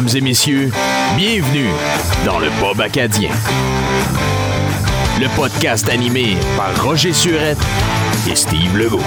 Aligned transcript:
Mesdames 0.00 0.16
et 0.16 0.20
messieurs, 0.22 0.70
bienvenue 1.18 1.68
dans 2.24 2.38
le 2.38 2.48
Pub 2.58 2.80
Acadien. 2.80 3.28
Le 5.20 5.28
podcast 5.36 5.90
animé 5.90 6.38
par 6.56 6.82
Roger 6.82 7.12
Surette 7.12 7.58
et 8.26 8.34
Steve 8.34 8.78
Legault. 8.78 9.02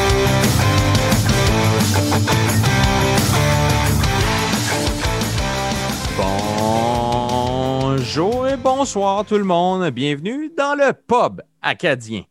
Bonjour 7.88 8.48
et 8.48 8.58
bonsoir 8.58 9.26
tout 9.26 9.40
le 9.40 9.46
monde. 9.46 9.90
Bienvenue 9.90 10.52
dans 10.56 10.76
le 10.76 10.94
Pub 10.94 11.42
Acadien. 11.64 12.22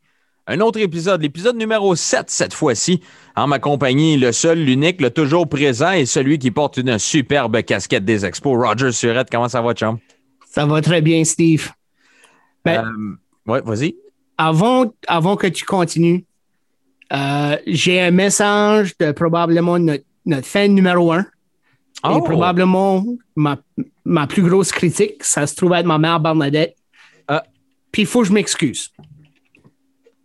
Un 0.49 0.59
autre 0.59 0.81
épisode, 0.81 1.23
l'épisode 1.23 1.57
numéro 1.57 1.95
7 1.95 2.29
cette 2.29 2.53
fois-ci. 2.53 3.01
En 3.37 3.47
ma 3.47 3.61
compagnie, 3.61 4.17
le 4.17 4.33
seul, 4.33 4.59
l'unique, 4.59 5.01
le 5.01 5.11
toujours 5.11 5.49
présent 5.49 5.93
et 5.93 6.05
celui 6.05 6.39
qui 6.41 6.51
porte 6.51 6.79
une 6.79 6.99
superbe 6.99 7.63
casquette 7.63 8.05
des 8.05 8.27
expos. 8.27 8.59
Roger 8.59 8.91
Surette, 8.91 9.29
comment 9.31 9.49
ça 9.49 9.63
va, 9.63 9.73
chum? 9.73 9.99
Ça 10.51 10.67
va 10.67 10.81
très 10.81 11.01
bien, 11.01 11.23
Steve. 11.23 11.71
Ben, 12.65 12.85
euh, 12.85 13.53
ouais, 13.53 13.61
vas-y. 13.65 13.95
Avant, 14.37 14.93
avant 15.07 15.37
que 15.37 15.47
tu 15.47 15.65
continues, 15.65 16.25
euh, 17.13 17.57
j'ai 17.69 18.01
un 18.01 18.11
message 18.11 18.99
de 18.99 19.13
probablement 19.13 19.79
notre, 19.79 20.05
fan 20.47 20.75
numéro 20.75 21.13
un. 21.13 21.21
Et 21.21 21.25
Oh! 22.05 22.21
probablement 22.21 23.05
ma, 23.37 23.59
ma 24.05 24.27
plus 24.27 24.43
grosse 24.43 24.73
critique, 24.73 25.23
ça 25.23 25.47
se 25.47 25.55
trouve 25.55 25.73
être 25.75 25.87
ma 25.87 25.99
mère 25.99 26.19
Bernadette. 26.19 26.75
Ah. 27.29 27.45
Puis 27.93 28.03
il 28.03 28.07
faut 28.07 28.23
que 28.23 28.27
je 28.27 28.33
m'excuse. 28.33 28.91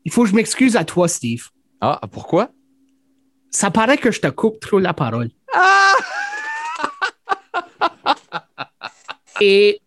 Il 0.08 0.14
faut 0.14 0.24
que 0.24 0.30
je 0.30 0.36
m'excuse 0.36 0.78
à 0.78 0.86
toi, 0.86 1.10
Steve. 1.10 1.50
Ah, 1.82 2.00
pourquoi? 2.10 2.50
Ça 3.52 3.72
paraît 3.72 3.98
que 3.98 4.10
je 4.10 4.22
te 4.22 4.28
coupe 4.28 4.58
trop 4.62 4.80
la 4.80 4.94
parole. 4.94 5.32
Et 9.42 9.82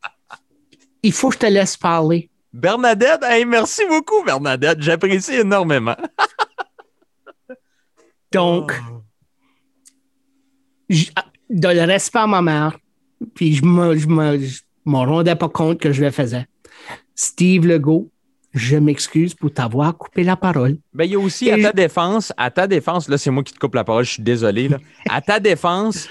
il 1.03 1.13
faut 1.13 1.31
que 1.31 1.37
je 1.37 1.39
te 1.39 1.47
laisse 1.47 1.79
parler. 1.79 2.29
Bernadette, 2.53 3.23
hey, 3.23 3.47
merci 3.47 3.81
beaucoup, 3.89 4.23
Bernadette. 4.23 4.83
J'apprécie 4.83 5.37
énormément. 5.37 5.97
Donc, 8.31 8.79
Oh. 8.91 9.03
de 11.49 11.69
le 11.69 11.85
respect 11.87 12.19
à 12.19 12.27
ma 12.27 12.43
mère, 12.43 12.79
puis 13.35 13.55
je 13.55 13.65
me, 13.65 13.97
je 13.97 14.07
me, 14.07 14.39
je 14.39 14.61
rendais 14.85 15.35
pas 15.35 15.49
compte 15.49 15.81
que 15.81 15.93
je 15.93 16.05
le 16.05 16.11
faisais. 16.11 16.47
Steve 17.15 17.67
Legault, 17.67 18.11
je 18.53 18.77
m'excuse 18.77 19.35
pour 19.35 19.53
t'avoir 19.53 19.97
coupé 19.97 20.25
la 20.25 20.37
parole. 20.37 20.79
Ben, 20.93 21.05
il 21.05 21.13
y 21.13 21.15
a 21.15 21.19
aussi, 21.19 21.51
à 21.51 21.61
ta 21.61 21.73
défense, 21.73 22.33
à 22.37 22.51
ta 22.51 22.67
défense, 22.67 23.09
là, 23.09 23.19
c'est 23.19 23.31
moi 23.31 23.43
qui 23.43 23.53
te 23.53 23.59
coupe 23.59 23.75
la 23.75 23.85
parole, 23.85 24.05
je 24.05 24.13
suis 24.13 24.23
désolé. 24.23 24.69
Là. 24.69 24.79
À 25.09 25.21
ta 25.21 25.41
défense, 25.41 26.09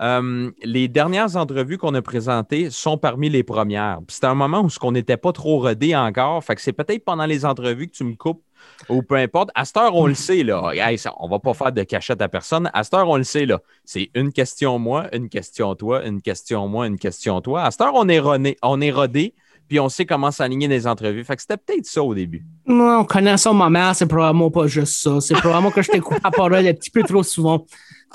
euh, 0.00 0.50
les 0.62 0.88
dernières 0.88 1.36
entrevues 1.36 1.76
qu'on 1.76 1.94
a 1.94 2.02
présentées 2.02 2.70
sont 2.70 2.96
parmi 2.96 3.28
les 3.28 3.42
premières. 3.42 3.98
C'était 4.08 4.28
un 4.28 4.34
moment 4.34 4.62
où 4.62 4.70
ce 4.70 4.78
qu'on 4.78 4.92
n'était 4.92 5.18
pas 5.18 5.32
trop 5.32 5.60
rodé 5.60 5.94
encore. 5.94 6.42
Fait 6.42 6.54
que 6.54 6.62
c'est 6.62 6.72
peut-être 6.72 7.04
pendant 7.04 7.26
les 7.26 7.44
entrevues 7.44 7.88
que 7.88 7.92
tu 7.92 8.04
me 8.04 8.14
coupes 8.14 8.42
ou 8.88 9.02
peu 9.02 9.16
importe. 9.16 9.50
À 9.54 9.64
cette 9.64 9.76
heure, 9.76 9.94
on 9.94 10.06
le 10.06 10.14
sait, 10.14 10.42
là. 10.42 10.72
Hey, 10.74 10.96
ça, 10.96 11.12
on 11.18 11.28
va 11.28 11.38
pas 11.38 11.54
faire 11.54 11.72
de 11.72 11.82
cachette 11.82 12.22
à 12.22 12.28
personne. 12.28 12.70
À 12.72 12.82
cette 12.82 12.94
heure, 12.94 13.08
on 13.08 13.16
le 13.16 13.24
sait, 13.24 13.46
là. 13.46 13.60
C'est 13.84 14.10
une 14.14 14.32
question 14.32 14.78
moi, 14.78 15.14
une 15.14 15.28
question 15.28 15.74
toi, 15.74 16.04
une 16.06 16.22
question 16.22 16.66
moi, 16.68 16.86
une 16.86 16.98
question 16.98 17.40
toi. 17.40 17.64
À 17.64 17.70
cette 17.70 17.82
heure, 17.82 17.94
on 17.94 18.08
est, 18.08 18.20
rodé, 18.20 18.56
on 18.62 18.80
est 18.80 18.90
rodé, 18.90 19.34
puis 19.70 19.78
on 19.78 19.88
sait 19.88 20.04
comment 20.04 20.32
s'aligner 20.32 20.66
des 20.66 20.84
entrevues. 20.88 21.22
Fait 21.22 21.36
que 21.36 21.42
c'était 21.42 21.56
peut-être 21.56 21.86
ça 21.86 22.02
au 22.02 22.12
début. 22.12 22.44
En 22.68 23.04
connaissant 23.04 23.54
ma 23.54 23.70
mère, 23.70 23.94
c'est 23.94 24.08
probablement 24.08 24.50
pas 24.50 24.66
juste 24.66 24.94
ça. 24.94 25.20
C'est 25.20 25.34
probablement 25.34 25.70
que 25.70 25.80
je 25.80 25.92
t'ai 25.92 26.00
coupé 26.00 26.18
la 26.24 26.32
parole 26.32 26.66
un 26.66 26.74
petit 26.74 26.90
peu 26.90 27.04
trop 27.04 27.22
souvent. 27.22 27.64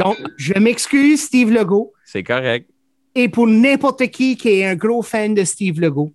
Donc, 0.01 0.17
je 0.35 0.53
m'excuse, 0.55 1.23
Steve 1.23 1.53
Legault. 1.53 1.93
C'est 2.03 2.23
correct. 2.23 2.69
Et 3.15 3.29
pour 3.29 3.47
n'importe 3.47 4.05
qui 4.07 4.35
qui 4.35 4.49
est 4.49 4.65
un 4.65 4.75
gros 4.75 5.01
fan 5.01 5.33
de 5.33 5.45
Steve 5.45 5.79
Legault, 5.79 6.11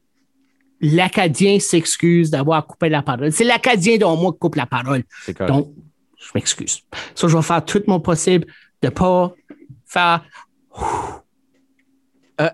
l'Acadien 0.83 1.59
s'excuse 1.59 2.31
d'avoir 2.31 2.67
coupé 2.67 2.91
la 2.91 3.01
parole. 3.01 3.33
C'est 3.33 3.45
l'Acadien 3.45 3.97
dont 3.97 4.19
moi 4.19 4.33
qui 4.33 4.41
coupe 4.41 4.57
la 4.57 4.67
parole. 4.67 5.05
C'est 5.25 5.33
correct. 5.33 5.55
Donc, 5.55 5.73
je 6.19 6.29
m'excuse. 6.35 6.83
Ça, 7.15 7.29
je 7.29 7.35
vais 7.35 7.43
faire 7.43 7.65
tout 7.65 7.83
mon 7.87 7.99
possible 7.99 8.45
de 8.83 8.89
ne 8.89 8.91
pas 8.91 9.33
faire. 9.87 10.23
Euh. 12.43 12.51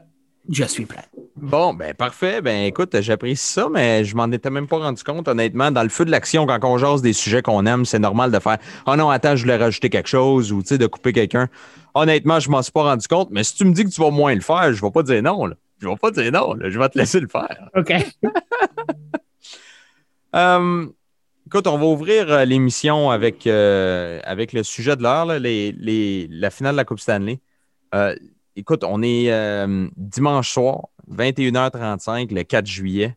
Je 0.49 0.65
suis 0.65 0.87
prêt. 0.87 1.05
Bon, 1.37 1.75
ben 1.75 1.93
parfait. 1.93 2.41
Ben 2.41 2.65
écoute, 2.65 2.99
j'apprécie 3.01 3.47
ça, 3.53 3.69
mais 3.71 4.05
je 4.05 4.17
m'en 4.17 4.31
étais 4.33 4.49
même 4.49 4.67
pas 4.67 4.79
rendu 4.79 5.03
compte, 5.05 5.29
honnêtement. 5.29 5.71
Dans 5.71 5.83
le 5.83 5.91
feu 5.91 6.07
de 6.07 6.11
l'action, 6.11 6.47
quand 6.47 6.59
on 6.65 6.79
jase 6.79 7.03
des 7.03 7.13
sujets 7.13 7.43
qu'on 7.43 7.67
aime, 7.67 7.85
c'est 7.85 7.99
normal 7.99 8.31
de 8.33 8.39
faire 8.39 8.57
Oh 8.87 8.97
non, 8.97 9.11
attends, 9.11 9.37
je 9.37 9.43
voulais 9.43 9.57
rajouter 9.59 9.91
quelque 9.91 10.09
chose 10.09 10.51
ou 10.51 10.63
tu 10.63 10.69
sais, 10.69 10.79
de 10.79 10.87
couper 10.87 11.13
quelqu'un. 11.13 11.49
Honnêtement, 11.95 12.41
je 12.41 12.49
m'en 12.51 12.63
suis 12.63 12.73
pas 12.73 12.85
rendu 12.85 13.07
compte, 13.07 13.29
mais 13.31 13.45
si 13.45 13.55
tu 13.55 13.67
me 13.67 13.73
dis 13.75 13.85
que 13.85 13.91
tu 13.91 14.01
vas 14.01 14.11
moins 14.11 14.35
le 14.35 14.41
faire, 14.41 14.73
je 14.73 14.81
vais 14.81 14.91
pas 14.91 15.03
dire 15.03 15.23
non. 15.23 15.45
Là. 15.47 15.57
Je 15.79 15.89
vais 15.89 15.97
pas 15.97 16.11
dire 16.11 16.33
non, 16.33 16.55
là. 16.55 16.71
je 16.71 16.79
vais 16.79 16.89
te 16.89 16.99
laisser 16.99 17.21
le 17.21 17.29
faire. 17.29 17.69
OK. 17.77 17.93
Euh, 20.35 20.87
écoute, 21.47 21.67
on 21.67 21.77
va 21.77 21.85
ouvrir 21.85 22.31
euh, 22.33 22.45
l'émission 22.47 23.11
avec, 23.11 23.47
euh, 23.47 24.21
avec 24.25 24.55
le 24.55 24.63
sujet 24.63 24.97
de 24.97 25.03
l'heure, 25.03 25.27
là, 25.27 25.39
les, 25.39 25.73
les- 25.73 26.29
la 26.31 26.49
finale 26.51 26.73
de 26.73 26.79
la 26.79 26.85
Coupe 26.87 27.01
Stanley. 27.01 27.41
Euh, 27.95 28.15
écoute, 28.57 28.85
on 28.85 29.03
est 29.03 29.31
euh, 29.31 29.87
dimanche 29.97 30.51
soir, 30.51 30.87
21h35, 31.15 32.35
le 32.35 32.43
4 32.43 32.67
juillet. 32.67 33.15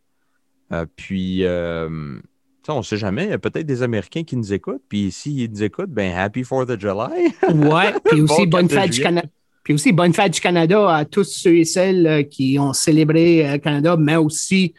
Euh, 0.71 0.85
puis, 0.95 1.43
euh, 1.43 2.19
on 2.67 2.77
ne 2.77 2.83
sait 2.83 2.97
jamais, 2.97 3.23
il 3.23 3.29
y 3.31 3.33
a 3.33 3.39
peut-être 3.39 3.65
des 3.65 3.81
Américains 3.81 4.23
qui 4.23 4.35
nous 4.35 4.53
écoutent. 4.53 4.83
Puis 4.87 5.11
s'ils 5.11 5.49
nous 5.49 5.63
écoutent, 5.63 5.89
ben 5.89 6.15
Happy 6.15 6.41
4th 6.43 6.71
of 6.71 6.79
July. 6.79 7.33
Ouais. 7.67 7.93
Puis 8.05 8.21
aussi, 8.21 8.45
Bon 8.45 8.59
bonne 8.59 8.67
4 8.67 8.81
fête 8.81 8.91
du. 8.91 9.01
Canada. 9.01 9.27
Puis 9.63 9.73
aussi, 9.73 9.91
bonne 9.91 10.13
fête 10.13 10.33
du 10.33 10.39
Canada 10.41 10.95
à 10.95 11.05
tous 11.05 11.23
ceux 11.23 11.57
et 11.57 11.65
celles 11.65 12.05
euh, 12.07 12.23
qui 12.23 12.57
ont 12.59 12.73
célébré 12.73 13.51
le 13.51 13.57
Canada, 13.57 13.97
mais 13.97 14.15
aussi 14.17 14.73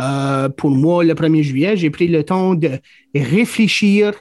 euh, 0.00 0.48
pour 0.48 0.70
moi, 0.70 1.02
le 1.04 1.14
1er 1.14 1.42
juillet, 1.42 1.76
j'ai 1.76 1.90
pris 1.90 2.08
le 2.08 2.22
temps 2.24 2.54
de 2.54 2.78
réfléchir 3.14 4.14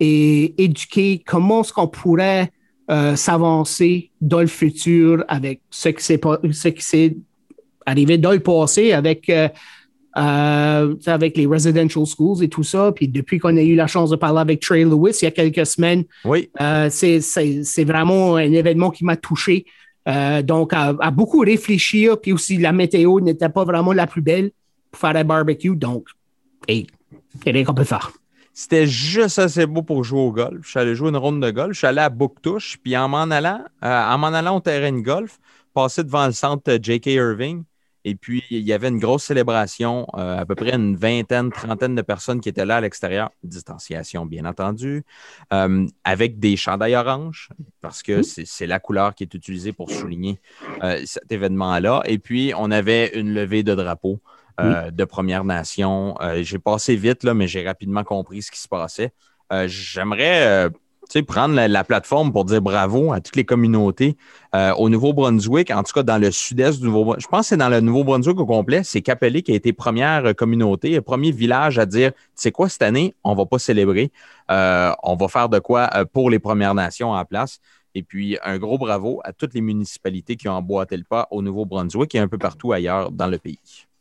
et 0.00 0.54
éduquer 0.62 1.22
comment 1.26 1.60
est-ce 1.62 1.72
qu'on 1.72 1.88
pourrait 1.88 2.50
euh, 2.90 3.16
s'avancer 3.16 4.10
dans 4.20 4.40
le 4.40 4.46
futur 4.46 5.24
avec 5.28 5.60
ce 5.70 5.88
qui 5.90 6.02
s'est 6.04 6.18
pas- 6.18 6.40
ce 6.52 6.68
qui 6.68 6.82
s'est 6.84 7.16
arrivé 7.90 8.18
dans 8.18 8.32
le 8.32 8.40
passé 8.40 8.92
avec 8.92 9.28
euh, 9.28 9.48
euh, 10.16 10.94
avec 11.06 11.36
les 11.36 11.46
residential 11.46 12.04
schools 12.06 12.42
et 12.42 12.48
tout 12.48 12.62
ça. 12.64 12.92
Puis 12.92 13.08
depuis 13.08 13.38
qu'on 13.38 13.56
a 13.56 13.62
eu 13.62 13.74
la 13.74 13.86
chance 13.86 14.10
de 14.10 14.16
parler 14.16 14.40
avec 14.40 14.60
Trey 14.60 14.84
Lewis 14.84 15.18
il 15.22 15.24
y 15.26 15.28
a 15.28 15.30
quelques 15.30 15.66
semaines, 15.66 16.04
oui, 16.24 16.50
euh, 16.60 16.88
c'est- 16.90 17.84
vraiment 17.84 18.36
un 18.36 18.52
événement 18.52 18.90
qui 18.90 19.04
m'a 19.04 19.16
touché. 19.16 19.64
Donc, 20.44 20.72
à, 20.72 20.94
à 20.98 21.10
beaucoup 21.12 21.38
réfléchir, 21.40 22.20
puis 22.20 22.32
aussi 22.32 22.56
la 22.56 22.72
météo 22.72 23.20
n'était 23.20 23.48
pas 23.48 23.64
vraiment 23.64 23.92
la 23.92 24.08
plus 24.08 24.22
belle 24.22 24.50
pour 24.90 25.00
faire 25.00 25.14
un 25.14 25.22
barbecue. 25.22 25.76
Donc, 25.76 26.06
hey, 26.66 26.88
c'est 27.44 27.52
rien 27.52 27.62
qu'on 27.64 27.74
peut 27.74 27.84
faire. 27.84 28.10
C'était 28.52 28.88
juste 28.88 29.38
assez 29.38 29.66
beau 29.66 29.82
pour 29.82 30.02
jouer 30.02 30.18
au 30.20 30.32
golf. 30.32 30.58
Je 30.64 30.70
suis 30.70 30.78
allé 30.80 30.94
jouer 30.96 31.10
une 31.10 31.16
ronde 31.16 31.40
de 31.40 31.50
golf. 31.52 31.72
Je 31.74 31.78
suis 31.78 31.86
allé 31.86 32.00
à 32.00 32.08
Bouctouche. 32.08 32.76
Puis 32.82 32.96
en 32.96 33.08
m'en 33.08 33.22
allant, 33.30 33.60
euh, 33.84 34.02
en 34.12 34.18
m'en 34.18 34.28
allant 34.28 34.56
au 34.56 34.60
terrain 34.60 34.90
de 34.90 34.98
golf, 35.00 35.38
passé 35.72 36.02
devant 36.02 36.26
le 36.26 36.32
centre 36.32 36.76
J.K. 36.82 37.06
Irving. 37.06 37.62
Et 38.04 38.14
puis, 38.14 38.42
il 38.50 38.62
y 38.62 38.72
avait 38.72 38.88
une 38.88 38.98
grosse 38.98 39.24
célébration, 39.24 40.06
euh, 40.14 40.38
à 40.38 40.46
peu 40.46 40.54
près 40.54 40.74
une 40.74 40.96
vingtaine, 40.96 41.50
trentaine 41.50 41.94
de 41.94 42.02
personnes 42.02 42.40
qui 42.40 42.48
étaient 42.48 42.64
là 42.64 42.76
à 42.76 42.80
l'extérieur, 42.80 43.30
distanciation 43.42 44.26
bien 44.26 44.44
entendu, 44.44 45.04
euh, 45.52 45.86
avec 46.04 46.38
des 46.38 46.56
chandails 46.56 46.96
oranges, 46.96 47.50
parce 47.80 48.02
que 48.02 48.22
c'est 48.22 48.44
c'est 48.46 48.66
la 48.66 48.78
couleur 48.78 49.14
qui 49.14 49.24
est 49.24 49.34
utilisée 49.34 49.72
pour 49.72 49.90
souligner 49.90 50.40
euh, 50.82 51.00
cet 51.06 51.30
événement-là. 51.32 52.02
Et 52.04 52.18
puis, 52.18 52.52
on 52.56 52.70
avait 52.70 53.18
une 53.18 53.32
levée 53.32 53.62
de 53.62 53.74
drapeau 53.74 54.20
euh, 54.60 54.90
de 54.90 55.04
Première 55.04 55.44
Nation. 55.44 56.14
Euh, 56.20 56.42
j'ai 56.42 56.58
passé 56.58 56.96
vite, 56.96 57.24
là, 57.24 57.32
mais 57.32 57.48
j'ai 57.48 57.66
rapidement 57.66 58.04
compris 58.04 58.42
ce 58.42 58.50
qui 58.50 58.60
se 58.60 58.68
passait. 58.68 59.12
J'aimerais 59.66 60.70
sais, 61.12 61.22
prendre 61.22 61.54
la, 61.54 61.68
la 61.68 61.84
plateforme 61.84 62.32
pour 62.32 62.44
dire 62.44 62.62
bravo 62.62 63.12
à 63.12 63.20
toutes 63.20 63.36
les 63.36 63.44
communautés 63.44 64.16
euh, 64.54 64.72
au 64.74 64.88
Nouveau-Brunswick, 64.88 65.70
en 65.70 65.82
tout 65.82 65.92
cas 65.92 66.02
dans 66.02 66.18
le 66.18 66.30
sud-est 66.30 66.78
du 66.80 66.86
Nouveau-Brunswick. 66.86 67.22
Je 67.22 67.28
pense 67.28 67.40
que 67.42 67.46
c'est 67.48 67.56
dans 67.56 67.68
le 67.68 67.80
Nouveau-Brunswick 67.80 68.38
au 68.38 68.46
complet. 68.46 68.82
C'est 68.84 69.02
Capelé 69.02 69.42
qui 69.42 69.52
a 69.52 69.54
été 69.54 69.72
première 69.72 70.26
euh, 70.26 70.32
communauté, 70.32 70.90
le 70.90 71.02
premier 71.02 71.30
village 71.30 71.78
à 71.78 71.86
dire, 71.86 72.12
tu 72.12 72.18
sais 72.34 72.52
quoi, 72.52 72.68
cette 72.68 72.82
année, 72.82 73.14
on 73.24 73.34
va 73.34 73.46
pas 73.46 73.58
célébrer. 73.58 74.10
Euh, 74.50 74.92
on 75.02 75.16
va 75.16 75.28
faire 75.28 75.48
de 75.48 75.58
quoi 75.58 75.90
euh, 75.94 76.04
pour 76.04 76.30
les 76.30 76.38
Premières 76.38 76.74
Nations 76.74 77.12
en 77.12 77.24
place. 77.24 77.60
Et 77.94 78.02
puis, 78.02 78.38
un 78.44 78.58
gros 78.58 78.78
bravo 78.78 79.20
à 79.24 79.32
toutes 79.32 79.54
les 79.54 79.60
municipalités 79.60 80.36
qui 80.36 80.48
ont 80.48 80.52
emboîté 80.52 80.96
le 80.96 81.04
pas 81.04 81.26
au 81.30 81.42
Nouveau-Brunswick 81.42 82.14
et 82.14 82.18
un 82.18 82.28
peu 82.28 82.38
partout 82.38 82.72
ailleurs 82.72 83.10
dans 83.10 83.26
le 83.26 83.38
pays. 83.38 83.58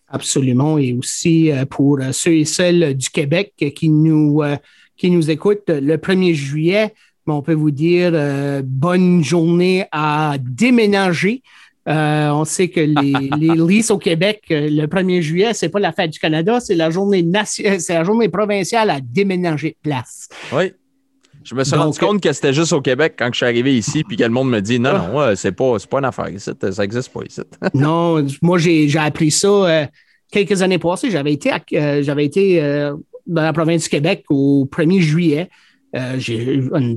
Absolument. 0.10 0.78
Et 0.78 0.94
aussi 0.94 1.52
euh, 1.52 1.66
pour 1.66 2.00
euh, 2.00 2.12
ceux 2.12 2.34
et 2.34 2.46
celles 2.46 2.96
du 2.96 3.10
Québec 3.10 3.54
qui 3.76 3.90
nous, 3.90 4.42
euh, 4.42 4.58
qui 5.00 5.10
nous 5.10 5.32
écoutent 5.32 5.70
le 5.70 5.96
1er 5.98 6.34
juillet, 6.34 6.94
on 7.26 7.42
peut 7.42 7.54
vous 7.54 7.72
dire 7.72 8.12
euh, 8.14 8.62
bonne 8.64 9.24
journée 9.24 9.86
à 9.92 10.36
déménager. 10.40 11.42
Euh, 11.88 12.30
on 12.32 12.44
sait 12.46 12.68
que 12.68 12.82
les, 12.82 13.14
les 13.40 13.56
Leafs 13.56 13.90
au 13.92 13.98
Québec, 13.98 14.44
euh, 14.52 14.68
le 14.70 14.86
1er 14.88 15.22
juillet, 15.22 15.54
c'est 15.54 15.70
pas 15.70 15.80
la 15.80 15.92
fête 15.92 16.12
du 16.12 16.20
Canada, 16.20 16.60
c'est 16.60 16.76
la 16.76 16.90
journée 16.90 17.26
c'est 17.46 17.90
la 17.90 18.04
journée 18.04 18.30
provinciale 18.30 18.90
à 18.90 19.00
déménager 19.02 19.70
de 19.70 19.90
place. 19.90 20.28
Oui. 20.54 20.74
Je 21.44 21.56
me 21.56 21.64
suis 21.64 21.72
Donc, 21.72 21.82
rendu 21.84 22.00
compte 22.00 22.22
que 22.22 22.34
c'était 22.34 22.54
juste 22.54 22.74
au 22.74 22.82
Québec 22.82 23.16
quand 23.18 23.30
je 23.32 23.38
suis 23.38 23.46
arrivé 23.46 23.76
ici, 23.76 24.04
puis 24.04 24.18
que 24.18 24.24
le 24.24 24.30
monde 24.30 24.50
me 24.50 24.60
dit 24.60 24.78
non, 24.78 24.94
non, 24.94 25.20
euh, 25.22 25.36
c'est 25.36 25.54
pas, 25.54 25.80
c'est 25.80 25.90
pas 25.90 26.00
une 26.00 26.06
affaire 26.06 26.30
ici, 26.30 26.52
ça 26.60 26.82
n'existe 26.84 27.12
pas 27.14 27.22
ici. 27.28 27.42
Non, 27.74 28.24
moi, 28.42 28.58
j'ai 28.58 28.88
j'ai 28.90 29.00
appris 29.00 29.32
ça 29.32 29.48
euh, 29.48 29.86
quelques 30.32 30.62
années 30.62 30.78
passées. 30.78 31.10
J'avais 31.10 31.32
été, 31.34 31.50
à- 31.52 32.02
j'avais 32.02 32.26
été 32.26 32.92
dans 33.30 33.44
la 33.44 33.54
province 33.54 33.84
du 33.84 33.90
Québec 33.90 34.26
au 34.30 34.68
1er 34.72 35.00
juillet. 35.00 35.50
Euh, 35.96 36.18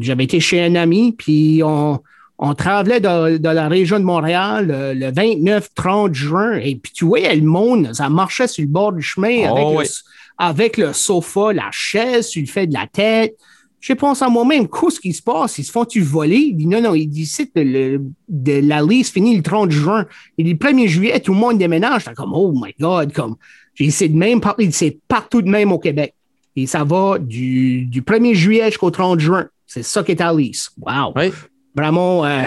J'avais 0.01 0.25
été 0.25 0.41
chez 0.41 0.61
un 0.63 0.75
ami, 0.75 1.13
puis 1.17 1.63
on, 1.65 2.01
on 2.39 2.55
travaillait 2.55 3.01
dans, 3.01 3.39
dans 3.41 3.53
la 3.53 3.69
région 3.69 3.99
de 3.99 4.05
Montréal 4.05 4.71
euh, 4.71 4.95
le 4.95 5.07
29-30 5.11 6.13
juin. 6.15 6.57
Et 6.57 6.77
puis, 6.77 6.93
tu 6.93 7.05
voyais 7.05 7.35
le 7.37 7.43
monde, 7.47 7.91
ça 7.95 8.09
marchait 8.09 8.49
sur 8.49 8.63
le 8.63 8.69
bord 8.69 8.93
du 8.93 9.03
chemin 9.03 9.49
Oh, 9.51 9.57
avec, 9.57 9.67
oui. 9.79 9.85
le, 9.85 9.91
avec 10.39 10.77
le 10.77 10.93
sofa, 10.93 11.53
la 11.53 11.71
chaise, 11.71 12.27
sur 12.29 12.41
le 12.43 12.49
fait 12.49 12.67
de 12.67 12.75
la 12.75 12.87
tête. 12.87 13.35
Je 13.81 13.95
pense 13.95 14.23
à 14.23 14.29
moi-même, 14.29 14.69
qu'est-ce 14.69 15.01
qui 15.01 15.13
se 15.13 15.23
passe? 15.23 15.59
Ils 15.59 15.65
se 15.65 15.73
font-tu 15.73 16.03
voler? 16.03 16.37
Il 16.37 16.57
dit 16.57 16.67
non, 16.67 16.81
non, 16.81 16.95
il 16.95 17.09
dit 17.09 17.27
c'est 17.27 17.51
le, 17.57 18.01
de 18.29 18.61
la 18.69 18.81
liste 18.81 19.13
finit 19.15 19.37
le 19.37 19.43
30 19.43 19.73
juin. 19.73 20.07
Il 20.39 20.45
dit 20.45 20.53
le 20.53 20.59
1er 20.59 20.87
juillet, 20.87 21.19
tout 21.19 21.33
le 21.33 21.41
monde 21.41 21.59
déménage. 21.59 22.03
J'étais 22.05 22.15
comme, 22.15 22.33
oh 22.33 22.53
my 22.55 22.73
God, 22.79 23.13
comme, 23.13 23.35
j'ai 23.75 23.87
essayé 23.87 24.09
de 24.09 24.17
même, 24.17 24.41
par- 24.41 24.55
il 24.59 24.69
dit, 24.69 24.73
c'est 24.77 24.99
partout 25.09 25.43
de 25.43 25.49
même 25.49 25.73
au 25.73 25.79
Québec. 25.81 26.15
Et 26.57 26.67
ça 26.67 26.85
va 26.85 27.19
du, 27.19 27.87
du 27.87 28.03
1er 28.03 28.35
juillet 28.35 28.67
jusqu'au 28.67 28.91
30 28.91 29.21
juin. 29.21 29.49
C'est 29.67 29.83
ça 29.83 30.03
qui 30.03 30.13
est 30.13 30.21
à 30.21 30.33
liste. 30.33 30.73
Wow. 30.79 31.13
Oui. 31.17 31.33
Vraiment, 31.75 32.25
euh, 32.27 32.43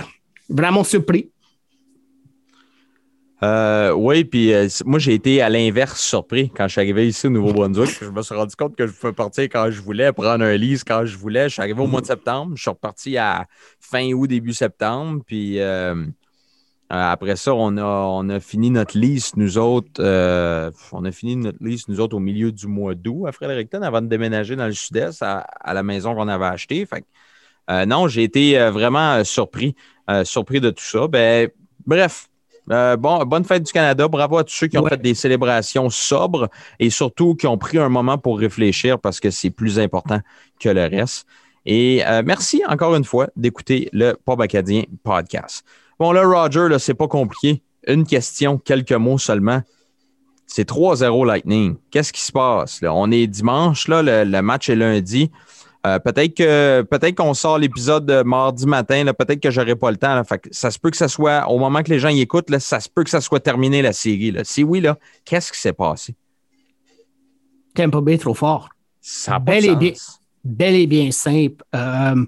vraiment 0.50 0.84
surpris. 0.84 1.32
Euh, 3.44 3.92
oui, 3.92 4.24
puis 4.24 4.54
euh, 4.54 4.68
moi, 4.86 4.98
j'ai 4.98 5.14
été 5.14 5.42
à 5.42 5.50
l'inverse 5.50 6.00
surpris 6.00 6.50
quand 6.56 6.68
je 6.68 6.74
suis 6.74 6.82
arrivé 6.82 7.08
ici 7.08 7.28
au 7.28 7.30
Nouveau-Brunswick. 7.30 7.98
je 8.02 8.10
me 8.10 8.22
suis 8.22 8.36
rendu 8.36 8.56
compte 8.56 8.76
que 8.76 8.88
je 8.88 8.94
pouvais 8.94 9.14
partir 9.14 9.44
quand 9.44 9.70
je 9.70 9.82
voulais, 9.82 10.12
prendre 10.14 10.44
un 10.44 10.56
lease 10.56 10.84
quand 10.84 11.06
je 11.06 11.18
voulais. 11.18 11.50
Je 11.50 11.54
suis 11.54 11.62
arrivé 11.62 11.82
au 11.82 11.88
mois 11.88 12.02
de 12.02 12.06
septembre. 12.06 12.54
Je 12.56 12.62
suis 12.62 12.70
reparti 12.70 13.18
à 13.18 13.46
fin 13.80 14.12
août, 14.14 14.28
début 14.28 14.54
septembre. 14.54 15.22
Puis 15.28 15.60
euh, 15.60 16.06
après 16.90 17.36
ça, 17.36 17.54
on 17.56 17.78
a, 17.78 17.84
on 17.84 18.30
a 18.30 18.40
fini 18.40 18.70
notre 18.70 18.98
lease, 18.98 19.32
nous 19.36 19.58
autres. 19.58 19.92
euh, 20.00 20.70
on 20.92 21.04
a 21.06 21.12
fini 21.12 21.36
notre 21.36 21.58
lease, 21.64 21.88
nous 21.88 22.00
autres, 22.00 22.16
au 22.16 22.20
milieu 22.20 22.52
du 22.52 22.68
mois 22.68 22.94
d'août 22.96 23.26
à 23.28 23.32
Fredericton 23.32 23.82
avant 23.82 24.02
de 24.02 24.08
déménager 24.08 24.56
dans 24.56 24.68
le 24.68 24.74
sud-est 24.74 25.22
à, 25.24 25.40
à 25.40 25.74
la 25.74 25.84
maison 25.84 26.14
qu'on 26.16 26.28
avait 26.28 26.46
achetée. 26.46 26.86
Fait 26.86 27.02
que, 27.02 27.06
euh, 27.72 27.86
non, 27.86 28.08
j'ai 28.08 28.24
été 28.24 28.60
euh, 28.60 28.70
vraiment 28.72 29.14
euh, 29.16 29.24
surpris, 29.24 29.76
euh, 30.10 30.24
surpris 30.24 30.62
de 30.62 30.70
tout 30.70 30.84
ça. 30.84 31.08
Ben, 31.08 31.50
bref, 31.88 32.28
euh, 32.72 32.96
bon, 32.98 33.24
bonne 33.26 33.44
fête 33.46 33.64
du 33.64 33.72
Canada. 33.72 34.08
Bravo 34.08 34.38
à 34.38 34.44
tous 34.44 34.54
ceux 34.54 34.68
qui 34.68 34.78
ont 34.78 34.84
Ouais. 34.84 34.92
fait 34.92 35.02
des 35.02 35.16
célébrations 35.16 35.90
sobres 35.90 36.50
et 36.80 36.92
surtout 36.92 37.34
qui 37.36 37.48
ont 37.48 37.58
pris 37.58 37.80
un 37.80 37.90
moment 37.90 38.18
pour 38.20 38.38
réfléchir 38.40 39.00
parce 39.00 39.20
que 39.20 39.32
c'est 39.32 39.50
plus 39.50 39.80
important 39.80 40.20
que 40.60 40.70
le 40.70 40.84
reste. 40.86 41.26
Et 41.66 42.06
euh, 42.06 42.22
merci 42.24 42.62
encore 42.68 42.96
une 42.96 43.04
fois 43.06 43.28
d'écouter 43.36 43.90
le 43.92 44.14
Pop 44.24 44.40
Acadien 44.40 44.84
podcast. 45.04 45.66
Bon, 46.00 46.12
là, 46.12 46.24
Roger, 46.26 46.68
là, 46.70 46.80
c'est 46.80 46.94
pas 46.94 47.08
compliqué. 47.08 47.62
Une 47.88 48.06
question, 48.06 48.58
quelques 48.58 48.92
mots 48.94 49.18
seulement. 49.18 49.62
C'est 50.48 50.68
3-0 50.70 51.26
Lightning. 51.26 51.76
Qu'est-ce 51.92 52.12
qui 52.14 52.22
se 52.22 52.32
passe? 52.32 52.82
Là? 52.82 52.94
On 52.94 53.10
est 53.12 53.28
dimanche, 53.28 53.88
là, 53.88 54.02
le, 54.02 54.24
le 54.30 54.42
match 54.42 54.70
est 54.70 54.76
lundi. 54.76 55.32
Euh, 55.86 56.00
peut-être 56.00 56.36
que 56.36 56.82
peut-être 56.90 57.16
qu'on 57.16 57.34
sort 57.36 57.60
l'épisode 57.60 58.06
de 58.08 58.24
mardi 58.24 58.66
matin, 58.66 59.04
là, 59.04 59.14
peut-être 59.14 59.40
que 59.40 59.52
j'aurai 59.52 59.76
pas 59.76 59.92
le 59.92 59.98
temps. 59.98 60.16
là. 60.16 60.24
Fait 60.24 60.40
que 60.40 60.50
ça 60.52 60.72
se 60.72 60.80
peut 60.80 60.90
que 60.90 60.98
ça 60.98 61.08
soit, 61.08 61.48
au 61.50 61.60
moment 61.60 61.84
que 61.84 61.92
les 61.92 62.00
gens 62.00 62.10
y 62.10 62.22
écoutent, 62.22 62.50
là, 62.50 62.60
ça 62.60 62.80
se 62.80 62.90
peut 62.90 63.04
que 63.04 63.10
ça 63.10 63.22
soit 63.22 63.40
terminé 63.40 63.82
la 63.84 63.94
série. 63.94 64.32
Là. 64.32 64.44
Si 64.44 64.64
oui, 64.64 64.82
là, 64.82 64.98
qu'est-ce 65.26 65.52
qui 65.52 65.60
s'est 65.60 65.74
passé? 65.74 66.16
Tampa 67.76 68.02
Bay 68.02 68.18
trop 68.18 68.34
fort. 68.34 68.70
Ça 69.02 69.36
a 69.36 69.40
pas 69.40 69.52
Bel 69.52 69.64
de 69.64 69.68
et 69.68 69.70
sens. 69.70 69.80
bien. 69.80 69.94
Bel 70.44 70.76
et 70.76 70.88
bien 70.88 71.12
simple. 71.12 71.64
Euh, 71.76 72.26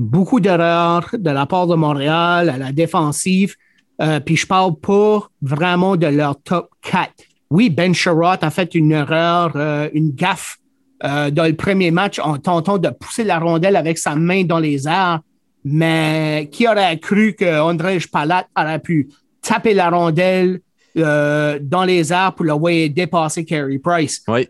beaucoup 0.00 0.40
d'erreurs 0.40 1.08
de 1.12 1.30
la 1.30 1.46
part 1.46 1.66
de 1.66 1.74
Montréal 1.74 2.48
à 2.48 2.58
la 2.58 2.72
défensive. 2.72 3.56
Euh, 4.00 4.20
puis 4.20 4.36
je 4.36 4.46
parle 4.46 4.76
pas 4.76 5.28
vraiment 5.42 5.96
de 5.96 6.06
leur 6.06 6.40
top 6.42 6.70
4. 6.82 7.10
Oui, 7.50 7.70
Ben 7.70 7.94
Sherrod 7.94 8.38
a 8.42 8.50
fait 8.50 8.74
une 8.74 8.92
erreur, 8.92 9.52
euh, 9.56 9.88
une 9.92 10.12
gaffe 10.12 10.58
euh, 11.04 11.30
dans 11.30 11.44
le 11.44 11.54
premier 11.54 11.90
match 11.90 12.18
en 12.18 12.38
tentant 12.38 12.78
de 12.78 12.88
pousser 12.88 13.24
la 13.24 13.38
rondelle 13.38 13.76
avec 13.76 13.98
sa 13.98 14.14
main 14.14 14.44
dans 14.44 14.58
les 14.58 14.86
airs. 14.86 15.20
Mais 15.64 16.48
qui 16.50 16.66
aurait 16.66 16.98
cru 16.98 17.34
que 17.34 17.60
André 17.60 17.98
Palat 18.10 18.46
aurait 18.56 18.78
pu 18.78 19.10
taper 19.42 19.74
la 19.74 19.90
rondelle 19.90 20.60
dans 20.94 21.84
les 21.86 22.12
airs 22.12 22.34
pour 22.34 22.46
le 22.46 22.52
voyer 22.54 22.88
dépasser 22.88 23.44
Carey 23.44 23.78
Price? 23.78 24.22
Oui. 24.26 24.48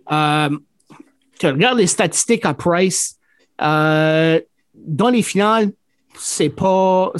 Tu 1.41 1.47
regardes 1.47 1.79
les 1.79 1.87
statistiques 1.87 2.45
à 2.45 2.53
Price, 2.53 3.17
euh, 3.63 4.39
dans 4.87 5.11
les 5.11 5.23
finales, 5.23 5.71
c'est 6.19 6.49
pas, 6.51 7.13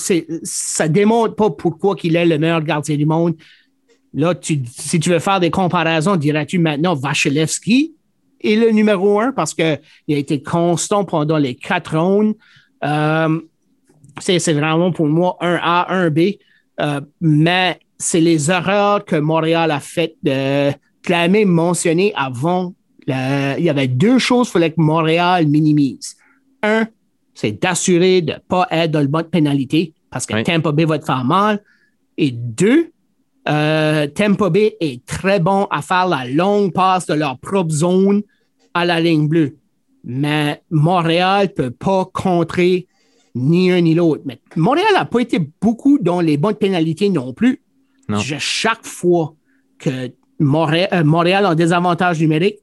ça 0.43 0.89
démontre 0.89 1.35
pas 1.37 1.51
pourquoi 1.51 1.95
qu'il 1.95 2.17
est 2.17 2.27
le 2.27 2.39
meilleur 2.39 2.63
gardien 2.63 2.97
du 2.97 3.07
monde. 3.07 3.35
Là, 4.13 4.35
si 4.41 5.01
tu 5.01 5.11
veux 5.11 5.21
faire 5.21 5.39
des 5.39 5.51
comparaisons, 5.51 6.17
dirais-tu 6.17 6.59
maintenant 6.59 6.95
Vasilevski 6.95 7.95
est 8.43 8.57
le 8.57 8.71
numéro 8.71 9.21
un 9.21 9.33
parce 9.33 9.55
qu'il 9.55 9.67
a 9.67 10.17
été 10.17 10.43
constant 10.43 11.05
pendant 11.05 11.39
les 11.39 11.55
quatre 11.55 11.97
rounds. 11.97 12.37
Euh, 12.85 13.41
c'est, 14.19 14.53
vraiment 14.53 14.91
pour 14.91 15.07
moi 15.07 15.37
un 15.41 15.59
A, 15.63 15.93
un 15.95 16.11
B. 16.11 16.21
Euh, 16.81 17.01
mais 17.21 17.79
c'est 17.99 18.21
les 18.21 18.51
erreurs 18.51 19.05
que 19.05 19.17
Montréal 19.17 19.71
a 19.71 19.81
faites. 19.81 20.17
De, 20.23 20.73
même 21.09 21.49
mentionné 21.49 22.13
avant 22.15 22.75
il 23.07 23.65
y 23.65 23.71
avait 23.71 23.89
deux 23.89 24.19
choses 24.19 24.49
qu'il 24.49 24.53
fallait 24.55 24.71
que 24.71 24.81
Montréal 24.81 25.47
minimise. 25.47 26.17
Un, 26.63 26.87
c'est 27.41 27.53
d'assurer 27.53 28.21
de 28.21 28.33
ne 28.35 28.39
pas 28.39 28.67
être 28.71 28.91
dans 28.91 29.01
le 29.01 29.07
bas 29.07 29.23
de 29.23 29.29
pénalité 29.29 29.95
parce 30.11 30.27
que 30.27 30.35
Oui. 30.35 30.43
Tampa 30.45 30.73
Bay 30.73 30.85
va 30.85 30.99
te 30.99 31.05
faire 31.07 31.25
mal. 31.25 31.63
Et 32.19 32.31
deux, 32.33 32.91
euh, 33.49 34.07
Tampa 34.09 34.51
Bay 34.51 34.77
est 34.81 35.05
très 35.07 35.41
bon 35.41 35.67
à 35.71 35.81
faire 35.81 36.07
la 36.07 36.27
longue 36.27 36.73
passe 36.73 37.07
de 37.07 37.15
leur 37.15 37.39
propre 37.39 37.71
zone 37.71 38.23
à 38.75 38.85
la 38.85 39.01
ligne 39.01 39.27
bleue. 39.29 39.57
Mais 40.05 40.63
Montréal 40.71 41.49
ne 41.49 41.63
peut 41.63 41.71
pas 41.71 42.05
contrer 42.13 42.87
ni 43.35 43.71
un 43.71 43.81
ni 43.81 43.95
l'autre. 43.95 44.23
Mais 44.27 44.39
Montréal 44.57 44.89
n'a 44.93 45.05
pas 45.07 45.21
été 45.21 45.39
beaucoup 45.63 45.99
dans 45.99 46.21
les 46.21 46.37
bonnes 46.37 46.57
pénalités 46.57 47.09
non 47.09 47.33
plus. 47.33 47.63
Non. 48.09 48.19
Je- 48.19 48.37
chaque 48.39 48.85
fois 48.85 49.35
que 49.79 50.11
Montréal, 50.41 50.89
euh, 50.93 51.05
Montréal 51.05 51.47
a 51.47 51.55
des 51.55 51.73
avantages 51.73 52.21
numériques, 52.21 52.59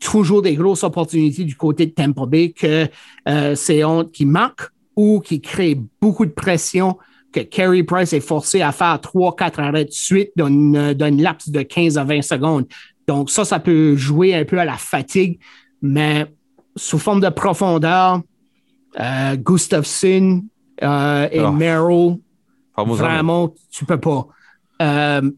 toujours 0.00 0.42
des 0.42 0.54
grosses 0.54 0.84
opportunités 0.84 1.44
du 1.44 1.56
côté 1.56 1.86
de 1.86 1.92
Tampa 1.92 2.26
Bay 2.26 2.52
que 2.52 2.86
euh, 3.28 3.54
c'est 3.54 3.84
honte 3.84 4.12
qui 4.12 4.26
manque 4.26 4.68
ou 4.96 5.20
qui 5.20 5.40
crée 5.40 5.78
beaucoup 6.00 6.26
de 6.26 6.32
pression 6.32 6.98
que 7.32 7.40
Carey 7.40 7.82
Price 7.82 8.12
est 8.12 8.20
forcé 8.20 8.62
à 8.62 8.70
faire 8.70 8.96
3-4 8.96 9.60
arrêts 9.60 9.84
de 9.84 9.90
suite 9.90 10.30
dans 10.36 10.46
une, 10.46 10.94
dans 10.94 11.06
une 11.06 11.20
laps 11.20 11.50
de 11.50 11.62
15 11.62 11.98
à 11.98 12.04
20 12.04 12.22
secondes. 12.22 12.66
Donc 13.08 13.30
ça, 13.30 13.44
ça 13.44 13.58
peut 13.58 13.96
jouer 13.96 14.34
un 14.34 14.44
peu 14.44 14.58
à 14.58 14.64
la 14.64 14.76
fatigue, 14.76 15.38
mais 15.82 16.26
sous 16.76 16.98
forme 16.98 17.20
de 17.20 17.28
profondeur, 17.28 18.22
euh, 19.00 19.36
Gustafsson 19.36 20.44
euh, 20.82 21.28
et 21.30 21.40
Oh. 21.40 21.52
Merrill. 21.52 22.18
Vraiment, 22.76 23.54
tu 23.70 23.84
peux 23.84 24.00
pas. 24.00 24.26
Euh, 24.82 25.30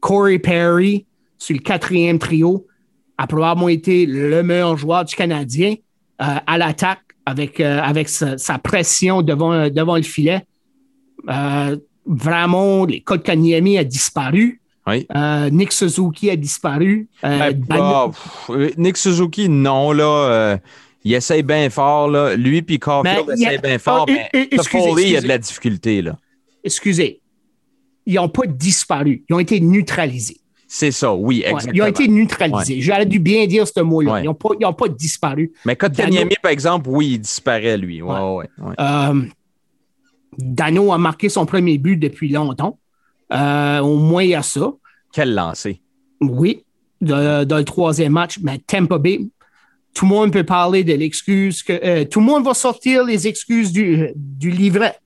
Corey 0.00 0.38
Perry, 0.38 1.06
sur 1.38 1.54
le 1.54 1.60
quatrième 1.60 2.18
trio, 2.18 2.66
a 3.22 3.26
probablement 3.28 3.68
été 3.68 4.04
le 4.04 4.42
meilleur 4.42 4.76
joueur 4.76 5.04
du 5.04 5.14
Canadien 5.14 5.74
euh, 6.20 6.24
à 6.44 6.58
l'attaque 6.58 7.02
avec, 7.24 7.60
euh, 7.60 7.80
avec 7.80 8.08
sa, 8.08 8.36
sa 8.36 8.58
pression 8.58 9.22
devant, 9.22 9.68
devant 9.70 9.94
le 9.96 10.02
filet. 10.02 10.44
Euh, 11.28 11.76
vraiment, 12.04 12.84
les 12.84 13.00
codes 13.00 13.22
Kanyemi 13.22 13.78
a 13.78 13.84
disparu. 13.84 14.60
Oui. 14.88 15.06
Nick 15.52 15.70
Suzuki 15.70 16.30
a 16.30 16.36
disparu. 16.36 17.08
Ben, 17.22 17.54
ah, 17.70 18.06
pff, 18.08 18.50
euh, 18.50 18.70
Nick 18.76 18.96
Suzuki, 18.96 19.48
non, 19.48 19.92
là. 19.92 20.58
il 21.04 21.14
essaye 21.14 21.44
bien 21.44 21.70
fort, 21.70 22.08
là. 22.08 22.34
Lui 22.34 22.62
puis 22.62 22.80
Caulfield 22.80 23.30
a- 23.30 23.34
essayent 23.34 23.60
bien 23.60 23.78
fort, 23.78 24.06
oh, 24.08 24.12
mais 24.12 24.48
Toffoli, 24.48 25.02
il 25.04 25.10
y 25.10 25.16
a 25.16 25.20
de 25.20 25.28
la 25.28 25.38
difficulté, 25.38 26.02
là. 26.02 26.18
excusez, 26.64 27.20
ils 28.04 28.14
n'ont 28.14 28.28
pas 28.28 28.48
disparu. 28.48 29.22
Ils 29.28 29.34
ont 29.34 29.38
été 29.38 29.60
neutralisés. 29.60 30.41
C'est 30.74 30.90
ça, 30.90 31.12
oui, 31.14 31.42
Ouais, 31.44 31.50
exactement. 31.50 31.74
ils 31.74 31.82
ont 31.82 31.86
été 31.86 32.08
neutralisés. 32.08 32.80
J'aurais 32.80 33.04
dû 33.04 33.18
bien 33.18 33.46
dire 33.46 33.68
ce 33.68 33.80
mot-là. 33.80 34.12
Ouais. 34.14 34.22
Ils 34.22 34.24
n'ont 34.24 34.72
pas, 34.72 34.88
disparu. 34.88 35.52
Mais 35.66 35.74
Dano- 35.74 35.94
Kotkaniemi, 35.94 36.34
par 36.42 36.50
exemple, 36.50 36.88
oui, 36.88 37.10
il 37.12 37.18
disparaît, 37.18 37.76
lui. 37.76 38.00
Ouais, 38.00 38.10
Ouais. 38.10 38.20
ouais, 38.36 38.46
ouais. 38.68 38.74
Euh, 38.80 39.22
Dano 40.38 40.90
a 40.94 40.96
marqué 40.96 41.28
son 41.28 41.44
premier 41.44 41.76
but 41.76 41.96
depuis 41.98 42.30
longtemps. 42.30 42.78
Euh, 43.34 43.80
au 43.80 43.98
moins, 43.98 44.22
il 44.22 44.30
y 44.30 44.34
a 44.34 44.40
ça. 44.42 44.72
Quel 45.12 45.34
lancer. 45.34 45.82
Oui, 46.22 46.64
dans 47.02 47.46
le 47.58 47.64
troisième 47.64 48.12
match. 48.12 48.38
Mais 48.42 48.56
Tampa 48.66 48.96
Bay, 48.96 49.20
tout 49.92 50.06
le 50.06 50.10
monde 50.10 50.32
peut 50.32 50.44
parler 50.44 50.84
de 50.84 50.94
l'excuse 50.94 51.62
que. 51.62 51.74
euh, 51.84 52.04
tout 52.06 52.20
le 52.20 52.24
monde 52.26 52.44
va 52.46 52.54
sortir 52.54 53.04
les 53.04 53.28
excuses 53.28 53.72
du, 53.72 54.08
du 54.16 54.50
livret. 54.50 54.96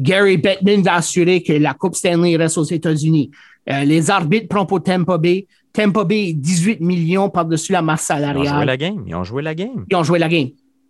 Gary 0.00 0.36
Bettman 0.36 0.82
va 0.82 0.96
assurer 0.96 1.42
que 1.42 1.52
la 1.52 1.74
Coupe 1.74 1.94
Stanley 1.94 2.36
reste 2.36 2.58
aux 2.58 2.64
États-Unis. 2.64 3.30
Euh, 3.70 3.84
les 3.84 4.10
arbitres 4.10 4.48
prennent 4.48 4.66
pour 4.66 4.82
Tampa 4.82 5.18
Bay. 5.18 5.46
Tampa 5.72 6.04
Bay, 6.04 6.32
18 6.34 6.80
millions 6.80 7.30
par-dessus 7.30 7.72
la 7.72 7.82
masse 7.82 8.10
Ils 8.10 8.14
ont 8.14 8.32
joué 8.34 8.44
salariale. 8.46 8.66
la 8.66 8.76
game. 8.76 9.04
Ils 9.06 9.14
ont 9.14 9.24
joué 9.24 9.42
la 9.42 9.54
game. 9.54 9.84
Ils 9.90 9.96
ont 9.96 10.02
joué 10.04 10.18
la 10.18 10.28
game. 10.28 10.48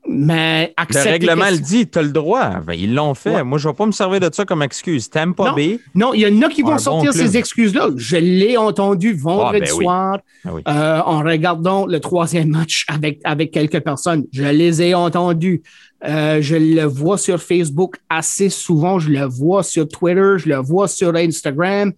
mais 0.08 0.74
Le 0.90 1.02
règlement 1.10 1.50
le 1.50 1.58
dit, 1.58 1.88
tu 1.88 1.98
as 1.98 2.02
le 2.02 2.10
droit. 2.10 2.60
Ben, 2.66 2.72
ils 2.74 2.92
l'ont 2.92 3.14
fait. 3.14 3.36
Ouais. 3.36 3.44
Moi, 3.44 3.58
je 3.58 3.68
ne 3.68 3.72
vais 3.72 3.76
pas 3.76 3.86
me 3.86 3.92
servir 3.92 4.18
de 4.18 4.34
ça 4.34 4.44
comme 4.44 4.62
excuse. 4.62 5.08
Tampa 5.08 5.50
Non. 5.50 5.54
Bay. 5.54 5.78
Non, 5.94 6.14
il 6.14 6.20
y 6.22 6.26
en 6.26 6.42
a 6.42 6.48
qui 6.48 6.62
vont 6.62 6.76
sortir 6.78 7.12
ces 7.12 7.36
excuses-là. 7.36 7.90
Je 7.96 8.16
l'ai 8.16 8.56
entendu 8.56 9.12
vendredi 9.12 9.58
Ah, 9.62 9.66
ben 9.66 9.72
oui. 9.76 9.84
soir 9.84 10.18
Ah 10.44 10.48
oui. 10.54 10.62
euh, 10.66 11.00
en 11.04 11.18
regardant 11.22 11.86
le 11.86 12.00
troisième 12.00 12.48
match 12.48 12.84
avec, 12.88 13.20
avec 13.22 13.52
quelques 13.52 13.80
personnes. 13.80 14.24
Je 14.32 14.42
les 14.44 14.82
ai 14.82 14.94
entendus. 14.94 15.62
Euh, 16.04 16.38
je 16.42 16.56
le 16.56 16.82
vois 16.82 17.16
sur 17.18 17.40
Facebook 17.40 17.96
assez 18.10 18.48
souvent. 18.48 18.98
Je 18.98 19.10
le 19.10 19.24
vois 19.24 19.62
sur 19.62 19.86
Twitter. 19.86 20.34
Je 20.38 20.48
le 20.48 20.56
vois 20.56 20.88
sur 20.88 21.14
Instagram. 21.14 21.92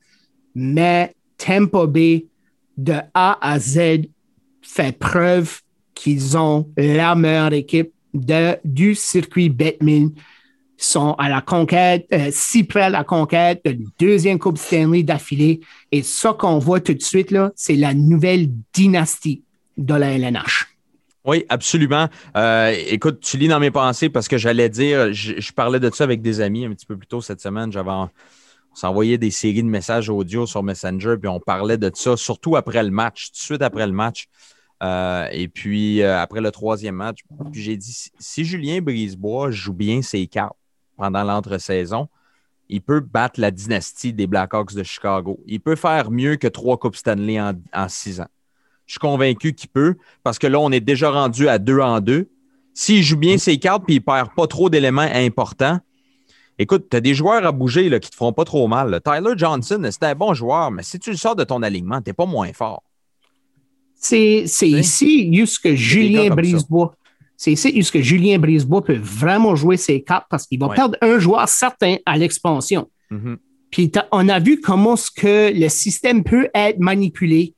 Mais 0.54 1.14
Tampa 1.37 1.87
Bay, 1.87 2.26
de 2.76 2.94
A 3.14 3.38
à 3.40 3.58
Z, 3.58 4.06
fait 4.62 4.96
preuve 4.99 5.61
qu'ils 5.94 6.37
ont 6.37 6.68
la 6.76 7.14
meilleure 7.14 7.52
équipe 7.52 7.92
de, 8.12 8.56
du 8.64 8.94
circuit 8.94 9.49
Batman 9.49 10.11
sont 10.76 11.14
à 11.14 11.28
la 11.28 11.40
conquête, 11.40 12.06
euh, 12.12 12.28
si 12.30 12.64
près 12.64 12.82
à 12.82 12.90
la 12.90 13.04
conquête 13.04 13.61
d'une 13.64 13.88
deuxième 13.99 14.38
Coupe 14.38 14.58
Stanley 14.58 15.02
d'affilée. 15.02 15.61
Et 15.92 16.02
ça 16.02 16.32
qu'on 16.32 16.58
voit 16.58 16.80
tout 16.80 16.94
de 16.94 17.02
suite, 17.02 17.34
c'est 17.54 17.76
la 17.76 17.94
nouvelle 17.94 18.49
dynastie 18.73 19.42
de 19.76 19.94
la 19.94 20.12
LNH. 20.12 20.66
Oui, 21.25 21.44
absolument. 21.49 22.08
Euh, 22.37 22.75
écoute, 22.88 23.20
tu 23.20 23.38
lis 23.38 23.49
dans 23.49 23.61
mes 23.61 23.70
pensées 23.70 24.11
parce 24.11 24.28
que 24.28 24.37
j'allais 24.37 24.68
dire, 24.68 25.12
je, 25.12 25.52
parlais 25.52 25.80
de 25.80 25.90
ça 25.94 26.04
avec 26.04 26.20
des 26.20 26.40
amis 26.40 26.66
un 26.66 26.75
petit 26.75 26.84
peu 26.84 26.96
plus 26.96 27.06
tôt 27.06 27.23
cette 27.23 27.40
semaine. 27.40 27.73
J'avais, 27.73 27.90
on 28.75 28.76
s'envoyait 28.76 29.19
des 29.19 29.31
séries 29.31 29.62
de 29.62 29.69
messages 29.69 30.11
audio 30.11 30.47
sur 30.47 30.64
Messenger, 30.64 31.14
puis 31.21 31.28
on 31.28 31.38
parlait 31.38 31.78
de 31.78 31.93
ça, 31.95 32.16
surtout 32.16 32.57
après 32.57 32.83
le 32.83 32.90
match, 32.90 33.26
tout 33.26 33.38
de 33.38 33.43
suite 33.45 33.62
après 33.62 33.87
le 33.87 33.93
match. 33.93 34.26
Euh, 34.83 35.28
et 35.31 35.47
puis, 35.47 36.02
euh, 36.02 36.19
après 36.19 36.40
le 36.40 36.50
troisième 36.50 36.97
match, 36.97 37.21
j'ai 37.52 37.76
dit, 37.76 38.11
si, 38.19 38.45
Julien 38.45 38.81
Brisebois 38.81 39.52
joue 39.52 39.73
bien 39.73 40.02
ses 40.02 40.26
cartes 40.26 40.57
pendant 40.97 41.23
l'entre-saison, 41.23 42.09
il 42.69 42.83
peut 42.83 42.99
battre 42.99 43.40
la 43.40 43.52
dynastie 43.52 44.12
des 44.12 44.26
Blackhawks 44.26 44.75
de 44.75 44.83
Chicago. 44.83 45.38
Il 45.47 45.61
peut 45.61 45.76
faire 45.76 46.11
mieux 46.11 46.35
que 46.35 46.49
trois 46.49 46.76
Coupes 46.76 46.97
Stanley 46.97 47.40
en, 47.40 47.54
six 47.88 48.21
ans. 48.21 48.28
Je 48.87 48.95
suis 48.95 48.99
convaincu 48.99 49.54
qu'il 49.54 49.71
peut 49.71 49.95
parce 50.25 50.40
que 50.40 50.49
là, 50.49 50.59
on 50.59 50.73
est 50.73 50.81
déjà 50.81 51.11
rendu 51.11 51.49
à 51.49 51.59
deux 51.59 51.78
en 51.78 52.00
deux. 52.00 52.28
S'il 52.73 53.04
joue 53.04 53.16
bien 53.16 53.38
ses 53.38 53.59
cartes 53.59 53.85
puis 53.87 53.97
il 53.97 54.00
perd 54.00 54.35
pas 54.35 54.49
trop 54.49 54.69
d'éléments 54.69 55.02
importants, 55.02 55.78
écoute, 56.58 56.87
tu 56.90 56.96
as 56.96 57.00
des 57.00 57.14
joueurs 57.14 57.44
à 57.44 57.52
bouger 57.52 57.88
là, 57.88 57.99
qui 58.00 58.11
te 58.11 58.16
feront 58.16 58.32
pas 58.32 58.44
trop 58.44 58.66
mal. 58.68 58.90
là. 58.90 59.00
Tyler 59.00 59.34
Johnson, 59.37 59.80
c'est 59.90 60.02
un 60.04 60.14
bon 60.14 60.34
joueur, 60.34 60.70
mais 60.70 60.82
si 60.82 60.99
tu 60.99 61.11
le 61.11 61.16
sors 61.16 61.37
de 61.37 61.44
ton 61.44 61.62
alignement, 61.62 62.00
tu 62.00 62.11
n'es 62.11 62.14
pas 62.14 62.26
moins 62.26 62.52
fort. 62.52 62.82
C'est 63.94 64.44
ici 64.62 65.34
juste 65.34 65.62
que 65.62 65.75
Julien. 65.75 66.28
Brisebois. 66.34 66.94
C'est 67.37 67.52
ici 67.52 67.73
juste 67.75 67.90
que 67.90 68.00
Julien 68.02 68.38
Brisebois 68.38 68.84
peut 68.84 68.99
vraiment 69.02 69.56
jouer 69.56 69.76
ses 69.76 70.02
cartes 70.02 70.26
parce 70.30 70.46
qu'il 70.46 70.58
va 70.61 70.68
Ouais. 70.68 70.76
perdre 70.76 70.96
un 71.00 71.18
joueur 71.18 71.49
certain 71.49 71.96
à 72.06 72.16
l'expansion. 72.16 72.88
Mhm. 73.11 73.38
Puis 73.70 73.90
on 74.12 74.28
a 74.28 74.38
vu 74.38 74.61
comment 74.61 74.94
ce 74.96 75.11
que 75.11 75.52
le 75.52 75.68
système 75.68 76.23
peut 76.23 76.49
être 76.54 76.78
manipulé 76.78 77.54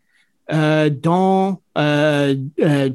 euh, 0.53 0.88
dans, 0.88 1.61
euh, 1.76 2.37
euh, 2.61 2.91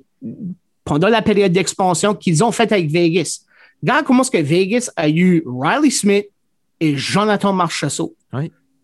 pendant 0.85 1.09
la 1.09 1.21
période 1.21 1.51
d'expansion 1.51 2.15
qu'ils 2.15 2.43
ont 2.43 2.51
faite 2.51 2.71
avec 2.71 2.89
Vegas. 2.89 3.41
Regarde 3.81 4.05
comment 4.05 4.23
que 4.23 4.37
Vegas 4.37 4.89
a 4.95 5.09
eu 5.09 5.43
Riley 5.45 5.89
Smith 5.89 6.25
et 6.79 6.95
Jonathan 6.95 7.53
Marchessault. 7.53 8.15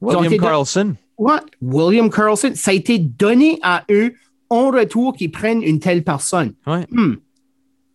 William 0.01 0.37
Carlson. 0.37 0.95
Ouais, 1.17 1.39
William 1.61 2.09
Carlson, 2.09 2.51
ça 2.53 2.71
a 2.71 2.73
été 2.73 2.99
donné 2.99 3.59
à 3.63 3.83
eux 3.89 4.13
en 4.49 4.69
retour 4.69 5.13
qu'ils 5.13 5.31
prennent 5.31 5.63
une 5.63 5.79
telle 5.79 6.03
personne. 6.03 6.53
Ouais. 6.65 6.85
Hmm. 6.91 7.15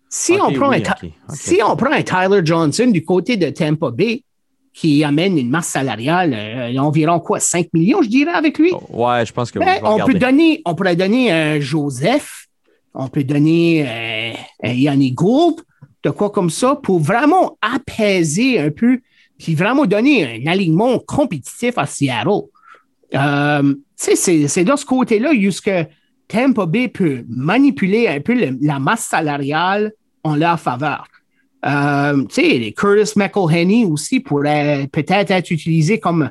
Si, 0.08 0.32
on 0.32 0.52
prend 0.52 0.70
oui, 0.70 0.82
un 0.86 1.34
si 1.34 1.60
on 1.64 1.74
prend 1.74 1.90
un 1.90 2.02
Tyler 2.02 2.42
Johnson 2.44 2.88
du 2.88 3.02
côté 3.04 3.38
de 3.38 3.48
Tampa 3.48 3.90
Bay, 3.90 4.24
qui 4.74 5.04
amène 5.04 5.38
une 5.38 5.48
masse 5.50 5.68
salariale 5.68 6.34
euh, 6.34 6.74
d'environ 6.74 7.20
quoi, 7.20 7.40
5 7.40 7.68
millions, 7.72 8.02
je 8.02 8.08
dirais, 8.08 8.32
avec 8.32 8.58
lui? 8.58 8.72
Oh, 8.74 9.04
Ouais, 9.04 9.24
je 9.24 9.32
pense 9.32 9.50
que 9.50 9.58
Ben, 9.58 9.80
on, 9.82 10.04
peut 10.04 10.14
donner, 10.14 10.60
on 10.64 10.74
pourrait 10.74 10.96
donner 10.96 11.30
un 11.30 11.60
Joseph, 11.60 12.48
on 12.94 13.08
peut 13.08 13.24
donner 13.24 13.86
euh, 13.86 14.32
un 14.62 14.72
Yannick 14.72 15.14
Gould, 15.14 15.62
de 16.02 16.10
quoi 16.10 16.30
comme 16.30 16.50
ça, 16.50 16.76
pour 16.76 17.00
vraiment 17.00 17.58
apaiser 17.60 18.58
un 18.58 18.70
peu, 18.70 19.00
puis 19.38 19.54
vraiment 19.54 19.86
donner 19.86 20.24
un 20.24 20.50
alignement 20.50 20.98
compétitif 20.98 21.78
à 21.78 21.86
Seattle. 21.86 22.42
Euh, 23.14 23.74
c'est, 23.96 24.64
de 24.64 24.76
ce 24.76 24.84
côté-là 24.84 25.34
jusque 25.34 25.70
Tampa 26.28 26.66
Bay 26.66 26.88
peut 26.88 27.24
manipuler 27.28 28.08
un 28.08 28.20
peu 28.20 28.34
la 28.60 28.78
masse 28.78 29.06
salariale 29.06 29.92
en 30.24 30.36
leur 30.36 30.58
faveur. 30.58 31.06
Euh, 31.64 32.24
les 32.36 32.72
Curtis 32.72 33.12
McElhenney 33.16 33.84
aussi 33.84 34.20
pourraient 34.20 34.88
peut-être 34.90 35.30
être 35.30 35.50
utilisés 35.50 36.00
comme, 36.00 36.30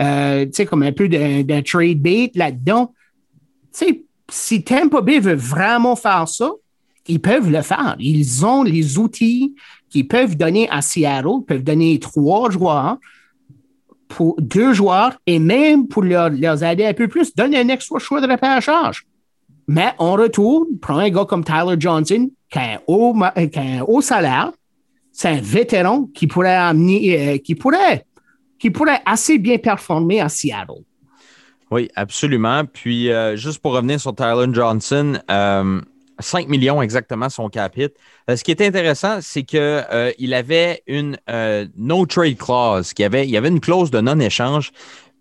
euh, 0.00 0.46
comme 0.68 0.82
un 0.82 0.92
peu 0.92 1.08
d'un 1.08 1.62
trade 1.62 2.00
bait 2.00 2.30
là-dedans. 2.34 2.92
Si 4.28 4.64
Tampa 4.64 5.00
Bay 5.02 5.20
veut 5.20 5.34
vraiment 5.34 5.94
faire 5.94 6.26
ça, 6.26 6.50
ils 7.06 7.20
peuvent 7.20 7.50
le 7.50 7.62
faire. 7.62 7.96
Ils 7.98 8.44
ont 8.44 8.62
les 8.62 8.98
outils 8.98 9.54
qu'ils 9.90 10.08
peuvent 10.08 10.36
donner 10.36 10.68
à 10.70 10.82
Seattle, 10.82 11.40
ils 11.40 11.44
peuvent 11.44 11.64
donner 11.64 11.98
trois 11.98 12.50
joueurs, 12.50 12.98
pour 14.08 14.36
deux 14.38 14.72
joueurs, 14.72 15.18
et 15.26 15.38
même 15.38 15.88
pour 15.88 16.02
leur, 16.02 16.32
aider 16.62 16.84
un 16.84 16.92
peu 16.92 17.08
plus, 17.08 17.34
donner 17.34 17.58
un 17.58 17.68
extra 17.68 17.98
choix 17.98 18.20
de 18.20 18.30
repêchage. 18.30 19.06
Mais 19.68 19.92
en 19.98 20.12
retour, 20.12 20.66
prends 20.80 20.98
un 20.98 21.08
gars 21.08 21.24
comme 21.24 21.44
Tyler 21.44 21.76
Johnson, 21.78 22.30
qui 22.50 22.58
a 22.58 22.74
un 22.74 22.78
haut, 22.86 23.16
euh, 23.36 23.46
qui 23.46 23.58
a 23.58 23.62
un 23.62 23.80
haut 23.82 24.00
salaire, 24.00 24.52
c'est 25.12 25.28
un 25.28 25.40
vétéran 25.40 26.08
qui 26.14 26.26
pourrait 26.26 26.54
amener, 26.54 27.34
euh, 27.34 27.38
qui 27.38 27.54
pourrait, 27.54 28.04
qui 28.58 28.70
pourrait 28.70 29.00
assez 29.06 29.38
bien 29.38 29.58
performer 29.58 30.20
à 30.20 30.28
Seattle. 30.28 30.82
Oui, 31.70 31.88
absolument. 31.94 32.64
Puis, 32.70 33.10
euh, 33.10 33.36
juste 33.36 33.60
pour 33.60 33.72
revenir 33.72 33.98
sur 33.98 34.14
Tyler 34.14 34.46
Johnson, 34.52 35.18
5 36.22 36.48
millions 36.48 36.80
exactement 36.82 37.28
son 37.28 37.48
cap 37.48 37.76
hit. 37.76 37.94
Euh, 38.30 38.36
ce 38.36 38.44
qui 38.44 38.50
est 38.50 38.60
intéressant, 38.60 39.18
c'est 39.20 39.42
qu'il 39.42 40.34
avait 40.34 40.82
une 40.86 41.18
euh, 41.28 41.66
no 41.76 42.06
trade 42.06 42.38
clause, 42.38 42.92
qu'il 42.92 43.04
avait, 43.04 43.36
avait 43.36 43.48
une 43.48 43.60
clause 43.60 43.90
de 43.90 44.00
non-échange, 44.00 44.72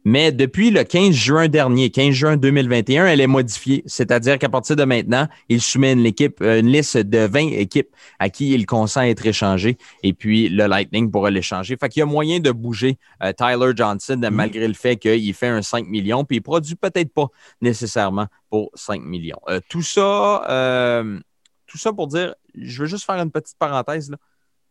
mais 0.03 0.31
depuis 0.31 0.72
le 0.72 0.84
15 0.84 1.12
juin 1.12 1.48
dernier, 1.48 1.89
15 1.89 2.12
juin 2.12 2.38
2021, 2.38 3.05
elle 3.05 3.22
est 3.22 3.27
modifiée. 3.27 3.84
C'est-à-dire 3.86 4.39
qu'à 4.39 4.50
partir 4.50 4.75
de 4.75 4.84
maintenant, 4.84 5.27
il 5.50 5.62
soumet 5.62 5.93
une, 5.93 6.05
équipe, 6.05 6.41
une 6.41 6.67
liste 6.67 6.98
de 6.98 7.20
20 7.20 7.50
équipes 7.51 7.89
à 8.20 8.29
qui 8.29 8.51
il 8.51 8.65
consent 8.65 9.00
à 9.00 9.08
être 9.08 9.25
échangé, 9.25 9.77
et 10.03 10.13
puis 10.13 10.50
le 10.50 10.65
Lightning 10.65 11.12
pourra 11.12 11.29
l'échanger. 11.29 11.77
Fait 11.79 11.89
qu'il 11.89 12.00
y 12.00 12.03
a 12.03 12.05
moyen 12.05 12.39
de 12.39 12.51
bouger 12.51 12.98
euh, 13.24 13.34
Tyler 13.34 13.72
Johnson, 13.75 14.20
malgré 14.31 14.67
le 14.67 14.74
fait 14.74 14.98
qu'il 14.98 15.34
fait 15.34 15.48
un 15.48 15.62
5 15.62 15.88
millions, 15.88 16.25
puis 16.25 16.38
il 16.38 16.41
produit 16.41 16.75
peut-être 16.75 17.13
pas 17.13 17.27
nécessairement 17.62 18.27
pour 18.50 18.72
5 18.75 19.01
millions. 19.01 19.39
Euh, 19.50 19.60
tout 19.70 19.81
ça, 19.81 20.43
euh, 20.50 21.20
tout 21.67 21.77
ça 21.77 21.93
pour 21.93 22.08
dire, 22.08 22.36
je 22.55 22.81
veux 22.81 22.88
juste 22.88 23.05
faire 23.05 23.15
une 23.15 23.31
petite 23.31 23.58
parenthèse. 23.58 24.10
Là. 24.10 24.17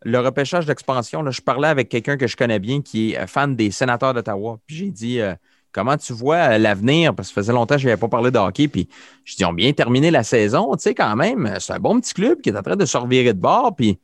Le 0.03 0.19
repêchage 0.19 0.65
d'expansion, 0.65 1.29
je 1.31 1.43
parlais 1.43 1.69
avec 1.69 1.91
quelqu'un 1.91 2.17
que 2.17 2.27
je 2.27 2.37
connais 2.37 2.59
bien 2.59 2.81
qui 2.81 3.13
est 3.13 3.19
euh, 3.19 3.27
fan 3.27 3.55
des 3.55 3.71
sénateurs 3.71 4.15
d'Ottawa. 4.15 4.59
Puis 4.67 4.77
j'ai 4.77 4.91
dit 4.91 5.21
euh, 5.21 5.35
Comment 5.73 5.99
tu 5.99 6.15
vois 6.15 6.37
euh, 6.37 6.59
l'avenir? 6.59 7.15
Parce 7.15 7.29
que 7.29 7.35
ça 7.35 7.41
faisait 7.43 7.53
longtemps 7.53 7.75
que 7.75 7.83
je 7.83 7.89
n'avais 7.89 8.01
pas 8.01 8.09
parlé 8.09 8.31
de 8.31 8.39
hockey. 8.39 8.67
Puis 8.67 8.89
je 9.25 9.37
dis, 9.37 9.43
ils 9.43 9.47
ont 9.47 9.53
bien 9.53 9.73
terminé 9.73 10.11
la 10.11 10.23
saison, 10.23 10.75
tu 10.75 10.83
sais, 10.83 10.95
quand 10.95 11.15
même. 11.17 11.55
C'est 11.61 11.75
un 11.75 11.79
bon 11.79 12.01
petit 12.01 12.15
club 12.15 12.41
qui 12.41 12.49
est 12.49 12.57
en 12.57 12.63
train 12.63 12.77
de 12.77 12.87
se 12.87 12.97
revirer 12.97 13.35
de 13.35 13.39
bord. 13.39 13.77
Puis, 13.77 13.99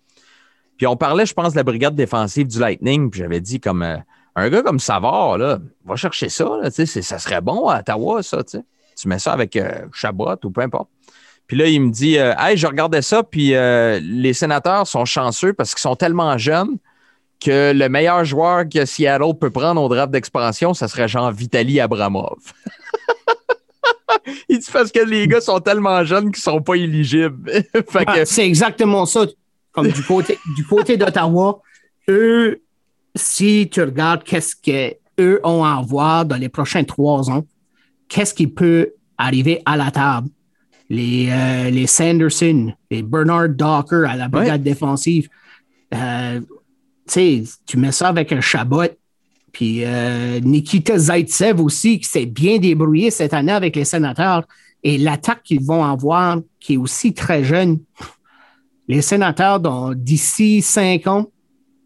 on 0.87 0.97
parlait, 0.97 1.25
je 1.25 1.33
pense, 1.33 1.53
de 1.53 1.57
la 1.57 1.65
brigade 1.65 1.95
défensive 1.95 2.47
du 2.47 2.61
Lightning. 2.61 3.11
Puis 3.11 3.21
j'avais 3.21 3.41
dit 3.41 3.59
comme 3.59 3.83
un 3.83 4.51
gars 4.51 4.63
comme 4.63 4.79
Savard, 4.79 5.39
là, 5.39 5.59
va 5.85 5.97
chercher 5.97 6.29
ça, 6.29 6.47
tu 6.75 6.87
ça 6.87 7.19
serait 7.19 7.41
bon 7.41 7.69
à 7.69 7.81
Ottawa, 7.81 8.23
ça, 8.23 8.45
tu 8.45 8.59
sais. 8.59 8.65
Tu 8.97 9.09
mets 9.09 9.19
ça 9.19 9.33
avec 9.33 9.59
Chabot 9.93 10.37
ou 10.45 10.51
peu 10.51 10.61
importe. 10.61 10.91
Puis 11.47 11.57
là, 11.57 11.67
il 11.69 11.81
me 11.81 11.91
dit 11.91 12.19
euh, 12.19 12.35
Hey, 12.39 12.57
je 12.57 12.67
regardais 12.67 13.03
ça, 13.03 13.23
puis 13.23 13.55
euh, 13.55 14.01
les 14.03 14.33
sénateurs 14.33 14.87
sont 14.87 15.05
chanceux 15.05 15.53
parce 15.53 15.75
qu'ils 15.75 15.83
sont 15.83 15.97
tellement 15.97 16.37
jeunes 16.39 16.77
que 17.41 17.73
le 17.73 17.89
meilleur 17.89 18.25
joueur 18.25 18.65
que 18.69 18.85
Seattle 18.85 19.35
peut 19.39 19.51
prendre 19.51 19.83
au 19.83 19.89
draft 19.89 20.11
d'expansion, 20.11 20.75
ça 20.75 20.89
serait 20.89 21.09
genre 21.09 21.31
Vitaly 21.31 21.81
Abramov. 21.81 22.39
il 24.49 24.59
dit 24.59 24.69
parce 24.73 24.91
que 24.91 25.01
les 25.01 25.29
gars 25.29 25.41
sont 25.41 25.61
tellement 25.61 26.05
jeunes 26.05 26.33
qu'ils 26.33 26.43
sont 26.43 26.61
pas 26.61 26.75
éligibles. 26.75 27.51
que, 27.73 28.05
Ah, 28.07 28.25
c'est 28.25 28.47
exactement 28.47 29.07
ça. 29.07 29.27
Comme 29.73 29.89
du 29.89 30.03
côté, 30.03 30.39
du 30.57 30.65
côté 30.65 30.97
d'Ottawa, 30.97 31.61
eux, 32.09 32.63
si 33.15 33.69
tu 33.71 33.83
regardes 33.83 34.25
qu'est-ce 34.25 34.57
qu'eux 34.57 35.41
ont 35.45 35.65
à 35.65 35.83
voir 35.87 36.25
dans 36.25 36.37
les 36.37 36.49
prochains 36.49 36.85
trois 36.85 37.31
ans, 37.31 37.45
qu'est-ce 38.09 38.33
qui 38.33 38.47
peut 38.47 38.95
arriver 39.19 39.61
à 39.67 39.77
la 39.77 39.91
table? 39.91 40.29
Les, 40.89 41.29
euh, 41.31 41.71
les 41.71 41.87
Sanderson, 41.87 42.73
les 42.91 43.03
Bernard 43.03 43.49
Docker 43.51 44.09
à 44.09 44.17
la 44.17 44.29
brigade 44.29 44.63
défensive. 44.63 45.29
Euh, 45.95 46.41
tu 46.41 46.47
sais, 47.07 47.43
tu 47.67 47.77
mets 47.77 47.93
ça 47.93 48.09
avec 48.09 48.33
un 48.33 48.41
Chabot, 48.41 48.89
puis 49.53 49.85
euh, 49.85 50.39
Nikita 50.41 50.99
Zaitsev 50.99 51.61
aussi, 51.61 51.99
qui 51.99 52.09
s'est 52.09 52.27
bien 52.27 52.59
débrouillé 52.59 53.11
cette 53.11 53.35
année 53.35 53.53
avec 53.53 53.75
les 53.75 53.85
sénateurs. 53.85 54.47
Et 54.83 54.99
l'attaque 54.99 55.43
qu'ils 55.43 55.63
vont 55.63 55.85
avoir, 55.85 56.39
qui 56.61 56.75
est 56.75 56.77
aussi 56.77 57.15
très 57.15 57.43
jeune, 57.43 57.79
Les 58.89 59.03
sénateurs, 59.03 59.61
d'ici 59.97 60.63
cinq 60.63 61.09
ans, 61.09 61.27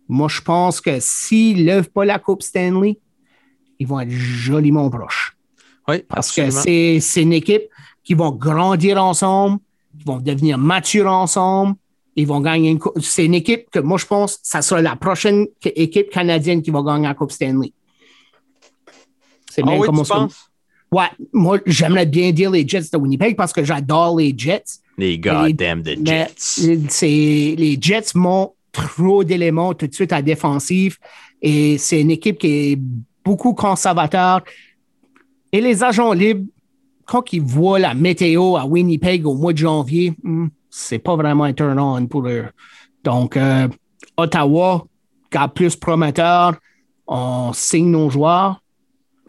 moi, 0.08 0.28
je 0.28 0.40
pense 0.40 0.80
que 0.80 0.98
s'ils 0.98 1.58
ne 1.58 1.64
lèvent 1.64 1.90
pas 1.90 2.04
la 2.04 2.18
Coupe 2.18 2.42
Stanley, 2.42 2.98
ils 3.78 3.86
vont 3.86 4.00
être 4.00 4.10
joliment 4.10 4.90
proches. 4.90 5.36
Oui, 5.88 6.02
Parce 6.08 6.32
que 6.32 6.50
c'est 6.50 7.22
une 7.22 7.32
équipe 7.32 7.62
qui 8.10 8.14
va 8.14 8.32
grandir 8.32 9.00
ensemble, 9.00 9.60
qui 9.96 10.04
vont 10.04 10.18
devenir 10.18 10.58
matures 10.58 11.06
ensemble, 11.06 11.76
ils 12.16 12.26
vont 12.26 12.40
gagner 12.40 12.70
une 12.70 12.80
coupe. 12.80 12.98
C'est 13.00 13.24
une 13.24 13.34
équipe 13.34 13.70
que 13.70 13.78
moi, 13.78 13.98
je 13.98 14.06
pense 14.06 14.40
ça 14.42 14.62
sera 14.62 14.82
la 14.82 14.96
prochaine 14.96 15.46
équipe 15.62 16.10
canadienne 16.10 16.60
qui 16.60 16.72
va 16.72 16.82
gagner 16.82 17.06
la 17.06 17.14
Coupe 17.14 17.30
Stanley. 17.30 17.72
C'est 19.48 19.62
ah 19.64 19.76
oui, 19.78 19.86
comme 19.86 20.02
tu 20.02 20.08
penses? 20.08 20.50
Ouais, 20.90 21.06
moi, 21.32 21.60
j'aimerais 21.66 22.04
bien 22.04 22.32
dire 22.32 22.50
les 22.50 22.66
Jets 22.66 22.90
de 22.92 22.98
Winnipeg 22.98 23.36
parce 23.36 23.52
que 23.52 23.62
j'adore 23.62 24.18
les 24.18 24.34
Jets. 24.36 24.80
Les 24.98 25.16
goddamn 25.16 25.80
de 25.80 25.96
Jets. 26.04 26.66
Les 27.06 27.78
Jets 27.80 28.10
m'ont 28.16 28.54
trop 28.72 29.22
d'éléments 29.22 29.72
tout 29.72 29.86
de 29.86 29.94
suite 29.94 30.12
à 30.12 30.20
défensive 30.20 30.98
et 31.40 31.78
c'est 31.78 32.00
une 32.00 32.10
équipe 32.10 32.38
qui 32.38 32.72
est 32.72 32.78
beaucoup 33.24 33.54
conservateur. 33.54 34.42
Et 35.52 35.60
les 35.60 35.84
agents 35.84 36.12
libres, 36.12 36.48
quand 37.10 37.32
ils 37.32 37.42
voient 37.42 37.80
la 37.80 37.92
météo 37.92 38.56
à 38.56 38.64
Winnipeg 38.64 39.26
au 39.26 39.34
mois 39.34 39.52
de 39.52 39.58
janvier, 39.58 40.14
hmm, 40.22 40.46
c'est 40.70 41.00
pas 41.00 41.16
vraiment 41.16 41.42
un 41.42 41.52
turn-on 41.52 42.06
pour 42.06 42.28
eux. 42.28 42.46
Donc, 43.02 43.36
euh, 43.36 43.66
Ottawa, 44.16 44.86
cas 45.28 45.48
plus 45.48 45.74
prometteur, 45.74 46.54
on 47.08 47.50
signe 47.52 47.90
nos 47.90 48.10
joueurs 48.10 48.62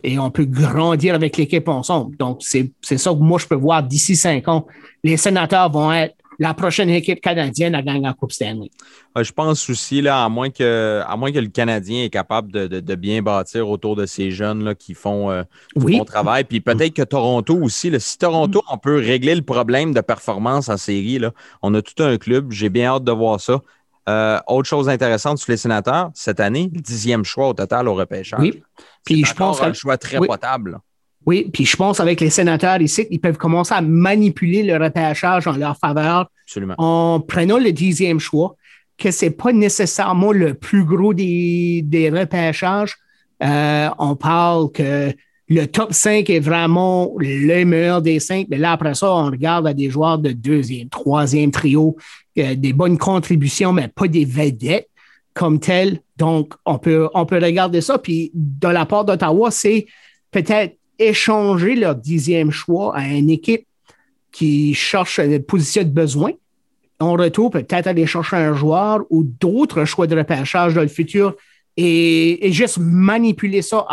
et 0.04 0.20
on 0.20 0.30
peut 0.30 0.46
grandir 0.46 1.16
avec 1.16 1.38
l'équipe 1.38 1.68
ensemble. 1.68 2.16
Donc, 2.18 2.44
c'est 2.44 2.72
ça 2.84 3.10
que 3.10 3.18
moi, 3.18 3.40
je 3.40 3.48
peux 3.48 3.56
voir 3.56 3.82
d'ici 3.82 4.16
cinq 4.16 4.48
ans. 4.48 4.68
Les 5.04 5.18
sénateurs 5.18 5.72
vont 5.72 5.92
être 5.92 6.16
la 6.40 6.54
prochaine 6.54 6.90
équipe 6.90 7.22
canadienne 7.22 7.76
à 7.76 7.82
gagner 7.82 8.02
la 8.02 8.14
Coupe 8.14 8.32
Stanley. 8.32 8.70
je 9.16 9.32
pense 9.32 9.70
aussi, 9.70 10.02
là, 10.02 10.24
à, 10.24 10.30
moins 10.30 10.50
que, 10.50 11.02
à 11.06 11.16
moins 11.18 11.32
que 11.32 11.40
le 11.40 11.48
Canadien 11.48 12.04
est 12.04 12.10
capable 12.10 12.52
de, 12.52 12.96
bien 12.96 13.22
bâtir 13.22 13.70
autour 13.70 13.96
de 13.96 14.06
ces 14.06 14.32
jeunes 14.32 14.64
là, 14.64 14.76
qui 14.76 14.94
font 14.94 15.32
euh, 15.32 15.44
bon 15.76 16.04
travail. 16.04 16.44
Puis 16.44 16.62
peut-être 16.62 16.94
que 16.94 17.02
Toronto 17.04 17.58
aussi, 17.58 17.92
si 18.00 18.18
Toronto, 18.18 18.62
on 18.70 18.78
peut 18.78 18.98
régler 18.98 19.36
le 19.36 19.42
problème 19.42 19.94
de 19.94 20.02
performance 20.02 20.70
en 20.70 20.78
série, 20.78 21.20
là, 21.20 21.32
on 21.62 21.74
a 21.74 21.82
tout 21.82 22.02
un 22.04 22.18
club. 22.18 22.52
J'ai 22.52 22.70
bien 22.70 22.88
hâte 22.88 23.04
de 23.04 23.12
voir 23.12 23.40
ça. 23.40 23.62
Euh, 24.10 24.40
autre 24.48 24.68
chose 24.68 24.90
intéressante 24.90 25.38
sur 25.38 25.52
les 25.52 25.58
sénateurs, 25.58 26.10
cette 26.16 26.40
année, 26.40 26.72
le 26.74 26.82
dixième 26.82 27.24
choix 27.24 27.50
au 27.50 27.54
total 27.54 27.88
au 27.88 27.94
repêchage. 27.94 28.40
Oui. 28.40 28.64
Puis 29.06 29.24
je 29.26 29.34
pense 29.34 29.62
un 29.62 29.74
choix 29.74 29.98
très 29.98 30.18
potable. 30.18 30.80
Oui, 31.26 31.50
puis 31.54 31.66
je 31.66 31.76
pense 31.76 32.00
avec 32.00 32.20
les 32.20 32.30
sénateurs 32.30 32.82
ici, 32.82 33.06
ils 33.12 33.20
peuvent 33.20 33.38
commencer 33.38 33.74
à 33.74 33.82
manipuler 33.82 34.64
le 34.64 34.78
repêchage 34.78 35.46
en 35.48 35.54
leur 35.54 35.78
faveur 35.78 36.30
Absolument. 36.46 36.76
en 36.78 37.20
prenant 37.20 37.60
le 37.60 37.72
dixième 37.72 38.20
choix, 38.20 38.56
que 38.98 39.12
ce 39.12 39.26
n'est 39.26 39.32
pas 39.32 39.54
nécessairement 39.54 40.32
le 40.32 40.54
plus 40.54 40.84
gros 40.84 41.14
des, 41.14 41.82
des 41.84 42.10
repêchages. 42.10 42.96
Euh, 43.44 43.90
on 44.00 44.16
parle 44.16 44.72
que 44.72 45.14
le 45.48 45.66
top 45.66 45.94
5 45.94 46.30
est 46.30 46.40
vraiment 46.40 47.14
le 47.18 47.66
meilleur 47.66 48.02
des 48.02 48.20
cinq, 48.20 48.48
mais 48.50 48.58
là, 48.58 48.72
après 48.72 48.96
ça, 48.96 49.14
on 49.14 49.26
regarde 49.26 49.68
à 49.68 49.74
des 49.74 49.90
joueurs 49.90 50.18
de 50.18 50.32
deuxième, 50.32 50.88
troisième 50.88 51.52
trio, 51.52 51.98
euh, 52.38 52.56
des 52.56 52.72
bonnes 52.72 52.98
contributions, 52.98 53.74
mais 53.74 53.90
pas 53.90 54.08
des 54.08 54.24
vedettes 54.24 54.88
comme 55.34 55.60
telles. 55.60 56.00
Donc, 56.16 56.54
on 56.66 56.78
peut, 56.78 57.10
on 57.14 57.26
peut 57.26 57.40
regarder 57.44 57.82
ça. 57.82 57.98
Puis, 57.98 58.32
de 58.34 58.70
la 58.70 58.86
part 58.86 59.04
d'Ottawa, 59.04 59.52
c'est 59.52 59.88
peut-être 60.32 60.78
échanger 61.02 61.76
leur 61.76 61.96
dixième 61.96 62.52
choix 62.52 62.96
à 62.96 63.08
une 63.08 63.30
équipe 63.30 63.66
qui 64.32 64.74
cherche 64.74 65.20
une 65.20 65.44
position 65.44 65.84
de 65.84 65.90
besoin. 65.90 66.32
En 67.00 67.14
retour, 67.14 67.52
peut-être 67.52 67.88
aller 67.88 68.06
chercher 68.06 68.38
un 68.38 68.54
joueur 68.54 69.02
ou 69.10 69.24
d'autres 69.24 69.86
choix 69.86 70.08
de 70.08 70.16
repêchage 70.16 70.76
dans 70.76 70.82
le 70.82 70.88
futur 70.88 71.36
et, 71.76 72.52
juste 72.52 72.78
manipuler 72.80 73.62
ça 73.62 73.86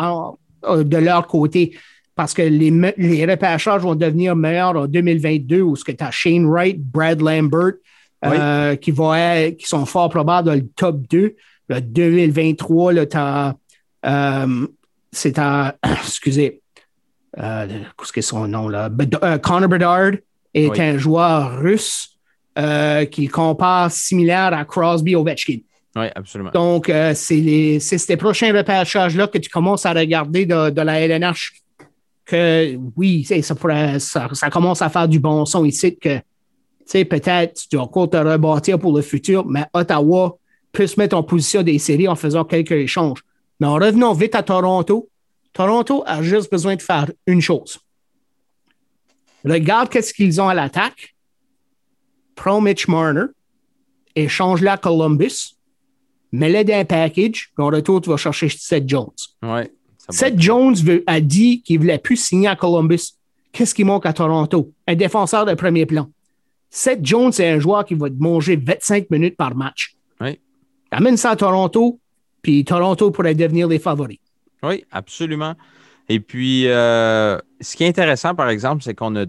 euh, 0.65 0.85
de 0.85 0.97
leur 0.97 1.27
côté. 1.27 1.77
Parce 2.15 2.35
que 2.35 2.43
les, 2.43 2.71
les 2.97 3.27
repêchages 3.27 3.83
vont 3.83 3.95
devenir 3.95 4.37
meilleurs 4.37 4.77
en 4.77 4.87
2022 4.87 5.61
où 5.63 5.77
ce 5.77 5.85
que 5.85 5.93
tu 5.93 6.05
as 6.05 6.11
Shane 6.11 6.47
Wright, 6.47 6.79
Brad 6.79 7.21
Lambert, 7.21 7.75
euh, 8.25 8.75
qui, 8.75 8.93
qui 8.93 9.67
sont 9.67 9.87
fort 9.87 10.09
probables 10.09 10.49
dans 10.49 10.55
le 10.55 10.67
top 10.67 11.01
2. 11.09 11.37
Le 11.69 11.81
2023, 11.81 12.93
euh, 14.05 14.67
c'est 15.13 15.39
à, 15.39 15.77
excusez, 16.03 16.61
euh, 17.37 17.67
qu'est-ce 17.99 18.13
que 18.13 18.21
son 18.21 18.49
nom 18.49 18.69
là? 18.69 18.89
Euh, 19.23 19.39
Connor 19.39 19.69
Bedard 19.69 20.13
est 20.55 20.81
un 20.81 20.97
joueur 20.97 21.59
russe 21.59 22.19
euh, 22.59 23.05
qui 23.05 23.29
compare 23.29 23.91
similaire 23.91 24.55
à 24.55 24.65
Crosby 24.65 25.15
Ovechkin. 25.15 25.59
Oui, 25.97 26.07
absolument. 26.15 26.51
Donc, 26.53 26.93
c'est 27.15 27.79
ces 27.81 28.17
prochains 28.17 28.57
repêchages-là 28.57 29.27
que 29.27 29.39
tu 29.39 29.51
commences 29.51 29.85
à 29.85 29.93
regarder 29.93 30.47
de, 30.47 30.81
la 30.81 31.01
LNH 31.01 31.53
que 32.25 32.77
oui, 32.95 33.25
ça, 33.25 34.29
ça, 34.33 34.51
commence 34.51 34.83
à 34.83 34.91
faire 34.91 35.09
du 35.09 35.19
bon 35.19 35.47
son 35.47 35.65
ici 35.65 35.97
que 35.97 36.21
peut-être 37.05 37.55
tu 37.55 37.69
dois 37.73 37.85
encore 37.85 38.11
te 38.11 38.19
rebâtir 38.19 38.79
pour 38.79 38.95
le 38.95 39.03
futur, 39.03 39.47
mais 39.47 39.65
Ottawa 39.73 40.37
peut 40.73 40.87
se 40.87 41.01
mettre 41.01 41.17
en 41.17 41.23
position 41.23 41.63
des 41.63 41.79
séries 41.79 42.07
en 42.07 42.17
faisant 42.17 42.45
quelques 42.45 42.73
échanges. 42.73 43.21
Mais 43.61 43.67
en 43.67 43.75
revenant 43.75 44.13
vite 44.13 44.35
à 44.35 44.43
Toronto, 44.43 45.09
Toronto 45.53 46.03
a 46.07 46.23
juste 46.23 46.51
besoin 46.51 46.77
de 46.77 46.83
faire 46.83 47.11
une 47.27 47.41
chose. 47.41 47.79
Regarde 49.45 49.89
qu'est-ce 49.89 50.13
qu'ils 50.13 50.41
ont 50.41 50.49
à 50.49 50.55
l'attaque. 50.55 51.15
Prends 52.35 52.61
Mitch 52.61 52.87
Marner, 52.87 53.27
échange-la 54.15 54.75
à 54.75 54.77
Columbus, 54.77 55.57
mets-le 56.31 56.65
dans 56.65 56.75
un 56.75 56.85
package, 56.85 57.51
puis 57.55 57.65
en 57.65 57.67
retour, 57.67 58.01
tu 58.01 58.11
vas 58.11 58.17
chercher 58.17 58.49
Seth 58.49 58.89
Jones. 58.89 59.11
Ouais, 59.43 59.73
Seth 60.11 60.41
Jones 60.41 60.77
a 61.07 61.21
dit 61.21 61.63
qu'il 61.63 61.77
ne 61.77 61.83
voulait 61.83 61.99
plus 61.99 62.17
signer 62.17 62.49
à 62.49 62.57
Columbus. 62.57 63.15
Qu'est-ce 63.53 63.75
qui 63.75 63.85
manque 63.85 64.07
à 64.07 64.13
Toronto? 64.13 64.73
Un 64.87 64.95
défenseur 64.95 65.45
de 65.45 65.55
premier 65.55 65.85
plan. 65.85 66.09
Seth 66.71 67.05
Jones, 67.05 67.33
c'est 67.33 67.49
un 67.49 67.59
joueur 67.59 67.85
qui 67.85 67.95
va 67.95 68.09
te 68.09 68.15
manger 68.19 68.57
25 68.57 69.11
minutes 69.11 69.37
par 69.37 69.55
match. 69.55 69.97
Oui. 70.21 70.39
Amène 70.91 71.17
ça 71.17 71.31
à 71.31 71.37
Toronto, 71.37 71.99
puis 72.41 72.65
Toronto 72.65 73.11
pourrait 73.11 73.35
devenir 73.35 73.69
les 73.69 73.79
favoris. 73.79 74.19
Oui, 74.63 74.85
absolument. 74.91 75.55
Et 76.09 76.21
puis, 76.21 76.69
euh, 76.69 77.39
ce 77.61 77.77
qui 77.77 77.85
est 77.85 77.89
intéressant, 77.89 78.35
par 78.35 78.49
exemple, 78.49 78.83
c'est 78.83 78.95
qu'on 78.95 79.15
a 79.17 79.27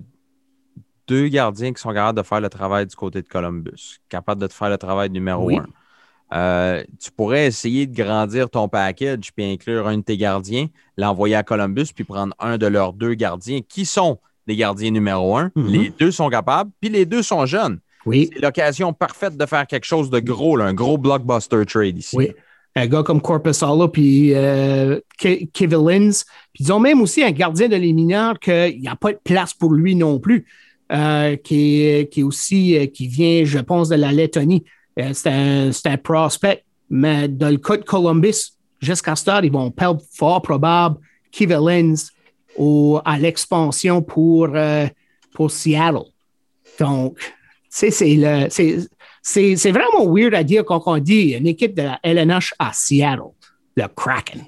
deux 1.07 1.27
gardiens 1.27 1.73
qui 1.73 1.81
sont 1.81 1.89
capables 1.93 2.17
de 2.17 2.23
faire 2.23 2.39
le 2.39 2.49
travail 2.49 2.85
du 2.85 2.95
côté 2.95 3.21
de 3.21 3.27
Columbus, 3.27 3.99
capables 4.07 4.41
de 4.41 4.47
te 4.47 4.53
faire 4.53 4.69
le 4.69 4.77
travail 4.77 5.09
numéro 5.09 5.49
un. 5.57 5.65
Euh, 6.31 6.83
tu 7.01 7.09
pourrais 7.11 7.47
essayer 7.47 7.87
de 7.87 7.95
grandir 7.95 8.51
ton 8.51 8.67
package 8.67 9.33
puis 9.35 9.51
inclure 9.51 9.87
un 9.87 9.97
de 9.97 10.03
tes 10.03 10.15
gardiens, 10.15 10.67
l'envoyer 10.95 11.33
à 11.33 11.41
Columbus 11.41 11.87
puis 11.93 12.03
prendre 12.03 12.35
un 12.37 12.59
de 12.59 12.67
leurs 12.67 12.93
deux 12.93 13.15
gardiens 13.15 13.61
qui 13.67 13.83
sont 13.83 14.19
les 14.45 14.55
gardiens 14.55 14.91
numéro 14.91 15.35
un. 15.35 15.47
Mm-hmm. 15.55 15.71
Les 15.71 15.89
deux 15.89 16.11
sont 16.11 16.29
capables, 16.29 16.69
puis 16.79 16.91
les 16.91 17.07
deux 17.07 17.23
sont 17.23 17.47
jeunes. 17.47 17.79
Oui. 18.05 18.29
C'est 18.31 18.41
l'occasion 18.41 18.93
parfaite 18.93 19.35
de 19.35 19.45
faire 19.47 19.65
quelque 19.65 19.85
chose 19.85 20.11
de 20.11 20.19
gros, 20.19 20.59
un 20.59 20.73
gros 20.73 20.99
blockbuster 20.99 21.65
trade 21.65 21.97
ici. 21.97 22.15
Oui 22.15 22.31
un 22.79 22.87
gars 22.87 23.03
comme 23.03 23.21
Corpusala 23.21 23.87
puis 23.87 24.33
euh, 24.33 24.99
ils 26.59 26.73
ont 26.73 26.79
même 26.79 27.01
aussi 27.01 27.23
un 27.23 27.31
gardien 27.31 27.67
de 27.67 27.75
les 27.75 27.93
mineurs 27.93 28.39
qu'il 28.39 28.79
n'y 28.79 28.87
a 28.87 28.95
pas 28.95 29.11
de 29.11 29.19
place 29.23 29.53
pour 29.53 29.73
lui 29.73 29.95
non 29.95 30.19
plus, 30.19 30.45
euh, 30.91 31.35
qui, 31.37 32.07
qui 32.11 32.23
aussi, 32.23 32.77
euh, 32.77 32.87
qui 32.87 33.07
vient, 33.07 33.43
je 33.45 33.59
pense, 33.59 33.89
de 33.89 33.95
la 33.95 34.11
Lettonie. 34.11 34.63
Euh, 34.99 35.11
c'est 35.13 35.29
un, 35.29 35.69
un, 35.85 35.97
prospect, 35.97 36.63
mais 36.89 37.27
dans 37.27 37.49
le 37.49 37.57
cas 37.57 37.77
de 37.77 37.83
Columbus, 37.83 38.53
jusqu'à 38.81 39.15
ce 39.15 39.21
stade, 39.21 39.45
ils 39.45 39.51
vont 39.51 39.71
perdre 39.71 40.01
fort 40.13 40.41
probable 40.41 40.97
Kivillins 41.31 41.95
à 43.05 43.19
l'expansion 43.19 44.01
pour, 44.01 44.49
pour 45.33 45.51
Seattle. 45.51 46.09
Donc, 46.79 47.17
c'est 47.69 47.91
le, 48.01 48.49
c'est 49.21 49.71
vraiment 49.71 50.05
weird 50.05 50.33
à 50.33 50.43
dire 50.43 50.65
quand 50.65 50.83
on 50.85 50.97
dit 50.97 51.33
une 51.33 51.47
équipe 51.47 51.75
de 51.75 51.83
la 51.83 51.99
LNH 52.03 52.53
à 52.59 52.71
Seattle, 52.73 53.31
le 53.75 53.87
Kraken. 53.87 54.45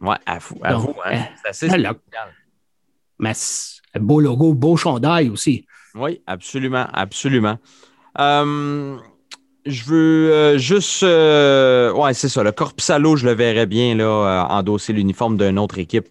Ouais, 0.00 0.16
à 0.26 0.38
vous, 0.38 0.58
à 0.62 0.74
vous 0.74 0.94
hein. 1.04 1.24
C'est 1.42 1.66
assez 1.66 1.78
Mais 3.18 3.32
beau 3.98 4.20
logo, 4.20 4.54
beau 4.54 4.76
chandail 4.76 5.28
aussi. 5.28 5.66
Oui, 5.94 6.22
absolument, 6.26 6.86
absolument. 6.92 7.58
Euh, 8.18 8.96
je 9.66 9.84
veux 9.84 10.32
euh, 10.32 10.58
juste. 10.58 11.02
Euh, 11.02 11.92
ouais, 11.92 12.14
c'est 12.14 12.28
ça. 12.28 12.42
Le 12.42 12.52
Corpsalo, 12.52 13.16
je 13.16 13.26
le 13.26 13.32
verrais 13.32 13.66
bien 13.66 13.94
là, 13.94 14.46
endosser 14.50 14.92
l'uniforme 14.92 15.36
d'une 15.36 15.58
autre 15.58 15.78
équipe. 15.78 16.08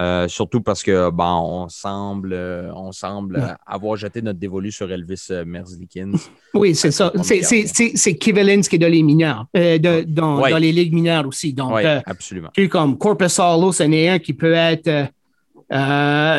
Euh, 0.00 0.28
surtout 0.28 0.62
parce 0.62 0.82
que 0.82 1.10
bon, 1.10 1.24
on 1.64 1.68
semble, 1.68 2.32
euh, 2.32 2.72
on 2.74 2.90
semble 2.90 3.56
avoir 3.66 3.96
jeté 3.96 4.22
notre 4.22 4.38
dévolu 4.38 4.72
sur 4.72 4.90
Elvis 4.90 5.26
euh, 5.30 5.44
Merzlikins. 5.44 6.12
Oui, 6.54 6.74
c'est 6.74 6.90
ça. 6.90 7.12
C'est 7.22 8.16
Kivellins 8.16 8.62
qui 8.62 8.76
est 8.76 8.78
dans 8.78 8.90
les 8.90 9.02
mineurs, 9.02 9.46
dans, 9.54 10.58
les 10.58 10.72
ligues 10.72 10.94
mineures 10.94 11.26
aussi. 11.26 11.52
Donc, 11.52 11.74
oui, 11.74 11.82
absolument. 12.06 12.48
Comme 12.70 12.96
Corpus 12.96 13.28
Salo, 13.28 13.72
ce 13.72 13.82
n'est 13.82 14.08
un 14.08 14.18
qui 14.18 14.32
peut 14.32 14.54
être. 14.54 15.08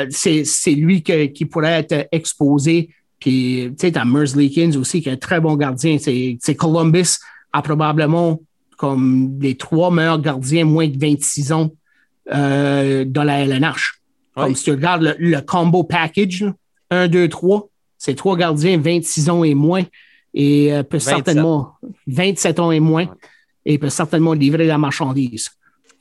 c'est 0.09 0.71
lui 0.71 1.03
qui 1.03 1.45
pourrait 1.45 1.85
être 1.87 2.07
exposé 2.11 2.89
Puis, 3.19 3.69
tu 3.71 3.75
sais, 3.77 3.91
t'as 3.91 4.05
Merz 4.05 4.35
aussi, 4.75 5.01
qui 5.01 5.09
est 5.09 5.13
un 5.13 5.17
très 5.17 5.39
bon 5.39 5.55
gardien. 5.55 5.97
C'est 5.99 6.55
Columbus 6.55 7.19
a 7.53 7.61
probablement 7.61 8.39
comme 8.77 9.37
les 9.39 9.55
trois 9.55 9.91
meilleurs 9.91 10.19
gardiens 10.19 10.65
moins 10.65 10.87
de 10.87 10.97
26 10.97 11.51
ans 11.51 11.69
euh, 12.29 13.03
dans 13.05 13.23
la 13.23 13.39
LNH. 13.39 14.01
Comme 14.35 14.55
si 14.55 14.65
tu 14.65 14.71
regardes 14.71 15.15
le, 15.17 15.41
combo 15.41 15.83
package, 15.83 16.45
1, 16.89 17.07
2, 17.07 17.27
3, 17.27 17.69
c'est 17.97 18.15
trois 18.15 18.37
gardiens 18.37 18.77
26 18.79 19.29
ans 19.29 19.43
et 19.43 19.53
moins 19.53 19.83
et 20.33 20.73
euh, 20.73 20.83
peut 20.83 20.99
certainement 20.99 21.73
27 22.07 22.59
ans 22.59 22.71
et 22.71 22.79
moins 22.79 23.07
et 23.65 23.77
peut 23.77 23.89
certainement 23.89 24.33
livrer 24.33 24.65
la 24.65 24.77
marchandise. 24.77 25.49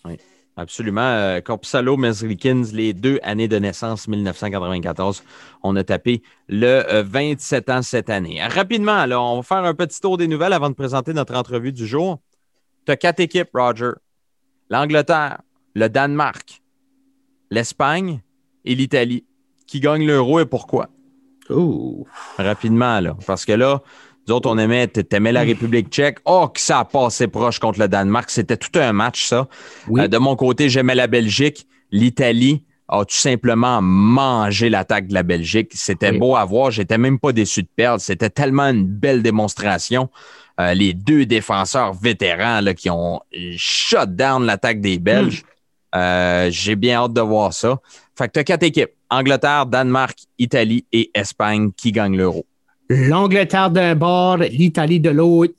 Oui, 0.04 0.16
absolument. 0.56 1.00
Euh, 1.02 1.40
Corpusalo, 1.40 1.96
Meslikins, 1.96 2.64
les 2.72 2.92
deux 2.92 3.18
années 3.22 3.48
de 3.48 3.58
naissance, 3.58 4.06
1994. 4.08 5.22
On 5.62 5.74
a 5.76 5.84
tapé 5.84 6.22
le 6.48 7.02
27 7.02 7.68
ans 7.70 7.82
cette 7.82 8.08
année. 8.08 8.40
Rapidement, 8.42 8.96
alors, 8.96 9.32
on 9.32 9.36
va 9.36 9.42
faire 9.42 9.64
un 9.64 9.74
petit 9.74 10.00
tour 10.00 10.16
des 10.16 10.28
nouvelles 10.28 10.52
avant 10.52 10.70
de 10.70 10.74
présenter 10.74 11.12
notre 11.12 11.34
entrevue 11.34 11.72
du 11.72 11.86
jour. 11.86 12.20
Tu 12.86 12.92
as 12.92 12.96
quatre 12.96 13.20
équipes, 13.20 13.50
Roger. 13.52 13.90
L'Angleterre, 14.70 15.40
le 15.74 15.88
Danemark, 15.88 16.62
l'Espagne 17.50 18.20
et 18.64 18.74
l'Italie. 18.74 19.24
Qui 19.66 19.80
gagnent 19.80 20.06
l'euro 20.06 20.40
et 20.40 20.46
pourquoi? 20.46 20.88
Rapidement, 22.38 23.00
là. 23.00 23.16
Parce 23.26 23.44
que 23.44 23.52
là, 23.52 23.82
nous 24.26 24.34
autres, 24.34 24.48
on 24.48 24.58
aimait, 24.58 24.86
t'aimais 24.88 25.32
la 25.32 25.42
République 25.42 25.88
tchèque. 25.88 26.18
Oh, 26.24 26.48
que 26.48 26.60
ça 26.60 26.80
a 26.80 26.84
passé 26.84 27.28
proche 27.28 27.58
contre 27.58 27.78
le 27.80 27.88
Danemark. 27.88 28.30
C'était 28.30 28.56
tout 28.56 28.78
un 28.78 28.92
match, 28.92 29.26
ça. 29.26 29.48
Euh, 29.96 30.08
de 30.08 30.18
mon 30.18 30.36
côté, 30.36 30.68
j'aimais 30.68 30.94
la 30.94 31.06
Belgique. 31.06 31.66
L'Italie 31.90 32.64
a 32.88 33.04
tout 33.04 33.16
simplement 33.16 33.80
mangé 33.80 34.68
l'attaque 34.68 35.06
de 35.06 35.14
la 35.14 35.22
Belgique. 35.22 35.70
C'était 35.74 36.12
beau 36.12 36.36
à 36.36 36.44
voir. 36.44 36.70
J'étais 36.70 36.98
même 36.98 37.18
pas 37.18 37.32
déçu 37.32 37.62
de 37.62 37.68
perdre. 37.74 38.00
C'était 38.00 38.30
tellement 38.30 38.68
une 38.68 38.84
belle 38.84 39.22
démonstration. 39.22 40.10
Euh, 40.60 40.74
les 40.74 40.92
deux 40.92 41.26
défenseurs 41.26 41.94
vétérans 41.94 42.60
là, 42.60 42.74
qui 42.74 42.90
ont 42.90 43.20
shut 43.56 44.14
down 44.14 44.44
l'attaque 44.44 44.80
des 44.80 44.98
Belges. 44.98 45.42
Hmm. 45.42 45.46
Euh, 45.94 46.48
j'ai 46.50 46.76
bien 46.76 47.02
hâte 47.02 47.12
de 47.12 47.20
voir 47.20 47.52
ça. 47.52 47.80
Fait 48.16 48.28
que 48.28 48.32
tu 48.32 48.38
as 48.40 48.44
quatre 48.44 48.62
équipes. 48.62 48.90
Angleterre, 49.10 49.66
Danemark, 49.66 50.18
Italie 50.38 50.84
et 50.92 51.10
Espagne 51.14 51.70
qui 51.76 51.90
gagnent 51.90 52.16
l'euro. 52.16 52.46
L'Angleterre 52.88 53.70
d'un 53.70 53.94
bord, 53.94 54.38
l'Italie 54.38 55.00
de 55.00 55.10
l'autre. 55.10 55.54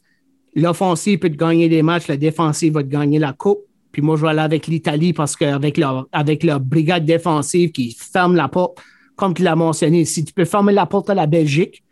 L'offensive 0.56 1.20
peut 1.20 1.30
te 1.30 1.38
gagner 1.38 1.70
des 1.70 1.82
matchs, 1.82 2.08
la 2.08 2.18
défensive 2.18 2.74
va 2.74 2.84
te 2.84 2.90
gagner 2.90 3.20
la 3.20 3.34
coupe. 3.34 3.62
Puis 3.92 4.02
moi, 4.02 4.16
je 4.16 4.24
vais 4.24 4.30
aller 4.30 4.40
avec 4.40 4.68
l'Italie 4.68 5.14
parce 5.14 5.36
qu'avec 5.36 5.78
leur, 5.78 6.08
avec 6.12 6.44
leur 6.44 6.60
brigade 6.60 7.06
défensive 7.06 7.72
qui 7.72 7.96
ferme 7.98 8.36
la 8.36 8.48
porte, 8.48 8.80
comme 9.16 9.34
tu 9.34 9.44
l'as 9.44 9.56
mentionné, 9.56 10.06
si 10.06 10.24
tu 10.26 10.34
peux 10.34 10.46
fermer 10.46 10.74
la 10.74 10.86
porte 10.86 11.10
à 11.10 11.14
la 11.14 11.28
Belgique, 11.28 11.84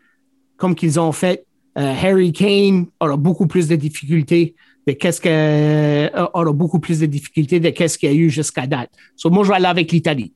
comme 0.56 0.74
qu'ils 0.74 0.98
ont 0.98 1.12
fait, 1.12 1.44
euh, 1.78 1.94
Harry 2.02 2.32
Kane 2.32 2.86
aura 3.00 3.16
beaucoup 3.16 3.46
plus 3.46 3.68
de 3.68 3.76
difficultés 3.76 4.54
de 4.86 4.92
qu'est-ce 4.92 5.20
que 5.20 5.28
euh, 5.28 6.26
aura 6.34 6.52
beaucoup 6.52 6.80
plus 6.80 7.00
de 7.00 7.06
difficultés 7.06 7.60
de 7.60 7.70
qu'est-ce 7.70 7.98
qu'il 7.98 8.10
y 8.10 8.12
a 8.12 8.16
eu 8.16 8.30
jusqu'à 8.30 8.66
date. 8.66 8.90
So, 9.16 9.30
moi, 9.30 9.44
je 9.44 9.50
vais 9.50 9.56
aller 9.56 9.66
avec 9.66 9.92
l'Italie. 9.92 10.32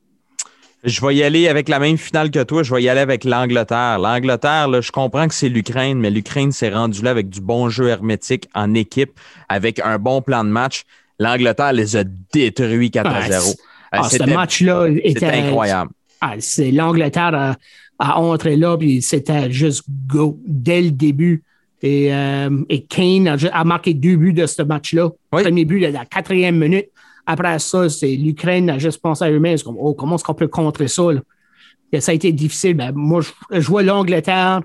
Je 0.85 1.00
vais 1.00 1.16
y 1.16 1.22
aller 1.22 1.48
avec 1.48 1.70
la 1.70 1.78
même 1.78 1.96
finale 1.96 2.30
que 2.30 2.42
toi. 2.42 2.62
Je 2.62 2.74
vais 2.74 2.83
y 2.83 2.90
aller 2.90 3.00
avec 3.00 3.24
l'Angleterre. 3.24 3.98
L'Angleterre, 3.98 4.83
je 4.83 4.92
comprends 4.92 5.26
que 5.26 5.35
c'est 5.35 5.48
l'Ukraine, 5.48 5.98
mais 5.98 6.11
l'Ukraine 6.11 6.52
s'est 6.52 6.68
rendue 6.68 7.02
là 7.02 7.11
avec 7.11 7.30
du 7.30 7.40
bon 7.40 7.70
jeu 7.70 7.88
hermétique 7.88 8.48
en 8.54 8.74
équipe, 8.74 9.18
avec 9.48 9.80
un 9.80 9.98
bon 9.98 10.20
plan 10.20 10.44
de 10.44 10.50
match. 10.50 10.85
L'Angleterre 11.18 11.72
les 11.72 11.96
a 11.96 12.04
détruits 12.04 12.90
4 12.90 13.11
à 13.11 13.30
0. 13.30 13.54
Ah, 13.92 14.00
ah, 14.02 14.09
ce 14.11 14.22
match-là 14.24 14.88
était 15.02 15.26
incroyable. 15.26 15.90
Ah, 16.20 16.35
c'est 16.38 16.70
l'Angleterre 16.70 17.57
a, 17.98 18.18
entré 18.18 18.57
là, 18.57 18.76
puis 18.76 19.00
c'était 19.00 19.50
juste 19.50 19.85
go 20.07 20.38
dès 20.46 20.83
le 20.83 20.90
début. 20.90 21.44
Et, 21.84 22.14
euh, 22.14 22.48
Kane 22.88 23.28
a, 23.28 23.64
marqué 23.64 23.92
deux 23.92 24.16
buts 24.16 24.32
de 24.32 24.46
ce 24.46 24.62
match-là. 24.62 25.10
Premier 25.30 25.66
but 25.66 25.80
de 25.80 25.88
la 25.88 26.06
quatrième 26.06 26.58
minute. 26.58 26.86
Après 27.26 27.58
ça, 27.58 27.90
c'est 27.90 28.16
l'Ukraine 28.16 28.70
a 28.70 28.78
juste 28.78 29.02
pensé 29.02 29.22
à 29.22 29.30
eux-mêmes. 29.30 29.58
Comme, 29.58 29.76
oh, 29.78 29.92
comment 29.92 30.16
est-ce 30.16 30.24
qu'on 30.24 30.34
peut 30.34 30.48
contrer 30.48 30.88
ça? 30.88 31.02
ça 32.00 32.12
a 32.12 32.14
été 32.14 32.32
difficile. 32.32 32.74
Ben, 32.74 32.92
moi, 32.94 33.20
je, 33.50 33.68
vois 33.68 33.82
l'Angleterre 33.82 34.62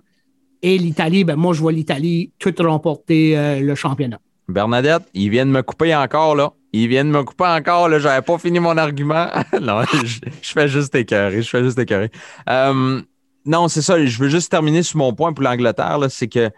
et 0.61 0.77
l'Italie. 0.77 1.25
Ben, 1.25 1.35
moi, 1.35 1.53
je 1.53 1.59
vois 1.59 1.73
l'Italie 1.73 2.31
tout 2.39 2.53
remporter 2.59 3.37
euh, 3.37 3.59
le 3.59 3.75
championnat. 3.75 4.19
Bernadette, 4.47 5.03
ils 5.13 5.29
viennent 5.29 5.51
me 5.51 5.61
couper 5.61 5.93
encore, 5.93 6.35
là. 6.35 6.53
Ils 6.71 6.87
viennent 6.87 7.11
me 7.11 7.23
couper 7.23 7.47
encore, 7.47 7.89
là. 7.89 7.99
J'avais 7.99 8.21
pas 8.21 8.37
fini 8.37 8.59
mon 8.59 8.77
argument. 8.77 9.27
non, 9.61 9.81
je, 10.05 10.19
fais 10.41 10.69
juste 10.69 10.95
écœurer. 10.95 11.41
Je 11.41 11.49
fais 11.49 11.63
juste 11.65 11.77
écœurer. 11.79 12.11
Euh, 12.49 13.01
non, 13.45 13.67
c'est 13.67 13.81
ça. 13.81 14.03
Je 14.03 14.17
veux 14.19 14.29
juste 14.29 14.49
terminer 14.49 14.83
sur 14.83 14.97
mon 14.97 15.13
point 15.13 15.33
pour 15.33 15.43
l'Angleterre. 15.43 15.99
C'est 16.09 16.29
que 16.29 16.49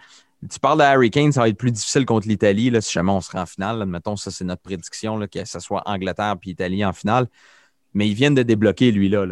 tu 0.49 0.59
parles 0.59 0.79
de 0.79 0.83
Harry 0.83 1.11
Kane, 1.11 1.31
ça 1.31 1.41
va 1.41 1.49
être 1.49 1.57
plus 1.57 1.71
difficile 1.71 2.05
contre 2.05 2.27
l'Italie 2.27 2.71
si 2.81 2.91
jamais 2.91 3.11
on 3.11 3.21
sera 3.21 3.43
en 3.43 3.45
finale. 3.45 3.81
Admettons, 3.81 4.15
ça, 4.15 4.31
c'est 4.31 4.43
notre 4.43 4.61
prédiction, 4.61 5.19
que 5.27 5.45
ce 5.45 5.59
soit 5.59 5.83
Angleterre 5.85 6.35
puis 6.39 6.51
Italie 6.51 6.83
en 6.83 6.93
finale. 6.93 7.27
Mais 7.93 8.07
ils 8.07 8.13
viennent 8.13 8.35
de 8.35 8.43
débloquer, 8.43 8.91
lui, 8.91 9.09
là. 9.09 9.25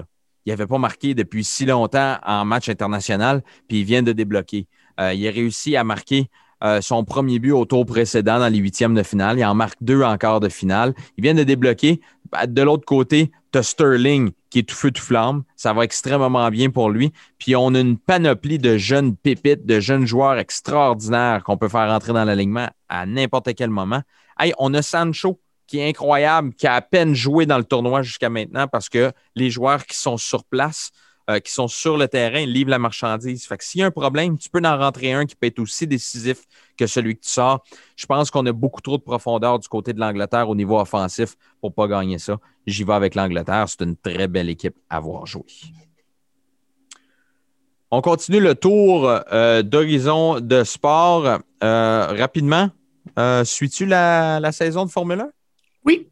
Il 0.45 0.49
n'avait 0.49 0.67
pas 0.67 0.77
marqué 0.77 1.13
depuis 1.13 1.43
si 1.43 1.65
longtemps 1.65 2.17
en 2.25 2.45
match 2.45 2.69
international, 2.69 3.43
puis 3.67 3.81
il 3.81 3.85
vient 3.85 4.03
de 4.03 4.13
débloquer. 4.13 4.67
Euh, 4.99 5.13
il 5.13 5.27
a 5.27 5.31
réussi 5.31 5.75
à 5.75 5.83
marquer 5.83 6.29
euh, 6.63 6.81
son 6.81 7.03
premier 7.03 7.39
but 7.39 7.51
au 7.51 7.65
tour 7.65 7.85
précédent 7.85 8.39
dans 8.39 8.47
les 8.47 8.57
huitièmes 8.57 8.95
de 8.95 9.03
finale. 9.03 9.39
Il 9.39 9.45
en 9.45 9.55
marque 9.55 9.77
deux 9.81 10.01
en 10.01 10.17
quart 10.17 10.39
de 10.39 10.49
finale. 10.49 10.93
Il 11.17 11.23
vient 11.23 11.33
de 11.33 11.43
débloquer. 11.43 12.01
Bah, 12.31 12.47
de 12.47 12.61
l'autre 12.61 12.85
côté, 12.85 13.31
tu 13.51 13.63
Sterling 13.63 14.31
qui 14.49 14.59
est 14.59 14.63
tout 14.63 14.75
feu, 14.75 14.91
tout 14.91 15.01
flamme. 15.01 15.43
Ça 15.55 15.73
va 15.73 15.83
extrêmement 15.83 16.49
bien 16.49 16.69
pour 16.69 16.89
lui. 16.89 17.11
Puis 17.37 17.55
on 17.55 17.73
a 17.75 17.79
une 17.79 17.97
panoplie 17.97 18.57
de 18.57 18.77
jeunes 18.77 19.15
pépites, 19.15 19.65
de 19.65 19.79
jeunes 19.79 20.05
joueurs 20.05 20.37
extraordinaires 20.37 21.43
qu'on 21.43 21.57
peut 21.57 21.69
faire 21.69 21.87
rentrer 21.89 22.13
dans 22.13 22.23
l'alignement 22.23 22.67
à 22.89 23.05
n'importe 23.05 23.53
quel 23.55 23.69
moment. 23.69 24.01
Hey, 24.39 24.53
on 24.57 24.73
a 24.73 24.81
Sancho 24.81 25.39
qui 25.67 25.79
est 25.79 25.87
incroyable, 25.87 26.53
qui 26.55 26.65
a 26.65 26.73
à 26.73 26.81
peine 26.81 27.13
joué 27.13 27.45
dans 27.45 27.57
le 27.57 27.63
tournoi 27.63 28.01
jusqu'à 28.01 28.29
maintenant 28.29 28.67
parce 28.67 28.89
que 28.89 29.11
les 29.35 29.51
joueurs 29.51 29.85
qui 29.85 29.97
sont 29.97 30.17
sur 30.17 30.43
place 30.43 30.89
euh, 31.29 31.39
qui 31.39 31.51
sont 31.51 31.67
sur 31.67 31.95
le 31.95 32.07
terrain 32.07 32.43
livrent 32.43 32.71
la 32.71 32.79
marchandise. 32.79 33.45
Fait 33.45 33.55
que 33.55 33.63
s'il 33.63 33.81
y 33.81 33.83
a 33.83 33.85
un 33.85 33.91
problème, 33.91 34.35
tu 34.35 34.49
peux 34.49 34.61
en 34.65 34.77
rentrer 34.79 35.13
un 35.13 35.27
qui 35.27 35.35
peut 35.35 35.45
être 35.45 35.59
aussi 35.59 35.85
décisif 35.85 36.45
que 36.75 36.87
celui 36.87 37.15
que 37.15 37.21
tu 37.21 37.29
sors. 37.29 37.63
Je 37.95 38.07
pense 38.07 38.31
qu'on 38.31 38.43
a 38.47 38.51
beaucoup 38.51 38.81
trop 38.81 38.97
de 38.97 39.03
profondeur 39.03 39.59
du 39.59 39.67
côté 39.67 39.93
de 39.93 39.99
l'Angleterre 39.99 40.49
au 40.49 40.55
niveau 40.55 40.79
offensif 40.79 41.35
pour 41.61 41.69
ne 41.69 41.75
pas 41.75 41.87
gagner 41.87 42.17
ça. 42.17 42.39
J'y 42.65 42.83
vais 42.83 42.93
avec 42.93 43.13
l'Angleterre. 43.13 43.65
C'est 43.67 43.83
une 43.83 43.95
très 43.95 44.27
belle 44.27 44.49
équipe 44.49 44.75
à 44.89 44.99
voir 44.99 45.27
jouer. 45.27 45.45
On 47.91 48.01
continue 48.01 48.39
le 48.39 48.55
tour 48.55 49.07
euh, 49.31 49.61
d'horizon 49.61 50.39
de 50.39 50.63
sport. 50.63 51.41
Euh, 51.63 52.07
rapidement, 52.07 52.71
suis-tu 53.43 53.85
la, 53.85 54.39
la, 54.39 54.51
saison 54.51 54.83
de 54.83 54.89
Formule 54.89 55.19
1? 55.19 55.29
Oui. 55.85 56.09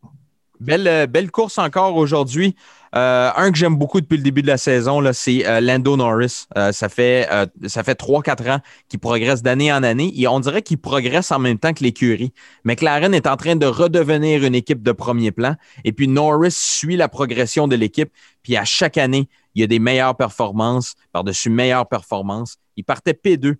Belle, 0.59 1.07
belle 1.07 1.31
course 1.31 1.57
encore 1.57 1.95
aujourd'hui. 1.95 2.55
Euh, 2.95 3.31
un 3.35 3.51
que 3.51 3.57
j'aime 3.57 3.75
beaucoup 3.75 3.99
depuis 4.01 4.17
le 4.17 4.23
début 4.23 4.41
de 4.41 4.47
la 4.47 4.57
saison, 4.57 5.01
c'est 5.13 5.45
euh, 5.45 5.59
Lando 5.59 5.97
Norris. 5.97 6.45
Euh, 6.57 6.71
ça 6.71 6.89
fait, 6.89 7.27
fait 7.67 7.99
3-4 7.99 8.51
ans 8.51 8.59
qu'il 8.89 8.99
progresse 8.99 9.41
d'année 9.41 9.71
en 9.71 9.83
année 9.83 10.13
et 10.15 10.27
on 10.27 10.39
dirait 10.39 10.61
qu'il 10.61 10.77
progresse 10.77 11.31
en 11.31 11.39
même 11.39 11.59
temps 11.59 11.73
que 11.73 11.83
l'écurie. 11.83 12.33
McLaren 12.63 13.13
est 13.13 13.27
en 13.27 13.35
train 13.35 13.55
de 13.55 13.65
redevenir 13.65 14.43
une 14.43 14.55
équipe 14.55 14.83
de 14.83 14.91
premier 14.91 15.31
plan 15.31 15.55
et 15.83 15.91
puis 15.91 16.07
Norris 16.07 16.51
suit 16.51 16.95
la 16.95 17.09
progression 17.09 17.67
de 17.67 17.75
l'équipe. 17.75 18.11
Puis 18.43 18.55
à 18.55 18.65
chaque 18.65 18.97
année, 18.97 19.27
il 19.55 19.61
y 19.61 19.63
a 19.63 19.67
des 19.67 19.79
meilleures 19.79 20.15
performances, 20.15 20.95
par-dessus 21.11 21.49
meilleures 21.49 21.87
performances. 21.87 22.57
Il 22.77 22.83
partait 22.83 23.13
P2 23.13 23.55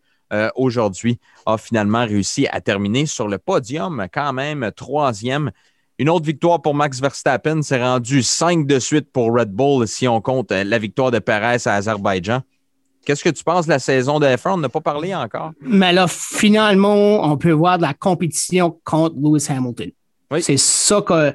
aujourd'hui, 0.55 1.19
a 1.45 1.57
finalement 1.57 2.05
réussi 2.05 2.47
à 2.51 2.59
terminer 2.59 3.05
sur 3.05 3.29
le 3.29 3.37
podium, 3.37 4.07
quand 4.11 4.33
même 4.33 4.71
troisième. 4.75 5.51
Une 5.99 6.09
autre 6.09 6.25
victoire 6.25 6.61
pour 6.61 6.75
Max 6.75 7.01
Verstappen, 7.01 7.63
c'est 7.63 7.81
rendu 7.81 8.21
5 8.21 8.67
de 8.67 8.77
suite 8.77 9.11
pour 9.11 9.33
Red 9.33 9.51
Bull 9.51 9.87
si 9.87 10.07
on 10.07 10.21
compte 10.21 10.51
euh, 10.51 10.63
la 10.63 10.77
victoire 10.77 11.09
de 11.09 11.17
Perez 11.17 11.57
à 11.65 11.73
Azerbaïdjan. 11.73 12.41
Qu'est-ce 13.03 13.23
que 13.23 13.29
tu 13.29 13.43
penses 13.43 13.65
de 13.65 13.71
la 13.71 13.79
saison 13.79 14.19
de 14.19 14.27
F1? 14.27 14.53
On 14.53 14.57
n'a 14.57 14.69
pas 14.69 14.81
parlé 14.81 15.15
encore. 15.15 15.53
Mais 15.61 15.93
là, 15.93 16.05
finalement, 16.07 17.23
on 17.23 17.35
peut 17.37 17.51
voir 17.51 17.77
de 17.77 17.83
la 17.83 17.95
compétition 17.95 18.79
contre 18.83 19.15
Lewis 19.15 19.47
Hamilton. 19.49 19.89
C'est 20.39 20.57
ça 20.57 21.01
que. 21.01 21.33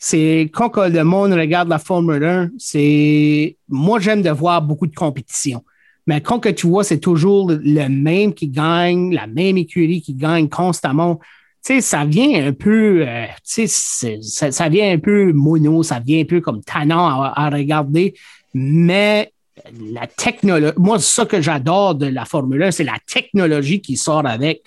C'est 0.00 0.48
quand 0.54 0.76
le 0.76 1.02
monde 1.02 1.32
regarde 1.32 1.68
la 1.68 1.80
Formule 1.80 2.22
1, 2.22 2.50
c'est. 2.56 3.56
Moi, 3.68 3.98
j'aime 3.98 4.22
de 4.22 4.30
voir 4.30 4.62
beaucoup 4.62 4.86
de 4.86 4.94
compétition. 4.94 5.64
Mais 6.06 6.20
quand 6.20 6.38
que 6.38 6.48
tu 6.48 6.68
vois, 6.68 6.84
c'est 6.84 7.00
toujours 7.00 7.50
le 7.50 7.88
même 7.88 8.32
qui 8.32 8.48
gagne, 8.48 9.12
la 9.12 9.26
même 9.26 9.58
écurie 9.58 10.00
qui 10.00 10.14
gagne 10.14 10.48
constamment 10.48 11.18
ça 11.62 12.04
vient 12.04 12.46
un 12.46 12.52
peu, 12.52 13.06
euh, 13.06 13.26
ça, 13.42 14.50
ça, 14.50 14.68
vient 14.68 14.92
un 14.92 14.98
peu 14.98 15.32
mono, 15.32 15.82
ça 15.82 16.00
vient 16.00 16.20
un 16.20 16.24
peu 16.24 16.40
comme 16.40 16.62
tannant 16.62 17.22
à, 17.22 17.50
regarder, 17.50 18.14
mais 18.54 19.32
la 19.92 20.06
technologie, 20.06 20.74
moi, 20.78 20.98
ce 20.98 21.22
que 21.22 21.40
j'adore 21.40 21.94
de 21.94 22.06
la 22.06 22.24
Formule 22.24 22.62
1, 22.62 22.70
c'est 22.70 22.84
la 22.84 22.98
technologie 23.06 23.80
qui 23.80 23.96
sort 23.96 24.26
avec. 24.26 24.62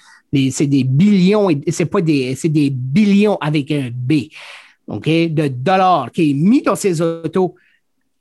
C'est 0.51 0.67
des 0.67 0.85
billions, 0.85 1.49
c'est 1.67 1.85
pas 1.85 2.01
des, 2.01 2.35
c'est 2.35 2.49
des 2.49 2.69
billions 2.69 3.37
avec 3.41 3.69
un 3.71 3.89
B, 3.93 4.29
OK, 4.87 5.07
de 5.07 5.47
dollars 5.49 6.11
qui 6.11 6.31
est 6.31 6.33
mis 6.33 6.61
dans 6.61 6.75
ces 6.75 7.01
autos 7.01 7.55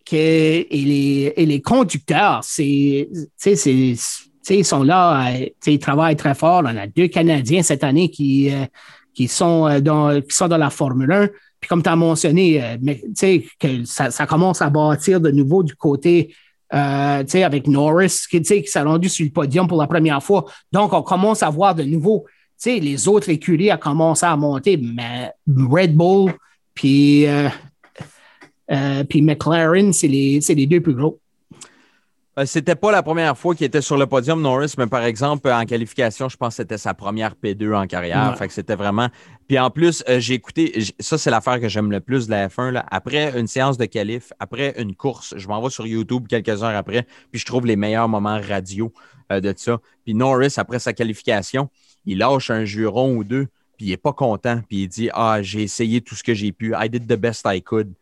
que 0.04 0.16
et 0.16 0.66
les, 0.70 1.32
et 1.36 1.46
les 1.46 1.60
conducteurs, 1.60 2.40
c'est, 2.42 3.08
c'est, 3.36 3.94
ils 4.48 4.64
sont 4.64 4.82
là, 4.82 5.32
euh, 5.32 5.46
ils 5.66 5.78
travaillent 5.78 6.16
très 6.16 6.34
fort. 6.34 6.62
On 6.64 6.76
a 6.76 6.86
deux 6.86 7.08
Canadiens 7.08 7.62
cette 7.62 7.84
année 7.84 8.10
qui, 8.10 8.50
euh, 8.50 8.64
qui, 9.14 9.28
sont, 9.28 9.66
euh, 9.66 9.80
dans, 9.80 10.20
qui 10.20 10.34
sont 10.34 10.48
dans 10.48 10.56
la 10.56 10.70
Formule 10.70 11.12
1. 11.12 11.28
Puis 11.60 11.68
comme 11.68 11.82
tu 11.82 11.90
as 11.90 11.96
mentionné, 11.96 12.78
que 13.58 13.84
ça, 13.84 14.26
commence 14.26 14.62
à 14.62 14.70
bâtir 14.70 15.20
de 15.20 15.30
nouveau 15.30 15.62
du 15.62 15.74
côté 15.74 16.34
avec 16.70 17.66
Norris, 17.66 18.24
qui, 18.30 18.40
qui 18.40 18.66
s'est 18.66 18.80
rendu 18.80 19.10
sur 19.10 19.26
le 19.26 19.30
podium 19.30 19.68
pour 19.68 19.76
la 19.76 19.86
première 19.86 20.22
fois. 20.22 20.46
Donc, 20.72 20.94
on 20.94 21.02
commence 21.02 21.42
à 21.42 21.50
voir 21.50 21.74
de 21.74 21.82
nouveau 21.82 22.24
les 22.64 23.08
autres 23.08 23.28
écuries 23.28 23.70
ont 23.72 23.76
commencé 23.76 24.24
à 24.24 24.36
monter, 24.36 24.78
mais 24.78 25.32
Red 25.46 25.94
Bull 25.94 26.32
puis, 26.72 27.26
puis 29.08 29.22
McLaren, 29.22 29.92
c'est 29.92 30.08
les, 30.08 30.40
les, 30.40 30.66
deux 30.66 30.80
plus 30.80 30.94
gros. 30.94 31.19
Euh, 32.38 32.46
c'était 32.46 32.76
pas 32.76 32.92
la 32.92 33.02
première 33.02 33.36
fois 33.36 33.54
qu'il 33.54 33.66
était 33.66 33.80
sur 33.80 33.96
le 33.96 34.06
podium, 34.06 34.40
Norris, 34.40 34.74
mais 34.78 34.86
par 34.86 35.04
exemple, 35.04 35.50
en 35.50 35.64
qualification, 35.64 36.28
je 36.28 36.36
pense 36.36 36.56
que 36.56 36.62
c'était 36.62 36.78
sa 36.78 36.94
première 36.94 37.34
P2 37.34 37.74
en 37.74 37.86
carrière. 37.86 38.36
Fait 38.38 38.46
que 38.46 38.52
c'était 38.52 38.76
vraiment. 38.76 39.08
Puis 39.48 39.58
en 39.58 39.70
plus, 39.70 40.04
j'ai 40.06 40.34
écouté, 40.34 40.84
ça, 41.00 41.18
c'est 41.18 41.30
l'affaire 41.30 41.60
que 41.60 41.68
j'aime 41.68 41.90
le 41.90 42.00
plus 42.00 42.26
de 42.26 42.30
la 42.30 42.48
F1. 42.48 42.70
Là. 42.70 42.86
Après 42.90 43.38
une 43.38 43.48
séance 43.48 43.78
de 43.78 43.84
qualif, 43.86 44.32
après 44.38 44.74
une 44.78 44.94
course, 44.94 45.34
je 45.36 45.48
m'en 45.48 45.60
vais 45.60 45.70
sur 45.70 45.86
YouTube 45.86 46.28
quelques 46.28 46.62
heures 46.62 46.76
après, 46.76 47.04
puis 47.32 47.40
je 47.40 47.46
trouve 47.46 47.66
les 47.66 47.76
meilleurs 47.76 48.08
moments 48.08 48.40
radio 48.40 48.92
de 49.28 49.54
ça. 49.56 49.78
Puis 50.04 50.14
Norris, 50.14 50.54
après 50.56 50.78
sa 50.78 50.92
qualification, 50.92 51.68
il 52.04 52.18
lâche 52.18 52.50
un 52.50 52.64
juron 52.64 53.16
ou 53.16 53.24
deux, 53.24 53.48
puis 53.76 53.86
il 53.86 53.90
n'est 53.90 53.96
pas 53.96 54.12
content, 54.12 54.60
puis 54.68 54.82
il 54.82 54.88
dit 54.88 55.10
Ah, 55.12 55.42
j'ai 55.42 55.62
essayé 55.62 56.00
tout 56.00 56.14
ce 56.14 56.22
que 56.22 56.34
j'ai 56.34 56.52
pu. 56.52 56.74
I 56.78 56.88
did 56.88 57.06
the 57.06 57.18
best 57.18 57.42
I 57.46 57.60
could. 57.62 57.94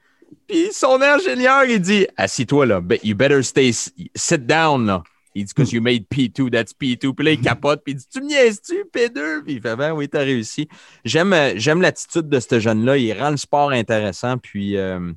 Puis 0.46 0.68
son 0.72 1.00
ingénieur, 1.00 1.64
il 1.64 1.80
dit 1.80 2.06
Assis-toi 2.16 2.66
là, 2.66 2.82
you 3.02 3.14
better 3.14 3.42
stay, 3.42 3.72
sit 3.72 4.46
down 4.46 4.86
là. 4.86 5.02
Il 5.34 5.44
dit 5.44 5.52
Because 5.54 5.72
you 5.72 5.80
made 5.80 6.04
P2, 6.08 6.50
that's 6.50 6.72
P2. 6.72 7.12
Puis 7.14 7.24
là, 7.24 7.32
il 7.32 7.40
capote, 7.40 7.82
puis 7.84 7.92
il 7.92 7.96
dit 7.96 8.06
Tu 8.12 8.20
me 8.20 8.26
niaises-tu, 8.26 8.86
P2 8.92 9.42
Puis 9.44 9.54
il 9.54 9.60
fait 9.60 9.76
Ben 9.76 9.92
oui, 9.92 10.08
t'as 10.08 10.20
réussi. 10.20 10.68
J'aime, 11.04 11.34
j'aime 11.56 11.80
l'attitude 11.80 12.28
de 12.28 12.40
ce 12.40 12.58
jeune-là. 12.58 12.96
Il 12.96 13.12
rend 13.12 13.30
le 13.30 13.36
sport 13.36 13.70
intéressant, 13.70 14.38
puis. 14.38 14.76
Euh, 14.76 15.12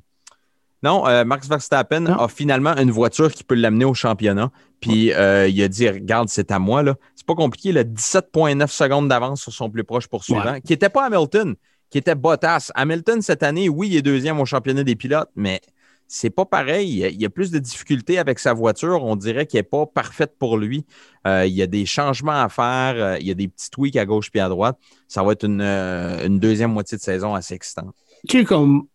non, 0.82 1.06
euh, 1.06 1.24
Max 1.24 1.48
Verstappen 1.48 2.06
a 2.06 2.26
finalement 2.26 2.76
une 2.76 2.90
voiture 2.90 3.32
qui 3.32 3.44
peut 3.44 3.54
l'amener 3.54 3.84
au 3.84 3.94
championnat. 3.94 4.50
Puis 4.80 5.12
euh, 5.12 5.46
il 5.46 5.62
a 5.62 5.68
dit 5.68 5.88
Regarde, 5.88 6.28
c'est 6.28 6.50
à 6.50 6.58
moi. 6.58 6.82
là. 6.82 6.96
C'est 7.14 7.26
pas 7.26 7.36
compliqué. 7.36 7.68
Il 7.68 7.78
a 7.78 7.84
17,9 7.84 8.66
secondes 8.66 9.08
d'avance 9.08 9.42
sur 9.42 9.52
son 9.52 9.70
plus 9.70 9.84
proche 9.84 10.08
poursuivant, 10.08 10.58
qui 10.60 10.72
n'était 10.72 10.88
pas 10.88 11.04
Hamilton, 11.06 11.54
qui 11.92 11.98
était 11.98 12.14
Bottas. 12.14 12.72
Hamilton, 12.74 13.20
cette 13.20 13.42
année, 13.42 13.68
oui, 13.68 13.88
il 13.90 13.96
est 13.96 14.02
deuxième 14.02 14.40
au 14.40 14.46
championnat 14.46 14.82
des 14.82 14.96
pilotes, 14.96 15.30
mais 15.36 15.60
c'est 16.08 16.30
pas 16.30 16.46
pareil. 16.46 17.06
Il 17.12 17.20
y 17.20 17.24
a 17.26 17.30
plus 17.30 17.50
de 17.50 17.58
difficultés 17.58 18.18
avec 18.18 18.38
sa 18.38 18.54
voiture. 18.54 19.04
On 19.04 19.14
dirait 19.14 19.46
qu'elle 19.46 19.60
n'est 19.60 19.64
pas 19.64 19.86
parfaite 19.86 20.32
pour 20.38 20.56
lui. 20.56 20.84
Euh, 21.26 21.46
il 21.46 21.52
y 21.52 21.62
a 21.62 21.66
des 21.66 21.86
changements 21.86 22.42
à 22.42 22.48
faire. 22.48 23.18
il 23.20 23.26
y 23.26 23.30
a 23.30 23.34
des 23.34 23.48
petits 23.48 23.70
tweaks 23.70 23.96
à 23.96 24.06
gauche 24.06 24.30
puis 24.30 24.40
à 24.40 24.48
droite. 24.48 24.76
Ça 25.06 25.22
va 25.22 25.32
être 25.32 25.44
une, 25.44 25.60
une 25.60 26.38
deuxième 26.38 26.72
moitié 26.72 26.96
de 26.96 27.02
saison 27.02 27.34
assez 27.34 27.54
excitante. 27.54 27.94
Tu 28.26 28.38
sais, 28.38 28.44
comme 28.44 28.86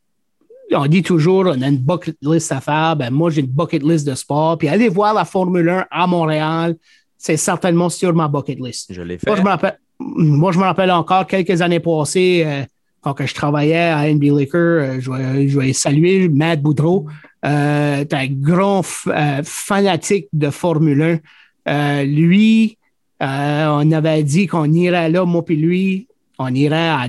on 0.72 0.86
dit 0.88 1.04
toujours, 1.04 1.46
on 1.46 1.62
a 1.62 1.68
une 1.68 1.78
bucket 1.78 2.18
list 2.22 2.52
à 2.52 2.62
faire. 2.62 2.96
Ben, 2.96 3.12
moi, 3.12 3.30
j'ai 3.30 3.42
une 3.42 3.48
bucket 3.48 3.84
list 3.84 4.08
de 4.08 4.16
sport. 4.16 4.58
Puis 4.58 4.68
aller 4.68 4.90
voir 4.90 5.14
la 5.14 5.26
Formule 5.26 5.70
1 5.70 5.86
à 5.90 6.08
Montréal, 6.08 6.76
c'est 7.18 7.38
certainement 7.38 7.90
sur 7.90 8.14
ma 8.14 8.28
bucket 8.28 8.60
list. 8.60 8.92
Je 8.94 9.02
l'ai 9.02 9.18
fait. 9.18 9.30
Moi, 10.00 10.52
je 10.52 10.60
me 10.60 10.64
rappelle, 10.64 10.92
encore 10.92 11.26
quelques 11.26 11.62
années 11.62 11.80
passées, 11.80 12.44
euh, 12.46 12.64
quand 13.14 13.26
je 13.26 13.34
travaillais 13.34 13.76
à 13.76 14.12
NB 14.12 14.24
Liquor, 14.24 14.60
euh, 14.60 15.00
je, 15.00 15.60
vais, 15.60 15.74
saluer 15.74 16.30
Matt 16.30 16.62
Boudreau. 16.62 17.06
Euh, 17.46 18.04
un 18.12 18.28
grand 18.28 18.82
fanatique 18.84 20.28
de 20.34 20.50
Formule 20.50 21.22
1. 21.66 22.04
lui, 22.04 22.78
on 23.20 23.92
avait 23.92 24.24
dit 24.24 24.48
qu'on 24.48 24.72
irait 24.72 25.10
là, 25.10 25.26
moi 25.26 25.44
et 25.48 25.56
lui, 25.56 26.08
on 26.40 26.54
irait 26.54 26.90
à 26.90 27.08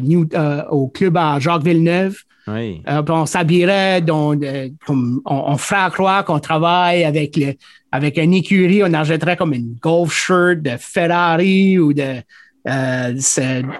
au 0.70 0.88
club 0.88 1.16
à 1.16 1.38
Jacques 1.40 1.64
Villeneuve. 1.64 2.16
Oui. 2.48 2.82
Euh, 2.88 3.02
on 3.08 3.26
s'habillerait, 3.26 4.02
euh, 4.08 4.68
on, 4.88 5.20
on, 5.26 5.56
ferait 5.56 5.90
croire 5.90 6.24
qu'on 6.24 6.38
travaille 6.38 7.04
avec, 7.04 7.36
le, 7.36 7.54
avec 7.92 8.16
une 8.16 8.34
écurie, 8.34 8.82
on 8.82 8.92
achèterait 8.94 9.36
comme 9.36 9.52
une 9.52 9.74
golf 9.80 10.12
shirt 10.12 10.62
de 10.62 10.76
Ferrari 10.78 11.78
ou 11.78 11.92
de, 11.92 12.22
euh, 12.66 13.12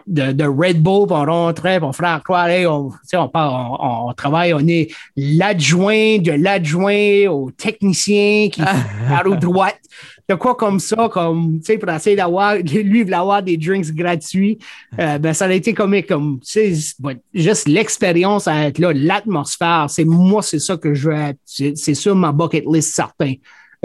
de, 0.07 0.33
de, 0.33 0.45
Red 0.45 0.83
Bull, 0.83 1.07
on 1.11 1.25
rentrait, 1.25 1.79
on 1.83 1.93
ferait 1.93 2.21
croire, 2.23 2.49
on, 2.67 2.91
on, 3.13 4.09
on, 4.09 4.13
travaille, 4.13 4.55
on 4.55 4.67
est 4.67 4.89
l'adjoint 5.17 6.19
de 6.19 6.33
l'adjoint 6.33 7.27
au 7.29 7.51
technicien 7.51 8.49
qui 8.51 8.63
à 8.63 9.23
roue 9.25 9.37
droite 9.37 9.81
de 10.29 10.35
quoi 10.35 10.55
comme 10.55 10.79
ça, 10.79 11.09
comme, 11.11 11.59
tu 11.61 11.65
sais, 11.65 11.79
pour 11.79 11.91
essayer 11.91 12.15
d'avoir, 12.15 12.57
lui, 12.57 13.01
il 13.01 13.15
avoir 13.15 13.43
des 13.43 13.57
drinks 13.57 13.91
gratuits, 13.93 14.59
euh, 14.99 15.17
ben, 15.19 15.33
ça 15.33 15.47
a 15.47 15.53
été 15.53 15.73
comme, 15.73 16.03
comme, 16.03 16.39
tu 16.41 16.75
sais, 16.75 16.95
juste 17.33 17.67
l'expérience 17.67 18.47
à 18.47 18.67
être 18.67 18.79
là, 18.79 18.93
l'atmosphère, 18.93 19.87
c'est 19.89 20.05
moi, 20.05 20.43
c'est 20.43 20.59
ça 20.59 20.77
que 20.77 20.93
je 20.93 21.09
veux 21.09 21.17
être. 21.17 21.39
C'est 21.47 21.95
sur 21.95 22.15
ma 22.15 22.33
bucket 22.33 22.65
list 22.71 22.95
certain. 22.95 23.35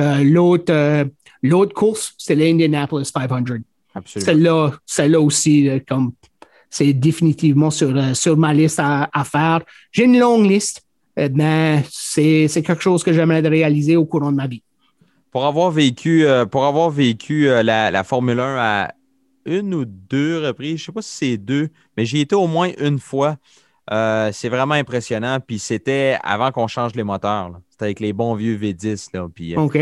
Euh, 0.01 0.23
l'autre, 0.23 1.07
l'autre 1.41 1.73
course, 1.73 2.13
c'est 2.17 2.35
l'Indianapolis 2.35 3.05
500. 3.05 3.63
Celle-là, 4.05 4.71
celle-là 4.85 5.19
aussi, 5.21 5.69
comme, 5.87 6.13
c'est 6.69 6.93
définitivement 6.93 7.69
sur, 7.69 7.93
sur 8.15 8.37
ma 8.37 8.53
liste 8.53 8.79
à, 8.79 9.09
à 9.13 9.23
faire. 9.23 9.61
J'ai 9.91 10.05
une 10.05 10.19
longue 10.19 10.45
liste, 10.45 10.83
mais 11.15 11.83
c'est, 11.91 12.47
c'est 12.47 12.63
quelque 12.63 12.81
chose 12.81 13.03
que 13.03 13.13
j'aimerais 13.13 13.41
réaliser 13.41 13.95
au 13.95 14.05
courant 14.05 14.31
de 14.31 14.37
ma 14.37 14.47
vie. 14.47 14.63
Pour 15.33 15.45
avoir 15.45 15.71
vécu, 15.71 16.25
euh, 16.25 16.45
pour 16.45 16.63
avoir 16.63 16.91
vécu 16.91 17.49
euh, 17.49 17.63
la, 17.63 18.03
Formule 18.03 18.39
1 18.39 18.55
à 18.55 18.91
une 19.45 19.73
ou 19.73 19.83
deux 19.83 20.45
reprises, 20.45 20.77
je 20.77 20.83
ne 20.83 20.85
sais 20.85 20.91
pas 20.91 21.01
si 21.01 21.15
c'est 21.15 21.37
deux, 21.37 21.69
mais 21.97 22.05
j'y 22.05 22.19
étais 22.19 22.35
au 22.35 22.45
moins 22.45 22.69
une 22.77 22.99
fois. 22.99 23.37
Euh, 23.91 24.29
c'est 24.31 24.47
vraiment 24.47 24.75
impressionnant. 24.75 25.39
Puis 25.45 25.57
c'était 25.57 26.17
avant 26.23 26.51
qu'on 26.51 26.67
change 26.67 26.93
les 26.93 27.03
moteurs. 27.03 27.51
C'était 27.71 27.85
avec 27.85 27.99
les 27.99 28.13
bons 28.13 28.35
vieux 28.35 28.55
V10. 28.55 29.07
Là, 29.15 29.27
puis, 29.33 29.57
OK. 29.57 29.79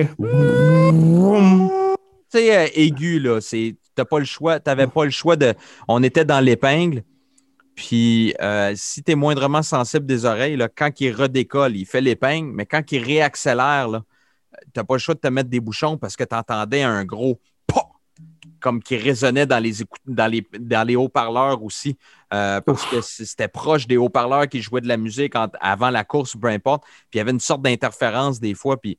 Sais, 2.30 2.72
aigu, 2.74 3.20
là. 3.20 3.42
Tu 3.42 3.76
n'as 3.98 4.06
pas 4.06 4.20
le 4.20 4.26
choix. 4.26 4.60
Tu 4.60 4.70
n'avais 4.70 4.88
pas 4.88 5.06
le 5.06 5.12
choix 5.12 5.36
de. 5.36 5.54
On 5.88 6.04
était 6.04 6.26
dans 6.26 6.40
l'épingle. 6.40 7.04
Puis 7.76 8.34
si 8.76 9.04
tu 9.04 9.12
es 9.12 9.16
moindrement 9.16 9.64
sensible 9.64 10.06
des 10.06 10.26
oreilles, 10.26 10.58
là, 10.58 10.70
quand 10.70 11.02
il 11.02 11.14
redécolle, 11.14 11.76
il 11.76 11.86
fait 11.86 12.02
l'épingle, 12.02 12.52
mais 12.54 12.66
quand 12.66 12.92
il 12.92 13.04
réaccélère, 13.04 14.02
tu 14.52 14.70
n'as 14.76 14.84
pas 14.84 14.96
le 14.96 15.00
choix 15.00 15.16
de 15.16 15.20
te 15.20 15.28
mettre 15.28 15.50
des 15.50 15.60
bouchons 15.60 15.98
parce 15.98 16.16
que 16.16 16.24
tu 16.24 16.36
entendais 16.36 16.84
un 16.84 17.06
gros 17.06 17.40
comme 18.62 18.82
qui 18.82 18.96
résonnait 18.96 19.46
dans 19.46 19.60
les, 19.60 19.74
dans 20.06 20.28
les, 20.28 20.48
dans 20.58 20.88
les 20.88 20.96
haut-parleurs 20.96 21.62
aussi, 21.64 21.98
euh, 22.34 22.62
parce 22.62 22.86
que 22.86 23.02
c'était 23.02 23.50
proche 23.50 23.88
des 23.88 23.98
haut-parleurs 23.98 24.48
qui 24.48 24.62
jouaient 24.62 24.82
de 24.82 24.88
la 24.88 24.98
musique 24.98 25.34
avant 25.60 25.90
la 25.90 26.06
course, 26.06 26.38
peu 26.40 26.48
importe. 26.48 26.84
Puis 26.84 27.16
il 27.16 27.18
y 27.18 27.22
avait 27.22 27.32
une 27.32 27.40
sorte 27.40 27.64
d'interférence 27.64 28.40
des 28.40 28.54
fois, 28.54 28.80
puis 28.80 28.98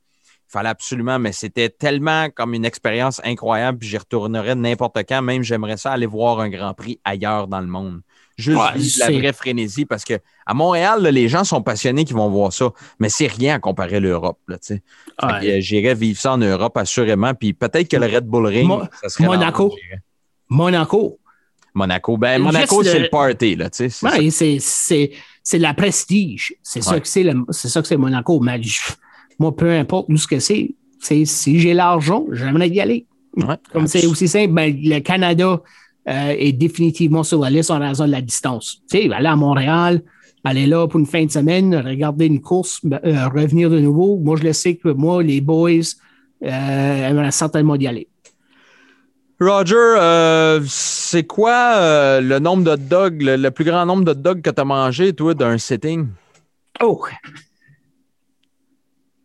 fallait 0.53 0.69
absolument, 0.69 1.19
mais 1.19 1.31
c'était 1.31 1.69
tellement 1.69 2.29
comme 2.29 2.53
une 2.53 2.65
expérience 2.65 3.19
incroyable, 3.25 3.79
puis 3.79 3.89
j'y 3.89 3.97
retournerais 3.97 4.55
n'importe 4.55 4.97
quand. 5.07 5.21
Même 5.21 5.43
j'aimerais 5.43 5.77
ça 5.77 5.91
aller 5.91 6.05
voir 6.05 6.39
un 6.39 6.49
Grand 6.49 6.73
Prix 6.73 6.99
ailleurs 7.03 7.47
dans 7.47 7.59
le 7.59 7.67
monde 7.67 8.01
juste 8.37 8.97
la 8.97 9.11
vraie 9.11 9.33
frénésie 9.33 9.85
parce 9.85 10.03
que 10.03 10.15
à 10.45 10.53
Montréal, 10.53 11.03
les 11.03 11.29
gens 11.29 11.43
sont 11.43 11.61
passionnés 11.61 12.05
qui 12.05 12.13
vont 12.13 12.29
voir 12.29 12.51
ça, 12.51 12.71
mais 12.99 13.09
c'est 13.09 13.27
rien 13.27 13.55
à 13.55 13.59
comparer 13.59 13.97
à 13.97 13.99
l'Europe. 13.99 14.39
Euh, 14.49 15.59
j'irais 15.59 15.95
vivre 15.95 16.19
ça 16.19 16.33
en 16.33 16.37
Europe, 16.37 16.75
assurément. 16.77 17.33
Puis 17.33 17.53
peut-être 17.53 17.87
que 17.87 17.97
le 17.97 18.07
Red 18.07 18.25
Bull 18.25 18.47
Ring, 18.47 18.71
ça 19.01 19.09
serait 19.09 19.25
Monaco. 19.25 19.73
Monaco. 20.49 21.19
Monaco. 21.73 22.17
Ben, 22.17 22.41
Monaco, 22.41 22.83
c'est 22.83 22.99
le... 22.99 23.09
party. 23.09 23.55
Là, 23.55 23.69
c'est 23.71 25.59
la 25.59 25.73
prestige. 25.73 26.55
C'est 26.61 26.81
ça 26.81 26.99
que 26.99 27.07
c'est 27.07 27.69
ça 27.69 27.81
que 27.81 27.87
c'est 27.87 27.97
Monaco. 27.97 28.39
Mais 28.39 28.59
moi, 29.39 29.55
peu 29.55 29.71
importe 29.71 30.07
où 30.09 30.17
ce 30.17 30.27
que 30.27 30.39
c'est, 30.39 30.75
si 30.99 31.59
j'ai 31.59 31.73
l'argent, 31.73 32.25
j'aimerais 32.31 32.69
y 32.69 32.79
aller. 32.79 33.05
Comme 33.71 33.87
c'est 33.87 34.05
aussi 34.05 34.27
simple, 34.27 34.53
ben, 34.53 34.75
le 34.81 34.99
Canada, 34.99 35.61
euh, 36.09 36.35
est 36.37 36.51
définitivement 36.51 37.23
sur 37.23 37.39
la 37.39 37.49
liste 37.49 37.71
en 37.71 37.79
raison 37.79 38.05
de 38.05 38.11
la 38.11 38.21
distance. 38.21 38.81
Tu 38.91 39.03
sais, 39.03 39.13
aller 39.13 39.27
à 39.27 39.37
Montréal, 39.37 40.01
aller 40.43 40.67
là 40.67 40.85
pour 40.85 40.99
une 40.99 41.05
fin 41.05 41.23
de 41.23 41.31
semaine, 41.31 41.73
regarder 41.73 42.25
une 42.25 42.41
course, 42.41 42.81
ben, 42.83 42.99
euh, 43.05 43.29
revenir 43.29 43.69
de 43.69 43.79
nouveau. 43.79 44.17
Moi, 44.17 44.35
je 44.35 44.43
le 44.43 44.51
sais 44.51 44.75
que 44.75 44.89
moi, 44.89 45.23
les 45.23 45.39
boys, 45.39 45.71
euh, 46.43 47.09
aimeraient 47.09 47.31
certainement 47.31 47.75
y 47.75 47.87
aller. 47.87 48.09
Roger, 49.39 50.59
c'est 50.67 51.25
quoi 51.25 52.19
le 52.19 52.39
nombre 52.39 52.63
de 52.63 52.75
dogs, 52.75 53.21
le, 53.21 53.49
plus 53.49 53.65
grand 53.65 53.85
nombre 53.85 54.03
de 54.03 54.13
dogs 54.13 54.41
que 54.41 54.49
tu 54.49 54.59
as 54.59 54.65
mangé, 54.65 55.13
toi, 55.13 55.33
d'un 55.33 55.57
sitting? 55.57 56.07
Oh, 56.81 57.01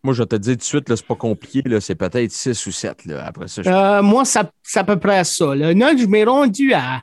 moi, 0.03 0.13
je 0.13 0.23
vais 0.23 0.27
te 0.27 0.35
dire 0.37 0.53
tout 0.53 0.59
de 0.59 0.63
suite, 0.63 0.95
c'est 0.95 1.05
pas 1.05 1.15
compliqué. 1.15 1.61
C'est 1.81 1.95
peut-être 1.95 2.31
6 2.31 2.65
ou 2.67 2.71
7. 2.71 3.05
Là, 3.05 3.25
après 3.25 3.47
ça, 3.47 3.61
euh, 3.65 4.01
moi, 4.01 4.23
c'est 4.25 4.79
à 4.79 4.83
peu 4.83 4.97
près 4.97 5.23
ça. 5.23 5.55
Là. 5.55 5.73
Non, 5.73 5.93
je 5.97 6.05
m'ai 6.05 6.23
rendu 6.23 6.73
à. 6.73 7.01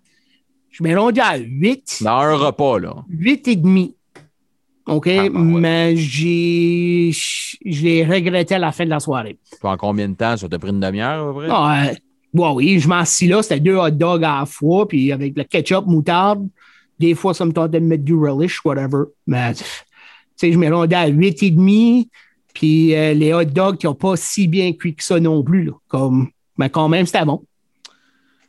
Je 0.71 0.83
m'ai 0.83 0.95
rendu 0.95 1.21
à 1.21 1.37
8. 1.37 2.03
Dans 2.03 2.19
un 2.19 2.35
repas, 2.35 2.79
là. 2.79 2.95
8 3.09 3.49
et 3.49 3.57
demi. 3.57 3.95
OK? 4.87 5.09
Ah, 5.09 5.29
ben 5.29 5.55
ouais. 5.55 5.61
Mais 5.61 5.97
j'ai, 5.97 7.11
je 7.13 7.83
l'ai 7.83 8.05
regretté 8.05 8.55
à 8.55 8.59
la 8.59 8.73
fin 8.73 8.85
de 8.85 8.91
la 8.91 9.01
soirée. 9.01 9.39
Puis 9.51 9.59
en 9.63 9.77
combien 9.77 10.09
de 10.09 10.15
temps? 10.15 10.37
Ça 10.37 10.49
t'a 10.49 10.59
pris 10.59 10.71
une 10.71 10.81
demi-heure, 10.81 11.29
à 11.29 11.33
peu 11.33 11.39
près? 11.41 11.49
Ah, 11.51 11.87
euh, 11.87 11.95
ouais, 12.35 12.51
oui, 12.55 12.79
je 12.79 12.89
m'en 12.89 12.97
assis 12.97 13.27
là, 13.27 13.43
c'était 13.43 13.61
deux 13.61 13.77
hot 13.77 13.91
dogs 13.91 14.25
à 14.25 14.41
la 14.41 14.47
fois, 14.47 14.87
puis 14.87 15.13
avec 15.13 15.37
le 15.37 15.45
ketchup, 15.45 15.87
moutarde. 15.87 16.49
Des 16.99 17.15
fois, 17.15 17.35
ça 17.35 17.45
me 17.45 17.53
tentait 17.53 17.81
de 17.81 17.87
mettre 17.87 18.05
du 18.05 18.15
relish, 18.15 18.65
whatever. 18.65 19.05
Mais, 19.27 19.55
tu 19.55 19.65
sais, 20.37 20.53
je 20.53 20.59
me 20.59 20.73
rendais 20.73 20.97
à 20.97 21.11
8,5, 21.11 22.09
puis 22.57 22.95
euh, 22.95 23.12
les 23.12 23.35
hot 23.35 23.45
dogs 23.45 23.77
qui 23.77 23.85
n'ont 23.85 23.95
pas 23.95 24.16
si 24.16 24.49
bien 24.49 24.73
cuit 24.73 24.95
que 24.95 25.05
ça 25.05 25.21
non 25.21 25.42
plus. 25.42 25.64
Là, 25.64 25.73
comme, 25.88 26.31
mais 26.57 26.71
quand 26.71 26.88
même, 26.88 27.05
c'était 27.05 27.27
bon. 27.27 27.45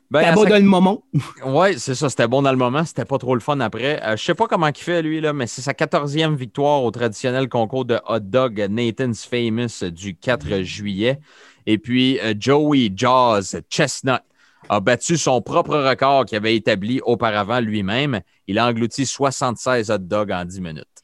Ben, 0.10 0.22
C'était 0.22 0.34
bon 0.34 0.43
sa- 0.43 0.50
dans 0.52 0.56
le 0.56 0.62
moment. 0.62 1.04
Oui, 1.46 1.78
c'est 1.78 1.93
ça. 1.93 2.10
C'était 2.10 2.30
bon 2.30 2.41
dans 2.41 2.52
le 2.52 2.58
moment. 2.58 2.86
C'était 2.86 3.04
pas 3.04 3.17
trop 3.17 3.36
le 3.36 3.41
fun 3.41 3.60
après. 3.60 4.02
Euh, 4.02 4.15
je 4.15 4.24
sais 4.24 4.34
pas 4.34 4.48
comment 4.48 4.67
il 4.67 4.78
fait, 4.78 5.02
lui, 5.02 5.20
là, 5.20 5.34
mais 5.34 5.46
c'est 5.46 5.62
sa 5.62 5.74
14e 5.74 6.36
victoire 6.36 6.84
au 6.86 6.91
traditionnel 6.91 7.50
concours 7.50 7.84
de 7.84 8.00
hot 8.08 8.22
dog 8.22 8.65
Nathan's 8.70 9.26
Famous 9.26 9.91
du 9.91 10.15
4 10.15 10.62
juillet. 10.62 11.20
Et 11.65 11.78
puis, 11.78 12.17
euh, 12.22 12.34
Joey 12.39 12.89
Jaws 12.96 13.58
Chestnut 13.70 14.22
a 14.70 14.80
battu 14.80 15.17
son 15.17 15.41
propre 15.41 15.78
record 15.78 16.24
qu'il 16.24 16.38
avait 16.38 16.56
établi 16.56 17.02
auparavant 17.04 17.60
lui-même. 17.60 18.22
Il 18.48 18.58
a 18.58 18.67
englouti 18.67 19.06
76 19.06 19.91
hot 19.91 19.98
dogs 19.98 20.32
en 20.32 20.46
10 20.46 20.62
minutes. 20.62 21.04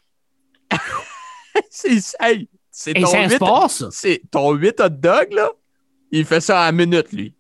c'est 1.70 2.00
hey, 2.22 2.48
c'est 2.76 2.94
ton, 2.96 3.06
c'est 3.06 3.18
un 3.20 3.30
8 3.30 3.36
sport, 3.36 3.70
ça. 3.70 3.88
c'est 3.92 4.22
ton 4.32 4.52
8 4.54 4.80
hot 4.82 4.90
dogs, 4.90 5.32
là. 5.32 5.50
Il 6.12 6.26
fait 6.26 6.42
ça 6.42 6.68
en 6.68 6.74
minute, 6.74 7.12
lui. 7.14 7.36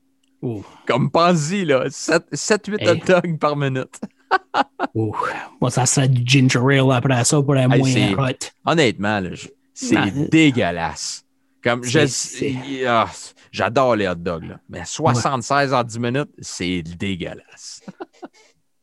Comme 0.88 1.10
pense-y, 1.12 1.66
là. 1.66 1.86
7-8 1.90 2.78
Hey. 2.80 2.90
hot 2.90 3.06
dogs 3.06 3.40
par 3.40 3.56
minute. 3.58 4.00
Oh. 4.96 5.12
Moi, 5.62 5.70
ça 5.72 5.86
serait 5.86 6.08
du 6.08 6.22
ginger 6.26 6.60
ale 6.80 6.92
après 6.92 7.24
ça 7.24 7.42
pour 7.42 7.54
un 7.54 7.70
Hey, 7.72 7.80
moins 7.80 7.92
c'est- 7.92 8.14
hot. 8.16 8.52
Honnêtement, 8.66 9.22
c'est 9.74 10.30
dégueulasse. 10.30 11.24
Comme 11.64 11.82
ah, 12.88 13.06
J'adore 13.52 13.96
les 13.96 14.08
hot 14.08 14.16
dogs, 14.16 14.44
là. 14.46 14.60
mais 14.68 14.84
76 14.86 15.74
en 15.74 15.84
10 15.84 16.00
minutes, 16.00 16.30
c'est 16.40 16.82
dégueulasse. 16.84 17.82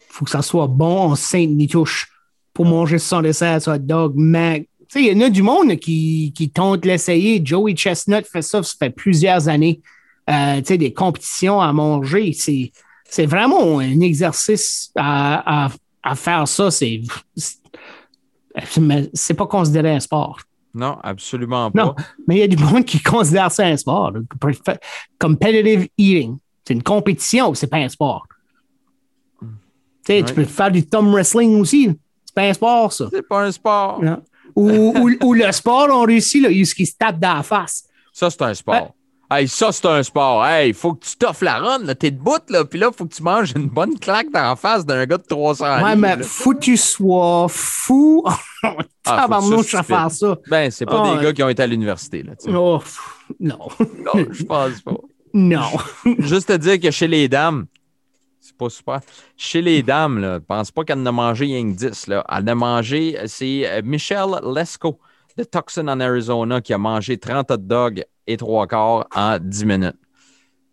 faut 0.09 0.25
que 0.25 0.31
ça 0.31 0.43
soit 0.43 0.67
bon 0.69 0.99
en 1.11 1.15
sainte 1.17 1.51
nitouche 1.51 2.09
pour 2.55 2.65
manger 2.65 2.99
76 2.99 3.69
hot 3.69 3.79
dog. 3.79 4.15
Mais, 4.17 4.61
tu 4.61 4.65
sais, 4.65 4.70
il 4.97 5.07
y 5.07 5.17
en 5.17 5.27
a 5.27 5.31
du 5.31 5.43
monde 5.43 5.77
qui, 5.77 6.33
qui 6.35 6.51
tente 6.51 6.85
l'essayer. 6.85 7.41
Joey 7.45 7.75
Chestnut 7.75 8.27
fait 8.27 8.43
ça, 8.43 8.63
ça 8.63 8.75
fait 8.79 8.91
plusieurs 8.91 9.49
années. 9.49 9.81
Euh, 10.29 10.59
tu 10.59 10.67
sais, 10.67 10.79
des 10.79 10.93
compétitions 10.93 11.61
à 11.61 11.73
manger. 11.73 12.33
C'est, 12.33 12.73
c'est 13.05 13.27
vraiment 13.27 13.79
un 13.79 14.01
exercice 14.01 14.91
à, 14.97 15.67
à, 15.67 15.71
à 16.03 16.15
faire 16.15 16.47
ça. 16.49 16.71
C'est, 16.71 17.03
c'est, 19.15 19.35
pas 19.35 19.47
considéré 19.47 19.95
un 19.95 20.01
sport. 20.01 20.41
Non, 20.75 20.99
absolument 21.03 21.71
pas. 21.71 21.85
Non. 21.85 21.95
Mais 22.27 22.37
il 22.37 22.39
y 22.41 22.43
a 22.43 22.49
du 22.49 22.57
monde 22.57 22.85
qui 22.85 23.01
considère 23.03 23.51
ça 23.51 23.67
un 23.67 23.77
sport. 23.77 24.13
Competitive 25.19 25.89
eating. 25.99 26.39
C'est 26.65 26.75
une 26.75 26.83
compétition, 26.83 27.55
c'est 27.55 27.67
pas 27.67 27.79
un 27.79 27.89
sport. 27.89 28.27
Tu 30.05 30.23
peux 30.35 30.45
faire 30.45 30.71
du 30.71 30.87
thumb 30.87 31.13
wrestling 31.13 31.61
aussi. 31.61 31.91
C'est 32.25 32.35
pas 32.35 32.43
un 32.43 32.53
sport, 32.53 32.93
ça. 32.93 33.09
C'est 33.13 33.27
pas 33.27 33.45
un 33.45 33.53
sport. 33.53 34.03
Non. 34.03 34.23
Ou, 34.57 34.71
ou- 34.99 35.17
ou 35.27 35.35
le 35.35 35.51
sport 35.53 35.91
en 35.91 36.03
Russie, 36.03 36.41
là, 36.41 36.49
ce 36.65 36.75
qui 36.75 36.87
se 36.87 36.95
tape 36.99 37.19
dans 37.19 37.35
la 37.35 37.43
face. 37.43 37.85
Ça, 38.13 38.31
c'est 38.31 38.43
un 38.43 38.55
sport. 38.55 38.95
Hey, 39.33 39.47
ça, 39.47 39.71
c'est 39.71 39.87
un 39.87 40.03
sport. 40.03 40.45
Hey, 40.45 40.73
faut 40.73 40.95
que 40.95 41.05
tu 41.07 41.17
t'offres 41.17 41.45
la 41.45 41.59
run, 41.59 41.79
là. 41.85 41.95
T'es 41.95 42.11
debout, 42.11 42.41
là. 42.49 42.65
Puis 42.65 42.81
là, 42.81 42.91
faut 42.91 43.05
que 43.07 43.15
tu 43.15 43.23
manges 43.23 43.53
une 43.55 43.69
bonne 43.69 43.97
claque 43.97 44.29
dans 44.33 44.43
la 44.43 44.57
face 44.57 44.85
d'un 44.85 45.07
gars 45.07 45.19
de 45.19 45.23
300 45.23 45.65
ouais, 45.65 45.77
livres, 45.91 45.97
mais 45.97 46.17
là. 46.17 46.23
faut 46.25 46.53
que 46.53 46.59
tu 46.59 46.77
sois 46.77 47.47
fou. 47.49 48.25
Ah, 49.07 49.23
Tabarnouche 49.23 49.71
faut 49.71 49.77
à 49.79 49.83
faire 49.83 50.11
ça. 50.11 50.37
Ben, 50.49 50.71
c'est 50.71 50.85
pas 50.85 51.01
Ah, 51.03 51.11
des 51.13 51.17
ouais. 51.19 51.25
gars 51.25 51.33
qui 51.33 51.43
ont 51.43 51.49
été 51.49 51.63
à 51.63 51.67
l'université, 51.67 52.23
là. 52.23 52.33
tu. 52.37 52.55
Oh, 52.55 52.81
non. 53.41 53.59
Non, 53.81 54.27
je 54.31 54.43
pense 54.45 54.81
pas. 54.83 54.93
Non. 55.33 55.71
Juste 56.19 56.49
te 56.49 56.57
dire 56.57 56.79
que 56.81 56.91
chez 56.91 57.07
les 57.07 57.29
dames, 57.29 57.67
pas 58.61 58.71
super. 58.71 59.01
Chez 59.37 59.63
les 59.63 59.83
dames, 59.83 60.19
là, 60.21 60.39
pense 60.41 60.71
pas 60.71 60.85
qu'elle 60.85 60.99
en 61.01 61.07
a 61.07 61.13
mangé 61.13 61.47
rien 61.47 61.63
que 61.73 61.77
10. 61.77 62.07
Là. 62.09 62.25
Elle 62.29 62.49
a 62.49 62.55
mangé, 62.55 63.19
c'est 63.27 63.69
euh, 63.69 63.81
Michelle 63.85 64.39
Lesko 64.55 64.99
de 65.37 65.45
Tucson 65.45 65.89
en 65.89 65.99
Arizona 66.01 66.61
qui 66.61 66.73
a 66.75 66.79
mangé 66.79 67.17
30 67.19 67.51
hot 67.51 67.57
dogs 67.57 68.05
et 68.27 68.37
trois 68.37 68.67
quarts 68.67 69.07
en 69.15 69.39
10 69.41 69.65
minutes. 69.65 69.97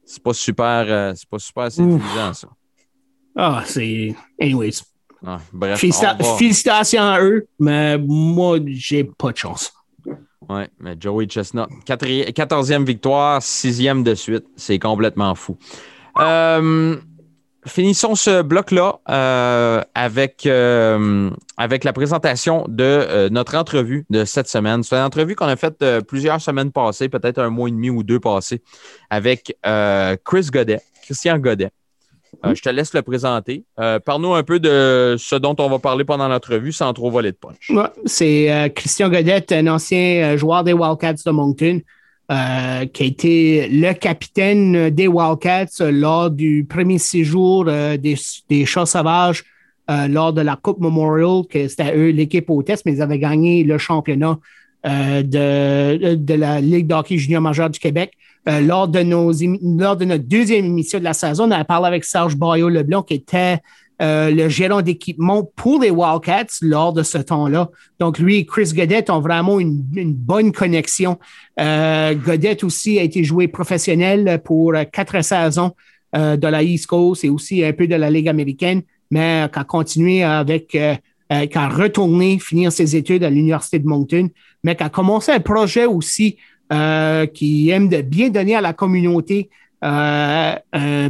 C'est 0.05 0.21
pas 0.23 0.33
super, 0.33 0.85
euh, 0.87 1.13
c'est 1.15 1.29
pas 1.29 1.39
super 1.39 1.71
séduisant, 1.71 2.33
ça. 2.33 2.47
Ah, 3.35 3.63
c'est. 3.65 4.15
Anyways. 4.41 4.81
Ah, 5.25 5.39
bref, 5.51 5.79
Félicita- 5.81 6.37
Félicitations 6.37 7.01
à 7.01 7.21
eux, 7.21 7.47
mais 7.59 7.97
moi, 7.97 8.59
j'ai 8.67 9.03
pas 9.03 9.31
de 9.31 9.37
chance. 9.37 9.73
Ouais, 10.49 10.69
mais 10.79 10.95
Joey 10.99 11.25
Chestnut, 11.27 11.65
quatri- 11.85 12.31
14e 12.31 12.85
victoire, 12.85 13.41
sixième 13.41 14.01
de 14.03 14.15
suite. 14.15 14.45
C'est 14.55 14.79
complètement 14.79 15.35
fou. 15.35 15.57
Euh, 16.19 16.95
finissons 17.67 18.15
ce 18.15 18.41
bloc-là 18.41 18.99
euh, 19.09 19.81
avec, 19.95 20.45
euh, 20.45 21.29
avec 21.57 21.83
la 21.83 21.93
présentation 21.93 22.65
de 22.67 22.83
euh, 22.83 23.29
notre 23.29 23.55
entrevue 23.55 24.05
de 24.09 24.25
cette 24.25 24.47
semaine. 24.47 24.83
C'est 24.83 24.95
une 24.95 25.03
entrevue 25.03 25.35
qu'on 25.35 25.47
a 25.47 25.55
faite 25.55 25.83
plusieurs 26.07 26.41
semaines 26.41 26.71
passées, 26.71 27.09
peut-être 27.09 27.39
un 27.39 27.49
mois 27.49 27.69
et 27.69 27.71
demi 27.71 27.89
ou 27.89 28.03
deux 28.03 28.19
passés, 28.19 28.61
avec 29.09 29.55
Chris 29.63 30.47
Godet, 30.51 30.81
Christian 31.03 31.37
Godet. 31.37 31.71
Euh, 32.45 32.53
je 32.53 32.61
te 32.61 32.69
laisse 32.69 32.93
le 32.93 33.01
présenter. 33.01 33.63
Parle-nous 33.75 34.33
un 34.33 34.43
peu 34.43 34.59
de 34.59 35.15
ce 35.17 35.35
dont 35.35 35.55
on 35.59 35.69
va 35.69 35.79
parler 35.79 36.03
pendant 36.03 36.27
l'entrevue 36.27 36.71
sans 36.71 36.93
trop 36.93 37.09
voler 37.09 37.31
de 37.31 37.37
punch. 37.37 37.69
Ouais, 37.69 37.89
c'est 38.05 38.71
Christian 38.75 39.09
Godette, 39.09 39.51
un 39.51 39.67
ancien 39.67 40.35
joueur 40.37 40.63
des 40.63 40.73
Wildcats 40.73 41.23
de 41.25 41.31
Moncton, 41.31 41.81
euh, 42.31 42.85
qui 42.85 43.03
a 43.03 43.05
été 43.05 43.69
le 43.69 43.93
capitaine 43.93 44.89
des 44.89 45.07
Wildcats 45.07 45.81
euh, 45.81 45.91
lors 45.91 46.29
du 46.29 46.65
premier 46.67 46.97
séjour 46.97 47.65
euh, 47.67 47.95
des, 47.97 48.15
des 48.49 48.65
Chats 48.65 48.85
sauvages 48.85 49.45
euh, 49.89 50.07
lors 50.09 50.33
de 50.33 50.41
la 50.41 50.57
Coupe 50.57 50.81
Memorial, 50.81 51.43
que 51.49 51.69
c'était 51.69 51.95
eux 51.95 52.09
l'équipe 52.09 52.49
hôtesse, 52.49 52.83
mais 52.85 52.93
ils 52.93 53.01
avaient 53.01 53.19
gagné 53.19 53.63
le 53.63 53.77
championnat 53.77 54.37
euh, 54.85 55.23
de, 55.23 56.33
la 56.33 56.59
Ligue 56.59 56.87
d'hockey 56.87 57.17
junior 57.17 57.41
majeur 57.41 57.69
du 57.69 57.79
Québec. 57.79 58.11
Euh, 58.49 58.59
lors, 58.59 58.89
de 58.89 58.99
nos, 58.99 59.31
notre 59.61 60.17
deuxième 60.17 60.65
émission 60.65 60.99
de 60.99 61.05
la 61.05 61.13
saison, 61.13 61.45
on 61.45 61.51
a 61.51 61.63
parlé 61.63 61.87
avec 61.87 62.03
Serge 62.03 62.35
Bayo-Leblanc, 62.35 63.03
qui 63.03 63.13
était 63.13 63.59
euh, 64.01 64.29
le 64.29 64.47
gérant 64.49 64.81
d'équipement 64.81 65.43
pour 65.55 65.81
les 65.81 65.89
Wildcats 65.89 66.59
lors 66.61 66.93
de 66.93 67.03
ce 67.03 67.17
temps-là. 67.17 67.69
Donc, 67.99 68.19
lui 68.19 68.37
et 68.37 68.45
Chris 68.45 68.71
Godette 68.73 69.09
ont 69.09 69.21
vraiment 69.21 69.59
une, 69.59 69.83
une 69.95 70.13
bonne 70.13 70.51
connexion. 70.51 71.17
Euh, 71.59 72.13
Godette 72.13 72.63
aussi 72.63 72.99
a 72.99 73.03
été 73.03 73.23
joué 73.23 73.47
professionnel 73.47 74.41
pour 74.43 74.73
quatre 74.91 75.23
saisons 75.23 75.73
euh, 76.15 76.37
de 76.37 76.47
la 76.47 76.63
East 76.63 76.87
Coast 76.87 77.25
et 77.25 77.29
aussi 77.29 77.65
un 77.65 77.73
peu 77.73 77.85
de 77.85 77.95
la 77.95 78.09
Ligue 78.09 78.29
américaine, 78.29 78.81
mais 79.11 79.49
qui 79.51 79.59
a 79.59 79.65
continué 79.65 80.23
avec, 80.23 80.73
euh, 80.73 80.95
euh, 81.33 81.45
qui 81.47 81.57
a 81.57 81.67
retourné 81.67 82.39
finir 82.39 82.71
ses 82.71 82.95
études 82.95 83.25
à 83.25 83.29
l'Université 83.29 83.77
de 83.77 83.85
Moncton, 83.85 84.29
mais 84.63 84.77
qui 84.77 84.83
a 84.83 84.89
commencé 84.89 85.33
un 85.33 85.41
projet 85.41 85.85
aussi 85.85 86.37
qui 86.69 87.69
aime 87.69 87.87
de 87.87 88.01
bien 88.01 88.29
donner 88.29 88.55
à 88.55 88.59
la 88.59 88.73
communauté 88.73 89.49
un 89.81 90.59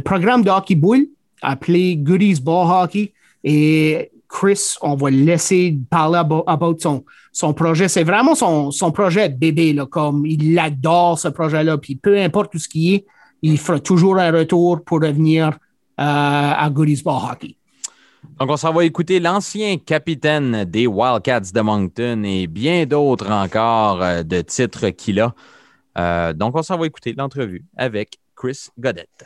programme 0.04 0.44
de 0.44 0.50
hockey 0.50 0.76
boule 0.76 1.08
appelé 1.42 1.96
Goodies 1.96 2.40
Ball 2.40 2.66
Hockey. 2.70 3.12
Et 3.44 4.10
Chris, 4.28 4.74
on 4.82 4.94
va 4.94 5.10
laisser 5.10 5.78
parler 5.88 6.18
about, 6.18 6.44
about 6.46 6.76
son, 6.78 7.04
son 7.32 7.54
projet. 7.54 7.88
C'est 7.88 8.04
vraiment 8.04 8.34
son, 8.34 8.70
son 8.70 8.92
projet 8.92 9.28
bébé, 9.28 9.72
là, 9.72 9.86
comme 9.86 10.26
il 10.26 10.58
adore 10.58 11.18
ce 11.18 11.28
projet-là. 11.28 11.78
Puis 11.78 11.96
peu 11.96 12.18
importe 12.18 12.52
tout 12.52 12.58
ce 12.58 12.68
qui 12.68 12.94
est, 12.94 13.06
il 13.42 13.58
fera 13.58 13.80
toujours 13.80 14.18
un 14.18 14.32
retour 14.32 14.84
pour 14.84 15.00
revenir 15.00 15.48
euh, 15.48 15.52
à 15.96 16.68
Goodies 16.70 17.02
Ball 17.02 17.30
Hockey. 17.30 17.56
Donc, 18.38 18.50
on 18.50 18.56
s'en 18.56 18.72
va 18.72 18.84
écouter 18.84 19.20
l'ancien 19.20 19.78
capitaine 19.78 20.64
des 20.64 20.86
Wildcats 20.86 21.52
de 21.52 21.60
Moncton 21.60 22.22
et 22.24 22.46
bien 22.46 22.86
d'autres 22.86 23.30
encore 23.30 24.02
euh, 24.02 24.22
de 24.22 24.40
titres 24.42 24.90
qu'il 24.90 25.20
a. 25.20 25.34
Euh, 25.98 26.32
donc, 26.32 26.56
on 26.56 26.62
s'en 26.62 26.78
va 26.78 26.86
écouter 26.86 27.14
l'entrevue 27.16 27.64
avec 27.76 28.18
Chris 28.36 28.68
Godette. 28.78 29.24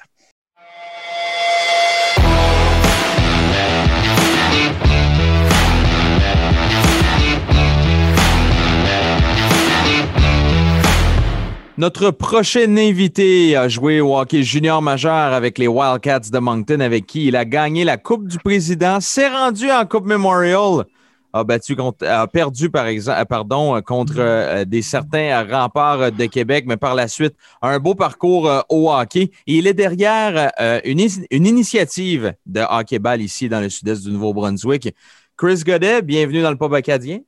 Notre 11.79 12.11
prochain 12.11 12.77
invité 12.77 13.57
a 13.57 13.66
joué 13.66 14.03
au 14.03 14.14
hockey 14.14 14.43
junior 14.43 14.83
majeur 14.83 15.33
avec 15.33 15.57
les 15.57 15.66
Wildcats 15.66 16.31
de 16.31 16.39
Moncton, 16.39 16.81
avec 16.81 17.07
qui 17.07 17.29
il 17.29 17.35
a 17.35 17.47
gagné 17.47 17.85
la 17.85 17.97
Coupe 17.97 18.29
du 18.29 18.37
Président, 18.37 19.01
s'est 19.01 19.31
rendu 19.31 19.70
en 19.70 19.87
Coupe 19.87 20.05
Memorial, 20.05 20.85
a 21.33 21.45
battu 21.45 21.75
contre, 21.75 22.07
a 22.07 22.27
perdu 22.27 22.68
par 22.68 22.89
exemple, 22.89 23.25
pardon, 23.27 23.81
contre 23.81 24.16
euh, 24.18 24.66
des 24.66 24.83
certains 24.83 25.45
remparts 25.45 26.12
de 26.12 26.27
Québec, 26.27 26.66
mais 26.68 26.77
par 26.77 26.95
la 26.95 27.09
suite 27.09 27.35
un 27.62 27.79
beau 27.79 27.95
parcours 27.95 28.51
euh, 28.51 28.61
au 28.68 28.93
hockey. 28.93 29.31
Et 29.47 29.55
il 29.55 29.66
est 29.66 29.73
derrière 29.73 30.53
euh, 30.61 30.79
une, 30.85 31.01
initiative 31.47 32.35
de 32.45 32.61
hockey-ball 32.61 33.23
ici 33.23 33.49
dans 33.49 33.61
le 33.61 33.70
sud-est 33.70 34.05
du 34.05 34.12
Nouveau-Brunswick. 34.12 34.95
Chris 35.39 35.62
Godet, 35.64 36.03
bienvenue 36.03 36.43
dans 36.43 36.51
le 36.51 36.59
pub 36.59 36.75
acadien. 36.75 37.20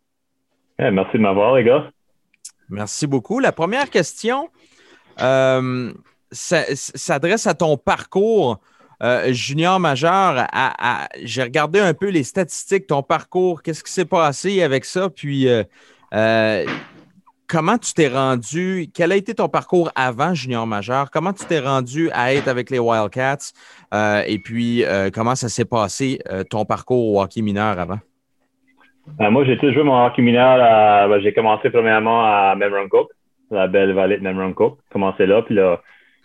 merci 0.78 1.16
de 1.16 1.22
m'avoir, 1.22 1.54
les 1.54 1.64
gars. 1.64 1.93
Merci 2.68 3.06
beaucoup. 3.06 3.40
La 3.40 3.52
première 3.52 3.90
question 3.90 4.48
euh, 5.20 5.92
s'adresse 6.32 7.46
à 7.46 7.54
ton 7.54 7.76
parcours 7.76 8.60
euh, 9.02 9.32
junior 9.32 9.78
majeur. 9.78 10.46
J'ai 11.22 11.42
regardé 11.42 11.78
un 11.80 11.94
peu 11.94 12.08
les 12.08 12.24
statistiques, 12.24 12.86
ton 12.86 13.02
parcours, 13.02 13.62
qu'est-ce 13.62 13.84
qui 13.84 13.92
s'est 13.92 14.04
passé 14.04 14.62
avec 14.62 14.84
ça, 14.84 15.10
puis 15.10 15.46
euh, 15.48 16.66
comment 17.46 17.76
tu 17.78 17.92
t'es 17.92 18.08
rendu, 18.08 18.90
quel 18.94 19.12
a 19.12 19.16
été 19.16 19.34
ton 19.34 19.48
parcours 19.48 19.90
avant 19.94 20.34
junior 20.34 20.66
majeur, 20.66 21.10
comment 21.10 21.32
tu 21.32 21.44
t'es 21.44 21.60
rendu 21.60 22.10
à 22.12 22.34
être 22.34 22.48
avec 22.48 22.70
les 22.70 22.78
Wildcats, 22.78 23.52
et 24.26 24.38
puis 24.38 24.84
comment 25.12 25.34
ça 25.34 25.48
s'est 25.48 25.64
passé 25.64 26.20
ton 26.50 26.64
parcours 26.64 27.14
au 27.14 27.20
hockey 27.20 27.42
mineur 27.42 27.78
avant? 27.78 27.98
Euh, 29.20 29.30
moi, 29.30 29.44
j'ai 29.44 29.56
toujours 29.56 29.74
joué 29.74 29.82
mon 29.84 30.04
hockey 30.04 30.22
mineur. 30.22 30.58
Ben, 31.08 31.20
j'ai 31.20 31.32
commencé 31.32 31.70
premièrement 31.70 32.24
à 32.24 32.54
Memron 32.56 32.88
la 33.50 33.66
belle 33.66 33.92
vallée 33.92 34.18
de 34.18 34.22
Memron 34.22 34.54
Commencé 34.90 35.26
là, 35.26 35.42
puis 35.42 35.54
là, 35.54 35.80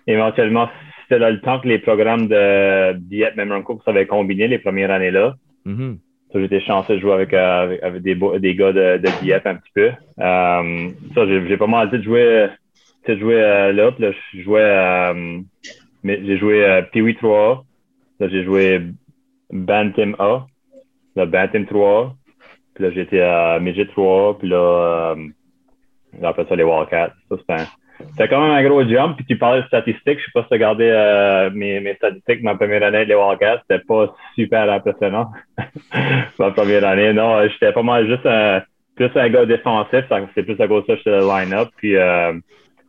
éventuellement, 0.07 0.69
c'était 1.03 1.19
là 1.19 1.31
le 1.31 1.41
temps 1.41 1.59
que 1.59 1.67
les 1.67 1.79
programmes 1.79 2.27
de 2.27 2.93
Dieppe 2.93 3.35
Memron 3.35 3.63
s'avaient 3.85 4.07
combiné 4.07 4.47
les 4.47 4.59
premières 4.59 4.91
années-là. 4.91 5.35
Mm-hmm. 5.65 5.97
J'étais 6.35 6.61
chanceux 6.61 6.95
de 6.95 6.99
jouer 6.99 7.13
avec, 7.13 7.33
euh, 7.33 7.77
avec, 7.81 8.01
des, 8.03 8.15
des, 8.15 8.55
gars 8.55 8.71
de, 8.71 8.97
de, 8.97 9.21
Dieppe 9.21 9.47
un 9.47 9.55
petit 9.55 9.71
peu. 9.73 9.91
Euh, 10.19 10.89
ça, 11.15 11.25
j'ai 11.25 11.57
pas 11.57 11.67
mal 11.67 11.89
de 11.89 12.01
jouer, 12.01 12.47
jouer 13.07 13.71
là, 13.73 13.91
puis 13.91 14.03
là, 14.03 14.11
je 14.33 14.41
jouais, 14.41 15.13
j'ai 16.03 16.37
joué 16.37 16.81
Peewee 16.91 17.15
3. 17.15 17.65
Là, 18.19 18.27
j'ai 18.27 18.43
joué 18.43 18.81
Bantam 19.51 20.15
A, 20.19 20.45
le 21.15 21.25
Bantam 21.25 21.65
3. 21.65 22.15
Puis 22.79 22.87
là, 22.87 22.93
j'étais 22.95 23.19
à 23.19 23.59
Midget 23.59 23.87
3, 23.87 24.39
puis 24.39 24.47
là, 24.47 24.55
euh, 25.13 25.15
après 26.23 26.45
ça, 26.47 26.55
les 26.55 26.63
Wildcats. 26.63 27.11
C'était 27.29 28.29
quand 28.29 28.41
même 28.41 28.51
un 28.51 28.63
gros 28.63 28.87
jump. 28.87 29.17
Puis 29.17 29.25
tu 29.25 29.37
parlais 29.37 29.63
de 29.63 29.67
statistiques. 29.67 30.19
Je 30.19 30.23
sais 30.23 30.31
pas 30.33 30.43
si 30.43 30.47
tu 30.47 30.53
regardé 30.53 30.85
euh, 30.85 31.49
mes, 31.53 31.81
mes 31.81 31.95
statistiques 31.95 32.41
ma 32.41 32.55
première 32.55 32.83
année 32.83 33.03
les 33.03 33.15
Wildcats. 33.15 33.63
C'était 33.67 33.83
pas 33.83 34.15
super 34.33 34.71
impressionnant. 34.71 35.29
ma 36.39 36.51
première 36.51 36.85
année. 36.85 37.11
Non, 37.11 37.45
j'étais 37.49 37.73
pas 37.73 37.83
mal 37.83 38.07
juste 38.07 38.25
un, 38.25 38.61
plus 38.95 39.11
un 39.13 39.29
gars 39.29 39.45
défensif. 39.45 40.05
C'est 40.33 40.43
plus 40.43 40.61
à 40.61 40.67
cause 40.69 40.83
de 40.83 40.87
ça 40.87 40.93
que 40.93 40.99
j'étais 40.99 41.19
le 41.19 41.27
line-up. 41.27 41.67
Puis 41.75 41.97
euh, 41.97 42.31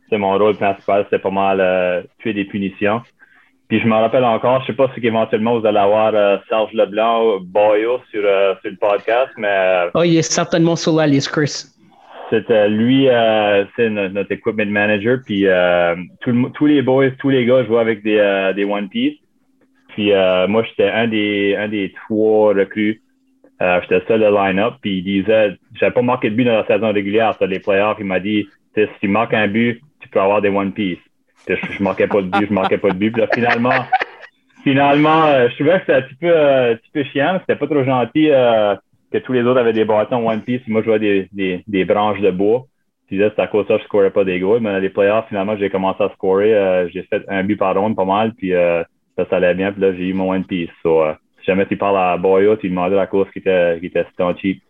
c'est 0.09 0.17
mon 0.17 0.37
rôle 0.37 0.55
principal. 0.55 1.03
C'était 1.03 1.21
pas 1.21 1.31
mal 1.31 1.59
euh, 1.59 2.01
tuer 2.19 2.31
des 2.31 2.45
punitions. 2.45 3.01
Puis 3.71 3.79
je 3.79 3.87
me 3.87 3.95
rappelle 3.95 4.25
encore, 4.25 4.59
je 4.63 4.67
sais 4.67 4.73
pas 4.73 4.91
si 4.93 5.07
éventuellement 5.07 5.57
vous 5.57 5.65
allez 5.65 5.77
avoir 5.77 6.13
euh, 6.13 6.35
Serge 6.49 6.73
Leblanc, 6.73 7.39
Boyo 7.39 8.01
sur, 8.11 8.21
euh, 8.21 8.53
sur 8.59 8.69
le 8.69 8.75
podcast, 8.75 9.31
mais. 9.37 9.47
Euh, 9.47 9.89
oh, 9.93 10.03
il 10.03 10.17
est 10.17 10.29
certainement 10.29 10.75
sur 10.75 10.93
la 10.97 11.07
liste, 11.07 11.29
Chris. 11.29 11.67
C'était 12.29 12.67
lui, 12.67 13.07
c'est 13.77 13.89
notre, 13.89 14.29
equipment 14.29 14.65
manager. 14.65 15.19
Puis 15.25 15.45
tous 16.19 16.65
les 16.65 16.81
boys, 16.81 17.11
tous 17.11 17.29
les 17.29 17.45
gars 17.45 17.63
jouaient 17.63 17.79
avec 17.79 18.03
des, 18.03 18.51
des 18.57 18.65
One 18.65 18.89
Piece. 18.89 19.17
Puis 19.89 20.11
moi, 20.49 20.63
j'étais 20.63 20.89
un 20.89 21.07
des, 21.07 21.55
un 21.57 21.69
des 21.69 21.93
trois 21.93 22.53
recrues. 22.53 23.01
j'étais 23.61 24.05
seul 24.05 24.19
de 24.19 24.25
line-up. 24.25 24.73
Puis 24.81 24.97
il 24.97 25.03
disait, 25.03 25.55
j'avais 25.79 25.93
pas 25.93 26.01
marqué 26.01 26.29
de 26.29 26.35
but 26.35 26.43
dans 26.43 26.57
la 26.57 26.67
saison 26.67 26.91
régulière, 26.91 27.35
sur 27.37 27.47
les 27.47 27.59
playoffs. 27.59 27.97
Il 27.99 28.05
m'a 28.05 28.19
dit, 28.19 28.47
si 28.75 28.85
tu 28.99 29.07
marques 29.07 29.33
un 29.33 29.47
but, 29.47 29.81
tu 30.01 30.09
peux 30.09 30.19
avoir 30.19 30.41
des 30.41 30.49
One 30.49 30.73
Piece 30.73 30.99
je, 31.47 31.55
je 31.55 31.83
manquais 31.83 32.07
pas 32.07 32.21
de 32.21 32.27
but, 32.27 32.47
je 32.47 32.53
manquais 32.53 32.77
pas 32.77 32.89
de 32.89 32.97
but. 32.97 33.11
Puis 33.11 33.21
là, 33.21 33.27
finalement, 33.33 33.85
finalement, 34.63 35.25
euh, 35.25 35.49
je 35.49 35.55
trouvais 35.55 35.79
que 35.79 35.79
c'était 35.79 35.93
un 35.93 36.01
petit 36.01 36.15
peu, 36.15 36.27
euh, 36.27 36.73
un 36.73 36.75
petit 36.75 36.91
peu 36.93 37.03
chiant. 37.05 37.39
C'était 37.41 37.55
pas 37.55 37.67
trop 37.67 37.83
gentil 37.83 38.29
euh, 38.29 38.75
que 39.11 39.17
tous 39.19 39.33
les 39.33 39.43
autres 39.43 39.59
avaient 39.59 39.73
des 39.73 39.85
bâtons 39.85 40.27
One 40.27 40.41
Piece. 40.41 40.61
Moi, 40.67 40.81
je 40.81 40.85
jouais 40.85 40.99
des, 40.99 41.29
des, 41.31 41.63
des 41.67 41.85
branches 41.85 42.21
de 42.21 42.31
bois. 42.31 42.65
Puis 43.07 43.17
là, 43.17 43.29
c'est 43.35 43.41
à 43.41 43.47
cause 43.47 43.65
de 43.65 43.69
ça 43.69 43.75
que 43.75 43.81
je 43.81 43.87
scorais 43.87 44.11
pas 44.11 44.23
des 44.23 44.39
goals. 44.39 44.61
Mais 44.61 44.71
dans 44.71 44.79
les 44.79 44.89
playoffs, 44.89 45.27
finalement, 45.27 45.57
j'ai 45.57 45.69
commencé 45.69 46.01
à 46.01 46.09
scorer. 46.09 46.87
j'ai 46.93 47.03
fait 47.03 47.23
un 47.27 47.43
but 47.43 47.57
par 47.57 47.75
ronde 47.75 47.95
pas 47.95 48.05
mal. 48.05 48.33
Puis 48.33 48.51
ça, 48.51 49.25
ça 49.29 49.35
allait 49.35 49.53
bien. 49.53 49.73
Puis 49.73 49.81
là, 49.81 49.93
j'ai 49.93 50.07
eu 50.07 50.13
mon 50.13 50.31
One 50.31 50.45
Piece. 50.45 50.69
So, 50.81 51.03
si 51.39 51.45
jamais 51.45 51.65
tu 51.65 51.75
parles 51.75 51.97
à 51.97 52.15
Boyo, 52.15 52.55
tu 52.55 52.67
lui 52.67 52.69
demandais 52.69 52.95
la 52.95 53.07
course 53.07 53.29
qui 53.31 53.39
était, 53.39 53.79
qui 53.81 53.87
était 53.87 54.05
cheap. 54.41 54.63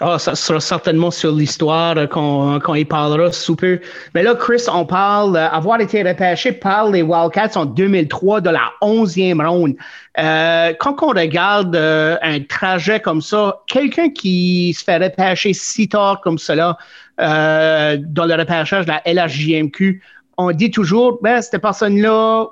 Ah, 0.00 0.18
ça 0.18 0.34
sera 0.34 0.58
certainement 0.58 1.10
sur 1.10 1.32
l'histoire 1.32 1.94
quand, 2.08 2.74
il 2.74 2.86
parlera 2.86 3.30
super. 3.30 3.78
Mais 4.14 4.22
là, 4.22 4.34
Chris, 4.34 4.64
on 4.72 4.84
parle 4.84 5.36
euh, 5.36 5.78
été 5.78 6.02
repêché 6.02 6.50
par 6.50 6.90
les 6.90 7.02
Wildcats 7.02 7.56
en 7.56 7.66
2003 7.66 8.40
de 8.40 8.50
la 8.50 8.72
11e 8.82 9.46
ronde. 9.46 9.74
Euh, 10.18 10.72
quand 10.80 11.02
on 11.02 11.08
regarde 11.08 11.76
euh, 11.76 12.16
un 12.22 12.40
trajet 12.40 13.00
comme 13.00 13.20
ça, 13.20 13.60
quelqu'un 13.68 14.10
qui 14.10 14.74
se 14.76 14.82
fait 14.82 14.98
repêcher 14.98 15.52
si 15.52 15.88
tard 15.88 16.20
comme 16.20 16.38
cela 16.38 16.76
dans 17.18 18.26
le 18.26 18.34
repêchage 18.34 18.86
de 18.86 18.90
la 18.90 19.02
LHJMQ, 19.06 20.02
on 20.38 20.50
dit 20.50 20.70
toujours, 20.70 21.20
ben, 21.22 21.40
cette 21.40 21.62
personne-là 21.62 22.46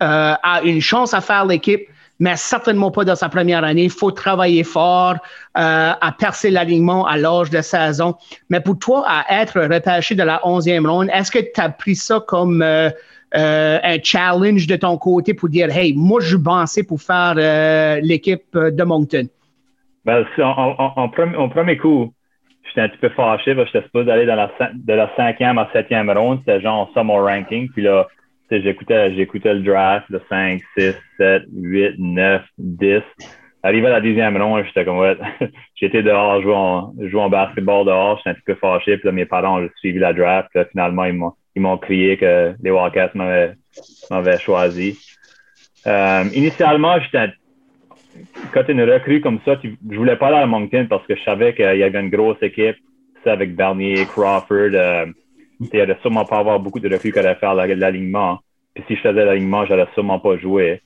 a 0.00 0.60
une 0.62 0.80
chance 0.80 1.12
à 1.12 1.20
faire 1.20 1.44
l'équipe 1.44 1.86
mais 2.20 2.36
certainement 2.36 2.90
pas 2.90 3.04
dans 3.04 3.16
sa 3.16 3.28
première 3.28 3.64
année. 3.64 3.84
Il 3.84 3.90
faut 3.90 4.10
travailler 4.10 4.64
fort 4.64 5.14
euh, 5.14 5.92
à 6.00 6.14
percer 6.18 6.50
l'alignement 6.50 7.06
à 7.06 7.16
l'âge 7.16 7.50
de 7.50 7.60
saison. 7.60 8.14
Mais 8.50 8.60
pour 8.60 8.78
toi, 8.78 9.04
à 9.06 9.42
être 9.42 9.60
repêché 9.60 10.14
de 10.14 10.22
la 10.22 10.40
11e 10.44 10.86
ronde, 10.86 11.08
est-ce 11.12 11.30
que 11.30 11.38
tu 11.38 11.60
as 11.60 11.70
pris 11.70 11.96
ça 11.96 12.20
comme 12.26 12.62
euh, 12.62 12.90
euh, 13.36 13.78
un 13.82 13.96
challenge 14.02 14.66
de 14.66 14.76
ton 14.76 14.96
côté 14.96 15.34
pour 15.34 15.48
dire, 15.48 15.76
hey, 15.76 15.94
moi, 15.96 16.20
je 16.20 16.36
pensais 16.36 16.84
pour 16.84 17.00
faire 17.00 17.34
l'équipe 18.02 18.56
de 18.56 18.84
Moncton? 18.84 19.26
Ben, 20.04 20.24
en, 20.38 21.08
premier, 21.08 21.78
coup, 21.78 22.12
j'étais 22.68 22.82
un 22.82 22.88
petit 22.90 22.98
peu 22.98 23.08
fâché 23.08 23.54
parce 23.54 23.70
que 23.70 23.78
j'étais 23.78 23.86
supposé 23.86 24.10
aller 24.10 24.26
de 24.26 24.92
la 24.92 25.10
5e 25.16 25.58
à 25.58 25.68
7e 25.74 26.16
ronde. 26.16 26.40
C'était 26.40 26.60
genre 26.60 26.90
summer 26.94 27.24
ranking. 27.24 27.70
Puis 27.70 27.82
là, 27.82 28.06
j'écoutais, 28.50 29.14
j'écoutais 29.14 29.54
le 29.54 29.60
draft, 29.60 30.06
le 30.08 30.20
5, 30.28 30.60
6, 30.78 30.94
7, 31.16 31.42
8, 31.52 31.94
9, 31.98 32.42
10. 32.58 33.02
Arrivé 33.62 33.86
à 33.86 33.90
la 33.90 34.00
deuxième 34.00 34.36
ronde, 34.36 34.64
j'étais 34.66 34.84
comme, 34.84 34.98
ouais, 34.98 35.16
j'étais 35.74 36.02
dehors, 36.02 36.42
jouer 36.42 36.54
en, 36.54 36.92
en 37.14 37.28
basketball 37.30 37.86
dehors, 37.86 38.18
j'étais 38.18 38.30
un 38.30 38.34
petit 38.34 38.44
peu 38.46 38.54
fâché, 38.56 38.98
puis 38.98 39.06
là, 39.06 39.12
mes 39.12 39.24
parents 39.24 39.60
ont 39.60 39.68
suivi 39.78 39.98
la 39.98 40.12
draft, 40.12 40.50
finalement, 40.70 41.04
ils 41.04 41.14
m'ont, 41.14 41.32
ils 41.54 41.62
m'ont 41.62 41.78
crié 41.78 42.16
que 42.16 42.54
les 42.62 42.70
Wildcats 42.70 43.12
m'avaient, 43.14 43.54
m'avaient 44.10 44.38
choisi. 44.38 44.98
Euh, 45.86 46.24
initialement, 46.34 47.00
j'étais, 47.00 47.32
quand 48.52 48.64
tu 48.64 48.70
es 48.70 48.74
une 48.74 48.82
recrue 48.82 49.20
comme 49.20 49.40
ça, 49.44 49.56
tu, 49.56 49.76
je 49.90 49.96
voulais 49.96 50.16
pas 50.16 50.28
aller 50.28 50.36
à 50.36 50.46
Moncton 50.46 50.86
parce 50.88 51.06
que 51.06 51.16
je 51.16 51.22
savais 51.22 51.54
qu'il 51.54 51.78
y 51.78 51.82
avait 51.82 52.00
une 52.00 52.10
grosse 52.10 52.42
équipe, 52.42 52.76
avec 53.26 53.54
Bernier, 53.56 54.04
Crawford, 54.06 54.74
euh, 54.74 55.06
il 55.60 55.80
allait 55.80 55.96
sûrement 56.02 56.24
pas 56.24 56.38
avoir 56.38 56.60
beaucoup 56.60 56.80
de 56.80 56.92
recrues 56.92 57.12
qui 57.12 57.18
allaient 57.18 57.34
faire 57.36 57.54
l'alignement. 57.54 58.38
Puis 58.74 58.84
si 58.88 58.96
je 58.96 59.00
faisais 59.00 59.24
l'alignement, 59.24 59.66
j'allais 59.66 59.86
sûrement 59.94 60.18
pas 60.18 60.36
jouer. 60.36 60.80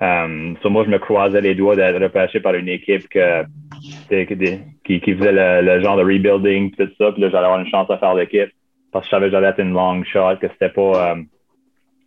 Um, 0.00 0.56
moi, 0.64 0.84
je 0.84 0.90
me 0.90 0.98
croisais 0.98 1.40
les 1.42 1.54
doigts 1.54 1.76
d'être 1.76 2.02
repêché 2.02 2.40
par 2.40 2.54
une 2.54 2.68
équipe 2.68 3.06
qui, 3.08 5.00
qui 5.00 5.14
faisait 5.14 5.62
le, 5.62 5.80
genre 5.82 5.96
de 5.98 6.02
rebuilding, 6.02 6.70
tout 6.70 6.88
ça. 6.98 7.12
Puis 7.12 7.20
là, 7.20 7.28
j'allais 7.28 7.44
avoir 7.44 7.60
une 7.60 7.68
chance 7.68 7.90
à 7.90 7.98
faire 7.98 8.14
l'équipe. 8.14 8.50
Parce 8.92 9.04
que 9.04 9.10
je 9.10 9.10
savais 9.10 9.26
que 9.26 9.32
j'allais 9.32 9.48
être 9.48 9.60
une 9.60 9.72
long 9.72 10.02
shot, 10.04 10.36
que 10.40 10.48
c'était 10.48 10.70
pas, 10.70 11.12
um, 11.12 11.26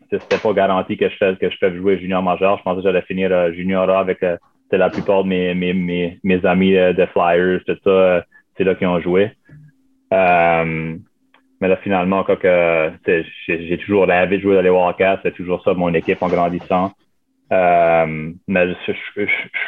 c'était 0.10 0.38
pas 0.38 0.54
garanti 0.54 0.98
que 0.98 1.08
je 1.08 1.36
que 1.36 1.50
je 1.50 1.58
peux 1.60 1.76
jouer 1.78 2.00
junior 2.00 2.22
majeur. 2.22 2.58
Je 2.58 2.64
pensais 2.64 2.82
que 2.82 2.84
j'allais 2.84 3.04
finir 3.04 3.32
uh, 3.32 3.54
junior 3.54 3.90
avec 3.90 4.22
uh, 4.22 4.38
la 4.72 4.90
plupart 4.90 5.24
de 5.24 5.30
mes, 5.30 5.54
mes, 5.54 6.20
mes, 6.24 6.46
amis 6.46 6.74
uh, 6.74 6.94
de 6.94 7.06
Flyers, 7.06 7.62
tout 7.66 7.78
ça. 7.84 8.26
c'est 8.58 8.64
là 8.64 8.74
qu'ils 8.76 8.88
ont 8.88 9.00
joué. 9.00 9.32
Mais 11.64 11.70
là, 11.70 11.78
finalement, 11.78 12.26
quand 12.26 12.36
j'ai 12.44 13.78
toujours 13.78 14.06
rêvé 14.06 14.36
de 14.36 14.42
jouer 14.42 14.56
dans 14.56 14.62
les 14.62 14.70
Wildcats, 14.70 15.22
c'est 15.24 15.34
toujours 15.34 15.64
ça 15.64 15.74
mon 15.74 15.94
équipe 15.94 16.22
en 16.22 16.28
grandissant. 16.28 16.92
Euh, 17.54 18.32
mais 18.50 18.68
je, 18.86 19.26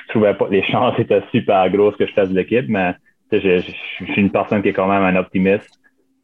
trouvais 0.09 0.33
pas 0.33 0.49
les 0.51 0.61
chances 0.63 0.99
étaient 0.99 1.23
super 1.31 1.69
grosses 1.69 1.95
que 1.95 2.05
je 2.05 2.11
fasse 2.11 2.29
l'équipe, 2.31 2.65
mais 2.67 2.95
je 3.31 3.61
suis 3.61 4.21
une 4.21 4.29
personne 4.29 4.61
qui 4.61 4.67
est 4.67 4.73
quand 4.73 4.89
même 4.89 5.03
un 5.03 5.15
optimiste. 5.15 5.69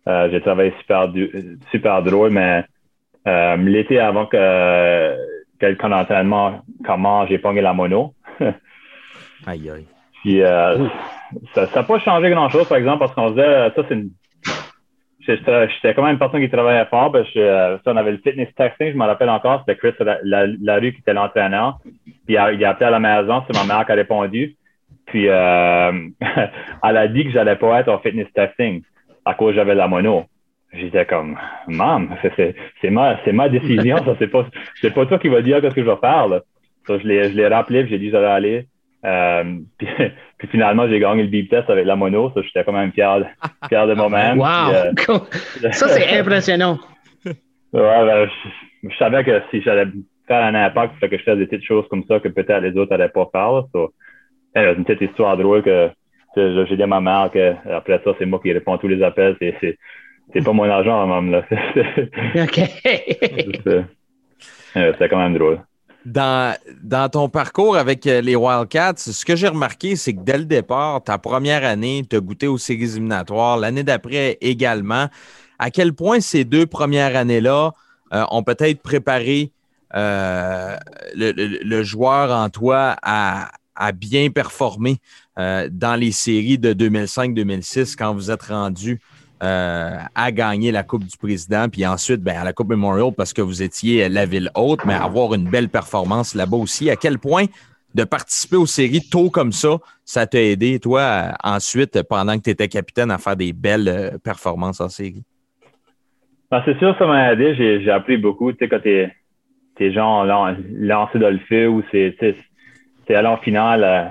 Euh, 0.09 0.28
j'ai 0.30 0.41
travaillé 0.41 0.74
super, 0.82 1.09
super 1.72 2.03
drôle, 2.03 2.32
mais 2.32 2.65
euh, 3.30 3.55
l'été 3.55 3.97
avant 3.97 4.26
que, 4.26 5.15
que 5.57 5.67
le 5.67 5.76
camp 5.76 5.88
d'entraînement 5.88 6.65
commence, 6.84 7.30
j'ai 7.30 7.38
pogné 7.38 7.61
la 7.61 7.72
mono. 7.72 8.13
aïe 9.47 9.69
aïe. 9.69 9.88
Puis 10.22 10.41
ça 10.41 11.65
n'a 11.74 11.84
pas 11.84 11.99
changé 11.99 12.30
grand-chose, 12.30 12.67
par 12.67 12.78
exemple, 12.78 12.99
parce 12.99 13.13
qu'on 13.13 13.30
disait, 13.30 13.72
ça 13.74 13.84
c'est 13.88 13.93
une 13.93 14.09
J'étais 15.26 15.93
quand 15.93 16.03
même 16.03 16.13
une 16.13 16.19
personne 16.19 16.41
qui 16.41 16.49
travaillait 16.49 16.86
fort. 16.86 17.11
Parce 17.11 17.30
que, 17.32 17.39
euh, 17.39 17.78
on 17.86 17.97
avait 17.97 18.11
le 18.11 18.17
fitness 18.17 18.49
testing, 18.55 18.93
je 18.93 18.97
me 18.97 19.05
rappelle 19.05 19.30
encore, 19.30 19.63
c'était 19.65 19.78
Chris 19.78 19.93
la, 20.24 20.76
rue 20.78 20.93
qui 20.93 20.99
était 20.99 21.13
l'entraîneur. 21.13 21.80
Puis 22.05 22.36
il 22.36 22.38
a, 22.38 22.69
appelé 22.69 22.86
à 22.86 22.89
la 22.89 22.99
maison, 22.99 23.43
c'est 23.47 23.57
ma 23.57 23.74
mère 23.74 23.86
qui 23.86 23.91
a 23.91 23.95
répondu. 23.95 24.55
Puis 25.05 25.28
euh, 25.28 25.91
elle 26.84 26.97
a 26.97 27.07
dit 27.07 27.26
que 27.26 27.32
j'allais 27.32 27.55
pas 27.55 27.80
être 27.80 27.93
au 27.93 27.99
fitness 27.99 28.28
testing 28.34 28.82
à 29.26 29.34
cause 29.34 29.55
j'avais 29.55 29.76
la 29.76 29.88
mono. 29.88 30.26
J'étais 30.74 31.05
comme, 31.05 31.38
maman, 31.67 32.15
c'est 32.82 32.89
ma, 32.89 33.19
ma 33.34 33.49
décision, 33.49 33.97
ça 33.97 34.15
c'est 34.17 34.28
pas, 34.30 34.45
c'est 34.76 34.93
pas 34.93 35.05
toi 35.05 35.19
qui 35.19 35.28
va 35.28 35.41
dire 35.41 35.57
ce 35.61 35.67
que 35.67 35.82
je 35.82 35.89
vais 35.89 35.97
faire. 35.97 36.30
Là. 36.30 36.41
je 36.88 37.05
l'ai, 37.05 37.30
je 37.30 37.36
l'ai 37.36 37.47
rappelé, 37.47 37.86
j'ai 37.88 37.99
dit 37.99 38.09
j'allais 38.09 38.28
aller. 38.28 38.67
Euh, 39.04 39.43
puis, 39.78 40.47
finalement, 40.49 40.88
j'ai 40.88 40.99
gagné 40.99 41.24
le 41.24 41.30
beep 41.30 41.49
test 41.49 41.70
avec 41.70 41.86
la 41.86 41.95
mono. 41.95 42.32
Ça, 42.34 42.41
j'étais 42.41 42.64
quand 42.64 42.74
même 42.74 42.91
fier, 42.91 43.26
fier 43.70 43.88
de 43.88 43.93
moi-même. 43.93 44.39
Wow! 44.39 44.74
Euh, 44.74 44.91
ça, 45.72 45.88
c'est 45.88 46.20
impressionnant. 46.20 46.80
Ouais, 47.26 48.06
ben, 48.06 48.30
je, 48.84 48.95
savais 48.97 49.24
que 49.24 49.41
si 49.49 49.62
j'allais 49.62 49.89
faire 50.28 50.43
un 50.43 50.56
impact, 50.56 50.93
il 50.95 50.99
fallait 50.99 51.10
que 51.12 51.18
je 51.18 51.24
fasse 51.24 51.38
des 51.38 51.47
petites 51.47 51.66
choses 51.66 51.88
comme 51.89 52.04
ça 52.08 52.20
que 52.20 52.28
peut-être 52.28 52.62
les 52.62 52.78
autres 52.78 52.91
n'allaient 52.91 53.10
pas 53.10 53.30
faire. 53.32 53.64
C'est 54.54 54.74
une 54.74 54.84
petite 54.84 55.10
histoire 55.10 55.38
drôle 55.38 55.64
que 55.64 55.89
j'ai 56.36 56.76
dit 56.76 56.84
à 56.84 56.88
ma 56.88 56.99
mère 56.99 57.30
que 57.34 57.54
après 57.72 58.02
ça, 58.04 58.12
c'est 58.20 58.26
moi 58.26 58.39
qui 58.43 58.52
réponds 58.52 58.74
à 58.74 58.78
tous 58.78 58.89
les 58.89 59.02
appels. 59.02 59.38
C'est 59.39 60.43
pas 60.43 60.54
mon 60.54 60.70
argent, 60.70 61.08
même. 61.08 61.32
Là. 61.32 61.43
OK. 62.36 62.60
C'était 64.74 65.10
quand 65.10 65.18
même 65.18 65.38
drôle. 65.38 65.62
Dans, 66.04 66.58
ton 67.12 67.30
parcours 67.30 67.78
avec 67.78 68.08
euh, 68.08 68.22
les 68.22 68.36
Wildcats, 68.36 68.95
ce 68.97 69.24
que 69.24 69.36
j'ai 69.36 69.47
remarqué, 69.47 69.95
c'est 69.95 70.14
que 70.14 70.22
dès 70.22 70.39
le 70.39 70.45
départ, 70.45 71.04
ta 71.04 71.20
première 71.20 71.64
année, 71.64 72.04
tu 72.10 72.16
as 72.16 72.20
goûté 72.20 72.47
aux 72.47 72.58
séries 72.58 72.84
éliminatoires, 72.84 73.58
l'année 73.58 73.84
d'après 73.84 74.38
également. 74.41 75.10
À 75.60 75.70
quel 75.70 75.93
point 75.93 76.20
ces 76.20 76.43
deux 76.43 76.66
premières 76.66 77.16
années-là 77.16 77.74
euh, 78.14 78.26
ont 78.32 78.41
peut-être 78.41 78.82
préparé 78.82 79.52
euh, 79.93 80.76
le, 81.16 81.84
joueur 81.84 82.32
en 82.32 82.49
toi 82.49 82.95
à 83.04 83.91
bien 83.93 84.30
performer 84.30 84.99
dans 85.38 85.99
les 85.99 86.12
séries 86.12 86.58
de 86.58 86.74
2005-2006 86.74 87.95
quand 87.97 88.14
vous 88.14 88.30
êtes 88.32 88.43
rendu 88.43 89.02
euh, 89.42 89.98
à 90.14 90.32
gagner 90.32 90.72
la 90.72 90.84
Coupe 90.84 91.04
du 91.04 91.18
Président, 91.18 91.68
puis 91.68 91.86
ensuite 91.86 92.22
ben, 92.22 92.38
à 92.38 92.44
la 92.44 92.54
Coupe 92.54 92.70
Memorial 92.70 93.12
parce 93.16 93.34
que 93.34 93.42
vous 93.42 93.64
étiez 93.64 94.08
la 94.08 94.26
ville 94.26 94.52
haute, 94.56 94.86
mais 94.86 94.94
avoir 94.94 95.34
une 95.34 95.50
belle 95.50 95.70
performance 95.70 96.36
là-bas 96.36 96.58
aussi. 96.58 96.89
À 96.92 96.96
quel 96.96 97.18
point 97.18 97.46
de 97.96 98.04
participer 98.04 98.56
aux 98.56 98.66
séries 98.66 99.02
tôt 99.10 99.30
comme 99.30 99.52
ça, 99.52 99.78
ça 100.06 100.28
t'a 100.28 100.42
aidé, 100.42 100.80
toi, 100.80 101.34
ensuite, 101.44 102.04
pendant 102.04 102.38
que 102.38 102.44
tu 102.44 102.50
étais 102.52 102.68
capitaine, 102.68 103.12
à 103.12 103.18
faire 103.18 103.36
des 103.36 103.52
belles 103.52 103.88
euh, 103.88 104.18
performances 104.24 104.80
en 104.80 104.89
série? 104.89 105.24
Ben, 106.52 106.62
c'est 106.66 106.78
sûr, 106.78 106.96
ça 107.00 107.08
m'a 107.08 107.34
aidé. 107.34 107.56
J'ai 107.56 107.92
appris 107.92 108.18
beaucoup. 108.18 108.52
Tu 108.52 108.60
sais, 108.60 108.70
quand 108.70 108.82
t'es 108.82 109.12
es 109.80 109.92
genre 109.92 110.24
lancé 110.26 111.18
dans 111.18 111.32
le 111.32 111.39
feu 111.50 111.68
ou 111.68 111.82
c'est 111.92 112.16
aller 113.10 113.28
en 113.28 113.38
finale 113.38 113.84
euh, 113.84 114.04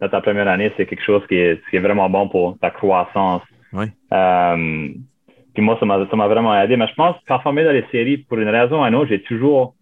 dans 0.00 0.08
ta 0.10 0.20
première 0.20 0.48
année, 0.48 0.70
c'est 0.76 0.84
quelque 0.84 1.02
chose 1.02 1.22
qui 1.26 1.36
est 1.36 1.78
vraiment 1.78 2.10
bon 2.10 2.28
pour 2.28 2.58
ta 2.58 2.70
croissance. 2.70 3.40
Oui. 3.74 3.86
Euh, 4.12 4.88
puis 5.52 5.62
moi, 5.62 5.76
ça 5.78 5.86
m'a 5.86 6.28
vraiment 6.28 6.58
aidé. 6.58 6.76
Mais 6.76 6.86
je 6.88 6.94
pense 6.94 7.16
performer 7.26 7.64
dans 7.64 7.72
les 7.72 7.84
séries, 7.90 8.18
pour 8.18 8.38
une 8.38 8.48
raison 8.48 8.82
ou 8.82 8.86
une 8.86 8.94
autre, 8.94 9.08
j'ai 9.08 9.22
toujours, 9.22 9.74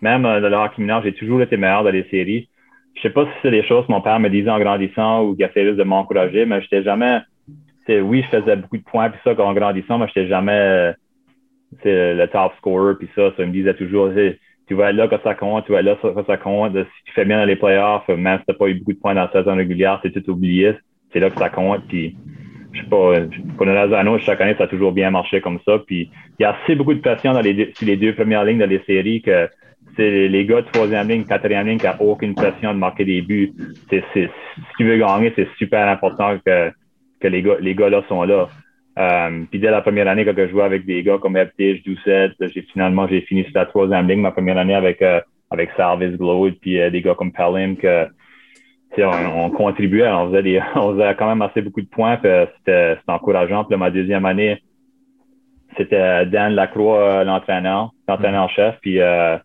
même 0.00 0.26
euh, 0.26 0.40
dans 0.40 0.48
le 0.48 0.56
hockey 0.56 0.82
mineur, 0.82 1.02
j'ai 1.02 1.12
toujours 1.12 1.40
été 1.42 1.56
meilleur 1.56 1.84
dans 1.84 1.90
les 1.90 2.04
séries. 2.10 2.48
Je 2.96 3.02
sais 3.02 3.10
pas 3.10 3.24
si 3.24 3.30
c'est 3.42 3.50
des 3.50 3.64
choses 3.64 3.86
que 3.86 3.92
mon 3.92 4.00
père 4.00 4.18
me 4.18 4.28
disait 4.28 4.50
en 4.50 4.58
grandissant 4.58 5.24
ou 5.24 5.36
qu'il 5.36 5.44
essayait 5.44 5.72
de 5.72 5.82
m'encourager, 5.84 6.44
mais 6.44 6.60
j'étais 6.60 6.82
jamais, 6.82 7.20
oui, 7.88 8.24
je 8.24 8.38
faisais 8.38 8.56
beaucoup 8.56 8.76
de 8.76 8.82
points 8.82 9.10
puis 9.10 9.20
ça 9.22 9.40
en 9.40 9.54
grandissant, 9.54 9.98
mais 9.98 10.08
j'étais 10.08 10.26
jamais 10.26 10.92
le 11.84 12.26
top 12.26 12.52
scorer 12.58 12.96
puis 12.96 13.08
ça, 13.14 13.30
ça 13.36 13.46
me 13.46 13.52
disait 13.52 13.74
toujours, 13.74 14.10
tu 14.66 14.74
vas 14.74 14.90
être 14.90 14.96
là 14.96 15.08
quand 15.08 15.22
ça 15.22 15.34
compte, 15.36 15.66
tu 15.66 15.72
vas 15.72 15.80
être 15.80 15.86
là 15.86 15.96
quand 16.02 16.26
ça 16.26 16.36
compte. 16.36 16.72
Si 16.72 17.04
tu 17.06 17.12
fais 17.12 17.24
bien 17.24 17.38
dans 17.38 17.44
les 17.44 17.56
playoffs, 17.56 18.08
même 18.08 18.38
si 18.40 18.44
tu 18.46 18.52
n'as 18.52 18.58
pas 18.58 18.68
eu 18.68 18.74
beaucoup 18.74 18.92
de 18.92 18.98
points 18.98 19.14
dans 19.14 19.22
la 19.22 19.32
saison 19.32 19.54
régulière, 19.54 20.00
c'est 20.02 20.12
tout 20.12 20.30
oublié. 20.30 20.74
C'est 21.12 21.20
là 21.20 21.30
que 21.30 21.38
ça 21.38 21.48
compte. 21.48 21.86
Puis 21.88 22.16
je 22.72 22.80
sais 22.80 22.88
pas, 22.88 23.14
pour 23.56 23.66
Lozano, 23.66 24.18
chaque 24.18 24.40
année, 24.40 24.54
ça 24.56 24.64
a 24.64 24.68
toujours 24.68 24.92
bien 24.92 25.10
marché 25.10 25.40
comme 25.40 25.58
ça. 25.64 25.78
Puis 25.86 26.10
il 26.38 26.42
y 26.42 26.44
a 26.44 26.56
assez 26.62 26.74
beaucoup 26.74 26.94
de 26.94 27.00
pression 27.00 27.32
dans 27.32 27.40
les 27.40 27.54
deux, 27.54 27.70
sur 27.74 27.86
les 27.86 27.96
deux 27.96 28.14
premières 28.14 28.44
lignes 28.44 28.58
dans 28.58 28.68
les 28.68 28.82
séries 28.86 29.22
que 29.22 29.48
c'est 29.96 30.28
les 30.28 30.46
gars 30.46 30.62
de 30.62 30.66
troisième 30.70 31.08
ligne, 31.08 31.24
quatrième 31.24 31.66
ligne 31.66 31.78
qui 31.78 31.86
n'ont 31.86 32.10
aucune 32.12 32.34
pression 32.34 32.72
de 32.72 32.78
marquer 32.78 33.04
des 33.04 33.22
buts. 33.22 33.52
C'est, 33.88 34.04
si 34.14 34.28
tu 34.78 34.84
veux 34.84 34.96
gagner, 34.96 35.32
c'est 35.34 35.48
super 35.58 35.88
important 35.88 36.38
que, 36.44 36.70
que 37.20 37.28
les 37.28 37.42
gars, 37.42 37.56
les 37.60 37.74
gars 37.74 37.90
là 37.90 38.02
sont 38.08 38.22
là. 38.22 38.48
Euh, 38.98 39.44
puis 39.50 39.58
dès 39.58 39.70
la 39.70 39.82
première 39.82 40.08
année, 40.08 40.24
quand 40.24 40.34
je 40.36 40.48
jouais 40.48 40.64
avec 40.64 40.84
des 40.84 41.02
gars 41.02 41.18
comme 41.18 41.36
Eptich, 41.36 41.82
Doucette, 41.84 42.32
j'ai 42.40 42.62
finalement 42.72 43.06
j'ai 43.08 43.22
fini 43.22 43.44
sur 43.44 43.52
la 43.54 43.66
troisième 43.66 44.08
ligne 44.08 44.20
ma 44.20 44.32
première 44.32 44.58
année 44.58 44.74
avec 44.74 45.00
euh, 45.02 45.20
avec 45.50 45.70
Sarvis 45.76 46.16
Glow 46.16 46.50
puis 46.60 46.80
euh, 46.80 46.90
des 46.90 47.02
gars 47.02 47.14
comme 47.14 47.32
Pelham 47.32 47.76
que 47.76 48.06
on, 48.98 49.50
contribuait, 49.50 50.08
on 50.08 50.30
faisait, 50.30 50.42
des, 50.42 50.60
on 50.74 50.94
faisait 50.94 51.14
quand 51.16 51.28
même 51.28 51.42
assez 51.42 51.62
beaucoup 51.62 51.80
de 51.80 51.88
points, 51.88 52.18
c'était 52.22 52.96
encourageant. 53.06 53.64
Puis 53.64 53.76
ma 53.76 53.90
deuxième 53.90 54.26
année, 54.26 54.62
c'était 55.76 56.26
Dan 56.26 56.54
Lacroix, 56.54 57.24
l'entraîneur, 57.24 57.92
l'entraîneur-chef. 58.08 58.76
Puis 58.80 59.00
euh, 59.00 59.36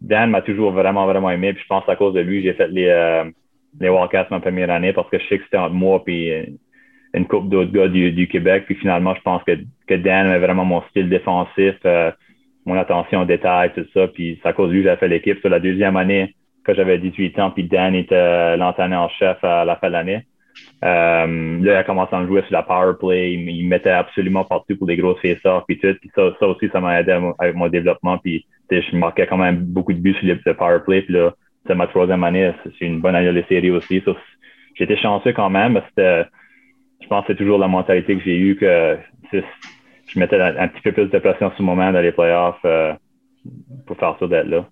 Dan 0.00 0.30
m'a 0.30 0.42
toujours 0.42 0.72
vraiment, 0.72 1.06
vraiment 1.06 1.30
aimé. 1.30 1.52
Puis 1.52 1.62
je 1.62 1.68
pense 1.68 1.88
à 1.88 1.96
cause 1.96 2.14
de 2.14 2.20
lui, 2.20 2.42
j'ai 2.42 2.54
fait 2.54 2.68
les, 2.68 2.88
euh, 2.88 3.24
les 3.80 3.88
Wildcats 3.88 4.28
ma 4.30 4.40
première 4.40 4.70
année 4.70 4.92
parce 4.92 5.08
que 5.10 5.18
je 5.18 5.26
sais 5.26 5.38
que 5.38 5.44
c'était 5.44 5.58
entre 5.58 5.74
moi 5.74 6.02
puis 6.04 6.32
une 7.14 7.26
couple 7.26 7.48
d'autres 7.48 7.72
gars 7.72 7.88
du, 7.88 8.12
du, 8.12 8.28
Québec. 8.28 8.64
Puis 8.66 8.76
finalement, 8.76 9.14
je 9.14 9.22
pense 9.22 9.42
que, 9.44 9.52
que 9.86 9.94
Dan 9.94 10.26
avait 10.26 10.44
vraiment 10.44 10.64
mon 10.64 10.82
style 10.90 11.08
défensif, 11.08 11.74
euh, 11.84 12.10
mon 12.66 12.76
attention 12.76 13.22
aux 13.22 13.24
détails, 13.24 13.72
tout 13.74 13.86
ça. 13.94 14.08
Puis 14.08 14.38
c'est 14.42 14.48
à 14.48 14.52
cause 14.52 14.68
de 14.68 14.74
lui 14.74 14.80
que 14.80 14.88
j'avais 14.88 15.00
fait 15.00 15.08
l'équipe. 15.08 15.40
Sur 15.40 15.50
la 15.50 15.60
deuxième 15.60 15.96
année, 15.96 16.34
quand 16.68 16.74
j'avais 16.74 16.98
18 16.98 17.38
ans, 17.38 17.50
puis 17.50 17.64
Dan 17.64 17.94
était 17.94 18.58
l'entraîneur-chef 18.58 19.42
à 19.42 19.64
la 19.64 19.76
fin 19.76 19.86
de 19.88 19.92
l'année. 19.94 20.26
Euh, 20.84 21.58
là, 21.62 21.72
il 21.72 21.76
a 21.76 21.84
commencé 21.84 22.14
à 22.14 22.26
jouer 22.26 22.42
sur 22.42 22.52
la 22.52 22.62
power 22.62 22.92
play. 23.00 23.32
Il, 23.32 23.66
mettait 23.68 23.90
absolument 23.90 24.44
partout 24.44 24.76
pour 24.76 24.86
des 24.86 24.96
grosses 24.98 25.20
face-offs 25.22 25.64
puis 25.66 25.78
tout. 25.78 25.94
Puis 25.98 26.10
ça, 26.14 26.30
ça 26.38 26.46
aussi, 26.46 26.68
ça 26.70 26.80
m'a 26.80 27.00
aidé 27.00 27.18
avec 27.38 27.56
mon 27.56 27.68
développement. 27.68 28.18
Puis 28.18 28.44
je 28.70 28.96
marquais 28.96 29.26
quand 29.26 29.38
même 29.38 29.56
beaucoup 29.64 29.94
de 29.94 29.98
buts 29.98 30.14
sur 30.20 30.28
le 30.28 30.54
power 30.54 30.80
play. 30.84 31.02
Puis 31.02 31.14
là, 31.14 31.32
c'est 31.66 31.74
ma 31.74 31.86
troisième 31.86 32.22
année. 32.22 32.52
C'est 32.78 32.84
une 32.84 33.00
bonne 33.00 33.14
année 33.14 33.32
de 33.32 33.46
série 33.48 33.70
aussi. 33.70 34.02
J'étais 34.74 34.96
chanceux 34.98 35.32
quand 35.32 35.48
même. 35.48 35.80
Mais 35.96 36.26
je 37.00 37.06
pense 37.08 37.24
que 37.24 37.32
c'est 37.32 37.38
toujours 37.38 37.58
la 37.58 37.68
mentalité 37.68 38.14
que 38.16 38.24
j'ai 38.24 38.36
eue 38.36 38.56
que 38.56 38.98
je 39.32 40.18
mettais 40.18 40.38
un, 40.38 40.68
petit 40.68 40.82
peu 40.82 40.92
plus 40.92 41.06
de 41.06 41.18
pression 41.18 41.50
sur 41.50 41.60
le 41.60 41.64
moment 41.64 41.92
dans 41.92 42.00
les 42.00 42.12
playoffs 42.12 42.60
euh, 42.64 42.92
pour 43.86 43.96
faire 43.96 44.16
ça 44.20 44.26
d'être 44.26 44.48
là. 44.48 44.66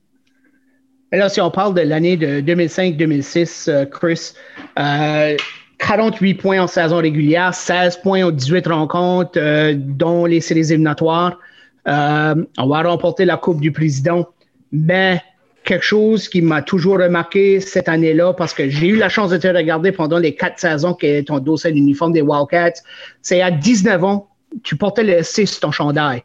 Alors, 1.12 1.30
si 1.30 1.40
on 1.40 1.52
parle 1.52 1.74
de 1.74 1.82
l'année 1.82 2.16
de 2.16 2.40
2005-2006, 2.40 3.70
euh, 3.70 3.84
Chris, 3.86 4.32
48 4.74 4.76
euh, 4.78 6.40
points 6.40 6.60
en 6.60 6.66
saison 6.66 6.96
régulière, 6.96 7.54
16 7.54 7.98
points 7.98 8.24
aux 8.24 8.32
18 8.32 8.66
rencontres, 8.66 9.38
euh, 9.38 9.74
dont 9.76 10.24
les 10.24 10.40
séries 10.40 10.72
éliminatoires. 10.72 11.38
on 11.86 12.66
va 12.66 12.82
remporter 12.82 13.24
la 13.24 13.36
Coupe 13.36 13.60
du 13.60 13.70
Président. 13.70 14.26
Mais 14.72 15.22
quelque 15.62 15.84
chose 15.84 16.28
qui 16.28 16.42
m'a 16.42 16.60
toujours 16.62 16.98
remarqué 16.98 17.60
cette 17.60 17.88
année-là, 17.88 18.32
parce 18.32 18.52
que 18.52 18.68
j'ai 18.68 18.88
eu 18.88 18.96
la 18.96 19.08
chance 19.08 19.30
de 19.30 19.36
te 19.36 19.46
regarder 19.46 19.92
pendant 19.92 20.18
les 20.18 20.34
quatre 20.34 20.58
saisons 20.58 20.94
que 20.94 21.20
ton 21.20 21.38
dossier 21.38 21.70
l'uniforme 21.70 22.12
des 22.12 22.22
Wildcats, 22.22 22.82
c'est 23.22 23.40
à 23.40 23.52
19 23.52 24.02
ans, 24.02 24.28
tu 24.64 24.74
portais 24.74 25.04
le 25.04 25.22
6 25.22 25.46
sur 25.46 25.60
ton 25.60 25.70
chandail. 25.70 26.24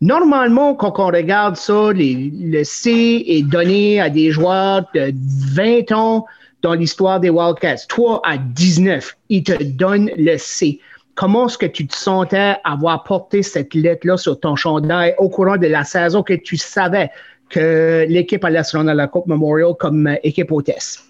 Normalement, 0.00 0.74
quand 0.74 0.98
on 0.98 1.06
regarde 1.06 1.56
ça, 1.56 1.90
le 1.92 2.62
C 2.62 3.24
est 3.26 3.42
donné 3.42 4.00
à 4.00 4.08
des 4.10 4.30
joueurs 4.30 4.82
de 4.94 5.12
20 5.54 5.92
ans 5.92 6.24
dans 6.62 6.74
l'histoire 6.74 7.18
des 7.18 7.30
Wildcats. 7.30 7.86
Toi, 7.88 8.20
à 8.24 8.36
19, 8.38 9.16
ils 9.28 9.42
te 9.42 9.62
donnent 9.62 10.10
le 10.16 10.36
C. 10.36 10.78
Comment 11.16 11.46
est-ce 11.46 11.58
que 11.58 11.66
tu 11.66 11.86
te 11.86 11.96
sentais 11.96 12.54
avoir 12.62 13.02
porté 13.02 13.42
cette 13.42 13.74
lettre-là 13.74 14.16
sur 14.16 14.38
ton 14.38 14.54
chandail 14.54 15.14
au 15.18 15.28
courant 15.28 15.56
de 15.56 15.66
la 15.66 15.82
saison 15.82 16.22
que 16.22 16.34
tu 16.34 16.56
savais 16.56 17.10
que 17.50 18.06
l'équipe 18.08 18.44
allait 18.44 18.62
se 18.62 18.76
rendre 18.76 18.90
à 18.90 18.94
la 18.94 19.08
Coupe 19.08 19.26
Memorial 19.26 19.72
comme 19.78 20.16
équipe 20.22 20.52
hôtesse? 20.52 21.04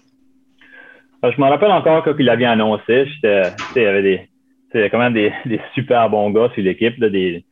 Euh, 1.23 1.31
je 1.35 1.39
me 1.39 1.47
rappelle 1.47 1.71
encore 1.71 2.03
quand 2.03 2.15
il 2.17 2.25
l'avait 2.25 2.45
annoncé. 2.45 3.05
Il 3.23 3.49
y 3.75 3.85
avait 3.85 4.01
des, 4.73 4.89
quand 4.89 4.97
même 4.97 5.13
des, 5.13 5.31
super 5.75 6.09
bons 6.09 6.31
gars 6.31 6.49
sur 6.55 6.63
l'équipe, 6.63 6.99
des, 6.99 7.43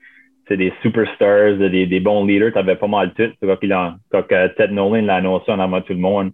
c'est 0.48 0.58
des 0.58 0.74
superstars, 0.82 1.58
des, 1.58 1.86
des 1.86 2.00
bons 2.00 2.26
leaders. 2.26 2.54
Tu 2.54 2.60
avais 2.60 2.76
pas 2.76 2.88
mal 2.88 3.12
de 3.14 3.28
tout. 3.28 3.34
Quand, 3.41 3.58
il 3.62 3.76
quand 4.12 4.24
Ted 4.28 4.74
Nolan 4.74 5.06
l'a 5.06 5.16
annoncé 5.16 5.52
en 5.52 5.60
avant 5.60 5.82
tout 5.82 5.93
le 5.93 6.00
monde, 6.00 6.32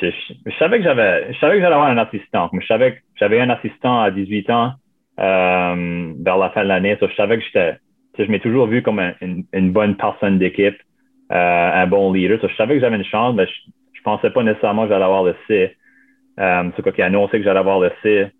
je, 0.00 0.10
savais 0.58 0.78
que 0.78 0.84
j'avais, 0.84 1.32
je 1.32 1.38
savais 1.38 1.56
que 1.56 1.60
j'allais 1.60 1.74
avoir 1.74 1.88
un 1.88 1.98
assistant. 1.98 2.50
Je 2.52 2.66
savais 2.66 3.00
j'avais 3.16 3.40
un 3.40 3.50
assistant 3.50 4.00
à 4.00 4.10
18 4.10 4.50
ans 4.50 4.72
euh, 5.18 6.12
vers 6.20 6.38
la 6.38 6.50
fin 6.50 6.62
de 6.62 6.68
l'année. 6.68 6.96
je 7.00 7.14
savais 7.16 7.38
que 7.38 7.44
j'étais, 7.44 7.76
je 8.18 8.30
m'ai 8.30 8.40
toujours 8.40 8.66
vu 8.66 8.82
comme 8.82 9.00
une, 9.20 9.44
une, 9.52 9.72
bonne 9.72 9.96
personne 9.96 10.38
d'équipe, 10.38 10.76
euh, 11.32 11.82
un 11.82 11.86
bon 11.86 12.12
leader. 12.12 12.38
je 12.42 12.54
savais 12.56 12.74
que 12.74 12.80
j'avais 12.80 12.96
une 12.96 13.04
chance, 13.04 13.34
mais 13.34 13.46
je, 13.46 13.70
je 13.94 14.02
pensais 14.02 14.30
pas 14.30 14.42
nécessairement 14.42 14.84
que 14.84 14.90
j'allais 14.90 15.04
avoir 15.04 15.24
le 15.24 15.34
C. 15.46 15.76
Euh, 16.38 16.70
c'est 16.76 16.82
quand 16.82 16.92
il 16.96 17.02
a 17.02 17.06
annoncé 17.06 17.38
que 17.38 17.44
j'allais 17.44 17.58
avoir 17.58 17.80
le 17.80 17.90
C, 18.02 18.30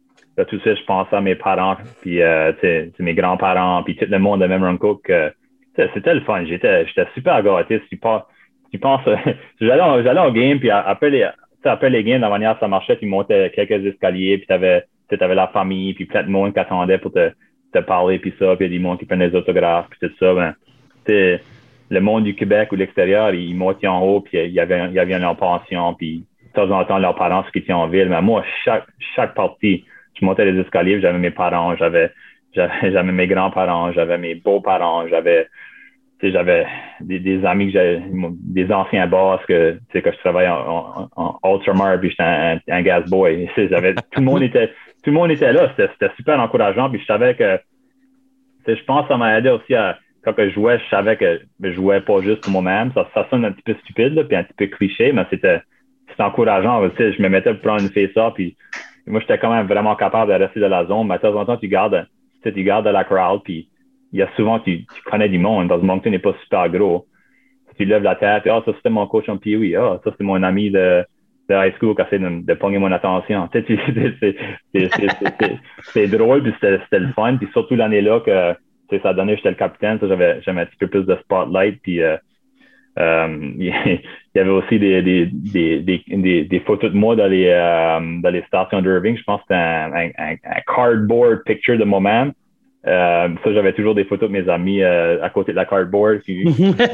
tout 0.45 0.61
ça, 0.61 0.74
je 0.74 0.84
pensais 0.84 1.16
à 1.16 1.20
mes 1.20 1.34
parents, 1.34 1.76
puis 2.01 2.22
euh, 2.22 2.53
mes 2.99 3.14
grands-parents, 3.14 3.82
puis 3.82 3.97
tout 3.97 4.07
le 4.09 4.18
monde 4.18 4.41
de 4.41 4.47
Memron 4.47 4.76
Cook. 4.76 5.11
c'était 5.76 6.14
le 6.14 6.20
fun. 6.20 6.45
J'étais, 6.45 6.86
super 7.14 7.43
gâté. 7.43 7.80
Tu 7.89 7.97
penses, 8.78 9.03
j'allais, 9.61 10.20
au 10.20 10.32
game, 10.32 10.59
puis 10.59 10.70
après 10.70 11.11
les, 11.11 11.26
après 11.64 11.91
les 11.91 12.05
games, 12.05 12.20
la 12.20 12.30
manière 12.30 12.59
ça 12.61 12.68
marchait, 12.68 12.99
tu 12.99 13.07
montais 13.07 13.51
quelques 13.55 13.84
escaliers, 13.84 14.39
puis 14.39 14.47
tu 14.47 14.53
avais, 14.53 14.84
la 15.11 15.49
famille, 15.49 15.95
puis 15.95 16.05
plein 16.05 16.22
de 16.22 16.30
monde 16.30 16.53
qui 16.53 16.61
attendait 16.61 16.99
pour 16.99 17.12
te, 17.12 17.30
te 17.72 17.78
parler, 17.78 18.18
puis 18.18 18.34
ça, 18.39 18.57
puis 18.57 18.66
il 18.66 18.72
y 18.72 18.74
a 18.74 18.78
des 18.78 18.82
monde 18.82 18.99
qui 18.99 19.07
prenaient 19.07 19.30
des 19.30 19.36
autographes, 19.36 19.89
puis 19.91 20.09
tout 20.09 20.14
ça. 20.18 20.34
Ben, 20.34 20.55
le 21.91 22.01
monde 22.01 22.24
du 22.24 22.34
Québec 22.34 22.70
ou 22.72 22.76
l'extérieur, 22.76 23.32
ils 23.34 23.55
montaient 23.55 23.86
en 23.86 24.01
haut, 24.03 24.20
puis 24.20 24.39
il 24.39 24.53
y 24.53 24.61
avait, 24.61 24.86
il 24.89 24.93
y 24.93 24.99
avait 24.99 25.14
une 25.14 25.36
pension, 25.36 25.95
puis 25.95 26.24
de 26.45 26.53
temps 26.53 26.70
en 26.70 26.84
temps, 26.84 26.99
leurs 26.99 27.14
parents 27.14 27.45
qui 27.53 27.59
étaient 27.59 27.72
en 27.72 27.89
ville. 27.89 28.09
Mais 28.09 28.20
moi, 28.20 28.45
chaque, 28.64 28.86
chaque 29.14 29.34
partie, 29.34 29.84
je 30.21 30.25
montais 30.25 30.45
les 30.45 30.61
escaliers, 30.61 31.01
j'avais 31.01 31.19
mes 31.19 31.31
parents, 31.31 31.77
j'avais, 31.77 32.11
j'avais 32.55 33.03
mes 33.12 33.27
grands-parents, 33.27 33.93
j'avais 33.93 34.19
mes 34.19 34.35
beaux-parents, 34.35 35.09
j'avais, 35.09 35.49
j'avais 36.23 36.66
des, 37.01 37.45
amis 37.45 37.66
que 37.66 37.73
j'avais, 37.73 38.03
des 38.03 38.73
anciens 38.73 39.07
boss 39.07 39.41
que, 39.47 39.79
tu 39.91 40.03
que 40.03 40.12
je 40.12 40.19
travaillais 40.19 40.49
en, 40.49 41.09
en, 41.16 41.39
en 41.43 41.55
Ultramar, 41.57 41.99
puis 42.01 42.11
j'étais 42.11 42.61
un, 42.73 42.83
gas 42.83 43.03
boy. 43.03 43.49
Tout 43.57 44.21
le 44.21 44.25
monde 44.25 44.43
était, 44.43 44.73
tout 45.05 45.11
le 45.11 45.12
monde 45.12 45.31
était 45.31 45.53
là. 45.53 45.73
C'était 45.77 46.12
super 46.16 46.41
encourageant. 46.41 46.91
Puis 46.91 47.01
je 47.01 47.07
savais 47.07 47.35
que, 47.35 47.59
je 48.66 48.85
pense 48.85 49.03
que 49.03 49.09
ça 49.09 49.16
m'a 49.16 49.39
aidé 49.39 49.51
aussi 49.51 49.75
à, 49.75 49.99
quand 50.25 50.35
je 50.37 50.51
jouais, 50.51 50.79
je 50.79 50.91
savais 50.91 51.16
que 51.16 51.41
je 51.62 51.73
jouais 51.73 52.01
pas 52.01 52.21
juste 52.21 52.43
pour 52.43 52.53
moi-même. 52.53 52.93
Ça, 52.93 53.27
sonne 53.31 53.45
un 53.45 53.53
petit 53.53 53.62
peu 53.62 53.75
stupide, 53.83 54.23
puis 54.27 54.37
un 54.37 54.45
petit 54.45 54.55
peu 54.57 54.66
cliché, 54.66 55.12
mais 55.12 55.25
c'était, 55.31 55.61
encourageant. 56.19 56.83
Je 56.99 57.23
me 57.23 57.29
mettais 57.29 57.55
pour 57.55 57.62
prendre 57.62 57.83
une 57.83 57.91
face 57.91 58.11
ça, 58.12 58.35
moi, 59.09 59.21
j'étais 59.21 59.39
quand 59.39 59.53
même 59.53 59.67
vraiment 59.67 59.97
capable 59.97 60.33
de 60.33 60.39
rester 60.39 60.61
dans 60.61 60.69
la 60.69 60.87
zone. 60.87 61.07
Mais 61.07 61.17
de 61.17 61.23
temps 61.23 61.35
en 61.35 61.45
temps, 61.45 61.57
tu 61.57 61.69
gardes, 61.69 62.07
tu 62.43 62.63
gardes 62.63 62.87
la 62.87 63.05
crowd, 63.05 63.43
puis 63.43 63.69
il 64.13 64.19
y 64.21 64.23
a 64.23 64.29
souvent, 64.37 64.59
tu, 64.61 64.85
tu 64.87 65.03
connais 65.05 65.29
du 65.29 65.39
monde, 65.39 65.69
parce 65.69 65.81
que 65.81 65.87
Moncton 65.87 66.11
n'est 66.11 66.19
pas 66.19 66.35
super 66.43 66.69
gros. 66.69 67.07
Tu 67.77 67.85
lèves 67.85 68.03
la 68.03 68.17
tête, 68.17 68.43
ah, 68.47 68.63
ça 68.65 68.73
c'était 68.75 68.91
mon 68.91 69.07
coach 69.07 69.29
en 69.29 69.37
POE, 69.37 69.77
ah, 69.79 70.01
ça 70.03 70.11
c'est 70.17 70.25
mon 70.25 70.43
ami 70.43 70.71
de, 70.71 71.05
de 71.49 71.55
high 71.55 71.73
school 71.77 71.95
qui 71.95 72.03
a 72.03 72.07
essayé 72.07 72.21
de, 72.21 72.45
de 72.45 72.55
pogner 72.55 72.79
mon 72.79 72.91
attention. 72.91 73.49
c'est 75.93 76.07
drôle, 76.09 76.43
puis 76.43 76.53
c'était 76.61 76.99
le 76.99 77.13
fun, 77.13 77.37
puis 77.37 77.49
surtout 77.53 77.77
l'année-là 77.77 78.21
que 78.21 78.57
ça 79.03 79.11
a 79.11 79.15
donné, 79.15 79.37
j'étais 79.37 79.51
le 79.51 79.55
capitaine, 79.55 79.99
j'avais 80.03 80.41
un 80.47 80.67
petit 80.67 80.77
peu 80.81 80.89
plus 80.89 81.05
de 81.05 81.15
spotlight, 81.23 81.81
puis 81.83 82.03
euh, 82.03 82.17
euh, 82.99 83.53
il 83.59 83.73
y 84.35 84.39
avait 84.39 84.51
aussi 84.51 84.79
des, 84.79 85.03
des, 85.03 85.27
des, 85.27 86.05
des, 86.09 86.45
des 86.45 86.61
photos 86.61 86.93
de 86.93 86.97
moi 86.97 87.17
dans 87.17 87.27
les, 87.27 87.49
euh, 87.49 88.21
dans 88.21 88.31
les 88.31 88.43
stations 88.43 88.81
d'Irving. 88.83 89.17
Je 89.17 89.25
pense 89.25 89.41
que 89.41 89.47
c'était 89.49 89.55
un, 89.55 89.93
un, 89.93 90.11
un, 90.33 90.61
cardboard 90.67 91.43
picture 91.45 91.79
de 91.79 91.85
moi-même. 91.85 92.33
Euh, 92.87 93.29
ça, 93.43 93.53
j'avais 93.53 93.73
toujours 93.73 93.95
des 93.95 94.05
photos 94.05 94.29
de 94.31 94.35
mes 94.35 94.49
amis 94.49 94.83
euh, 94.83 95.21
à 95.23 95.31
côté 95.31 95.51
de 95.53 95.57
la 95.57 95.67
cardboard. 95.67 96.21
c'était 96.27 96.93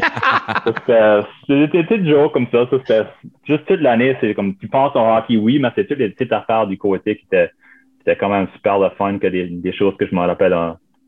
des 1.98 2.08
jours 2.08 2.32
comme 2.32 2.46
ça. 2.50 2.66
ça 2.70 2.78
c'était 2.78 3.02
juste 3.46 3.66
toute 3.66 3.80
l'année. 3.80 4.16
C'est 4.20 4.34
comme 4.34 4.56
tu 4.56 4.68
penses 4.68 4.96
au 4.96 5.00
hockey, 5.00 5.36
oui, 5.36 5.58
mais 5.58 5.68
c'est 5.74 5.86
toutes 5.86 5.98
les 5.98 6.08
petites 6.10 6.32
affaires 6.32 6.66
du 6.66 6.78
côté 6.78 7.16
qui 7.16 7.26
étaient, 7.26 7.50
c'était 7.98 8.16
quand 8.16 8.30
même 8.30 8.48
super 8.54 8.78
le 8.78 8.88
fun 8.90 9.18
que 9.18 9.26
des, 9.26 9.46
des 9.46 9.72
choses 9.72 9.96
que 9.96 10.06
je 10.06 10.14
me 10.14 10.20
rappelle 10.20 10.54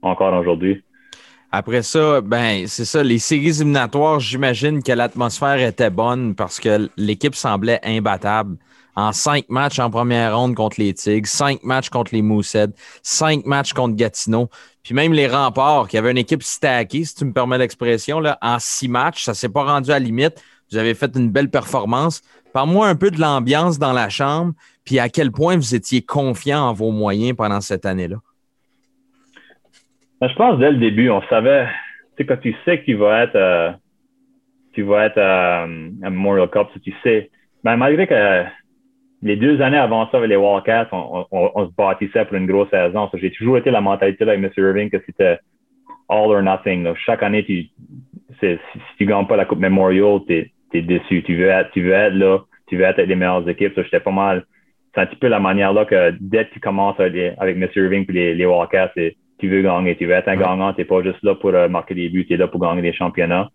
encore 0.02 0.38
aujourd'hui. 0.38 0.82
Après 1.58 1.82
ça, 1.82 2.20
ben, 2.20 2.66
c'est 2.66 2.84
ça, 2.84 3.02
les 3.02 3.18
séries 3.18 3.48
éliminatoires, 3.48 4.20
j'imagine 4.20 4.82
que 4.82 4.92
l'atmosphère 4.92 5.58
était 5.58 5.88
bonne 5.88 6.34
parce 6.34 6.60
que 6.60 6.90
l'équipe 6.98 7.34
semblait 7.34 7.80
imbattable. 7.82 8.58
En 8.94 9.12
cinq 9.12 9.46
matchs 9.48 9.78
en 9.78 9.88
première 9.88 10.36
ronde 10.36 10.54
contre 10.54 10.78
les 10.78 10.92
Tigres, 10.92 11.26
cinq 11.26 11.62
matchs 11.62 11.88
contre 11.88 12.14
les 12.14 12.20
Moosehead, 12.20 12.74
cinq 13.02 13.46
matchs 13.46 13.72
contre 13.72 13.96
Gatineau, 13.96 14.50
puis 14.82 14.92
même 14.92 15.14
les 15.14 15.28
remparts, 15.28 15.88
qui 15.88 15.96
avaient 15.96 16.10
une 16.10 16.18
équipe 16.18 16.42
stackée, 16.42 17.06
si 17.06 17.14
tu 17.14 17.24
me 17.24 17.32
permets 17.32 17.56
l'expression, 17.56 18.20
en 18.42 18.58
six 18.58 18.88
matchs, 18.88 19.24
ça 19.24 19.32
s'est 19.32 19.48
pas 19.48 19.64
rendu 19.64 19.90
à 19.92 19.94
la 19.94 20.00
limite. 20.00 20.44
Vous 20.70 20.76
avez 20.76 20.92
fait 20.92 21.16
une 21.16 21.30
belle 21.30 21.48
performance. 21.48 22.20
Parle-moi 22.52 22.86
un 22.86 22.96
peu 22.96 23.10
de 23.10 23.18
l'ambiance 23.18 23.78
dans 23.78 23.94
la 23.94 24.10
chambre, 24.10 24.52
puis 24.84 24.98
à 24.98 25.08
quel 25.08 25.32
point 25.32 25.56
vous 25.56 25.74
étiez 25.74 26.02
confiant 26.02 26.68
en 26.68 26.74
vos 26.74 26.90
moyens 26.90 27.34
pendant 27.34 27.62
cette 27.62 27.86
année-là. 27.86 28.18
Ben, 30.20 30.28
je 30.28 30.34
pense 30.34 30.58
dès 30.58 30.70
le 30.70 30.78
début, 30.78 31.10
on 31.10 31.22
savait, 31.22 31.66
tu 32.16 32.22
sais, 32.22 32.26
quand 32.26 32.38
tu 32.38 32.54
sais 32.64 32.80
que 32.80 32.84
tu 32.84 32.94
vas 32.94 33.24
être, 33.24 33.36
euh, 33.36 33.70
tu 34.72 34.82
vas 34.82 35.06
être 35.06 35.18
euh, 35.18 35.90
à 36.02 36.10
Memorial 36.10 36.48
Cup, 36.48 36.68
tu 36.82 36.94
sais, 37.02 37.30
ben, 37.62 37.76
malgré 37.76 38.06
que 38.06 38.44
les 39.22 39.36
deux 39.36 39.60
années 39.60 39.76
avant 39.76 40.08
ça 40.10 40.18
avec 40.18 40.30
les 40.30 40.36
Wildcats, 40.36 40.88
on, 40.92 41.26
on, 41.30 41.50
on 41.54 41.66
se 41.66 41.72
bâtissait 41.76 42.24
pour 42.24 42.36
une 42.36 42.46
grosse 42.46 42.70
saison. 42.70 43.10
J'ai 43.14 43.30
toujours 43.32 43.58
été 43.58 43.70
la 43.70 43.80
mentalité 43.80 44.22
avec 44.22 44.38
M. 44.38 44.50
Irving 44.56 44.90
que 44.90 44.98
c'était 45.04 45.38
all 46.08 46.30
or 46.30 46.42
nothing. 46.42 46.86
Chaque 47.04 47.22
année, 47.22 47.44
tu, 47.44 47.66
si, 48.40 48.58
tu 48.98 49.04
ne 49.04 49.08
gagnes 49.08 49.26
pas 49.26 49.36
la 49.36 49.44
Coupe 49.44 49.58
Memorial, 49.58 50.20
tu 50.26 50.52
es, 50.74 50.82
déçu. 50.82 51.22
Tu 51.22 51.36
veux 51.36 51.48
être, 51.48 51.70
tu 51.72 51.82
veux 51.82 51.92
être 51.92 52.14
là, 52.14 52.40
tu 52.68 52.76
veux 52.76 52.84
être 52.84 52.98
avec 52.98 53.08
les 53.08 53.16
meilleures 53.16 53.48
équipes. 53.48 53.72
J'étais 53.76 54.00
pas 54.00 54.10
mal. 54.10 54.44
C'est 54.94 55.00
un 55.00 55.06
petit 55.06 55.16
peu 55.16 55.28
la 55.28 55.40
manière 55.40 55.72
là 55.72 55.84
que 55.84 56.14
dès 56.20 56.46
que 56.46 56.54
tu 56.54 56.60
commences 56.60 56.98
avec, 57.00 57.34
avec. 57.38 57.56
Irving 57.76 58.04
et 58.08 58.12
les, 58.12 58.34
les 58.34 58.46
Wildcats, 58.46 58.92
tu 59.38 59.48
veux 59.48 59.62
gagner. 59.62 59.96
Tu 59.96 60.06
veux 60.06 60.12
être 60.12 60.28
un 60.28 60.36
gagnant. 60.36 60.72
Tu 60.72 60.80
n'es 60.80 60.84
pas 60.84 61.02
juste 61.02 61.22
là 61.22 61.34
pour 61.34 61.50
euh, 61.50 61.68
marquer 61.68 61.94
des 61.94 62.08
buts, 62.08 62.26
tu 62.26 62.34
es 62.34 62.36
là 62.36 62.48
pour 62.48 62.60
gagner 62.60 62.82
des 62.82 62.92
championnats. 62.92 63.50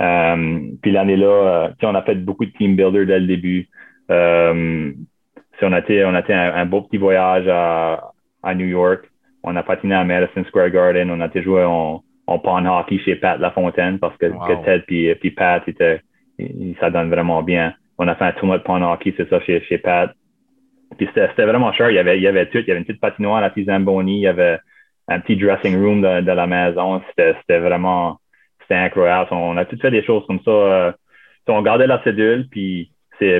Euh, 0.00 0.60
puis 0.82 0.92
l'année-là, 0.92 1.26
euh, 1.26 1.68
on 1.82 1.94
a 1.94 2.02
fait 2.02 2.16
beaucoup 2.16 2.44
de 2.44 2.50
team 2.52 2.76
builder 2.76 3.06
dès 3.06 3.20
le 3.20 3.26
début. 3.26 3.68
Euh, 4.10 4.92
on 5.62 5.72
a 5.72 5.78
été, 5.78 6.04
on 6.04 6.14
a 6.14 6.20
été 6.20 6.34
un, 6.34 6.66
beau 6.66 6.82
petit 6.82 6.98
voyage 6.98 7.48
à, 7.48 8.12
à, 8.42 8.54
New 8.54 8.66
York. 8.66 9.10
On 9.42 9.56
a 9.56 9.62
patiné 9.62 9.94
à 9.94 10.04
Madison 10.04 10.44
Square 10.44 10.70
Garden. 10.70 11.10
On 11.10 11.20
a 11.20 11.26
été 11.26 11.42
joué 11.42 11.64
en, 11.64 12.02
en 12.26 12.38
pond 12.38 12.64
hockey 12.66 12.98
chez 12.98 13.16
Pat 13.16 13.40
Lafontaine 13.40 13.98
parce 13.98 14.16
que, 14.18 14.26
que 14.26 14.64
Ted 14.64 14.84
puis, 14.86 15.14
puis 15.14 15.30
Pat, 15.30 15.66
était, 15.66 16.02
ça 16.78 16.90
donne 16.90 17.08
vraiment 17.08 17.42
bien. 17.42 17.72
On 17.98 18.06
a 18.06 18.14
fait 18.14 18.24
un 18.24 18.32
tournoi 18.32 18.58
de 18.58 18.64
pond 18.64 18.82
hockey, 18.82 19.14
c'est 19.16 19.28
ça, 19.30 19.40
chez, 19.40 19.62
chez 19.62 19.78
Pat. 19.78 20.12
Puis 20.98 21.08
c'était 21.14 21.44
vraiment 21.44 21.72
cher. 21.72 21.90
Il 21.90 21.94
y 21.94 21.98
avait, 21.98 22.18
il 22.18 22.22
y 22.22 22.28
avait 22.28 22.46
tout. 22.46 22.58
Il 22.58 22.66
y 22.66 22.70
avait 22.70 22.80
une 22.80 22.86
petite 22.86 23.00
patinoire 23.00 23.38
à 23.38 23.40
la 23.40 23.64
Zamboni. 23.64 24.18
Il 24.18 24.22
y 24.22 24.26
avait 24.26 24.58
un 25.08 25.20
petit 25.20 25.36
dressing 25.36 25.76
room 25.80 26.02
de, 26.02 26.32
la 26.32 26.46
maison. 26.46 27.00
C'était 27.08 27.58
vraiment, 27.58 28.18
c'était 28.62 28.74
incroyable. 28.74 29.28
On 29.32 29.56
a 29.56 29.64
tout 29.64 29.78
fait 29.80 29.90
des 29.90 30.04
choses 30.04 30.24
comme 30.26 30.40
ça. 30.44 30.50
Euh, 30.50 30.92
on 31.48 31.62
gardait 31.62 31.86
la 31.86 32.02
cédule, 32.02 32.48
puis 32.50 32.90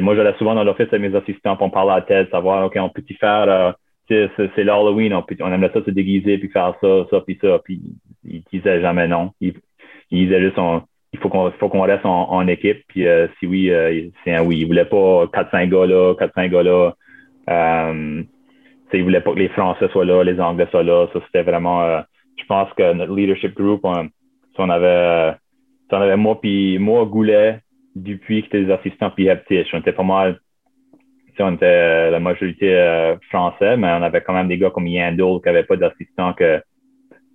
moi, 0.00 0.14
j'allais 0.14 0.34
souvent 0.38 0.54
dans 0.54 0.64
l'office 0.64 0.88
avec 0.92 1.10
mes 1.10 1.16
assistants 1.16 1.56
pour 1.56 1.70
parlait 1.70 1.94
à 1.94 2.00
tête, 2.00 2.30
savoir, 2.30 2.66
OK, 2.66 2.76
on 2.76 2.88
peut-y 2.88 3.14
faire, 3.14 3.76
euh, 4.08 4.28
c'est, 4.54 4.64
l'Halloween, 4.64 5.12
on, 5.12 5.22
peut, 5.22 5.36
on 5.40 5.52
aimerait 5.52 5.72
ça 5.72 5.84
se 5.84 5.90
déguiser, 5.90 6.38
puis 6.38 6.48
faire 6.48 6.74
ça, 6.80 7.06
ça, 7.10 7.20
puis 7.20 7.38
ça. 7.42 7.58
Puis 7.64 7.80
ils 8.24 8.44
disaient 8.52 8.80
jamais 8.80 9.08
non. 9.08 9.32
Ils, 9.40 9.54
ils 10.12 10.26
disaient 10.28 10.40
juste, 10.40 10.56
il 11.12 11.18
faut 11.18 11.28
qu'on, 11.28 11.50
faut 11.58 11.68
qu'on 11.68 11.82
reste 11.82 12.06
en, 12.06 12.46
équipe, 12.46 12.84
puis 12.86 13.08
euh, 13.08 13.26
si 13.38 13.46
oui, 13.46 13.72
c'est 14.24 14.34
un 14.34 14.44
oui. 14.44 14.58
Ils 14.60 14.66
voulaient 14.66 14.84
pas 14.84 15.26
4-5 15.26 15.68
gars 15.68 15.86
là, 15.86 16.14
4-5 16.14 16.48
gars 16.48 16.62
là. 16.62 16.94
Euh, 18.94 18.98
ils 18.98 19.02
voulaient 19.02 19.20
pas 19.20 19.32
que 19.32 19.38
les 19.38 19.48
Français 19.48 19.88
soient 19.88 20.04
là, 20.04 20.22
les 20.22 20.40
Anglais 20.40 20.68
soient 20.70 20.82
là. 20.82 21.06
Ça, 21.12 21.20
c'était 21.26 21.42
vraiment, 21.42 21.82
euh, 21.82 22.00
je 22.36 22.44
pense 22.46 22.72
que 22.74 22.92
notre 22.92 23.14
leadership 23.14 23.54
group, 23.54 23.80
on, 23.84 24.08
on 24.58 24.70
avait, 24.70 25.34
on 25.90 26.00
avait 26.00 26.16
moi, 26.16 26.40
puis 26.40 26.78
moi, 26.78 27.04
Goulet, 27.04 27.60
Dupuis, 27.94 28.42
qui 28.42 28.48
étaient 28.48 28.64
des 28.64 28.72
assistants, 28.72 29.10
puis 29.10 29.26
Heptich. 29.28 29.68
On 29.72 29.78
était 29.78 29.92
pas 29.92 30.02
mal, 30.02 30.38
on 31.38 31.54
était 31.54 31.66
euh, 31.66 32.10
la 32.10 32.20
majorité 32.20 32.74
euh, 32.74 33.16
français, 33.30 33.76
mais 33.76 33.88
on 33.88 34.02
avait 34.02 34.20
quand 34.20 34.32
même 34.32 34.48
des 34.48 34.58
gars 34.58 34.70
comme 34.70 34.86
Yandel 34.86 35.40
qui 35.40 35.46
n'avaient 35.46 35.64
pas 35.64 35.76
d'assistants 35.76 36.32
que, 36.32 36.62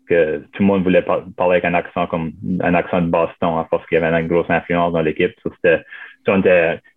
que 0.08 0.38
tout 0.54 0.64
le 0.64 0.66
monde 0.66 0.84
voulait 0.84 1.04
parler 1.04 1.54
avec 1.54 1.66
un 1.66 1.74
accent 1.74 2.08
comme 2.08 2.32
un 2.62 2.74
accent 2.74 3.02
de 3.02 3.08
Boston, 3.08 3.50
hein, 3.58 3.68
parce 3.70 3.86
qu'il 3.88 4.00
y 4.00 4.02
avait 4.02 4.20
une 4.20 4.28
grosse 4.28 4.50
influence 4.50 4.94
dans 4.94 5.02
l'équipe. 5.02 5.34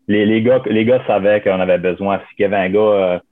Les, 0.06 0.26
les, 0.26 0.42
gars, 0.42 0.62
les 0.66 0.84
gars 0.84 1.02
savaient 1.06 1.40
qu'on 1.40 1.60
avait 1.60 1.78
besoin. 1.78 2.20
S'il 2.28 2.42
y 2.42 2.44
avait 2.44 2.56
un 2.56 2.68
gars, 2.68 3.22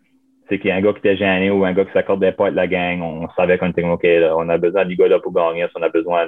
c'est 0.53 0.59
qu'il 0.59 0.69
y 0.69 0.71
a 0.71 0.77
un 0.77 0.83
gars 0.83 0.93
qui 0.93 0.99
était 0.99 1.17
gêné 1.17 1.51
ou 1.51 1.65
un 1.65 1.73
gars 1.73 1.87
qui 1.87 1.93
s'accordait 1.93 2.33
pas 2.33 2.45
avec 2.45 2.57
la 2.57 2.67
gang, 2.67 3.01
on 3.01 3.27
savait 3.31 3.57
qu'on 3.57 3.71
était 3.71 3.83
OK, 3.83 4.07
on 4.37 4.49
a 4.51 4.59
besoin 4.59 4.85
du 4.85 4.97
gars-là 4.97 5.19
pour 5.19 5.33
gagner, 5.33 5.67
on 5.75 5.83
a 5.83 5.89
besoin 5.89 6.27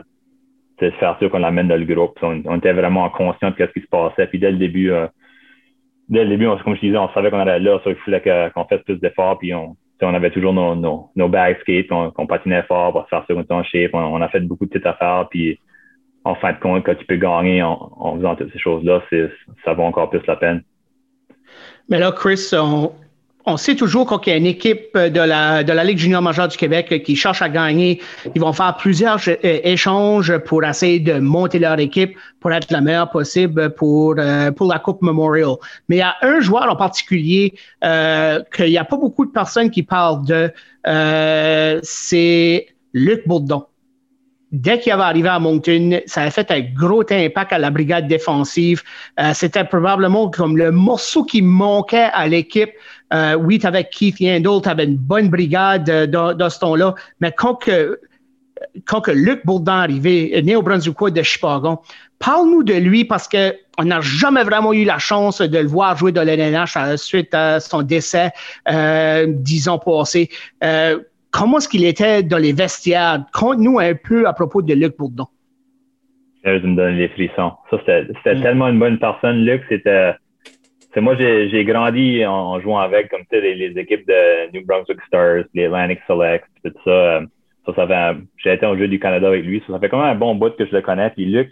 de 0.80 0.90
faire 0.92 1.18
sûr 1.18 1.30
qu'on 1.30 1.38
l'amène 1.38 1.68
dans 1.68 1.76
le 1.76 1.84
groupe. 1.84 2.18
On, 2.22 2.56
était 2.56 2.72
vraiment 2.72 3.10
conscient 3.10 3.50
de 3.50 3.56
ce 3.58 3.64
qui 3.64 3.80
se 3.80 3.86
passait. 3.86 4.26
Puis 4.26 4.38
dès 4.38 4.50
le 4.50 4.56
début, 4.56 4.90
euh, 4.90 5.06
dès 6.08 6.24
le 6.24 6.30
début, 6.30 6.46
comme 6.64 6.74
je 6.74 6.80
disais, 6.80 6.96
on 6.96 7.12
savait 7.12 7.30
qu'on 7.30 7.38
allait 7.38 7.60
là, 7.60 7.78
il 7.84 7.94
fallait 7.96 8.50
qu'on 8.50 8.64
fasse 8.64 8.82
plus 8.82 8.96
d'efforts, 8.96 9.38
puis 9.38 9.52
on, 9.52 9.76
on 10.00 10.14
avait 10.14 10.30
toujours 10.30 10.54
nos, 10.54 10.74
nos, 10.74 11.10
nos 11.14 11.28
bags 11.28 11.58
skate, 11.60 11.88
qu'on 11.88 12.26
patinait 12.26 12.62
fort 12.62 12.92
pour 12.92 13.08
faire 13.10 13.24
sûr 13.26 13.34
qu'on 13.34 13.42
était 13.42 13.52
en 13.52 13.62
shape. 13.62 13.90
On, 13.92 14.22
a 14.22 14.28
fait 14.28 14.40
beaucoup 14.40 14.64
de 14.64 14.70
petites 14.70 14.86
affaires, 14.86 15.28
puis 15.30 15.58
en 16.24 16.34
fin 16.34 16.52
de 16.52 16.58
compte, 16.58 16.84
quand 16.86 16.94
tu 16.94 17.04
peux 17.04 17.16
gagner 17.16 17.62
en, 17.62 17.92
en 17.96 18.16
faisant 18.16 18.36
toutes 18.36 18.52
ces 18.52 18.58
choses-là, 18.58 19.02
ça 19.66 19.74
vaut 19.74 19.82
encore 19.82 20.08
plus 20.08 20.26
la 20.26 20.36
peine. 20.36 20.62
Mais 21.90 21.98
là, 21.98 22.12
Chris, 22.12 22.50
on, 22.54 22.92
on 23.46 23.56
sait 23.56 23.76
toujours 23.76 24.20
qu'il 24.20 24.32
y 24.32 24.34
a 24.34 24.38
une 24.38 24.46
équipe 24.46 24.96
de 24.96 25.20
la, 25.20 25.62
de 25.64 25.72
la 25.72 25.84
Ligue 25.84 25.98
junior 25.98 26.22
majeure 26.22 26.48
du 26.48 26.56
Québec 26.56 27.02
qui 27.04 27.14
cherche 27.14 27.42
à 27.42 27.48
gagner. 27.48 28.00
Ils 28.34 28.40
vont 28.40 28.52
faire 28.52 28.76
plusieurs 28.76 29.20
euh, 29.28 29.36
échanges 29.42 30.36
pour 30.38 30.64
essayer 30.64 30.98
de 30.98 31.18
monter 31.18 31.58
leur 31.58 31.78
équipe 31.78 32.16
pour 32.40 32.52
être 32.52 32.70
la 32.70 32.80
meilleure 32.80 33.10
possible 33.10 33.74
pour, 33.74 34.14
euh, 34.18 34.50
pour 34.50 34.66
la 34.72 34.78
Coupe 34.78 35.02
Memorial. 35.02 35.56
Mais 35.88 35.96
il 35.96 36.00
y 36.00 36.02
a 36.02 36.14
un 36.22 36.40
joueur 36.40 36.70
en 36.70 36.76
particulier 36.76 37.54
euh, 37.84 38.40
qu'il 38.54 38.70
n'y 38.70 38.78
a 38.78 38.84
pas 38.84 38.96
beaucoup 38.96 39.26
de 39.26 39.32
personnes 39.32 39.70
qui 39.70 39.82
parlent 39.82 40.24
de, 40.24 40.50
euh, 40.86 41.80
c'est 41.82 42.68
Luc 42.94 43.26
Bourdon 43.26 43.66
dès 44.54 44.78
qu'il 44.78 44.92
avait 44.92 45.02
arrivé 45.02 45.28
à 45.28 45.40
Moncton, 45.40 46.00
ça 46.06 46.22
a 46.22 46.30
fait 46.30 46.50
un 46.52 46.60
gros 46.60 47.02
impact 47.10 47.52
à 47.52 47.58
la 47.58 47.70
brigade 47.70 48.06
défensive. 48.06 48.82
Euh, 49.18 49.32
c'était 49.34 49.64
probablement 49.64 50.30
comme 50.30 50.56
le 50.56 50.70
morceau 50.70 51.24
qui 51.24 51.42
manquait 51.42 52.08
à 52.12 52.28
l'équipe. 52.28 52.70
Euh, 53.14 53.34
oui, 53.34 53.58
tu 53.58 53.66
avais 53.66 53.84
Keith 53.84 54.20
Yandel, 54.20 54.60
tu 54.62 54.68
avais 54.68 54.84
une 54.84 54.96
bonne 54.96 55.28
brigade 55.28 55.88
euh, 55.88 56.06
dans, 56.06 56.50
ce 56.50 56.58
ton-là, 56.58 56.94
mais 57.20 57.32
quand 57.32 57.54
que, 57.54 58.00
quand 58.86 59.00
que 59.00 59.10
Luc 59.10 59.44
Bourdon 59.44 59.72
est 59.72 59.84
arrivé, 59.84 60.42
né 60.42 60.56
au 60.56 60.62
Brunswick 60.62 60.98
de 61.12 61.22
Chicago, 61.22 61.80
parle-nous 62.18 62.62
de 62.62 62.74
lui 62.74 63.04
parce 63.04 63.28
que 63.28 63.54
on 63.78 63.84
n'a 63.84 64.00
jamais 64.00 64.44
vraiment 64.44 64.72
eu 64.72 64.84
la 64.84 64.98
chance 64.98 65.40
de 65.40 65.58
le 65.58 65.66
voir 65.66 65.96
jouer 65.96 66.12
dans 66.12 66.22
l'NNH 66.22 66.96
suite 66.96 67.34
à 67.34 67.60
son 67.60 67.82
décès 67.82 68.30
euh, 68.70 69.26
dix 69.28 69.68
ans 69.68 69.78
passés. 69.78 70.28
Euh, 70.62 71.00
comment 71.30 71.58
est-ce 71.58 71.68
qu'il 71.68 71.84
était 71.84 72.22
dans 72.22 72.38
les 72.38 72.52
vestiaires? 72.52 73.24
Conte-nous 73.32 73.78
un 73.78 73.94
peu 73.94 74.26
à 74.26 74.32
propos 74.32 74.62
de 74.62 74.74
Luc 74.74 74.96
Bourdon. 74.96 75.26
Ça 76.44 76.50
me 76.50 76.76
donne 76.76 76.96
les 76.96 77.08
frissons. 77.08 77.52
Ça, 77.70 77.78
c'était 77.78 78.34
mm. 78.34 78.42
tellement 78.42 78.68
une 78.68 78.78
bonne 78.78 78.98
personne. 78.98 79.44
Luc, 79.44 79.62
c'était. 79.68 80.14
Moi, 80.96 81.16
j'ai 81.16 81.64
grandi 81.64 82.24
en, 82.24 82.60
jouant 82.60 82.78
avec 82.78 83.10
comme 83.10 83.24
les, 83.32 83.54
les 83.54 83.78
équipes 83.78 84.06
de 84.06 84.52
New 84.52 84.64
Brunswick 84.64 85.00
Stars, 85.06 85.44
les 85.54 85.66
Atlantic 85.66 85.98
Selects, 86.06 86.44
tout 86.64 86.72
ça. 86.84 87.22
Ça, 87.66 87.74
ça 87.74 88.14
j'ai 88.36 88.52
été 88.54 88.66
au 88.66 88.76
jeu 88.76 88.88
du 88.88 88.98
Canada 88.98 89.28
avec 89.28 89.44
lui. 89.44 89.62
Ça, 89.66 89.78
fait 89.78 89.88
quand 89.88 89.98
même 89.98 90.16
un 90.16 90.18
bon 90.18 90.34
bout 90.34 90.54
que 90.56 90.66
je 90.66 90.72
le 90.72 90.82
connais. 90.82 91.10
Puis 91.10 91.24
Luc, 91.24 91.50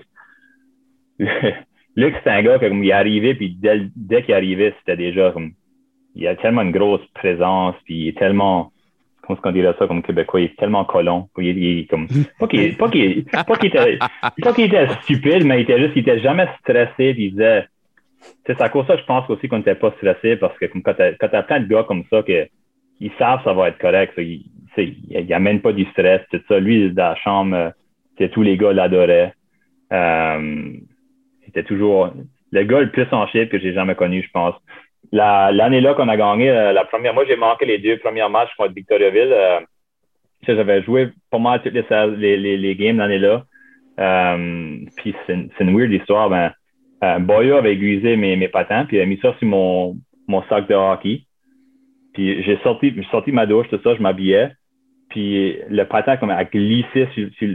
Luc, 1.97 2.15
c'est 2.23 2.31
un 2.31 2.43
gars 2.43 2.59
qui 2.59 2.67
est 2.67 2.93
arrivé, 2.93 3.35
puis 3.35 3.57
dès, 3.59 4.23
qu'il 4.23 4.35
arrivait, 4.35 4.75
c'était 4.79 4.97
déjà 4.97 5.31
comme. 5.33 5.53
Il 6.15 6.27
a 6.27 6.37
tellement 6.37 6.61
une 6.61 6.73
grosse 6.73 7.05
présence, 7.15 7.75
puis 7.85 7.95
il 7.95 8.09
est 8.09 8.19
tellement. 8.19 8.71
Comment 9.23 9.37
est-ce 9.37 9.43
qu'on 9.43 9.53
dirait 9.53 9.75
ça 9.79 9.87
comme 9.87 10.03
Québécois? 10.03 10.41
Il 10.41 10.45
est 10.45 10.57
tellement 10.57 10.85
colon. 10.85 11.29
Il, 11.39 11.81
est 11.81 11.87
comme. 11.89 12.07
Pas 12.39 12.49
qu'il 12.49 12.61
était, 13.69 13.99
était 14.59 14.89
stupide, 15.03 15.47
mais 15.47 15.61
il 15.61 15.63
était 15.63 15.79
juste, 15.79 15.93
il 15.97 16.01
était 16.01 16.21
jamais 16.21 16.49
stressé, 16.61 17.15
puis 17.15 17.27
il 17.27 17.31
disait. 17.33 17.67
C'est 18.47 18.61
à 18.61 18.69
cause 18.69 18.87
de 18.87 18.93
ça, 18.93 18.97
je 18.97 19.05
pense 19.05 19.29
aussi 19.31 19.49
qu'on 19.49 19.59
n'était 19.59 19.75
pas 19.75 19.93
stressé, 19.93 20.37
parce 20.37 20.57
que 20.59 20.67
quand 20.67 20.95
tu 20.95 21.37
as, 21.37 21.43
plein 21.43 21.61
de 21.61 21.67
gars 21.67 21.85
comme 21.85 22.05
ça, 22.11 22.23
que, 22.23 22.47
ils 23.01 23.13
savent 23.19 23.39
que 23.39 23.45
ça 23.45 23.53
va 23.53 23.69
être 23.69 23.79
correct. 23.79 24.15
il, 24.19 24.45
il, 24.77 25.35
amène 25.35 25.61
pas 25.61 25.73
du 25.73 25.85
stress, 25.87 26.21
tout 26.31 26.41
ça. 26.49 26.59
Lui, 26.59 26.91
dans 26.93 27.11
la 27.11 27.17
chambre, 27.17 27.73
tous 28.33 28.43
les 28.43 28.57
gars 28.57 28.73
l'adoraient. 28.73 29.33
Euh, 29.93 30.73
c'était 31.45 31.65
toujours 31.65 32.13
le 32.53 32.63
gars 32.65 32.81
le 32.81 32.91
plus 32.91 33.07
en 33.13 33.27
que 33.27 33.59
j'ai 33.59 33.73
jamais 33.73 33.95
connu, 33.95 34.23
je 34.23 34.31
pense. 34.31 34.55
L'année-là 35.11 35.95
qu'on 35.95 36.09
a 36.09 36.17
gagné, 36.17 36.51
euh, 36.51 36.73
la 36.73 36.85
première, 36.85 37.13
moi 37.13 37.25
j'ai 37.27 37.37
manqué 37.37 37.67
les 37.67 37.79
deux 37.79 37.99
premiers 37.99 38.29
matchs 38.29 38.55
contre 38.57 38.75
Victoriaville. 38.75 39.33
Euh, 39.33 39.61
j'avais 40.47 40.83
joué 40.83 41.11
pas 41.31 41.39
mal 41.39 41.61
toutes 41.63 41.75
les, 41.75 42.77
games 42.79 42.99
l'année-là. 42.99 43.45
Euh, 43.99 44.79
puis 44.97 45.15
c'est 45.27 45.35
une, 45.61 45.77
weird 45.77 45.93
histoire. 45.93 46.31
Ben, 46.31 46.53
euh, 47.03 47.57
avait 47.59 47.73
aiguisé 47.73 48.17
mes, 48.17 48.37
mes 48.37 48.49
patins, 48.49 48.85
puis 48.85 48.97
il 48.97 49.01
a 49.01 49.07
mis 49.07 49.19
ça 49.19 49.35
sur 49.39 49.49
mon, 49.49 49.97
mon 50.29 50.43
sac 50.45 50.69
de 50.69 50.75
hockey. 50.75 51.23
Puis 52.13 52.43
j'ai 52.43 52.59
sorti, 52.59 52.95
sorti 53.11 53.33
ma 53.33 53.47
douche, 53.47 53.69
tout 53.69 53.81
ça, 53.83 53.95
je 53.95 54.03
m'habillais. 54.03 54.53
Puis 55.09 55.59
le 55.69 55.85
patin 55.85 56.17
comme 56.17 56.31
a 56.31 56.45
glissé 56.45 57.09
sur, 57.15 57.29
sur, 57.39 57.49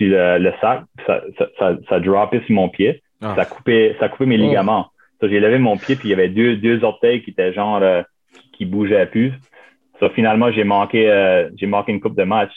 le, 0.00 0.52
sac, 0.60 0.82
ça, 1.06 1.22
ça, 1.38 1.48
ça, 1.58 1.76
ça 1.88 1.94
a 1.94 2.00
droppé 2.00 2.40
sur 2.46 2.54
mon 2.54 2.68
pied. 2.68 3.02
Ah. 3.22 3.34
Ça, 3.36 3.44
coupait, 3.44 3.96
ça 4.00 4.08
coupait 4.08 4.26
mes 4.26 4.38
oh. 4.38 4.42
ligaments. 4.42 4.86
j'ai 5.22 5.40
levé 5.40 5.58
mon 5.58 5.76
pied, 5.76 5.96
puis 5.96 6.08
il 6.08 6.10
y 6.10 6.14
avait 6.14 6.28
deux, 6.28 6.56
deux 6.56 6.82
orteils 6.84 7.22
qui 7.22 7.30
étaient 7.30 7.52
genre 7.52 7.80
euh, 7.82 8.02
qui 8.52 8.64
bougeaient 8.64 9.06
plus. 9.06 9.32
Ça, 9.98 10.08
finalement, 10.10 10.50
j'ai 10.50 10.64
manqué, 10.64 11.10
euh, 11.10 11.48
j'ai 11.56 11.66
manqué 11.66 11.92
une 11.92 12.00
coupe 12.00 12.16
de 12.16 12.24
match. 12.24 12.52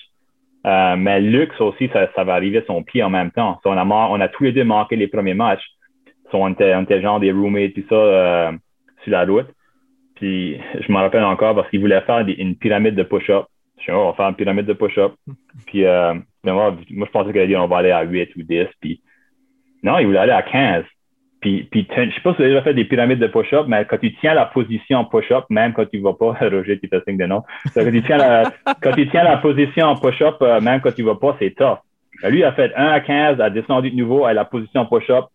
Euh, 0.66 0.96
mais 0.96 1.20
Lux 1.20 1.60
aussi, 1.60 1.90
ça, 1.92 2.10
ça 2.16 2.24
va 2.24 2.36
arriver 2.36 2.64
son 2.66 2.84
pied 2.84 3.04
en 3.04 3.10
même 3.10 3.32
temps. 3.32 3.60
on, 3.66 3.78
a, 3.78 3.84
on 3.86 4.20
a 4.22 4.28
tous 4.30 4.46
les 4.46 4.54
deux 4.54 4.64
manqué 4.64 4.96
les 4.96 5.08
premiers 5.08 5.34
matchs. 5.34 5.64
On, 6.34 6.50
était, 6.50 6.74
on 6.76 6.84
était 6.84 7.02
genre 7.02 7.20
des 7.20 7.32
roommates, 7.32 7.74
tout 7.74 7.84
ça, 7.90 8.52
sur 9.04 9.12
la 9.12 9.26
route. 9.26 9.48
Puis 10.16 10.60
je 10.80 10.92
m'en 10.92 11.00
rappelle 11.00 11.24
encore 11.24 11.56
parce 11.56 11.70
qu'il 11.70 11.80
voulait 11.80 12.02
faire 12.02 12.26
une 12.38 12.56
pyramide 12.56 12.96
de 12.96 13.04
push-up. 13.04 13.46
Je 13.78 13.84
suis 13.84 13.92
on 13.92 14.08
va 14.08 14.14
faire 14.14 14.30
une 14.30 14.36
pyramide 14.36 14.66
de 14.66 14.74
push-up. 14.74 15.14
Puis 15.68 15.84
moi, 15.84 16.76
moi, 16.90 17.08
je 17.08 17.12
pensais 17.12 17.32
qu'elle 17.32 17.44
allait 17.44 17.48
dire 17.48 17.62
on 17.62 17.68
va 17.68 17.78
aller 17.78 17.92
à 17.92 18.04
8 18.04 18.36
ou 18.36 18.44
10. 18.44 18.68
Puis 18.80 19.02
non, 19.84 20.00
il 20.00 20.08
voulait 20.08 20.20
aller 20.20 20.32
à 20.32 20.42
15. 20.42 20.86
Puis, 21.44 21.68
puis 21.70 21.86
je 21.90 21.94
sais 21.94 22.22
pas 22.24 22.32
si 22.32 22.38
vous 22.38 22.44
avez 22.44 22.50
déjà 22.52 22.62
fait 22.62 22.74
des 22.74 22.86
pyramides 22.86 23.20
de 23.20 23.28
push-up, 23.28 23.66
mais 23.68 23.84
quand 23.84 23.98
tu 23.98 24.16
tiens 24.22 24.34
la 24.34 24.46
position 24.46 25.00
en 25.00 25.06
push-up, 25.06 25.44
même 25.50 25.74
quand 25.74 25.86
tu 25.90 25.98
ne 26.00 26.04
vas 26.04 26.14
pas, 26.14 26.38
Roger, 26.42 26.80
tu 26.80 26.88
te 26.88 26.96
signe 27.06 27.18
de 27.18 27.26
non. 27.26 27.44
Quand 27.74 27.84
tu 27.84 28.02
tiens 28.02 28.18
la, 28.18 28.44
quand 28.82 28.94
tu 28.94 29.10
tiens 29.10 29.26
la 29.26 29.38
position 29.38 29.88
en 29.88 29.98
push-up, 29.98 30.38
euh, 30.42 30.62
même 30.62 30.80
quand 30.80 30.94
tu 30.96 31.04
ne 31.04 31.08
vas 31.08 31.16
pas, 31.16 31.36
c'est 31.40 31.54
tough. 31.54 31.80
Lui, 32.24 32.40
il 32.40 32.44
a 32.46 32.54
fait 32.54 32.74
1 32.74 32.88
à 32.88 33.00
15, 33.02 33.42
a 33.42 33.50
descendu 33.50 33.92
de 33.92 33.98
nouveau 33.98 34.24
à 34.24 34.32
la 34.32 34.46
position 34.46 34.82
en 34.82 34.86
push-up. 34.86 35.26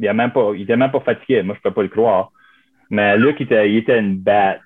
Il 0.00 0.08
a 0.08 0.14
même 0.14 0.32
pas, 0.32 0.52
il 0.54 0.62
était 0.62 0.76
même 0.76 0.90
pas 0.90 1.00
fatigué. 1.00 1.42
Moi, 1.42 1.54
je 1.56 1.60
peux 1.60 1.74
pas 1.74 1.82
le 1.82 1.88
croire. 1.88 2.32
Mais 2.90 3.16
Luc, 3.16 3.36
il 3.38 3.44
était, 3.44 3.70
il 3.70 3.76
était 3.76 3.98
une 3.98 4.16
bête. 4.16 4.60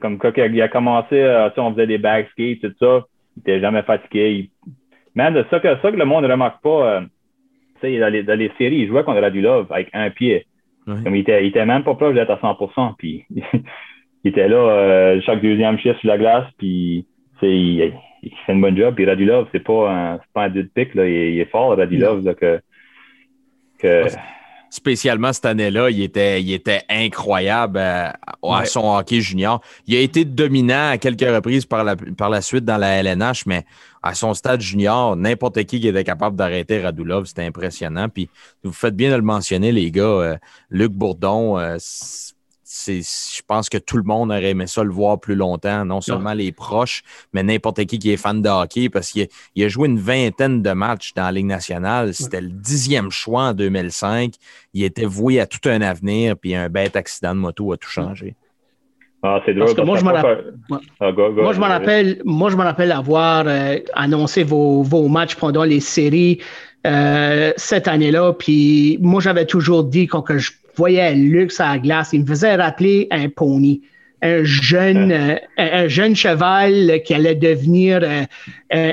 Comme 0.00 0.18
quand 0.18 0.32
il 0.36 0.60
a 0.60 0.68
commencé, 0.68 1.14
euh, 1.14 1.48
on 1.56 1.72
faisait 1.72 1.86
des 1.86 1.98
back 1.98 2.28
skates, 2.30 2.60
tout 2.60 2.74
ça, 2.78 3.06
il 3.36 3.40
était 3.40 3.60
jamais 3.60 3.82
fatigué. 3.82 4.50
Même 5.14 5.34
de 5.34 5.44
ça 5.50 5.60
que, 5.60 5.76
ça 5.80 5.90
que 5.90 5.96
le 5.96 6.04
monde 6.04 6.24
ne 6.24 6.30
remarque 6.30 6.62
pas, 6.62 6.96
euh, 6.96 7.00
dans 7.82 8.12
les, 8.12 8.22
dans 8.22 8.38
les 8.38 8.50
séries, 8.58 8.80
il 8.80 8.88
jouait 8.88 9.04
contre 9.04 9.20
Radulov 9.20 9.66
avec 9.70 9.88
un 9.92 10.10
pied. 10.10 10.46
Comme 10.86 11.14
il 11.14 11.20
était, 11.20 11.44
il 11.44 11.48
était 11.48 11.66
même 11.66 11.84
pas 11.84 11.94
proche 11.94 12.14
d'être 12.14 12.30
à 12.30 12.36
100%. 12.36 12.94
Puis 12.96 13.26
il 13.30 14.30
était 14.30 14.48
là 14.48 14.56
euh, 14.56 15.20
chaque 15.20 15.42
deuxième 15.42 15.78
chiffre 15.78 15.98
sur 16.00 16.08
la 16.08 16.16
glace. 16.16 16.46
Puis 16.56 17.06
il, 17.42 17.92
il, 18.22 18.32
fait 18.46 18.54
une 18.54 18.62
bonne 18.62 18.76
job. 18.76 18.94
Puis 18.94 19.04
Radulov, 19.04 19.48
c'est 19.52 19.62
pas 19.62 19.90
un, 19.90 20.20
pas 20.32 20.44
un 20.44 20.48
dude 20.48 20.72
pick. 20.72 20.94
Là. 20.94 21.06
Il, 21.06 21.38
est 21.38 21.50
fort, 21.50 21.76
Radulov. 21.76 22.24
Là, 22.24 22.34
que, 22.34 22.60
que 23.80 24.06
spécialement 24.70 25.32
cette 25.32 25.46
année-là, 25.46 25.90
il 25.90 26.02
était, 26.02 26.42
il 26.42 26.52
était 26.52 26.82
incroyable 26.88 27.78
euh, 27.78 28.10
à, 28.42 28.64
son 28.64 28.96
hockey 28.96 29.20
junior. 29.20 29.60
Il 29.86 29.96
a 29.96 30.00
été 30.00 30.24
dominant 30.24 30.90
à 30.90 30.98
quelques 30.98 31.20
reprises 31.20 31.66
par 31.66 31.84
la, 31.84 31.96
par 31.96 32.30
la 32.30 32.42
suite 32.42 32.64
dans 32.64 32.76
la 32.76 33.02
LNH, 33.02 33.46
mais 33.46 33.64
à 34.02 34.14
son 34.14 34.34
stade 34.34 34.60
junior, 34.60 35.16
n'importe 35.16 35.64
qui 35.64 35.80
qui 35.80 35.88
était 35.88 36.04
capable 36.04 36.36
d'arrêter 36.36 36.80
Radulov, 36.80 37.26
c'était 37.26 37.44
impressionnant. 37.44 38.08
Puis 38.08 38.28
vous 38.62 38.72
faites 38.72 38.94
bien 38.94 39.10
de 39.10 39.16
le 39.16 39.22
mentionner, 39.22 39.72
les 39.72 39.90
gars. 39.90 40.02
Euh, 40.02 40.36
Luc 40.70 40.92
Bourdon, 40.92 41.58
euh, 41.58 41.76
je 42.86 43.42
pense 43.46 43.68
que 43.68 43.78
tout 43.78 43.96
le 43.96 44.02
monde 44.02 44.30
aurait 44.30 44.50
aimé 44.50 44.66
ça 44.66 44.82
le 44.82 44.90
voir 44.90 45.18
plus 45.18 45.34
longtemps, 45.34 45.84
non 45.84 46.00
seulement 46.00 46.32
les 46.32 46.52
proches, 46.52 47.02
mais 47.32 47.42
n'importe 47.42 47.84
qui 47.84 47.98
qui 47.98 48.12
est 48.12 48.16
fan 48.16 48.42
de 48.42 48.48
hockey, 48.48 48.88
parce 48.88 49.10
qu'il 49.10 49.28
a, 49.58 49.68
joué 49.68 49.88
une 49.88 49.98
vingtaine 49.98 50.62
de 50.62 50.70
matchs 50.70 51.14
dans 51.14 51.24
la 51.24 51.32
Ligue 51.32 51.46
nationale. 51.46 52.14
C'était 52.14 52.40
le 52.40 52.48
dixième 52.48 53.10
choix 53.10 53.42
en 53.44 53.52
2005. 53.52 54.34
Il 54.74 54.84
était 54.84 55.04
voué 55.04 55.40
à 55.40 55.46
tout 55.46 55.68
un 55.68 55.80
avenir, 55.80 56.36
puis 56.36 56.54
un 56.54 56.68
bête 56.68 56.96
accident 56.96 57.34
de 57.34 57.40
moto 57.40 57.72
a 57.72 57.76
tout 57.76 57.90
changé. 57.90 58.36
Ah, 59.22 59.40
c'est 59.44 59.52
drôle. 59.52 59.74
moi, 59.84 59.98
je 59.98 60.04
me 60.04 60.12
rappelle, 60.12 60.54
ah, 61.00 61.10
moi, 61.10 61.52
je 61.52 61.58
me 61.58 61.64
rappelle, 61.64 62.22
moi, 62.24 62.50
je 62.50 62.56
rappelle 62.56 62.92
avoir 62.92 63.44
euh, 63.48 63.78
annoncé 63.94 64.44
vos, 64.44 65.08
matchs 65.08 65.34
pendant 65.34 65.64
les 65.64 65.80
séries 65.80 66.40
euh, 66.86 67.52
cette 67.56 67.88
année-là. 67.88 68.32
Puis 68.34 68.96
moi, 69.00 69.20
j'avais 69.20 69.44
toujours 69.44 69.82
dit 69.82 70.06
que 70.06 70.38
je 70.38 70.52
voyais 70.78 71.14
Luxe 71.14 71.60
à 71.60 71.72
la 71.72 71.78
glace, 71.78 72.10
il 72.12 72.22
me 72.22 72.26
faisait 72.26 72.54
rappeler 72.54 73.08
un 73.10 73.28
pony. 73.28 73.82
Un 74.20 74.42
jeune, 74.42 75.12
euh, 75.12 75.36
un, 75.58 75.86
jeune 75.86 76.16
cheval 76.16 77.00
qui 77.04 77.14
allait 77.14 77.36
devenir 77.36 78.00
euh, 78.02 78.24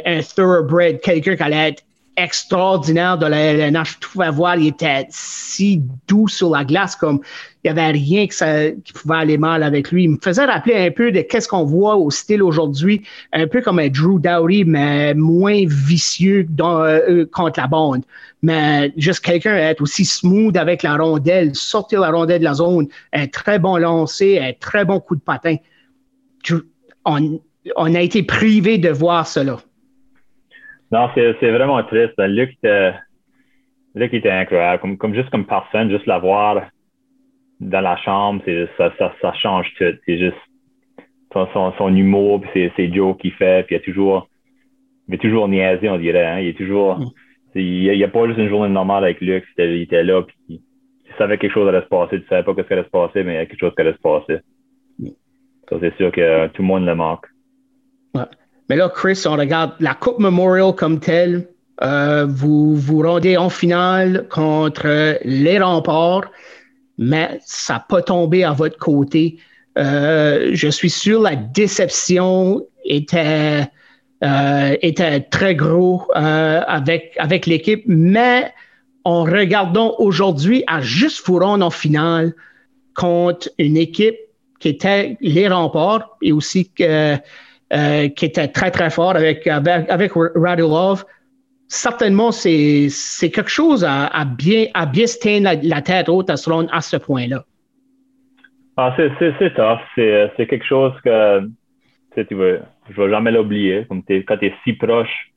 un, 0.06 0.20
thoroughbred, 0.36 1.00
quelqu'un 1.02 1.36
qui 1.36 1.42
allait 1.42 1.70
être 1.70 1.84
extraordinaire 2.16 3.18
de 3.18 3.26
la 3.26 3.40
LNH. 3.40 3.98
Je 4.02 4.08
pouvais 4.08 4.30
voir, 4.30 4.56
il 4.58 4.68
était 4.68 5.08
si 5.10 5.82
doux 6.08 6.28
sur 6.28 6.52
la 6.52 6.64
glace, 6.64 6.96
comme 6.96 7.22
il 7.66 7.74
n'y 7.74 7.80
avait 7.80 7.92
rien 7.94 8.28
qui 8.28 8.94
pouvait 8.94 9.16
aller 9.16 9.40
mal 9.40 9.64
avec 9.64 9.92
lui. 9.92 10.04
Il 10.04 10.12
me 10.12 10.18
faisait 10.22 10.46
rappeler 10.46 10.76
un 10.76 10.92
peu 10.92 11.12
de 11.12 11.22
qu'est-ce 11.22 11.48
qu'on 11.48 11.64
voit 11.64 11.96
au 11.96 12.12
style 12.12 12.44
aujourd'hui, 12.44 13.02
un 13.34 13.48
peu 13.48 13.60
comme 13.62 13.80
un 13.80 13.88
Drew 13.88 14.20
Dowry, 14.20 14.64
mais 14.66 15.16
moins 15.16 15.64
vicieux 15.66 16.46
dans, 16.48 16.84
euh, 16.84 17.26
contre 17.26 17.60
la 17.60 17.66
bande. 17.66 18.04
Mais 18.44 18.94
juste 18.98 19.26
quelqu'un 19.26 19.56
être 19.56 19.82
aussi 19.82 20.06
smooth 20.06 20.56
avec 20.56 20.84
la 20.84 20.96
rondelle, 20.96 21.56
sortir 21.56 22.02
la 22.02 22.12
rondelle 22.12 22.38
de 22.38 22.44
la 22.44 22.54
zone, 22.54 22.88
un 23.14 23.26
très 23.26 23.58
bon 23.58 23.78
lancer, 23.78 24.38
un 24.40 24.54
très 24.54 24.86
bon 24.86 25.00
coup 25.00 25.16
de 25.16 25.22
patin. 25.22 25.56
On, 27.04 27.96
a 27.96 28.00
été 28.00 28.22
privé 28.22 28.78
de 28.78 28.90
voir 28.90 29.26
cela. 29.26 29.58
Non, 30.92 31.10
c'est 31.16 31.50
vraiment 31.50 31.84
triste. 31.84 32.14
Luc 32.20 32.60
était 32.64 34.30
incroyable. 34.30 34.82
Comme, 34.82 34.98
comme, 35.00 35.16
juste 35.16 35.32
comme 35.32 35.48
personne, 35.48 35.90
juste 35.90 36.06
l'avoir 36.06 36.62
dans 37.60 37.82
la 37.82 37.98
chambre, 37.98 38.42
c'est 38.46 38.68
ça, 38.78 38.94
ça, 38.98 39.14
ça, 39.22 39.34
change 39.34 39.74
tout. 39.78 39.94
C'est 40.06 40.18
juste 40.18 40.38
son, 41.34 41.74
son, 41.78 41.96
humour, 41.96 42.42
puis 42.42 42.72
ses, 42.76 42.94
jokes 42.94 43.20
qu'il 43.20 43.34
fait, 43.34 43.66
puis 43.66 43.76
il 43.76 43.80
a 43.80 43.82
toujours, 43.82 44.28
il 45.08 45.16
est 45.16 45.20
toujours 45.20 45.48
niaisé, 45.48 45.90
on 45.90 45.98
dirait. 45.98 46.26
Hein? 46.26 46.40
Il 46.40 46.48
est 46.50 46.58
toujours. 46.58 47.00
Mm. 47.00 47.10
Il 47.58 47.92
n'y 47.92 48.04
a, 48.04 48.08
pas 48.10 48.28
juste 48.28 48.40
une 48.40 48.50
journée 48.50 48.74
normale 48.74 49.06
avec 49.06 49.22
Luc. 49.22 49.46
Il 49.58 49.82
était 49.82 50.04
là, 50.04 50.24
puis 50.24 50.36
il 50.50 50.62
savait 51.18 51.38
quelque 51.38 51.54
chose 51.54 51.68
allait 51.70 51.82
se 51.82 51.88
passer. 51.88 52.22
Tu 52.22 52.28
savais 52.28 52.44
pas 52.44 52.54
ce 52.58 52.62
qui 52.62 52.74
allait 52.74 52.84
se 52.84 52.90
passer, 52.90 53.24
mais 53.24 53.34
il 53.34 53.36
y 53.36 53.40
a 53.40 53.46
quelque 53.46 53.60
chose 53.60 53.74
qui 53.76 53.82
allait 53.82 53.94
se 53.94 54.00
passer. 54.00 54.40
Mm. 55.00 55.10
Ça, 55.70 55.78
c'est 55.80 55.96
sûr 55.96 56.12
que 56.12 56.48
tout 56.48 56.62
le 56.62 56.68
monde 56.68 56.86
le 56.86 56.96
manque. 56.96 57.26
Mais 58.70 58.76
là, 58.76 58.90
Chris, 58.90 59.24
on 59.26 59.36
regarde 59.36 59.74
la 59.80 59.94
Coupe 59.94 60.20
Memorial 60.20 60.74
comme 60.74 61.00
telle. 61.00 61.48
Euh, 61.84 62.26
vous 62.26 62.76
vous 62.76 63.02
rendez 63.02 63.38
en 63.38 63.50
finale 63.50 64.28
contre 64.30 65.18
les 65.24 65.60
remparts 65.60 66.32
mais 66.98 67.40
ça 67.46 67.76
n'a 67.76 67.80
pas 67.80 68.02
tombé 68.02 68.44
à 68.44 68.52
votre 68.52 68.78
côté. 68.78 69.38
Euh, 69.78 70.52
je 70.54 70.70
suis 70.70 70.90
sûr 70.90 71.22
la 71.22 71.36
déception 71.36 72.66
était, 72.86 73.66
euh, 74.24 75.20
très 75.30 75.56
gros 75.56 76.08
euh, 76.16 76.62
avec, 76.68 77.46
l'équipe, 77.46 77.84
mais 77.86 78.54
en 79.04 79.24
regardant 79.24 79.96
aujourd'hui 80.00 80.64
à 80.68 80.82
juste 80.82 81.26
Fouron 81.26 81.62
en 81.62 81.70
finale 81.70 82.34
contre 82.96 83.50
une 83.60 83.78
équipe 83.78 84.18
qui 84.60 84.70
était 84.70 85.18
les 85.20 85.48
remparts 85.48 86.18
et 86.22 86.32
aussi 86.32 86.72
qui 86.76 86.84
était 86.84 88.48
très, 88.48 88.72
très 88.72 88.90
fort 88.90 89.16
avec, 89.16 89.46
avec, 89.48 89.90
avec 89.90 90.12
Radulov. 90.16 91.04
Certainement, 91.76 92.32
c'est 92.32 92.90
quelque 93.32 93.50
chose 93.50 93.86
à, 93.88 94.26
bien, 94.26 94.68
à 94.74 94.86
bien 94.86 95.08
se 95.08 95.20
tenir 95.20 95.60
la, 95.62 95.82
tête 95.82 96.08
haute 96.08 96.30
à, 96.30 96.34
à 96.34 96.82
ce 96.82 96.98
point-là. 96.98 97.44
Ah, 98.78 98.96
c'est 98.98 99.54
tough. 99.56 99.80
C'est 99.96 100.48
quelque 100.48 100.66
chose 100.66 100.94
que 101.04 101.42
tu 102.16 102.26
je 102.30 103.02
ne 103.02 103.06
vais 103.06 103.10
jamais 103.10 103.32
l'oublier. 103.32 103.86
Quand 103.90 104.02
tu 104.08 104.46
es 104.46 104.54
si 104.64 104.74
proche, 104.74 105.32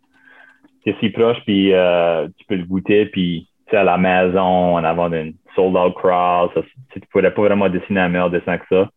tu 0.84 0.90
es 0.90 0.96
si 1.00 1.10
proche, 1.10 1.38
puis 1.44 1.72
euh, 1.72 2.28
tu 2.38 2.44
peux 2.46 2.54
le 2.54 2.64
goûter, 2.64 3.06
puis 3.06 3.48
à 3.72 3.82
la 3.82 3.98
maison, 3.98 4.76
en 4.76 4.84
avant 4.84 5.10
d'une 5.10 5.34
sold-out 5.54 5.94
crowd, 5.94 6.50
tu 6.92 7.00
ne 7.00 7.04
pourrais 7.10 7.34
pas 7.34 7.42
vraiment 7.42 7.68
dessiner 7.68 8.00
un 8.00 8.08
meilleur 8.08 8.30
dessin 8.30 8.58
que 8.58 8.66
ça. 8.68 8.90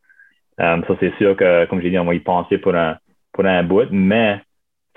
Um, 0.60 0.84
ça, 0.88 0.96
c'est 1.00 1.14
sûr 1.18 1.36
que, 1.36 1.66
comme 1.66 1.82
j'ai 1.82 1.90
dit, 1.90 1.98
on 1.98 2.06
va 2.06 2.14
y 2.14 2.20
penser 2.20 2.60
pour 2.60 2.76
un, 2.76 2.98
pour 3.34 3.46
un 3.46 3.64
bout, 3.64 3.88
mais 3.92 4.42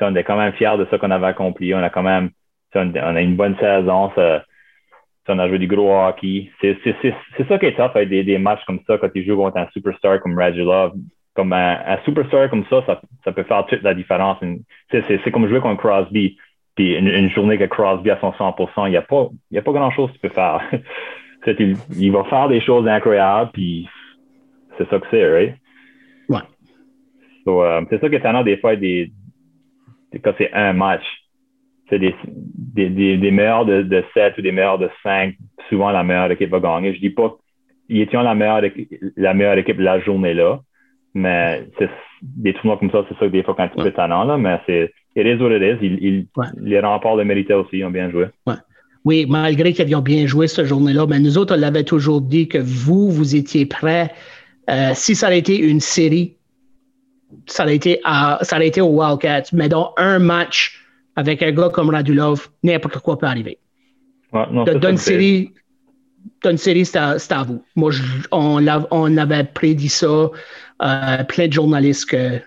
on 0.01 0.15
est 0.15 0.25
quand 0.25 0.37
même 0.37 0.53
fiers 0.55 0.77
de 0.79 0.87
ce 0.91 0.97
qu'on 0.97 1.11
avait 1.11 1.27
accompli. 1.27 1.75
On 1.75 1.83
a 1.83 1.91
quand 1.91 2.03
même 2.03 2.31
on 2.75 3.17
a 3.17 3.21
une 3.21 3.37
bonne 3.37 3.57
saison. 3.59 4.11
Ça, 4.15 4.45
on 5.29 5.39
a 5.39 5.49
joué 5.49 5.59
du 5.59 5.67
gros 5.67 5.93
hockey. 5.93 6.51
C'est 6.61 6.77
ça 7.49 7.59
qui 7.59 7.67
est 7.67 7.77
tough 7.77 7.93
avec 7.95 8.09
des, 8.09 8.25
des, 8.25 8.39
matchs 8.39 8.65
comme 8.67 8.81
ça 8.87 8.99
quand 8.99 9.09
tu 9.09 9.25
joues 9.25 9.37
contre 9.37 9.57
un 9.59 9.69
superstar 9.73 10.21
comme 10.21 10.39
Radulov. 10.39 10.93
Comme 11.35 11.53
un, 11.53 11.99
superstar 12.05 12.49
comme 12.51 12.65
ça, 12.67 12.83
ça, 12.87 13.01
ça, 13.25 13.33
peut 13.33 13.43
faire 13.43 13.67
toute 13.67 13.83
la 13.83 13.95
différence. 13.95 14.39
C'est 14.91 15.31
comme 15.33 15.49
jouer 15.49 15.61
contre 15.61 15.81
Crosby. 15.81 16.37
Puis 16.77 16.97
une, 16.97 17.31
journée 17.31 17.59
que 17.59 17.65
Crosby 17.65 18.11
à 18.11 18.19
son 18.21 18.31
100%, 18.33 18.87
il 18.87 18.91
n'y 18.91 18.97
a 18.97 19.03
pas, 19.03 19.29
y 19.51 19.59
a 19.59 19.63
pas 19.63 19.73
grand-chose 19.73 20.11
que 20.11 20.15
tu 20.15 20.21
peux 20.21 20.29
faire. 20.29 20.61
il, 21.47 21.77
il, 21.97 22.13
va 22.13 22.25
faire 22.25 22.49
des 22.49 22.61
choses 22.61 22.87
incroyables, 22.89 23.51
puis 23.53 23.89
c'est 24.77 24.89
ça 24.89 24.99
que 24.99 25.07
c'est, 25.11 25.33
right? 25.33 25.57
Ouais. 26.29 26.41
Euh, 27.47 27.85
c'est 27.91 28.01
ça 28.01 28.09
qui 28.09 28.15
est 28.17 28.19
étonnant 28.19 28.43
des 28.43 28.57
fois, 28.57 28.75
des, 28.75 29.13
quand 30.23 30.33
c'est 30.39 30.53
un 30.53 30.73
match. 30.73 31.05
C'est 31.91 31.99
des, 31.99 32.15
des, 32.25 33.17
des, 33.19 33.31
meilleurs 33.31 33.67
de, 33.67 33.83
de 33.83 34.03
7 34.15 34.39
ou 34.39 34.43
des 34.43 34.53
meilleurs 34.53 34.79
de 34.79 34.89
5. 35.03 35.35
Souvent, 35.69 35.91
la 35.91 36.03
meilleure 36.03 36.31
équipe 36.31 36.51
va 36.51 36.61
gagner. 36.61 36.95
Je 36.95 37.01
dis 37.01 37.11
pas 37.11 37.37
qu'ils 37.87 38.01
étaient 38.01 38.23
la 38.23 38.35
meilleure, 38.35 38.63
la 39.17 39.35
meilleure 39.35 39.59
équipe 39.59 39.79
la 39.79 40.01
journée-là, 40.01 40.61
mais 41.13 41.69
c'est 41.79 41.91
des 42.23 42.55
tournois 42.55 42.79
comme 42.79 42.91
ça, 42.91 43.05
c'est 43.09 43.19
ça 43.19 43.27
que 43.27 43.33
des 43.33 43.43
fois 43.43 43.55
quand 43.55 43.69
tu 43.69 43.81
ouais. 43.81 43.89
étonnant, 43.89 44.25
là, 44.25 44.39
mais 44.39 44.59
c'est 44.67 44.93
it 45.15 45.27
is 45.27 45.43
what 45.43 45.55
it 45.55 45.63
is. 45.63 45.85
Il, 45.85 45.99
il, 46.03 46.27
Les 46.63 46.81
remparts 46.81 47.17
le 47.17 47.25
méritaient 47.25 47.55
aussi, 47.55 47.79
ils 47.79 47.85
ont 47.85 47.91
bien 47.91 48.11
joué. 48.11 48.27
Ouais. 48.47 48.55
Oui, 49.05 49.27
malgré 49.29 49.73
qu'ils 49.75 49.93
aient 49.93 50.01
bien 50.01 50.27
joué 50.27 50.49
cette 50.49 50.65
journée-là, 50.65 51.07
mais 51.07 51.21
nous 51.21 51.37
autres, 51.37 51.55
on 51.55 51.61
l'avait 51.61 51.85
toujours 51.85 52.23
dit 52.23 52.49
que 52.49 52.59
vous, 52.59 53.11
vous 53.11 53.37
étiez 53.37 53.67
prêts. 53.67 54.11
Euh, 54.71 54.93
si 54.95 55.15
ça 55.15 55.27
avait 55.27 55.39
été 55.39 55.59
une 55.59 55.81
série, 55.81 56.37
ça 57.47 57.65
aurait 57.65 57.77
été, 57.77 58.01
à, 58.05 58.39
ça 58.43 58.57
aurait 58.57 58.69
été 58.69 58.81
au 58.81 58.89
Wildcats, 58.89 59.51
mais 59.53 59.69
dans 59.69 59.93
un 59.97 60.19
match 60.19 60.81
avec 61.17 61.43
un 61.43 61.53
gars 61.53 61.69
comme 61.69 61.91
Radulov, 61.91 62.49
n'importe 62.63 62.99
quoi 62.99 63.19
peut 63.19 63.27
arriver. 63.27 63.59
Ouais, 64.33 64.45
non, 64.51 64.65
d'une 64.65 64.97
série, 64.97 65.53
série 66.57 66.85
c'est 66.85 66.99
à, 66.99 67.43
vous. 67.45 67.63
Moi, 67.77 67.93
on, 68.33 68.67
on, 68.91 69.17
avait 69.17 69.45
prédit 69.45 69.89
ça, 69.89 70.07
euh, 70.07 71.25
plein 71.29 71.49
de 71.49 71.53
journalistes 71.53 72.07
que. 72.07 72.41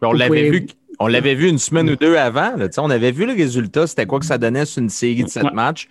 On 0.00 0.12
l'avait 0.12 0.50
vu. 0.50 0.66
On 1.00 1.06
l'avait 1.06 1.34
vu 1.34 1.48
une 1.48 1.58
semaine 1.58 1.90
ou 1.90 1.96
deux 1.96 2.16
avant. 2.16 2.56
Là, 2.56 2.68
on 2.78 2.90
avait 2.90 3.12
vu 3.12 3.24
le 3.24 3.32
résultat, 3.32 3.86
c'était 3.86 4.06
quoi 4.06 4.18
que 4.18 4.26
ça 4.26 4.36
donnait 4.36 4.64
sur 4.64 4.82
une 4.82 4.88
série 4.88 5.22
de 5.22 5.28
sept 5.28 5.52
matchs. 5.52 5.88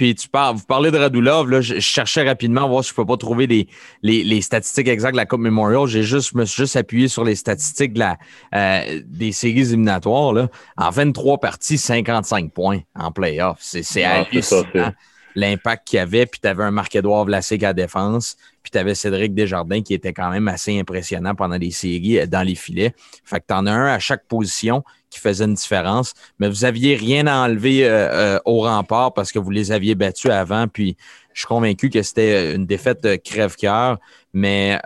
Puis 0.00 0.14
tu 0.14 0.30
parles, 0.30 0.56
vous 0.56 0.64
parlez 0.64 0.90
de 0.90 0.96
Radulov, 0.96 1.50
là, 1.50 1.60
je, 1.60 1.78
cherchais 1.78 2.26
rapidement 2.26 2.64
à 2.64 2.66
voir 2.66 2.82
si 2.82 2.88
je 2.88 2.94
ne 2.94 2.96
peux 2.96 3.06
pas 3.06 3.18
trouver 3.18 3.46
les, 3.46 3.68
les, 4.02 4.40
statistiques 4.40 4.88
exactes 4.88 5.12
de 5.12 5.18
la 5.18 5.26
Coupe 5.26 5.40
Memorial. 5.40 5.86
J'ai 5.86 6.04
juste, 6.04 6.30
je 6.32 6.38
me 6.38 6.46
suis 6.46 6.62
juste 6.62 6.76
appuyé 6.76 7.06
sur 7.06 7.22
les 7.22 7.34
statistiques 7.34 7.92
de 7.92 7.98
la, 7.98 8.16
euh, 8.54 9.02
des 9.04 9.32
séries 9.32 9.60
éliminatoires. 9.60 10.32
Là. 10.32 10.48
En 10.78 10.88
23 10.88 11.36
parties, 11.36 11.76
55 11.76 12.50
points 12.50 12.80
en 12.94 13.12
playoff. 13.12 13.58
C'est 13.60 14.02
ah, 14.02 14.24
hallucinant 14.32 14.94
l'impact 15.34 15.86
qu'il 15.86 15.98
y 15.98 16.00
avait. 16.00 16.24
Puis 16.24 16.40
tu 16.40 16.48
avais 16.48 16.64
un 16.64 16.70
Marc-Édouard 16.70 17.26
Vlasic 17.26 17.62
à 17.62 17.74
défense. 17.74 18.38
Puis 18.62 18.70
tu 18.70 18.78
avais 18.78 18.94
Cédric 18.94 19.34
Desjardins 19.34 19.82
qui 19.82 19.92
était 19.92 20.14
quand 20.14 20.30
même 20.30 20.48
assez 20.48 20.80
impressionnant 20.80 21.34
pendant 21.34 21.58
les 21.58 21.72
séries 21.72 22.20
euh, 22.20 22.26
dans 22.26 22.42
les 22.42 22.54
filets. 22.54 22.94
Fait 23.22 23.40
que 23.40 23.44
tu 23.48 23.54
en 23.54 23.66
as 23.66 23.72
un 23.72 23.86
à 23.86 23.98
chaque 23.98 24.26
position 24.28 24.82
qui 25.10 25.20
faisait 25.20 25.44
une 25.44 25.54
différence. 25.54 26.14
Mais 26.38 26.48
vous 26.48 26.64
aviez 26.64 26.96
rien 26.96 27.26
à 27.26 27.44
enlever 27.46 27.84
euh, 27.84 28.36
euh, 28.36 28.40
au 28.44 28.62
rempart 28.62 29.12
parce 29.12 29.32
que 29.32 29.38
vous 29.38 29.50
les 29.50 29.72
aviez 29.72 29.94
battus 29.94 30.30
avant. 30.30 30.68
Puis 30.68 30.96
je 31.32 31.40
suis 31.40 31.48
convaincu 31.48 31.90
que 31.90 32.02
c'était 32.02 32.54
une 32.54 32.66
défaite 32.66 33.22
crève-cœur. 33.22 33.98
Mais 34.32 34.80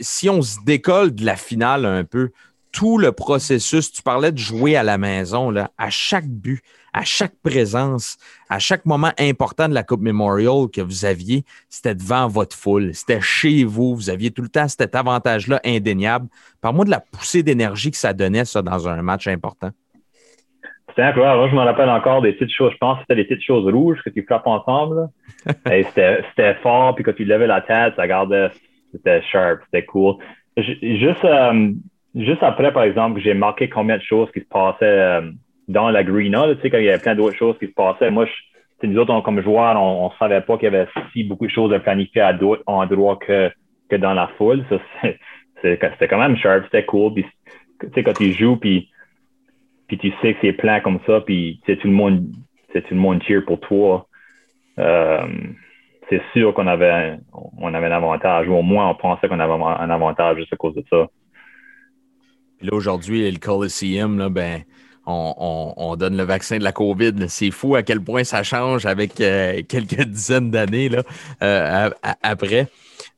si 0.00 0.28
on 0.28 0.42
se 0.42 0.58
décolle 0.66 1.14
de 1.14 1.24
la 1.24 1.36
finale 1.36 1.86
un 1.86 2.04
peu, 2.04 2.30
tout 2.72 2.98
le 2.98 3.12
processus, 3.12 3.92
tu 3.92 4.02
parlais 4.02 4.32
de 4.32 4.38
jouer 4.38 4.76
à 4.76 4.82
la 4.82 4.98
maison, 4.98 5.54
à 5.78 5.90
chaque 5.90 6.26
but, 6.26 6.62
à 6.92 7.04
chaque 7.04 7.34
présence, 7.42 8.18
à 8.48 8.58
chaque 8.58 8.84
moment 8.84 9.12
important 9.18 9.68
de 9.68 9.74
la 9.74 9.82
Coupe 9.82 10.02
Memorial 10.02 10.68
que 10.72 10.80
vous 10.80 11.04
aviez, 11.04 11.44
c'était 11.68 11.94
devant 11.94 12.28
votre 12.28 12.56
foule, 12.56 12.94
c'était 12.94 13.20
chez 13.20 13.64
vous, 13.64 13.94
vous 13.94 14.10
aviez 14.10 14.30
tout 14.30 14.42
le 14.42 14.48
temps 14.48 14.68
cet 14.68 14.94
avantage-là 14.94 15.60
indéniable. 15.64 16.26
Parle-moi 16.60 16.84
de 16.84 16.90
la 16.90 17.00
poussée 17.00 17.42
d'énergie 17.42 17.90
que 17.90 17.96
ça 17.96 18.12
donnait, 18.12 18.44
ça, 18.44 18.62
dans 18.62 18.88
un 18.88 19.00
match 19.02 19.26
important. 19.26 19.70
C'était 20.88 21.02
incroyable. 21.02 21.38
Moi, 21.38 21.48
je 21.48 21.54
me 21.54 21.60
rappelle 21.60 21.88
encore 21.88 22.20
des 22.20 22.34
petites 22.34 22.54
choses. 22.54 22.72
Je 22.72 22.76
pense 22.76 22.98
que 22.98 23.04
c'était 23.08 23.22
des 23.22 23.24
petites 23.24 23.46
choses 23.46 23.66
rouges 23.72 23.98
que 24.04 24.10
tu 24.10 24.22
frappes 24.24 24.46
ensemble. 24.46 25.08
c'était 25.66 26.54
fort, 26.62 26.94
puis 26.94 27.02
quand 27.02 27.14
tu 27.14 27.24
levais 27.24 27.46
la 27.46 27.62
tête, 27.62 27.94
ça 27.96 28.06
gardait, 28.06 28.50
c'était 28.92 29.22
sharp, 29.22 29.60
c'était 29.64 29.86
cool. 29.86 30.16
Juste, 30.58 31.24
euh, 31.24 31.70
juste 32.14 32.42
après, 32.42 32.72
par 32.74 32.82
exemple, 32.82 33.22
j'ai 33.22 33.32
marqué 33.32 33.70
combien 33.70 33.96
de 33.96 34.02
choses 34.02 34.30
qui 34.32 34.40
se 34.40 34.44
passaient 34.44 34.84
euh, 34.84 35.30
dans 35.68 35.90
la 35.90 36.04
greener, 36.04 36.54
tu 36.56 36.62
sais, 36.62 36.70
quand 36.70 36.78
il 36.78 36.84
y 36.84 36.88
avait 36.88 37.02
plein 37.02 37.14
d'autres 37.14 37.36
choses 37.36 37.56
qui 37.58 37.66
se 37.66 37.72
passaient. 37.72 38.10
Moi, 38.10 38.26
je, 38.26 38.86
nous 38.86 38.98
autres, 38.98 39.20
comme 39.20 39.40
joueurs, 39.42 39.80
on 39.80 40.08
ne 40.08 40.18
savait 40.18 40.40
pas 40.40 40.56
qu'il 40.56 40.64
y 40.64 40.74
avait 40.74 40.88
si 41.12 41.24
beaucoup 41.24 41.46
de 41.46 41.52
choses 41.52 41.72
à 41.72 41.78
planifier 41.78 42.22
à 42.22 42.32
d'autres 42.32 42.62
endroits 42.66 43.16
que, 43.16 43.50
que 43.88 43.96
dans 43.96 44.14
la 44.14 44.28
foule. 44.38 44.64
Ça, 44.68 44.78
c'était 45.62 46.08
quand 46.08 46.18
même 46.18 46.36
sharp, 46.36 46.64
c'était 46.64 46.84
cool. 46.84 47.14
Puis, 47.14 47.24
tu 47.80 47.88
sais, 47.94 48.02
quand 48.02 48.14
tu 48.14 48.32
joues, 48.32 48.56
puis, 48.56 48.90
puis 49.86 49.98
tu 49.98 50.12
sais 50.20 50.34
que 50.34 50.40
c'est 50.42 50.52
plein 50.52 50.80
comme 50.80 50.98
ça, 51.06 51.20
puis 51.20 51.60
tout 51.66 51.76
le 51.84 51.90
monde, 51.90 52.26
tout 52.72 52.82
le 52.90 52.96
monde 52.96 53.22
cheer 53.22 53.44
pour 53.44 53.60
toi. 53.60 54.06
Euh, 54.78 55.26
c'est 56.08 56.22
sûr 56.32 56.52
qu'on 56.52 56.66
avait, 56.66 57.18
on 57.32 57.72
avait 57.72 57.86
un 57.86 57.92
avantage, 57.92 58.48
ou 58.48 58.54
au 58.54 58.62
moins 58.62 58.90
on 58.90 58.94
pensait 58.94 59.28
qu'on 59.28 59.40
avait 59.40 59.52
un 59.52 59.90
avantage 59.90 60.38
juste 60.38 60.52
à 60.52 60.56
cause 60.56 60.74
de 60.74 60.84
ça. 60.90 61.06
Là, 62.62 62.70
aujourd'hui, 62.72 63.30
le 63.30 63.38
Coliseum, 63.38 64.18
là, 64.18 64.28
ben, 64.28 64.62
on, 65.06 65.96
donne 65.96 66.16
le 66.16 66.24
vaccin 66.24 66.58
de 66.58 66.64
la 66.64 66.72
COVID. 66.72 67.28
C'est 67.28 67.50
fou 67.50 67.74
à 67.74 67.82
quel 67.82 68.00
point 68.00 68.24
ça 68.24 68.42
change 68.42 68.86
avec 68.86 69.20
euh, 69.20 69.62
quelques 69.68 70.02
dizaines 70.02 70.50
d'années 70.50 70.88
là, 70.88 71.02
euh, 71.42 71.90
après. 72.22 72.68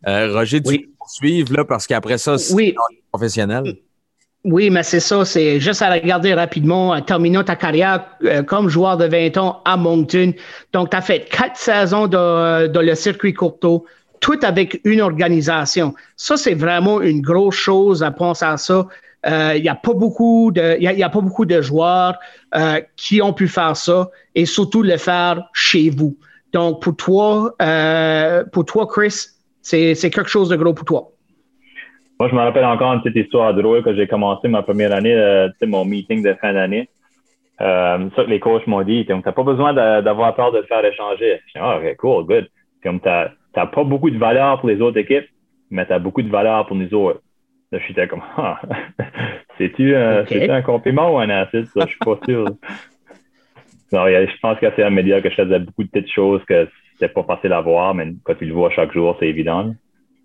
Euh, 0.07 0.33
Roger, 0.33 0.63
tu 0.63 0.71
oui. 0.71 0.89
poursuivre 0.99 1.53
là, 1.53 1.65
parce 1.65 1.87
qu'après 1.87 2.19
ça, 2.19 2.39
c'est 2.39 2.55
oui. 2.55 2.75
professionnel. 3.13 3.77
Oui, 4.45 4.69
mais 4.69 4.83
c'est 4.83 5.01
ça, 5.01 5.25
c'est 5.25 5.59
juste 5.59 5.81
à 5.81 5.91
regarder 5.91 6.35
rapidement, 6.35 7.01
terminant 7.01 7.43
ta 7.43 7.57
carrière 7.57 8.05
comme 8.47 8.69
joueur 8.69 8.99
de 8.99 9.07
20 9.07 9.39
ans 9.39 9.63
à 9.65 9.79
Moncton. 9.79 10.35
Donc, 10.75 10.91
tu 10.91 10.97
as 10.97 11.01
fait 11.01 11.27
quatre 11.31 11.57
saisons 11.57 12.09
dans 12.09 12.69
le 12.71 12.95
circuit 12.95 13.33
courto, 13.33 13.87
tout 14.21 14.39
avec 14.43 14.83
une 14.85 15.01
organisation. 15.01 15.95
Ça, 16.17 16.37
c'est 16.37 16.53
vraiment 16.53 17.01
une 17.01 17.23
grosse 17.23 17.57
chose 17.57 18.03
à 18.03 18.11
penser 18.11 18.45
à 18.45 18.59
ça. 18.59 18.87
Il 19.27 19.33
euh, 19.33 19.59
n'y 19.59 19.69
a 19.69 19.75
pas 19.75 19.95
beaucoup 19.95 20.51
de, 20.53 21.63
joueurs 21.63 22.19
euh, 22.55 22.81
qui 22.97 23.23
ont 23.23 23.33
pu 23.33 23.49
faire 23.49 23.77
ça 23.77 24.11
et 24.35 24.45
surtout 24.45 24.83
le 24.83 24.99
faire 24.99 25.49
chez 25.55 25.89
vous. 25.89 26.17
Donc 26.53 26.83
pour 26.83 26.97
toi, 26.97 27.55
euh, 27.63 28.45
pour 28.53 28.67
toi, 28.67 28.87
Chris, 28.87 29.29
c'est 29.63 29.95
quelque 29.95 30.29
chose 30.29 30.51
de 30.51 30.57
gros 30.57 30.75
pour 30.75 30.85
toi. 30.85 31.09
Moi, 32.21 32.29
je 32.29 32.35
me 32.35 32.41
rappelle 32.41 32.65
encore 32.65 32.93
une 32.93 33.03
petite 33.03 33.25
histoire 33.25 33.55
drôle 33.55 33.83
que 33.83 33.95
j'ai 33.95 34.07
commencé 34.07 34.47
ma 34.47 34.63
première 34.63 34.93
année, 34.93 35.49
mon 35.63 35.85
meeting 35.85 36.23
de 36.23 36.35
fin 36.35 36.53
d'année. 36.53 36.89
Ça 37.59 37.99
que 38.17 38.31
les 38.31 38.41
coachs 38.41 38.67
m'ont 38.67 38.83
dit, 38.83 39.07
tu 39.07 39.15
n'as 39.15 39.33
pas 39.33 39.43
besoin 39.43 39.73
d'avoir 40.03 40.35
peur 40.35 40.53
de 40.53 40.61
te 40.61 40.67
faire 40.67 40.85
échanger. 40.85 41.41
Je 41.47 41.59
dis, 41.59 41.65
ah, 41.65 41.79
OK, 41.79 41.97
cool, 41.97 42.25
good. 42.27 42.49
Comme 42.83 43.01
tu 43.01 43.09
n'as 43.09 43.67
pas 43.67 43.85
beaucoup 43.85 44.11
de 44.11 44.19
valeur 44.19 44.61
pour 44.61 44.69
les 44.69 44.81
autres 44.83 44.99
équipes, 44.99 45.27
mais 45.71 45.87
tu 45.87 45.93
as 45.93 45.99
beaucoup 45.99 46.23
de 46.23 46.31
valeur 46.31 46.67
pour 46.67 46.77
nous 46.77 46.93
autres. 46.93 47.21
Là, 47.75 47.81
j'étais 47.89 48.07
comme, 48.07 48.23
ah, 48.37 48.61
c'est-tu 49.59 49.97
un 49.97 50.63
compliment 50.63 51.13
ou 51.13 51.19
un 51.19 51.29
acide? 51.29 51.67
Ça, 51.75 51.81
je 51.81 51.91
suis 51.91 51.99
pas 51.99 52.17
sûr. 52.25 52.45
non, 53.93 54.07
je 54.07 54.41
pense 54.41 54.61
qu'à 54.61 54.73
un 54.79 54.91
média 54.91 55.21
que 55.21 55.29
je 55.29 55.35
faisais 55.35 55.59
beaucoup 55.59 55.83
de 55.83 55.89
petites 55.89 56.13
choses 56.13 56.41
que 56.45 56.69
c'était 56.93 57.13
pas 57.13 57.25
facile 57.25 57.53
à 57.53 57.61
voir, 57.61 57.93
mais 57.93 58.13
quand 58.23 58.37
tu 58.37 58.45
le 58.45 58.55
vois 58.55 58.71
chaque 58.71 58.93
jour, 58.93 59.17
c'est 59.19 59.27
évident. 59.27 59.75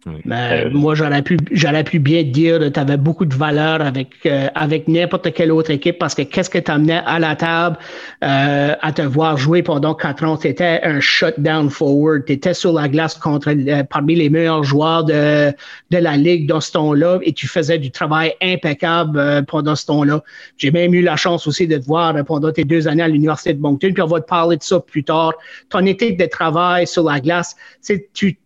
Mais 0.05 0.65
euh, 0.65 0.69
moi, 0.71 0.95
j'aurais 0.95 1.21
pu, 1.21 1.37
j'aurais 1.51 1.83
pu 1.83 1.99
bien 1.99 2.23
dire 2.23 2.59
que 2.59 2.69
tu 2.69 2.79
avais 2.79 2.95
beaucoup 2.95 3.25
de 3.25 3.35
valeur 3.35 3.81
avec, 3.81 4.09
euh, 4.25 4.47
avec 4.55 4.87
n'importe 4.87 5.33
quelle 5.33 5.51
autre 5.51 5.71
équipe 5.71 5.99
parce 5.99 6.15
que 6.15 6.21
qu'est-ce 6.21 6.49
que 6.49 6.57
tu 6.57 6.71
amenais 6.71 7.01
à 7.05 7.19
la 7.19 7.35
table 7.35 7.77
euh, 8.23 8.75
à 8.81 8.91
te 8.93 9.01
voir 9.01 9.37
jouer 9.37 9.61
pendant 9.61 9.93
quatre 9.93 10.23
ans? 10.23 10.37
Tu 10.37 10.47
étais 10.47 10.79
un 10.83 11.01
shutdown 11.01 11.69
forward. 11.69 12.23
Tu 12.25 12.33
étais 12.33 12.53
sur 12.53 12.71
la 12.73 12.87
glace 12.87 13.15
contre 13.15 13.53
parmi 13.89 14.15
les 14.15 14.29
meilleurs 14.29 14.63
joueurs 14.63 15.03
de, 15.03 15.51
de 15.91 15.97
la 15.97 16.15
Ligue 16.15 16.47
dans 16.47 16.61
ce 16.61 16.71
temps-là 16.71 17.19
et 17.23 17.33
tu 17.33 17.47
faisais 17.47 17.77
du 17.77 17.91
travail 17.91 18.33
impeccable 18.41 19.45
pendant 19.47 19.75
ce 19.75 19.85
temps-là. 19.87 20.23
J'ai 20.57 20.71
même 20.71 20.93
eu 20.93 21.01
la 21.01 21.17
chance 21.17 21.45
aussi 21.45 21.67
de 21.67 21.77
te 21.77 21.85
voir 21.85 22.15
pendant 22.25 22.51
tes 22.51 22.63
deux 22.63 22.87
années 22.87 23.03
à 23.03 23.07
l'Université 23.07 23.53
de 23.53 23.59
Moncton, 23.59 23.91
puis 23.93 24.01
on 24.01 24.07
va 24.07 24.21
te 24.21 24.27
parler 24.27 24.55
de 24.55 24.63
ça 24.63 24.79
plus 24.79 25.03
tard. 25.03 25.33
Ton 25.69 25.85
éthique 25.85 26.17
de 26.17 26.25
travail 26.25 26.87
sur 26.87 27.03
la 27.03 27.19
glace, 27.19 27.55
c'est 27.81 28.09
tu 28.13 28.37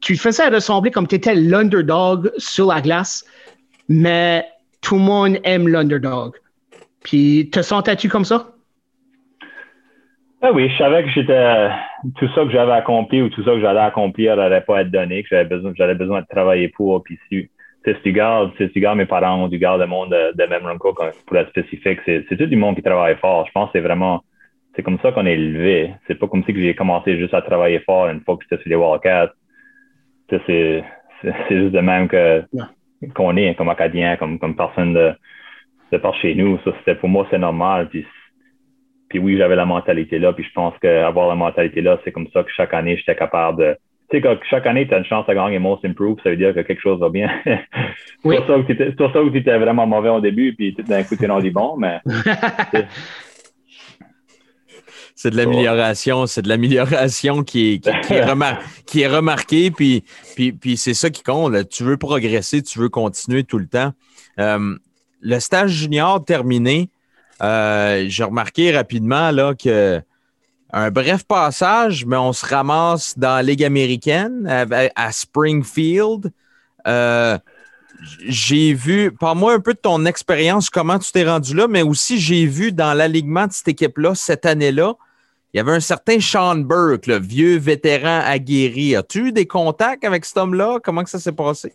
tu 0.00 0.16
faisais 0.16 0.48
ressembler 0.48 0.90
comme 0.90 1.06
tu 1.06 1.16
étais 1.16 1.34
l'underdog 1.34 2.30
sur 2.36 2.66
la 2.66 2.80
glace, 2.80 3.24
mais 3.88 4.44
tout 4.82 4.96
le 4.96 5.02
monde 5.02 5.38
aime 5.44 5.68
l'underdog. 5.68 6.34
Puis, 7.02 7.48
te 7.50 7.62
sentais-tu 7.62 8.08
comme 8.08 8.24
ça? 8.24 8.48
Ah 10.40 10.52
oui, 10.52 10.68
je 10.70 10.78
savais 10.78 11.02
que 11.02 11.10
j'étais 11.10 11.68
tout 12.16 12.28
ça 12.34 12.44
que 12.44 12.50
j'avais 12.50 12.72
accompli 12.72 13.22
ou 13.22 13.28
tout 13.28 13.42
ça 13.42 13.52
que 13.52 13.60
j'allais 13.60 13.80
accomplir 13.80 14.36
n'allait 14.36 14.60
pas 14.60 14.82
être 14.82 14.90
donné, 14.90 15.22
que 15.22 15.28
j'avais 15.30 15.48
besoin, 15.48 15.72
j'avais 15.74 15.96
besoin 15.96 16.20
de 16.20 16.26
travailler 16.26 16.68
pour. 16.68 17.02
Puis 17.02 17.18
si, 17.28 17.48
tu 18.04 18.12
gardes, 18.12 18.52
si 18.56 18.70
tu 18.70 18.80
gardes 18.80 18.98
mes 18.98 19.06
parents 19.06 19.48
tu 19.48 19.58
gardes 19.58 19.80
le 19.80 19.88
monde 19.88 20.10
de, 20.10 20.36
de 20.36 20.48
même 20.48 20.62
pour 20.78 21.36
être 21.36 21.48
spécifique, 21.48 21.98
c'est, 22.04 22.24
tout 22.28 22.46
du 22.46 22.56
monde 22.56 22.76
qui 22.76 22.82
travaille 22.82 23.16
fort. 23.16 23.46
Je 23.46 23.52
pense 23.52 23.66
que 23.72 23.78
c'est 23.78 23.84
vraiment, 23.84 24.22
c'est 24.76 24.84
comme 24.84 25.00
ça 25.00 25.10
qu'on 25.10 25.26
est 25.26 25.34
élevé. 25.34 25.92
C'est 26.06 26.14
pas 26.14 26.28
comme 26.28 26.44
si 26.44 26.54
j'ai 26.54 26.74
commencé 26.74 27.18
juste 27.18 27.34
à 27.34 27.42
travailler 27.42 27.80
fort 27.80 28.08
une 28.08 28.20
fois 28.20 28.36
que 28.36 28.44
j'étais 28.48 28.62
sur 28.62 28.70
les 28.70 28.76
Wildcats 28.76 29.32
c'est 30.30 30.84
juste 31.50 31.72
de 31.72 31.80
même 31.80 32.08
que 32.08 32.44
qu'on 33.14 33.36
est 33.36 33.54
comme 33.54 33.68
Acadien, 33.68 34.16
comme, 34.16 34.38
comme 34.38 34.56
personne 34.56 34.94
de, 34.94 35.12
de 35.92 35.98
par 35.98 36.14
chez 36.16 36.34
nous. 36.34 36.58
Ça, 36.64 36.72
c'était 36.78 36.96
pour 36.96 37.08
moi, 37.08 37.26
c'est 37.30 37.38
normal. 37.38 37.88
Puis, 37.88 38.04
puis 39.08 39.18
oui, 39.18 39.36
j'avais 39.38 39.56
la 39.56 39.66
mentalité 39.66 40.18
là. 40.18 40.32
Puis 40.32 40.44
je 40.44 40.52
pense 40.52 40.74
qu'avoir 40.80 41.28
la 41.28 41.34
mentalité 41.34 41.80
là, 41.80 41.98
c'est 42.04 42.12
comme 42.12 42.28
ça 42.32 42.42
que 42.42 42.50
chaque 42.56 42.74
année, 42.74 42.96
j'étais 42.96 43.16
capable 43.16 43.58
de. 43.58 43.76
Tu 44.10 44.22
sais, 44.22 44.38
chaque 44.48 44.66
année, 44.66 44.88
tu 44.88 44.94
as 44.94 44.98
une 44.98 45.04
chance 45.04 45.26
de 45.26 45.34
gagner 45.34 45.58
Most 45.58 45.84
Improved, 45.84 46.22
ça 46.22 46.30
veut 46.30 46.36
dire 46.36 46.54
que 46.54 46.60
quelque 46.60 46.80
chose 46.80 46.98
va 46.98 47.10
bien. 47.10 47.30
oui. 48.24 48.36
c'est 48.46 48.46
ça 48.46 48.58
que 48.58 49.28
tu 49.28 49.38
étais 49.38 49.58
vraiment 49.58 49.86
mauvais 49.86 50.08
au 50.08 50.20
début, 50.20 50.54
puis 50.54 50.74
tout 50.74 50.82
d'un 50.82 51.02
coup, 51.02 51.14
tu 51.14 51.24
es 51.24 51.28
rendu 51.28 51.50
bon, 51.50 51.76
mais. 51.76 52.00
c'est 55.20 55.30
de 55.30 55.36
l'amélioration, 55.36 56.28
c'est 56.28 56.42
de 56.42 56.48
l'amélioration 56.48 57.42
qui 57.42 57.80
est, 57.82 59.06
remarquée, 59.08 59.72
puis 59.72 60.04
c'est 60.76 60.94
ça 60.94 61.10
qui 61.10 61.24
compte. 61.24 61.68
Tu 61.70 61.82
veux 61.82 61.96
progresser, 61.96 62.62
tu 62.62 62.78
veux 62.78 62.88
continuer 62.88 63.42
tout 63.42 63.58
le 63.58 63.66
temps. 63.66 63.92
Euh, 64.38 64.76
le 65.20 65.40
stage 65.40 65.72
junior 65.72 66.24
terminé, 66.24 66.88
euh, 67.42 68.04
j'ai 68.06 68.22
remarqué 68.22 68.70
rapidement 68.70 69.32
là, 69.32 69.54
que 69.56 70.00
un 70.72 70.90
bref 70.92 71.24
passage, 71.24 72.06
mais 72.06 72.16
on 72.16 72.32
se 72.32 72.46
ramasse 72.46 73.18
dans 73.18 73.34
la 73.34 73.42
Ligue 73.42 73.64
américaine 73.64 74.46
à, 74.94 75.10
Springfield. 75.10 76.30
Euh, 76.86 77.36
j'ai 78.24 78.72
vu, 78.72 79.10
parle-moi 79.10 79.54
un 79.54 79.60
peu 79.60 79.74
de 79.74 79.80
ton 79.80 80.06
expérience, 80.06 80.70
comment 80.70 81.00
tu 81.00 81.10
t'es 81.10 81.28
rendu 81.28 81.56
là, 81.56 81.66
mais 81.66 81.82
aussi 81.82 82.20
j'ai 82.20 82.46
vu 82.46 82.70
dans 82.70 82.94
l'alignement 82.94 83.48
de 83.48 83.52
cette 83.52 83.66
équipe-là 83.66 84.14
cette 84.14 84.46
année-là, 84.46 84.94
il 85.54 85.56
y 85.56 85.60
avait 85.60 85.72
un 85.72 85.80
certain 85.80 86.20
Sean 86.20 86.56
Burke, 86.56 87.06
le 87.06 87.18
vieux 87.18 87.56
vétéran 87.56 88.20
aguerri. 88.24 88.94
As-tu 88.94 89.28
eu 89.28 89.32
des 89.32 89.46
contacts 89.46 90.04
avec 90.04 90.24
cet 90.26 90.36
homme-là? 90.36 90.78
Comment 90.82 91.02
que 91.02 91.10
ça 91.10 91.18
s'est 91.18 91.34
passé? 91.34 91.72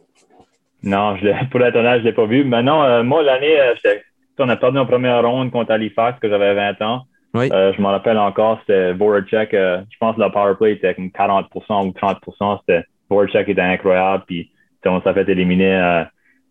Non, 0.84 1.16
je 1.18 1.50
pour 1.50 1.62
être 1.62 1.76
honnête, 1.76 2.00
je 2.00 2.04
ne 2.04 2.10
l'ai 2.10 2.14
pas 2.14 2.26
vu. 2.26 2.44
Mais 2.44 2.62
non, 2.62 2.84
euh, 2.84 3.04
moi, 3.04 3.24
l'année, 3.24 3.60
euh, 3.60 3.74
on 4.38 4.50
a 4.50 4.56
perdu 4.58 4.78
en 4.78 4.86
première 4.86 5.24
ronde 5.24 5.52
contre 5.52 5.72
Halifax, 5.72 6.20
que 6.20 6.30
j'avais 6.30 6.54
20 6.54 6.82
ans. 6.82 7.04
Oui. 7.34 7.50
Euh, 7.52 7.74
je 7.76 7.82
m'en 7.82 7.90
rappelle 7.90 8.20
encore, 8.20 8.60
c'était 8.60 8.94
Voracek. 8.94 9.52
je 9.54 9.98
pense 10.00 10.18
que 10.18 10.22
le 10.22 10.30
power 10.30 10.54
play 10.56 10.74
était 10.74 10.94
comme 10.94 11.08
40% 11.08 11.88
ou 11.88 11.92
30 11.94 12.20
C'était 12.60 12.86
Voracek 13.10 13.50
était 13.50 13.62
incroyable. 13.62 14.24
Puis 14.28 14.52
on 14.86 15.02
s'est 15.02 15.14
fait 15.14 15.28
éliminer 15.30 16.06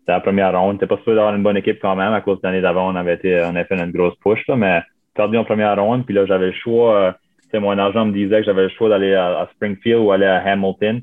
dans 0.07 0.13
la 0.15 0.19
première 0.19 0.59
ronde. 0.59 0.75
C'était 0.75 0.93
pas 0.93 1.01
sûr 1.03 1.15
d'avoir 1.15 1.35
une 1.35 1.43
bonne 1.43 1.55
équipe 1.55 1.79
quand 1.81 1.95
même. 1.95 2.11
À 2.11 2.19
cause 2.19 2.41
de 2.41 2.47
l'année 2.47 2.59
d'avant, 2.59 2.91
on 2.91 2.95
avait 2.97 3.13
été, 3.13 3.39
on 3.45 3.55
avait 3.55 3.63
fait 3.63 3.79
une 3.79 3.91
grosse 3.91 4.15
push, 4.21 4.45
là, 4.47 4.57
mais 4.57 4.81
perdu 5.15 5.37
en 5.37 5.43
première 5.43 5.79
ronde, 5.81 6.05
puis 6.05 6.15
là, 6.15 6.25
j'avais 6.25 6.47
le 6.47 6.53
choix. 6.53 6.95
Euh, 6.95 7.59
mon 7.59 7.77
agent 7.77 8.05
me 8.05 8.13
disait 8.13 8.39
que 8.39 8.45
j'avais 8.45 8.63
le 8.63 8.69
choix 8.69 8.89
d'aller 8.89 9.13
à, 9.13 9.47
Springfield 9.53 9.99
ou 9.99 10.11
aller 10.11 10.25
à 10.25 10.37
Hamilton. 10.39 11.01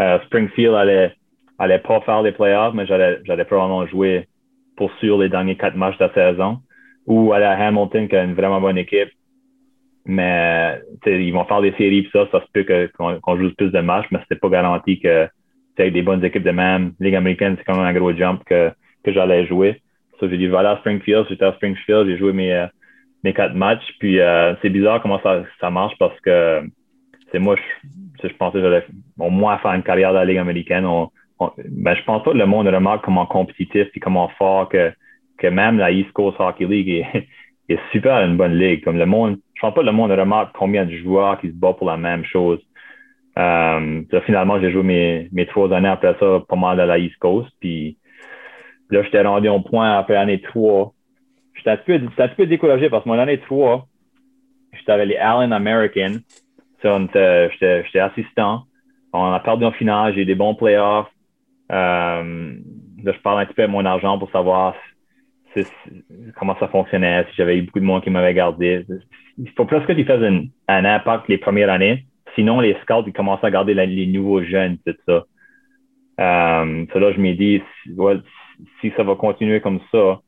Euh, 0.00 0.18
Springfield 0.26 0.74
allait, 0.74 1.12
allait 1.58 1.80
pas 1.80 2.00
faire 2.02 2.22
les 2.22 2.32
playoffs, 2.32 2.74
mais 2.74 2.86
j'allais, 2.86 3.44
probablement 3.44 3.86
jouer 3.86 4.28
pour 4.76 4.92
sûr 5.00 5.18
les 5.18 5.28
derniers 5.28 5.56
quatre 5.56 5.76
matchs 5.76 5.98
de 5.98 6.04
la 6.04 6.14
saison. 6.14 6.58
Ou 7.06 7.32
aller 7.32 7.44
à 7.44 7.58
Hamilton, 7.58 8.08
qui 8.08 8.16
a 8.16 8.22
une 8.22 8.34
vraiment 8.34 8.60
bonne 8.60 8.78
équipe. 8.78 9.10
Mais 10.06 10.80
ils 11.06 11.32
vont 11.32 11.44
faire 11.44 11.60
des 11.60 11.72
séries, 11.72 12.02
puis 12.02 12.10
ça, 12.12 12.28
ça 12.30 12.40
se 12.40 12.46
peut 12.52 12.88
qu'on, 12.96 13.36
joue 13.36 13.52
plus 13.56 13.70
de 13.70 13.80
matchs, 13.80 14.06
mais 14.10 14.18
c'était 14.22 14.40
pas 14.40 14.48
garanti 14.48 15.00
que 15.00 15.28
avec 15.78 15.94
des 15.94 16.02
bonnes 16.02 16.22
équipes 16.22 16.42
de 16.42 16.50
même. 16.50 16.92
Ligue 17.00 17.14
américaine, 17.14 17.56
c'est 17.56 17.64
quand 17.64 17.76
même 17.76 17.86
un 17.86 17.98
gros 17.98 18.12
jump 18.14 18.44
que, 18.44 18.70
que 19.02 19.12
j'allais 19.12 19.46
jouer. 19.46 19.80
So, 20.18 20.28
j'ai 20.28 20.36
dit, 20.36 20.46
voilà 20.46 20.76
Springfield. 20.80 21.26
J'étais 21.30 21.46
à 21.46 21.54
Springfield, 21.54 22.06
j'ai 22.06 22.18
joué 22.18 22.34
mes, 22.34 22.52
euh, 22.52 22.66
mes 23.24 23.32
quatre 23.32 23.54
matchs. 23.54 23.84
Puis 23.98 24.20
euh, 24.20 24.54
c'est 24.62 24.70
bizarre 24.70 25.02
comment 25.02 25.20
ça, 25.22 25.42
ça 25.60 25.70
marche 25.70 25.94
parce 25.98 26.18
que 26.20 26.62
c'est 27.32 27.38
moi, 27.38 27.56
je, 27.56 28.28
je 28.28 28.34
pensais 28.34 28.58
que 28.58 28.62
j'allais 28.62 28.84
au 29.18 29.30
moins 29.30 29.58
faire 29.58 29.72
une 29.72 29.82
carrière 29.82 30.12
dans 30.12 30.20
la 30.20 30.24
Ligue 30.24 30.38
américaine. 30.38 30.84
On, 30.84 31.10
ben, 31.40 31.94
je 31.94 32.04
pense 32.04 32.22
pas 32.22 32.32
que 32.32 32.36
le 32.36 32.46
monde 32.46 32.68
remarque 32.68 33.04
comment 33.04 33.26
compétitif 33.26 33.88
et 33.94 34.00
comment 34.00 34.28
fort 34.38 34.68
que, 34.68 34.92
que 35.38 35.46
même 35.46 35.78
la 35.78 35.90
East 35.90 36.12
Coast 36.12 36.36
Hockey 36.38 36.66
League 36.66 36.88
est, 36.88 37.28
est 37.68 37.78
super 37.92 38.24
une 38.24 38.36
bonne 38.36 38.54
ligue. 38.58 38.84
Comme 38.84 38.98
le 38.98 39.06
monde, 39.06 39.38
je 39.54 39.60
pense 39.60 39.74
pas 39.74 39.80
que 39.80 39.86
le 39.86 39.92
monde 39.92 40.10
remarque 40.10 40.54
combien 40.56 40.84
de 40.84 40.94
joueurs 40.96 41.40
qui 41.40 41.48
se 41.48 41.54
battent 41.54 41.78
pour 41.78 41.86
la 41.86 41.96
même 41.96 42.24
chose. 42.24 42.60
Euh, 43.38 44.02
finalement, 44.26 44.60
j'ai 44.60 44.72
joué 44.72 44.82
mes, 44.82 45.28
mes 45.32 45.46
trois 45.46 45.72
années 45.72 45.88
après 45.88 46.14
ça 46.18 46.40
pas 46.48 46.56
mal 46.56 46.80
à 46.80 46.86
la 46.86 46.98
East 46.98 47.16
Coast. 47.18 47.48
Puis 47.60 47.96
là, 48.90 49.02
j'étais 49.02 49.22
rendu 49.22 49.48
au 49.48 49.60
point 49.60 49.98
après 49.98 50.16
année 50.16 50.40
3 50.42 50.92
j'étais 51.60 51.92
un, 51.92 52.06
petit 52.06 52.34
peu 52.36 52.46
découragé 52.46 52.88
parce 52.88 53.04
que 53.04 53.08
mon 53.08 53.18
année 53.18 53.38
3, 53.38 53.86
j'étais 54.72 54.92
avec 54.92 55.08
les 55.08 55.16
Allen 55.16 55.52
American. 55.52 56.16
J'étais 56.82 57.98
assistant. 57.98 58.64
On 59.12 59.32
a 59.32 59.40
perdu 59.40 59.64
en 59.64 59.72
finale, 59.72 60.14
j'ai 60.14 60.22
eu 60.22 60.24
des 60.24 60.34
bons 60.34 60.54
playoffs. 60.54 61.10
Euh, 61.72 62.54
là, 63.04 63.12
je 63.12 63.20
parle 63.20 63.40
un 63.40 63.46
petit 63.46 63.54
peu 63.54 63.62
de 63.62 63.68
mon 63.68 63.84
argent 63.84 64.18
pour 64.18 64.30
savoir 64.30 64.74
comment 66.36 66.56
ça 66.60 66.68
fonctionnait, 66.68 67.24
si 67.30 67.36
j'avais 67.36 67.58
eu 67.58 67.62
beaucoup 67.62 67.80
de 67.80 67.84
monde 67.84 68.02
qui 68.02 68.10
m'avait 68.10 68.34
gardé. 68.34 68.86
Il 69.36 69.50
faut 69.50 69.64
presque 69.64 69.94
qu'ils 69.94 70.06
fassent 70.06 70.22
un, 70.22 70.44
un, 70.68 70.84
impact 70.84 71.28
les 71.28 71.38
premières 71.38 71.70
années. 71.70 72.06
Sinon, 72.36 72.60
les 72.60 72.76
scouts, 72.82 73.04
ils 73.06 73.12
commencent 73.12 73.42
à 73.42 73.50
garder 73.50 73.74
les 73.74 74.06
nouveaux 74.06 74.42
jeunes, 74.42 74.78
tout 74.86 74.94
ça. 75.06 75.24
Euh, 76.20 76.86
là, 76.94 77.12
je 77.12 77.20
me 77.20 77.32
dis, 77.34 77.62
si 78.80 78.92
ça 78.96 79.02
va 79.02 79.16
continuer 79.16 79.60
comme 79.60 79.80
ça, 79.90 80.20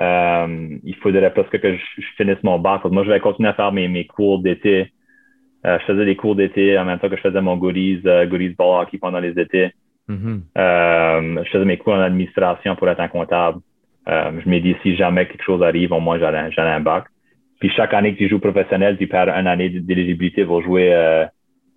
euh, 0.00 0.78
il 0.84 0.96
faudrait 0.96 1.32
presque 1.32 1.60
que 1.60 1.76
je, 1.76 2.02
finisse 2.16 2.42
mon 2.42 2.58
bac. 2.58 2.84
Moi, 2.84 3.04
je 3.04 3.10
vais 3.10 3.20
continuer 3.20 3.50
à 3.50 3.54
faire 3.54 3.72
mes, 3.72 3.88
mes 3.88 4.06
cours 4.06 4.40
d'été. 4.40 4.92
Euh, 5.64 5.78
je 5.78 5.84
faisais 5.84 6.04
des 6.04 6.16
cours 6.16 6.34
d'été 6.34 6.78
en 6.78 6.84
même 6.84 6.98
temps 6.98 7.08
que 7.08 7.16
je 7.16 7.20
faisais 7.20 7.40
mon 7.40 7.56
goodies, 7.56 8.02
uh, 8.04 8.26
goodies 8.26 8.54
ball 8.58 8.82
hockey 8.82 8.98
pendant 8.98 9.20
les 9.20 9.38
étés. 9.38 9.70
Mm-hmm. 10.08 10.40
euh, 10.58 11.44
je 11.44 11.50
faisais 11.50 11.64
mes 11.64 11.78
cours 11.78 11.94
en 11.94 12.00
administration 12.00 12.74
pour 12.74 12.88
être 12.88 13.00
un 13.00 13.08
comptable. 13.08 13.60
Euh, 14.08 14.40
je 14.44 14.48
me 14.48 14.58
dis, 14.58 14.74
si 14.82 14.96
jamais 14.96 15.26
quelque 15.26 15.44
chose 15.44 15.62
arrive, 15.62 15.92
au 15.92 16.00
moins, 16.00 16.18
j'allais 16.18 16.50
un 16.56 16.80
bac. 16.80 17.04
Puis 17.60 17.70
chaque 17.70 17.94
année 17.94 18.14
que 18.14 18.18
tu 18.18 18.28
joues 18.28 18.40
professionnel, 18.40 18.96
tu 18.98 19.06
perds 19.06 19.28
une 19.28 19.46
année 19.46 19.68
d'éligibilité 19.68 20.44
pour 20.44 20.62
jouer, 20.62 20.92
euh, 20.92 21.24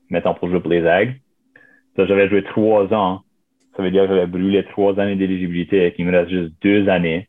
mettons, 0.09 0.33
pour 0.33 0.49
jouer 0.49 0.59
pour 0.59 0.71
les 0.71 0.83
aigles. 0.83 1.13
j'avais 1.95 2.27
joué 2.27 2.43
trois 2.43 2.91
ans. 2.91 3.21
Ça 3.77 3.83
veut 3.83 3.91
dire 3.91 4.03
que 4.03 4.15
j'avais 4.15 4.25
brûlé 4.25 4.63
trois 4.63 4.99
années 4.99 5.15
d'éligibilité 5.15 5.85
et 5.85 5.93
qu'il 5.93 6.07
me 6.07 6.11
reste 6.11 6.31
juste 6.31 6.53
deux 6.63 6.89
années 6.89 7.27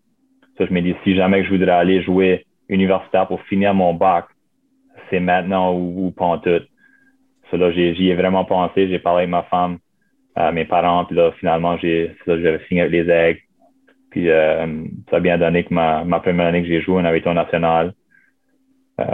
ça, 0.58 0.66
je 0.66 0.72
me 0.72 0.80
dis, 0.80 0.94
si 1.04 1.14
jamais 1.14 1.44
je 1.44 1.50
voudrais 1.50 1.72
aller 1.72 2.02
jouer 2.02 2.44
universitaire 2.68 3.26
pour 3.26 3.42
finir 3.42 3.74
mon 3.74 3.94
bac, 3.94 4.26
c'est 5.10 5.20
maintenant 5.20 5.74
ou, 5.74 6.10
pas 6.16 6.24
en 6.24 6.38
tout. 6.38 6.62
Ça, 7.50 7.56
là, 7.56 7.70
j'y 7.70 8.08
ai 8.08 8.14
vraiment 8.14 8.44
pensé. 8.44 8.88
J'ai 8.88 8.98
parlé 8.98 9.22
avec 9.22 9.30
ma 9.30 9.42
femme, 9.44 9.78
à 10.34 10.50
mes 10.52 10.64
parents, 10.64 11.04
puis 11.04 11.16
là, 11.16 11.32
finalement, 11.38 11.76
j'ai, 11.78 12.16
j'avais 12.26 12.60
signé 12.66 12.82
avec 12.82 12.92
les 12.92 13.12
aigles. 13.12 13.40
Puis 14.10 14.30
euh, 14.30 14.84
ça 15.10 15.16
a 15.16 15.20
bien 15.20 15.38
donné 15.38 15.64
que 15.64 15.74
ma, 15.74 16.04
ma 16.04 16.20
première 16.20 16.46
année 16.46 16.62
que 16.62 16.68
j'ai 16.68 16.80
joué, 16.80 16.94
on 16.94 17.04
avait 17.04 17.20
national. 17.20 17.92
Euh, 19.00 19.04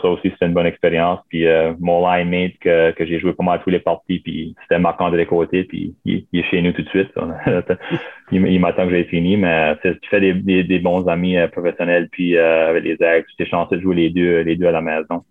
ça, 0.00 0.08
aussi, 0.08 0.30
c'était 0.30 0.46
une 0.46 0.54
bonne 0.54 0.66
expérience. 0.66 1.20
Puis 1.28 1.46
euh, 1.46 1.72
mon 1.80 2.06
line 2.08 2.28
mate 2.28 2.58
que, 2.60 2.92
que 2.92 3.04
j'ai 3.04 3.18
joué 3.18 3.32
pas 3.32 3.44
mal 3.44 3.60
tous 3.62 3.70
les 3.70 3.80
parties, 3.80 4.20
puis 4.20 4.54
c'était 4.62 4.78
Marc-André 4.78 5.26
Côté, 5.26 5.64
puis 5.64 5.94
il, 6.04 6.26
est 6.32 6.42
chez 6.50 6.62
nous 6.62 6.72
tout 6.72 6.82
de 6.82 6.88
suite. 6.88 7.10
il, 8.32 8.60
m'attend 8.60 8.86
que 8.86 8.94
j'ai 8.94 9.04
fini, 9.04 9.36
mais 9.36 9.76
tu 9.82 9.96
fais 10.10 10.20
des, 10.20 10.64
des, 10.64 10.78
bons 10.78 11.06
amis 11.08 11.36
euh, 11.36 11.48
professionnels, 11.48 12.08
puis 12.10 12.36
euh, 12.36 12.70
avec 12.70 12.84
les 12.84 12.96
ex, 13.00 13.26
tu 13.36 13.42
es 13.42 13.46
chanceux 13.46 13.76
de 13.76 13.82
jouer 13.82 13.96
les 13.96 14.10
deux, 14.10 14.40
les 14.40 14.56
deux 14.56 14.66
à 14.66 14.72
la 14.72 14.80
maison. 14.80 15.22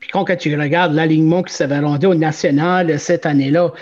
Puis 0.00 0.10
quand 0.12 0.24
tu 0.36 0.58
regardes 0.58 0.94
l'alignement 0.94 1.42
qui 1.42 1.52
s'avait 1.52 1.80
rendu 1.80 2.06
au 2.06 2.14
national 2.14 2.98
cette 2.98 3.26
année-là, 3.26 3.72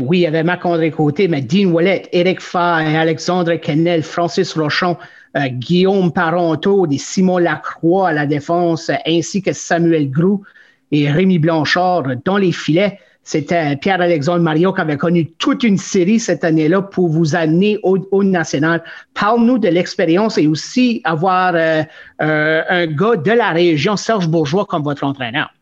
oui, 0.00 0.18
il 0.18 0.22
y 0.22 0.26
avait 0.26 0.42
Marc-André 0.42 0.90
Côté, 0.90 1.28
mais 1.28 1.40
Dean 1.40 1.70
Wallet, 1.70 2.02
Eric 2.12 2.40
Fay, 2.40 2.96
Alexandre 2.96 3.54
Kennel, 3.54 4.02
Francis 4.02 4.56
Rochon, 4.56 4.96
euh, 5.36 5.48
Guillaume 5.48 6.12
Parenteau, 6.12 6.86
et 6.90 6.98
Simon 6.98 7.38
Lacroix 7.38 8.08
à 8.08 8.12
la 8.12 8.26
défense, 8.26 8.90
ainsi 9.06 9.42
que 9.42 9.52
Samuel 9.52 10.10
Grou 10.10 10.42
et 10.90 11.10
Rémi 11.10 11.38
Blanchard 11.38 12.04
dans 12.24 12.36
les 12.36 12.52
filets. 12.52 12.98
C'était 13.24 13.76
Pierre-Alexandre 13.76 14.42
Mario 14.42 14.72
qui 14.72 14.80
avait 14.80 14.96
connu 14.96 15.30
toute 15.38 15.62
une 15.62 15.78
série 15.78 16.18
cette 16.18 16.42
année-là 16.42 16.82
pour 16.82 17.08
vous 17.08 17.36
amener 17.36 17.78
au, 17.84 18.24
national. 18.24 18.82
Parle-nous 19.14 19.58
de 19.58 19.68
l'expérience 19.68 20.38
et 20.38 20.48
aussi 20.48 21.00
avoir 21.04 21.54
euh, 21.54 21.82
euh, 22.20 22.62
un 22.68 22.86
gars 22.88 23.16
de 23.16 23.30
la 23.30 23.50
région, 23.50 23.96
Serge 23.96 24.26
Bourgeois, 24.26 24.66
comme 24.66 24.82
votre 24.82 25.04
entraîneur. 25.04 25.52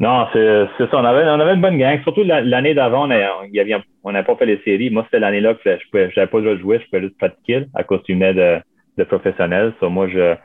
Non, 0.00 0.26
c'est 0.32 0.68
ça. 0.78 0.88
On 0.92 1.04
avait, 1.04 1.24
on 1.24 1.40
avait 1.40 1.54
une 1.54 1.60
bonne 1.60 1.78
gang. 1.78 2.00
Surtout 2.02 2.22
l'année 2.22 2.74
d'avant, 2.74 3.08
on 4.04 4.12
n'a 4.12 4.22
pas 4.22 4.36
fait 4.36 4.46
les 4.46 4.58
séries. 4.58 4.90
Moi, 4.90 5.02
c'était 5.04 5.18
l'année-là 5.18 5.54
que 5.54 5.60
je 5.92 5.98
n'avais 5.98 6.26
pas 6.26 6.40
joué, 6.56 6.78
je 6.78 6.84
pouvais 6.86 7.02
juste 7.02 7.18
pratiquer 7.18 7.64
à 7.74 7.82
cause 7.82 8.02
du 8.04 8.14
de, 8.14 8.60
de 8.96 9.04
professionnels. 9.04 9.72
moi, 9.82 10.08
je, 10.08 10.36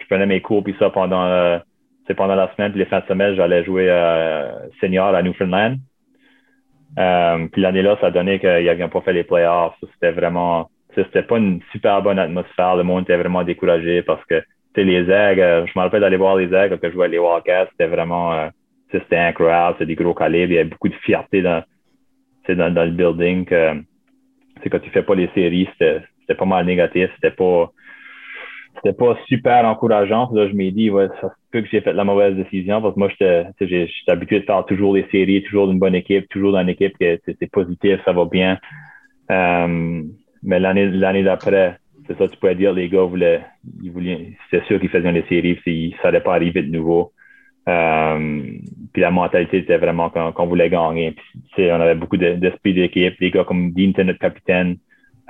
je 0.00 0.06
prenais 0.08 0.26
mes 0.26 0.40
cours 0.40 0.62
puis 0.62 0.76
ça 0.78 0.90
pendant 0.90 1.24
euh, 1.24 1.58
pendant 2.14 2.34
la 2.34 2.52
semaine, 2.54 2.72
puis 2.72 2.80
les 2.80 2.86
fins 2.86 3.00
de 3.00 3.06
semaine, 3.06 3.34
j'allais 3.34 3.64
jouer 3.64 3.86
euh, 3.88 4.50
senior 4.80 5.14
à 5.14 5.22
Newfoundland. 5.22 5.78
Euh, 6.98 7.46
puis 7.50 7.62
l'année-là, 7.62 7.96
ça 8.00 8.10
donnait 8.10 8.38
qu'ils 8.38 8.64
n'avaient 8.64 8.88
pas 8.88 9.00
fait 9.00 9.12
les 9.12 9.24
playoffs. 9.24 9.74
C'était 9.94 10.12
vraiment, 10.12 10.68
c'était 10.94 11.22
pas 11.22 11.38
une 11.38 11.60
super 11.72 12.02
bonne 12.02 12.18
atmosphère. 12.18 12.76
Le 12.76 12.82
monde 12.82 13.04
était 13.04 13.16
vraiment 13.16 13.44
découragé 13.44 14.02
parce 14.02 14.24
que, 14.26 14.42
les 14.74 15.10
aigles, 15.10 15.40
euh, 15.40 15.66
je 15.66 15.72
me 15.76 15.82
rappelle 15.82 16.00
d'aller 16.00 16.16
voir 16.16 16.36
les 16.36 16.52
aigles 16.54 16.78
quand 16.80 16.88
je 16.88 16.92
jouais 16.92 17.08
les 17.08 17.18
Wildcats. 17.18 17.68
C'était 17.72 17.86
vraiment, 17.86 18.32
euh, 18.32 18.48
c'était 19.00 19.16
incroyable. 19.16 19.76
C'était 19.78 19.94
des 19.94 20.02
gros 20.02 20.14
calibres. 20.14 20.52
Il 20.52 20.56
y 20.56 20.58
avait 20.58 20.68
beaucoup 20.68 20.88
de 20.88 20.94
fierté 20.94 21.42
dans, 21.42 21.64
dans, 22.48 22.84
le 22.84 22.90
building. 22.90 23.44
Que, 23.44 23.74
quand 24.70 24.80
tu 24.80 24.90
fais 24.90 25.02
pas 25.02 25.14
les 25.14 25.28
séries, 25.34 25.68
c'était 25.72 26.34
pas 26.36 26.44
mal 26.44 26.66
négatif. 26.66 27.10
C'était 27.16 27.34
pas, 27.34 27.72
c'était 28.76 28.96
pas 28.96 29.16
super 29.26 29.64
encourageant. 29.64 30.30
Là, 30.32 30.48
je 30.48 30.54
m'ai 30.54 30.70
dit, 30.70 30.90
ouais, 30.90 31.08
ça 31.20 31.28
se 31.28 31.34
peut 31.50 31.62
que 31.62 31.68
j'ai 31.68 31.80
fait 31.80 31.92
la 31.92 32.04
mauvaise 32.04 32.34
décision 32.36 32.80
parce 32.80 32.94
que 32.94 32.98
moi, 32.98 33.08
j'étais 33.08 33.46
habitué 34.08 34.40
de 34.40 34.44
faire 34.44 34.64
toujours 34.66 34.94
des 34.94 35.06
séries, 35.10 35.42
toujours 35.42 35.68
d'une 35.68 35.78
bonne 35.78 35.94
équipe, 35.94 36.28
toujours 36.28 36.52
dans 36.52 36.60
une 36.60 36.70
équipe 36.70 36.96
que 36.98 37.20
c'est 37.26 37.50
positif, 37.50 38.00
ça 38.04 38.12
va 38.12 38.24
bien. 38.24 38.58
Euh, 39.30 40.02
mais 40.42 40.58
l'année 40.58 41.22
d'après, 41.22 41.78
c'est 42.06 42.18
ça, 42.18 42.28
tu 42.28 42.36
pourrais 42.38 42.54
dire, 42.54 42.72
les 42.72 42.88
gars 42.88 43.02
voulaient, 43.02 43.44
ils 43.82 43.92
voulaient, 43.92 44.32
c'est 44.50 44.64
sûr 44.64 44.80
qu'ils 44.80 44.88
faisaient 44.88 45.12
des 45.12 45.24
séries, 45.28 45.54
puis 45.54 45.94
ça 46.02 46.08
n'allait 46.08 46.22
pas 46.22 46.34
arriver 46.34 46.62
de 46.62 46.70
nouveau. 46.70 47.12
Euh, 47.68 48.42
puis 48.92 49.02
la 49.02 49.10
mentalité 49.10 49.58
était 49.58 49.76
vraiment 49.76 50.10
qu'on 50.10 50.46
voulait 50.46 50.68
gagner. 50.68 51.14
On 51.58 51.80
avait 51.80 51.94
beaucoup 51.94 52.16
d'esprit 52.16 52.74
d'équipe. 52.74 53.14
Les 53.20 53.30
gars 53.30 53.44
comme 53.44 53.72
Dean 53.72 53.90
était 53.90 54.04
notre 54.04 54.18
capitaine. 54.18 54.76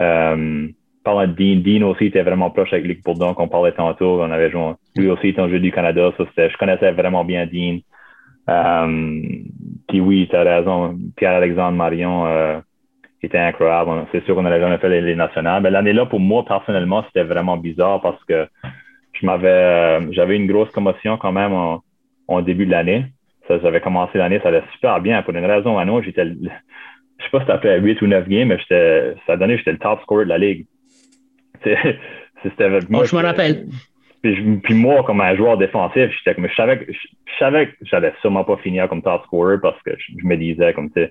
Euh, 0.01 0.69
parlant 1.05 1.27
de 1.27 1.33
Dean, 1.33 1.61
Dean 1.63 1.87
aussi 1.87 2.07
était 2.07 2.23
vraiment 2.23 2.51
proche 2.51 2.73
avec 2.73 2.87
Luc 2.87 3.03
Bourdon 3.03 3.35
qu'on 3.35 3.49
parlait 3.49 3.73
tantôt. 3.73 4.23
On 4.23 4.31
avait 4.31 4.51
joué, 4.51 4.73
lui 4.97 5.11
aussi 5.11 5.29
était 5.29 5.41
un 5.41 5.49
jeu 5.49 5.61
du 5.61 5.73
Canada. 5.73 6.11
Je 6.19 6.57
connaissais 6.57 6.93
vraiment 6.93 7.25
bien 7.25 7.47
Dean. 7.47 7.79
Euh, 8.49 9.21
puis 9.89 10.01
oui, 10.01 10.27
tu 10.29 10.37
as 10.37 10.43
raison. 10.43 10.99
Pierre-Alexandre 11.17 11.77
Marion 11.77 12.27
euh, 12.27 12.61
était 13.23 13.39
incroyable. 13.39 14.07
C'est 14.13 14.25
sûr 14.25 14.35
qu'on 14.35 14.43
n'avait 14.43 14.61
jamais 14.61 14.79
fait 14.79 15.01
les, 15.01 15.15
nationales. 15.15 15.63
Mais 15.63 15.71
l'année-là, 15.71 16.07
pour 16.07 16.21
moi, 16.21 16.45
personnellement, 16.45 17.05
c'était 17.07 17.25
vraiment 17.25 17.57
bizarre 17.57 18.01
parce 18.01 18.23
que 18.25 18.47
je 19.13 19.27
m'avais 19.27 19.49
euh, 19.49 20.13
j'avais 20.13 20.37
une 20.37 20.47
grosse 20.47 20.71
commotion 20.71 21.17
quand 21.19 21.33
même 21.33 21.53
début 22.43 22.67
de 22.67 22.71
l'année. 22.71 23.07
Ça, 23.49 23.59
j'avais 23.59 23.81
commencé 23.81 24.19
l'année, 24.19 24.41
ça 24.43 24.49
allait 24.49 24.63
super 24.73 25.01
bien. 25.01 25.23
Pour 25.23 25.35
une 25.35 25.45
raison 25.45 25.79
à 25.79 25.85
nous, 25.85 26.03
j'étais 26.03 26.25
je 27.23 27.25
sais 27.25 27.31
pas 27.31 27.41
si 27.41 27.63
fait 27.63 27.81
8 27.81 28.03
ou 28.03 28.07
9 28.07 28.29
games, 28.29 28.49
mais 28.49 29.17
ça 29.27 29.37
donnait 29.37 29.59
j'étais 29.59 29.73
le 29.73 29.79
top 29.79 30.01
scorer 30.03 30.25
de 30.25 30.31
la 30.31 30.39
ligue. 30.39 30.67
C'était 32.43 32.81
moi, 32.89 33.05
je 33.05 33.15
me 33.15 33.23
rappelle. 33.23 33.67
Puis, 34.23 34.75
moi, 34.75 35.03
comme 35.03 35.21
un 35.21 35.35
joueur 35.35 35.59
défensif, 35.59 36.11
j'étais 36.19 36.35
comme 36.35 36.49
je 36.49 36.55
savais 36.55 36.79
que 36.79 36.93
je, 36.93 36.99
savais 37.39 37.69
que 37.69 37.73
j'allais 37.83 38.13
sûrement 38.21 38.45
pas 38.45 38.57
finir 38.59 38.89
comme 38.89 39.03
top 39.03 39.23
scorer 39.25 39.59
parce 39.61 39.81
que 39.83 39.91
je, 39.99 40.27
me 40.27 40.37
disais 40.37 40.73
comme 40.75 40.91
tu 40.93 41.09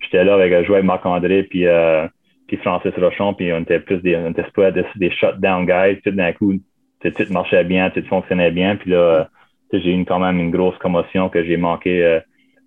j'étais 0.00 0.24
là 0.24 0.34
avec 0.34 0.52
jouer 0.64 0.76
avec 0.76 0.86
Marc-André 0.86 1.44
puis 1.44 1.66
euh, 1.66 2.06
puis 2.46 2.56
Francis 2.58 2.92
Rochon, 2.96 3.34
puis 3.34 3.52
on 3.52 3.60
était 3.60 3.80
plus 3.80 3.98
des 3.98 4.16
on 4.16 4.30
était 4.30 4.44
des, 4.72 4.84
des 4.96 5.10
shutdown 5.10 5.66
guys, 5.66 6.00
tout 6.02 6.10
d'un 6.10 6.32
coup, 6.32 6.54
tout 7.00 7.12
marchait 7.30 7.64
bien, 7.64 7.90
tout 7.90 8.04
fonctionnait 8.08 8.50
bien, 8.50 8.76
puis 8.76 8.90
là 8.90 9.28
j'ai 9.72 9.94
eu 9.94 10.04
quand 10.04 10.18
même 10.18 10.38
une 10.38 10.50
grosse 10.50 10.76
commotion 10.78 11.28
que 11.28 11.44
j'ai 11.44 11.56
manqué 11.56 12.04
euh, 12.04 12.20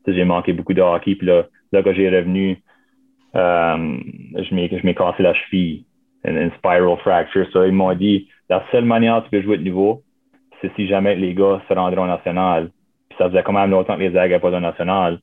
j'ai 0.07 0.25
manqué 0.25 0.53
beaucoup 0.53 0.73
de 0.73 0.81
hockey, 0.81 1.15
puis 1.15 1.27
là, 1.27 1.45
là 1.71 1.83
quand 1.83 1.93
j'ai 1.93 2.09
revenu 2.09 2.57
euh, 3.35 3.97
je 4.35 4.55
m'ai 4.85 4.95
cassé 4.95 5.23
la 5.23 5.33
cheville 5.33 5.85
une, 6.25 6.51
spiral 6.57 6.97
fracture. 6.97 7.47
Ils 7.65 7.71
m'ont 7.71 7.93
dit, 7.93 8.27
la 8.49 8.63
seule 8.71 8.85
manière 8.85 9.19
que 9.19 9.25
tu 9.25 9.29
peux 9.31 9.41
jouer 9.41 9.57
de 9.57 9.63
niveau, 9.63 10.01
c'est 10.61 10.71
si 10.75 10.87
jamais 10.87 11.15
les 11.15 11.33
gars 11.33 11.61
se 11.67 11.73
rendraient 11.73 12.01
au 12.01 12.07
national. 12.07 12.69
Puis 13.09 13.17
ça 13.17 13.29
faisait 13.29 13.43
quand 13.43 13.53
même 13.53 13.71
longtemps 13.71 13.95
que 13.95 14.01
les 14.01 14.07
aigles 14.07 14.17
n'avaient 14.17 14.39
pas 14.39 14.51
de 14.51 14.59
national. 14.59 15.19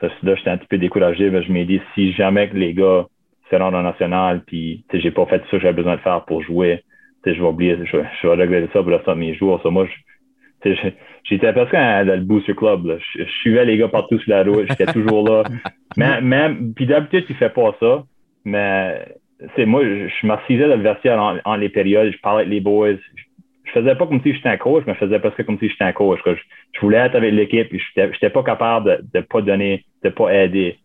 Que 0.00 0.06
là, 0.06 0.34
j'étais 0.34 0.50
un 0.50 0.56
petit 0.56 0.68
peu 0.68 0.78
découragé, 0.78 1.30
mais 1.30 1.42
je 1.42 1.52
m'ai 1.52 1.64
dit, 1.64 1.80
si 1.94 2.12
jamais 2.12 2.48
les 2.52 2.72
gars 2.74 3.06
se 3.50 3.56
rendent 3.56 3.74
au 3.74 3.82
national, 3.82 4.42
puis 4.46 4.84
j'ai 4.92 5.10
pas 5.10 5.26
fait 5.26 5.42
ça 5.42 5.50
que 5.50 5.60
j'avais 5.60 5.74
besoin 5.74 5.96
de 5.96 6.00
faire 6.00 6.24
pour 6.24 6.42
jouer, 6.42 6.84
je 7.26 7.32
vais 7.32 7.40
oublier, 7.40 7.76
je, 7.84 7.96
vais 7.96 8.06
regretter 8.22 8.68
ça 8.72 8.80
pour 8.80 8.90
le 8.90 8.96
restant 8.96 9.14
de 9.14 9.20
mes 9.20 9.34
jours. 9.34 9.60
Moi, 9.70 9.86
j'étais 10.64 11.52
presque 11.52 11.72
dans 11.72 12.16
le 12.16 12.24
booster 12.24 12.54
club. 12.54 12.98
Je, 13.14 13.24
suivais 13.40 13.64
les 13.64 13.76
gars 13.76 13.88
partout 13.88 14.18
sur 14.18 14.30
la 14.30 14.42
route, 14.42 14.66
j'étais 14.68 14.92
toujours 14.92 15.28
là. 15.28 15.44
mais, 15.96 16.20
même, 16.20 16.74
puis 16.74 16.86
d'habitude, 16.86 17.26
tu 17.26 17.34
fais 17.34 17.50
pas 17.50 17.74
ça, 17.80 18.04
mais 18.44 19.04
c'est 19.56 19.66
moi, 19.66 19.82
je, 19.84 20.26
m'assisais 20.26 20.68
dans 20.68 20.76
le 20.76 20.82
vestiaire 20.82 21.40
en, 21.44 21.56
les 21.56 21.68
périodes, 21.68 22.12
je 22.12 22.18
parlais 22.20 22.42
avec 22.42 22.52
les 22.52 22.60
boys. 22.60 22.96
Je, 23.64 23.72
faisais 23.72 23.94
pas 23.94 24.06
comme 24.06 24.20
si 24.22 24.34
j'étais 24.34 24.48
un 24.48 24.56
coach, 24.56 24.82
mais 24.86 24.94
je 24.94 24.98
faisais 24.98 25.18
presque 25.20 25.44
comme 25.44 25.58
si 25.58 25.68
j'étais 25.68 25.84
un 25.84 25.92
coach. 25.92 26.18
Je, 26.26 26.80
voulais 26.80 26.98
être 26.98 27.14
avec 27.14 27.32
l'équipe, 27.32 27.72
et 27.72 27.78
je 27.78 28.00
n'étais 28.00 28.30
pas 28.30 28.42
capable 28.42 29.04
de, 29.12 29.20
de 29.20 29.24
pas 29.24 29.42
donner, 29.42 29.84
de 30.02 30.08
pas 30.10 30.34
aider. 30.34 30.76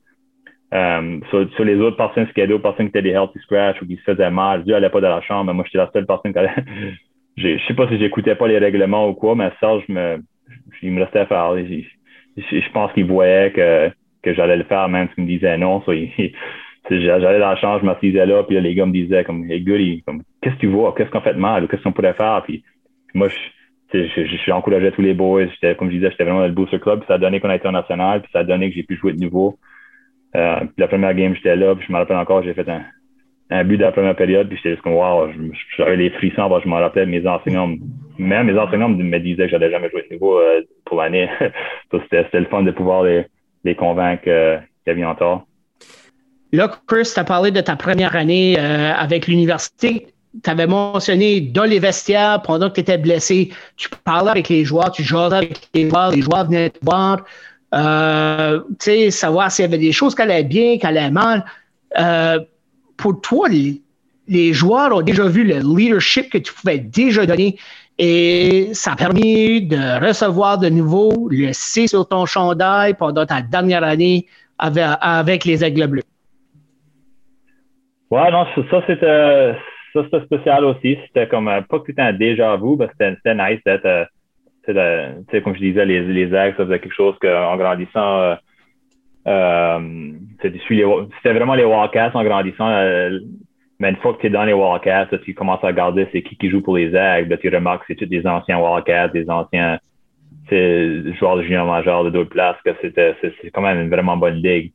Um, 0.72 1.22
sur, 1.30 1.64
les 1.64 1.76
autres 1.76 1.96
personnes 1.96 2.28
schedule, 2.30 2.60
personnes 2.60 2.88
qui 2.88 2.98
étaient 2.98 3.04
des 3.04 3.12
healthy 3.12 3.40
scratch 3.40 3.82
ou 3.82 3.86
qui 3.86 3.96
se 3.98 4.02
faisaient 4.02 4.32
mal, 4.32 4.64
je 4.66 4.72
n'allais 4.72 4.90
pas 4.90 5.00
dans 5.00 5.10
la 5.10 5.22
chambre, 5.22 5.46
mais 5.46 5.54
moi 5.54 5.64
j'étais 5.64 5.78
la 5.78 5.90
seule 5.94 6.06
personne 6.06 6.34
qui 6.34 6.40
allait. 6.40 6.52
Je 7.38 7.58
sais 7.68 7.74
pas 7.74 7.88
si 7.90 8.00
j'écoutais 8.00 8.36
pas 8.36 8.48
les 8.48 8.58
règlements 8.58 9.10
ou 9.10 9.14
quoi, 9.14 9.36
mais 9.36 9.52
ça, 9.60 9.78
je 9.88 9.92
me, 9.92 10.24
il 10.82 10.92
me 10.92 11.04
restait 11.04 11.20
à 11.20 11.26
faire. 11.26 11.56
Je, 11.58 12.72
pense 12.72 12.92
qu'il 12.94 13.06
voyait 13.06 13.52
que, 13.52 13.90
que 14.22 14.34
j'allais 14.34 14.58
le 14.58 14.64
faire, 14.64 14.88
même 14.90 15.10
s'il 15.14 15.24
me 15.24 15.30
disait 15.30 15.58
non. 15.58 15.84
J'allais 16.88 17.40
dans 17.40 17.50
la 17.50 17.56
chambre, 17.56 17.80
je 17.82 17.86
m'assisais 17.86 18.26
là, 18.28 18.44
puis 18.44 18.62
les 18.62 18.76
gars 18.76 18.86
me 18.86 18.92
disaient 18.92 19.24
comme 19.24 19.50
Hey 19.50 19.62
Goody, 19.62 20.04
comme 20.06 20.22
qu'est-ce 20.42 20.56
que 20.56 20.62
tu 20.62 20.68
vois? 20.68 20.94
Qu'est-ce 20.96 21.10
qu'on 21.10 21.22
fait 21.22 21.34
de 21.34 21.40
mal? 21.40 21.68
Qu'est-ce 21.68 21.82
qu'on 21.82 21.92
pourrait 21.92 22.14
faire? 22.14 22.44
Puis, 22.44 22.64
moi, 23.16 23.28
je, 23.28 24.04
je, 24.04 24.92
tous 24.92 25.02
les 25.02 25.16
boys. 25.16 25.48
Comme 25.80 25.90
je 25.90 25.96
disais, 25.96 26.12
j'étais 26.12 26.26
vraiment 26.26 26.42
dans 26.42 26.48
le 26.48 26.54
booster 26.54 26.80
club, 26.80 27.00
puis 27.00 27.08
ça 27.08 27.16
a 27.16 27.18
donné 27.18 27.40
qu'on 27.40 27.50
a 27.50 27.56
été 27.56 27.68
en 27.68 27.72
national, 27.72 28.22
puis 28.22 28.30
ça 28.32 28.40
a 28.40 28.44
donné 28.44 28.70
que 28.70 28.76
j'ai 28.76 28.84
pu 28.84 28.98
jouer 28.98 29.14
de 29.14 29.20
nouveau. 29.20 29.58
Euh, 30.36 30.60
puis 30.60 30.74
la 30.78 30.88
première 30.88 31.16
game, 31.16 31.34
j'étais 31.34 31.56
là, 31.56 31.76
puis 31.76 31.86
je 31.88 31.92
me 31.92 31.98
rappelle 31.98 32.18
encore, 32.18 32.44
j'ai 32.44 32.54
fait 32.54 32.70
un, 32.70 32.84
un 33.52 33.64
but 33.64 33.78
de 33.78 33.84
la 33.84 33.92
première 33.92 34.16
période, 34.16 34.48
puis 34.48 34.58
j'étais 34.58 34.72
juste 34.72 34.82
comme 34.82 34.94
wow, 34.94 35.30
j'avais 35.78 35.98
les 35.98 36.10
frissons, 36.10 36.50
je 36.64 36.68
me 36.68 36.76
rappelle 36.76 37.08
mes 37.08 37.26
enseignants, 37.28 37.76
même 38.18 38.48
mes 38.48 38.58
enseignants 38.58 38.90
me 38.90 39.20
disaient 39.20 39.46
que 39.46 39.50
j'allais 39.50 39.70
jamais 39.70 39.90
jouer 39.90 40.06
de 40.10 40.16
nouveau 40.16 40.40
euh, 40.40 40.62
pour 40.86 40.98
l'année. 40.98 41.30
c'était 41.92 42.40
le 42.40 42.46
fun 42.46 42.64
de 42.64 42.72
pouvoir 42.72 43.04
les, 43.04 43.26
les 43.64 43.76
convaincre 43.76 44.24
euh, 44.28 44.58
qu'il 44.86 44.98
y 44.98 45.16
tort. 45.18 45.46
Là, 46.52 46.72
Chris, 46.88 47.12
tu 47.14 47.20
as 47.20 47.24
parlé 47.24 47.52
de 47.52 47.62
ta 47.62 47.76
première 47.76 48.16
année 48.16 48.56
euh, 48.58 48.94
avec 48.94 49.28
l'université. 49.28 50.08
Tu 50.44 50.50
avais 50.50 50.68
mentionné 50.68 51.42
dans 51.42 51.64
les 51.64 51.80
vestiaires, 51.80 52.42
pendant 52.42 52.70
que 52.70 52.76
tu 52.76 52.82
étais 52.82 52.98
blessé, 52.98 53.50
tu 53.76 53.90
parlais 54.04 54.32
avec 54.32 54.50
les 54.50 54.66
joueurs, 54.66 54.92
tu 54.92 55.04
jouais 55.04 55.34
avec 55.34 55.70
les 55.74 55.90
joueurs, 55.90 56.12
les 56.12 56.22
joueurs 56.22 56.46
venaient 56.46 56.70
te 56.70 56.80
voir, 56.84 57.24
euh, 57.74 58.60
tu 58.80 58.86
sais, 58.86 59.12
savoir 59.12 59.52
s'il 59.52 59.64
y 59.64 59.68
avait 59.68 59.78
des 59.78 59.92
choses 59.92 60.14
qui 60.14 60.22
allaient 60.22 60.44
bien, 60.44 60.78
qui 60.78 60.86
allaient 60.86 61.12
mal. 61.12 61.46
Pour 62.98 63.22
toi, 63.22 63.48
les, 63.50 64.54
joueurs 64.54 64.96
ont 64.96 65.02
déjà 65.02 65.28
vu 65.28 65.44
le 65.44 65.60
leadership 65.60 66.30
que 66.30 66.38
tu 66.38 66.54
pouvais 66.54 66.80
déjà 66.80 67.26
donner 67.26 67.58
et 67.98 68.70
ça 68.74 68.94
a 68.94 68.96
permis 68.96 69.62
de 69.62 70.06
recevoir 70.06 70.58
de 70.58 70.68
nouveau 70.68 71.30
le 71.30 71.54
C 71.54 71.88
sur 71.88 72.08
ton 72.08 72.26
chandail 72.26 72.94
pendant 72.94 73.26
ta 73.26 73.42
dernière 73.42 73.84
année 73.84 74.26
avec, 74.58 75.46
les 75.46 75.64
Aigles 75.64 75.88
Bleus. 75.88 76.04
Ouais, 78.12 78.32
non, 78.32 78.46
ça, 78.70 78.84
c'était 78.88 79.56
ça 79.94 80.04
c'était 80.04 80.26
spécial 80.26 80.66
aussi. 80.66 80.98
C'était 81.08 81.28
comme 81.28 81.48
euh, 81.48 81.62
pas 81.62 81.82
c'était 81.86 82.02
un 82.02 82.14
déjà 82.14 82.56
vu, 82.58 82.76
mais 82.78 82.88
c'était 83.00 83.36
nice 83.36 83.62
d'être 83.66 84.08
euh, 84.70 85.42
comme 85.44 85.56
je 85.56 85.60
disais, 85.60 85.86
les, 85.86 86.02
les 86.02 86.30
ça 86.30 86.54
faisait 86.54 86.80
quelque 86.80 86.94
chose 86.94 87.16
qu'en 87.22 87.56
grandissant, 87.56 88.20
euh 88.20 88.36
c'était 89.26 91.34
vraiment 91.34 91.56
les 91.56 91.66
Wildcats 91.66 92.12
en 92.14 92.24
grandissant. 92.24 92.70
mais 93.80 93.90
une 93.90 93.96
fois 93.98 94.14
que 94.14 94.22
tu 94.22 94.28
es 94.28 94.30
dans 94.30 94.44
les 94.44 94.54
Wildcats, 94.54 95.10
tu 95.24 95.34
commences 95.34 95.64
à 95.64 95.68
regarder 95.68 96.08
c'est 96.12 96.22
qui 96.22 96.38
qui 96.38 96.50
joue 96.50 96.62
pour 96.62 96.78
les 96.78 96.96
Ags, 96.96 97.28
ben, 97.28 97.38
tu 97.38 97.50
remarques 97.50 97.82
que 97.82 97.86
c'est 97.90 97.96
tous 97.96 98.06
des 98.06 98.26
anciens 98.28 98.60
Wildcats, 98.60 99.10
des 99.10 99.30
anciens 99.30 99.80
joueur 100.50 101.38
de 101.38 101.44
junior 101.44 101.66
majeur 101.66 102.04
de 102.04 102.10
d'autres 102.10 102.30
places, 102.30 102.58
que 102.64 102.72
c'est 102.82 103.52
quand 103.52 103.62
même 103.62 103.82
une 103.82 103.90
vraiment 103.90 104.18
bonne 104.18 104.36
ligue. 104.36 104.72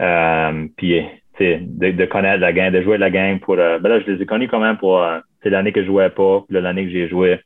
Euh, 0.00 0.66
puis, 0.76 1.02
de, 1.38 1.90
de, 1.90 2.04
connaître 2.06 2.40
la 2.40 2.52
game, 2.52 2.72
de 2.72 2.82
jouer 2.82 2.98
la 2.98 3.10
game 3.10 3.40
pour. 3.40 3.58
Euh, 3.58 3.78
ben 3.78 3.88
là, 3.88 4.00
je 4.00 4.10
les 4.10 4.22
ai 4.22 4.26
connus 4.26 4.48
quand 4.48 4.60
même 4.60 4.76
pour. 4.76 5.02
Euh, 5.02 5.20
c'est 5.42 5.50
l'année 5.50 5.72
que 5.72 5.82
je 5.82 5.86
jouais 5.86 6.10
pas, 6.10 6.44
puis 6.48 6.60
l'année 6.60 6.84
que 6.84 6.90
j'ai 6.90 7.08
joué. 7.08 7.40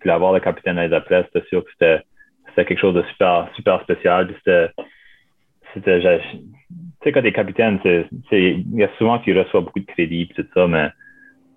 Puis 0.00 0.10
avoir 0.10 0.32
le 0.32 0.40
capitaine 0.40 0.78
à 0.78 0.88
c'était 0.88 1.46
sûr 1.48 1.64
que 1.64 1.70
c'était 1.78 2.64
quelque 2.64 2.80
chose 2.80 2.94
de 2.94 3.02
super, 3.10 3.48
super 3.54 3.80
spécial. 3.82 4.32
C'était. 4.36 4.68
C'était. 5.74 6.00
Tu 6.00 6.08
sais, 7.04 7.12
quand 7.12 7.22
t'es 7.22 7.32
capitaine, 7.32 7.80
c'est, 7.82 8.06
il 8.32 8.74
y 8.74 8.84
a 8.84 8.90
souvent 8.98 9.18
qui 9.18 9.32
reçoit 9.32 9.62
beaucoup 9.62 9.80
de 9.80 9.86
crédit, 9.86 10.26
puis 10.26 10.42
tout 10.42 10.48
ça, 10.54 10.66
mais 10.66 10.88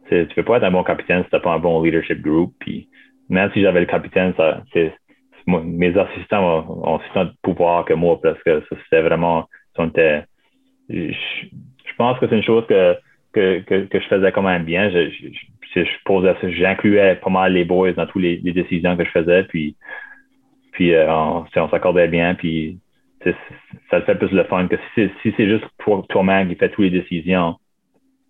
tu 0.10 0.36
peux 0.36 0.44
pas 0.44 0.58
être 0.58 0.64
un 0.64 0.72
bon 0.72 0.84
capitaine 0.84 1.24
si 1.24 1.30
t'as 1.30 1.40
pas 1.40 1.54
un 1.54 1.60
bon 1.60 1.82
leadership 1.82 2.22
group. 2.22 2.54
Puis 2.60 2.88
même 3.30 3.52
si 3.54 3.62
j'avais 3.62 3.82
le 3.82 3.86
capitaine, 3.86 4.34
ça, 4.38 4.64
mes 5.48 5.98
assistants 5.98 6.66
ont, 6.68 6.96
autant 6.96 7.26
de 7.26 7.34
pouvoir 7.42 7.86
que 7.86 7.94
moi 7.94 8.20
parce 8.22 8.42
que 8.44 8.64
c'était 8.70 9.02
vraiment. 9.02 9.48
Je, 10.90 11.12
pense 11.98 12.20
que 12.20 12.28
c'est 12.28 12.36
une 12.36 12.44
chose 12.44 12.66
que, 12.68 12.96
que, 13.34 13.60
que, 13.60 14.00
je 14.00 14.08
faisais 14.08 14.32
quand 14.32 14.42
même 14.42 14.64
bien. 14.64 14.90
Je, 14.90 15.10
je, 15.10 15.84
je 15.84 16.50
j'incluais 16.52 17.16
pas 17.16 17.30
mal 17.30 17.54
les 17.54 17.66
boys 17.66 17.94
dans 17.94 18.06
toutes 18.06 18.22
les, 18.22 18.38
décisions 18.38 18.96
que 18.96 19.06
je 19.06 19.10
faisais. 19.10 19.44
Puis, 19.44 19.76
puis 20.74 20.94
euh, 20.94 21.12
on, 21.12 21.46
s'accordait 21.70 22.08
bien. 22.08 22.36
Puis 22.36 22.80
ça 23.90 24.00
le 24.00 24.06
fait 24.06 24.16
plus 24.16 24.32
le 24.32 24.44
fun 24.46 24.68
que 24.68 24.76
si, 24.94 25.10
si 25.22 25.34
c'est 25.38 25.48
juste 25.48 25.66
pour 25.80 26.06
toi-même 26.08 26.50
qui 26.50 26.56
fait 26.56 26.70
toutes 26.70 26.86
les 26.86 27.02
décisions. 27.02 27.56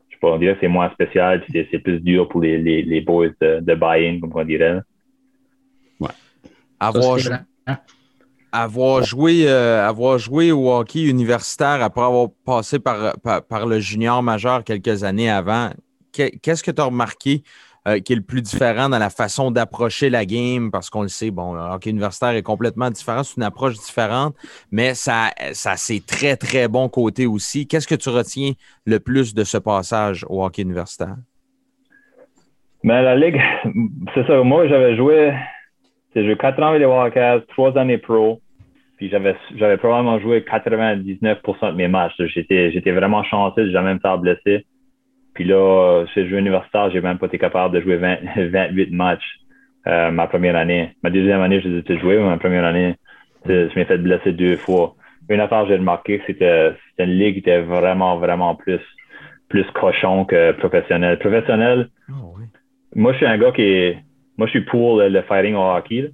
Je 0.09 0.17
pourrais 0.19 0.39
dire 0.39 0.53
que 0.53 0.59
c'est 0.61 0.67
moins 0.67 0.89
spécial. 0.91 1.43
C'est 1.51 1.79
plus 1.79 1.99
dur 1.99 2.29
pour 2.29 2.41
les, 2.41 2.57
les, 2.57 2.81
les 2.83 3.01
boys 3.01 3.29
de, 3.41 3.59
de 3.59 3.75
buy-in, 3.75 4.19
comme 4.19 4.31
on 4.33 4.43
dirait. 4.45 4.79
Avoir, 6.79 7.17
avoir, 8.51 9.03
joué, 9.03 9.47
euh, 9.47 9.87
avoir 9.87 10.17
joué 10.17 10.51
au 10.51 10.71
hockey 10.71 11.03
universitaire 11.03 11.81
après 11.81 12.01
avoir 12.01 12.27
passé 12.45 12.79
par, 12.79 13.13
par, 13.21 13.65
le 13.65 13.79
junior 13.79 14.21
majeur 14.21 14.63
quelques 14.63 15.03
années 15.03 15.29
avant, 15.29 15.71
qu'est-ce 16.11 16.63
que 16.63 16.71
tu 16.71 16.81
as 16.81 16.85
remarqué 16.85 17.43
euh, 17.87 17.99
qui 17.99 18.13
est 18.13 18.15
le 18.15 18.21
plus 18.21 18.41
différent 18.41 18.89
dans 18.89 18.99
la 18.99 19.09
façon 19.09 19.51
d'approcher 19.51 20.09
la 20.09 20.25
game? 20.25 20.71
Parce 20.71 20.89
qu'on 20.89 21.01
le 21.01 21.07
sait, 21.07 21.31
bon, 21.31 21.53
le 21.53 21.61
hockey 21.61 21.89
universitaire 21.89 22.31
est 22.31 22.43
complètement 22.43 22.89
différent, 22.89 23.23
c'est 23.23 23.37
une 23.37 23.43
approche 23.43 23.75
différente, 23.75 24.35
mais 24.71 24.93
ça, 24.93 25.31
ça 25.53 25.75
ses 25.75 26.01
très, 26.01 26.35
très 26.35 26.67
bons 26.67 26.89
côtés 26.89 27.27
aussi. 27.27 27.67
Qu'est-ce 27.67 27.87
que 27.87 27.95
tu 27.95 28.09
retiens 28.09 28.51
le 28.85 28.99
plus 28.99 29.33
de 29.33 29.43
ce 29.43 29.57
passage 29.57 30.25
au 30.29 30.43
hockey 30.43 30.61
universitaire? 30.61 31.15
Mais 32.83 32.95
ben, 32.95 33.01
la 33.01 33.15
Ligue, 33.15 33.41
c'est 34.13 34.27
ça. 34.27 34.43
Moi, 34.43 34.67
j'avais 34.67 34.97
joué 34.97 35.33
j'ai 36.15 36.25
joué 36.25 36.35
quatre 36.37 36.61
ans 36.61 36.67
avec 36.67 36.79
les 36.79 36.85
Wildcats, 36.85 37.41
trois 37.49 37.77
années 37.77 37.97
pro. 37.97 38.39
Puis 38.97 39.09
j'avais, 39.09 39.35
probablement 39.77 40.19
joué 40.19 40.41
99% 40.41 41.71
de 41.71 41.75
mes 41.75 41.87
matchs. 41.87 42.13
J'étais, 42.27 42.91
vraiment 42.91 43.23
chanceux, 43.23 43.65
j'ai 43.65 43.71
jamais 43.71 43.95
me 43.95 43.99
fait 43.99 44.17
blesser. 44.17 44.65
Puis 45.33 45.45
là, 45.45 46.05
chez 46.13 46.27
jeu 46.27 46.37
universitaire, 46.37 46.91
j'ai 46.91 47.01
même 47.01 47.17
pas 47.17 47.25
été 47.25 47.37
capable 47.37 47.75
de 47.75 47.81
jouer 47.81 47.97
28 47.97 48.91
matchs 48.91 49.39
euh, 49.87 50.11
ma 50.11 50.27
première 50.27 50.55
année. 50.55 50.95
Ma 51.03 51.09
deuxième 51.09 51.41
année, 51.41 51.59
je 51.61 51.67
les 51.67 51.83
ai 51.91 51.99
joués, 51.99 52.17
mais 52.17 52.29
ma 52.29 52.37
première 52.37 52.65
année, 52.65 52.95
je 53.45 53.73
m'ai 53.75 53.85
fait 53.85 53.97
blesser 53.97 54.31
deux 54.31 54.57
fois. 54.57 54.95
Une 55.29 55.39
affaire 55.39 55.63
que 55.63 55.69
j'ai 55.69 55.75
remarqué, 55.77 56.21
c'était, 56.27 56.73
c'était 56.89 57.05
une 57.09 57.17
ligue 57.17 57.33
qui 57.33 57.39
était 57.39 57.61
vraiment, 57.61 58.17
vraiment 58.17 58.55
plus, 58.55 58.81
plus 59.49 59.65
cochon 59.73 60.25
que 60.25 60.51
professionnel. 60.53 61.17
Professionnel, 61.19 61.89
oh, 62.09 62.35
oui. 62.37 62.45
moi, 62.95 63.11
je 63.13 63.17
suis 63.17 63.25
un 63.25 63.37
gars 63.37 63.51
qui 63.51 63.63
est, 63.63 63.97
moi, 64.37 64.47
je 64.47 64.51
suis 64.51 64.65
pour 64.65 64.99
le, 64.99 65.21
fighting 65.23 65.55
au 65.55 65.63
hockey. 65.63 66.11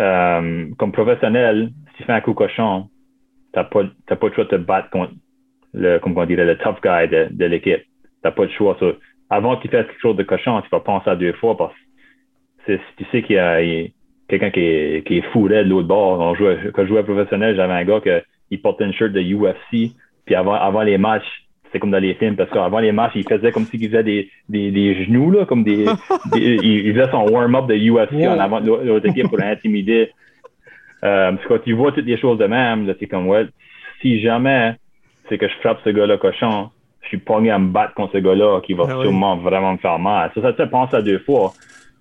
Euh, 0.00 0.66
comme 0.78 0.92
professionnel, 0.92 1.70
si 1.90 1.98
tu 1.98 2.04
fais 2.04 2.12
un 2.12 2.20
coup 2.20 2.34
cochon, 2.34 2.88
tu 3.52 3.58
n'as 3.58 3.64
pas, 3.64 3.84
pas 3.84 4.26
le 4.26 4.34
choix 4.34 4.44
de 4.44 4.50
te 4.50 4.56
battre 4.56 4.90
contre 4.90 5.12
le, 5.72 5.98
comme 5.98 6.16
on 6.16 6.26
dirait, 6.26 6.44
le 6.44 6.58
tough 6.58 6.80
guy 6.82 7.08
de, 7.08 7.28
de 7.30 7.44
l'équipe. 7.44 7.82
Tu 8.22 8.28
n'as 8.28 8.32
pas 8.32 8.44
le 8.44 8.50
choix. 8.50 8.76
avant 9.30 9.56
qu'il 9.56 9.70
fasse 9.70 9.86
quelque 9.86 10.00
chose 10.00 10.16
de 10.16 10.22
cochon, 10.22 10.60
tu 10.62 10.68
vas 10.70 10.80
penser 10.80 11.10
à 11.10 11.16
deux 11.16 11.32
fois 11.34 11.56
parce 11.56 11.74
que 12.66 12.76
si 12.76 12.82
tu 12.96 13.04
sais 13.10 13.22
qu'il 13.22 13.36
y 13.36 13.38
a, 13.38 13.60
quelqu'un 14.28 14.50
qui 14.50 14.60
est, 14.60 15.06
qui 15.06 15.18
est 15.18 15.32
fou 15.32 15.48
de 15.48 15.56
l'autre 15.56 15.88
bord. 15.88 16.20
On 16.20 16.34
jouait, 16.34 16.58
quand 16.74 16.82
je 16.82 16.88
jouais 16.88 17.02
professionnel, 17.02 17.56
j'avais 17.56 17.72
un 17.72 17.84
gars 17.84 18.00
qui 18.50 18.58
portait 18.58 18.84
une 18.84 18.92
shirt 18.92 19.12
de 19.12 19.20
UFC. 19.20 19.92
Puis 20.24 20.34
avant, 20.34 20.54
avant 20.54 20.82
les 20.82 20.98
matchs, 20.98 21.46
c'est 21.70 21.78
comme 21.78 21.90
dans 21.90 21.98
les 21.98 22.14
films, 22.14 22.36
parce 22.36 22.50
qu'avant 22.50 22.78
les 22.78 22.92
matchs, 22.92 23.12
il 23.16 23.28
faisait 23.28 23.52
comme 23.52 23.64
s'il 23.64 23.86
faisait 23.88 24.02
des, 24.02 24.30
des, 24.48 24.70
des, 24.70 25.04
genoux, 25.04 25.30
là, 25.30 25.44
comme 25.46 25.64
des, 25.64 25.84
il, 26.34 26.94
faisait 26.94 27.10
son 27.10 27.28
warm-up 27.28 27.66
de 27.66 27.74
UFC 27.74 28.26
en 28.26 28.38
avant 28.38 28.60
de 28.60 28.70
l'autre 28.70 29.06
équipe 29.06 29.28
pour 29.28 29.38
l'intimider. 29.38 30.10
Euh, 31.04 31.32
parce 31.32 31.42
que 31.42 31.48
quand 31.48 31.62
tu 31.62 31.74
vois 31.74 31.92
toutes 31.92 32.06
les 32.06 32.16
choses 32.16 32.38
de 32.38 32.46
même, 32.46 32.92
c'est 32.98 33.06
comme, 33.06 33.28
ouais, 33.28 33.46
si 34.00 34.18
jamais 34.22 34.72
c'est 35.28 35.36
que 35.36 35.46
je 35.46 35.54
frappe 35.56 35.78
ce 35.84 35.90
gars-là 35.90 36.16
cochon, 36.16 36.70
je 37.06 37.10
suis 37.10 37.18
pogné 37.18 37.50
à 37.50 37.58
me 37.58 37.68
battre 37.68 37.94
contre 37.94 38.14
ce 38.14 38.18
gars-là 38.18 38.60
qui 38.62 38.74
va 38.74 38.84
ah 38.88 39.00
sûrement 39.00 39.36
vraiment 39.36 39.72
me 39.72 39.78
faire 39.78 39.98
mal. 39.98 40.30
Ça, 40.34 40.42
ça 40.42 40.52
te 40.52 40.62
pense 40.64 40.92
à 40.92 41.02
deux 41.02 41.20
fois. 41.20 41.52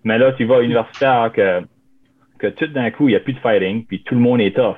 Mais 0.03 0.17
là, 0.17 0.31
tu 0.33 0.45
vas 0.45 0.57
à 0.57 0.61
l'universitaire 0.61 1.31
que, 1.31 1.61
que 2.39 2.47
tout 2.47 2.67
d'un 2.67 2.89
coup, 2.89 3.07
il 3.07 3.11
n'y 3.11 3.15
a 3.15 3.19
plus 3.19 3.33
de 3.33 3.39
fighting, 3.39 3.85
puis 3.85 4.01
tout 4.03 4.15
le 4.15 4.21
monde 4.21 4.41
est 4.41 4.55
tough. 4.55 4.77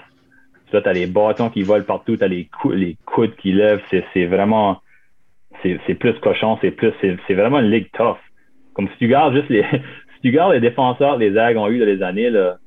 Tu 0.70 0.76
as 0.76 0.94
les 0.94 1.08
bâtons 1.08 1.50
qui 1.50 1.64
volent 1.64 1.86
partout, 1.86 2.18
tu 2.18 2.24
as 2.24 2.28
les, 2.28 2.50
les 2.72 2.98
coudes 3.06 3.36
qui 3.38 3.54
lèvent. 3.54 3.82
C'est 3.90 4.26
vraiment. 4.26 4.82
C'est 5.64 5.96
plus 5.96 6.14
cochon, 6.20 6.58
c'est 6.62 6.72
plus. 6.72 6.92
C'est 7.02 7.34
vraiment 7.34 7.60
une 7.60 7.72
ligue 7.72 7.90
tough. 7.94 8.18
Comme 8.74 8.90
si 8.90 8.98
tu 8.98 9.08
gardes 9.08 9.34
juste 9.34 9.50
les. 9.50 9.64
si 10.16 10.22
tu 10.22 10.32
gardes 10.32 10.54
les 10.54 10.60
défenseurs 10.60 11.16
que 11.16 11.22
les 11.22 11.38
Ags 11.38 11.58
ont 11.58 11.70
eu 11.70 11.80
dans 11.80 11.86
les 11.86 12.04
années, 12.04 12.30
là. 12.30 12.58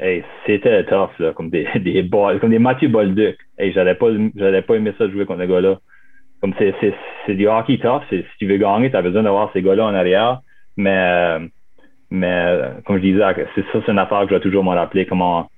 Hey, 0.00 0.22
c'était 0.46 0.84
tough, 0.84 1.10
là, 1.18 1.32
comme 1.32 1.50
des, 1.50 1.66
des 1.74 2.08
comme 2.08 2.50
des 2.50 2.60
Mathieu 2.60 2.88
Bolduc. 2.88 3.36
Hey, 3.58 3.72
j'allais 3.72 3.96
pas, 3.96 4.06
j'allais 4.36 4.62
pas 4.62 4.76
aimer 4.76 4.92
ça 4.96 5.08
jouer 5.08 5.26
contre 5.26 5.42
ce 5.42 5.48
gars-là. 5.48 5.80
Comme 6.40 6.54
c'est, 6.58 6.74
c'est, 7.26 7.34
du 7.34 7.48
hockey 7.48 7.78
tough. 7.78 8.02
Si 8.10 8.24
tu 8.38 8.46
veux 8.46 8.58
gagner, 8.58 8.90
tu 8.90 8.96
as 8.96 9.02
besoin 9.02 9.22
d'avoir 9.22 9.52
ces 9.52 9.62
gars-là 9.62 9.86
en 9.86 9.94
arrière. 9.94 10.40
Mais, 10.76 11.38
mais, 12.10 12.60
comme 12.86 12.96
je 12.98 13.02
disais, 13.02 13.22
c'est 13.54 13.64
ça, 13.72 13.80
c'est 13.84 13.92
une 13.92 13.98
affaire 13.98 14.20
que 14.20 14.26
je 14.26 14.30
dois 14.30 14.40
toujours 14.40 14.64
me 14.64 14.70
rappeler 14.70 15.06
comment, 15.06 15.50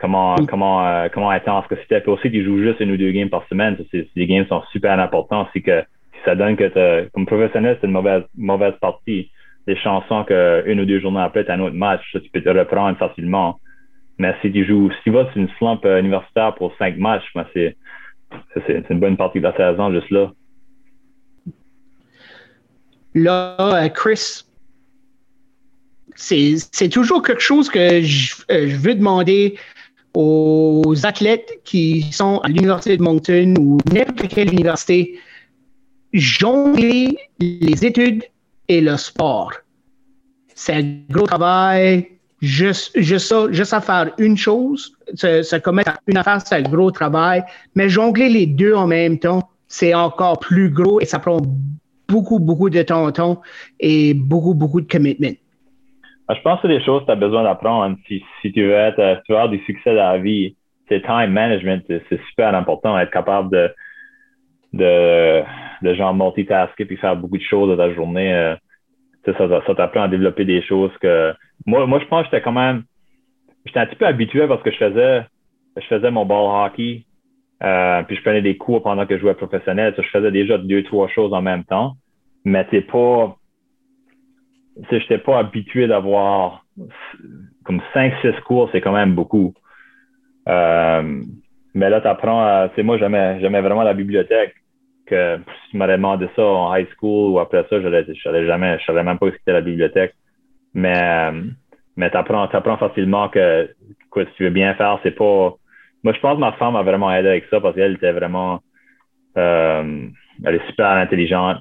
comment, 0.00 0.34
comment, 0.48 0.86
euh, 0.86 1.08
comment 1.12 1.30
intense 1.30 1.66
que 1.68 1.76
c'était. 1.76 2.00
Puis 2.00 2.10
aussi, 2.10 2.30
tu 2.30 2.44
joues 2.44 2.62
juste 2.62 2.80
une 2.80 2.90
ou 2.90 2.96
deux 2.96 3.12
games 3.12 3.30
par 3.30 3.46
semaine. 3.48 3.76
les 3.92 4.26
games 4.26 4.46
sont 4.48 4.62
super 4.72 4.98
importants. 4.98 5.48
C'est 5.52 5.62
que 5.62 5.82
si 6.14 6.18
ça 6.24 6.34
donne 6.34 6.56
que 6.56 7.08
comme 7.14 7.26
professionnel, 7.26 7.78
c'est 7.80 7.86
une 7.86 7.92
mauvaise, 7.92 8.24
mauvaise 8.36 8.74
partie. 8.80 9.30
Les 9.66 9.76
chansons 9.76 10.24
qu'une 10.24 10.80
ou 10.80 10.84
deux 10.86 10.98
journées 11.00 11.20
après, 11.20 11.44
tu 11.44 11.50
as 11.50 11.54
un 11.54 11.60
autre 11.60 11.76
match, 11.76 12.02
tu 12.12 12.30
peux 12.32 12.42
te 12.42 12.48
reprendre 12.48 12.96
facilement. 12.98 13.60
Mais 14.18 14.34
si 14.42 14.50
tu 14.50 14.64
joues, 14.64 14.90
si 14.90 15.02
tu 15.04 15.10
vas 15.10 15.30
sur 15.30 15.36
une 15.36 15.48
slump 15.58 15.84
euh, 15.84 16.00
universitaire 16.00 16.54
pour 16.54 16.74
cinq 16.76 16.96
matchs, 16.98 17.24
ben, 17.34 17.46
c'est, 17.54 17.76
c'est, 18.66 18.84
une 18.90 19.00
bonne 19.00 19.16
partie 19.16 19.38
de 19.38 19.44
la 19.44 19.56
saison 19.56 19.92
juste 19.92 20.10
là. 20.10 20.32
Là, 23.14 23.56
euh, 23.60 23.88
Chris, 23.88 24.44
c'est 26.14 26.88
toujours 26.90 27.22
quelque 27.22 27.42
chose 27.42 27.68
que 27.68 28.02
je, 28.02 28.34
je 28.48 28.76
veux 28.76 28.94
demander 28.94 29.56
aux 30.14 30.94
athlètes 31.04 31.60
qui 31.64 32.02
sont 32.12 32.38
à 32.38 32.48
l'Université 32.48 32.96
de 32.96 33.02
Moncton 33.02 33.54
ou 33.58 33.78
n'importe 33.92 34.28
quelle 34.28 34.52
université, 34.52 35.18
jongler 36.12 37.16
les 37.38 37.84
études 37.84 38.24
et 38.68 38.80
le 38.80 38.96
sport. 38.96 39.52
C'est 40.54 40.74
un 40.74 40.98
gros 41.08 41.26
travail. 41.26 42.17
Juste, 42.40 42.98
juste, 43.00 43.34
juste 43.50 43.74
à 43.74 43.80
faire 43.80 44.12
une 44.18 44.36
chose, 44.36 44.96
se, 45.14 45.58
commettre 45.58 45.98
une 46.06 46.16
affaire, 46.16 46.40
c'est 46.40 46.54
un 46.54 46.62
gros 46.62 46.90
travail. 46.90 47.42
Mais 47.74 47.88
jongler 47.88 48.28
les 48.28 48.46
deux 48.46 48.74
en 48.74 48.86
même 48.86 49.18
temps, 49.18 49.48
c'est 49.66 49.92
encore 49.92 50.38
plus 50.38 50.70
gros 50.70 51.00
et 51.00 51.04
ça 51.04 51.18
prend 51.18 51.40
beaucoup, 52.08 52.38
beaucoup 52.38 52.70
de 52.70 52.82
temps 52.82 53.42
et 53.80 54.14
beaucoup, 54.14 54.54
beaucoup 54.54 54.80
de 54.80 54.86
commitment. 54.86 55.36
Ah, 56.28 56.34
je 56.34 56.42
pense 56.42 56.60
que 56.60 56.68
c'est 56.68 56.78
des 56.78 56.84
choses 56.84 57.00
que 57.02 57.06
tu 57.06 57.12
as 57.12 57.16
besoin 57.16 57.42
d'apprendre 57.42 57.96
si, 58.06 58.22
si 58.42 58.52
tu 58.52 58.62
veux 58.62 58.74
être, 58.74 58.98
euh, 58.98 59.16
tu 59.24 59.32
veux 59.32 59.38
avoir 59.38 59.48
du 59.50 59.58
succès 59.64 59.94
dans 59.94 60.12
la 60.12 60.18
vie. 60.18 60.54
C'est 60.88 61.02
time 61.02 61.32
management, 61.32 61.82
c'est 61.88 62.20
super 62.28 62.54
important, 62.54 62.98
être 62.98 63.10
capable 63.10 63.50
de, 63.50 63.70
de, 64.74 65.42
de 65.82 65.94
genre 65.94 66.14
multitasker 66.14 66.86
puis 66.86 66.96
faire 66.96 67.16
beaucoup 67.16 67.36
de 67.36 67.42
choses 67.42 67.68
dans 67.68 67.76
ta 67.76 67.92
journée. 67.92 68.56
Ça, 69.34 69.74
t'apprend 69.74 70.02
à 70.02 70.08
développer 70.08 70.44
des 70.44 70.62
choses 70.62 70.92
que 71.00 71.32
moi, 71.66 71.86
moi 71.86 72.00
je 72.00 72.06
pense 72.06 72.22
que 72.22 72.30
j'étais 72.30 72.42
quand 72.42 72.52
même 72.52 72.84
j'étais 73.66 73.80
un 73.80 73.86
petit 73.86 73.96
peu 73.96 74.06
habitué 74.06 74.46
parce 74.46 74.62
que 74.62 74.70
je 74.70 74.76
faisais 74.76 75.22
je 75.76 75.86
faisais 75.86 76.10
mon 76.10 76.24
ball 76.24 76.66
hockey 76.66 77.04
euh, 77.62 78.02
puis 78.04 78.16
je 78.16 78.22
prenais 78.22 78.42
des 78.42 78.56
cours 78.56 78.82
pendant 78.82 79.06
que 79.06 79.16
je 79.16 79.20
jouais 79.20 79.34
professionnel. 79.34 79.94
je 79.96 80.08
faisais 80.08 80.30
déjà 80.30 80.58
deux, 80.58 80.82
trois 80.84 81.08
choses 81.08 81.32
en 81.32 81.42
même 81.42 81.64
temps. 81.64 81.94
Mais 82.44 82.66
c'est 82.70 82.82
pas 82.82 83.36
je 84.90 84.96
n'étais 84.96 85.18
pas 85.18 85.38
habitué 85.38 85.88
d'avoir 85.88 86.64
comme 87.64 87.82
5-6 87.94 88.40
cours, 88.42 88.68
c'est 88.70 88.80
quand 88.80 88.92
même 88.92 89.14
beaucoup. 89.14 89.52
Euh, 90.48 91.22
mais 91.74 91.90
là, 91.90 92.00
tu 92.00 92.06
apprends 92.06 92.68
C'est 92.74 92.82
moi, 92.82 92.96
j'aimais, 92.96 93.60
vraiment 93.60 93.82
la 93.82 93.94
bibliothèque. 93.94 94.54
Que 95.08 95.38
si 95.64 95.70
tu 95.70 95.76
m'avais 95.76 95.96
demandé 95.96 96.28
ça 96.36 96.44
en 96.44 96.74
high 96.74 96.88
school 96.96 97.32
ou 97.32 97.38
après 97.38 97.64
ça, 97.68 97.80
je 97.80 97.88
ne 97.88 98.14
savais 98.22 98.46
jamais, 98.46 98.78
je 98.78 98.84
savais 98.84 99.02
même 99.02 99.18
pas 99.18 99.26
ce 99.26 99.32
que 99.32 99.38
c'était 99.38 99.52
la 99.52 99.60
bibliothèque. 99.60 100.14
Mais, 100.74 101.32
mais 101.96 102.10
tu 102.10 102.16
apprends, 102.16 102.76
facilement 102.76 103.28
que, 103.28 103.68
que 104.12 104.24
si 104.24 104.32
tu 104.36 104.44
veux 104.44 104.50
bien 104.50 104.74
faire, 104.74 104.98
c'est 105.02 105.12
pas. 105.12 105.54
Moi, 106.04 106.12
je 106.12 106.20
pense 106.20 106.36
que 106.36 106.40
ma 106.40 106.52
femme 106.52 106.76
a 106.76 106.82
vraiment 106.82 107.12
aidé 107.12 107.28
avec 107.28 107.46
ça 107.50 107.60
parce 107.60 107.74
qu'elle 107.74 107.94
était 107.94 108.12
vraiment. 108.12 108.60
Euh, 109.36 110.06
elle 110.44 110.54
est 110.54 110.66
super 110.66 110.90
intelligente. 110.90 111.58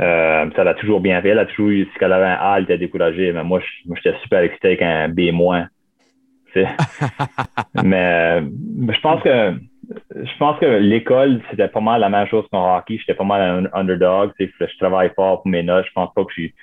Euh, 0.00 0.50
ça 0.54 0.64
l'a 0.64 0.74
toujours 0.74 1.00
bien 1.00 1.20
fait. 1.22 1.30
Elle 1.30 1.38
a 1.38 1.46
toujours 1.46 1.68
eu, 1.68 1.84
si 1.84 1.90
elle 2.00 2.12
avait 2.12 2.26
un 2.26 2.38
A, 2.40 2.58
elle 2.58 2.64
était 2.64 2.78
découragée. 2.78 3.32
Mais 3.32 3.44
moi, 3.44 3.60
j'étais 3.94 4.16
super 4.22 4.40
excité 4.40 4.68
avec 4.68 4.82
un 4.82 5.08
B-. 5.08 5.32
mais, 7.84 8.40
mais 8.42 8.94
je 8.94 9.00
pense 9.00 9.22
que 9.22 9.54
je 10.14 10.38
pense 10.38 10.58
que 10.58 10.66
l'école, 10.66 11.40
c'était 11.50 11.68
pas 11.68 11.80
mal 11.80 12.00
la 12.00 12.08
même 12.08 12.26
chose 12.28 12.44
qu'en 12.50 12.76
hockey. 12.76 12.98
J'étais 12.98 13.14
pas 13.14 13.24
mal 13.24 13.66
un 13.72 13.78
underdog. 13.80 14.32
Je 14.38 14.78
travaille 14.78 15.10
fort 15.14 15.42
pour 15.42 15.50
mes 15.50 15.62
notes. 15.62 15.86
Je 15.86 15.92
pense 15.92 16.12
pas 16.14 16.24
que 16.24 16.30
je 16.30 16.34
suis. 16.34 16.54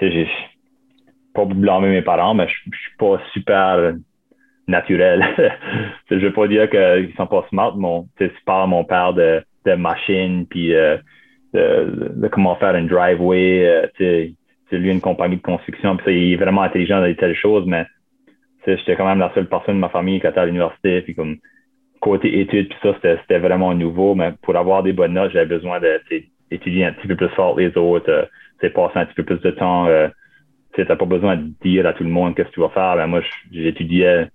J'ai 0.00 0.28
pas 1.34 1.44
blâmer 1.44 1.88
mes 1.88 2.02
parents, 2.02 2.34
mais 2.34 2.46
je, 2.48 2.54
suis 2.54 2.96
pas 2.98 3.20
super 3.32 3.94
naturel. 4.68 5.24
je 6.10 6.16
veux 6.16 6.32
pas 6.32 6.48
dire 6.48 6.68
qu'ils 6.70 7.14
sont 7.16 7.26
pas 7.26 7.44
smart. 7.48 7.76
Mon, 7.76 8.08
tu 8.18 8.30
parles 8.44 8.70
mon 8.70 8.84
père 8.84 9.12
de, 9.12 9.42
de 9.64 9.74
machine, 9.74 10.46
puis 10.48 10.74
euh, 10.74 10.98
de, 11.54 12.28
comment 12.28 12.56
faire 12.56 12.74
un 12.74 12.84
driveway. 12.84 13.90
c'est 13.98 14.34
euh, 14.72 14.78
lui 14.78 14.90
une 14.90 15.00
compagnie 15.00 15.36
de 15.36 15.42
construction, 15.42 15.96
il 16.06 16.32
est 16.32 16.36
vraiment 16.36 16.62
intelligent 16.62 17.00
dans 17.00 17.14
telles 17.14 17.36
choses, 17.36 17.66
mais 17.66 17.84
j'étais 18.66 18.96
quand 18.96 19.06
même 19.06 19.18
la 19.18 19.32
seule 19.34 19.48
personne 19.48 19.76
de 19.76 19.80
ma 19.80 19.90
famille 19.90 20.20
qui 20.20 20.26
était 20.26 20.38
à 20.38 20.46
l'université, 20.46 21.02
puis 21.02 21.14
comme 21.14 21.36
côté 22.02 22.40
études, 22.40 22.68
puis 22.68 22.78
ça, 22.82 22.94
c'était 23.00 23.38
vraiment 23.38 23.74
nouveau, 23.74 24.14
mais 24.14 24.32
pour 24.42 24.56
avoir 24.56 24.82
des 24.82 24.92
bonnes 24.92 25.14
notes, 25.14 25.30
j'avais 25.32 25.46
besoin 25.46 25.80
d'étudier 25.80 26.84
un 26.84 26.92
petit 26.92 27.06
peu 27.06 27.16
plus 27.16 27.28
fort 27.30 27.56
les 27.56 27.74
autres, 27.78 28.28
c'est 28.60 28.66
euh, 28.66 28.74
passer 28.74 28.98
un 28.98 29.06
petit 29.06 29.14
peu 29.14 29.24
plus 29.24 29.40
de 29.40 29.50
temps. 29.52 29.86
Euh, 29.86 30.08
tu 30.74 30.82
n'as 30.82 30.96
pas 30.96 31.06
besoin 31.06 31.36
de 31.36 31.52
dire 31.62 31.86
à 31.86 31.92
tout 31.92 32.02
le 32.02 32.10
monde 32.10 32.34
qu'est-ce 32.34 32.48
que 32.48 32.54
tu 32.54 32.60
vas 32.60 32.70
faire. 32.70 32.96
Ben, 32.96 33.06
moi, 33.06 33.20
j'étudiais 33.52 34.28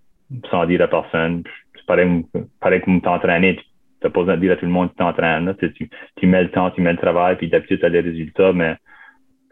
sans 0.49 0.65
dire 0.65 0.81
à 0.81 0.87
personne. 0.87 1.43
C'est 1.75 1.85
pareil, 1.85 2.25
pareil 2.61 2.81
comme 2.81 3.01
t'entraîner. 3.01 3.57
Tu 3.57 3.63
n'as 4.03 4.11
pas 4.11 4.21
besoin 4.21 4.35
de 4.35 4.41
dire 4.41 4.53
à 4.53 4.55
tout 4.55 4.65
le 4.65 4.71
monde 4.71 4.87
que 4.87 4.93
tu 4.93 4.99
t'entraînes. 4.99 5.53
Tu, 5.59 5.89
tu, 6.15 6.27
mets 6.27 6.43
le 6.43 6.51
temps, 6.51 6.71
tu 6.71 6.81
mets 6.81 6.93
le 6.93 6.97
travail, 6.97 7.35
puis 7.35 7.49
d'habitude, 7.49 7.79
tu 7.79 7.85
as 7.85 7.89
les 7.89 7.99
résultats. 7.99 8.53
Mais 8.53 8.75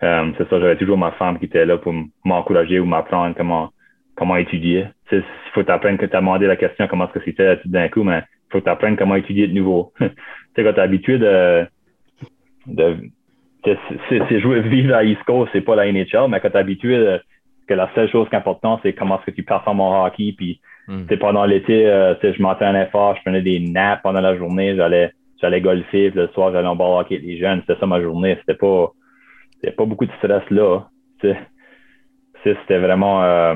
euh, 0.04 0.32
c'est 0.38 0.48
ça, 0.50 0.60
j'avais 0.60 0.78
toujours 0.78 0.98
ma 0.98 1.12
femme 1.12 1.38
qui 1.38 1.46
était 1.46 1.66
là 1.66 1.78
pour 1.78 1.94
m'encourager 2.24 2.80
ou 2.80 2.86
m'apprendre 2.86 3.36
comment 3.36 3.72
comment 4.16 4.38
étudier. 4.38 4.86
Il 5.12 5.24
faut 5.54 5.64
t'apprendre 5.64 5.98
que 5.98 6.06
tu 6.06 6.16
as 6.16 6.20
demandé 6.20 6.48
la 6.48 6.56
question 6.56 6.88
comment 6.88 7.06
est-ce 7.06 7.20
que 7.20 7.26
c'était 7.26 7.58
tout 7.58 7.70
d'un 7.70 7.90
coup, 7.90 8.04
mais 8.04 8.20
il 8.20 8.52
faut 8.52 8.62
t'apprendre 8.62 8.98
comment 8.98 9.16
étudier 9.16 9.48
de 9.48 9.54
nouveau. 9.54 9.94
tu 10.00 10.08
sais, 10.56 10.64
quand 10.64 10.74
tu 10.74 10.80
es 10.80 10.84
habitué 10.84 11.18
de, 11.18 11.66
de 12.68 12.98
c'est 14.10 14.40
jouer 14.40 14.62
vivre 14.62 14.94
à 14.94 15.04
East 15.04 15.24
Coast, 15.24 15.50
c'est 15.52 15.62
pas 15.62 15.76
la 15.76 15.92
NHL, 15.92 16.28
mais 16.30 16.40
quand 16.40 16.50
tu 16.50 16.56
es 16.56 16.60
habitué 16.60 17.18
que 17.68 17.74
la 17.74 17.90
seule 17.96 18.10
chose 18.10 18.30
qui 18.30 18.36
est 18.36 18.38
importante, 18.38 18.80
c'est 18.84 18.94
comment 18.94 19.18
est-ce 19.18 19.32
que 19.32 19.36
tu 19.36 19.44
performes 19.44 19.80
en 19.80 20.06
hockey, 20.06 20.34
puis 20.38 20.62
mm. 20.88 21.06
pendant 21.20 21.46
l'été, 21.46 21.88
euh, 21.88 22.14
je 22.22 22.42
m'entraînais 22.42 22.88
fort, 22.92 23.16
je 23.16 23.22
prenais 23.22 23.42
des 23.42 23.60
naps 23.60 24.04
pendant 24.04 24.22
la 24.22 24.38
journée, 24.38 24.76
j'allais 24.76 25.12
j'allais 25.42 25.62
golfer, 25.62 26.12
puis 26.12 26.20
le 26.20 26.28
soir, 26.30 26.52
j'allais 26.52 26.68
en 26.68 26.76
ball 26.76 27.00
hockey 27.00 27.16
avec 27.16 27.28
les 27.28 27.38
jeunes, 27.38 27.62
c'était 27.62 27.80
ça 27.80 27.86
ma 27.86 28.02
journée, 28.02 28.38
c'était 28.40 28.58
pas 28.58 28.92
c'était 29.56 29.72
pas 29.76 29.86
beaucoup 29.86 30.06
de 30.06 30.12
stress 30.20 30.44
là. 30.50 30.88
C'était 31.22 32.78
vraiment 32.78 33.24
euh, 33.24 33.56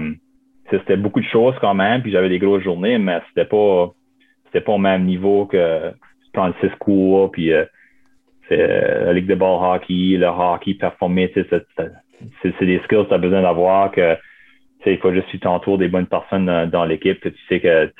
c'était 0.71 0.97
beaucoup 0.97 1.19
de 1.19 1.25
choses 1.25 1.55
quand 1.61 1.73
même, 1.73 2.01
puis 2.01 2.11
j'avais 2.11 2.29
des 2.29 2.39
grosses 2.39 2.63
journées, 2.63 2.97
mais 2.97 3.19
c'était 3.29 3.45
pas 3.45 3.91
c'était 4.45 4.61
pas 4.61 4.73
au 4.73 4.77
même 4.77 5.05
niveau 5.05 5.45
que 5.45 5.91
prendre 6.33 6.55
six 6.61 6.71
cours, 6.79 7.31
puis 7.31 7.51
euh, 7.51 7.65
euh, 8.51 9.05
la 9.05 9.13
ligue 9.13 9.27
de 9.27 9.35
ball 9.35 9.59
hockey, 9.61 10.17
le 10.17 10.27
hockey 10.27 10.73
performé, 10.75 11.31
c'est 11.35 11.49
des 12.61 12.79
skills 12.79 13.03
que 13.03 13.07
tu 13.07 13.13
as 13.13 13.17
besoin 13.17 13.41
d'avoir 13.41 13.91
que 13.91 14.15
il 14.85 14.97
faut 14.97 15.13
juste 15.13 15.25
que 15.27 15.31
tu 15.31 15.39
t'entoures 15.39 15.77
des 15.77 15.89
bonnes 15.89 16.07
personnes 16.07 16.69
dans, 16.69 16.85
l'équipe 16.85 17.19
que 17.19 17.29
tu 17.29 17.39
sais 17.47 17.59
que 17.59 17.91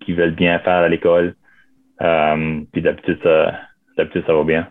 qui 0.00 0.12
veulent 0.12 0.34
bien 0.34 0.58
faire 0.60 0.78
à 0.78 0.88
l'école. 0.88 1.34
Euh, 2.00 2.60
puis 2.72 2.82
d'habitude, 2.82 3.18
ça 3.22 3.54
va 3.96 4.44
bien 4.44 4.66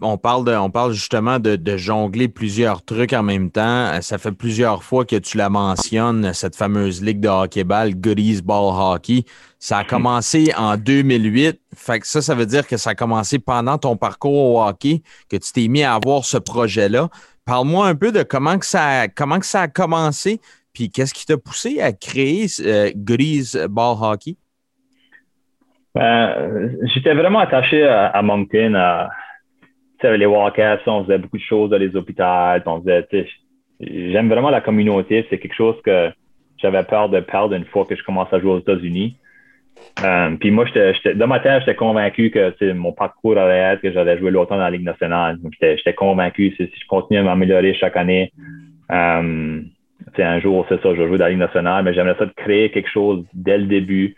on 0.00 0.18
parle, 0.18 0.44
de, 0.44 0.54
on 0.54 0.70
parle 0.70 0.92
justement 0.92 1.38
de, 1.38 1.76
jongler 1.76 2.28
plusieurs 2.28 2.84
trucs 2.84 3.12
en 3.12 3.22
même 3.22 3.50
temps. 3.50 3.86
Euh, 3.86 4.00
ça 4.00 4.18
fait 4.18 4.32
plusieurs 4.32 4.82
fois 4.82 5.04
que 5.04 5.16
tu 5.16 5.36
la 5.36 5.48
mentionnes, 5.48 6.32
cette 6.32 6.56
fameuse 6.56 7.02
ligue 7.02 7.20
de 7.20 7.28
hockey-ball, 7.28 7.94
Goodies 7.94 8.42
Ball 8.42 8.72
Hockey. 8.74 9.24
Ça 9.58 9.78
a 9.78 9.84
commencé 9.84 10.52
en 10.56 10.76
2008. 10.76 11.60
Fait 11.74 12.00
que 12.00 12.06
ça, 12.06 12.20
ça 12.20 12.34
veut 12.34 12.46
dire 12.46 12.66
que 12.66 12.76
ça 12.76 12.90
a 12.90 12.94
commencé 12.94 13.38
pendant 13.38 13.78
ton 13.78 13.96
parcours 13.96 14.54
au 14.54 14.62
hockey, 14.62 15.02
que 15.28 15.36
tu 15.36 15.52
t'es 15.52 15.68
mis 15.68 15.82
à 15.82 15.94
avoir 15.94 16.24
ce 16.24 16.38
projet-là. 16.38 17.08
Parle-moi 17.46 17.86
un 17.86 17.94
peu 17.94 18.12
de 18.12 18.22
comment 18.22 18.58
que 18.58 18.66
ça, 18.66 19.00
a, 19.00 19.08
comment 19.08 19.38
que 19.38 19.46
ça 19.46 19.62
a 19.62 19.68
commencé, 19.68 20.40
puis 20.72 20.90
qu'est-ce 20.90 21.14
qui 21.14 21.26
t'a 21.26 21.36
poussé 21.36 21.80
à 21.80 21.92
créer 21.92 22.46
euh, 22.60 22.90
Goodies 22.94 23.52
Ball 23.68 23.96
Hockey? 24.00 24.36
Ben, 25.94 26.76
j'étais 26.92 27.14
vraiment 27.14 27.38
attaché 27.38 27.86
à, 27.86 28.08
à 28.08 28.22
Moncton, 28.22 28.74
à, 28.74 29.10
les 30.08 30.26
walkouts, 30.26 30.90
on 30.90 31.04
faisait 31.04 31.18
beaucoup 31.18 31.38
de 31.38 31.42
choses 31.42 31.70
dans 31.70 31.78
les 31.78 31.94
hôpitaux, 31.96 32.22
on 32.66 32.82
j'aime 33.80 34.28
vraiment 34.28 34.50
la 34.50 34.60
communauté, 34.60 35.26
c'est 35.28 35.38
quelque 35.38 35.54
chose 35.54 35.76
que 35.84 36.10
j'avais 36.58 36.82
peur 36.84 37.08
de 37.08 37.20
perdre 37.20 37.54
une 37.54 37.64
fois 37.64 37.84
que 37.84 37.96
je 37.96 38.02
commence 38.02 38.32
à 38.32 38.40
jouer 38.40 38.52
aux 38.52 38.60
États-Unis. 38.60 39.16
Euh, 40.04 40.36
puis 40.38 40.50
moi, 40.50 40.64
j'étais, 40.66 41.14
dans 41.14 41.26
ma 41.26 41.40
tête, 41.40 41.60
j'étais 41.60 41.74
convaincu 41.74 42.30
que 42.30 42.72
mon 42.72 42.92
parcours 42.92 43.36
allait 43.36 43.74
être 43.74 43.82
que 43.82 43.92
j'allais 43.92 44.18
jouer 44.18 44.30
longtemps 44.30 44.56
dans 44.56 44.62
la 44.62 44.70
Ligue 44.70 44.84
nationale. 44.84 45.38
j'étais, 45.60 45.94
convaincu 45.94 46.54
si, 46.56 46.64
je 46.64 46.86
continue 46.86 47.18
à 47.18 47.22
m'améliorer 47.22 47.74
chaque 47.74 47.96
année, 47.96 48.32
euh, 48.92 49.60
un 50.16 50.40
jour, 50.40 50.64
c'est 50.68 50.80
ça, 50.80 50.94
je 50.94 51.02
vais 51.02 51.08
jouer 51.08 51.18
dans 51.18 51.24
la 51.24 51.30
Ligue 51.30 51.40
nationale, 51.40 51.84
mais 51.84 51.92
j'aimerais 51.92 52.16
ça 52.18 52.26
de 52.26 52.32
créer 52.36 52.70
quelque 52.70 52.90
chose 52.90 53.24
dès 53.34 53.58
le 53.58 53.64
début 53.64 54.14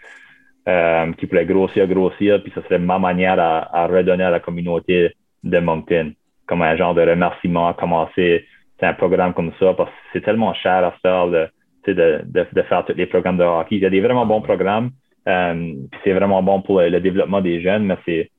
euh, 0.68 1.12
qui 1.14 1.26
pourrait 1.26 1.46
grossir, 1.46 1.86
grossir, 1.86 2.42
puis 2.42 2.52
ce 2.54 2.60
serait 2.62 2.78
ma 2.78 2.98
manière 2.98 3.38
à 3.38 3.86
redonner 3.86 4.24
à 4.24 4.30
la 4.30 4.40
communauté 4.40 5.10
de 5.46 5.58
Moncton, 5.58 6.12
comme 6.46 6.62
un 6.62 6.76
genre 6.76 6.94
de 6.94 7.02
remerciement, 7.02 7.72
commencer 7.72 8.44
un 8.82 8.94
programme 8.94 9.32
comme 9.32 9.52
ça, 9.58 9.72
parce 9.74 9.90
que 9.90 9.96
c'est 10.12 10.20
tellement 10.20 10.52
cher 10.54 10.84
à 10.84 10.92
faire 11.02 11.28
de, 11.28 11.48
de, 11.86 12.20
de, 12.24 12.62
faire 12.62 12.84
tous 12.84 12.94
les 12.94 13.06
programmes 13.06 13.38
de 13.38 13.44
hockey. 13.44 13.76
Il 13.76 13.82
y 13.82 13.86
a 13.86 13.90
des 13.90 14.00
vraiment 14.00 14.26
bons 14.26 14.42
programmes, 14.42 14.90
euh, 15.28 15.72
c'est 16.04 16.12
vraiment 16.12 16.42
bon 16.42 16.60
pour 16.60 16.80
le, 16.80 17.00
développement 17.00 17.40
des 17.40 17.60
jeunes, 17.62 17.84
mais 17.84 17.96
c'est 18.04 18.30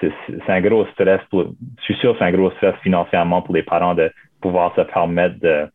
c'est 0.00 0.50
un 0.50 0.60
gros 0.60 0.84
stress 0.86 1.20
pour, 1.30 1.44
je 1.78 1.84
suis 1.84 1.94
sûr 1.96 2.12
que 2.12 2.18
c'est 2.18 2.24
un 2.24 2.32
gros 2.32 2.50
stress 2.52 2.74
financièrement 2.82 3.40
pour 3.40 3.54
les 3.54 3.62
parents 3.62 3.94
de 3.94 4.10
pouvoir 4.40 4.74
se 4.74 4.80
permettre 4.80 5.38
de, 5.38 5.68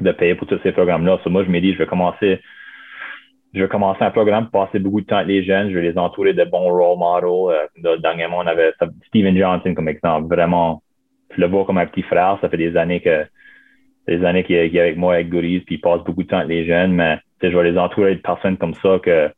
de 0.00 0.12
payer 0.12 0.34
pour 0.34 0.46
tous 0.46 0.58
ces 0.62 0.72
programmes-là. 0.72 1.18
moi, 1.26 1.44
je 1.44 1.50
me 1.50 1.60
dis, 1.60 1.74
je 1.74 1.78
vais 1.78 1.86
commencer 1.86 2.40
je 3.54 3.62
vais 3.62 3.68
commencer 3.68 4.02
un 4.02 4.10
programme 4.10 4.48
passer 4.50 4.78
beaucoup 4.78 5.00
de 5.00 5.06
temps 5.06 5.16
avec 5.16 5.28
les 5.28 5.44
jeunes. 5.44 5.70
Je 5.70 5.74
vais 5.74 5.82
les 5.82 5.98
entourer 5.98 6.32
de 6.32 6.44
bons 6.44 6.70
role 6.70 6.98
models. 6.98 7.68
Euh, 7.84 7.96
dernièrement, 7.98 8.38
on 8.38 8.46
avait 8.46 8.72
Steven 9.08 9.36
Johnson 9.36 9.74
comme 9.74 9.88
exemple. 9.88 10.34
Vraiment, 10.34 10.82
je 11.36 11.40
le 11.40 11.48
vois 11.48 11.64
comme 11.64 11.78
un 11.78 11.86
petit 11.86 12.02
frère. 12.02 12.38
Ça 12.40 12.48
fait 12.48 12.56
des 12.56 12.76
années 12.76 13.00
que 13.00 13.26
des 14.08 14.24
années 14.24 14.42
qu'il 14.42 14.56
est 14.56 14.78
avec 14.78 14.96
moi 14.96 15.14
avec 15.14 15.28
Goodies, 15.28 15.60
puis 15.60 15.76
il 15.76 15.80
passe 15.80 16.02
beaucoup 16.02 16.22
de 16.24 16.28
temps 16.28 16.38
avec 16.38 16.48
les 16.48 16.66
jeunes, 16.66 16.92
mais 16.92 17.18
je 17.40 17.56
vais 17.56 17.70
les 17.70 17.78
entourer 17.78 18.16
de 18.16 18.20
personnes 18.20 18.56
comme 18.56 18.74
ça 18.74 18.98
que 19.02 19.30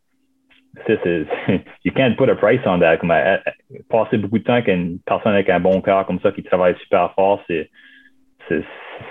c'est, 0.86 1.26
you 1.84 1.92
can't 1.92 2.16
put 2.16 2.28
a 2.28 2.34
price 2.34 2.60
on 2.66 2.80
that. 2.80 2.98
Comme, 2.98 3.10
euh, 3.10 3.36
euh, 3.46 3.78
passer 3.88 4.16
beaucoup 4.16 4.38
de 4.38 4.44
temps 4.44 4.54
avec 4.54 4.68
une 4.68 4.98
personne 5.00 5.32
avec 5.32 5.48
un 5.48 5.60
bon 5.60 5.80
cœur 5.80 6.06
comme 6.06 6.20
ça 6.20 6.32
qui 6.32 6.42
travaille 6.42 6.76
super 6.80 7.12
fort, 7.14 7.42
c'est, 7.46 7.70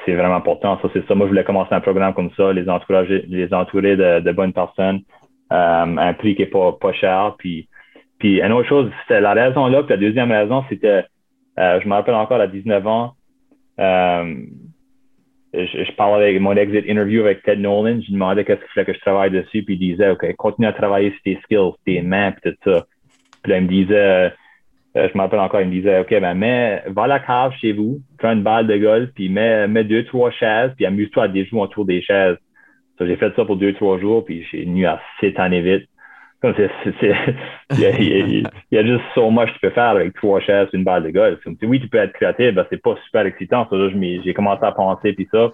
c'est, 0.06 0.16
vraiment 0.16 0.36
important. 0.36 0.80
Ça, 0.82 0.90
c'est 0.94 1.06
ça. 1.08 1.16
Moi, 1.16 1.28
je 1.28 1.32
voulais 1.32 1.44
commencer 1.44 1.74
un 1.74 1.82
programme 1.82 2.14
comme 2.14 2.32
ça, 2.36 2.54
les 2.54 2.70
encourager, 2.70 3.26
les 3.28 3.54
entourer 3.54 3.96
de, 3.96 4.32
bonnes 4.32 4.54
personnes, 4.54 5.02
euh, 5.52 5.98
un 5.98 6.14
prix 6.14 6.36
qui 6.36 6.42
n'est 6.42 6.48
pas, 6.48 6.74
pas 6.74 6.94
cher. 6.94 7.36
Puis, 7.38 7.68
puis 8.20 8.42
une 8.42 8.52
autre 8.52 8.70
chose, 8.70 8.92
c'était 9.02 9.22
la 9.22 9.34
raison 9.34 9.68
là. 9.68 9.84
Puis 9.84 9.92
la 9.92 9.98
deuxième 9.98 10.32
raison, 10.32 10.64
c'était, 10.70 11.06
euh, 11.60 11.80
je 11.82 11.88
me 11.88 11.94
rappelle 11.94 12.16
encore 12.16 12.40
à 12.40 12.48
19 12.48 12.88
ans, 12.88 13.14
euh, 13.80 14.36
je, 15.54 15.92
parlais 15.96 16.30
avec 16.30 16.42
mon 16.42 16.56
exit 16.56 16.86
interview 16.88 17.22
avec 17.22 17.44
Ted 17.44 17.62
Nolan. 17.62 18.02
Je 18.02 18.08
lui 18.08 18.14
demandais 18.14 18.44
qu'est-ce 18.44 18.60
qu'il 18.60 18.70
fallait 18.74 18.86
que 18.86 18.94
je 18.94 19.02
travaille 19.02 19.32
dessus. 19.32 19.64
Puis 19.64 19.76
il 19.76 19.96
disait, 19.96 20.10
OK, 20.10 20.36
continue 20.36 20.68
à 20.68 20.74
travailler 20.74 21.12
sur 21.12 21.22
tes 21.24 21.40
skills, 21.44 21.72
tes 21.86 22.02
mains, 22.02 22.32
puis 22.32 22.52
tout 22.52 22.72
ça. 22.72 22.86
Puis 23.44 23.52
là, 23.52 23.58
il 23.60 23.64
me 23.64 23.68
disait, 23.68 24.34
je 24.96 25.18
me 25.18 25.22
rappelle 25.22 25.40
encore, 25.40 25.62
il 25.62 25.68
me 25.68 25.74
disait, 25.74 26.00
OK, 26.00 26.10
ben, 26.10 26.34
mets, 26.34 26.84
va 26.88 27.04
à 27.04 27.08
la 27.08 27.20
cave 27.20 27.54
chez 27.60 27.74
vous, 27.74 28.00
prends 28.24 28.34
une 28.34 28.44
balle 28.44 28.68
de 28.68 28.78
golf, 28.78 29.10
puis 29.14 29.28
mets, 29.28 29.84
deux, 29.84 30.06
trois 30.06 30.32
chaises, 30.32 30.72
puis 30.78 30.86
amuse-toi 30.86 31.24
à 31.24 31.28
déjouer 31.28 31.60
autour 31.60 31.86
des 31.86 32.02
chaises. 32.02 32.38
j'ai 33.00 33.18
fait 33.18 33.36
ça 33.36 33.44
pour 33.44 33.58
deux, 33.58 33.74
trois 33.74 34.00
jours, 34.00 34.24
puis 34.24 34.46
j'ai 34.50 34.66
nu 34.66 34.86
à 34.86 35.02
sept 35.20 35.38
années 35.40 35.62
vite. 35.62 35.90
Il, 36.44 38.50
y 38.72 38.78
a, 38.78 38.86
juste 38.86 39.04
so 39.16 39.32
much 39.32 39.48
que 39.48 39.54
tu 39.54 39.60
peux 39.62 39.70
faire 39.70 39.92
avec 39.92 40.14
trois 40.14 40.42
chaises 40.42 40.68
une 40.74 40.84
balle 40.84 41.04
de 41.04 41.10
golf. 41.10 41.40
oui, 41.62 41.80
tu 41.80 41.88
peux 41.88 41.98
être 41.98 42.14
créatif, 42.14 42.58
c'est 42.70 42.82
pas 42.82 42.96
super 43.06 43.26
excitant. 43.26 43.68
J'ai 43.72 44.34
commencé 44.34 44.64
à 44.64 44.72
penser, 44.72 45.14
puis 45.14 45.28
ça. 45.32 45.52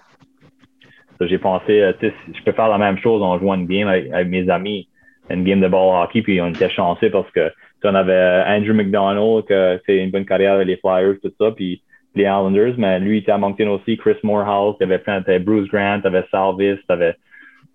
j'ai 1.21 1.37
pensé, 1.37 1.81
euh, 1.81 1.93
je 2.01 2.43
peux 2.43 2.53
faire 2.53 2.69
la 2.69 2.77
même 2.77 2.97
chose 2.97 3.21
en 3.21 3.37
jouant 3.39 3.55
une 3.55 3.67
game 3.67 3.87
avec, 3.87 4.11
avec 4.11 4.29
mes 4.29 4.49
amis, 4.49 4.87
une 5.29 5.43
game 5.43 5.61
de 5.61 5.67
ball 5.67 6.03
hockey, 6.03 6.23
puis 6.23 6.41
on 6.41 6.47
était 6.47 6.69
chanceux 6.69 7.11
parce 7.11 7.29
que 7.31 7.51
on 7.83 7.95
avait 7.95 8.13
euh, 8.13 8.43
Andrew 8.45 8.73
McDonald, 8.73 9.45
qui 9.45 9.53
a 9.53 9.79
fait 9.79 10.03
une 10.03 10.11
bonne 10.11 10.25
carrière 10.25 10.53
avec 10.53 10.67
les 10.67 10.77
Flyers, 10.77 11.15
tout 11.21 11.31
ça. 11.39 11.51
Puis 11.51 11.81
les 12.15 12.23
Islanders, 12.23 12.73
mais 12.77 12.99
lui, 12.99 13.17
il 13.17 13.19
était 13.19 13.31
à 13.31 13.37
Moncton 13.37 13.69
aussi, 13.69 13.97
Chris 13.97 14.17
Morehouse, 14.23 14.75
avait 14.81 14.99
plein, 14.99 15.21
t'avais 15.21 15.39
Bruce 15.39 15.67
Grant, 15.69 16.01
t'avais 16.01 16.23
Salvis, 16.31 16.77
t'avais 16.87 17.15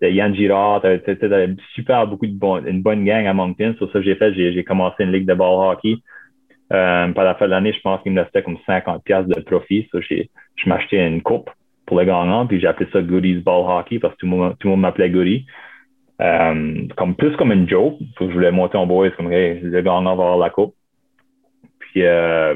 Yann 0.01 0.35
Girard, 0.35 0.81
t'avais 0.81 1.55
super 1.73 2.05
beaucoup 2.07 2.27
de 2.27 2.37
bon, 2.37 2.63
une 2.65 2.81
bonne 2.81 3.05
gang 3.05 3.25
à 3.25 3.33
Moncton. 3.33 3.75
Sur 3.77 3.87
ça 3.91 3.99
que 3.99 4.05
j'ai 4.05 4.15
fait, 4.15 4.33
j'ai 4.33 4.63
commencé 4.63 5.03
une 5.03 5.11
ligue 5.11 5.27
de 5.27 5.33
ball 5.33 5.71
hockey. 5.71 5.95
Euh, 6.73 7.11
par 7.11 7.23
la 7.23 7.35
fin 7.35 7.45
de 7.45 7.51
l'année, 7.51 7.73
je 7.73 7.81
pense 7.81 8.01
qu'il 8.01 8.11
me 8.11 8.21
restait 8.21 8.41
comme 8.41 8.57
50 8.65 9.03
pièces 9.03 9.27
de 9.27 9.39
profit. 9.41 9.87
Je 9.93 10.69
m'achetais 10.69 11.07
une 11.07 11.21
coupe 11.21 11.49
pour 11.85 11.99
le 11.99 12.05
gagnant, 12.05 12.47
puis 12.47 12.59
j'ai 12.59 12.67
appelé 12.67 12.89
ça 12.91 13.01
Goodies 13.01 13.41
Ball 13.41 13.63
Hockey 13.67 13.99
parce 13.99 14.15
que 14.15 14.19
tout 14.21 14.25
le 14.25 14.31
monde, 14.31 14.55
tout 14.59 14.67
le 14.67 14.71
monde 14.71 14.81
m'appelait 14.81 15.09
Goody. 15.09 15.45
Euh, 16.21 16.87
comme 16.95 17.15
plus 17.15 17.35
comme 17.35 17.51
une 17.51 17.69
joke. 17.69 17.97
Je 18.19 18.25
voulais 18.25 18.51
monter 18.51 18.77
en 18.77 18.87
boys 18.87 19.11
comme 19.11 19.31
hey, 19.31 19.59
le 19.59 19.81
gagnant 19.81 20.03
va 20.03 20.23
avoir 20.23 20.37
la 20.37 20.49
coupe. 20.49 20.73
Puis, 21.79 22.03
euh, 22.03 22.55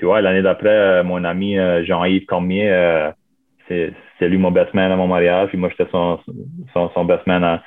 puis 0.00 0.06
ouais, 0.06 0.22
l'année 0.22 0.40
d'après, 0.40 0.70
euh, 0.70 1.04
mon 1.04 1.24
ami 1.24 1.58
euh, 1.58 1.84
Jean-Yves 1.84 2.24
Cormier, 2.24 3.10
c'est 3.68 3.92
lui 4.28 4.38
mon 4.38 4.50
best 4.50 4.72
man 4.72 4.90
à 4.90 4.96
mon 4.96 5.06
mariage, 5.06 5.50
puis 5.50 5.58
moi 5.58 5.68
j'étais 5.68 5.90
son, 5.92 6.18
son, 6.72 6.88
son, 6.88 7.04
best 7.04 7.26
man 7.26 7.44
à, 7.44 7.62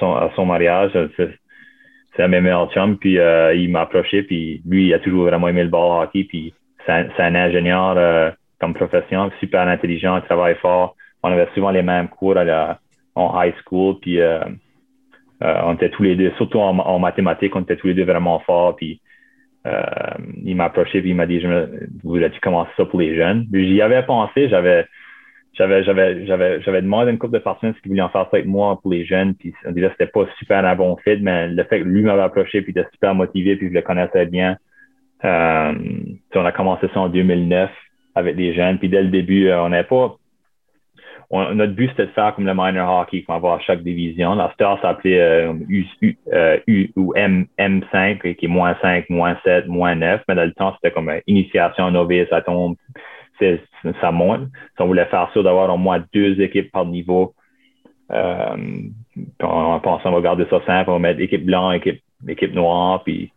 son, 0.00 0.14
à 0.16 0.32
son 0.34 0.44
mariage. 0.44 0.90
C'est 1.16 2.22
un 2.22 2.28
mes 2.28 2.40
meilleurs 2.40 2.72
chums, 2.72 2.98
puis 2.98 3.14
il 3.14 3.70
m'a 3.70 3.82
approché, 3.82 4.24
puis 4.24 4.60
lui, 4.66 4.88
il 4.88 4.94
a 4.94 4.98
toujours 4.98 5.26
vraiment 5.26 5.48
aimé 5.48 5.62
le 5.62 5.70
ball 5.70 6.02
hockey, 6.02 6.24
puis 6.24 6.52
c'est 6.84 6.92
un, 6.92 7.34
ingénieur 7.34 8.34
comme 8.60 8.74
profession, 8.74 9.30
super 9.38 9.68
intelligent, 9.68 10.16
il 10.16 10.22
travaille 10.24 10.56
fort. 10.56 10.96
On 11.22 11.30
avait 11.30 11.48
souvent 11.54 11.70
les 11.70 11.82
mêmes 11.82 12.08
cours 12.08 12.36
à 12.36 12.44
la, 12.44 12.78
en 13.16 13.42
high 13.42 13.54
school, 13.64 13.96
puis 14.00 14.20
euh, 14.20 14.40
euh, 15.42 15.60
on 15.64 15.74
était 15.74 15.90
tous 15.90 16.04
les 16.04 16.14
deux, 16.14 16.32
surtout 16.36 16.60
en, 16.60 16.98
mathématiques, 16.98 17.56
on 17.56 17.62
était 17.62 17.76
tous 17.76 17.88
les 17.88 17.94
deux 17.94 18.04
vraiment 18.04 18.38
forts, 18.40 18.76
puis 18.76 19.00
euh, 19.66 19.82
il 20.44 20.56
m'a 20.56 20.64
approché, 20.66 21.00
puis 21.00 21.10
il 21.10 21.16
m'a 21.16 21.26
dit, 21.26 21.42
voulais-tu 22.04 22.40
commencer 22.40 22.70
ça 22.76 22.84
pour 22.84 23.00
les 23.00 23.16
jeunes? 23.16 23.46
J'y 23.52 23.82
avais 23.82 24.02
pensé, 24.04 24.48
j'avais 24.48 24.86
j'avais 25.56 25.84
j'avais 25.84 26.26
j'avais 26.26 26.60
j'avais 26.60 26.82
demandé 26.82 27.08
à 27.08 27.12
une 27.12 27.18
couple 27.18 27.34
de 27.34 27.38
personnes 27.38 27.74
ce 27.74 27.80
qu'ils 27.80 27.90
voulaient 27.90 28.02
en 28.02 28.10
faire 28.10 28.24
ça 28.30 28.36
avec 28.36 28.46
moi 28.46 28.78
pour 28.80 28.90
les 28.90 29.04
jeunes 29.06 29.34
puis 29.34 29.54
on 29.64 29.72
dirait 29.72 29.88
que 29.88 29.94
c'était 29.98 30.10
pas 30.12 30.26
super 30.38 30.64
un 30.64 30.76
bon 30.76 30.96
fit 30.96 31.18
mais 31.20 31.48
le 31.48 31.64
fait 31.64 31.80
que 31.80 31.84
lui 31.84 32.02
m'avait 32.02 32.22
approché 32.22 32.60
puis 32.60 32.72
il 32.76 32.78
était 32.78 32.90
super 32.92 33.14
motivé 33.14 33.56
puis 33.56 33.68
je 33.68 33.72
le 33.72 33.80
connaissais 33.80 34.26
bien 34.26 34.58
euh, 35.24 35.72
on 36.34 36.44
a 36.44 36.52
commencé 36.52 36.88
ça 36.92 37.00
en 37.00 37.08
2009 37.08 37.70
avec 38.14 38.36
les 38.36 38.54
jeunes 38.54 38.78
puis 38.78 38.90
dès 38.90 39.02
le 39.02 39.08
début 39.08 39.50
on 39.50 39.70
n'avait 39.70 39.88
pas 39.88 40.16
notre 41.30 41.72
but, 41.72 41.90
c'était 41.90 42.06
de 42.06 42.12
faire 42.12 42.34
comme 42.34 42.46
le 42.46 42.54
minor 42.54 43.00
hockey 43.00 43.22
qu'on 43.22 43.32
va 43.32 43.36
avoir 43.36 43.60
chaque 43.62 43.82
division. 43.82 44.34
La 44.34 44.52
star 44.52 44.80
s'appelait 44.80 45.20
euh, 45.20 45.54
U, 45.68 45.84
euh, 46.32 46.58
U, 46.66 46.92
ou 46.96 47.12
M, 47.16 47.46
M5, 47.58 48.34
qui 48.36 48.44
est 48.44 48.48
moins 48.48 48.76
5, 48.80 49.10
moins 49.10 49.36
7, 49.44 49.66
moins 49.66 49.94
9. 49.94 50.22
Mais 50.28 50.34
dans 50.34 50.44
le 50.44 50.52
temps, 50.52 50.74
c'était 50.74 50.92
comme 50.92 51.10
initiation 51.26 51.90
novice, 51.90 52.28
ça 52.30 52.42
tombe, 52.42 52.76
ça 54.00 54.12
monte. 54.12 54.48
Si 54.76 54.82
on 54.82 54.86
voulait 54.86 55.06
faire 55.06 55.30
ça, 55.34 55.42
d'avoir 55.42 55.72
au 55.72 55.78
moins 55.78 56.02
deux 56.12 56.40
équipes 56.40 56.70
par 56.70 56.86
niveau. 56.86 57.34
Euh, 58.12 58.56
on 59.42 59.80
pense 59.80 60.02
qu'on 60.02 60.12
va 60.12 60.20
garder 60.20 60.46
ça 60.48 60.60
simple, 60.64 60.90
on 60.90 60.94
va 60.94 60.98
mettre 61.00 61.20
équipe 61.20 61.44
blanche, 61.44 61.76
équipe, 61.76 62.02
équipe 62.28 62.54
noire, 62.54 63.02
puis 63.02 63.32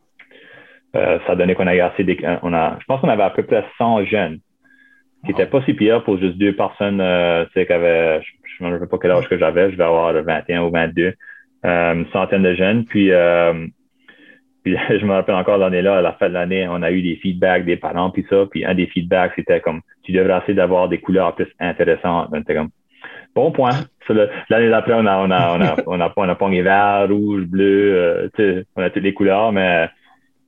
euh, 0.96 1.18
ça 1.26 1.36
donnait 1.36 1.56
qu'on 1.56 1.66
a 1.66 1.72
assez, 1.72 2.06
on 2.44 2.54
a, 2.54 2.78
je 2.80 2.86
pense 2.86 3.02
qu'on 3.02 3.10
avait 3.10 3.24
à 3.24 3.32
peu 3.32 3.44
près 3.44 3.66
100 3.80 4.06
jeunes 4.06 4.40
qui 5.26 5.32
était 5.32 5.46
pas 5.46 5.62
si 5.64 5.74
pire 5.74 6.04
pour 6.04 6.18
juste 6.18 6.38
deux 6.38 6.56
personnes, 6.56 7.02
euh, 7.02 7.46
tu 7.46 7.52
sais, 7.54 7.66
qui 7.66 7.74
avaient, 7.74 8.22
je 8.60 8.66
ne 8.66 8.80
sais 8.80 8.88
pas 8.88 8.98
quel 9.02 9.12
âge 9.12 9.28
que 9.28 9.38
j'avais, 9.38 9.72
je 9.72 9.76
vais 9.76 9.84
avoir 9.84 10.14
21 10.14 10.64
ou 10.64 10.72
22, 10.72 11.14
euh, 11.66 11.94
une 11.94 12.08
centaine 12.12 12.44
de 12.44 12.54
jeunes. 12.54 12.86
Puis, 12.86 13.12
euh, 13.12 13.68
je 14.66 15.06
me 15.06 15.14
rappelle 15.14 15.36
encore 15.36 15.58
l'année-là, 15.58 15.98
à 15.98 16.02
la 16.02 16.14
fin 16.14 16.30
de 16.30 16.34
l'année, 16.34 16.68
on 16.70 16.82
a 16.82 16.92
eu 16.92 17.02
des 17.02 17.16
feedbacks 17.18 17.66
des 17.66 17.78
parents, 17.78 18.12
puis 18.12 18.26
ça. 18.30 18.46
Puis 18.50 18.66
un 18.66 18.76
des 18.76 18.88
feedbacks, 18.88 19.34
c'était 19.36 19.60
comme, 19.60 19.82
tu 20.04 20.12
devrais 20.12 20.40
essayer 20.40 20.54
d'avoir 20.54 20.88
des 20.88 21.00
couleurs 21.00 21.36
plus 21.36 21.48
intéressantes. 21.60 22.30
C'était 22.34 22.56
comme, 22.56 22.70
bon 23.36 23.52
point. 23.52 23.72
L'année 24.50 24.70
d'après, 24.70 24.94
on 24.94 25.06
a, 25.06 25.18
on 25.18 25.32
a, 25.32 25.58
on 25.58 25.62
a, 25.62 25.76
on 25.86 26.02
a, 26.02 26.14
on 26.16 26.30
a, 26.30 26.36
pogné 26.36 26.62
vert, 26.62 27.08
rouge, 27.10 27.44
bleu, 27.44 28.30
euh, 28.40 28.64
on 28.76 28.82
a 28.82 28.90
toutes 28.90 29.04
les 29.04 29.14
couleurs, 29.14 29.52
mais 29.52 29.90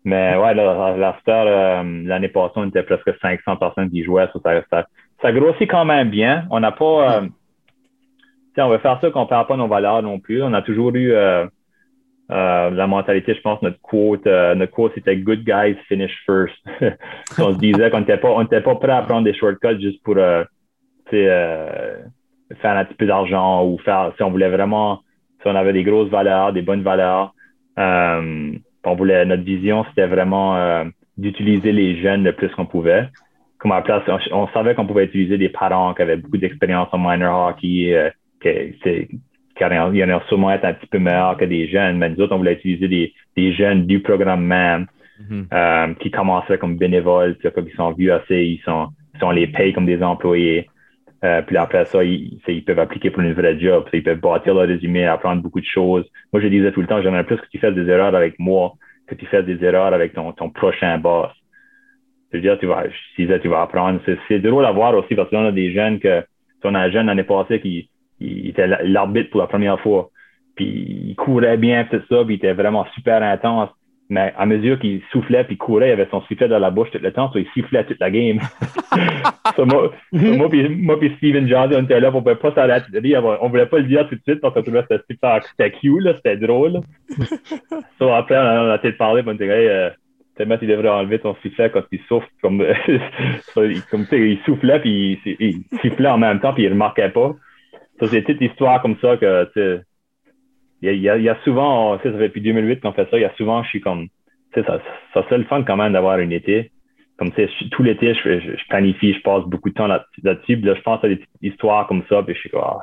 mais 0.04 0.36
ouais, 0.36 0.54
la, 0.56 0.98
la 0.98 1.18
star, 1.22 1.46
euh, 1.48 1.84
l'année 2.06 2.30
passée, 2.30 2.54
on 2.56 2.68
était 2.68 2.84
presque 2.84 3.12
500 3.22 3.58
personnes 3.58 3.90
qui 3.90 4.04
jouaient. 4.04 4.28
Ça, 4.44 4.62
ça, 4.70 4.86
ça, 5.22 5.32
grossit 5.32 5.70
quand 5.70 5.86
même 5.86 6.10
bien. 6.10 6.46
On 6.50 6.60
n'a 6.60 6.72
pas. 6.72 7.20
Euh, 7.20 7.28
on 8.58 8.70
veut 8.70 8.80
faire 8.80 9.00
ça 9.00 9.12
qu'on 9.12 9.22
ne 9.22 9.28
perd 9.28 9.48
pas 9.48 9.58
nos 9.58 9.68
valeurs 9.68 10.02
non 10.02 10.20
plus. 10.20 10.42
On 10.42 10.54
a 10.54 10.62
toujours 10.62 10.94
eu 10.96 11.12
euh, 11.12 11.46
euh 12.32 12.70
la 12.72 12.88
mentalité, 12.88 13.36
je 13.36 13.42
pense, 13.42 13.62
notre 13.62 13.80
quote, 13.82 14.26
notre 14.26 14.72
quote, 14.72 14.92
c'était 14.96 15.18
Good 15.18 15.44
guys 15.44 15.78
finish 15.88 16.14
first. 16.26 16.56
on 17.38 17.54
se 17.54 17.60
disait 17.60 17.90
qu'on 17.92 18.00
n'était 18.00 18.18
pas, 18.18 18.30
on 18.30 18.46
pas 18.46 18.76
prêt 18.76 18.92
à 18.92 19.04
prendre 19.04 19.24
des 19.24 19.34
shortcuts 19.34 19.80
juste 19.80 20.04
pour 20.04 20.16
faire 22.60 22.78
un 22.78 22.86
petit 22.86 22.96
peu 22.96 23.06
d'argent 23.06 23.66
ou 23.66 23.78
faire 23.80 24.12
si 24.18 24.24
on 24.24 24.32
voulait 24.32 24.50
vraiment, 24.50 25.02
si 25.42 25.48
on 25.48 25.56
avait 25.56 25.74
des 25.74 25.84
grosses 25.84 26.10
valeurs, 26.10 26.54
des 26.54 26.62
bonnes 26.62 26.84
valeurs. 26.84 27.34
Euh, 27.80 28.52
on 28.86 28.96
voulait, 28.96 29.26
notre 29.26 29.44
vision, 29.44 29.86
c'était 29.90 30.08
vraiment 30.08 30.58
euh, 30.58 30.86
d'utiliser 31.18 31.72
les 31.72 32.02
jeunes 32.02 32.24
le 32.24 32.34
plus 32.34 32.50
qu'on 32.50 32.66
pouvait. 32.66 33.08
Comme 33.60 33.74
à 33.74 33.82
place, 33.82 34.04
on, 34.32 34.48
savait 34.48 34.74
qu'on 34.74 34.88
pouvait 34.88 35.06
utiliser 35.06 35.38
des 35.38 35.50
parents 35.50 35.94
qui 35.94 36.02
avaient 36.02 36.18
beaucoup 36.18 36.38
d'expérience 36.38 36.90
en 36.92 36.98
minor 36.98 37.50
hockey, 37.50 37.94
euh, 37.94 38.10
qui, 38.42 38.76
qui 39.56 39.64
allaient 39.64 40.20
sûrement 40.28 40.52
être 40.52 40.66
un 40.66 40.74
petit 40.74 40.88
peu 40.88 40.98
meilleurs 40.98 41.38
que 41.38 41.46
des 41.46 41.68
jeunes, 41.68 41.98
mais 41.98 42.10
nous 42.10 42.22
autres, 42.22 42.34
on 42.34 42.40
voulait 42.40 42.54
utiliser 42.54 42.88
des, 42.88 43.14
des 43.38 43.54
jeunes 43.54 43.86
du 43.86 44.00
programme 44.00 44.44
même 44.44 44.88
mm-hmm. 45.22 45.46
euh, 45.54 45.94
qui 46.00 46.10
commençaient 46.10 46.58
comme 46.58 46.78
bénévoles, 46.78 47.36
puis 47.36 47.50
qui 47.52 47.76
sont 47.76 47.92
vus 47.92 48.12
assez, 48.12 48.44
ils 48.44 48.62
sont, 48.66 48.88
ils 49.14 49.20
sont 49.20 49.30
les 49.30 49.48
payent 49.48 49.74
comme 49.74 49.86
des 49.86 50.02
employés. 50.02 50.68
Euh, 51.24 51.42
puis 51.44 51.56
après 51.58 51.86
ça, 51.86 52.04
ils, 52.04 52.40
ils, 52.48 52.64
peuvent 52.64 52.80
appliquer 52.80 53.12
pour 53.12 53.22
une 53.22 53.34
vraie 53.34 53.60
job. 53.60 53.86
Ils 53.94 54.04
peuvent 54.04 54.20
bâtir 54.20 54.56
leur 54.56 54.68
résumé, 54.68 55.06
apprendre 55.06 55.42
beaucoup 55.42 55.60
de 55.60 55.66
choses. 55.66 56.06
Moi, 56.34 56.42
je 56.42 56.48
disais 56.48 56.72
tout 56.72 56.82
le 56.82 56.88
temps, 56.88 57.02
j'aimerais 57.02 57.26
plus 57.26 57.38
que 57.38 57.48
tu 57.52 57.60
fasses 57.60 57.76
des 57.76 57.88
erreurs 57.88 58.16
avec 58.16 58.40
moi 58.40 58.74
que 59.12 59.16
tu 59.16 59.26
fasses 59.26 59.46
des 59.46 59.64
erreurs 59.64 59.94
avec 59.94 60.14
ton, 60.14 60.32
ton 60.32 60.50
prochain 60.50 60.98
boss. 60.98 61.32
Je 62.32 62.38
veux 62.38 62.42
dire, 62.42 62.58
tu 62.60 62.66
vas, 62.66 62.86
je 62.88 63.22
disais, 63.22 63.40
tu 63.40 63.50
vas 63.50 63.62
apprendre. 63.62 64.00
C'est 64.28 64.40
drôle 64.40 64.66
à 64.66 64.72
voir 64.72 64.96
aussi 64.96 65.16
parce 65.16 65.30
qu'on 65.30 65.46
a 65.46 65.52
des 65.52 65.74
jeunes 65.74 66.00
que, 66.00 66.24
on 66.64 66.76
a 66.76 66.80
un 66.80 66.92
jeune 66.92 67.08
l'année 67.08 67.24
passée 67.24 67.60
qui 67.60 67.90
il 68.20 68.50
était 68.50 68.68
l'arbitre 68.68 69.32
pour 69.32 69.42
la 69.42 69.48
première 69.48 69.80
fois. 69.82 70.12
Puis 70.56 70.66
il 71.10 71.16
courait 71.16 71.58
bien, 71.58 71.86
tout 71.86 72.02
ça, 72.08 72.24
puis 72.24 72.36
il 72.36 72.38
était 72.38 72.54
vraiment 72.54 72.86
super 72.94 73.22
intense. 73.22 73.70
Mais 74.12 74.34
à 74.38 74.46
mesure 74.46 74.78
qu'il 74.78 75.02
soufflait 75.10 75.46
puis 75.46 75.56
courait, 75.56 75.88
il 75.88 75.92
avait 75.94 76.10
son 76.12 76.22
sifflet 76.24 76.50
dans 76.50 76.60
la 76.60 76.70
bouche 76.70 76.92
tout 76.92 77.00
le 77.02 77.14
temps, 77.14 77.32
so 77.32 77.40
il 77.40 77.48
sifflait 77.54 77.86
toute 77.86 78.02
la 78.02 78.12
game. 78.12 78.42
moi, 79.58 79.90
moi, 80.12 80.50
puis, 80.50 80.68
moi 80.68 81.00
puis 81.00 81.14
Steven 81.16 81.48
Johnson, 81.48 81.78
on 81.80 81.84
était 81.86 82.02
là, 82.02 82.10
on 82.10 82.16
ne 82.16 82.20
pouvait 82.20 82.36
pas 82.36 82.54
s'arrêter. 82.54 82.90
On 83.18 83.46
ne 83.46 83.50
voulait 83.50 83.68
pas 83.68 83.80
le 83.80 83.86
dire 83.86 84.06
tout 84.10 84.16
de 84.16 84.22
suite 84.28 84.42
parce 84.42 84.54
que 84.54 84.62
c'était 84.66 85.02
super, 85.10 85.42
c'était 85.46 85.72
cute, 85.72 86.16
c'était 86.18 86.36
drôle. 86.36 86.82
so, 88.00 88.10
après, 88.14 88.36
on 88.38 88.72
a, 88.72 88.78
peut-être 88.80 88.98
parlé, 88.98 89.24
on 89.26 89.32
était 89.32 89.48
hey, 89.48 89.70
euh, 89.70 89.90
tellement 90.36 90.58
tu 90.58 90.68
devrais 90.68 90.90
enlever 90.90 91.20
ton 91.20 91.38
sifflet 91.42 91.70
quand 91.70 91.84
il 91.94 92.02
souffle. 92.10 92.28
Comme, 92.42 92.62
comme 93.54 94.06
il 94.12 94.40
soufflait 94.46 94.82
puis 94.82 95.22
il, 95.26 95.36
il, 95.40 95.80
sifflait 95.80 96.10
en 96.10 96.18
même 96.18 96.42
temps 96.42 96.54
puis 96.54 96.64
il 96.64 96.68
ne 96.68 96.74
remarquait 96.74 97.12
pas. 97.12 97.34
Ça, 98.02 98.08
c'est 98.08 98.24
toute 98.24 98.42
histoire 98.42 98.82
comme 98.82 98.98
ça 99.02 99.16
que, 99.16 99.46
tu 99.46 99.52
sais, 99.54 99.82
il 100.82 100.96
y, 100.96 101.10
a, 101.10 101.18
il 101.18 101.24
y 101.24 101.30
a 101.30 101.38
souvent, 101.44 101.98
ça 101.98 102.04
fait 102.04 102.12
depuis 102.12 102.42
2008 102.42 102.82
qu'on 102.82 102.94
fait 102.94 103.08
ça, 103.10 103.18
il 103.18 103.22
y 103.22 103.26
a 103.26 103.34
souvent, 103.36 103.64
je 103.64 103.70
suis 103.70 103.82
comme, 103.82 104.08
tu 104.54 104.62
sais, 104.62 104.66
ça, 104.66 104.80
ça 105.14 105.26
c'est 105.30 105.38
le 105.38 105.44
fun 105.44 105.64
quand 105.64 105.78
même 105.78 105.94
d'avoir 105.94 106.20
une 106.20 106.32
été. 106.32 106.72
Comme, 107.18 107.32
tu 107.32 107.46
sais, 107.46 107.50
tout 107.70 107.84
l'été, 107.84 108.16
je, 108.16 108.40
je, 108.40 108.68
planifie, 108.68 109.14
je 109.14 109.22
passe 109.22 109.44
beaucoup 109.44 109.70
de 109.70 109.76
temps 109.76 109.86
là-dessus. 109.86 110.56
Là 110.56 110.72
là, 110.72 110.76
je 110.76 110.82
pense 110.82 111.04
à 111.04 111.08
des 111.08 111.22
histoires 111.44 111.86
comme 111.86 112.04
ça, 112.10 112.24
puis 112.24 112.34
je 112.34 112.40
suis 112.40 112.50
comme, 112.50 112.64
ah, 112.64 112.80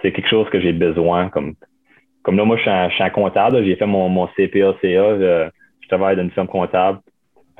c'est 0.00 0.12
quelque 0.12 0.28
chose 0.28 0.48
que 0.48 0.60
j'ai 0.60 0.72
besoin. 0.72 1.28
Comme, 1.28 1.54
comme 2.22 2.38
là, 2.38 2.44
moi, 2.44 2.56
je 2.56 2.62
suis 2.62 2.70
un, 2.70 2.88
je 2.88 2.94
suis 2.94 3.04
un 3.04 3.10
comptable, 3.10 3.62
j'ai 3.62 3.76
fait 3.76 3.86
mon, 3.86 4.08
mon 4.08 4.26
CPA, 4.28 4.74
CA, 4.80 5.18
je, 5.18 5.50
je 5.82 5.88
travaille 5.88 6.16
dans 6.16 6.22
une 6.22 6.30
firme 6.30 6.46
comptable. 6.46 7.00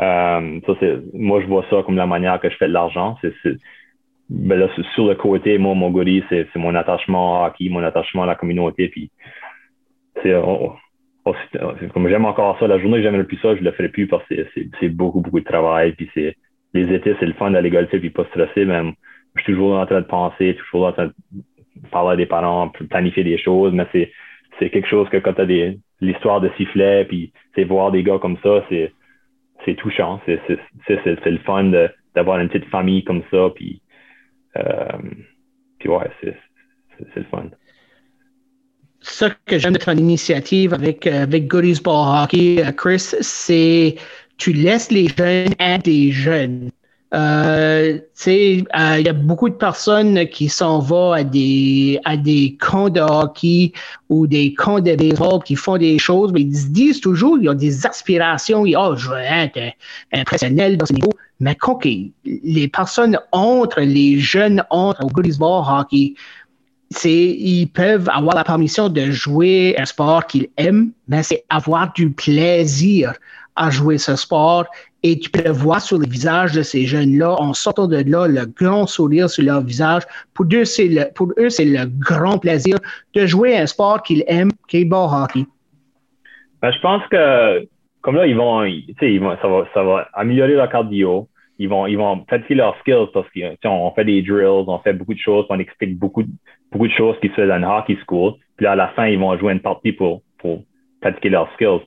Euh, 0.01 0.61
ça, 0.67 0.73
c'est, 0.81 0.99
moi, 1.15 1.41
je 1.43 1.47
vois 1.47 1.65
ça 1.71 1.83
comme 1.85 1.97
la 1.97 2.07
manière 2.07 2.41
que 2.41 2.49
je 2.49 2.57
fais 2.57 2.69
de 2.69 2.73
l'argent. 2.73 3.17
C'est, 3.21 3.33
ben 4.29 4.59
là, 4.59 4.69
sur 4.95 5.07
le 5.07 5.15
côté, 5.15 5.59
moi, 5.59 5.75
mon 5.75 5.91
goodie, 5.91 6.23
c'est 6.29 6.49
mon 6.57 6.75
attachement 6.75 7.43
au 7.43 7.47
hockey, 7.47 7.69
mon 7.69 7.83
attachement 7.83 8.25
à 8.25 8.27
la 8.27 8.35
communauté. 8.35 8.89
Puis, 8.89 9.11
c'est, 10.23 10.35
comme 11.93 12.09
j'aime 12.09 12.25
encore 12.25 12.59
ça, 12.59 12.67
la 12.67 12.79
journée 12.79 12.99
que 12.99 13.03
j'aime 13.03 13.17
le 13.17 13.27
plus 13.27 13.39
ça, 13.39 13.55
je 13.55 13.63
le 13.63 13.71
ferai 13.73 13.89
plus 13.89 14.07
parce 14.07 14.27
que 14.29 14.47
c'est 14.81 14.89
beaucoup, 14.89 15.21
beaucoup 15.21 15.41
de 15.41 15.45
travail. 15.45 15.93
Puis, 15.93 16.11
c'est 16.15 16.35
les 16.75 16.93
étés, 16.93 17.15
c'est 17.21 17.27
le 17.27 17.35
fun 17.35 17.51
d'aller 17.51 17.71
golfer 17.71 18.01
puis 18.01 18.11
pas 18.11 18.25
stresser. 18.27 18.65
Mais 18.65 18.83
je 19.37 19.43
suis 19.43 19.53
toujours 19.53 19.79
en 19.79 19.87
train 19.87 20.01
de 20.01 20.07
penser, 20.07 20.57
toujours 20.57 20.87
en 20.87 20.93
train 20.93 21.07
de 21.07 21.89
parler 21.91 22.15
à 22.15 22.17
des 22.17 22.27
parents, 22.27 22.69
planifier 22.91 23.25
des 23.25 23.39
choses. 23.39 23.73
Mais 23.73 23.87
c'est 23.93 24.11
c'est 24.59 24.71
quelque 24.71 24.89
chose 24.89 25.09
que 25.11 25.19
quand 25.19 25.35
tu 25.35 25.41
as 25.43 25.47
des 25.47 25.79
l'histoire 26.01 26.41
de 26.41 26.51
sifflet, 26.57 27.05
puis 27.05 27.33
c'est 27.55 27.65
voir 27.65 27.93
des 27.93 28.03
gars 28.03 28.19
comme 28.19 28.39
ça, 28.43 28.65
c'est 28.69 28.93
c'est 29.65 29.75
touchant. 29.75 30.21
C'est 30.27 30.41
le 30.99 31.39
fun 31.39 31.73
d'avoir 32.15 32.39
une 32.39 32.49
petite 32.49 32.69
famille 32.71 33.05
comme 33.05 33.23
ça. 33.31 33.51
Puis, 33.55 33.81
puis 35.79 35.89
ouais, 35.89 36.11
c'est 36.21 37.17
le 37.17 37.25
fun. 37.25 37.51
Ce 39.01 39.27
que 39.47 39.59
j'aime 39.59 39.75
de 39.75 39.79
ton 39.79 39.97
initiative 39.97 40.75
avec, 40.75 41.07
euh, 41.07 41.23
avec 41.23 41.47
Goodies 41.47 41.81
Ball 41.83 42.25
Hockey, 42.25 42.65
euh, 42.65 42.73
Chris, 42.73 43.15
c'est 43.21 43.97
tu 44.39 44.53
laisses 44.53 44.91
les 44.91 45.09
jeunes 45.09 45.55
être 45.61 45.85
des 45.85 46.11
jeunes. 46.11 46.71
Euh, 47.17 47.99
il 48.27 48.67
euh, 48.79 49.01
y 49.01 49.09
a 49.09 49.13
beaucoup 49.15 49.49
de 49.49 49.55
personnes 49.55 50.27
qui 50.27 50.51
s'en 50.51 50.81
vont 50.81 51.13
à 51.13 51.25
des, 51.25 51.99
à 52.05 52.17
des 52.17 52.59
camps 52.61 52.91
de 52.91 53.01
hockey 53.01 53.73
ou 54.11 54.27
des 54.27 54.53
camps 54.53 54.81
de 54.81 54.95
baseball 54.95 55.43
qui 55.43 55.57
font 55.57 55.79
des 55.79 55.99
choses, 55.99 56.31
mais 56.33 56.43
ils 56.43 56.57
se 56.57 56.67
disent 56.67 57.01
toujours, 57.01 57.39
ils 57.41 57.49
ont 57.49 57.55
des 57.55 57.87
aspirations, 57.87 58.67
ils, 58.67 58.77
oh, 58.77 58.95
je 58.97 59.09
veux 59.09 59.17
être 59.17 59.59
impressionnel 60.13 60.77
dans 60.77 60.85
ce 60.85 60.93
niveau. 60.93 61.13
Mais 61.41 61.55
quand 61.55 61.81
les 62.25 62.69
personnes 62.69 63.19
entrent, 63.33 63.81
les 63.81 64.19
jeunes 64.19 64.63
entrent 64.69 65.05
au 65.05 65.09
baseball 65.09 65.65
hockey, 65.67 66.15
ils 67.05 67.67
peuvent 67.67 68.11
avoir 68.13 68.37
la 68.37 68.45
permission 68.45 68.91
de 68.91 69.11
jouer 69.11 69.75
un 69.79 69.87
sport 69.87 70.27
qu'ils 70.27 70.49
aiment, 70.59 70.91
mais 71.09 71.23
c'est 71.23 71.45
avoir 71.49 71.93
du 71.95 72.11
plaisir 72.11 73.15
à 73.57 73.71
jouer 73.71 73.97
ce 73.97 74.17
sport 74.17 74.67
et 75.07 75.19
tu 75.19 75.31
peux 75.31 75.51
voir 75.51 75.81
sur 75.81 75.99
les 75.99 76.09
visages 76.09 76.53
de 76.53 76.63
ces 76.63 76.85
jeunes-là, 76.85 77.37
en 77.39 77.53
sortant 77.55 77.87
de 77.87 78.03
là, 78.11 78.27
le 78.27 78.45
grand 78.45 78.87
sourire 78.87 79.31
sur 79.31 79.45
leur 79.45 79.61
visage. 79.61 80.03
Pour 80.35 80.47
eux, 80.53 80.65
c'est 80.65 80.89
le, 80.89 81.13
pour 81.15 81.33
eux, 81.39 81.49
c'est 81.49 81.65
le 81.65 81.87
grand 81.87 82.39
plaisir 82.39 82.77
de 83.15 83.25
jouer 83.25 83.57
un 83.57 83.67
sport 83.67 84.03
qu'ils 84.03 84.25
aiment, 84.27 84.51
qui 84.67 84.79
est 84.79 84.85
le 84.85 84.97
hockey. 84.97 85.45
Ben, 86.61 86.73
je 86.73 86.81
pense 86.81 87.03
que, 87.07 87.69
comme 88.01 88.17
là, 88.17 88.27
ils 88.27 88.37
vont, 88.37 88.65
ils 88.65 89.21
vont, 89.21 89.37
ça, 89.41 89.47
va, 89.47 89.69
ça 89.75 89.83
va 89.85 90.09
améliorer 90.13 90.55
leur 90.55 90.69
cardio. 90.69 91.29
Ils 91.61 91.69
vont, 91.69 91.87
ils 91.87 91.97
vont 91.97 92.19
pratiquer 92.25 92.57
leurs 92.57 92.77
skills 92.81 93.07
parce 93.15 93.29
qu'on 93.63 93.91
fait 93.93 94.05
des 94.05 94.23
drills, 94.23 94.65
on 94.67 94.79
fait 94.81 94.93
beaucoup 94.93 95.15
de 95.15 95.21
choses, 95.21 95.47
on 95.49 95.59
explique 95.61 95.97
beaucoup, 95.97 96.25
beaucoup 96.73 96.89
de 96.89 96.93
choses 96.93 97.17
qui 97.23 97.29
se 97.29 97.35
font 97.35 97.47
dans 97.47 97.79
hockey 97.79 97.97
school. 98.07 98.33
Puis 98.57 98.67
à 98.67 98.75
la 98.75 98.89
fin, 98.89 99.07
ils 99.07 99.19
vont 99.19 99.39
jouer 99.39 99.53
une 99.53 99.61
partie 99.61 99.93
pour, 99.93 100.23
pour 100.39 100.65
pratiquer 101.01 101.29
leurs 101.29 101.51
skills. 101.55 101.87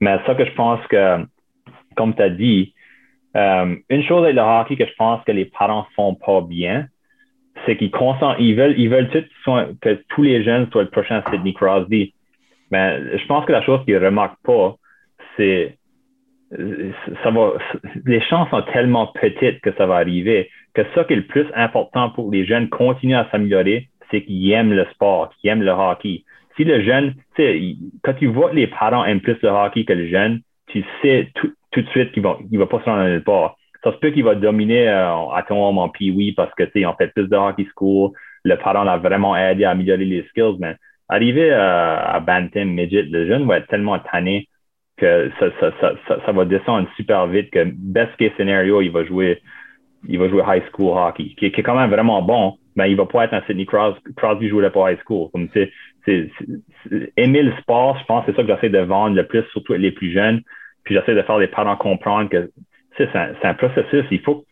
Mais 0.00 0.18
ça 0.26 0.34
que 0.34 0.44
je 0.44 0.52
pense 0.52 0.84
que 0.88 1.24
comme 1.96 2.14
tu 2.14 2.22
as 2.22 2.30
dit, 2.30 2.74
euh, 3.36 3.76
une 3.90 4.02
chose 4.04 4.24
avec 4.24 4.36
le 4.36 4.42
hockey 4.42 4.76
que 4.76 4.86
je 4.86 4.94
pense 4.96 5.22
que 5.24 5.32
les 5.32 5.46
parents 5.46 5.86
font 5.94 6.14
pas 6.14 6.40
bien, 6.40 6.86
c'est 7.64 7.76
qu'ils 7.76 7.90
ils 8.38 8.54
veulent, 8.54 8.74
ils 8.78 8.88
veulent 8.88 9.10
que 9.10 10.02
tous 10.08 10.22
les 10.22 10.44
jeunes 10.44 10.68
soient 10.70 10.82
le 10.82 10.90
prochain 10.90 11.22
Sidney 11.30 11.54
Crosby. 11.54 12.14
Mais 12.70 13.18
je 13.18 13.26
pense 13.26 13.44
que 13.46 13.52
la 13.52 13.62
chose 13.62 13.84
qu'ils 13.84 13.94
ne 13.94 14.04
remarquent 14.04 14.42
pas, 14.44 14.76
c'est 15.36 15.76
ça 17.22 17.30
va, 17.30 17.54
les 18.04 18.20
chances 18.20 18.48
sont 18.50 18.62
tellement 18.72 19.08
petites 19.08 19.60
que 19.62 19.72
ça 19.76 19.86
va 19.86 19.96
arriver 19.96 20.48
que 20.76 20.82
ça 20.94 21.04
qui 21.04 21.14
est 21.14 21.16
le 21.16 21.26
plus 21.26 21.46
important 21.54 22.10
pour 22.10 22.30
les 22.30 22.44
jeunes 22.44 22.68
continuer 22.68 23.16
à 23.16 23.26
s'améliorer, 23.30 23.88
c'est 24.10 24.22
qu'ils 24.22 24.52
aiment 24.52 24.74
le 24.74 24.86
sport, 24.92 25.30
qu'ils 25.40 25.50
aiment 25.50 25.62
le 25.62 25.70
hockey. 25.70 26.24
Si 26.56 26.64
le 26.64 26.82
jeune, 26.82 27.14
tu 27.34 27.42
sais, 27.42 27.76
quand 28.02 28.14
tu 28.14 28.26
vois 28.26 28.50
que 28.50 28.56
les 28.56 28.66
parents 28.66 29.04
aiment 29.04 29.20
plus 29.20 29.38
le 29.42 29.48
hockey 29.48 29.84
que 29.84 29.94
le 29.94 30.06
jeune, 30.08 30.42
tu 30.68 30.84
sais 31.00 31.30
tout, 31.34 31.52
tout 31.76 31.82
de 31.82 31.90
suite 31.90 32.12
qu'il 32.12 32.22
va, 32.22 32.38
va 32.50 32.66
pas 32.66 32.80
se 32.80 32.84
rendre 32.84 33.04
nulle 33.04 33.22
part. 33.22 33.56
Ça 33.84 33.92
se 33.92 33.98
peut 33.98 34.10
qu'il 34.10 34.24
va 34.24 34.34
dominer 34.34 34.88
euh, 34.88 35.28
à 35.28 35.44
ton 35.46 35.62
en 35.62 35.88
pee 35.88 36.32
parce 36.32 36.52
que, 36.54 36.64
tu 36.64 36.80
sais, 36.80 36.86
on 36.86 36.94
fait 36.94 37.12
plus 37.12 37.28
de 37.28 37.36
hockey 37.36 37.66
school. 37.74 38.10
Le 38.44 38.56
parent 38.56 38.84
l'a 38.84 38.96
vraiment 38.96 39.36
aidé 39.36 39.64
à 39.64 39.70
améliorer 39.70 40.04
les 40.04 40.22
skills, 40.30 40.56
mais 40.58 40.76
arriver 41.08 41.50
euh, 41.52 41.96
à 41.98 42.18
Bantam, 42.20 42.70
Midget, 42.70 43.02
le 43.02 43.28
jeune 43.28 43.46
va 43.46 43.58
être 43.58 43.68
tellement 43.68 43.98
tanné 43.98 44.48
que 44.96 45.30
ça, 45.38 45.46
ça, 45.60 45.92
ça, 46.24 46.32
va 46.32 46.44
descendre 46.46 46.88
super 46.96 47.26
vite 47.26 47.50
que 47.50 47.64
best 47.64 48.16
case 48.16 48.32
scenario, 48.38 48.80
il 48.80 48.90
va 48.90 49.04
jouer, 49.04 49.42
il 50.08 50.18
va 50.18 50.28
jouer 50.30 50.42
high 50.46 50.62
school 50.72 50.96
hockey, 50.96 51.34
qui, 51.36 51.44
est 51.44 51.62
quand 51.62 51.78
même 51.78 51.90
vraiment 51.90 52.22
bon, 52.22 52.54
mais 52.76 52.90
il 52.90 52.96
va 52.96 53.04
pas 53.04 53.24
être 53.24 53.34
un 53.34 53.42
Sidney 53.42 53.66
Crosby, 53.66 54.00
Crosby 54.16 54.48
jouerait 54.48 54.72
pas 54.72 54.90
high 54.90 54.98
school. 55.04 55.28
Comme 55.32 55.48
aimer 57.16 57.42
le 57.42 57.52
sport, 57.60 57.98
je 57.98 58.04
pense 58.06 58.24
c'est 58.24 58.34
ça 58.34 58.42
que 58.42 58.48
j'essaie 58.48 58.70
de 58.70 58.78
vendre 58.78 59.16
le 59.16 59.26
plus, 59.26 59.42
surtout 59.52 59.74
les 59.74 59.90
plus 59.90 60.12
jeunes. 60.12 60.40
Puis 60.86 60.94
j'essaie 60.94 61.14
de 61.14 61.22
faire 61.22 61.38
les 61.38 61.48
parents 61.48 61.76
comprendre 61.76 62.30
que 62.30 62.50
c'est 62.96 63.14
un, 63.14 63.34
un, 63.42 63.54
processus. 63.54 64.06
Il 64.10 64.20
faut, 64.20 64.46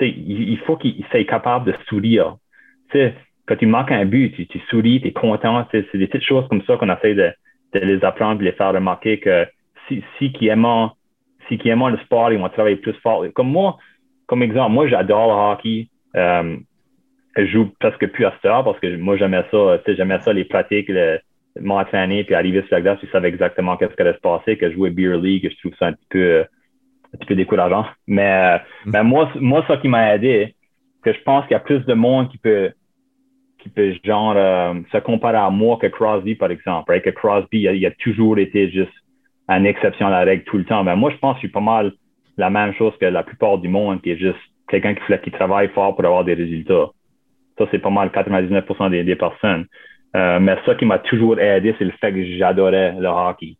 il 0.00 0.58
faut 0.66 0.76
qu'ils 0.76 1.04
soient 1.10 1.24
capables 1.24 1.66
de 1.66 1.76
sourire. 1.88 2.36
sais, 2.92 3.14
quand 3.46 3.56
tu 3.56 3.66
manques 3.66 3.90
un 3.90 4.04
but, 4.04 4.32
tu, 4.34 4.46
tu 4.46 4.60
souris, 4.70 5.00
tu 5.00 5.08
es 5.08 5.12
content. 5.12 5.66
C'est 5.72 5.96
des 5.96 6.06
petites 6.06 6.26
choses 6.26 6.46
comme 6.48 6.62
ça 6.62 6.76
qu'on 6.76 6.94
essaie 6.94 7.14
de, 7.14 7.32
de, 7.72 7.78
les 7.80 8.04
apprendre, 8.04 8.38
de 8.38 8.44
les 8.44 8.52
faire 8.52 8.72
remarquer 8.72 9.18
que 9.18 9.46
si, 9.88 10.04
si 10.18 10.32
qui 10.32 10.48
aiment 10.48 10.90
si 11.48 11.58
qui 11.58 11.68
aiment 11.70 11.88
le 11.88 11.98
sport, 11.98 12.32
ils 12.32 12.38
vont 12.38 12.48
travailler 12.50 12.76
plus 12.76 12.94
fort. 13.02 13.24
Comme 13.34 13.50
moi, 13.50 13.78
comme 14.26 14.42
exemple, 14.42 14.72
moi 14.72 14.86
j'adore 14.86 15.28
le 15.28 15.52
hockey. 15.52 15.88
Euh, 16.16 16.56
je 17.36 17.46
joue 17.46 17.72
presque 17.80 18.06
plus 18.12 18.24
à 18.24 18.32
cette 18.36 18.44
heure 18.44 18.64
parce 18.64 18.78
que 18.78 18.96
moi 18.96 19.16
j'aimais 19.16 19.44
ça, 19.50 19.78
j'aimais 19.88 20.20
ça 20.20 20.32
les 20.32 20.44
pratiques, 20.44 20.88
le, 20.88 21.18
m'entraîner 21.60 22.24
puis 22.24 22.34
arriver 22.34 22.62
sur 22.62 22.74
la 22.76 22.80
glace, 22.80 22.98
je 23.02 23.10
savais 23.10 23.28
exactement 23.28 23.76
qu'est-ce 23.76 23.94
qui 23.94 24.02
allait 24.02 24.14
se 24.14 24.20
passer, 24.20 24.56
que 24.56 24.70
jouer 24.72 24.90
Beer 24.90 25.16
League, 25.18 25.48
je 25.50 25.56
trouve 25.58 25.76
ça 25.78 25.86
un 25.86 25.92
petit 25.92 26.06
peu, 26.10 26.40
un 26.40 27.16
petit 27.18 27.26
peu 27.26 27.34
décourageant. 27.34 27.86
Mais, 28.06 28.56
mm. 28.56 28.60
mais 28.86 29.04
moi, 29.04 29.30
moi, 29.36 29.64
ça 29.68 29.76
qui 29.76 29.88
m'a 29.88 30.14
aidé, 30.14 30.54
que 31.02 31.12
je 31.12 31.20
pense 31.22 31.42
qu'il 31.46 31.52
y 31.52 31.56
a 31.56 31.60
plus 31.60 31.84
de 31.84 31.94
monde 31.94 32.28
qui 32.30 32.38
peut, 32.38 32.72
qui 33.58 33.68
peut 33.68 33.94
genre 34.04 34.34
euh, 34.36 34.74
se 34.90 34.98
comparer 34.98 35.38
à 35.38 35.50
moi 35.50 35.78
que 35.80 35.86
Crosby, 35.86 36.34
par 36.34 36.50
exemple. 36.50 36.90
Right? 36.90 37.04
Que 37.04 37.10
Crosby, 37.10 37.60
il 37.60 37.84
a, 37.84 37.88
a, 37.88 37.92
toujours 37.92 38.38
été 38.38 38.70
juste 38.70 38.92
une 39.48 39.66
exception 39.66 40.06
à 40.06 40.10
la 40.10 40.20
règle 40.20 40.44
tout 40.44 40.58
le 40.58 40.64
temps. 40.64 40.82
Mais 40.82 40.96
moi, 40.96 41.10
je 41.10 41.16
pense 41.18 41.34
que 41.34 41.42
je 41.42 41.46
suis 41.46 41.52
pas 41.52 41.60
mal 41.60 41.92
la 42.36 42.50
même 42.50 42.74
chose 42.74 42.92
que 43.00 43.06
la 43.06 43.22
plupart 43.22 43.58
du 43.58 43.68
monde, 43.68 44.02
qui 44.02 44.10
est 44.10 44.16
juste 44.16 44.38
quelqu'un 44.68 44.94
qui, 44.94 45.02
qui 45.22 45.30
travaille 45.30 45.68
fort 45.68 45.94
pour 45.94 46.04
avoir 46.04 46.24
des 46.24 46.34
résultats. 46.34 46.90
Ça, 47.58 47.66
c'est 47.70 47.78
pas 47.78 47.90
mal 47.90 48.08
99% 48.08 48.90
des, 48.90 49.04
des 49.04 49.16
personnes. 49.16 49.66
Euh, 50.16 50.38
mais 50.38 50.56
ça 50.64 50.74
qui 50.74 50.84
m'a 50.84 50.98
toujours 50.98 51.38
aidé, 51.40 51.74
c'est 51.78 51.84
le 51.84 51.92
fait 51.92 52.12
que 52.12 52.24
j'adorais 52.36 52.92
le 52.98 53.08
hockey. 53.08 53.56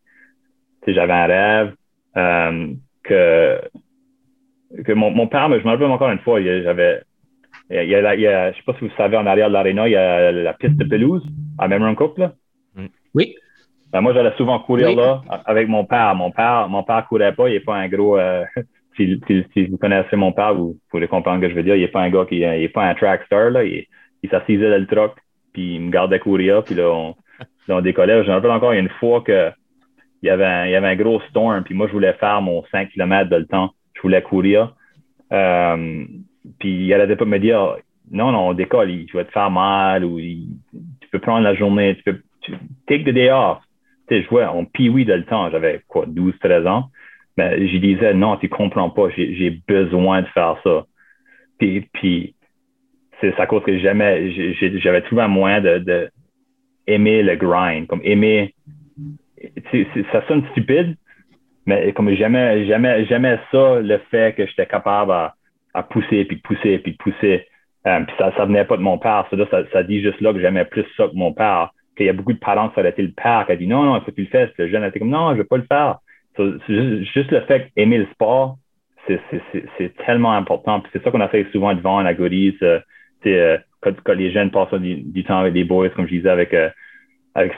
J'avais 0.86 1.12
un 1.12 1.26
rêve 1.26 1.74
euh, 2.16 2.68
que, 3.02 3.60
que 4.85 4.93
mon, 4.93 5.10
mon 5.10 5.26
père, 5.26 5.48
je 5.51 5.64
me 5.64 5.70
rappelle 5.70 5.86
encore 5.86 6.10
une 6.10 6.18
fois, 6.20 6.40
j'avais, 6.43 7.02
il 7.70 7.89
y 7.89 7.94
a, 7.94 8.14
il 8.14 8.20
y 8.20 8.26
a, 8.26 8.52
je 8.52 8.56
sais 8.59 8.62
pas 8.64 8.74
si 8.74 8.86
vous 8.86 8.94
savez, 8.97 9.16
en 9.16 9.26
arrière 9.26 9.48
de 9.48 9.55
l'aréna, 9.55 9.89
il 9.89 9.93
y 9.93 9.97
a 9.97 10.31
la 10.31 10.52
piste 10.52 10.76
de 10.76 10.85
pelouse 10.85 11.24
à 11.59 11.66
Memory 11.66 11.97
Cook. 11.97 12.18
Là. 12.18 12.32
Oui. 13.14 13.35
Ben, 13.93 14.01
moi, 14.01 14.12
j'allais 14.12 14.35
souvent 14.36 14.59
courir 14.59 14.94
là 14.97 15.22
avec 15.47 15.68
mon 15.68 15.85
père. 15.85 16.14
Mon 16.14 16.31
père, 16.31 16.68
mon 16.68 16.82
père 16.82 17.06
courait 17.09 17.35
pas, 17.35 17.48
il 17.48 17.55
n'est 17.55 17.60
pas 17.60 17.76
un 17.76 17.89
gros. 17.89 18.18
Euh, 18.18 18.44
si, 18.97 19.20
si, 19.52 19.66
vous 19.66 19.78
connaissez 19.78 20.16
mon 20.16 20.32
père, 20.32 20.55
vous 20.55 20.76
pouvez 20.90 21.09
comprendre 21.09 21.40
ce 21.40 21.47
que 21.47 21.51
je 21.51 21.56
veux 21.56 21.62
dire. 21.62 21.76
Il 21.76 21.82
n'est 21.82 21.89
pas 21.89 22.02
un 22.02 22.10
gars 22.10 22.26
qui 22.26 22.39
il 22.39 22.43
est 22.43 22.68
pas 22.68 22.85
un 22.85 22.94
track 22.94 23.24
star. 23.24 23.51
Là. 23.51 23.64
Il, 23.64 23.86
il 24.22 24.31
s'assisait 24.31 24.70
dans 24.70 24.81
le 24.81 24.86
truck 24.86 25.12
puis 25.55 25.76
il 25.76 25.81
me 25.81 25.90
gardait 25.90 26.18
courir, 26.18 26.62
puis 26.62 26.74
là, 26.74 26.90
on, 26.90 27.14
on 27.68 27.81
décollait. 27.81 28.22
Je 28.24 28.28
me 28.28 28.35
rappelle 28.35 28.51
encore, 28.51 28.72
une 28.72 28.90
fois 29.01 29.22
que 29.22 29.51
il 30.22 30.28
y 30.28 30.31
avait 30.31 30.47
un, 30.47 30.66
y 30.66 30.74
avait 30.74 30.89
un 30.89 30.97
gros 30.97 31.20
storm, 31.28 31.62
puis 31.64 31.74
moi, 31.74 31.86
je 31.86 31.93
voulais 31.93 32.14
faire 32.14 32.40
mon 32.40 32.64
5 32.70 32.90
km 32.90 33.28
de 33.28 33.36
le 33.36 33.47
temps. 33.47 33.74
Je 33.94 34.01
voulais 34.01 34.22
courir. 34.22 34.74
Euh, 35.32 36.05
puis 36.59 36.86
il 36.86 36.89
n'arrêtait 36.89 37.16
pas 37.16 37.26
me 37.26 37.39
dire, 37.39 37.76
non, 38.10 38.32
non, 38.32 38.48
on 38.48 38.55
décolle, 38.55 38.90
il, 38.90 39.06
vas 39.12 39.24
te 39.24 39.32
faire 39.32 39.51
mal, 39.51 40.02
ou 40.02 40.18
tu 40.18 41.09
peux 41.12 41.18
prendre 41.18 41.44
la 41.44 41.55
journée, 41.55 41.97
tu 41.97 42.02
peux, 42.05 42.20
take 42.86 43.05
the 43.05 43.14
day 43.14 43.31
off. 43.31 43.59
Tu 44.09 44.16
sais, 44.16 44.22
je 44.22 44.28
jouais 44.28 44.47
en 44.47 44.64
pee 44.64 45.05
de 45.05 45.12
le 45.12 45.24
temps, 45.24 45.51
j'avais 45.51 45.82
quoi, 45.89 46.06
12, 46.06 46.35
13 46.40 46.66
ans. 46.66 46.90
Mais 47.36 47.66
je 47.66 47.76
disais, 47.76 48.14
non, 48.14 48.36
tu 48.36 48.48
comprends 48.48 48.89
pas, 48.89 49.09
j'ai 49.14 49.60
besoin 49.68 50.22
de 50.22 50.28
faire 50.28 50.56
ça. 50.64 50.86
Puis, 51.59 51.89
puis 51.93 52.34
c'est 53.32 53.42
à 53.42 53.46
cause 53.46 53.62
que 53.62 53.78
j'aimais, 53.78 54.30
j'avais 54.78 55.02
trouvé 55.02 55.22
un 55.22 55.28
moyen 55.28 55.60
de, 55.60 56.10
aimer 56.86 57.22
le 57.22 57.36
grind, 57.36 57.86
comme 57.86 58.01
aimer. 58.05 58.55
ça 60.12 60.26
sonne 60.28 60.44
stupide, 60.52 60.96
mais 61.66 61.92
comme 61.92 62.12
j'aimais, 62.14 62.66
j'aimais, 62.66 63.06
j'aimais 63.06 63.38
ça, 63.51 63.80
le 63.80 63.98
fait 64.10 64.36
que 64.36 64.46
j'étais 64.46 64.66
capable 64.66 65.12
à, 65.12 65.82
pousser, 65.82 66.24
puis 66.24 66.36
pousser, 66.36 66.78
puis 66.78 66.92
pousser. 66.92 67.46
Euh, 67.86 68.01
puis 68.01 68.14
ça, 68.18 68.32
ça 68.36 68.44
venait 68.44 68.64
pas 68.64 68.76
de 68.76 68.82
mon 68.82 68.98
père. 68.98 69.26
Ça, 69.72 69.82
dit 69.82 70.02
juste 70.02 70.20
là 70.20 70.32
que 70.32 70.40
j'aimais 70.40 70.64
plus 70.64 70.84
ça 70.96 71.09
que 71.09 71.14
mon 71.14 71.32
père. 71.32 71.70
Qu'il 71.96 72.06
y 72.06 72.09
a 72.09 72.12
beaucoup 72.12 72.32
de 72.32 72.38
parents 72.38 72.70
qui 72.70 72.80
été 72.80 73.02
le 73.02 73.12
père 73.12 73.44
qui 73.46 73.52
a 73.52 73.56
dit 73.56 73.66
non, 73.66 73.84
non, 73.84 73.96
il 73.96 74.05
faut 74.05 74.10
tu 74.10 74.22
le 74.22 74.28
fasses. 74.28 74.51
Le 74.59 74.68
jeune 74.68 74.82
a 74.82 74.88
été 74.88 74.98
comme 74.98 75.10
non, 75.10 75.32
je 75.32 75.38
veux 75.38 75.44
pas 75.44 75.59
le 75.59 75.66
faire. 75.68 75.98
juste, 76.68 77.30
le 77.30 77.40
fait 77.42 77.70
d'aimer 77.76 77.98
le 77.98 78.06
sport, 78.12 78.56
c'est 79.06 79.96
tellement 80.05 80.32
important. 80.32 80.80
Puis 80.80 80.90
c'est 80.92 81.05
ça 81.05 81.10
qu'on 81.10 81.24
essaie 81.24 81.46
souvent 81.52 81.74
de 81.74 81.80
vendre 81.80 82.06
à 82.06 82.14
Goodies. 82.14 82.56
Euh, 82.62 82.80
euh, 83.26 83.59
quand, 83.80 84.12
les 84.14 84.30
jeunes 84.30 84.51
passent 84.51 84.74
du, 84.74 85.24
temps 85.24 85.38
avec 85.38 85.52
des 85.52 85.64
boys, 85.64 85.90
comme 85.90 86.06
je 86.06 86.14
disais 86.14 86.28
avec, 86.28 86.55
euh, 86.55 86.70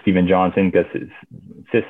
Steven 0.01 0.28
Johnson, 0.28 0.70
que 0.70 0.84
c'est 1.72 1.84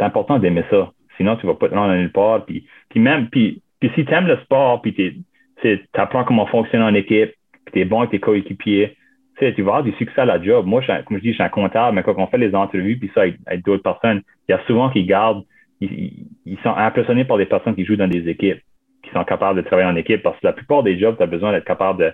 important 0.00 0.38
d'aimer 0.38 0.64
ça. 0.70 0.92
Sinon, 1.16 1.36
tu 1.36 1.46
vas 1.46 1.54
pas 1.54 1.68
te 1.68 1.74
rendre 1.74 1.94
nulle 1.94 2.12
part. 2.12 2.44
Puis, 2.44 2.66
puis 2.88 3.00
même, 3.00 3.28
puis, 3.28 3.62
si 3.82 4.04
tu 4.04 4.12
aimes 4.12 4.28
le 4.28 4.38
sport, 4.38 4.80
puis 4.80 4.94
tu 4.94 5.80
apprends 5.94 6.24
comment 6.24 6.46
fonctionner 6.46 6.84
en 6.84 6.94
équipe, 6.94 7.32
puis 7.64 7.72
tu 7.72 7.80
es 7.80 7.84
bon 7.84 8.00
avec 8.00 8.10
tes 8.10 8.20
coéquipiers, 8.20 8.96
tu 9.38 9.62
vas 9.62 9.72
avoir 9.72 9.82
du 9.82 9.92
succès 9.92 10.20
à 10.20 10.24
la 10.24 10.40
job. 10.40 10.66
Moi, 10.66 10.82
comme 11.06 11.16
je 11.16 11.22
dis, 11.22 11.28
je 11.30 11.34
suis 11.34 11.42
un 11.42 11.48
comptable, 11.48 11.96
mais 11.96 12.02
quand 12.02 12.14
on 12.16 12.26
fait 12.28 12.38
les 12.38 12.54
entrevues, 12.54 12.96
puis 12.98 13.10
ça 13.14 13.22
avec, 13.46 13.64
d'autres 13.64 13.82
personnes, 13.82 14.22
il 14.48 14.52
y 14.52 14.54
a 14.54 14.60
souvent 14.66 14.90
qui 14.90 15.04
gardent, 15.04 15.44
ils, 15.80 16.26
ils, 16.46 16.58
sont 16.62 16.74
impressionnés 16.76 17.24
par 17.24 17.38
des 17.38 17.46
personnes 17.46 17.74
qui 17.74 17.84
jouent 17.84 17.96
dans 17.96 18.08
des 18.08 18.28
équipes, 18.28 18.60
qui 19.02 19.10
sont 19.10 19.24
capables 19.24 19.60
de 19.60 19.66
travailler 19.66 19.88
en 19.88 19.96
équipe, 19.96 20.22
parce 20.22 20.38
que 20.38 20.46
la 20.46 20.52
plupart 20.52 20.84
des 20.84 20.98
jobs, 20.98 21.16
tu 21.16 21.22
as 21.22 21.26
besoin 21.26 21.50
d'être 21.50 21.64
capable 21.64 21.98
de 21.98 22.12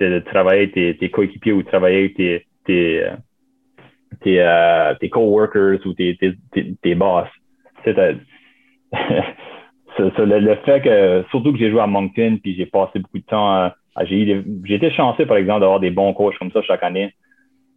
de 0.00 0.18
travailler 0.20 0.70
tes, 0.70 0.96
tes 0.96 1.10
coéquipiers 1.10 1.52
ou 1.52 1.62
travailler 1.62 2.14
tes, 2.14 2.46
tes, 2.64 3.04
euh, 3.04 3.10
tes, 4.22 4.40
euh, 4.40 4.94
tes 5.00 5.10
coworkers 5.10 5.86
ou 5.86 5.92
tes, 5.94 6.18
tes, 6.82 6.94
boss. 6.94 7.28
le, 7.86 8.18
fait 10.64 10.82
que, 10.82 11.24
surtout 11.30 11.52
que 11.52 11.58
j'ai 11.58 11.70
joué 11.70 11.80
à 11.80 11.86
Moncton, 11.86 12.38
puis 12.42 12.54
j'ai 12.54 12.66
passé 12.66 12.98
beaucoup 12.98 13.18
de 13.18 13.24
temps, 13.24 13.52
à, 13.52 13.74
j'ai 14.04 14.42
été 14.68 14.90
chanceux, 14.92 15.26
par 15.26 15.36
exemple, 15.36 15.60
d'avoir 15.60 15.80
des 15.80 15.90
bons 15.90 16.14
coachs 16.14 16.38
comme 16.38 16.52
ça 16.52 16.62
chaque 16.62 16.82
année. 16.82 17.12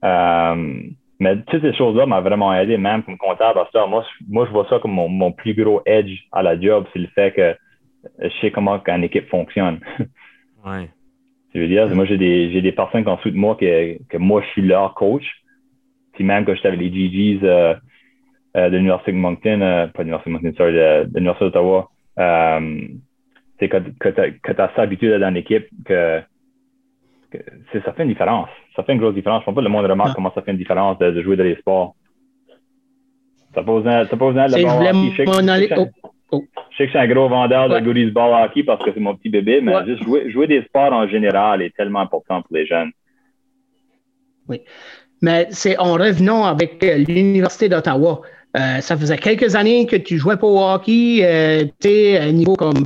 Euh, 0.04 0.82
mais 1.20 1.38
toutes 1.48 1.62
ces 1.62 1.74
choses-là 1.74 2.06
m'ont 2.06 2.22
vraiment 2.22 2.54
aidé, 2.54 2.78
même 2.78 3.04
comme 3.04 3.18
comptable. 3.18 3.60
moi, 3.88 4.06
moi, 4.28 4.46
je 4.46 4.52
vois 4.52 4.68
ça 4.70 4.80
comme 4.80 4.92
mon, 4.92 5.32
plus 5.32 5.54
gros 5.54 5.82
edge 5.86 6.12
à 6.32 6.44
la 6.44 6.60
job, 6.60 6.86
c'est 6.94 7.00
le 7.00 7.08
fait 7.08 7.34
que 7.34 7.56
je 8.20 8.30
sais 8.42 8.52
comment 8.52 8.82
une 8.88 9.04
équipe 9.04 9.30
fonctionne. 9.30 9.80
Je 11.56 11.62
veux 11.62 11.68
dire, 11.68 11.88
moi, 11.96 12.06
j'ai 12.06 12.18
des, 12.18 12.52
j'ai 12.52 12.62
des 12.62 12.72
personnes 12.72 13.04
qui 13.04 13.10
en 13.10 13.16
dessous 13.16 13.32
de 13.32 13.38
moi 13.38 13.56
que, 13.56 13.98
que 14.10 14.18
moi, 14.18 14.42
je 14.42 14.48
suis 14.50 14.62
leur 14.62 14.94
coach. 14.94 15.26
Puis 16.14 16.24
même 16.24 16.46
quand 16.46 16.54
j'étais 16.54 16.68
avec 16.68 16.80
les 16.80 16.92
GGs 16.92 17.40
euh, 17.44 17.74
euh, 18.56 18.70
de 18.70 18.78
l'Université 18.78 19.12
de 19.12 19.18
Moncton, 19.18 19.62
euh, 19.62 19.88
pas 19.88 20.04
de 20.04 20.10
l'Université 20.10 20.30
de 20.30 20.34
Moncton, 20.34 20.54
sorry, 20.58 20.74
de, 20.74 21.10
l'Université 21.16 21.46
d'Ottawa, 21.46 21.90
c'est 23.60 23.70
que, 23.70 23.78
que 24.00 24.10
tu 24.10 24.62
as, 24.62 24.76
ça 24.76 24.82
habitué 24.82 25.18
dans 25.18 25.34
l'équipe 25.34 25.66
que, 25.86 26.22
que 27.32 27.82
ça 27.84 27.94
fait 27.94 28.04
une 28.04 28.10
différence 28.10 28.50
ça 28.76 28.84
fait 28.84 28.94
une 28.94 29.00
grosse 29.00 29.16
différence. 29.16 29.40
Je 29.40 29.44
ne 29.44 29.46
pense 29.46 29.56
pas 29.56 29.62
que 29.62 29.66
le 29.66 29.72
monde 29.72 29.86
remarque 29.86 30.16
comment 30.16 30.32
ça 30.34 30.42
fait 30.42 30.52
une 30.52 30.58
différence 30.58 30.98
de, 31.00 31.22
jouer 31.22 31.36
dans 31.38 31.44
les 31.44 31.56
sports. 31.56 31.96
Ça 33.54 33.64
pose 33.64 33.84
ça 33.86 34.18
pose 34.18 34.36
Je, 34.36 35.78
oh, 35.78 35.88
oh. 36.38 36.62
je 36.72 36.78
sais 36.78 36.84
que 36.84 36.94
je 36.94 36.98
suis 36.98 37.00
un 37.00 37.08
gros 37.08 37.28
vendeur 37.30 37.70
de 37.70 37.80
goodies 37.80 38.12
ball 38.12 38.44
hockey 38.44 38.64
parce 38.64 38.84
que 38.84 38.92
c'est 38.94 39.00
mon 39.00 39.16
petit 39.16 39.30
bébé, 39.30 39.62
mais 39.62 39.74
juste 39.86 40.04
jouer, 40.04 40.30
jouer 40.32 40.48
des 40.48 40.62
sports 40.64 40.94
en 40.94 41.08
général 41.08 41.62
est 41.62 41.76
tellement 41.76 42.02
important 42.02 42.42
pour 42.42 42.56
les 42.56 42.66
jeunes. 42.66 42.92
Oui. 44.48 44.62
Mais 45.22 45.48
c'est 45.52 45.78
en 45.78 45.94
revenant 45.94 46.46
avec 46.46 46.84
euh, 46.84 46.98
l'Université 46.98 47.70
d'Ottawa. 47.70 48.22
Euh, 48.58 48.80
ça 48.80 48.96
faisait 48.96 49.18
quelques 49.18 49.56
années 49.56 49.86
que 49.86 49.96
tu 49.96 50.18
jouais 50.18 50.38
pas 50.38 50.48
au 50.48 50.60
hockey, 50.60 51.22
euh, 51.24 51.64
tu 51.80 51.90
sais, 51.90 52.18
à 52.18 52.24
un 52.24 52.32
niveau 52.32 52.56
comme 52.56 52.86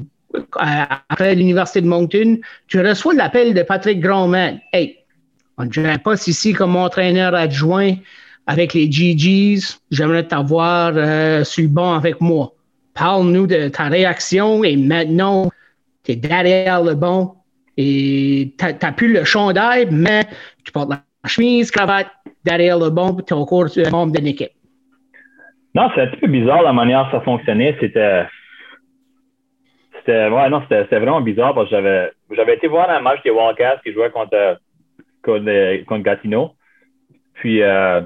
après 1.10 1.36
l'Université 1.36 1.82
de 1.82 1.88
Moncton. 1.88 2.38
Tu 2.68 2.80
reçois 2.80 3.14
l'appel 3.14 3.54
de 3.54 3.62
Patrick 3.64 4.00
Grandman. 4.00 4.60
Hey, 4.72 5.00
on 5.58 5.66
ne 5.66 5.98
pas 5.98 6.28
ici 6.28 6.54
comme 6.54 6.76
entraîneur 6.76 7.36
adjoint 7.36 7.96
avec 8.48 8.74
les 8.74 8.92
GGs. 8.92 9.80
J'aimerais 9.92 10.26
t'avoir 10.26 10.94
sur 11.46 11.64
le 11.64 11.68
banc 11.68 11.94
avec 11.94 12.22
moi. 12.22 12.54
Parle-nous 13.00 13.48
de 13.48 13.70
ta 13.70 13.84
réaction 13.86 14.64
et 14.66 14.76
maintenant, 14.76 15.50
tu 16.04 16.12
es 16.12 16.16
derrière 16.18 16.84
le 16.84 16.96
banc 16.96 17.36
et 17.78 18.54
tu 18.60 18.66
n'as 18.66 18.92
plus 18.92 19.14
le 19.14 19.24
chandail, 19.24 19.88
mais 19.90 20.26
tu 20.66 20.74
portes 20.74 20.90
la 20.90 21.30
chemise, 21.30 21.72
cravate 21.72 22.08
derrière 22.44 22.78
le 22.78 22.90
banc, 22.90 23.16
tu 23.16 23.34
es 23.34 23.38
encore 23.38 23.68
membre 23.90 24.12
de 24.12 24.20
l'équipe. 24.20 24.52
Non, 25.76 25.90
c'est 25.96 26.02
un 26.02 26.08
peu 26.08 26.28
bizarre 26.28 26.62
la 26.62 26.74
manière 26.74 27.06
dont 27.06 27.12
ça 27.12 27.22
fonctionnait. 27.22 27.78
C'était. 27.80 28.26
C'était 30.00 30.28
ouais, 30.28 30.50
non, 30.50 30.62
c'était 30.70 31.00
vraiment 31.00 31.22
bizarre 31.22 31.54
parce 31.54 31.70
que 31.70 31.76
j'avais 31.76 32.12
j'avais 32.32 32.56
été 32.56 32.68
voir 32.68 32.90
un 32.90 33.00
match 33.00 33.22
des 33.24 33.30
Wildcats 33.30 33.80
qui 33.84 33.94
jouait 33.94 34.10
contre 34.10 34.60
contre, 35.24 35.86
contre 35.86 36.04
Gatineau. 36.04 36.52
Puis, 37.36 37.62
euh, 37.62 38.02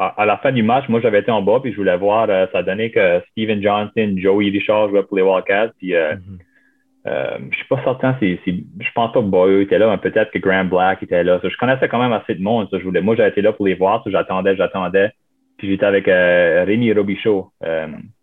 à, 0.00 0.24
la 0.24 0.38
fin 0.38 0.50
du 0.50 0.62
match, 0.62 0.88
moi, 0.88 1.00
j'avais 1.00 1.20
été 1.20 1.30
en 1.30 1.42
bas, 1.42 1.60
puis 1.62 1.72
je 1.72 1.76
voulais 1.76 1.96
voir, 1.96 2.26
euh, 2.30 2.46
ça 2.52 2.62
donnait 2.62 2.90
que 2.90 3.20
Steven 3.30 3.62
Johnson, 3.62 4.14
Joey 4.16 4.50
Richard 4.50 4.88
jouaient 4.88 5.02
pour 5.02 5.16
les 5.16 5.22
Wildcats. 5.22 5.72
Puis, 5.78 5.94
euh, 5.94 6.14
mm-hmm. 6.14 7.50
je 7.50 7.56
suis 7.56 7.68
pas 7.68 7.82
certain 7.84 8.16
si, 8.18 8.38
si, 8.44 8.66
je 8.78 8.88
pense 8.94 9.12
pas 9.12 9.20
que 9.20 9.26
Boyer 9.26 9.62
était 9.62 9.78
là, 9.78 9.90
mais 9.90 9.98
peut-être 9.98 10.30
que 10.30 10.38
Graham 10.38 10.68
Black 10.68 11.02
était 11.02 11.22
là. 11.22 11.38
je 11.42 11.56
connaissais 11.56 11.88
quand 11.88 12.00
même 12.00 12.12
assez 12.12 12.34
de 12.34 12.42
monde. 12.42 12.68
je 12.72 12.78
voulais, 12.78 13.02
moi, 13.02 13.14
j'avais 13.14 13.28
été 13.28 13.42
là 13.42 13.52
pour 13.52 13.66
les 13.66 13.74
voir. 13.74 14.02
J'attendais, 14.06 14.56
j'attendais. 14.56 15.10
Puis 15.58 15.68
j'étais 15.68 15.84
avec 15.84 16.06
Rémi 16.06 16.90
Robichaud. 16.94 17.52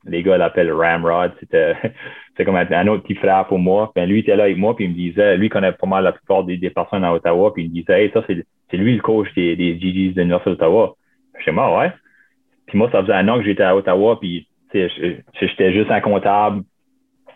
les 0.07 0.23
gars 0.23 0.37
l'appellent 0.39 0.73
Ramrod. 0.73 1.33
C'était 1.39 1.75
c'est 2.37 2.45
comme 2.45 2.55
un, 2.55 2.87
autre 2.87 3.03
petit 3.03 3.15
frère 3.15 3.45
pour 3.45 3.59
moi. 3.59 3.91
Puis 3.93 4.05
lui 4.07 4.19
était 4.19 4.35
là 4.35 4.45
avec 4.45 4.57
moi, 4.57 4.75
puis 4.75 4.85
il 4.85 4.91
me 4.91 4.95
disait, 4.95 5.37
lui 5.37 5.49
connaît 5.49 5.73
pas 5.73 5.87
mal 5.87 6.03
la 6.03 6.11
plupart 6.11 6.43
des, 6.43 6.57
personnes 6.71 7.03
à 7.03 7.13
Ottawa, 7.13 7.53
puis 7.53 7.65
il 7.65 7.69
me 7.69 7.73
disait, 7.75 8.05
hey, 8.05 8.11
ça, 8.11 8.23
c'est 8.27 8.77
lui 8.77 8.95
le 8.95 9.01
coach 9.01 9.27
des, 9.35 9.55
des 9.55 9.79
GGs 9.79 10.13
de 10.13 10.23
North 10.23 10.47
Ottawa. 10.47 10.96
Suis 11.41 11.51
moi, 11.51 11.80
ouais. 11.80 11.91
Puis 12.68 12.77
moi, 12.77 12.89
ça 12.91 13.01
faisait 13.01 13.14
un 13.14 13.27
an 13.30 13.38
que 13.38 13.45
j'étais 13.45 13.64
à 13.64 13.76
Ottawa, 13.76 14.19
puis 14.19 14.47
j'étais 14.73 15.73
juste 15.73 15.91
un 15.91 16.01
comptable. 16.01 16.64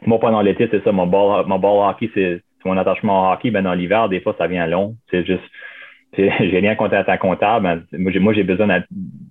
Moi, 0.06 0.19
pendant 0.19 0.41
l'été, 0.41 0.68
c'est 0.72 0.84
ça, 0.84 0.91
mon 0.91 1.07
ball, 1.07 1.45
mon 1.48 1.60
ball 1.60 1.90
hockey, 1.90 2.10
c'est 2.14 2.41
mon 2.65 2.78
attachement 2.78 3.30
au 3.30 3.34
hockey. 3.34 3.52
Ben, 3.52 3.64
dans 3.64 3.73
l'hiver, 3.73 4.10
des 4.10 4.19
fois, 4.19 4.36
ça 4.38 4.48
vient 4.48 4.68
long. 4.68 4.95
C'est 5.10 5.26
juste, 5.26 5.44
j'ai 6.18 6.30
rien 6.30 6.76
contre 6.76 6.95
être 6.95 7.10
un 7.10 7.18
comptable. 7.18 7.86
moi, 7.94 8.34
j'ai 8.34 8.44
besoin 8.44 8.82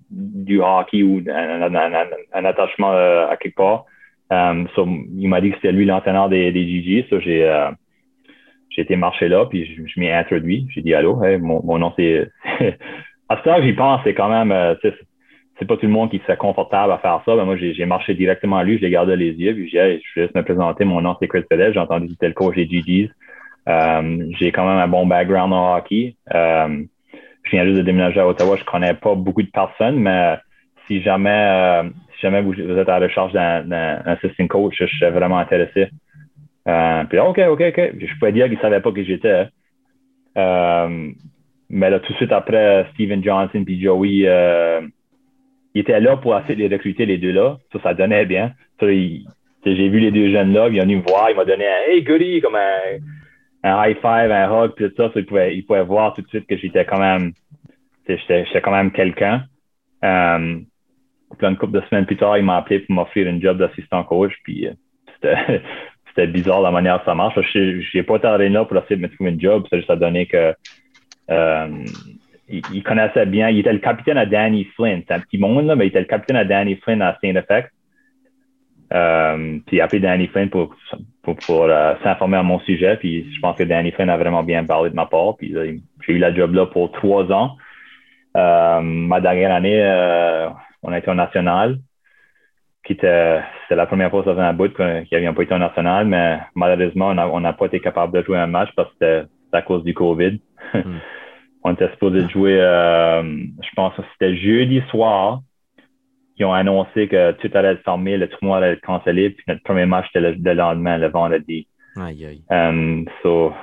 du 0.09 0.61
hockey 0.61 1.03
ou 1.03 1.21
un, 1.29 2.45
attachement 2.45 2.93
euh, 2.93 3.27
à 3.27 3.37
quelque 3.37 3.55
part. 3.55 3.85
Um, 4.31 4.67
il 5.17 5.27
m'a 5.27 5.41
dit 5.41 5.49
que 5.49 5.57
c'était 5.57 5.73
lui 5.73 5.85
l'entraîneur 5.85 6.29
des, 6.29 6.53
des 6.53 6.65
GG. 6.65 7.05
j'ai 7.19 7.43
euh, 7.43 7.69
j'ai 8.69 8.83
été 8.83 8.95
marcher 8.95 9.27
là, 9.27 9.45
puis 9.45 9.65
je, 9.65 9.85
je 9.85 9.99
m'y 9.99 10.09
introduit. 10.09 10.65
J'ai 10.73 10.81
dit 10.81 10.93
allô, 10.93 11.21
mon, 11.39 11.61
mon, 11.63 11.77
nom 11.77 11.93
c'est. 11.97 12.29
À 13.31 13.37
ce 13.37 13.43
temps 13.43 13.61
j'y 13.61 13.73
pense, 13.73 14.01
c'est 14.03 14.13
quand 14.13 14.29
même. 14.29 14.51
Euh, 14.51 14.75
c'est 15.59 15.67
pas 15.67 15.77
tout 15.77 15.85
le 15.85 15.91
monde 15.91 16.09
qui 16.09 16.19
se 16.25 16.33
confortable 16.33 16.91
à 16.91 16.97
faire 16.97 17.21
ça. 17.23 17.35
Ben, 17.35 17.45
moi, 17.45 17.55
j'ai 17.55 17.85
marché 17.85 18.15
directement 18.15 18.57
à 18.57 18.63
lui, 18.63 18.77
je 18.77 18.81
l'ai 18.81 18.89
gardé 18.89 19.15
les 19.15 19.31
yeux, 19.31 19.53
puis 19.53 19.69
j'ai 19.69 20.01
je 20.03 20.19
vais 20.19 20.25
juste 20.25 20.35
me 20.35 20.43
présenter. 20.43 20.85
Mon 20.85 21.01
nom 21.01 21.15
c'est 21.19 21.27
Chris 21.27 21.43
Pellet. 21.49 21.71
J'ai 21.73 21.79
entendu 21.79 22.15
que 22.19 22.25
le 22.25 22.33
coach 22.33 22.55
des 22.55 22.67
GGs. 22.67 23.11
Um, 23.67 24.31
j'ai 24.39 24.51
quand 24.51 24.67
même 24.67 24.79
un 24.79 24.87
bon 24.87 25.05
background 25.05 25.53
en 25.53 25.75
hockey. 25.75 26.15
Um, 26.33 26.87
je 27.43 27.51
viens 27.51 27.65
juste 27.65 27.77
de 27.77 27.83
déménager 27.83 28.19
à 28.19 28.27
Ottawa. 28.27 28.55
Je 28.57 28.65
connais 28.65 28.95
pas 28.95 29.13
beaucoup 29.13 29.43
de 29.43 29.51
personnes, 29.51 29.99
mais 29.99 30.37
si 30.87 31.01
jamais 31.01 31.29
euh, 31.29 31.83
si 32.15 32.21
jamais 32.21 32.41
vous, 32.41 32.53
êtes 32.53 32.89
à 32.89 32.99
la 32.99 33.05
recherche 33.07 33.31
d'un 33.31 34.01
assistant 34.05 34.47
coach, 34.47 34.75
je 34.79 34.85
suis 34.85 35.05
vraiment 35.05 35.37
intéressé. 35.37 35.89
Euh, 36.67 37.03
puis, 37.05 37.19
OK, 37.19 37.39
OK, 37.49 37.61
OK. 37.61 37.91
Je 37.99 38.19
peux 38.19 38.31
dire 38.31 38.47
qu'il 38.47 38.59
savait 38.59 38.81
pas 38.81 38.91
qui 38.91 39.05
j'étais. 39.05 39.47
Euh, 41.71 41.77
mais 41.77 41.89
là, 41.89 41.99
tout 41.99 42.11
de 42.11 42.17
suite 42.17 42.31
après, 42.31 42.85
Steven 42.93 43.23
Johnson 43.23 43.63
puis 43.65 43.81
Joey, 43.81 44.23
euh, 44.25 44.81
ils 45.73 45.81
étaient 45.81 45.99
là 45.99 46.17
pour 46.17 46.37
essayer 46.37 46.55
de 46.55 46.61
les 46.61 46.75
recruter, 46.75 47.05
les 47.05 47.17
deux-là. 47.17 47.57
Ça, 47.71 47.79
ça 47.81 47.93
donnait 47.93 48.25
bien. 48.25 48.51
J'ai 48.81 49.89
vu 49.89 49.99
les 49.99 50.11
deux 50.11 50.31
jeunes-là, 50.31 50.69
ils 50.69 50.79
sont 50.79 50.85
venus 50.85 50.97
me 50.97 51.07
voir, 51.07 51.29
ils 51.29 51.35
m'ont 51.35 51.45
donné 51.45 51.67
un 51.67 51.91
Hey, 51.91 52.03
goody, 52.03 52.41
comme 52.41 52.55
un, 52.55 52.99
high 53.63 53.95
five, 53.97 54.31
un 54.31 54.49
hug, 54.49 54.73
tout 54.75 54.91
ça. 54.97 55.11
ils, 55.15 55.25
pouvaient, 55.25 55.55
ils 55.55 55.65
pouvaient 55.65 55.83
voir 55.83 56.13
tout 56.13 56.21
de 56.21 56.27
suite 56.27 56.47
que 56.47 56.57
j'étais 56.57 56.85
quand 56.85 56.99
même, 56.99 57.33
j'étais 58.07 58.61
quand 58.61 58.71
même 58.71 58.91
quelqu'un. 58.91 59.43
Euh, 60.03 60.59
une 61.41 61.57
couple 61.57 61.79
de 61.79 61.81
semaines 61.89 62.05
plus 62.05 62.17
tard, 62.17 62.37
il 62.37 62.43
m'a 62.43 62.57
appelé 62.57 62.79
pour 62.79 62.95
m'offrir 62.95 63.27
une 63.27 63.41
job 63.41 63.57
d'assistant 63.57 64.03
coach. 64.03 64.33
Puis 64.43 64.67
euh, 64.67 65.57
c'était 66.07 66.27
bizarre 66.27 66.61
la 66.61 66.71
manière 66.71 66.99
dont 66.99 67.05
ça 67.05 67.15
marche. 67.15 67.39
Je 67.53 67.97
n'ai 67.97 68.03
pas 68.03 68.19
tardé 68.19 68.49
là 68.49 68.65
pour 68.65 68.77
essayer 68.77 68.97
de 68.97 69.01
me 69.01 69.09
trouver 69.09 69.29
une 69.29 69.41
job. 69.41 69.65
Ça 69.69 69.77
juste 69.77 69.89
a 69.89 69.95
donné 69.95 70.25
que 70.25 70.53
euh, 71.31 71.85
il, 72.49 72.83
connaissait 72.83 73.25
bien. 73.25 73.49
Il 73.49 73.59
était 73.59 73.73
le 73.73 73.79
capitaine 73.79 74.17
à 74.17 74.25
Danny 74.25 74.65
Flynn. 74.75 75.03
C'est 75.07 75.13
un 75.13 75.19
petit 75.19 75.37
monde, 75.37 75.65
là, 75.65 75.75
mais 75.75 75.85
il 75.85 75.89
était 75.89 75.99
le 75.99 76.05
capitaine 76.05 76.37
à 76.37 76.45
Danny 76.45 76.75
Flynn 76.75 77.01
à 77.01 77.17
Saint 77.23 77.35
Effect. 77.35 77.71
Euh, 78.93 79.57
puis 79.65 79.77
il 79.77 79.81
a 79.81 79.85
appelé 79.85 80.01
Danny 80.01 80.27
Flynn 80.27 80.49
pour, 80.49 80.75
pour, 81.23 81.69
s'informer 82.03 82.37
à 82.37 82.43
mon 82.43 82.59
sujet. 82.59 82.97
Puis 82.97 83.33
je 83.33 83.39
pense 83.39 83.57
que 83.57 83.63
Danny 83.63 83.91
Flynn 83.91 84.09
a 84.09 84.17
vraiment 84.17 84.43
bien 84.43 84.65
parlé 84.65 84.89
de 84.89 84.95
ma 84.95 85.05
part. 85.05 85.37
Puis 85.37 85.53
j'ai 85.53 86.13
eu 86.13 86.17
la 86.17 86.33
job 86.33 86.53
là 86.53 86.65
pour 86.65 86.91
trois 86.91 87.31
ans. 87.31 87.55
ma 88.35 89.21
dernière 89.21 89.53
année, 89.53 89.81
on 90.83 90.91
a 90.91 90.97
été 90.97 91.09
au 91.09 91.15
national. 91.15 91.77
C'était 92.85 93.41
la 93.69 93.85
première 93.85 94.09
fois 94.09 94.23
dans 94.23 94.37
un 94.37 94.53
bout 94.53 94.73
qu'ils 94.75 95.07
n'avions 95.11 95.33
pas 95.33 95.43
été 95.43 95.53
au 95.53 95.59
national, 95.59 96.07
mais 96.07 96.39
malheureusement, 96.55 97.09
on 97.09 97.39
n'a 97.39 97.53
pas 97.53 97.67
été 97.67 97.79
capable 97.79 98.17
de 98.17 98.25
jouer 98.25 98.37
un 98.37 98.47
match 98.47 98.69
parce 98.75 98.89
que 98.89 98.95
c'était 98.99 99.27
à 99.53 99.61
cause 99.61 99.83
du 99.85 99.93
COVID. 99.93 100.39
Hmm. 100.73 100.79
on 101.63 101.73
était 101.73 101.89
supposé 101.91 102.27
jouer, 102.29 102.59
euh, 102.59 103.21
je 103.23 103.69
pense 103.75 103.95
que 103.95 104.01
c'était 104.13 104.35
jeudi 104.35 104.81
soir. 104.89 105.41
Ils 106.37 106.45
ont 106.45 106.53
annoncé 106.53 107.07
que 107.07 107.33
tout 107.33 107.49
allait 107.53 107.73
être 107.73 107.83
fermé, 107.83 108.17
le 108.17 108.27
tournoi 108.27 108.57
allait 108.57 108.73
être 108.73 108.81
cancellé, 108.81 109.29
puis 109.29 109.43
notre 109.47 109.61
premier 109.61 109.85
match 109.85 110.07
était 110.09 110.31
le, 110.31 110.53
lendemain, 110.53 110.97
le 110.97 111.09
vendredi. 111.09 111.67
Aïe, 111.97 112.25
aïe. 112.25 112.41
Um, 112.49 113.05
so, 113.21 113.53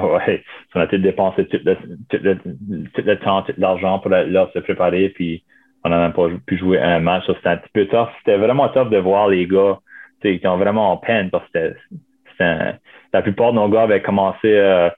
ouais, 0.00 0.44
on 0.74 0.80
a 0.80 0.86
tout 0.86 0.98
dépensé 0.98 1.46
tout 1.46 1.58
le, 1.64 1.74
tout 1.74 2.18
le, 2.22 2.36
tout 2.36 3.02
le 3.04 3.18
temps, 3.18 3.42
tout 3.42 3.54
l'argent 3.58 3.98
pour 3.98 4.10
là, 4.10 4.48
se 4.54 4.58
préparer, 4.60 5.08
puis 5.08 5.42
on 5.84 5.90
n'a 5.90 5.98
même 5.98 6.12
pas 6.12 6.28
pu 6.46 6.58
jouer 6.58 6.78
un 6.80 7.00
match. 7.00 7.24
C'était 7.26 7.48
un 7.48 7.56
petit 7.56 7.70
peu 7.72 7.86
tough. 7.86 8.08
C'était 8.18 8.36
vraiment 8.36 8.68
tough 8.68 8.90
de 8.90 8.98
voir 8.98 9.28
les 9.28 9.46
gars 9.46 9.78
qui 10.20 10.28
étaient 10.28 10.48
vraiment 10.48 10.92
en 10.92 10.96
peine 10.96 11.30
parce 11.30 11.48
que 11.50 11.74
la 12.40 13.22
plupart 13.22 13.52
de 13.52 13.56
nos 13.56 13.68
gars 13.68 13.82
avaient 13.82 14.02
commencé, 14.02 14.38
euh, 14.44 14.90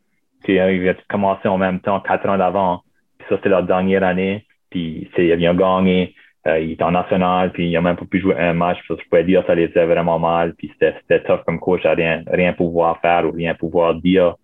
ils 0.49 0.59
avaient 0.59 0.97
commencé 1.09 1.49
en 1.49 1.59
même 1.59 1.81
temps 1.81 2.01
quatre 2.01 2.29
ans 2.29 2.39
d'avant. 2.39 2.83
ça, 3.29 3.37
c'était 3.37 3.49
leur 3.49 3.63
dernière 3.63 4.03
année. 4.03 4.47
Puis 4.71 5.09
ils 5.17 5.33
avaient 5.33 5.57
gagné. 5.57 6.15
Euh, 6.47 6.59
ils 6.59 6.73
étaient 6.73 6.85
en 6.85 6.93
national, 6.93 7.53
puis 7.53 7.69
ils 7.69 7.75
n'ont 7.75 7.83
même 7.83 7.97
pas 7.97 8.07
pu 8.07 8.19
jouer 8.19 8.35
un 8.39 8.55
match. 8.55 8.79
je 8.89 8.95
pouvais 8.95 9.25
dire 9.25 9.45
ça 9.47 9.55
les 9.55 9.69
faisait 9.69 9.85
vraiment 9.85 10.19
mal. 10.19 10.55
Puis 10.55 10.73
c'était 10.73 11.23
tough 11.25 11.45
comme 11.45 11.61
coach 11.61 11.85
à 11.85 11.93
rien, 11.93 12.23
rien 12.27 12.55
pouvoir 12.55 12.99
faire 13.01 13.27
ou 13.27 13.33
rien 13.33 13.55
pouvoir 13.55 13.95
dire. 13.97 14.37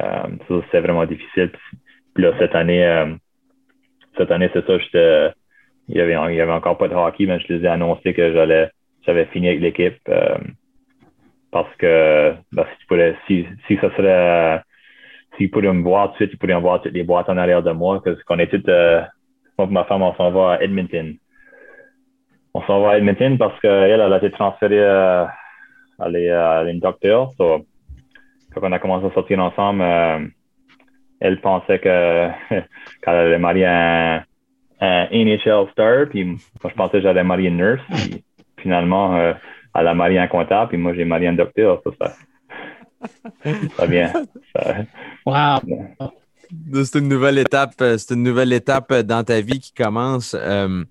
Euh, 0.00 0.28
ça, 0.48 0.54
c'était 0.64 0.80
vraiment 0.80 1.04
difficile. 1.04 1.50
Puis, 2.14 2.22
là, 2.22 2.32
cette 2.38 2.54
année, 2.54 2.84
euh, 2.84 3.14
cette 4.16 4.30
année, 4.30 4.48
c'est 4.52 4.64
ça, 4.66 4.78
j'étais, 4.78 5.30
il 5.88 5.96
y 5.96 6.00
avait, 6.00 6.14
avait 6.14 6.52
encore 6.52 6.78
pas 6.78 6.88
de 6.88 6.94
hockey, 6.94 7.26
mais 7.26 7.40
je 7.40 7.52
les 7.52 7.64
ai 7.64 7.68
annoncé 7.68 8.14
que 8.14 8.32
j'allais, 8.32 8.70
j'avais 9.04 9.26
fini 9.26 9.48
avec 9.48 9.60
l'équipe. 9.60 9.98
Euh, 10.08 10.38
parce 11.50 11.74
que 11.76 12.32
si, 12.54 12.78
tu 12.80 12.86
pourrais, 12.86 13.16
si, 13.26 13.46
si 13.66 13.76
ça 13.76 13.94
serait 13.96 14.62
s'il 15.36 15.50
pourrait 15.50 15.72
me 15.72 15.82
voir 15.82 16.08
tout 16.08 16.12
de 16.12 16.16
suite, 16.16 16.30
il 16.32 16.38
pourrait 16.38 16.60
voir 16.60 16.82
toutes 16.82 16.92
les 16.92 17.02
boîtes 17.02 17.28
en 17.28 17.36
arrière 17.36 17.62
de 17.62 17.72
moi, 17.72 18.00
parce 18.04 18.22
qu'on 18.24 18.38
est 18.38 18.52
euh, 18.68 19.02
moi 19.58 19.66
et 19.68 19.72
ma 19.72 19.84
femme, 19.84 20.02
on 20.02 20.14
s'en 20.14 20.30
va 20.30 20.54
à 20.54 20.62
Edmonton. 20.62 21.14
On 22.54 22.62
s'en 22.62 22.80
va 22.82 22.90
à 22.90 22.98
Edmonton 22.98 23.38
parce 23.38 23.58
qu'elle, 23.60 24.00
elle 24.00 24.00
a 24.00 24.16
été 24.18 24.30
transférée 24.30 24.80
euh, 24.80 25.24
à, 25.98 26.04
à 26.04 26.64
une 26.64 26.80
docteur. 26.80 27.30
So, 27.32 27.66
quand 28.54 28.68
on 28.68 28.72
a 28.72 28.78
commencé 28.78 29.06
à 29.06 29.10
sortir 29.12 29.38
ensemble, 29.38 29.82
euh, 29.82 30.26
elle 31.20 31.40
pensait 31.40 31.78
que 31.78 32.28
qu'elle 32.50 33.14
allait 33.14 33.38
marier 33.38 33.66
un, 33.66 34.22
un, 34.80 35.06
NHL 35.10 35.70
star, 35.72 36.08
puis 36.10 36.24
moi, 36.24 36.36
je 36.64 36.74
pensais 36.74 36.98
que 36.98 37.02
j'allais 37.02 37.24
marier 37.24 37.48
une 37.48 37.56
nurse. 37.56 37.82
Puis, 37.90 38.24
finalement, 38.58 39.16
euh, 39.16 39.32
elle 39.74 39.86
a 39.86 39.94
marié 39.94 40.18
un 40.18 40.26
comptable, 40.26 40.68
puis 40.68 40.78
moi, 40.78 40.92
j'ai 40.94 41.04
marié 41.04 41.28
un 41.28 41.34
docteur. 41.34 41.80
Ça, 41.84 41.90
ça, 42.00 42.12
ça 43.76 43.86
vient. 43.86 44.12
Wow. 45.26 45.60
C'est 46.84 46.98
une 46.98 47.08
nouvelle 47.08 47.38
étape. 47.38 47.74
Euh, 47.80 47.96
c'est 47.98 48.14
une 48.14 48.22
nouvelle 48.22 48.52
étape 48.52 48.92
dans 48.92 49.24
ta 49.24 49.40
vie 49.40 49.60
qui 49.60 49.72
commence. 49.72 50.36
Euh, 50.38 50.84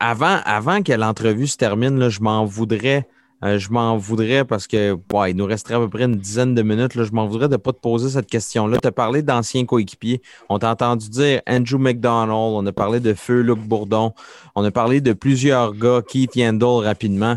avant, 0.00 0.40
avant 0.44 0.82
que 0.82 0.92
l'entrevue 0.92 1.46
se 1.46 1.56
termine, 1.56 1.98
là, 1.98 2.08
je 2.08 2.20
m'en 2.20 2.44
voudrais. 2.44 3.08
Euh, 3.42 3.58
je 3.58 3.70
m'en 3.70 3.98
voudrais 3.98 4.44
parce 4.44 4.66
que 4.66 4.96
il 5.28 5.36
nous 5.36 5.44
resterait 5.44 5.74
à 5.74 5.78
peu 5.78 5.88
près 5.88 6.04
une 6.04 6.16
dizaine 6.16 6.54
de 6.54 6.62
minutes. 6.62 6.94
Là, 6.94 7.04
je 7.04 7.12
m'en 7.12 7.26
voudrais 7.26 7.48
de 7.48 7.54
ne 7.54 7.58
pas 7.58 7.72
te 7.72 7.80
poser 7.80 8.08
cette 8.08 8.26
question-là. 8.26 8.78
Tu 8.80 8.88
as 8.88 8.92
parlé 8.92 9.22
d'anciens 9.22 9.66
coéquipiers. 9.66 10.22
On 10.48 10.58
t'a 10.58 10.70
entendu 10.70 11.10
dire 11.10 11.42
Andrew 11.46 11.78
McDonald. 11.78 12.32
On 12.32 12.64
a 12.66 12.72
parlé 12.72 13.00
de 13.00 13.12
Feu 13.12 13.42
Luc 13.42 13.58
Bourdon. 13.58 14.12
On 14.54 14.64
a 14.64 14.70
parlé 14.70 15.00
de 15.00 15.12
plusieurs 15.12 15.74
gars, 15.74 16.00
Keith 16.06 16.36
Yandel 16.36 16.84
rapidement. 16.84 17.36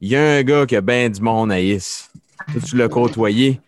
Il 0.00 0.08
y 0.08 0.16
a 0.16 0.36
un 0.36 0.42
gars 0.42 0.66
qui 0.66 0.76
a 0.76 0.80
bien 0.80 1.10
du 1.10 1.20
monde 1.20 1.52
à 1.52 1.60
Is. 1.60 2.08
Tu 2.68 2.76
l'as 2.76 2.88
côtoyé. 2.88 3.60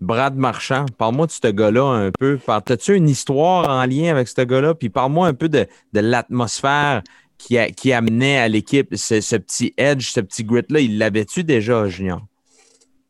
Brad 0.00 0.36
Marchand, 0.36 0.84
parle-moi 0.98 1.26
de 1.26 1.30
ce 1.30 1.50
gars-là 1.50 1.84
un 1.84 2.10
peu. 2.18 2.38
As-tu 2.46 2.96
une 2.96 3.08
histoire 3.08 3.68
en 3.68 3.86
lien 3.86 4.10
avec 4.10 4.28
ce 4.28 4.42
gars-là? 4.42 4.74
Puis 4.74 4.90
parle-moi 4.90 5.28
un 5.28 5.34
peu 5.34 5.48
de, 5.48 5.66
l'atmosphère 5.92 7.02
qui, 7.38 7.56
qui, 7.76 7.92
amenait 7.92 8.38
à 8.38 8.48
l'équipe 8.48 8.94
ce, 8.94 9.36
petit 9.36 9.72
edge, 9.78 10.08
ce 10.08 10.20
petit 10.20 10.44
grit-là. 10.44 10.80
Il 10.80 10.98
l'avait-tu 10.98 11.44
déjà, 11.44 11.86
Junior? 11.88 12.20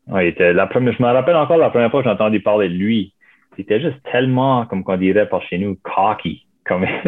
Oui, 0.07 0.33
la 0.37 0.67
première, 0.67 0.93
je 0.93 1.01
me 1.01 1.07
rappelle 1.07 1.35
encore 1.35 1.57
la 1.57 1.69
première 1.69 1.89
fois 1.89 2.01
que 2.01 2.07
j'ai 2.07 2.13
entendu 2.13 2.39
parler 2.39 2.69
de 2.69 2.75
lui. 2.75 3.13
Il 3.57 3.61
était 3.61 3.81
juste 3.81 3.97
tellement, 4.11 4.65
comme 4.65 4.83
on 4.85 4.97
dirait 4.97 5.27
par 5.27 5.41
chez 5.43 5.57
nous, 5.57 5.77
cocky. 5.83 6.45
Comme... 6.65 6.85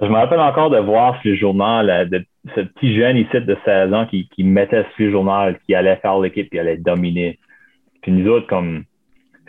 je 0.00 0.06
me 0.06 0.14
rappelle 0.14 0.40
encore 0.40 0.70
de 0.70 0.78
voir 0.78 1.20
sur 1.20 1.30
le 1.30 1.36
journal 1.36 2.08
de, 2.08 2.24
ce 2.54 2.60
petit 2.60 2.94
jeune 2.94 3.16
ici 3.16 3.40
de 3.40 3.56
16 3.64 3.92
ans 3.92 4.06
qui, 4.06 4.28
qui 4.28 4.44
mettait 4.44 4.84
sur 4.96 5.06
le 5.06 5.10
journal, 5.10 5.58
qui 5.66 5.74
allait 5.74 5.96
faire 5.96 6.18
l'équipe, 6.18 6.50
qui 6.50 6.58
allait 6.58 6.76
dominer. 6.76 7.38
Puis 8.02 8.12
nous 8.12 8.28
autres, 8.30 8.46
comme 8.46 8.84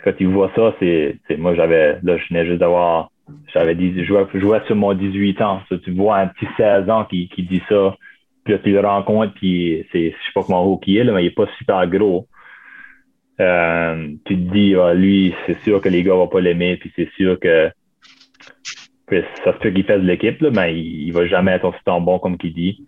quand 0.03 0.13
tu 0.13 0.25
vois 0.25 0.51
ça, 0.55 0.73
c'est 0.79 1.19
moi 1.37 1.55
j'avais 1.55 1.99
là, 2.03 2.17
je 2.17 2.27
venais 2.29 2.45
juste 2.45 2.59
d'avoir 2.59 3.11
j'avais 3.53 3.75
je 3.75 4.03
jouais, 4.03 4.61
sur 4.65 4.75
mon 4.75 4.93
18 4.93 5.41
ans. 5.41 5.61
tu 5.83 5.91
vois 5.91 6.17
un 6.17 6.27
petit 6.27 6.47
16 6.57 6.89
ans 6.89 7.05
qui, 7.05 7.27
qui 7.29 7.43
dit 7.43 7.61
ça, 7.67 7.95
puis 8.43 8.53
là, 8.53 8.59
tu 8.59 8.71
le 8.71 8.79
rencontres, 8.79 9.33
puis 9.33 9.85
c'est 9.91 10.11
je 10.11 10.15
sais 10.15 10.31
pas 10.33 10.43
comment 10.43 10.63
haut 10.63 10.77
qui 10.77 10.97
est, 10.97 11.03
là, 11.03 11.13
mais 11.13 11.23
il 11.23 11.27
est 11.27 11.31
pas 11.31 11.47
super 11.57 11.85
gros. 11.87 12.27
Euh, 13.39 14.07
tu 14.25 14.35
te 14.35 14.53
dis 14.53 14.75
ah, 14.75 14.93
lui, 14.93 15.35
c'est 15.45 15.59
sûr 15.63 15.81
que 15.81 15.89
les 15.89 16.03
gars 16.03 16.13
vont 16.13 16.27
pas 16.27 16.41
l'aimer, 16.41 16.77
puis 16.77 16.91
c'est 16.95 17.09
sûr 17.17 17.39
que 17.39 17.69
ça 19.09 19.53
se 19.53 19.57
peut 19.59 19.71
qu'il 19.71 19.85
fasse 19.85 20.01
l'équipe, 20.01 20.41
mais 20.41 20.75
il, 20.75 21.07
il 21.07 21.11
va 21.13 21.25
jamais 21.27 21.53
être 21.53 21.65
aussi 21.65 21.79
bon 21.85 22.19
comme 22.19 22.37
qu'il 22.37 22.53
dit. 22.53 22.85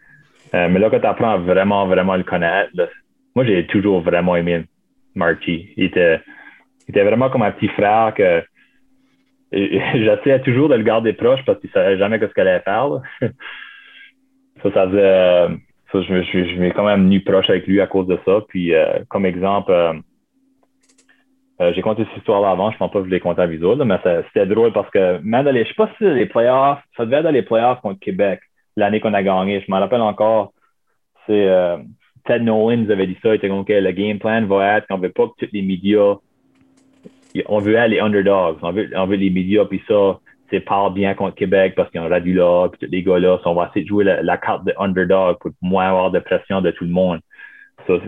Euh, 0.53 0.67
mais 0.69 0.79
là, 0.79 0.89
quand 0.89 0.99
tu 0.99 1.05
apprends 1.05 1.39
vraiment, 1.39 1.87
vraiment 1.87 2.15
le 2.15 2.23
connaître, 2.23 2.71
moi, 3.35 3.45
j'ai 3.45 3.65
toujours 3.67 4.01
vraiment 4.01 4.35
aimé 4.35 4.63
Marty. 5.15 5.69
Il 5.77 5.85
était, 5.85 6.19
il 6.87 6.91
était 6.91 7.03
vraiment 7.03 7.29
comme 7.29 7.43
un 7.43 7.51
petit 7.51 7.67
frère 7.69 8.13
que 8.15 8.43
j'essayais 9.51 10.41
toujours 10.41 10.69
de 10.69 10.75
le 10.75 10.83
garder 10.83 11.13
proche 11.13 11.43
parce 11.45 11.59
qu'il 11.59 11.69
savait 11.71 11.97
jamais 11.97 12.19
ce 12.19 12.25
qu'il 12.25 12.41
allait 12.41 12.61
faire. 12.61 12.89
ça, 14.63 14.71
ça 14.73 14.87
faisait, 14.87 15.47
ça, 15.91 16.01
je, 16.01 16.23
je, 16.23 16.45
je 16.49 16.59
m'ai 16.59 16.71
quand 16.71 16.85
même 16.85 17.05
venu 17.05 17.21
proche 17.21 17.49
avec 17.49 17.65
lui 17.67 17.79
à 17.81 17.87
cause 17.87 18.07
de 18.07 18.19
ça. 18.25 18.41
Puis, 18.49 18.73
euh, 18.73 18.99
comme 19.07 19.25
exemple, 19.25 19.71
euh, 21.61 21.65
euh, 21.65 21.73
j'ai 21.73 21.81
compté 21.81 22.06
cette 22.06 22.18
histoire-là 22.18 22.52
avant, 22.52 22.69
je 22.72 22.76
ne 22.76 22.80
pense 22.80 22.91
pas 22.91 22.99
que 22.99 23.06
je 23.06 23.11
l'ai 23.11 23.19
compté 23.19 23.41
à 23.41 23.48
visuel, 23.48 23.84
mais 23.86 23.98
c'était 24.27 24.45
drôle 24.45 24.72
parce 24.73 24.90
que 24.90 25.19
même 25.19 25.45
dans 25.45 25.52
les, 25.52 25.64
je 25.64 25.69
sais 25.69 25.76
pas 25.76 25.90
si 25.98 26.03
les 26.03 26.26
playoffs, 26.26 26.81
ça 26.95 27.06
devait 27.06 27.18
être 27.18 27.23
dans 27.23 27.31
les 27.31 27.41
playoffs 27.41 27.81
contre 27.81 27.99
Québec, 27.99 28.40
l'année 28.76 28.99
qu'on 28.99 29.14
a 29.14 29.23
gagné. 29.23 29.64
Je 29.65 29.72
me 29.72 29.77
rappelle 29.77 30.02
encore, 30.02 30.53
c'est 31.27 31.48
Ted 32.26 32.44
Nolan 32.44 32.77
nous 32.77 32.91
avait 32.91 33.07
dit 33.07 33.18
ça. 33.22 33.30
Il 33.30 33.36
était 33.36 33.49
comme, 33.49 33.60
OK, 33.60 33.69
le 33.69 33.91
game 33.91 34.19
plan 34.19 34.45
va 34.45 34.77
être 34.77 34.88
qu'on 34.88 34.98
ne 34.98 35.03
veut 35.03 35.11
pas 35.11 35.27
que 35.27 35.45
tous 35.45 35.52
les 35.53 35.61
médias, 35.61 36.15
on 37.48 37.60
veut 37.60 37.77
aller 37.77 37.99
underdogs. 37.99 38.57
On 38.61 38.72
veut, 38.72 38.90
on 38.95 39.06
veut 39.06 39.18
les 39.18 39.30
médias, 39.30 39.65
puis 39.65 39.81
ça, 39.88 40.19
c'est 40.49 40.60
parle 40.60 40.94
bien 40.94 41.14
contre 41.14 41.36
Québec 41.36 41.73
parce 41.76 41.90
qu'ils 41.91 42.02
ont 42.02 42.10
radio 42.10 42.34
là, 42.34 42.69
puis 42.69 42.88
tous 42.88 42.91
les 42.91 43.03
gars 43.03 43.19
là, 43.19 43.40
on 43.45 43.53
va 43.53 43.68
essayer 43.69 43.84
de 43.84 43.88
jouer 43.88 44.03
la, 44.03 44.38
carte 44.38 44.65
de 44.65 44.73
underdog 44.77 45.38
pour 45.40 45.52
moins 45.61 45.90
avoir 45.90 46.11
de 46.11 46.19
pression 46.19 46.61
de 46.61 46.72
tout 46.72 46.86
le 46.86 46.91
monde. 46.91 47.19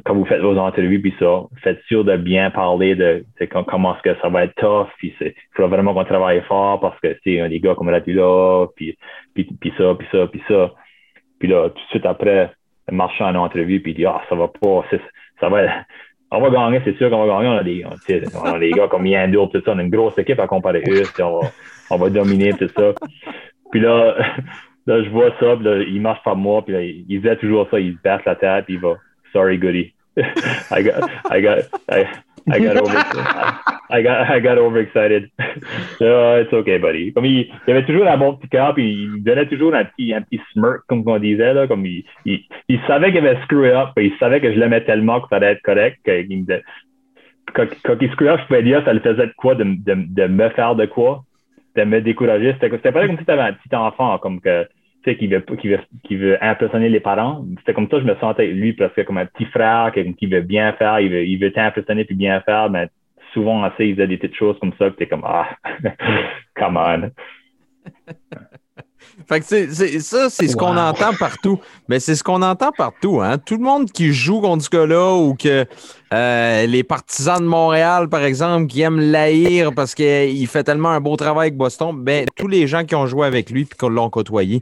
Quand 0.05 0.13
vous 0.13 0.25
faites 0.25 0.41
vos 0.41 0.57
entrevues, 0.57 1.01
puis 1.01 1.13
ça, 1.19 1.43
faites 1.63 1.81
sûr 1.87 2.03
de 2.03 2.15
bien 2.17 2.51
parler 2.51 2.95
de 2.95 3.25
comment 3.67 3.95
est-ce 3.95 4.11
que 4.13 4.21
ça 4.21 4.29
va 4.29 4.43
être 4.43 4.55
tough, 4.55 4.87
puis 4.97 5.13
il 5.21 5.33
faut 5.55 5.67
vraiment 5.67 5.93
qu'on 5.93 6.05
travaille 6.05 6.41
fort 6.41 6.79
parce 6.79 6.99
que 6.99 7.17
c'est 7.23 7.47
des 7.49 7.59
gars 7.59 7.75
comme 7.75 7.89
là, 7.89 8.67
puis, 8.75 8.97
puis, 9.33 9.73
ça, 9.77 9.95
puis 9.97 10.07
ça, 10.11 10.27
puis 10.27 10.41
ça. 10.47 10.71
Puis 11.39 11.47
là, 11.47 11.69
tout 11.69 11.75
de 11.75 11.89
suite 11.89 12.05
après, 12.05 12.51
marchand 12.91 13.29
en 13.29 13.35
entrevue, 13.35 13.81
puis 13.81 13.93
dit 13.93 14.05
Ah, 14.05 14.21
ça 14.29 14.35
va 14.35 14.47
pas, 14.47 14.83
ça 15.39 15.49
va, 15.49 15.83
on 16.31 16.39
va 16.39 16.49
gagner, 16.49 16.81
c'est 16.85 16.97
sûr 16.97 17.09
qu'on 17.09 17.25
va 17.25 17.33
gagner. 17.33 17.49
On 17.49 17.57
a 17.57 17.63
des, 17.63 17.83
on, 18.35 18.45
a 18.45 18.59
des 18.59 18.71
gars 18.71 18.87
comme 18.87 19.05
Yandel, 19.05 19.49
tout 19.51 19.61
ça, 19.65 19.71
on 19.73 19.79
a 19.79 19.83
une 19.83 19.89
grosse 19.89 20.17
équipe 20.17 20.39
à 20.39 20.47
comparer 20.47 20.83
eux, 20.87 21.03
on 21.19 21.39
va, 21.39 21.47
on 21.89 21.97
va 21.97 22.09
dominer, 22.09 22.53
tout 22.53 22.69
ça. 22.69 22.93
Puis 23.71 23.81
là, 23.81 24.15
là 24.87 25.03
je 25.03 25.09
vois 25.09 25.31
ça, 25.39 25.55
puis 25.55 25.65
là, 25.65 25.77
il 25.79 26.01
marche 26.01 26.23
pas 26.23 26.35
moi, 26.35 26.63
puis 26.63 26.73
là, 26.73 26.81
il 26.83 27.21
faisait 27.21 27.35
toujours 27.35 27.67
ça, 27.69 27.79
il 27.79 27.93
se 27.93 28.01
baisse 28.01 28.23
la 28.25 28.35
tête, 28.35 28.65
puis 28.65 28.75
il 28.75 28.79
va 28.79 28.95
Sorry, 29.33 29.57
goody. 29.57 29.93
I 30.17 30.81
got, 30.81 31.09
I 31.31 31.41
got, 31.41 31.59
I, 31.89 32.21
I 32.51 32.59
got 32.59 32.77
over, 32.77 32.97
I 33.89 34.01
got, 34.01 34.29
I 34.29 34.39
got 34.39 34.57
overexcited. 34.57 35.31
it's 35.39 36.53
okay, 36.53 36.77
buddy. 36.77 37.13
Comme 37.13 37.25
il, 37.25 37.51
il 37.67 37.71
avait 37.71 37.85
toujours 37.85 38.07
un 38.07 38.17
bon 38.17 38.35
petit 38.35 38.49
cœur, 38.49 38.73
puis 38.73 39.03
il 39.03 39.23
donnait 39.23 39.47
toujours 39.47 39.73
un 39.73 39.85
petit, 39.85 40.13
un 40.13 40.21
petit 40.21 40.41
smirk, 40.53 40.81
comme 40.87 41.03
on 41.05 41.19
disait, 41.19 41.53
là, 41.53 41.67
comme 41.67 41.85
il, 41.85 42.03
il, 42.25 42.41
il 42.67 42.79
savait 42.87 43.11
qu'il 43.11 43.25
avait 43.25 43.41
screwé 43.43 43.71
up, 43.71 43.89
puis 43.95 44.07
il 44.07 44.17
savait 44.17 44.41
que 44.41 44.51
je 44.51 44.59
l'aimais 44.59 44.83
tellement 44.83 45.21
que 45.21 45.29
ça 45.29 45.37
allait 45.37 45.53
être 45.53 45.61
correct, 45.61 45.99
qu'il 46.03 46.37
me 46.37 46.41
disait, 46.41 46.63
quand, 47.53 47.67
il 48.01 48.11
screwait 48.11 48.31
up, 48.31 48.39
je 48.41 48.47
pouvais 48.47 48.63
dire, 48.63 48.83
ça 48.83 48.93
le 48.93 48.99
faisait 48.99 49.27
de 49.27 49.33
quoi, 49.37 49.55
de, 49.55 49.63
de, 49.63 49.95
de 49.95 50.27
me 50.27 50.49
faire 50.49 50.75
de 50.75 50.85
quoi, 50.85 51.23
de 51.75 51.83
me 51.83 52.01
décourager. 52.01 52.55
C'était 52.59 52.91
pas 52.91 53.07
comme 53.07 53.17
si 53.17 53.25
tu 53.25 53.31
avais 53.31 53.41
un 53.41 53.53
petit 53.53 53.75
enfant, 53.75 54.17
comme 54.17 54.41
que, 54.41 54.67
tu 55.03 55.11
sais, 55.11 55.17
qui 55.17 55.27
veut, 55.27 55.43
qui 55.59 55.67
veut, 55.69 55.79
qui 56.03 56.15
veut 56.15 56.43
impressionner 56.43 56.89
les 56.89 56.99
parents. 56.99 57.45
C'était 57.59 57.73
comme 57.73 57.89
ça, 57.89 57.99
je 57.99 58.05
me 58.05 58.15
sentais 58.15 58.47
lui 58.47 58.73
presque 58.73 59.03
comme 59.05 59.17
un 59.17 59.25
petit 59.25 59.45
frère 59.45 59.91
qui, 59.93 60.27
veut 60.27 60.41
bien 60.41 60.73
faire, 60.73 60.99
il 60.99 61.09
veut, 61.09 61.25
il 61.25 61.37
veut 61.37 61.51
t'impressionner 61.51 62.05
puis 62.05 62.15
bien 62.15 62.41
faire, 62.41 62.69
mais 62.69 62.87
souvent, 63.33 63.63
assez, 63.63 63.85
il 63.85 63.95
faisait 63.95 64.07
des 64.07 64.17
petites 64.17 64.35
choses 64.35 64.57
comme 64.59 64.73
ça, 64.77 64.87
puis 64.87 64.97
t'es 64.97 65.07
comme, 65.07 65.25
ah, 65.25 65.47
come 66.55 66.77
on. 66.77 67.11
Fait 69.27 69.39
que 69.39 69.45
c'est, 69.45 69.99
ça, 69.99 70.29
c'est 70.29 70.47
ce 70.47 70.55
qu'on 70.55 70.77
entend 70.77 71.13
partout. 71.19 71.59
Mais 71.87 71.99
c'est 71.99 72.15
ce 72.15 72.23
qu'on 72.23 72.41
entend 72.41 72.71
partout. 72.71 73.21
Hein? 73.21 73.37
Tout 73.37 73.57
le 73.57 73.63
monde 73.63 73.91
qui 73.91 74.13
joue 74.13 74.41
contre 74.41 74.63
ce 74.63 74.69
gars-là 74.69 75.15
ou 75.15 75.35
que 75.35 75.65
euh, 76.13 76.65
les 76.65 76.83
partisans 76.83 77.39
de 77.39 77.45
Montréal, 77.45 78.09
par 78.09 78.23
exemple, 78.23 78.67
qui 78.67 78.81
aiment 78.81 78.99
l'haïr 78.99 79.73
parce 79.73 79.95
qu'il 79.95 80.47
fait 80.47 80.63
tellement 80.63 80.89
un 80.89 80.99
beau 80.99 81.15
travail 81.15 81.47
avec 81.47 81.57
Boston, 81.57 81.95
ben, 81.97 82.25
tous 82.35 82.47
les 82.47 82.67
gens 82.67 82.83
qui 82.83 82.95
ont 82.95 83.07
joué 83.07 83.25
avec 83.25 83.49
lui 83.49 83.61
et 83.61 83.65
qui 83.65 83.85
l'ont 83.87 84.09
côtoyé 84.09 84.61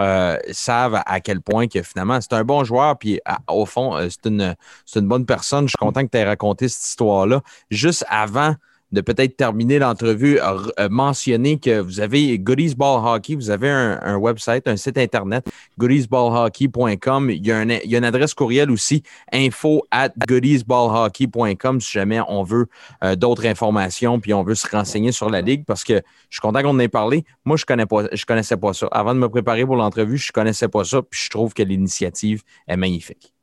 euh, 0.00 0.36
savent 0.50 1.00
à 1.06 1.20
quel 1.20 1.40
point 1.40 1.68
que 1.68 1.82
finalement 1.82 2.20
c'est 2.20 2.32
un 2.32 2.42
bon 2.42 2.64
joueur. 2.64 2.98
Puis 2.98 3.20
au 3.46 3.64
fond, 3.64 3.96
euh, 3.96 4.08
c'est 4.10 4.28
une, 4.28 4.56
c'est 4.84 4.98
une 4.98 5.08
bonne 5.08 5.24
personne. 5.24 5.66
Je 5.66 5.70
suis 5.70 5.78
content 5.78 6.04
que 6.04 6.10
tu 6.10 6.18
aies 6.18 6.24
raconté 6.24 6.68
cette 6.68 6.84
histoire-là. 6.84 7.42
Juste 7.70 8.04
avant 8.08 8.54
de 8.92 9.00
peut-être 9.00 9.36
terminer 9.36 9.78
l'entrevue, 9.78 10.38
euh, 10.40 10.88
mentionner 10.88 11.58
que 11.58 11.80
vous 11.80 12.00
avez 12.00 12.38
Goodies 12.38 12.74
Ball 12.74 13.00
Hockey, 13.04 13.34
vous 13.34 13.50
avez 13.50 13.68
un, 13.68 14.16
website, 14.16 14.66
un 14.66 14.76
site 14.76 14.98
internet, 14.98 15.46
goodiesballhockey.com. 15.78 17.30
Il 17.30 17.46
y, 17.46 17.52
a 17.52 17.62
il 17.64 17.90
y 17.90 17.94
a 17.94 17.98
une 17.98 18.04
adresse 18.04 18.34
courriel 18.34 18.70
aussi, 18.70 19.02
info 19.32 19.86
at 19.90 20.10
goodiesballhockey.com 20.26 21.80
si 21.80 21.92
jamais 21.92 22.20
on 22.28 22.42
veut 22.42 22.66
euh, 23.04 23.14
d'autres 23.14 23.46
informations 23.46 24.20
puis 24.20 24.32
on 24.32 24.42
veut 24.42 24.54
se 24.54 24.68
renseigner 24.68 25.12
sur 25.12 25.30
la 25.30 25.40
ligue 25.40 25.64
parce 25.66 25.84
que 25.84 25.94
je 26.30 26.36
suis 26.36 26.40
content 26.40 26.62
qu'on 26.62 26.70
en 26.70 26.78
ait 26.78 26.88
parlé. 26.88 27.24
Moi, 27.44 27.56
je 27.56 27.66
connais 27.66 27.86
pas, 27.86 28.04
je 28.12 28.24
connaissais 28.24 28.56
pas 28.56 28.72
ça. 28.72 28.88
Avant 28.90 29.14
de 29.14 29.20
me 29.20 29.28
préparer 29.28 29.64
pour 29.64 29.76
l'entrevue, 29.76 30.16
je 30.16 30.32
connaissais 30.32 30.68
pas 30.68 30.84
ça 30.84 31.02
puis 31.02 31.20
je 31.22 31.30
trouve 31.30 31.52
que 31.52 31.62
l'initiative 31.62 32.42
est 32.66 32.76
magnifique. 32.76 33.34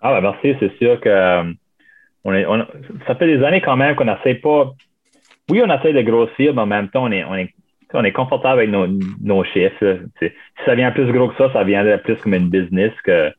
Ah, 0.00 0.20
ben 0.20 0.32
merci. 0.32 0.56
C'est 0.58 0.76
sûr 0.78 1.00
que 1.00 1.54
euh, 2.26 2.44
on 2.48 2.66
ça 3.06 3.14
fait 3.16 3.26
des 3.26 3.44
années 3.44 3.60
quand 3.60 3.76
même 3.76 3.96
qu'on 3.96 4.04
n'essaie 4.04 4.36
pas. 4.36 4.72
Oui, 5.50 5.60
on 5.64 5.74
essaie 5.74 5.92
de 5.92 6.02
grossir, 6.02 6.54
mais 6.54 6.62
en 6.62 6.66
même 6.66 6.88
temps, 6.88 7.04
on 7.04 7.10
est, 7.10 7.24
on 7.24 7.34
est, 7.34 7.50
on 7.94 8.04
est 8.04 8.12
confortable 8.12 8.60
avec 8.60 8.70
nos, 8.70 8.86
nos 8.86 9.44
chiffres. 9.44 9.98
Si 10.20 10.30
ça 10.64 10.74
vient 10.74 10.92
plus 10.92 11.10
gros 11.12 11.28
que 11.28 11.36
ça, 11.36 11.52
ça 11.52 11.64
viendrait 11.64 12.00
plus 12.00 12.16
comme 12.16 12.34
une 12.34 12.48
business 12.48 12.92
que, 13.04 13.32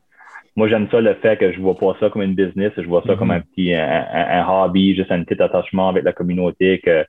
moi, 0.56 0.68
j'aime 0.68 0.88
ça 0.90 1.00
le 1.00 1.14
fait 1.14 1.36
que 1.36 1.52
je 1.52 1.60
vois 1.60 1.76
pas 1.76 1.96
ça 1.98 2.10
comme 2.10 2.22
une 2.22 2.34
business, 2.34 2.72
je 2.76 2.86
vois 2.86 3.02
ça 3.06 3.16
comme 3.16 3.32
un 3.32 3.40
petit 3.40 3.74
un, 3.74 4.46
hobby, 4.48 4.94
juste 4.94 5.10
un 5.10 5.24
petit 5.24 5.42
attachement 5.42 5.88
avec 5.88 6.04
la 6.04 6.12
communauté 6.12 6.78
que 6.78 7.04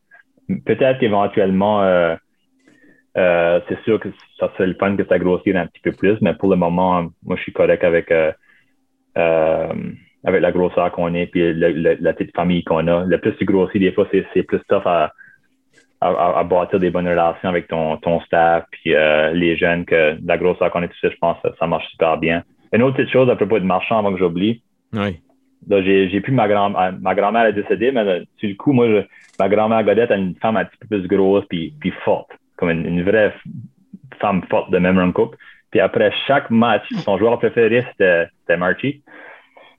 peut-être 0.66 1.00
qu'éventuellement, 1.00 1.84
euh, 1.84 2.16
euh, 3.18 3.60
c'est 3.70 3.80
sûr 3.84 4.00
que 4.00 4.10
ça 4.40 4.52
serait 4.54 4.68
le 4.68 4.74
fun 4.76 4.96
que 4.96 5.06
ça 5.06 5.20
grossisse 5.20 5.56
un 5.56 5.68
petit 5.68 5.82
peu 5.82 5.92
plus, 5.92 6.18
mais 6.22 6.34
pour 6.34 6.50
le 6.50 6.56
moment, 6.56 7.12
moi, 7.24 7.36
je 7.36 7.44
suis 7.44 7.54
correct 7.54 7.84
avec, 7.84 8.12
euh, 8.12 9.74
avec 10.26 10.42
la 10.42 10.52
grosseur 10.52 10.92
qu'on 10.92 11.14
est 11.14 11.28
puis 11.28 11.54
la 11.54 12.14
petite 12.14 12.36
famille 12.36 12.64
qu'on 12.64 12.88
a. 12.88 13.06
Le 13.06 13.18
plus 13.18 13.36
tu 13.38 13.46
grossis, 13.46 13.80
des 13.80 13.92
fois, 13.92 14.08
c'est 14.12 14.44
plus 14.44 14.60
tough 14.68 14.86
à, 14.86 15.12
à, 16.02 16.44
bâtir 16.44 16.80
des 16.80 16.90
bonnes 16.90 17.08
relations 17.08 17.50
avec 17.50 17.68
ton, 17.68 17.98
ton 17.98 18.20
staff 18.22 18.66
puis 18.72 18.92
les 18.92 19.56
jeunes 19.58 19.86
que 19.86 20.18
la 20.26 20.38
grosseur 20.38 20.72
qu'on 20.72 20.84
est 20.84 20.88
tout 20.88 20.98
ça, 21.02 21.10
je 21.10 21.18
pense 21.18 21.38
que 21.44 21.50
ça 21.60 21.68
marche 21.68 21.88
super 21.92 22.18
bien. 22.18 22.44
Une 22.74 22.82
autre 22.82 22.98
petite 22.98 23.12
chose 23.12 23.30
à 23.30 23.36
propos 23.36 23.60
de 23.60 23.66
marchand 23.66 24.00
avant 24.00 24.12
que 24.12 24.20
j'oublie. 24.20 24.62
Oui. 24.94 25.20
J'ai 25.70 26.22
plus 26.22 26.34
ma 26.34 26.48
grand-mère. 26.48 26.94
Ma 27.00 27.16
grand-mère 27.16 27.46
est 27.46 27.54
décédée, 27.54 27.92
mais 27.92 28.24
du 28.38 28.56
coup, 28.58 28.74
moi, 28.74 29.04
ma 29.40 29.50
grand-mère 29.50 29.84
Godette 29.84 30.12
a 30.12 30.18
une 30.18 30.36
femme 30.36 30.58
un 30.58 30.66
petit 30.66 30.78
peu 30.80 31.00
plus 31.00 31.08
grosse 31.08 31.46
puis, 31.50 31.74
puis 31.80 31.92
forte, 32.04 32.30
comme 32.58 32.70
une, 32.70 33.04
vraie 33.04 33.34
femme 34.20 34.44
forte 34.50 34.72
de 34.72 34.78
même 34.78 35.14
Cup. 35.14 35.36
Puis 35.72 35.80
après 35.80 36.12
chaque 36.28 36.50
match, 36.50 36.84
son 37.00 37.18
joueur 37.18 37.38
préféré, 37.40 37.86
c'était 37.92 38.58
Marchie. 38.58 39.02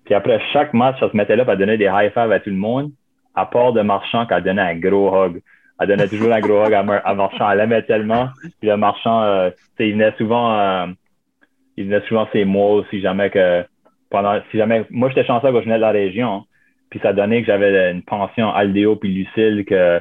Puis 0.06 0.14
après 0.14 0.40
chaque 0.52 0.72
match, 0.72 0.96
elle 1.02 1.10
se 1.10 1.16
mettait 1.16 1.36
là 1.36 1.44
pour 1.44 1.56
donner 1.56 1.76
des 1.76 1.90
high 1.92 2.12
fives 2.12 2.32
à 2.32 2.40
tout 2.40 2.50
le 2.50 2.56
monde, 2.56 2.90
à 3.34 3.44
part 3.44 3.72
de 3.72 3.82
Marchand 3.82 4.24
a 4.24 4.40
donné 4.40 4.62
un 4.62 4.76
gros 4.76 5.14
hug. 5.14 5.42
Elle 5.78 5.88
donnait 5.88 6.08
toujours 6.08 6.32
un 6.32 6.40
gros 6.40 6.64
hug 6.64 6.72
à, 6.72 6.82
Marchand. 6.82 7.50
Elle 7.50 7.58
l'aimait 7.58 7.82
tellement. 7.82 8.28
Puis 8.60 8.70
le 8.70 8.76
Marchand, 8.78 9.22
euh, 9.22 9.50
il 9.78 9.92
venait 9.92 10.14
souvent... 10.16 10.58
Euh, 10.58 10.86
il 11.76 11.86
venait 11.86 12.00
souvent 12.06 12.28
c'est 12.32 12.44
moi 12.44 12.70
aussi 12.70 13.00
jamais 13.00 13.30
que 13.30 13.64
pendant 14.10 14.40
si 14.50 14.56
jamais 14.56 14.86
moi 14.90 15.08
j'étais 15.08 15.26
chanceux 15.26 15.50
quand 15.52 15.60
je 15.60 15.64
venais 15.64 15.76
de 15.76 15.82
la 15.82 15.90
région 15.90 16.44
puis 16.90 17.00
ça 17.00 17.12
donnait 17.12 17.40
que 17.42 17.46
j'avais 17.46 17.90
une 17.92 18.02
pension 18.02 18.50
Aldéo 18.50 18.96
puis 18.96 19.12
Lucille 19.12 19.64
que 19.66 20.00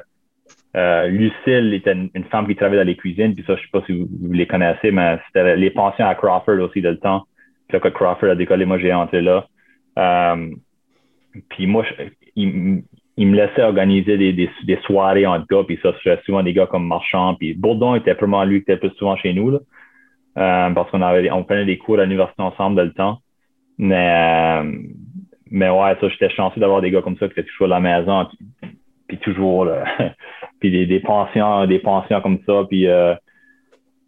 euh, 0.75 1.07
Lucille 1.07 1.73
était 1.73 1.93
une, 1.93 2.23
femme 2.25 2.47
qui 2.47 2.55
travaillait 2.55 2.83
dans 2.83 2.87
les 2.87 2.95
cuisines 2.95 3.33
puis 3.33 3.43
ça 3.45 3.55
je 3.55 3.61
sais 3.61 3.67
pas 3.71 3.81
si 3.85 3.93
vous, 3.93 4.33
les 4.33 4.47
connaissez 4.47 4.91
mais 4.91 5.19
c'était 5.27 5.55
les 5.55 5.69
pensions 5.69 6.07
à 6.07 6.15
Crawford 6.15 6.59
aussi 6.59 6.81
de 6.81 6.89
le 6.89 6.97
temps 6.97 7.25
puis 7.67 7.77
là 7.77 7.79
quand 7.81 7.91
Crawford 7.91 8.29
a 8.29 8.35
décollé 8.35 8.65
moi 8.65 8.77
j'ai 8.77 8.93
entré 8.93 9.21
là 9.21 9.45
euh, 9.97 10.49
puis 11.49 11.67
moi 11.67 11.85
il, 12.35 12.83
me 13.17 13.35
laissait 13.35 13.63
organiser 13.63 14.17
des, 14.17 14.33
des, 14.33 14.49
des 14.63 14.77
soirées 14.85 15.25
entre 15.25 15.47
gars 15.47 15.63
puis 15.65 15.79
ça 15.81 15.93
c'était 16.03 16.21
souvent 16.23 16.43
des 16.43 16.53
gars 16.53 16.67
comme 16.67 16.87
Marchand 16.87 17.35
puis 17.35 17.53
Bourdon 17.53 17.95
était 17.95 18.13
vraiment 18.13 18.43
lui 18.43 18.63
qui 18.63 18.71
était 18.71 18.77
plus 18.77 18.95
souvent 18.97 19.15
chez 19.17 19.33
nous 19.33 19.51
là 19.51 19.59
euh, 20.37 20.69
parce 20.71 20.91
qu'on 20.91 21.01
avait 21.01 21.31
on 21.31 21.43
prenait 21.43 21.65
des 21.65 21.77
cours 21.77 21.99
à 21.99 22.03
l'université 22.03 22.41
ensemble 22.41 22.75
de 22.75 22.81
le 22.81 22.93
temps. 22.93 23.19
Mais, 23.77 24.61
euh, 24.61 24.71
mais 25.49 25.69
ouais, 25.69 25.95
ça, 25.99 26.09
j'étais 26.09 26.29
chanceux 26.29 26.59
d'avoir 26.59 26.81
des 26.81 26.91
gars 26.91 27.01
comme 27.01 27.17
ça 27.17 27.27
qui 27.27 27.33
étaient 27.39 27.49
toujours 27.49 27.67
à 27.67 27.69
la 27.69 27.79
maison, 27.79 28.27
puis, 29.07 29.17
toujours, 29.19 29.67
puis 30.59 30.85
des, 30.85 30.99
pensions, 30.99 31.65
des 31.67 31.79
pensions 31.79 32.21
comme 32.21 32.39
ça, 32.45 32.65
puis 32.69 32.87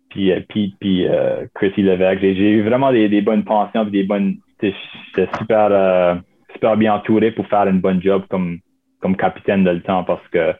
puis, 0.09 1.07
Chrissy 1.53 1.81
Levesque. 1.81 2.21
J'ai 2.21 2.51
eu 2.51 2.63
vraiment 2.63 2.91
des, 2.91 3.07
des 3.07 3.21
bonnes 3.21 3.43
pensions, 3.43 3.83
puis 3.83 3.91
des 3.91 4.03
bonnes. 4.03 4.37
J'étais 4.61 5.29
super, 5.37 6.21
super 6.53 6.77
bien 6.77 6.95
entouré 6.95 7.31
pour 7.31 7.47
faire 7.47 7.67
une 7.67 7.79
bonne 7.79 8.01
job 8.01 8.23
comme, 8.29 8.59
comme 9.01 9.15
capitaine 9.15 9.63
de 9.63 9.71
le 9.71 9.81
temps 9.81 10.03
parce 10.03 10.25
que 10.29 10.53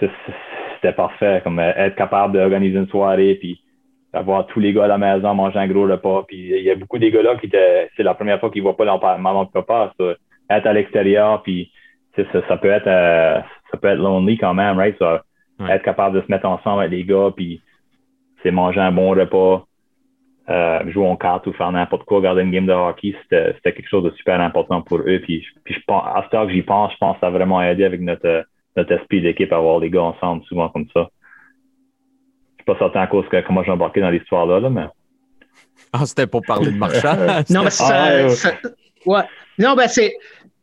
c'était 0.00 0.92
parfait, 0.92 1.40
comme 1.44 1.58
être 1.58 1.96
capable 1.96 2.34
d'organiser 2.34 2.78
une 2.78 2.88
soirée, 2.88 3.36
puis 3.36 3.60
avoir 4.12 4.46
tous 4.46 4.60
les 4.60 4.72
gars 4.72 4.84
à 4.84 4.88
la 4.88 4.98
maison 4.98 5.34
manger 5.34 5.58
un 5.58 5.68
gros 5.68 5.86
repas. 5.86 6.24
Puis 6.26 6.38
il 6.38 6.62
y 6.62 6.70
a 6.70 6.74
beaucoup 6.74 6.98
des 6.98 7.10
gars 7.10 7.22
là 7.22 7.36
qui 7.36 7.46
étaient, 7.46 7.90
c'est 7.96 8.02
la 8.02 8.14
première 8.14 8.40
fois 8.40 8.50
qu'ils 8.50 8.62
voient 8.62 8.76
pas 8.76 8.84
leur 8.84 9.00
maman 9.18 9.44
et 9.44 9.52
papa. 9.52 9.92
Ça. 9.98 10.14
Être 10.50 10.66
à 10.66 10.72
l'extérieur, 10.72 11.42
puis 11.42 11.70
ça, 12.16 12.22
ça, 12.48 12.56
peut 12.56 12.70
être 12.70 12.86
euh, 12.86 13.40
ça 13.70 13.76
peut 13.76 13.88
être 13.88 13.98
lonely 13.98 14.38
quand 14.38 14.54
même, 14.54 14.78
right? 14.78 14.96
Ça, 14.98 15.22
Être 15.68 15.82
capable 15.82 16.16
de 16.16 16.22
se 16.24 16.30
mettre 16.30 16.46
ensemble 16.46 16.80
avec 16.80 16.92
les 16.92 17.04
gars, 17.04 17.30
puis 17.36 17.60
c'est 18.42 18.50
manger 18.50 18.80
un 18.80 18.92
bon 18.92 19.10
repas, 19.10 19.66
euh, 20.48 20.90
jouer 20.90 21.06
en 21.06 21.16
carte 21.16 21.46
ou 21.46 21.52
faire 21.52 21.70
n'importe 21.70 22.04
quoi, 22.04 22.18
regarder 22.18 22.42
une 22.42 22.50
game 22.50 22.66
de 22.66 22.72
hockey, 22.72 23.14
c'était 23.22 23.54
quelque 23.62 23.88
chose 23.88 24.04
de 24.04 24.10
super 24.16 24.40
important 24.40 24.82
pour 24.82 24.98
eux. 24.98 25.20
Puis, 25.22 25.44
puis 25.64 25.74
je 25.74 25.80
pense, 25.86 26.04
à 26.06 26.24
ce 26.24 26.30
temps 26.30 26.46
que 26.46 26.52
j'y 26.52 26.62
pense, 26.62 26.92
je 26.92 26.98
pense 26.98 27.14
que 27.14 27.20
ça 27.20 27.26
a 27.26 27.30
vraiment 27.30 27.62
aidé 27.62 27.84
avec 27.84 28.00
notre, 28.00 28.46
notre 28.76 28.92
esprit 28.92 29.20
d'équipe 29.20 29.52
à 29.52 29.56
avoir 29.56 29.78
les 29.78 29.90
gars 29.90 30.02
ensemble 30.02 30.44
souvent 30.44 30.68
comme 30.68 30.86
ça 30.94 31.08
pas 32.68 32.78
certain 32.78 33.00
à 33.00 33.06
cause 33.06 33.24
que 33.30 33.40
comment 33.46 33.64
j'ai 33.64 33.70
embarqué 33.70 34.00
dans 34.00 34.10
l'histoire 34.10 34.46
là, 34.46 34.68
mais. 34.68 34.86
Ah, 35.92 36.04
c'était 36.04 36.26
pour 36.26 36.42
parler 36.42 36.70
de 36.70 36.76
marchand. 36.76 37.16
non, 37.50 37.64
mais 37.64 37.70
ça, 37.70 38.28
ça, 38.28 38.52
ouais. 39.06 39.22
Non, 39.58 39.74
ben 39.74 39.88
c'est. 39.88 40.14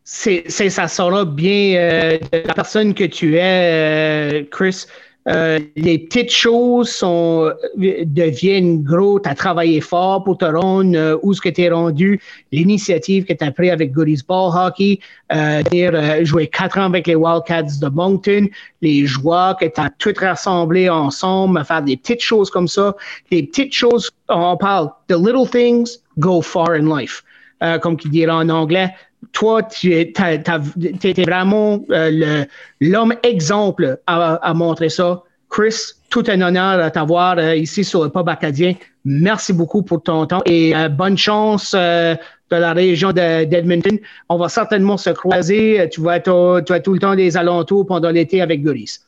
C'est, 0.07 0.47
ça 0.69 0.87
sera 0.87 1.25
bien 1.25 1.79
euh, 1.79 2.19
de 2.31 2.47
la 2.47 2.53
personne 2.53 2.93
que 2.93 3.05
tu 3.05 3.37
es, 3.37 4.43
euh, 4.43 4.43
Chris. 4.51 4.85
Euh, 5.27 5.59
les 5.75 5.97
petites 5.97 6.31
choses 6.31 6.89
sont, 6.89 7.51
deviennent 7.75 8.83
gros. 8.83 9.19
Tu 9.19 9.27
as 9.27 9.33
travaillé 9.33 9.81
fort 9.81 10.23
pour 10.23 10.37
te 10.37 10.45
rendre 10.45 10.95
euh, 10.95 11.17
où 11.23 11.33
ce 11.33 11.41
que 11.41 11.49
tu 11.49 11.63
es 11.63 11.69
rendu. 11.69 12.21
L'initiative 12.51 13.25
que 13.25 13.33
tu 13.33 13.43
as 13.43 13.51
pris 13.51 13.71
avec 13.71 13.91
Goodies 13.91 14.21
Ball 14.27 14.51
Hockey, 14.55 14.99
euh, 15.33 15.63
euh, 15.73 16.23
jouer 16.25 16.47
quatre 16.47 16.77
ans 16.77 16.85
avec 16.85 17.07
les 17.07 17.15
Wildcats 17.15 17.79
de 17.81 17.87
Moncton, 17.87 18.47
les 18.81 19.07
joueurs 19.07 19.57
que 19.57 19.65
tu 19.65 19.81
as 19.81 19.89
tout 19.97 20.13
rassemblés 20.15 20.89
ensemble, 20.89 21.63
faire 21.65 21.81
des 21.81 21.97
petites 21.97 22.21
choses 22.21 22.51
comme 22.51 22.67
ça. 22.67 22.95
Les 23.31 23.43
petites 23.43 23.73
choses, 23.73 24.11
on 24.29 24.57
parle, 24.57 24.91
the 25.07 25.17
little 25.17 25.49
things 25.49 25.97
go 26.19 26.41
far 26.41 26.73
in 26.73 26.87
life. 26.87 27.23
Euh, 27.63 27.79
comme 27.79 27.95
qui 27.95 28.09
dirait 28.09 28.33
en 28.33 28.49
anglais, 28.49 28.93
toi, 29.31 29.63
tu 29.63 29.91
étais 29.93 31.23
vraiment 31.23 31.79
euh, 31.91 32.43
l'homme 32.81 33.13
exemple 33.23 33.99
à, 34.07 34.53
montrer 34.53 34.89
ça. 34.89 35.23
Chris, 35.49 35.93
tout 36.09 36.23
un 36.27 36.41
honneur 36.41 36.79
à 36.79 36.91
t'avoir 36.91 37.37
euh, 37.37 37.55
ici 37.55 37.83
sur 37.83 38.03
le 38.03 38.09
pub 38.09 38.27
acadien. 38.27 38.73
Merci 39.05 39.53
beaucoup 39.53 39.83
pour 39.83 40.03
ton 40.03 40.25
temps 40.25 40.41
et 40.45 40.75
euh, 40.75 40.89
bonne 40.89 41.17
chance 41.17 41.73
de 41.73 42.17
la 42.51 42.73
région 42.73 43.11
d'Edmonton. 43.11 43.97
On 44.29 44.37
va 44.37 44.49
certainement 44.49 44.97
se 44.97 45.11
croiser. 45.11 45.87
Tu 45.91 46.01
vas, 46.01 46.17
être, 46.17 46.61
tout 46.83 46.93
le 46.93 46.99
temps 46.99 47.15
des 47.15 47.37
alentours 47.37 47.85
pendant 47.85 48.09
l'été 48.09 48.41
avec 48.41 48.63
Goris. 48.63 49.05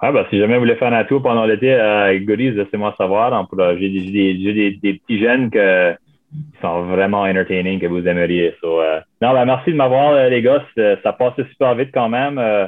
Ah, 0.00 0.12
ben, 0.12 0.24
si 0.30 0.38
jamais 0.38 0.54
vous 0.54 0.60
voulez 0.60 0.76
faire 0.76 0.92
un 0.92 1.04
tour 1.04 1.22
pendant 1.22 1.46
l'été 1.46 1.72
avec 1.72 2.26
Goris, 2.26 2.54
laissez-moi 2.54 2.94
savoir. 2.98 3.48
J'ai 3.78 3.88
des, 3.88 4.78
des, 4.82 4.94
petits 4.94 5.18
jeunes 5.18 5.50
que 5.50 5.94
ils 6.34 6.60
sont 6.60 6.82
vraiment 6.82 7.22
entertaining 7.22 7.78
que 7.78 7.86
vous 7.86 8.06
aimeriez. 8.06 8.54
Euh, 8.64 9.00
non, 9.22 9.32
ben, 9.32 9.44
merci 9.44 9.70
de 9.70 9.76
m'avoir, 9.76 10.12
euh, 10.12 10.28
les 10.28 10.42
gars. 10.42 10.64
Ça 11.02 11.12
passe 11.12 11.34
super 11.50 11.74
vite 11.74 11.90
quand 11.92 12.08
même. 12.08 12.38
Euh, 12.38 12.66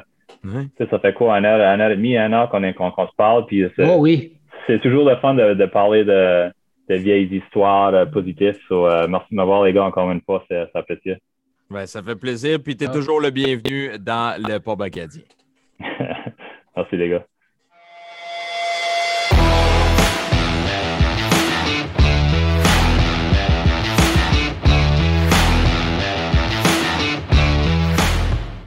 ça 0.90 0.98
fait 0.98 1.12
quoi, 1.12 1.36
une 1.38 1.44
heure, 1.44 1.60
une 1.60 1.80
heure 1.80 1.90
et 1.90 1.96
demie, 1.96 2.16
un 2.16 2.32
heure 2.32 2.50
qu'on 2.50 3.06
se 3.06 3.16
parle. 3.16 3.46
Puis 3.46 3.64
oh, 3.78 3.96
oui. 3.98 4.32
C'est 4.66 4.80
toujours 4.80 5.08
le 5.08 5.16
fun 5.16 5.34
de, 5.34 5.66
parler 5.66 6.04
de, 6.04 6.50
vieilles 6.88 7.28
histoires 7.32 8.08
positives. 8.10 8.58
merci 9.08 9.26
de 9.30 9.36
m'avoir, 9.36 9.64
les 9.64 9.72
gars, 9.72 9.84
encore 9.84 10.10
une 10.10 10.20
fois. 10.20 10.44
Ça, 10.48 10.66
ça 10.72 10.82
fait 10.84 10.96
plaisir. 10.96 11.18
Ben, 11.68 11.86
ça 11.86 12.02
fait 12.02 12.16
plaisir. 12.16 12.58
Puis 12.62 12.76
tu 12.76 12.84
es 12.84 12.88
ah. 12.88 12.92
toujours 12.92 13.20
le 13.20 13.30
bienvenu 13.30 13.98
dans 13.98 14.40
le 14.40 14.58
pub 14.58 14.80
acadien. 14.82 15.22
merci, 16.76 16.96
les 16.96 17.08
gars. 17.08 17.24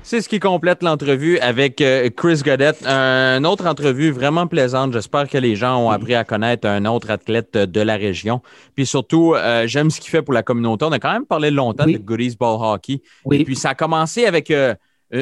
C'est 0.10 0.22
ce 0.22 0.28
qui 0.28 0.40
complète 0.40 0.82
l'entrevue 0.82 1.38
avec 1.38 1.82
euh, 1.82 2.10
Chris 2.10 2.42
Godet. 2.44 2.84
Une 2.84 3.46
autre 3.46 3.68
entrevue 3.68 4.10
vraiment 4.10 4.48
plaisante. 4.48 4.92
J'espère 4.92 5.30
que 5.30 5.38
les 5.38 5.56
gens 5.56 5.86
ont 5.86 5.92
appris 5.92 6.16
à 6.16 6.24
connaître 6.24 6.68
un 6.68 6.86
autre 6.86 7.12
athlète 7.12 7.56
de 7.56 7.80
la 7.80 7.96
région. 7.96 8.42
Puis 8.74 8.88
surtout, 8.88 9.36
euh, 9.36 9.68
j'aime 9.68 9.92
ce 9.92 10.02
qu'il 10.02 10.10
fait 10.10 10.24
pour 10.24 10.34
la 10.34 10.42
communauté. 10.42 10.84
On 10.86 10.92
a 10.92 10.98
quand 10.98 11.14
même 11.14 11.28
parlé 11.28 11.52
longtemps 11.52 11.86
de 11.86 12.00
Goodies 12.00 12.38
Ball 12.40 12.58
Hockey. 12.60 13.04
Et 13.32 13.44
puis 13.44 13.56
ça 13.56 13.70
a 13.70 13.76
commencé 13.76 14.26
avec 14.26 14.50
euh, 14.50 14.74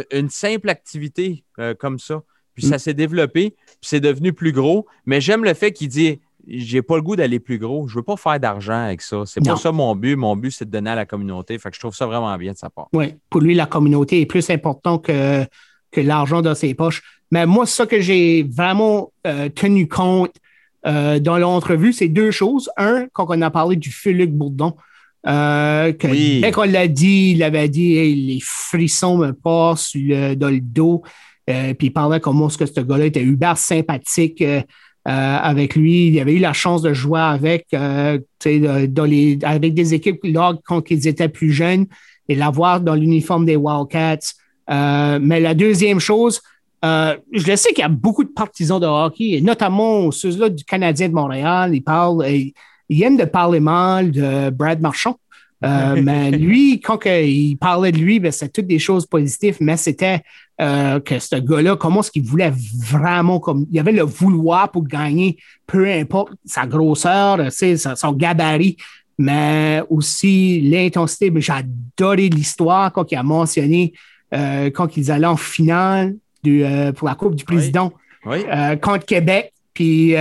une 0.09 0.29
simple 0.29 0.69
activité 0.69 1.43
comme 1.79 1.99
ça. 1.99 2.21
Puis 2.55 2.65
ça 2.65 2.77
mm. 2.77 2.79
s'est 2.79 2.93
développé, 2.93 3.55
puis 3.67 3.77
c'est 3.81 3.99
devenu 3.99 4.31
plus 4.31 4.53
gros. 4.53 4.87
Mais 5.05 5.19
j'aime 5.19 5.43
le 5.43 5.53
fait 5.53 5.73
qu'il 5.73 5.89
dit 5.89 6.21
j'ai 6.47 6.81
pas 6.81 6.95
le 6.95 7.01
goût 7.01 7.15
d'aller 7.15 7.39
plus 7.39 7.57
gros. 7.57 7.87
Je 7.87 7.95
veux 7.95 8.03
pas 8.03 8.15
faire 8.15 8.39
d'argent 8.39 8.85
avec 8.85 9.01
ça. 9.01 9.23
C'est 9.25 9.43
pas 9.43 9.57
ça 9.57 9.71
mon 9.71 9.95
but. 9.95 10.15
Mon 10.15 10.35
but, 10.35 10.51
c'est 10.51 10.65
de 10.65 10.71
donner 10.71 10.91
à 10.91 10.95
la 10.95 11.05
communauté. 11.05 11.57
Fait 11.59 11.69
que 11.69 11.75
je 11.75 11.79
trouve 11.79 11.95
ça 11.95 12.05
vraiment 12.05 12.35
bien 12.37 12.53
de 12.53 12.57
sa 12.57 12.69
part. 12.69 12.87
Oui, 12.93 13.15
pour 13.29 13.41
lui, 13.41 13.53
la 13.53 13.65
communauté 13.65 14.21
est 14.21 14.25
plus 14.25 14.49
importante 14.49 15.05
que, 15.05 15.45
que 15.91 16.01
l'argent 16.01 16.41
dans 16.41 16.55
ses 16.55 16.73
poches. 16.73 17.03
Mais 17.31 17.45
moi, 17.45 17.65
ça 17.65 17.85
que 17.85 17.99
j'ai 17.99 18.43
vraiment 18.43 19.11
euh, 19.25 19.49
tenu 19.49 19.87
compte 19.87 20.33
euh, 20.85 21.19
dans 21.19 21.37
l'entrevue, 21.37 21.91
c'est 21.91 22.07
deux 22.07 22.31
choses. 22.31 22.69
Un, 22.77 23.07
quand 23.11 23.25
on 23.29 23.41
a 23.41 23.49
parlé 23.49 23.75
du 23.75 23.91
Philippe 23.91 24.31
Bourdon, 24.31 24.75
euh, 25.27 25.91
dès 25.91 26.51
qu'on 26.51 26.63
l'a 26.63 26.87
dit, 26.87 27.33
il 27.35 27.43
avait 27.43 27.67
dit 27.67 28.15
les 28.15 28.39
frissons 28.41 29.17
me 29.17 29.33
passent 29.33 29.93
dans 29.95 30.49
le 30.49 30.61
dos. 30.61 31.03
puis 31.45 31.87
il 31.87 31.91
parlait 31.91 32.21
comment 32.21 32.47
ce 32.47 32.57
que 32.57 32.65
ce 32.65 32.79
gars-là 32.79 33.05
était 33.05 33.23
hyper 33.23 33.57
sympathique 33.57 34.41
avec 35.09 35.75
lui. 35.75 36.07
Il 36.07 36.19
avait 36.19 36.33
eu 36.33 36.39
la 36.39 36.53
chance 36.53 36.81
de 36.81 36.93
jouer 36.93 37.21
avec, 37.21 37.67
les, 37.71 39.39
avec 39.41 39.73
des 39.73 39.93
équipes 39.93 40.19
là, 40.23 40.53
quand 40.65 40.91
ils 40.91 41.07
étaient 41.07 41.29
plus 41.29 41.51
jeunes 41.51 41.85
et 42.27 42.35
l'avoir 42.35 42.81
dans 42.81 42.95
l'uniforme 42.95 43.45
des 43.45 43.55
Wildcats. 43.55 44.33
mais 44.67 45.39
la 45.39 45.53
deuxième 45.53 45.99
chose, 45.99 46.41
je 46.83 47.55
sais 47.55 47.69
qu'il 47.69 47.81
y 47.81 47.83
a 47.83 47.89
beaucoup 47.89 48.25
de 48.25 48.29
partisans 48.29 48.81
de 48.81 48.85
hockey, 48.85 49.31
et 49.31 49.41
notamment 49.41 50.11
ceux-là 50.11 50.49
du 50.49 50.63
Canadien 50.65 51.07
de 51.09 51.13
Montréal. 51.13 51.73
Ils 51.73 51.81
parlent, 51.81 52.25
ils 52.27 53.03
aiment 53.03 53.17
de 53.17 53.25
parler 53.25 53.59
mal 53.59 54.11
de 54.11 54.49
Brad 54.49 54.81
Marchand. 54.81 55.17
Euh, 55.63 56.01
mais 56.03 56.31
lui, 56.31 56.79
quand 56.79 56.99
il 57.05 57.57
parlait 57.57 57.91
de 57.91 57.97
lui, 57.97 58.19
ben, 58.19 58.31
c'était 58.31 58.61
toutes 58.61 58.67
des 58.67 58.79
choses 58.79 59.05
positives, 59.05 59.57
mais 59.59 59.77
c'était 59.77 60.21
euh, 60.61 60.99
que 60.99 61.19
ce 61.19 61.35
gars-là, 61.35 61.75
comment 61.75 62.01
est-ce 62.01 62.11
qu'il 62.11 62.23
voulait 62.23 62.53
vraiment, 62.79 63.39
comme 63.39 63.65
il 63.71 63.79
avait 63.79 63.91
le 63.91 64.03
vouloir 64.03 64.71
pour 64.71 64.83
gagner, 64.83 65.37
peu 65.65 65.89
importe 65.89 66.33
sa 66.45 66.65
grosseur, 66.65 67.39
son 67.51 68.11
gabarit, 68.13 68.77
mais 69.17 69.81
aussi 69.89 70.61
l'intensité. 70.61 71.31
J'ai 71.37 71.53
adoré 71.53 72.29
l'histoire 72.29 72.91
quand 72.91 73.11
il 73.11 73.15
a 73.15 73.23
mentionné 73.23 73.93
euh, 74.33 74.69
quand 74.69 74.97
ils 74.97 75.11
allaient 75.11 75.25
en 75.25 75.37
finale 75.37 76.15
du, 76.43 76.63
pour 76.95 77.07
la 77.07 77.15
Coupe 77.15 77.35
du 77.35 77.43
Président 77.43 77.91
contre 78.23 79.05
Québec. 79.05 79.53
Puis 79.73 80.15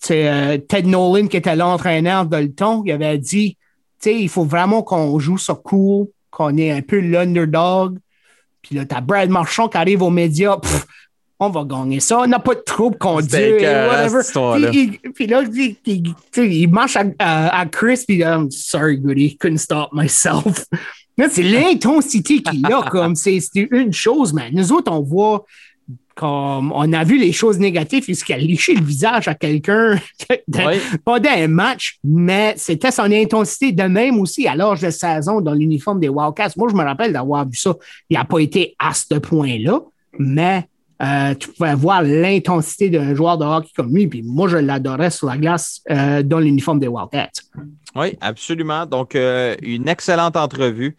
Ted 0.00 0.82
Nolan 0.84 1.26
qui 1.26 1.36
était 1.36 1.56
l'entraîneur 1.56 2.26
de 2.26 2.36
le 2.36 2.52
il 2.86 2.92
avait 2.92 3.18
dit 3.18 3.56
il 4.06 4.28
faut 4.28 4.44
vraiment 4.44 4.82
qu'on 4.82 5.18
joue 5.18 5.38
ça 5.38 5.54
cool, 5.54 6.06
qu'on 6.30 6.56
est 6.56 6.70
un 6.70 6.82
peu 6.82 7.00
l'underdog. 7.00 7.98
Puis 8.62 8.76
là, 8.76 8.84
t'as 8.84 9.00
Brad 9.00 9.30
Marchand 9.30 9.68
qui 9.68 9.76
arrive 9.76 10.02
aux 10.02 10.10
médias, 10.10 10.56
on 11.40 11.50
va 11.50 11.64
gagner 11.64 12.00
ça, 12.00 12.20
on 12.20 12.26
n'a 12.26 12.38
pas 12.38 12.54
de 12.54 12.60
trouble 12.60 12.98
qu'on 12.98 13.20
dit, 13.20 13.36
whatever. 13.36 14.22
Puis, 15.14 15.26
là, 15.26 15.42
il, 16.36 16.68
marche 16.68 16.96
à, 17.18 17.66
Chris, 17.66 18.04
puis 18.06 18.18
I'm 18.18 18.50
sorry, 18.50 18.98
Goody, 18.98 19.36
couldn't 19.36 19.58
stop 19.58 19.90
myself. 19.92 20.66
c'est 21.30 21.42
l'intensité 21.42 22.42
qu'il 22.42 22.66
a, 22.66 22.82
comme 22.90 23.14
c'est 23.14 23.40
une 23.54 23.92
chose, 23.92 24.32
mais 24.32 24.50
nous 24.52 24.72
autres, 24.72 24.92
on 24.92 25.00
voit 25.00 25.44
on 26.22 26.92
a 26.92 27.04
vu 27.04 27.18
les 27.18 27.32
choses 27.32 27.58
négatives 27.58 28.04
jusqu'à 28.04 28.36
licher 28.36 28.74
le 28.74 28.84
visage 28.84 29.28
à 29.28 29.34
quelqu'un, 29.34 29.96
pas 31.04 31.20
d'un 31.20 31.48
match, 31.48 31.98
mais 32.04 32.54
c'était 32.56 32.90
son 32.90 33.10
intensité 33.10 33.72
de 33.72 33.84
même 33.84 34.18
aussi 34.18 34.46
à 34.46 34.54
l'âge 34.54 34.80
de 34.80 34.90
saison 34.90 35.40
dans 35.40 35.54
l'uniforme 35.54 36.00
des 36.00 36.08
Wildcats. 36.08 36.52
Moi, 36.56 36.68
je 36.70 36.76
me 36.76 36.84
rappelle 36.84 37.12
d'avoir 37.12 37.48
vu 37.48 37.56
ça. 37.56 37.74
Il 38.10 38.16
n'a 38.16 38.24
pas 38.24 38.38
été 38.38 38.74
à 38.78 38.94
ce 38.94 39.14
point-là, 39.14 39.80
mais 40.18 40.64
euh, 41.00 41.34
tu 41.34 41.48
pouvais 41.48 41.74
voir 41.74 42.02
l'intensité 42.02 42.90
d'un 42.90 43.14
joueur 43.14 43.38
de 43.38 43.44
hockey 43.44 43.70
comme 43.76 43.94
lui. 43.94 44.08
Puis 44.08 44.22
moi, 44.22 44.48
je 44.48 44.56
l'adorais 44.56 45.10
sur 45.10 45.28
la 45.28 45.36
glace 45.36 45.80
euh, 45.90 46.22
dans 46.22 46.40
l'uniforme 46.40 46.80
des 46.80 46.88
Wildcats. 46.88 47.42
Oui, 47.94 48.16
absolument. 48.20 48.86
Donc, 48.86 49.14
euh, 49.14 49.54
une 49.62 49.88
excellente 49.88 50.36
entrevue 50.36 50.96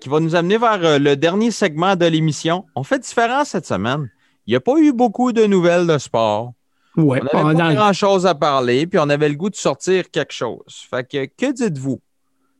qui 0.00 0.08
va 0.08 0.20
nous 0.20 0.36
amener 0.36 0.58
vers 0.58 1.00
le 1.00 1.16
dernier 1.16 1.50
segment 1.50 1.96
de 1.96 2.06
l'émission. 2.06 2.64
On 2.76 2.84
fait 2.84 3.00
différent 3.00 3.44
cette 3.44 3.66
semaine. 3.66 4.08
Il 4.46 4.52
n'y 4.52 4.56
a 4.56 4.60
pas 4.60 4.78
eu 4.78 4.92
beaucoup 4.92 5.32
de 5.32 5.44
nouvelles 5.46 5.86
de 5.86 5.98
sport. 5.98 6.52
Ouais, 6.96 7.20
on 7.32 7.52
n'avait 7.52 7.74
pas 7.74 7.74
grand-chose 7.74 8.26
à 8.26 8.34
parler, 8.34 8.86
puis 8.86 8.98
on 8.98 9.10
avait 9.10 9.28
le 9.28 9.34
goût 9.34 9.50
de 9.50 9.56
sortir 9.56 10.10
quelque 10.10 10.32
chose. 10.32 10.86
Fait 10.88 11.06
que, 11.06 11.26
que 11.26 11.52
dites-vous? 11.52 12.00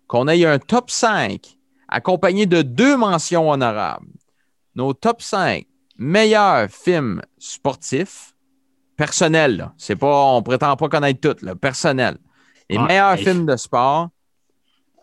Qu'on 0.06 0.28
ait 0.28 0.44
un 0.44 0.58
top 0.58 0.90
5 0.90 1.40
accompagné 1.88 2.46
de 2.46 2.62
deux 2.62 2.96
mentions 2.96 3.50
honorables? 3.50 4.06
Nos 4.74 4.92
top 4.92 5.22
5 5.22 5.66
meilleurs 5.96 6.68
films 6.68 7.22
sportifs, 7.38 8.34
personnels, 8.96 9.70
c'est 9.78 9.96
pas, 9.96 10.24
on 10.32 10.42
prétend 10.42 10.76
pas 10.76 10.88
connaître 10.88 11.20
tout, 11.20 11.44
là, 11.44 11.54
personnel. 11.54 12.18
Les 12.68 12.78
meilleurs 12.78 13.16
films 13.16 13.46
de 13.46 13.56
sport. 13.56 14.08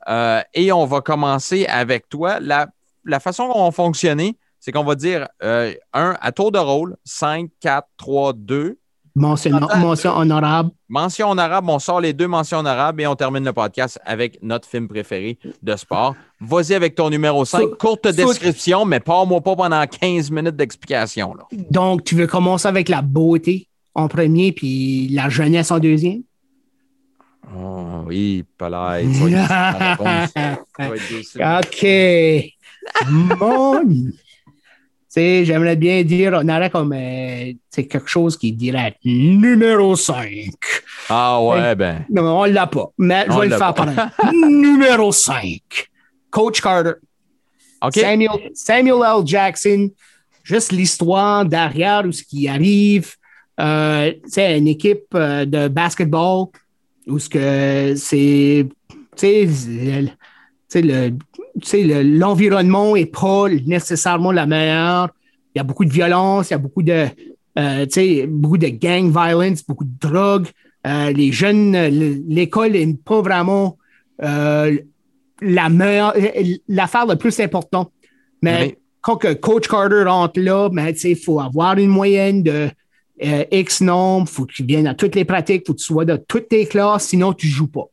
Euh, 0.10 0.42
et 0.54 0.72
on 0.74 0.86
va 0.86 1.00
commencer 1.00 1.66
avec 1.66 2.10
toi. 2.10 2.40
La, 2.42 2.68
la 3.06 3.20
façon 3.22 3.48
dont 3.48 3.56
on 3.56 3.72
fonctionner, 3.72 4.38
c'est 4.64 4.72
qu'on 4.72 4.86
va 4.86 4.96
dire 4.96 5.28
euh, 5.44 5.74
un 5.92 6.16
à 6.22 6.32
tour 6.32 6.50
de 6.50 6.58
rôle, 6.58 6.96
5, 7.04 7.50
4, 7.60 7.86
3, 7.98 8.32
2. 8.32 8.78
Mention, 9.14 9.52
honorable. 10.16 10.72
Mention 10.88 11.32
honorable, 11.32 11.70
on 11.70 11.80
sort 11.80 12.00
les 12.00 12.14
deux 12.14 12.30
mentions 12.30 12.60
honorables 12.60 13.02
et 13.02 13.08
on 13.08 13.16
termine 13.18 13.44
le 13.44 13.52
podcast 13.52 14.00
avec 14.06 14.42
notre 14.42 14.66
film 14.66 14.88
préféré 14.88 15.38
de 15.62 15.76
sport. 15.76 16.16
Vas-y 16.40 16.76
avec 16.76 16.96
ton 16.96 17.10
numéro 17.10 17.44
5. 17.44 17.72
Courte 17.78 18.08
description, 18.08 18.86
mais 18.86 19.02
pas 19.02 19.26
moi 19.26 19.42
pas 19.42 19.58
pendant 19.58 19.86
15 19.86 20.32
minutes 20.32 20.56
d'explication. 20.56 21.36
Donc, 21.70 22.06
tu 22.06 22.16
veux 22.16 22.28
commencer 22.28 22.70
avec 22.70 22.88
la 22.88 23.02
beauté 23.02 23.68
en 23.94 24.08
premier 24.08 24.54
puis 24.54 25.10
la 25.10 25.28
jeunesse 25.28 25.72
en 25.72 25.80
deuxième? 25.80 26.22
Oh, 27.54 28.06
oui, 28.08 28.46
pas 28.58 28.70
OK. 31.60 31.86
Mon 33.10 33.84
j'aimerais 35.16 35.76
bien 35.76 36.04
dire, 36.04 36.34
on 36.42 36.50
aurait 36.50 36.70
comme 36.70 36.94
euh, 36.94 37.54
quelque 37.72 38.08
chose 38.08 38.38
qui 38.38 38.52
dirait 38.52 38.96
numéro 39.04 39.96
5. 39.96 40.50
Ah 41.10 41.42
ouais, 41.42 41.76
ben. 41.76 42.06
Non, 42.10 42.42
on 42.42 42.46
l'a 42.46 42.68
pas. 42.68 42.92
Mais 42.98 43.26
je 43.30 43.40
vais 43.40 43.48
le 43.48 43.58
faire 43.58 43.74
pendant. 43.74 44.10
numéro 44.34 45.12
5. 45.12 45.60
Coach 46.32 46.62
Carter. 46.62 46.94
Samuel, 47.92 48.52
Samuel 48.54 49.02
L. 49.06 49.26
Jackson. 49.26 49.90
Juste 50.44 50.72
l'histoire 50.72 51.46
derrière 51.46 52.04
ce 52.12 52.24
qui 52.24 52.48
arrive. 52.48 53.16
Euh, 53.60 54.14
c'est 54.26 54.58
une 54.58 54.68
équipe 54.68 55.06
euh, 55.14 55.46
de 55.46 55.68
basketball 55.68 56.48
où 57.06 57.20
ce 57.20 57.30
que 57.30 57.94
c'est 57.96 58.68
le, 60.82 61.12
l'environnement 62.18 62.96
n'est 62.96 63.06
pas 63.06 63.48
nécessairement 63.66 64.32
la 64.32 64.46
meilleure. 64.46 65.10
Il 65.54 65.60
y 65.60 65.62
a 65.62 65.64
beaucoup 65.64 65.86
de 65.86 65.92
violence, 65.92 66.50
il 66.50 66.54
y 66.54 66.56
a 66.56 66.58
beaucoup 66.58 66.84
de, 66.84 67.08
euh, 67.58 67.86
beaucoup 68.28 68.58
de 68.58 68.68
gang 68.68 69.12
violence, 69.12 69.66
beaucoup 69.66 69.86
de 69.86 70.00
drogue. 70.00 70.48
Euh, 70.86 71.12
les 71.12 71.32
jeunes, 71.32 71.76
l'école 72.28 72.72
n'est 72.72 72.94
pas 72.94 73.22
vraiment 73.22 73.78
euh, 74.24 74.78
la 75.42 75.70
meilleure, 75.70 76.14
l'affaire 76.68 77.06
la 77.06 77.16
plus 77.16 77.40
importante. 77.40 77.92
Mais 78.42 78.78
quand 79.02 79.18
que 79.18 79.34
Coach 79.34 79.68
Carter 79.68 80.04
rentre 80.04 80.40
là, 80.40 80.70
ben, 80.70 80.94
il 81.04 81.16
faut 81.16 81.40
avoir 81.40 81.78
une 81.78 81.90
moyenne 81.90 82.44
de 82.44 82.70
X 83.20 83.82
nombre, 83.82 84.28
il 84.30 84.34
faut 84.34 84.46
que 84.46 84.54
tu 84.54 84.64
viennes 84.64 84.88
à 84.88 84.96
toutes 84.96 85.16
les 85.16 85.24
pratiques, 85.24 85.64
il 85.64 85.68
faut 85.68 85.74
que 85.74 85.80
tu 85.80 85.86
sois 85.86 86.06
dans 86.06 86.20
toutes 86.28 86.50
tes 86.50 86.66
classes, 86.66 87.08
sinon 87.08 87.32
tu 87.34 87.48
ne 87.48 87.52
joues 87.52 87.68
pas. 87.68 87.90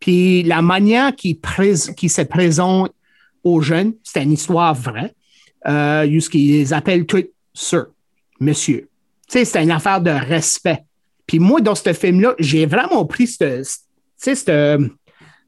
Puis 0.00 0.42
la 0.42 0.62
manière 0.62 1.14
qui, 1.14 1.38
qui 1.96 2.08
se 2.08 2.22
présente 2.22 2.92
aux 3.44 3.60
jeunes, 3.60 3.92
c'est 4.02 4.22
une 4.22 4.32
histoire 4.32 4.74
vraie. 4.74 5.14
Euh, 5.68 6.20
qu'ils 6.30 6.52
les 6.52 6.72
appellent 6.72 7.04
tous 7.04 7.26
sir, 7.52 7.86
monsieur. 8.40 8.88
Tu 9.28 9.38
sais, 9.38 9.44
c'est 9.44 9.62
une 9.62 9.70
affaire 9.70 10.00
de 10.00 10.10
respect. 10.10 10.84
Puis 11.26 11.38
moi, 11.38 11.60
dans 11.60 11.74
ce 11.74 11.92
film-là, 11.92 12.34
j'ai 12.38 12.64
vraiment 12.64 13.04
pris 13.04 13.26
cette, 13.26 13.66
cette, 14.16 14.50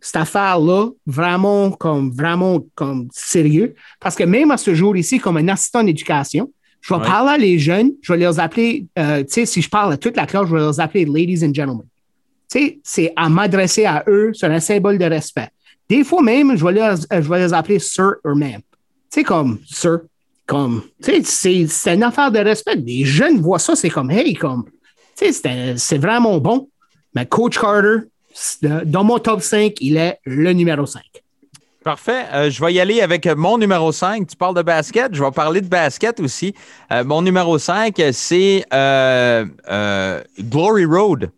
cette 0.01 0.17
affaire-là 0.17 0.91
vraiment 1.07 1.71
comme, 1.71 2.13
vraiment 2.13 2.61
comme 2.75 3.09
sérieux. 3.11 3.75
Parce 4.01 4.15
que 4.15 4.25
même 4.25 4.51
à 4.51 4.59
ce 4.59 4.75
jour 4.75 4.97
ici, 4.97 5.19
comme 5.19 5.39
un 5.39 5.49
assistant 5.49 5.83
d'éducation, 5.83 6.53
je 6.83 6.93
vais 6.93 7.01
parler 7.01 7.31
à 7.31 7.39
les 7.39 7.59
jeunes, 7.59 7.93
je 8.03 8.13
vais 8.13 8.19
les 8.19 8.39
appeler, 8.39 8.87
euh, 8.99 9.23
tu 9.23 9.33
sais, 9.33 9.47
si 9.47 9.63
je 9.63 9.71
parle 9.71 9.93
à 9.93 9.97
toute 9.97 10.17
la 10.17 10.27
classe, 10.27 10.49
je 10.49 10.57
vais 10.57 10.67
les 10.67 10.81
appeler 10.81 11.05
ladies 11.05 11.47
and 11.47 11.55
gentlemen 11.55 11.87
c'est 12.83 13.13
à 13.17 13.29
m'adresser 13.29 13.85
à 13.85 14.05
eux 14.09 14.33
sur 14.35 14.51
un 14.51 14.61
symbole 14.61 14.99
de 14.99 15.05
respect. 15.05 15.49
Des 15.89 16.05
fois 16.05 16.23
même, 16.23 16.57
je 16.57 16.65
vais 16.65 16.73
les, 16.73 16.95
je 17.11 17.29
vais 17.29 17.39
les 17.39 17.53
appeler 17.53 17.79
sir 17.79 18.15
ou 18.25 18.35
même. 18.35 18.61
C'est 19.11 19.25
comme 19.25 19.59
sir, 19.67 20.01
comme, 20.47 20.83
c'est 21.01 21.67
une 21.87 22.03
affaire 22.03 22.31
de 22.31 22.39
respect. 22.39 22.77
Les 22.77 23.05
jeunes 23.05 23.41
voient 23.41 23.59
ça, 23.59 23.77
c'est 23.77 23.91
comme, 23.91 24.11
hey, 24.11 24.35
comme, 24.35 24.65
c'est 25.15 25.99
vraiment 25.99 26.39
bon. 26.39 26.69
Mais 27.15 27.27
Coach 27.27 27.59
Carter, 27.59 28.07
dans 28.85 29.05
mon 29.05 29.19
top 29.19 29.43
5, 29.43 29.75
il 29.81 29.97
est 29.97 30.19
le 30.25 30.53
numéro 30.53 30.87
5. 30.87 31.03
Parfait. 31.83 32.25
Euh, 32.33 32.51
je 32.51 32.65
vais 32.65 32.73
y 32.73 32.81
aller 32.81 33.01
avec 33.01 33.27
mon 33.27 33.59
numéro 33.59 33.91
5. 33.91 34.27
Tu 34.27 34.37
parles 34.37 34.55
de 34.55 34.63
basket. 34.63 35.15
Je 35.15 35.23
vais 35.23 35.31
parler 35.33 35.61
de 35.61 35.67
basket 35.67 36.21
aussi. 36.21 36.55
Euh, 36.93 37.03
mon 37.03 37.23
numéro 37.23 37.59
5, 37.59 38.01
c'est 38.13 38.65
euh, 38.73 39.45
Glory 40.41 40.85
Road. 40.85 41.31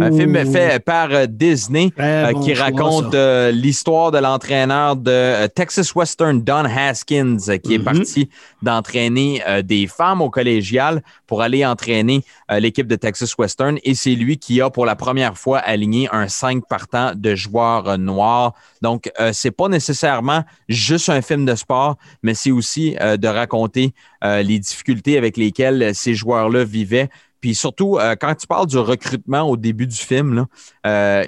Un 0.00 0.10
film 0.10 0.34
fait 0.52 0.84
par 0.84 1.12
euh, 1.12 1.26
Disney 1.26 1.92
euh, 2.00 2.32
qui 2.42 2.52
raconte 2.52 3.14
euh, 3.14 3.52
l'histoire 3.52 4.10
de 4.10 4.18
l'entraîneur 4.18 4.96
de 4.96 5.46
Texas 5.48 5.94
Western, 5.94 6.42
Don 6.42 6.64
Haskins, 6.64 7.36
qui 7.62 7.74
est 7.74 7.78
mm-hmm. 7.78 7.84
parti 7.84 8.28
d'entraîner 8.62 9.42
des 9.62 9.86
femmes 9.86 10.20
au 10.20 10.30
collégial 10.30 11.02
pour 11.26 11.42
aller 11.42 11.64
entraîner 11.64 12.24
l'équipe 12.50 12.88
de 12.88 12.96
Texas 12.96 13.36
Western. 13.38 13.78
Et 13.84 13.94
c'est 13.94 14.14
lui 14.14 14.38
qui 14.38 14.60
a 14.60 14.68
pour 14.68 14.84
la 14.84 14.96
première 14.96 15.38
fois 15.38 15.58
aligné 15.58 16.08
un 16.10 16.26
5 16.26 16.64
partant 16.68 17.12
de 17.14 17.34
joueurs 17.36 17.98
noirs. 17.98 18.54
Donc, 18.82 19.10
c'est 19.32 19.52
pas 19.52 19.68
nécessairement 19.68 20.42
juste 20.68 21.08
un 21.08 21.22
film 21.22 21.44
de 21.44 21.54
sport, 21.54 21.96
mais 22.22 22.34
c'est 22.34 22.50
aussi 22.50 22.96
de 22.96 23.28
raconter 23.28 23.94
les 24.22 24.58
difficultés 24.58 25.16
avec 25.16 25.36
lesquelles 25.36 25.94
ces 25.94 26.14
joueurs-là 26.14 26.64
vivaient 26.64 27.08
Puis 27.40 27.54
surtout, 27.54 27.98
euh, 27.98 28.16
quand 28.18 28.34
tu 28.34 28.46
parles 28.46 28.66
du 28.66 28.78
recrutement 28.78 29.42
au 29.42 29.56
début 29.56 29.86
du 29.86 29.96
film, 29.96 30.34
là, 30.34 30.46
euh, 30.86 31.24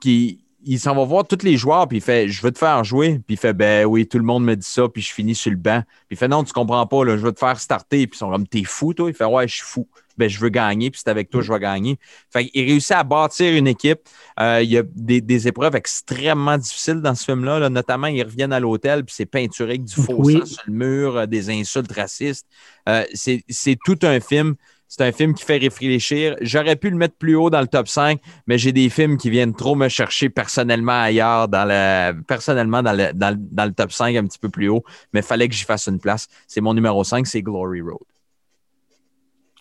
qui, 0.00 0.42
il 0.64 0.78
s'en 0.78 0.94
va 0.94 1.04
voir 1.04 1.26
tous 1.26 1.44
les 1.44 1.56
joueurs, 1.56 1.88
puis 1.88 1.98
il 1.98 2.00
fait 2.00 2.28
Je 2.28 2.42
veux 2.42 2.52
te 2.52 2.58
faire 2.58 2.82
jouer. 2.84 3.20
Puis 3.26 3.34
il 3.34 3.36
fait 3.36 3.52
Ben 3.52 3.84
oui, 3.84 4.06
tout 4.06 4.18
le 4.18 4.24
monde 4.24 4.44
me 4.44 4.54
dit 4.54 4.66
ça, 4.66 4.88
puis 4.88 5.02
je 5.02 5.12
finis 5.12 5.34
sur 5.34 5.50
le 5.50 5.56
banc. 5.56 5.82
Puis 6.08 6.12
il 6.12 6.16
fait 6.16 6.28
Non, 6.28 6.44
tu 6.44 6.52
comprends 6.52 6.86
pas, 6.86 7.04
là, 7.04 7.16
je 7.16 7.22
veux 7.22 7.32
te 7.32 7.38
faire 7.38 7.58
starter. 7.58 8.06
Puis 8.06 8.16
ils 8.16 8.18
sont 8.18 8.30
comme 8.30 8.46
T'es 8.46 8.64
fou, 8.64 8.94
toi? 8.94 9.08
Il 9.08 9.14
fait 9.14 9.24
Ouais, 9.24 9.48
je 9.48 9.56
suis 9.56 9.64
fou. 9.64 9.88
Ben, 10.18 10.28
je 10.28 10.38
veux 10.38 10.50
gagner, 10.50 10.90
puis 10.90 11.00
c'est 11.02 11.10
avec 11.10 11.30
toi, 11.30 11.40
je 11.40 11.50
vais 11.50 11.58
gagner. 11.58 11.98
Fait 12.30 12.50
il 12.52 12.64
réussit 12.64 12.92
à 12.92 13.02
bâtir 13.02 13.54
une 13.54 13.66
équipe. 13.66 14.00
Euh, 14.38 14.62
il 14.62 14.70
y 14.70 14.76
a 14.76 14.82
des, 14.84 15.48
épreuves 15.48 15.74
extrêmement 15.74 16.58
difficiles 16.58 17.00
dans 17.00 17.14
ce 17.14 17.24
film-là. 17.24 17.58
Là. 17.58 17.70
Notamment, 17.70 18.08
ils 18.08 18.22
reviennent 18.22 18.52
à 18.52 18.60
l'hôtel, 18.60 19.04
puis 19.04 19.14
c'est 19.16 19.26
peinturé 19.26 19.70
avec 19.70 19.84
du 19.84 19.94
faux 19.94 20.22
sang 20.22 20.44
sur 20.44 20.62
le 20.66 20.72
mur, 20.72 21.26
des 21.26 21.48
insultes 21.48 21.90
racistes. 21.92 22.46
Euh, 22.88 23.04
c'est 23.14 23.78
tout 23.84 23.98
un 24.02 24.20
film 24.20 24.54
c'est 24.94 25.04
un 25.04 25.12
film 25.12 25.32
qui 25.32 25.42
fait 25.42 25.56
réfléchir. 25.56 26.36
J'aurais 26.42 26.76
pu 26.76 26.90
le 26.90 26.98
mettre 26.98 27.14
plus 27.14 27.34
haut 27.34 27.48
dans 27.48 27.62
le 27.62 27.66
top 27.66 27.88
5, 27.88 28.20
mais 28.46 28.58
j'ai 28.58 28.72
des 28.72 28.90
films 28.90 29.16
qui 29.16 29.30
viennent 29.30 29.54
trop 29.54 29.74
me 29.74 29.88
chercher 29.88 30.28
personnellement 30.28 31.00
ailleurs, 31.00 31.48
dans 31.48 31.64
le, 31.64 32.20
personnellement 32.24 32.82
dans 32.82 32.92
le, 32.92 33.10
dans, 33.14 33.34
le, 33.64 33.72
top 33.72 33.90
5 33.90 34.14
un 34.14 34.26
petit 34.26 34.38
peu 34.38 34.50
plus 34.50 34.68
haut, 34.68 34.84
mais 35.14 35.20
il 35.20 35.22
fallait 35.22 35.48
que 35.48 35.54
j'y 35.54 35.64
fasse 35.64 35.86
une 35.86 35.98
place. 35.98 36.28
C'est 36.46 36.60
mon 36.60 36.74
numéro 36.74 37.02
5, 37.04 37.26
c'est 37.26 37.40
Glory 37.40 37.80
Road. 37.80 38.02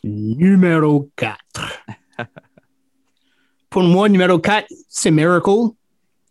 Numéro 0.04 1.10
4. 1.16 1.40
Pour 3.70 3.84
moi, 3.84 4.10
numéro 4.10 4.38
4, 4.38 4.68
c'est 4.90 5.12
Miracle. 5.12 5.70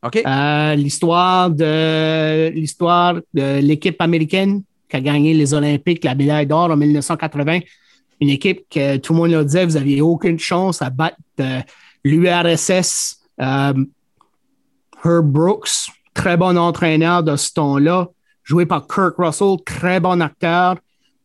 OK. 0.02 0.22
Euh, 0.27 0.74
l'histoire 0.74 1.48
de 1.48 2.51
l'histoire 2.51 3.14
de 3.32 3.60
l'équipe 3.60 3.98
américaine 4.02 4.62
qui 4.90 4.97
a 4.97 5.01
gagné 5.01 5.32
les 5.32 5.55
Olympiques, 5.55 6.05
la 6.05 6.14
médaille 6.14 6.47
d'or 6.47 6.70
en 6.70 6.77
1980 6.77 7.60
une 8.21 8.29
équipe 8.29 8.67
que 8.71 8.99
tout 8.99 9.15
le 9.15 9.19
monde 9.19 9.31
leur 9.31 9.45
disait, 9.45 9.65
vous 9.65 9.75
n'aviez 9.75 10.01
aucune 10.03 10.39
chance 10.39 10.83
à 10.83 10.91
battre 10.91 11.17
euh, 11.41 11.61
l'URSS. 12.05 13.19
Euh, 13.41 13.85
Herb 15.03 15.27
Brooks, 15.27 15.89
très 16.13 16.37
bon 16.37 16.59
entraîneur 16.59 17.23
de 17.23 17.35
ce 17.37 17.55
temps-là, 17.55 18.09
joué 18.45 18.67
par 18.67 18.87
Kirk 18.87 19.15
Russell, 19.17 19.57
très 19.65 19.99
bon 19.99 20.21
acteur. 20.21 20.77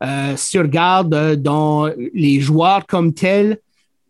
Euh, 0.04 0.38
si 0.38 0.52
tu 0.52 0.60
regardes 0.60 1.36
dans 1.36 1.90
les 2.14 2.40
joueurs 2.40 2.86
comme 2.86 3.14
tels, 3.14 3.60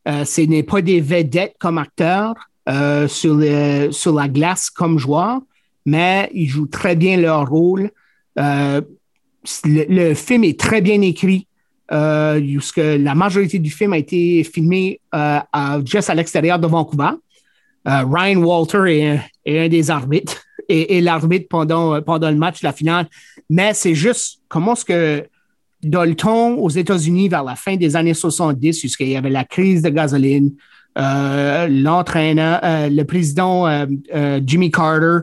ce 0.06 0.42
n'est 0.42 0.62
pas 0.62 0.82
des 0.82 1.02
vedettes 1.02 1.56
comme 1.60 1.80
acteurs 1.80 2.36
sur, 3.08 3.42
sur 3.92 4.14
la 4.14 4.28
glace 4.28 4.70
comme 4.70 5.00
joueurs, 5.00 5.42
mais 5.88 6.30
ils 6.32 6.48
jouent 6.48 6.68
très 6.68 6.96
bien 6.96 7.18
leur 7.18 7.50
rôle. 7.50 7.90
le, 8.36 8.84
film 10.14 10.44
est 10.44 10.60
très 10.60 10.82
bien 10.82 11.02
écrit. 11.02 11.48
Euh, 11.92 12.42
la 12.98 13.16
majorité 13.16 13.60
du 13.60 13.70
film 13.70 13.94
a 13.94 13.98
été 13.98 14.44
filmé 14.44 15.00
euh, 15.14 15.40
juste 15.86 16.10
à 16.10 16.16
l'extérieur 16.16 16.60
de 16.60 16.68
Vancouver. 16.68 17.12
Euh, 17.88 18.04
Ryan 18.10 18.42
Walter 18.42 19.20
est, 19.46 19.60
un 19.60 19.68
des 19.70 19.92
arbitres 19.92 20.44
et, 20.70 21.00
l'arbitre 21.02 21.48
pendant, 21.50 22.02
pendant 22.02 22.30
le 22.30 22.38
match, 22.38 22.64
la 22.64 22.74
finale. 22.74 23.08
Mais 23.50 23.74
c'est 23.74 23.94
juste 23.94 24.40
comment 24.48 24.74
est-ce 24.74 24.86
que 24.86 25.28
Dalton 25.84 26.56
aux 26.58 26.70
États-Unis 26.70 27.30
vers 27.30 27.44
la 27.44 27.56
fin 27.56 27.76
des 27.76 27.96
années 27.96 28.16
70, 28.16 28.80
puisqu'il 28.80 29.10
y 29.10 29.16
avait 29.16 29.30
la 29.30 29.44
crise 29.44 29.84
de 29.84 29.90
gasoline, 29.90 30.54
l'entraîneur, 30.96 32.60
le 32.64 33.04
président 33.04 33.86
Jimmy 34.44 34.72
Carter, 34.72 35.20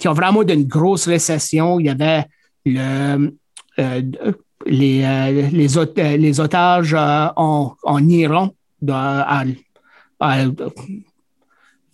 qui 0.00 0.08
a 0.08 0.12
vraiment 0.12 0.42
d'une 0.42 0.64
grosse 0.64 1.06
récession. 1.06 1.78
Il 1.78 1.86
y 1.86 1.90
avait 1.90 2.24
le, 2.64 3.30
les, 4.66 5.02
euh, 5.02 5.48
euh, 5.98 6.16
les, 6.16 6.40
otages 6.40 6.94
euh, 6.94 7.26
en, 7.36 7.74
en, 7.82 8.08
Iran 8.08 8.50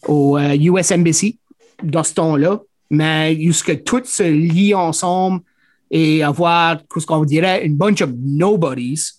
au 0.06 0.38
US 0.38 0.92
Embassy 0.92 1.38
dans 1.82 2.02
ce 2.02 2.14
temps-là, 2.14 2.60
mais 2.90 3.40
jusque 3.40 3.82
tout 3.84 4.02
se 4.04 4.22
lie 4.22 4.74
ensemble 4.74 5.40
et 5.90 6.22
avoir, 6.22 6.78
ce 6.96 7.06
qu'on 7.06 7.24
dirait, 7.24 7.64
une 7.64 7.76
bunch 7.76 8.02
of 8.02 8.10
nobodies 8.16 9.12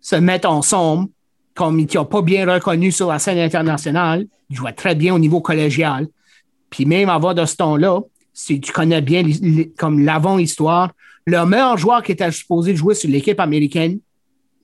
se 0.00 0.16
mettre 0.16 0.48
ensemble, 0.48 1.08
comme 1.54 1.80
ils 1.80 1.88
n'ont 1.94 2.04
pas 2.04 2.22
bien 2.22 2.50
reconnu 2.50 2.92
sur 2.92 3.08
la 3.08 3.18
scène 3.18 3.38
internationale, 3.38 4.26
ils 4.48 4.56
jouaient 4.56 4.72
très 4.72 4.94
bien 4.94 5.14
au 5.14 5.18
niveau 5.18 5.40
collégial. 5.40 6.06
Puis 6.70 6.84
même 6.84 7.08
avant 7.08 7.34
de 7.34 7.44
ce 7.44 7.56
temps-là, 7.56 8.00
si 8.32 8.60
tu 8.60 8.72
connais 8.72 9.00
bien 9.00 9.22
comme 9.78 10.04
l'avant-histoire, 10.04 10.92
le 11.26 11.44
meilleur 11.44 11.76
joueur 11.76 12.02
qui 12.02 12.12
était 12.12 12.30
supposé 12.30 12.74
jouer 12.76 12.94
sur 12.94 13.10
l'équipe 13.10 13.40
américaine 13.40 13.98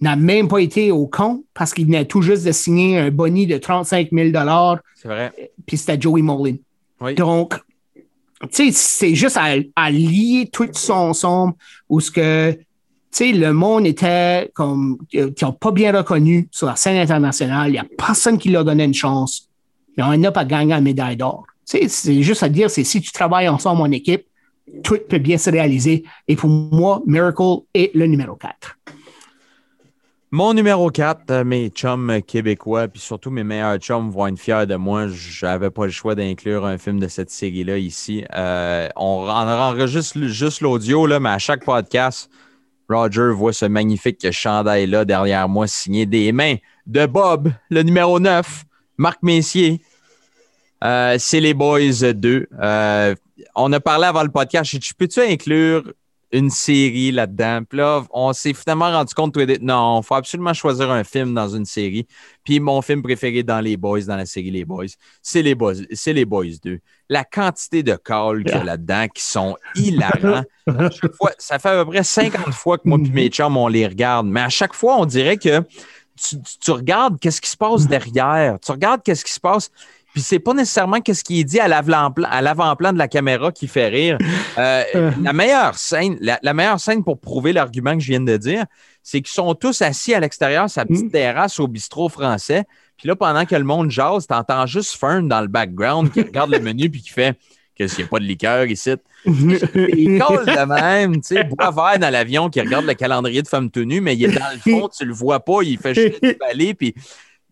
n'a 0.01 0.16
même 0.16 0.48
pas 0.48 0.59
été 0.59 0.90
au 0.90 1.06
camp 1.06 1.43
parce 1.55 1.74
qu'il 1.74 1.86
venait 1.86 2.05
tout 2.05 2.22
juste 2.22 2.44
de 2.44 2.52
signer 2.52 2.98
un 2.98 3.10
boni 3.10 3.47
de 3.47 3.59
35 3.59 4.10
000 4.12 4.30
C'est 4.94 5.09
vrai. 5.09 5.32
Puis 5.66 5.76
c'était 5.76 6.01
Joey 6.01 6.22
Molin. 6.22 6.56
Donc, 7.16 7.55
tu 8.43 8.48
sais, 8.51 8.70
c'est 8.72 9.14
juste 9.14 9.36
à, 9.36 9.90
lier 9.90 10.48
tout 10.52 10.68
ça 10.72 10.94
ensemble 10.94 11.55
où 11.89 12.01
ce 12.01 12.10
que, 12.10 12.52
tu 12.52 12.59
sais, 13.10 13.32
le 13.32 13.52
monde 13.52 13.86
était 13.86 14.51
comme, 14.55 14.98
qui 15.09 15.18
n'a 15.18 15.52
pas 15.52 15.70
bien 15.72 15.97
reconnu 15.97 16.48
sur 16.52 16.68
la 16.68 16.76
scène 16.76 16.97
internationale. 16.97 17.68
Il 17.68 17.72
n'y 17.72 17.78
a 17.78 17.86
personne 17.97 18.39
qui 18.39 18.51
leur 18.51 18.64
donnait 18.64 18.84
une 18.84 18.94
chance. 18.94 19.48
Il 19.97 20.01
y 20.01 20.02
en 20.05 20.24
a 20.24 20.32
pas 20.32 20.44
gagné 20.44 20.70
la 20.70 20.80
médaille 20.80 21.16
d'or. 21.16 21.44
Tu 21.68 21.78
sais, 21.78 21.89
c'est 21.89 22.22
juste 22.22 22.43
à 22.43 22.48
dire, 22.48 22.70
c'est 22.70 22.84
si 22.84 23.01
tu 23.01 23.12
travailles 23.12 23.48
ensemble 23.48 23.82
en 23.82 23.90
équipe, 23.90 24.26
tout 24.82 24.98
peut 25.09 25.18
bien 25.18 25.39
se 25.39 25.51
réaliser. 25.51 26.05
Et 26.28 26.36
pour 26.36 26.51
moi, 26.51 27.02
Miracle 27.06 27.60
est 27.74 27.94
le 27.94 28.06
numéro 28.06 28.36
4. 28.36 28.78
Mon 30.34 30.55
numéro 30.55 30.89
4, 30.89 31.30
euh, 31.30 31.44
mes 31.44 31.68
chums 31.68 32.22
québécois, 32.26 32.89
puis 32.89 33.02
surtout 33.02 33.30
mes 33.30 33.44
meilleurs 33.44 33.76
chums 33.76 34.10
vont 34.10 34.28
être 34.28 34.39
fiers 34.39 34.64
de 34.66 34.76
moi. 34.76 35.06
Je 35.09 35.44
n'avais 35.44 35.68
pas 35.68 35.84
le 35.84 35.90
choix 35.90 36.14
d'inclure 36.14 36.64
un 36.64 36.78
film 36.78 36.98
de 36.98 37.06
cette 37.06 37.28
série-là 37.28 37.76
ici. 37.76 38.24
Euh, 38.34 38.89
on, 38.97 39.28
enregistre 39.28 40.18
juste 40.22 40.62
l'audio, 40.62 41.06
mais 41.20 41.28
à 41.28 41.39
chaque 41.39 41.66
podcast, 41.66 42.30
Roger 42.89 43.30
voit 43.34 43.52
ce 43.52 43.66
magnifique 43.66 44.30
chandail-là 44.30 45.05
derrière 45.05 45.51
moi 45.51 45.66
signé 45.66 46.06
des 46.06 46.32
mains 46.32 46.56
de 46.86 47.05
Bob, 47.05 47.52
le 47.68 47.82
numéro 47.82 48.18
9, 48.18 48.64
Marc 48.97 49.22
Messier. 49.22 49.82
Euh, 50.82 51.16
c'est 51.18 51.40
les 51.40 51.52
Boys 51.52 52.14
2 52.14 52.47
on 53.55 53.73
a 53.73 53.81
parlé 53.81 54.06
avant 54.06 54.23
le 54.23 54.31
podcast. 54.31 54.70
Je 54.70 54.93
peux-tu 54.97 55.20
inclure 55.20 55.93
une 56.32 56.51
série 56.51 57.12
là-dedans? 57.12 57.60
Puis 57.69 57.78
là, 57.78 58.02
on 58.10 58.32
s'est 58.32 58.55
finalement 58.55 58.90
rendu 58.90 59.14
compte, 59.14 59.36
non, 59.60 60.01
il 60.01 60.05
faut 60.05 60.14
absolument 60.14 60.55
choisir 60.55 60.90
un 60.90 61.05
film 61.05 61.35
dans 61.35 61.48
une 61.48 61.66
série. 61.66 62.06
Puis 62.43 62.59
mon 62.59 62.81
film 62.82 63.02
préféré 63.02 63.43
dans 63.43 63.60
les 63.60 63.77
Boys, 63.77 64.02
dans 64.02 64.16
la 64.16 64.27
série 64.27 64.51
Les 64.51 64.64
Boys, 64.64 64.86
c'est 65.20 65.43
les 65.43 65.55
Boys, 65.55 65.74
c'est 65.93 66.12
les 66.12 66.24
Boys 66.24 66.56
2. 66.64 66.81
La 67.10 67.24
quantité 67.24 67.82
de 67.82 67.94
calls 67.94 68.44
qu'il 68.44 68.56
y 68.56 68.59
a 68.59 68.64
là-dedans 68.64 69.06
qui 69.14 69.23
sont 69.23 69.56
hilarants. 69.77 70.44
fois, 71.19 71.32
ça 71.39 71.59
fait 71.59 71.69
à 71.69 71.85
peu 71.85 71.90
près 71.90 72.02
50 72.02 72.55
fois 72.55 72.78
que 72.78 72.89
moi 72.89 72.98
et 72.98 73.10
mes 73.10 73.28
chums, 73.28 73.56
on 73.56 73.69
les 73.69 73.86
regarde. 73.86 74.27
Mais 74.27 74.40
à 74.40 74.48
chaque 74.48 74.73
fois, 74.73 74.97
on 74.98 75.05
dirait 75.05 75.36
que 75.36 75.60
tu, 76.16 76.36
tu 76.60 76.70
regardes 76.70 77.19
qu'est-ce 77.20 77.40
qui 77.40 77.51
se 77.51 77.56
passe 77.56 77.86
derrière. 77.86 78.59
Tu 78.60 78.73
regardes 78.73 79.02
qu'est-ce 79.02 79.24
qui 79.24 79.32
se 79.32 79.40
passe. 79.40 79.70
Puis 80.12 80.20
c'est 80.20 80.39
pas 80.39 80.52
nécessairement 80.52 81.01
qu'est-ce 81.01 81.24
qui 81.24 81.40
est 81.40 81.44
dit 81.44 81.59
à 81.59 81.68
l'avant-plan 81.68 82.93
de 82.93 82.98
la 82.98 83.09
caméra 83.09 83.51
qui 83.51 83.68
fait 83.68 83.89
rire. 83.89 84.18
Euh, 84.59 85.10
la 85.22 85.32
meilleure 85.32 85.76
scène, 85.76 86.18
la, 86.20 86.52
meilleure 86.52 86.78
scène 86.78 87.02
pour 87.02 87.18
prouver 87.18 87.55
l'argument 87.55 87.94
que 87.94 88.01
je 88.01 88.09
viens 88.09 88.20
de 88.20 88.36
dire, 88.36 88.66
c'est 89.02 89.22
qu'ils 89.22 89.32
sont 89.32 89.55
tous 89.55 89.80
assis 89.80 90.12
à 90.12 90.20
l'extérieur, 90.20 90.68
sa 90.68 90.84
petite 90.84 91.06
mm. 91.06 91.10
terrasse 91.10 91.59
au 91.59 91.68
bistrot 91.68 92.10
français. 92.10 92.64
Puis 92.98 93.09
là, 93.09 93.16
pendant 93.16 93.47
que 93.47 93.55
le 93.55 93.64
monde 93.64 93.90
jase, 93.90 94.26
t'entends 94.26 94.66
juste 94.66 94.94
Fern 94.97 95.26
dans 95.26 95.40
le 95.40 95.47
background 95.47 96.12
qui 96.12 96.20
regarde 96.20 96.51
le 96.51 96.60
menu 96.60 96.90
puis 96.90 97.01
qui 97.01 97.09
fait 97.09 97.39
qu'est-ce 97.74 97.94
qu'il 97.94 98.05
n'y 98.05 98.09
a 98.09 98.10
pas 98.10 98.18
de 98.18 98.24
liqueur 98.24 98.66
ici. 98.66 98.90
il 99.24 100.18
colle 100.18 100.44
de 100.44 100.66
même, 100.66 101.14
tu 101.16 101.34
sais, 101.34 101.44
bois 101.44 101.70
vert 101.70 101.98
dans 101.98 102.10
l'avion 102.10 102.51
qui 102.51 102.60
regarde 102.60 102.84
le 102.84 102.94
calendrier 102.94 103.40
de 103.40 103.48
femme 103.48 103.70
tenue, 103.70 104.02
mais 104.02 104.16
il 104.16 104.24
est 104.24 104.39
dans 104.39 104.52
le 104.52 104.59
fond, 104.59 104.89
tu 104.89 105.06
le 105.06 105.14
vois 105.14 105.40
pas, 105.40 105.62
il 105.62 105.78
fait 105.78 105.94
juste 105.94 106.39
balai, 106.39 106.74
puis 106.74 106.94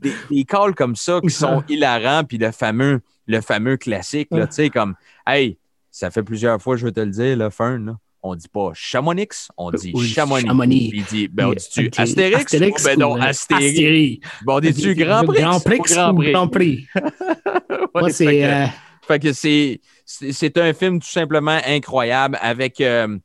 des, 0.00 0.12
des 0.30 0.44
calls 0.44 0.74
comme 0.74 0.96
ça 0.96 1.20
qui 1.20 1.30
sont 1.30 1.62
hilarants, 1.68 2.24
puis 2.24 2.38
le 2.38 2.50
fameux, 2.52 3.00
le 3.26 3.40
fameux 3.40 3.76
classique, 3.76 4.28
tu 4.30 4.40
sais, 4.50 4.70
comme 4.70 4.94
Hey, 5.26 5.58
ça 5.90 6.10
fait 6.10 6.22
plusieurs 6.22 6.60
fois, 6.60 6.76
je 6.76 6.86
veux 6.86 6.92
te 6.92 7.00
le 7.00 7.10
dire, 7.10 7.52
Fern, 7.52 7.84
là, 7.86 7.96
on 8.22 8.34
dit 8.34 8.48
pas 8.48 8.70
Chamonix, 8.74 9.48
on 9.56 9.70
dit 9.70 9.92
Chamonix. 10.08 10.46
Chamonix. 10.46 10.90
il 10.92 11.04
dit, 11.04 11.28
ben, 11.28 11.46
on 11.46 11.52
dit-tu 11.52 11.90
Astérix? 11.96 12.40
Astérix? 12.44 12.84
ben 12.84 12.98
non, 12.98 13.16
Astérie? 13.16 14.20
Bon, 14.44 14.56
on 14.56 14.60
dit-tu 14.60 14.94
Grand 14.94 15.24
Prix? 15.24 15.40
Grand 15.40 15.60
Prix. 15.60 15.78
Grand 15.78 16.14
Prix? 16.14 16.32
Grand 16.32 16.48
Prix? 16.48 16.86
c'est. 18.12 18.44
Euh... 18.44 18.66
Fait 19.10 19.18
que 19.18 19.32
c'est, 19.32 19.80
c'est 20.04 20.56
un 20.56 20.72
film 20.72 21.00
tout 21.00 21.08
simplement 21.08 21.58
incroyable 21.66 22.38
avec, 22.40 22.80
euh, 22.80 23.18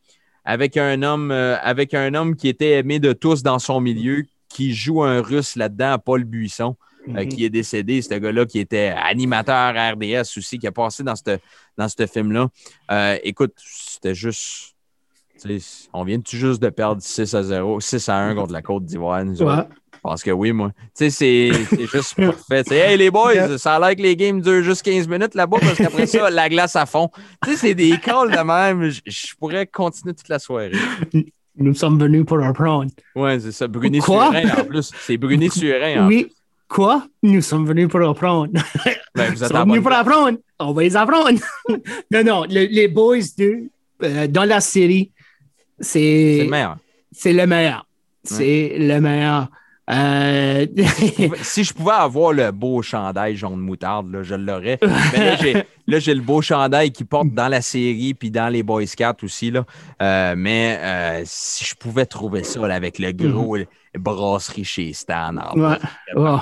avec, 0.43 0.77
un 0.77 1.03
homme, 1.03 1.29
euh, 1.29 1.57
avec 1.61 1.93
un 1.93 2.15
homme 2.15 2.35
qui 2.35 2.47
était 2.47 2.71
aimé 2.79 2.97
de 2.99 3.13
tous 3.13 3.43
dans 3.43 3.59
son 3.59 3.81
milieu, 3.81 4.23
qui 4.55 4.73
joue 4.73 5.03
un 5.03 5.21
russe 5.21 5.57
là-dedans, 5.57 5.97
Paul 5.99 6.23
Buisson, 6.23 6.77
euh, 7.09 7.23
mhm. 7.23 7.27
qui 7.27 7.43
est 7.43 7.49
décédé, 7.49 8.01
ce 8.01 8.13
gars-là 8.13 8.45
qui 8.45 8.59
était 8.59 8.93
animateur 8.95 9.73
RDS 9.75 10.37
aussi, 10.37 10.57
qui 10.57 10.65
a 10.65 10.71
passé 10.71 11.03
dans 11.03 11.15
ce 11.17 11.37
dans 11.77 12.07
film-là. 12.07 12.47
Euh, 12.89 13.17
écoute, 13.23 13.53
c'était 13.57 14.15
juste. 14.15 14.71
On 15.91 16.05
vient 16.05 16.21
tout 16.21 16.37
juste 16.37 16.61
de 16.61 16.69
perdre 16.69 17.01
6 17.01 17.35
à 17.35 17.43
0, 17.43 17.81
6 17.81 18.07
à 18.07 18.15
1 18.15 18.35
contre 18.35 18.53
la 18.53 18.61
Côte 18.61 18.85
d'Ivoire. 18.85 19.25
pense 20.01 20.23
que 20.23 20.31
oui, 20.31 20.53
moi. 20.53 20.71
Tu 20.97 21.11
sais, 21.11 21.51
c'est 21.51 21.85
juste 21.85 22.15
parfait. 22.47 22.63
Hey, 22.71 22.97
les 22.97 23.11
boys, 23.11 23.57
ça 23.57 23.75
a 23.75 23.79
l'air 23.79 23.95
que 23.97 24.01
les 24.01 24.15
games 24.15 24.39
durent 24.39 24.63
juste 24.63 24.83
15 24.83 25.09
minutes 25.09 25.35
là-bas 25.35 25.57
parce 25.59 25.77
qu'après 25.77 26.07
ça, 26.07 26.29
la 26.31 26.47
glace 26.47 26.77
à 26.77 26.85
fond. 26.85 27.09
Tu 27.43 27.51
sais, 27.51 27.57
c'est 27.57 27.75
des 27.75 27.99
calls 27.99 28.31
de 28.31 28.41
même. 28.41 28.89
Je, 28.89 29.01
je 29.05 29.35
pourrais 29.35 29.67
continuer 29.67 30.13
toute 30.15 30.29
la 30.29 30.39
soirée. 30.39 30.71
Nous 31.57 31.73
sommes 31.73 31.97
venus 31.99 32.25
pour 32.25 32.43
apprendre. 32.43 32.91
Ouais, 33.15 33.39
c'est 33.39 33.51
ça. 33.51 33.67
Bruné 33.67 33.99
Quoi? 33.99 34.27
Surin, 34.27 34.49
en 34.61 34.65
plus. 34.65 34.91
C'est 34.99 35.17
Bruné 35.17 35.49
Surin, 35.49 36.03
en 36.03 36.07
Oui. 36.07 36.27
Quoi? 36.67 37.05
Nous 37.23 37.41
sommes 37.41 37.65
venus 37.65 37.87
pour 37.87 38.01
apprendre. 38.07 38.51
Ben, 39.15 39.33
sont 39.37 39.55
en 39.55 39.65
venus 39.65 39.81
pour 39.81 39.93
apprendre. 39.93 40.37
On 40.59 40.73
va 40.73 40.81
les 40.83 40.95
apprendre. 40.97 41.39
non, 42.11 42.23
non, 42.25 42.43
le- 42.49 42.65
les 42.65 42.89
Boys 42.89 43.19
2, 43.37 43.69
euh, 44.03 44.27
dans 44.27 44.43
la 44.43 44.59
série, 44.59 45.11
C'est 45.79 46.37
c'est 46.39 46.43
le 46.43 46.49
meilleur. 46.49 46.77
c'est 47.13 47.33
le 47.33 47.47
meilleur. 47.47 47.87
C'est 48.23 48.75
le 48.77 48.99
meilleur. 48.99 49.47
Euh, 49.87 50.65
si 51.43 51.63
je 51.63 51.73
pouvais 51.73 51.91
avoir 51.91 52.33
le 52.33 52.51
beau 52.51 52.81
chandail 52.81 53.35
jaune 53.35 53.59
moutarde, 53.59 54.11
là, 54.11 54.23
je 54.23 54.33
l'aurais. 54.35 54.79
Mais 54.81 55.65
là, 55.87 55.99
j'ai, 55.99 56.15
le 56.15 56.21
beau 56.21 56.41
chandail 56.41 56.91
qui 56.91 57.03
porte 57.03 57.29
dans 57.29 57.47
la 57.47 57.61
série 57.61 58.13
puis 58.15 58.31
dans 58.31 58.51
les 58.51 58.63
Boy 58.63 58.87
Scouts 58.87 59.23
aussi. 59.23 59.51
Là. 59.51 59.63
Euh, 60.01 60.33
mais 60.37 60.79
euh, 60.81 61.21
si 61.25 61.65
je 61.65 61.75
pouvais 61.75 62.05
trouver 62.05 62.43
ça 62.43 62.67
là, 62.67 62.73
avec 62.75 62.97
le 62.99 63.11
gros 63.11 63.57
brasserie 63.97 64.63
chez 64.63 64.93
Stan. 64.93 65.35
ouais. 65.55 65.77
Oh. 66.15 66.39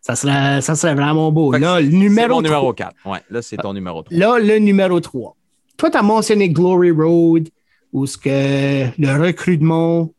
Ça, 0.00 0.14
serait, 0.16 0.60
ça 0.60 0.74
serait 0.74 0.94
vraiment 0.94 1.32
beau. 1.32 1.50
Fait 1.52 1.58
Là, 1.58 1.80
le 1.80 1.86
c'est 1.90 1.96
numéro, 1.96 2.34
mon 2.34 2.42
numéro 2.42 2.72
trois- 2.74 2.92
4. 2.92 2.94
Ouais, 3.06 3.20
là, 3.30 3.40
c'est 3.40 3.56
ton 3.56 3.72
numéro 3.72 4.02
3. 4.02 4.16
Là, 4.16 4.38
le 4.38 4.58
numéro 4.58 5.00
3. 5.00 5.34
Toi, 5.78 5.90
tu 5.90 5.96
as 5.96 6.02
mentionné 6.02 6.50
Glory 6.50 6.90
Road, 6.90 7.48
où 7.92 8.04
ce 8.06 8.18
que 8.18 8.86
le 9.00 9.18
recrutement 9.26 10.10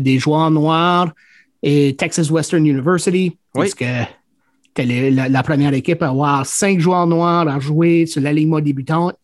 des 0.00 0.18
joueurs 0.18 0.50
noirs 0.50 1.12
et 1.62 1.96
Texas 1.96 2.30
Western 2.30 2.64
University, 2.66 3.36
où 3.54 3.60
Oui. 3.60 3.70
ce 3.70 3.74
que 3.74 3.84
la, 5.10 5.28
la 5.28 5.42
première 5.42 5.74
équipe 5.74 6.02
à 6.02 6.08
avoir 6.08 6.46
cinq 6.46 6.78
joueurs 6.78 7.06
noirs 7.06 7.48
à 7.48 7.58
jouer 7.58 8.06
sur 8.06 8.20
l'alignement 8.22 8.60
débutante. 8.60 9.14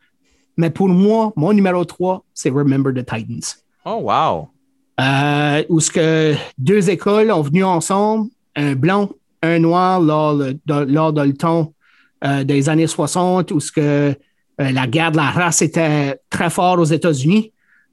Mais 0.56 0.70
pour 0.70 0.88
moi, 0.88 1.32
mon 1.36 1.52
numéro 1.52 1.84
3, 1.84 2.24
c'est 2.34 2.50
Remember 2.50 2.92
the 2.92 3.04
Titans. 3.06 3.56
Oh, 3.84 4.00
wow. 4.02 4.48
Euh, 5.00 5.64
où 5.68 5.80
ce 5.80 5.90
que 5.90 6.34
deux 6.58 6.90
écoles 6.90 7.30
ont 7.30 7.42
venu 7.42 7.62
ensemble, 7.64 8.30
un 8.56 8.74
blanc, 8.74 9.10
un 9.42 9.58
noir, 9.58 10.00
lors, 10.00 10.34
le- 10.34 10.54
de, 10.66 10.74
lors 10.92 11.12
de 11.12 11.22
le 11.22 11.34
temps 11.34 11.72
euh, 12.24 12.44
des 12.44 12.68
années 12.68 12.86
60, 12.86 13.50
où 13.52 13.60
ce 13.60 13.70
que 13.72 13.80
euh, 13.80 14.14
la 14.58 14.86
guerre 14.86 15.10
de 15.12 15.16
la 15.18 15.30
race 15.30 15.62
était 15.62 16.18
très 16.30 16.50
fort 16.50 16.78
aux 16.78 16.84
États-Unis, 16.84 17.52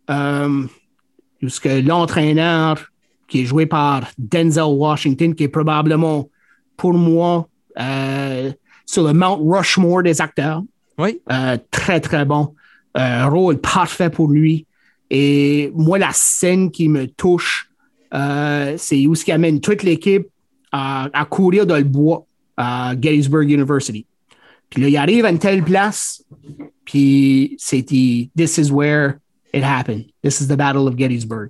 euh, 0.09 0.63
où 1.43 1.49
ce 1.49 1.59
que 1.59 1.81
l'entraîneur 1.85 2.90
qui 3.32 3.44
est 3.44 3.45
joué 3.45 3.66
par 3.66 4.12
Denzel 4.18 4.64
Washington, 4.64 5.34
qui 5.34 5.44
est 5.45 5.48
probablement 5.48 6.28
pour 6.76 6.94
moi 6.94 7.48
euh, 7.80 8.52
sur 8.86 9.08
le 9.08 9.14
Mount 9.14 9.38
Rushmore 9.41 10.03
des 10.03 10.20
acteurs, 10.20 10.62
Oui. 10.98 11.22
euh, 11.32 11.58
très, 11.72 12.02
très 12.02 12.26
bon. 12.26 12.53
Euh, 12.98 13.30
rôle 13.30 13.58
parfait 13.62 14.10
pour 14.10 14.28
lui. 14.28 14.66
Et 15.10 15.72
moi, 15.74 15.98
la 15.98 16.12
scène 16.12 16.72
qui 16.72 16.90
me 16.90 17.08
touche, 17.08 17.70
c'est 18.12 19.08
où 19.08 19.16
ce 19.16 19.24
qui 19.24 19.32
amène 19.32 19.62
toute 19.62 19.84
l'équipe 19.84 20.28
à, 20.74 21.08
à 21.14 21.24
courir 21.24 21.66
dans 21.66 21.78
le 21.78 21.86
bois 21.86 22.26
à 22.58 22.94
Gettysburg 23.02 23.49
University. 23.49 24.06
Puis 24.70 24.82
là, 24.82 24.90
il 24.90 24.98
arrive 24.98 25.24
à 25.24 25.30
une 25.32 25.40
telle 25.40 25.64
place, 25.64 26.22
puis 26.84 27.56
c'est 27.58 27.82
dit, 27.82 28.30
This 28.36 28.58
is 28.58 28.72
where 28.72 29.20
it 29.53 29.64
happened. 29.64 30.08
This 30.22 30.41
is 30.41 30.48
the 30.49 30.58
Battle 30.58 30.86
of 30.90 30.98
Gettysburg. 30.98 31.49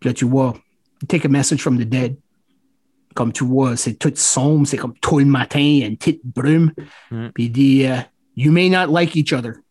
Puis 0.00 0.08
là, 0.08 0.14
tu 0.14 0.24
vois, 0.24 0.54
take 1.06 1.24
a 1.24 1.28
message 1.28 1.60
from 1.60 1.78
the 1.78 1.84
dead. 1.84 2.16
Comme 3.14 3.32
tu 3.32 3.44
vois, 3.44 3.76
c'est 3.76 3.94
tout 3.94 4.12
sombre, 4.14 4.66
c'est 4.66 4.76
comme 4.76 4.94
tout 5.00 5.18
le 5.18 5.24
matin, 5.24 5.60
il 5.60 5.78
y 5.78 5.84
a 5.84 5.86
une 5.86 5.96
petite 5.96 6.20
brume. 6.24 6.72
Mm. 7.10 7.28
Puis 7.34 7.44
il 7.44 7.52
dit, 7.52 7.86
euh, 7.86 7.96
You 8.36 8.52
may 8.52 8.68
not 8.68 8.86
like 8.86 9.16
each 9.16 9.32
other, 9.32 9.64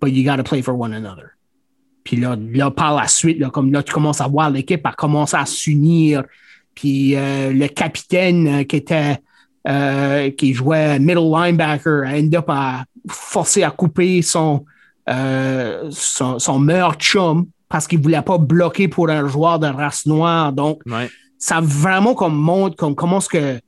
but 0.00 0.12
you 0.12 0.24
got 0.24 0.36
to 0.36 0.44
play 0.44 0.62
for 0.62 0.74
one 0.78 0.94
another. 0.94 1.32
Puis 2.04 2.16
là, 2.16 2.36
là, 2.36 2.70
par 2.70 2.94
la 2.94 3.08
suite, 3.08 3.40
là, 3.40 3.50
comme 3.50 3.72
là, 3.72 3.82
tu 3.82 3.92
commences 3.92 4.20
à 4.20 4.28
voir 4.28 4.50
l'équipe, 4.50 4.80
elle 4.84 4.94
commence 4.94 5.34
à 5.34 5.44
s'unir. 5.46 6.22
Puis 6.74 7.16
euh, 7.16 7.52
le 7.52 7.66
capitaine 7.68 8.46
euh, 8.46 8.64
qui 8.64 8.76
était 8.76 9.18
euh, 9.66 10.30
qui 10.30 10.52
jouait 10.52 10.98
middle 10.98 11.30
linebacker 11.30 12.04
a 12.04 12.18
end 12.18 12.28
up 12.34 12.44
à 12.48 12.84
forcer 13.08 13.62
à 13.62 13.70
couper 13.70 14.20
son, 14.20 14.64
euh, 15.08 15.88
son, 15.90 16.38
son 16.38 16.58
meilleur 16.58 16.94
chum 16.94 17.46
parce 17.68 17.86
qu'il 17.86 18.00
voulait 18.00 18.22
pas 18.22 18.38
bloquer 18.38 18.88
pour 18.88 19.08
un 19.10 19.26
joueur 19.28 19.58
de 19.58 19.66
race 19.66 20.06
noire. 20.06 20.52
Donc, 20.52 20.80
Ouais. 20.86 21.08
ça 21.38 21.60
vraiment 21.62 22.14
comme 22.14 22.36
montre 22.36 22.76
comme 22.76 22.94
comment 22.94 23.18
est-ce 23.18 23.28
que 23.28 23.56
tu 23.56 23.60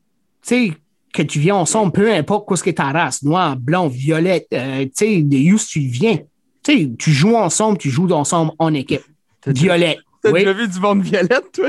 sais 0.42 0.72
que 1.12 1.22
tu 1.22 1.38
viens 1.40 1.56
ensemble, 1.56 1.92
peu 1.92 2.12
importe 2.12 2.46
quoi 2.46 2.56
ce 2.56 2.62
que 2.62 2.70
ta 2.70 2.92
race, 2.92 3.22
noir, 3.22 3.56
blanc, 3.56 3.88
violette, 3.88 4.46
euh, 4.52 4.84
tu 4.84 4.90
sais, 4.94 5.22
de 5.22 5.52
où 5.54 5.58
tu 5.58 5.80
viens. 5.80 6.18
Tu 6.62 6.78
sais, 6.78 6.90
tu 6.98 7.10
joues 7.10 7.36
ensemble, 7.36 7.78
tu 7.78 7.88
joues 7.90 8.10
ensemble 8.12 8.52
en 8.58 8.74
équipe. 8.74 9.02
T'as 9.40 9.52
déjà- 9.52 9.76
Violet. 9.76 9.98
T'as 10.22 10.30
Oui. 10.32 10.40
déjà 10.40 10.52
vu 10.52 10.68
du 10.68 10.80
monde 10.80 11.02
violette, 11.02 11.52
toi? 11.52 11.68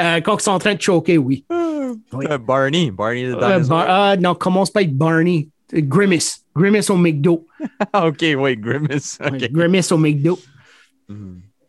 Euh, 0.00 0.20
quand 0.20 0.38
ils 0.38 0.42
sont 0.42 0.50
en 0.52 0.58
train 0.58 0.74
de 0.74 0.80
choquer, 0.80 1.18
oui. 1.18 1.44
Oui. 2.12 2.26
Euh, 2.30 2.38
Barney. 2.38 2.90
Barney 2.90 3.24
the 3.30 3.34
Euh. 3.42 3.60
Bar- 3.60 3.86
ah, 3.88 4.16
non, 4.16 4.34
commence 4.34 4.70
pas 4.70 4.80
avec 4.80 4.96
Barney. 4.96 5.48
Grimace. 5.72 6.40
Grimace 6.56 6.90
au 6.90 6.96
McDo. 6.96 7.46
Ah, 7.92 8.08
OK, 8.08 8.24
oui, 8.36 8.56
Grimace. 8.56 9.18
Grimace 9.52 9.92
au 9.92 9.98
McDo. 9.98 10.38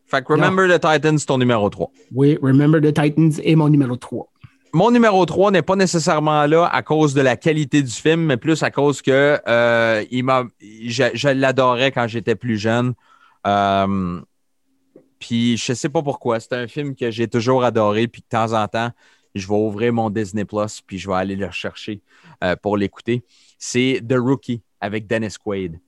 Fait 0.06 0.24
que 0.24 0.34
Remember 0.34 0.68
the 0.68 0.82
Titans, 0.82 1.18
c'est 1.18 1.26
ton 1.26 1.38
numéro 1.38 1.70
3. 1.70 1.90
Oui, 2.14 2.38
Remember 2.42 2.82
the 2.82 2.94
Titans 2.94 3.32
est 3.44 3.56
mon 3.56 3.70
numéro 3.70 3.96
3. 3.96 4.28
Mon 4.74 4.92
numéro 4.92 5.26
3 5.26 5.52
n'est 5.52 5.62
pas 5.62 5.76
nécessairement 5.76 6.46
là 6.46 6.66
à 6.66 6.82
cause 6.82 7.14
de 7.14 7.22
la 7.22 7.36
qualité 7.36 7.82
du 7.82 7.92
film, 7.92 8.26
mais 8.26 8.38
plus 8.38 8.64
à 8.64 8.72
cause 8.72 9.02
que 9.02 9.40
euh, 9.48 10.04
il 10.12 10.24
m'a, 10.24 10.46
je, 10.62 11.04
je 11.14 11.30
l'adorais 11.30 11.92
quand 11.92 12.08
j'étais 12.08 12.36
plus 12.36 12.58
jeune. 12.58 12.94
Euh, 13.48 14.22
puis 15.20 15.58
je 15.58 15.74
sais 15.74 15.90
pas 15.90 16.02
pourquoi. 16.02 16.40
C'est 16.40 16.54
un 16.54 16.68
film 16.68 16.96
que 16.96 17.12
j'ai 17.12 17.28
toujours 17.28 17.64
adoré. 17.64 18.08
Puis 18.08 18.22
de 18.22 18.28
temps 18.28 18.54
en 18.54 18.68
temps, 18.68 18.92
je 19.36 19.48
vais 19.48 19.56
ouvrir 19.56 19.94
mon 19.94 20.10
Disney 20.10 20.46
Plus 20.46 20.82
puis 20.86 20.98
je 20.98 21.08
vais 21.08 21.16
aller 21.16 21.36
le 21.36 21.48
rechercher 21.48 22.02
euh, 22.44 22.56
pour 22.56 22.76
l'écouter. 22.76 23.24
C'est 23.58 24.02
The 24.08 24.16
Rookie 24.18 24.62
avec 24.82 25.06
Dennis 25.08 25.36
Quaid. 25.44 25.80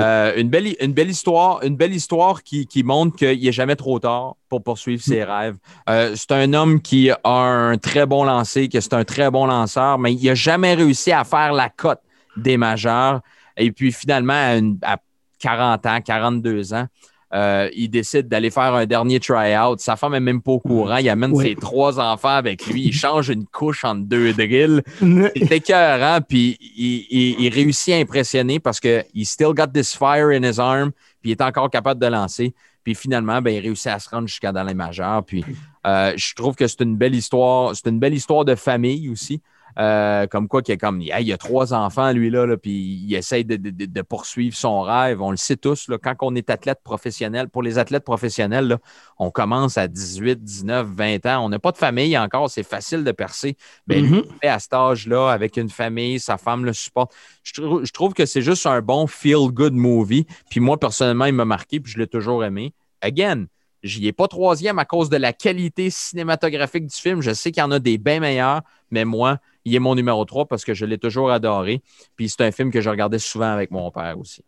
Euh, 0.00 0.34
une, 0.36 0.48
belle, 0.48 0.74
une 0.80 0.92
belle 0.92 1.08
histoire, 1.10 1.62
une 1.62 1.76
belle 1.76 1.94
histoire 1.94 2.42
qui, 2.42 2.66
qui 2.66 2.82
montre 2.82 3.16
qu'il 3.16 3.40
n'est 3.40 3.52
jamais 3.52 3.76
trop 3.76 3.98
tard 4.00 4.34
pour 4.48 4.62
poursuivre 4.62 5.00
ses 5.02 5.22
rêves. 5.22 5.56
Euh, 5.88 6.14
c'est 6.16 6.32
un 6.32 6.52
homme 6.52 6.80
qui 6.82 7.10
a 7.10 7.20
un 7.24 7.78
très 7.78 8.04
bon 8.04 8.24
lancer, 8.24 8.68
que 8.68 8.80
c'est 8.80 8.94
un 8.94 9.04
très 9.04 9.30
bon 9.30 9.46
lanceur, 9.46 9.98
mais 9.98 10.12
il 10.12 10.26
n'a 10.26 10.34
jamais 10.34 10.74
réussi 10.74 11.12
à 11.12 11.22
faire 11.24 11.52
la 11.52 11.68
cote 11.68 12.00
des 12.36 12.56
majeurs. 12.56 13.20
Et 13.56 13.70
puis 13.70 13.92
finalement, 13.92 14.32
à, 14.32 14.56
une- 14.56 14.78
à 14.82 14.96
40 15.38 15.86
ans, 15.86 16.00
42 16.00 16.74
ans, 16.74 16.86
euh, 17.34 17.68
il 17.74 17.88
décide 17.88 18.28
d'aller 18.28 18.50
faire 18.50 18.74
un 18.74 18.84
dernier 18.86 19.18
try-out. 19.20 19.80
Sa 19.80 19.96
femme 19.96 20.12
n'est 20.12 20.20
même 20.20 20.42
pas 20.42 20.52
au 20.52 20.60
courant. 20.60 20.96
Il 20.98 21.08
amène 21.08 21.32
Oui. 21.32 21.48
ses 21.48 21.54
trois 21.54 21.98
enfants 21.98 22.28
avec 22.36 22.66
lui. 22.66 22.82
Il 22.86 22.92
change 22.92 23.28
une 23.30 23.46
couche 23.46 23.84
entre 23.84 24.02
deux 24.02 24.32
drills. 24.34 24.82
C'est 25.00 25.52
écœurant, 25.52 26.18
puis 26.26 26.58
il, 26.76 27.06
il- 27.10 27.40
il 27.40 27.54
réussit 27.54 27.94
à 27.94 27.96
impressionner 27.98 28.60
parce 28.60 28.80
que 28.80 29.02
il 29.14 29.24
still 29.26 29.54
got 29.54 29.68
this 29.68 29.96
fire 29.96 30.28
in 30.28 30.42
his 30.42 30.60
arm, 30.60 30.90
puis 31.20 31.30
il 31.30 31.32
est 31.32 31.40
encore 31.42 31.70
capable 31.70 32.00
de 32.00 32.06
lancer. 32.06 32.54
Puis 32.84 32.94
finalement, 32.96 33.40
ben, 33.40 33.54
il 33.54 33.60
réussit 33.60 33.86
à 33.86 33.98
se 34.00 34.08
rendre 34.10 34.26
jusqu'à 34.26 34.50
dans 34.50 34.64
les 34.64 34.74
majeurs. 34.74 35.24
Puis 35.24 35.44
euh, 35.86 36.12
je 36.16 36.34
trouve 36.34 36.56
que 36.56 36.66
c'est 36.66 36.80
une 36.82 36.96
belle 36.96 37.14
histoire. 37.14 37.74
C'est 37.76 37.88
une 37.88 37.98
belle 38.00 38.14
histoire 38.14 38.44
de 38.44 38.56
famille 38.56 39.08
aussi. 39.08 39.40
Euh, 39.78 40.26
comme 40.26 40.48
quoi, 40.48 40.60
qu'il 40.62 40.72
y 40.72 40.76
a 40.76 40.78
comme, 40.78 41.00
hey, 41.00 41.24
il 41.24 41.32
a 41.32 41.38
trois 41.38 41.72
enfants, 41.72 42.12
lui, 42.12 42.28
là, 42.30 42.44
là, 42.46 42.56
puis 42.56 42.72
il 42.72 43.14
essaye 43.14 43.44
de, 43.44 43.56
de- 43.56 43.70
de- 43.70 43.86
de 43.86 44.02
poursuivre 44.02 44.54
son 44.56 44.82
rêve. 44.82 45.22
On 45.22 45.30
le 45.30 45.36
sait 45.36 45.56
tous, 45.56 45.88
là, 45.88 45.96
quand 45.98 46.14
on 46.22 46.34
est 46.34 46.50
athlète 46.50 46.80
professionnel, 46.84 47.48
pour 47.48 47.62
les 47.62 47.78
athlètes 47.78 48.04
professionnels, 48.04 48.66
là, 48.68 48.78
on 49.18 49.30
commence 49.30 49.78
à 49.78 49.88
18, 49.88 50.42
19, 50.42 50.86
20 50.88 51.24
ans. 51.26 51.44
On 51.44 51.48
n'a 51.48 51.58
pas 51.58 51.72
de 51.72 51.78
famille 51.78 52.16
encore, 52.18 52.50
c'est 52.50 52.62
facile 52.62 53.02
de 53.04 53.12
percer. 53.12 53.56
Ben, 53.86 54.02
lui, 54.02 54.10
Mhm. 54.18 54.24
fait 54.42 54.48
à 54.48 54.58
cet 54.58 54.74
âge-là, 54.74 55.30
avec 55.30 55.56
une 55.56 55.70
famille, 55.70 56.20
sa 56.20 56.36
femme 56.36 56.64
le 56.64 56.72
supporte. 56.72 57.12
Je, 57.42 57.62
je 57.82 57.92
trouve 57.92 58.12
que 58.14 58.26
c'est 58.26 58.42
juste 58.42 58.66
un 58.66 58.80
bon 58.82 59.06
feel-good 59.06 59.72
movie. 59.72 60.26
Puis 60.50 60.60
moi, 60.60 60.78
personnellement, 60.78 61.24
il 61.26 61.34
m'a 61.34 61.44
marqué, 61.44 61.80
puis 61.80 61.92
je 61.92 61.98
l'ai 61.98 62.06
toujours 62.06 62.44
aimé. 62.44 62.74
Again, 63.00 63.46
j'y 63.82 64.06
ai 64.06 64.12
pas 64.12 64.28
troisième 64.28 64.78
à 64.78 64.84
cause 64.84 65.08
de 65.08 65.16
la 65.16 65.32
qualité 65.32 65.90
cinématographique 65.90 66.86
du 66.86 66.94
film. 66.96 67.20
Je 67.20 67.32
sais 67.32 67.50
qu'il 67.50 67.60
y 67.60 67.64
en 67.64 67.70
a 67.72 67.78
des 67.78 67.98
bien 67.98 68.20
meilleurs, 68.20 68.60
mais 68.90 69.04
moi, 69.04 69.38
il 69.64 69.74
est 69.74 69.78
mon 69.78 69.94
numéro 69.94 70.24
3 70.24 70.46
parce 70.46 70.64
que 70.64 70.74
je 70.74 70.84
l'ai 70.84 70.98
toujours 70.98 71.30
adoré. 71.30 71.82
Puis 72.16 72.28
c'est 72.28 72.42
un 72.42 72.50
film 72.52 72.70
que 72.70 72.80
je 72.80 72.90
regardais 72.90 73.18
souvent 73.18 73.52
avec 73.52 73.70
mon 73.70 73.90
père 73.90 74.18
aussi. 74.18 74.42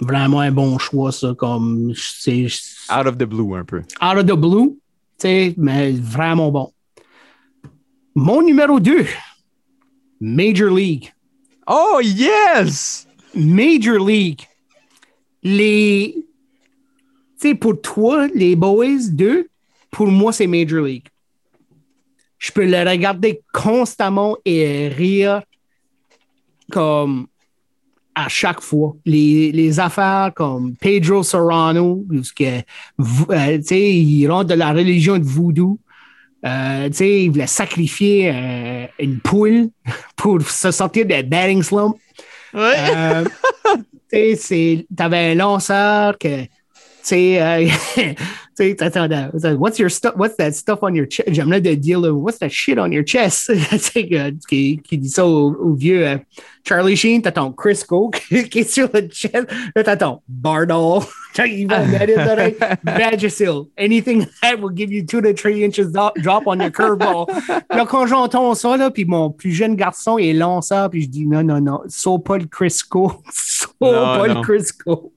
Vraiment 0.00 0.40
un 0.40 0.52
bon 0.52 0.78
choix, 0.78 1.12
ça. 1.12 1.34
Comme 1.36 1.92
c'est 1.96 2.46
Out 2.90 3.06
of 3.06 3.18
the 3.18 3.24
blue, 3.24 3.54
un 3.54 3.64
peu. 3.64 3.80
out 4.00 4.16
of 4.16 4.26
the 4.26 4.32
blue, 4.36 4.70
tu 4.70 4.78
sais, 5.18 5.54
mais 5.56 5.92
vraiment 5.92 6.50
bon. 6.50 6.72
Mon 8.14 8.42
numéro 8.42 8.78
2, 8.80 9.06
Major 10.20 10.70
League. 10.74 11.12
Oh, 11.66 12.00
yes! 12.02 13.06
Major 13.34 13.98
League. 13.98 14.42
Les. 15.42 16.14
Tu 17.40 17.48
sais, 17.48 17.54
pour 17.54 17.80
toi, 17.80 18.28
les 18.34 18.54
Boys 18.54 19.08
2, 19.10 19.48
pour 19.90 20.06
moi, 20.06 20.32
c'est 20.32 20.46
Major 20.46 20.84
League. 20.84 21.06
Je 22.42 22.50
peux 22.50 22.66
le 22.66 22.88
regarder 22.88 23.40
constamment 23.52 24.36
et 24.44 24.88
rire 24.88 25.42
comme 26.72 27.28
à 28.16 28.28
chaque 28.28 28.60
fois. 28.60 28.94
Les, 29.06 29.52
les 29.52 29.78
affaires 29.78 30.32
comme 30.34 30.74
Pedro 30.76 31.22
Serrano, 31.22 32.04
parce 32.12 32.32
que, 32.32 32.58
euh, 33.30 33.58
il 33.70 34.26
rentre 34.28 34.48
de 34.48 34.54
la 34.54 34.72
religion 34.72 35.18
de 35.18 35.24
voodoo. 35.24 35.78
Euh, 36.44 36.90
il 36.98 37.30
voulait 37.30 37.46
sacrifier 37.46 38.32
euh, 38.34 38.86
une 38.98 39.20
poule 39.20 39.68
pour 40.16 40.42
se 40.42 40.72
sortir 40.72 41.06
de 41.06 41.22
batting 41.22 41.62
slump. 41.62 41.96
Ouais. 42.52 43.24
Tu 44.12 44.36
sais, 44.36 44.86
t'avais 44.94 45.32
un 45.32 45.34
lanceur 45.36 46.18
que, 46.18 46.42
tu 46.42 46.48
sais, 47.02 47.70
euh, 48.62 49.56
what's 49.56 49.78
your 49.78 49.90
stuff, 49.90 50.14
what's 50.16 50.36
that 50.36 50.52
stuff 50.52 50.80
on 50.82 50.94
your 50.94 51.06
chest? 51.06 51.28
J'aimerais 51.32 51.60
de 51.60 51.74
dire, 51.74 52.00
là, 52.00 52.12
what's 52.12 52.38
that 52.38 52.50
shit 52.50 52.78
on 52.78 52.90
your 52.90 53.04
chest? 53.04 53.52
sais, 53.78 54.06
que- 54.06 54.30
qui, 54.48 54.80
qui 54.82 54.98
dit 54.98 55.08
ça 55.08 55.26
au, 55.26 55.54
au 55.54 55.74
vieux 55.74 56.06
euh, 56.06 56.16
Charlie 56.64 56.96
Sheen, 56.96 57.22
t'as 57.22 57.32
ton 57.32 57.52
Crisco 57.52 58.10
qui 58.10 58.48
qui 58.48 58.60
est 58.60 58.70
sur 58.70 58.88
le 58.92 59.08
chest, 59.08 59.46
là, 59.74 59.82
t'as 59.82 59.96
ton 59.96 60.20
Bardol, 60.28 61.02
il 61.38 61.66
Vagisil, 62.84 63.68
anything 63.78 64.26
that 64.42 64.60
will 64.60 64.70
give 64.74 64.92
you 64.92 65.04
two 65.04 65.20
to 65.20 65.32
three 65.32 65.64
inches 65.64 65.90
drop 65.92 66.46
on 66.46 66.60
your 66.60 66.70
curveball. 66.70 67.26
Là, 67.70 67.86
quand 67.86 68.06
j'entends 68.06 68.54
ça, 68.54 68.76
là, 68.76 68.90
puis 68.90 69.04
mon 69.04 69.30
plus 69.30 69.52
jeune 69.52 69.74
garçon 69.74 70.18
est 70.18 70.32
lanceur, 70.32 70.90
puis 70.90 71.02
je 71.02 71.08
dis 71.08 71.26
non, 71.26 71.42
non, 71.42 71.60
non, 71.60 71.80
saut 71.88 72.18
pas 72.18 72.38
le 72.38 72.46
Crisco, 72.46 73.12
saut 73.32 73.68
pas 73.80 74.26
le 74.28 74.40
Crisco. 74.42 75.12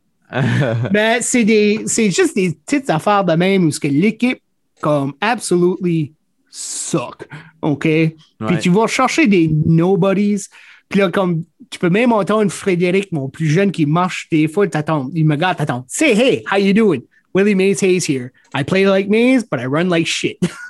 Mais 0.92 1.18
c'est 1.22 1.44
des, 1.44 1.84
c'est 1.86 2.12
juste 2.12 2.36
des 2.36 2.52
petites 2.66 2.90
affaires 2.90 3.24
de 3.24 3.34
même 3.34 3.66
où 3.66 3.72
ce 3.72 3.80
que 3.80 3.88
l'équipe, 3.88 4.40
comme, 4.82 5.14
absolutely 5.22 6.14
suck. 6.50 7.28
OK? 7.62 7.82
Puis 7.84 8.60
tu 8.62 8.70
vas 8.70 8.88
chercher 8.88 9.28
des 9.28 9.50
nobodies. 9.66 10.48
Puis 10.90 11.00
là, 11.00 11.10
comme, 11.10 11.44
tu 11.70 11.80
peux 11.80 11.90
même 11.90 12.12
entendre 12.12 12.52
Frédéric, 12.52 13.12
mon 13.12 13.30
plus 13.30 13.48
jeune, 13.48 13.72
qui 13.72 13.86
marche 13.86 14.28
des 14.32 14.48
fois, 14.48 14.68
t'attends, 14.68 15.10
il 15.14 15.26
me 15.26 15.34
regarde, 15.34 15.58
t'attends. 15.58 15.86
Say, 15.88 16.14
hey, 16.14 16.44
how 16.52 16.58
you 16.58 16.74
doing? 16.74 17.02
Willie 17.34 17.56
Mays 17.56 17.82
Hayes 17.82 18.06
here. 18.06 18.32
I 18.54 18.64
play 18.64 18.86
like 18.88 19.10
Mays, 19.10 19.44
but 19.44 19.60
I 19.60 19.66
run 19.66 19.90
like 19.90 20.08
shit. 20.08 20.40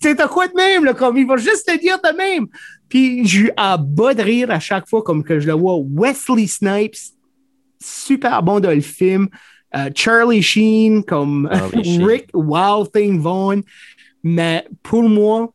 T'as 0.00 0.28
quoi 0.28 0.46
de 0.46 0.54
même, 0.54 0.84
là, 0.84 0.94
comme, 0.94 1.16
il 1.16 1.26
va 1.26 1.36
juste 1.38 1.66
te 1.66 1.76
dire 1.80 1.98
de 2.00 2.16
même. 2.16 2.46
Puis, 2.88 3.26
je 3.26 3.38
suis 3.38 3.50
à 3.56 3.76
bas 3.78 4.14
de 4.14 4.22
rire 4.22 4.50
à 4.52 4.60
chaque 4.60 4.88
fois, 4.88 5.02
comme 5.02 5.24
que 5.24 5.40
je 5.40 5.48
le 5.48 5.54
vois. 5.54 5.76
Wesley 5.78 6.46
Snipes, 6.46 6.94
super 7.82 8.42
bon 8.42 8.60
dans 8.60 8.70
le 8.70 8.80
film. 8.80 9.28
Euh, 9.74 9.90
Charlie 9.94 10.42
Sheen, 10.42 11.02
comme 11.04 11.48
Charlie 11.52 11.84
Sheen. 11.96 12.04
Rick 12.04 12.28
Wild 12.34 12.92
Thing 12.92 13.20
Vaughn. 13.20 13.62
Mais 14.22 14.64
pour 14.82 15.02
moi, 15.08 15.52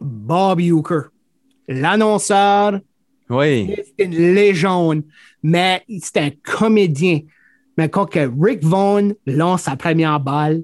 Bob 0.00 0.60
Euchre, 0.60 1.10
l'annonceur, 1.68 2.80
Oui. 3.28 3.74
c'est 3.98 4.04
une 4.04 4.34
légende, 4.34 5.02
mais 5.42 5.82
c'est 6.00 6.16
un 6.18 6.30
comédien. 6.42 7.20
Mais 7.76 7.88
quand 7.88 8.06
que 8.06 8.30
Rick 8.40 8.62
Vaughn 8.64 9.14
lance 9.26 9.62
sa 9.62 9.76
première 9.76 10.20
balle, 10.20 10.62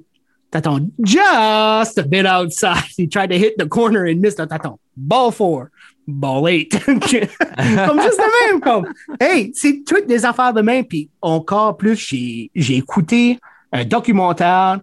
t'attends 0.51 0.81
just 1.03 1.99
a 1.99 2.03
bit 2.03 2.27
outside. 2.27 2.85
He 2.99 3.09
tried 3.09 3.31
to 3.31 3.37
hit 3.37 3.57
the 3.59 3.67
corner 3.69 4.05
and 4.07 4.21
missed. 4.21 4.39
T'attends 4.39 4.79
ball 4.97 5.31
four, 5.31 5.71
ball 6.09 6.49
eight. 6.49 6.73
comme 6.85 7.01
juste 7.03 8.19
de 8.19 8.51
même, 8.51 8.61
comme, 8.61 8.87
hey, 9.21 9.53
c'est 9.55 9.85
toutes 9.85 10.07
des 10.07 10.25
affaires 10.25 10.53
de 10.53 10.63
même. 10.63 10.85
Puis 10.85 11.11
encore 11.21 11.77
plus, 11.77 11.97
j'ai 11.97 12.51
j'ai 12.55 12.77
écouté 12.77 13.39
un 13.71 13.85
documentaire 13.85 14.81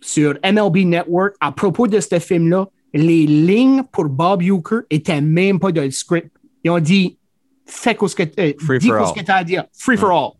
sur 0.00 0.38
MLB 0.44 0.84
Network 0.84 1.34
à 1.40 1.50
propos 1.50 1.86
de 1.86 1.98
ce 1.98 2.18
film-là. 2.18 2.68
Les 2.92 3.26
lignes 3.26 3.82
pour 3.84 4.04
Bob 4.06 4.42
Euchre 4.42 4.84
étaient 4.90 5.20
même 5.20 5.58
pas 5.58 5.72
dans 5.72 5.82
le 5.82 5.90
script. 5.90 6.30
Ils 6.64 6.70
ont 6.70 6.80
dit, 6.80 7.16
fais 7.64 7.96
ce 8.00 8.14
que, 8.14 8.22
euh, 8.22 8.52
Free 8.58 8.78
dis 8.78 8.88
for 8.88 8.96
quoi 8.96 9.06
all. 9.06 9.14
ce 9.14 9.20
que 9.20 9.24
tu 9.24 9.30
as 9.30 9.36
à 9.36 9.44
dire. 9.44 9.64
Free 9.72 9.96
for 9.96 10.10
all. 10.10 10.32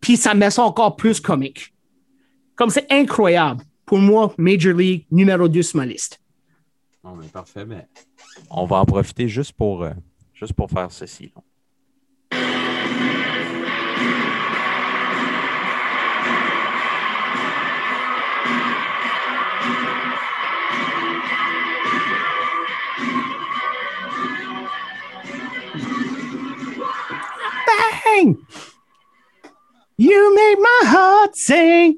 Puis 0.00 0.16
ça 0.16 0.34
met 0.34 0.50
ça 0.50 0.62
encore 0.62 0.96
plus 0.96 1.20
comique. 1.20 1.74
Comme 2.54 2.70
c'est 2.70 2.86
incroyable. 2.90 3.62
Pour 3.84 3.98
moi, 3.98 4.32
Major 4.38 4.74
League, 4.74 5.06
numéro 5.10 5.48
2 5.48 5.62
sur 5.62 5.78
ma 5.78 5.86
liste. 5.86 6.20
Bon, 7.02 7.16
mais 7.16 7.26
parfait, 7.26 7.64
mais 7.64 7.88
on 8.50 8.66
va 8.66 8.76
en 8.76 8.84
profiter 8.84 9.28
juste 9.28 9.52
pour, 9.52 9.82
euh, 9.82 9.92
juste 10.34 10.52
pour 10.52 10.70
faire 10.70 10.90
ceci. 10.90 11.32
là. 11.34 11.42
Bang! 27.66 28.36
You 29.96 30.34
make 30.34 30.58
my 30.58 30.90
heart 30.90 31.34
sing. 31.34 31.96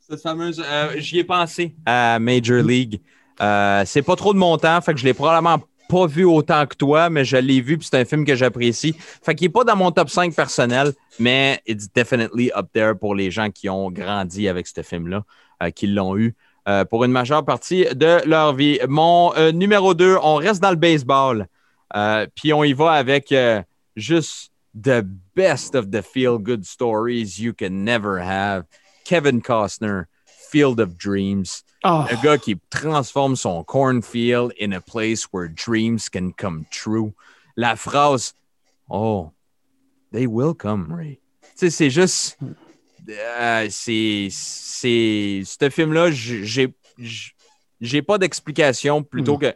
Cette 0.00 0.20
fameuse, 0.22 0.62
euh, 0.64 0.94
j'y 0.98 1.18
ai 1.18 1.24
pensé 1.24 1.74
à 1.86 2.18
Major 2.18 2.62
League. 2.62 3.00
Euh, 3.40 3.82
c'est 3.86 4.02
pas 4.02 4.16
trop 4.16 4.32
de 4.32 4.38
mon 4.38 4.56
temps, 4.58 4.80
fait 4.80 4.92
que 4.94 5.00
je 5.00 5.04
l'ai 5.04 5.14
probablement 5.14 5.58
pas 5.92 6.06
vu 6.06 6.24
autant 6.24 6.66
que 6.66 6.74
toi, 6.74 7.10
mais 7.10 7.22
je 7.22 7.36
l'ai 7.36 7.60
vu, 7.60 7.76
puis 7.76 7.86
c'est 7.90 8.00
un 8.00 8.06
film 8.06 8.24
que 8.24 8.34
j'apprécie. 8.34 8.96
Fait 9.22 9.34
qu'il 9.34 9.48
est 9.48 9.50
pas 9.50 9.62
dans 9.62 9.76
mon 9.76 9.90
top 9.90 10.08
5 10.08 10.34
personnel, 10.34 10.94
mais 11.18 11.60
it's 11.66 11.86
definitely 11.94 12.50
up 12.56 12.68
there 12.72 12.94
pour 12.94 13.14
les 13.14 13.30
gens 13.30 13.50
qui 13.50 13.68
ont 13.68 13.90
grandi 13.90 14.48
avec 14.48 14.66
ce 14.66 14.80
film-là, 14.80 15.22
euh, 15.62 15.68
qui 15.68 15.86
l'ont 15.88 16.16
eu 16.16 16.34
euh, 16.66 16.86
pour 16.86 17.04
une 17.04 17.12
majeure 17.12 17.44
partie 17.44 17.84
de 17.94 18.26
leur 18.26 18.54
vie. 18.54 18.78
Mon 18.88 19.34
euh, 19.36 19.52
numéro 19.52 19.92
2, 19.92 20.16
on 20.22 20.36
reste 20.36 20.62
dans 20.62 20.70
le 20.70 20.76
baseball, 20.76 21.46
puis 22.34 22.54
on 22.54 22.64
y 22.64 22.72
va 22.72 22.92
avec 22.92 23.34
juste 23.94 24.50
the 24.74 25.04
best 25.36 25.74
of 25.74 25.90
the 25.90 26.00
feel-good 26.00 26.64
stories 26.64 27.38
you 27.38 27.52
can 27.52 27.84
never 27.84 28.18
have. 28.18 28.64
Kevin 29.04 29.42
Costner, 29.42 30.06
Field 30.24 30.80
of 30.80 30.96
Dreams. 30.96 31.64
Oh, 31.84 32.04
Le 32.10 32.22
gars 32.22 32.38
qui 32.38 32.56
transforme 32.70 33.34
son 33.36 33.64
cornfield 33.64 34.52
in 34.60 34.72
a 34.72 34.80
place 34.80 35.26
where 35.32 35.48
dreams 35.48 36.08
can 36.12 36.30
come 36.36 36.64
true. 36.70 37.12
La 37.56 37.74
phrase 37.76 38.34
Oh, 38.88 39.32
they 40.12 40.26
will 40.26 40.54
come, 40.54 40.92
Ray. 40.92 41.18
Tu 41.42 41.48
sais, 41.56 41.70
c'est 41.70 41.90
juste. 41.90 42.38
euh, 43.08 43.66
c'est. 43.70 44.28
C'est. 44.30 45.42
Ce 45.44 45.70
film-là, 45.70 46.10
j'ai. 46.10 46.72
j'ai- 47.80 48.02
pas 48.02 48.18
d'explication 48.18 49.02
plutôt 49.02 49.36
Mm. 49.36 49.40
que. 49.40 49.54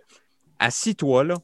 Assis-toi, 0.59 1.25
là. 1.25 1.37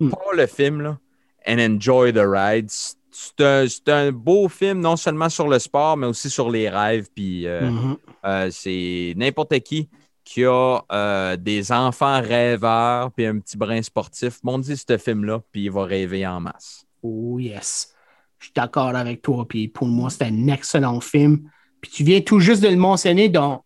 Mm. 0.00 0.10
Pas 0.10 0.32
le 0.34 0.46
film, 0.46 0.80
là. 0.80 0.98
And 1.46 1.58
enjoy 1.58 2.12
the 2.12 2.22
ride. 2.24 2.70
C'est- 2.70 3.40
un, 3.40 3.66
un 3.88 4.12
beau 4.12 4.48
film, 4.48 4.80
non 4.80 4.96
seulement 4.96 5.28
sur 5.28 5.48
le 5.48 5.58
sport, 5.58 5.96
mais 5.96 6.06
aussi 6.06 6.30
sur 6.30 6.50
les 6.50 6.68
rêves. 6.68 7.08
Puis. 7.14 7.46
euh, 7.46 7.68
mhm. 7.70 7.96
euh, 8.24 8.50
c'est 8.50 9.14
n'importe 9.16 9.58
qui 9.60 9.88
qui 10.24 10.44
a 10.44 10.80
euh, 10.90 11.36
des 11.36 11.70
enfants 11.70 12.20
rêveurs 12.20 13.12
puis 13.12 13.26
un 13.26 13.38
petit 13.38 13.56
brin 13.56 13.82
sportif. 13.82 14.42
M'ont 14.42 14.58
dit 14.58 14.76
ce 14.76 14.96
film-là, 14.96 15.40
puis 15.52 15.64
il 15.64 15.70
va 15.70 15.84
rêver 15.84 16.26
en 16.26 16.40
masse. 16.40 16.84
Oh 17.02 17.38
yes. 17.38 17.92
Je 18.38 18.46
suis 18.46 18.52
d'accord 18.54 18.94
avec 18.96 19.22
toi. 19.22 19.46
Puis 19.48 19.68
pour 19.68 19.86
moi, 19.86 20.10
c'est 20.10 20.24
un 20.24 20.48
excellent 20.48 21.00
film. 21.00 21.48
Puis 21.80 21.90
tu 21.90 22.04
viens 22.04 22.20
tout 22.20 22.40
juste 22.40 22.62
de 22.62 22.68
le 22.68 22.76
mentionner 22.76 23.28
dans 23.28 23.64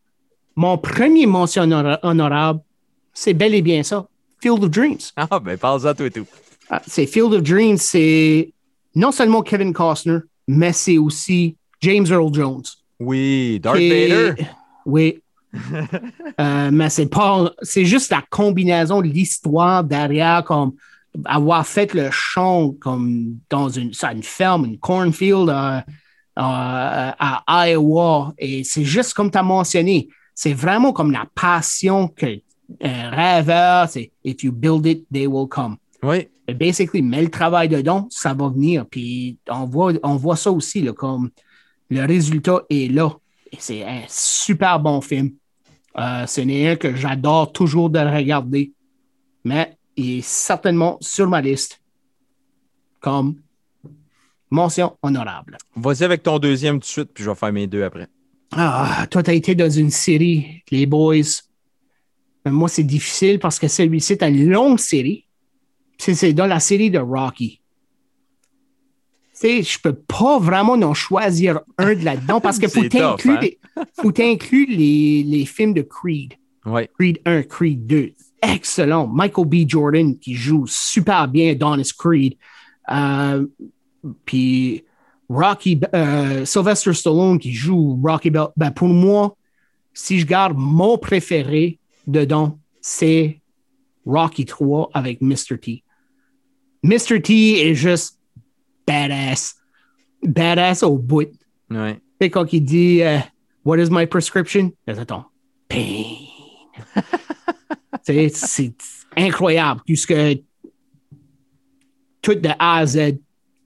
mon 0.56 0.76
premier 0.78 1.26
mention 1.26 1.62
honora- 1.62 2.00
honorable. 2.02 2.60
C'est 3.14 3.34
bel 3.34 3.54
et 3.54 3.62
bien 3.62 3.82
ça. 3.82 4.06
Field 4.40 4.62
of 4.64 4.70
Dreams. 4.70 4.98
Ah, 5.16 5.38
ben, 5.40 5.56
parle-en 5.56 5.94
toi 5.94 6.06
et 6.06 6.10
tout. 6.10 6.26
Ah, 6.70 6.82
c'est 6.86 7.06
Field 7.06 7.32
of 7.32 7.42
Dreams, 7.42 7.76
c'est 7.78 8.52
non 8.94 9.10
seulement 9.12 9.42
Kevin 9.42 9.72
Costner, 9.72 10.18
mais 10.46 10.72
c'est 10.72 10.98
aussi 10.98 11.56
James 11.80 12.06
Earl 12.08 12.32
Jones. 12.34 12.62
Oui, 13.00 13.58
Darth 13.60 13.76
Vader. 13.78 14.34
Oui. 14.84 15.22
Euh, 16.40 16.70
mais 16.72 16.88
c'est 16.88 17.06
pas. 17.06 17.52
C'est 17.62 17.84
juste 17.84 18.10
la 18.10 18.22
combinaison 18.30 19.00
de 19.00 19.08
l'histoire 19.08 19.82
derrière, 19.82 20.44
comme 20.44 20.74
avoir 21.24 21.66
fait 21.66 21.94
le 21.94 22.10
chant 22.12 22.74
comme 22.78 23.38
dans 23.50 23.68
une, 23.68 23.92
ça, 23.92 24.12
une 24.12 24.22
ferme, 24.22 24.66
une 24.66 24.78
cornfield 24.78 25.48
euh, 25.48 25.80
euh, 25.80 25.82
à 26.36 27.68
Iowa. 27.68 28.34
Et 28.38 28.62
c'est 28.62 28.84
juste 28.84 29.14
comme 29.14 29.30
tu 29.30 29.38
as 29.38 29.42
mentionné. 29.42 30.08
C'est 30.34 30.52
vraiment 30.52 30.92
comme 30.92 31.10
la 31.10 31.26
passion 31.34 32.06
que 32.06 32.40
un 32.82 33.10
rêveur, 33.10 33.88
c'est 33.88 34.12
if 34.24 34.44
you 34.44 34.52
build 34.52 34.86
it, 34.86 35.06
they 35.12 35.26
will 35.26 35.48
come. 35.48 35.76
Oui, 36.02 36.28
Mais 36.46 36.54
basically, 36.54 37.02
mets 37.02 37.22
le 37.22 37.30
travail 37.30 37.68
dedans, 37.68 38.06
ça 38.10 38.34
va 38.34 38.48
venir. 38.48 38.86
Puis 38.86 39.38
on 39.50 39.64
voit, 39.64 39.92
on 40.02 40.16
voit 40.16 40.36
ça 40.36 40.52
aussi, 40.52 40.82
là, 40.82 40.92
comme 40.92 41.30
le 41.90 42.04
résultat 42.04 42.62
est 42.70 42.92
là. 42.92 43.10
Et 43.50 43.56
c'est 43.58 43.84
un 43.84 44.02
super 44.06 44.78
bon 44.78 45.00
film. 45.00 45.32
Euh, 45.98 46.26
ce 46.26 46.40
n'est 46.40 46.70
un 46.70 46.76
que 46.76 46.94
j'adore 46.94 47.52
toujours 47.52 47.90
de 47.90 47.98
regarder. 47.98 48.72
Mais 49.44 49.76
il 49.96 50.18
est 50.18 50.22
certainement 50.22 50.96
sur 51.00 51.28
ma 51.28 51.40
liste 51.40 51.80
comme 53.00 53.36
mention 54.50 54.96
honorable. 55.02 55.58
vas-y 55.76 56.04
avec 56.04 56.22
ton 56.22 56.38
deuxième 56.38 56.76
tout 56.76 56.80
de 56.80 56.84
suite, 56.84 57.10
puis 57.14 57.24
je 57.24 57.30
vais 57.30 57.36
faire 57.36 57.52
mes 57.52 57.66
deux 57.66 57.82
après. 57.82 58.08
Ah, 58.52 59.06
toi, 59.10 59.22
tu 59.22 59.30
as 59.30 59.34
été 59.34 59.54
dans 59.54 59.70
une 59.70 59.90
série, 59.90 60.62
les 60.70 60.86
boys. 60.86 61.42
Mais 62.44 62.50
moi, 62.50 62.68
c'est 62.68 62.82
difficile 62.84 63.38
parce 63.38 63.58
que 63.58 63.68
celui-ci 63.68 64.14
est 64.14 64.22
une 64.22 64.50
longue 64.50 64.78
série. 64.78 65.26
C'est 65.98 66.14
c'est 66.14 66.32
dans 66.32 66.46
la 66.46 66.60
série 66.60 66.90
de 66.90 66.98
Rocky. 66.98 67.60
Sais, 69.40 69.62
je 69.62 69.78
peux 69.78 69.92
pas 69.94 70.40
vraiment 70.40 70.72
en 70.72 70.94
choisir 70.94 71.60
un 71.78 71.94
de 71.94 72.04
là-dedans 72.04 72.40
parce 72.40 72.58
qu'il 72.58 72.68
faut 72.70 72.82
t'inclure 72.82 73.18
hein? 73.24 74.66
les, 74.68 75.22
les, 75.22 75.46
films 75.46 75.74
de 75.74 75.82
Creed. 75.82 76.34
Ouais. 76.66 76.90
Creed 76.98 77.20
1, 77.24 77.44
Creed 77.44 77.86
2. 77.86 78.14
Excellent. 78.42 79.06
Michael 79.06 79.46
B. 79.46 79.58
Jordan 79.64 80.18
qui 80.18 80.34
joue 80.34 80.64
super 80.66 81.28
bien 81.28 81.52
Adonis 81.52 81.92
Creed. 81.96 82.34
Euh, 82.90 83.46
puis 84.24 84.82
Rocky, 85.28 85.80
euh, 85.94 86.44
Sylvester 86.44 86.92
Stallone 86.92 87.38
qui 87.38 87.52
joue 87.52 87.96
Rocky 88.02 88.30
Bell. 88.30 88.48
Ben, 88.56 88.72
pour 88.72 88.88
moi, 88.88 89.36
si 89.94 90.18
je 90.18 90.26
garde 90.26 90.56
mon 90.56 90.98
préféré 90.98 91.78
dedans, 92.08 92.58
c'est 92.80 93.40
Rocky 94.04 94.44
3 94.44 94.90
avec 94.94 95.20
Mr. 95.20 95.60
T. 95.62 95.84
Mr. 96.82 97.22
T 97.22 97.68
est 97.68 97.76
juste 97.76 98.17
badass. 98.88 99.54
Badass 100.22 100.82
au 100.82 100.96
bout. 100.98 101.30
Ouais. 101.70 101.94
Tu 101.94 102.00
sais, 102.22 102.30
quand 102.30 102.52
il 102.52 102.62
dit 102.62 103.02
euh, 103.02 103.18
What 103.64 103.78
is 103.78 103.88
my 103.90 104.06
prescription? 104.06 104.72
Il 104.86 104.98
attends. 104.98 105.26
Pain. 105.68 106.04
C'est 108.02 108.72
incroyable. 109.16 109.80
Puisque 109.84 110.14
tout 112.22 112.34
de 112.34 112.48
A 112.58 112.78
à 112.78 112.86
Z, 112.86 113.18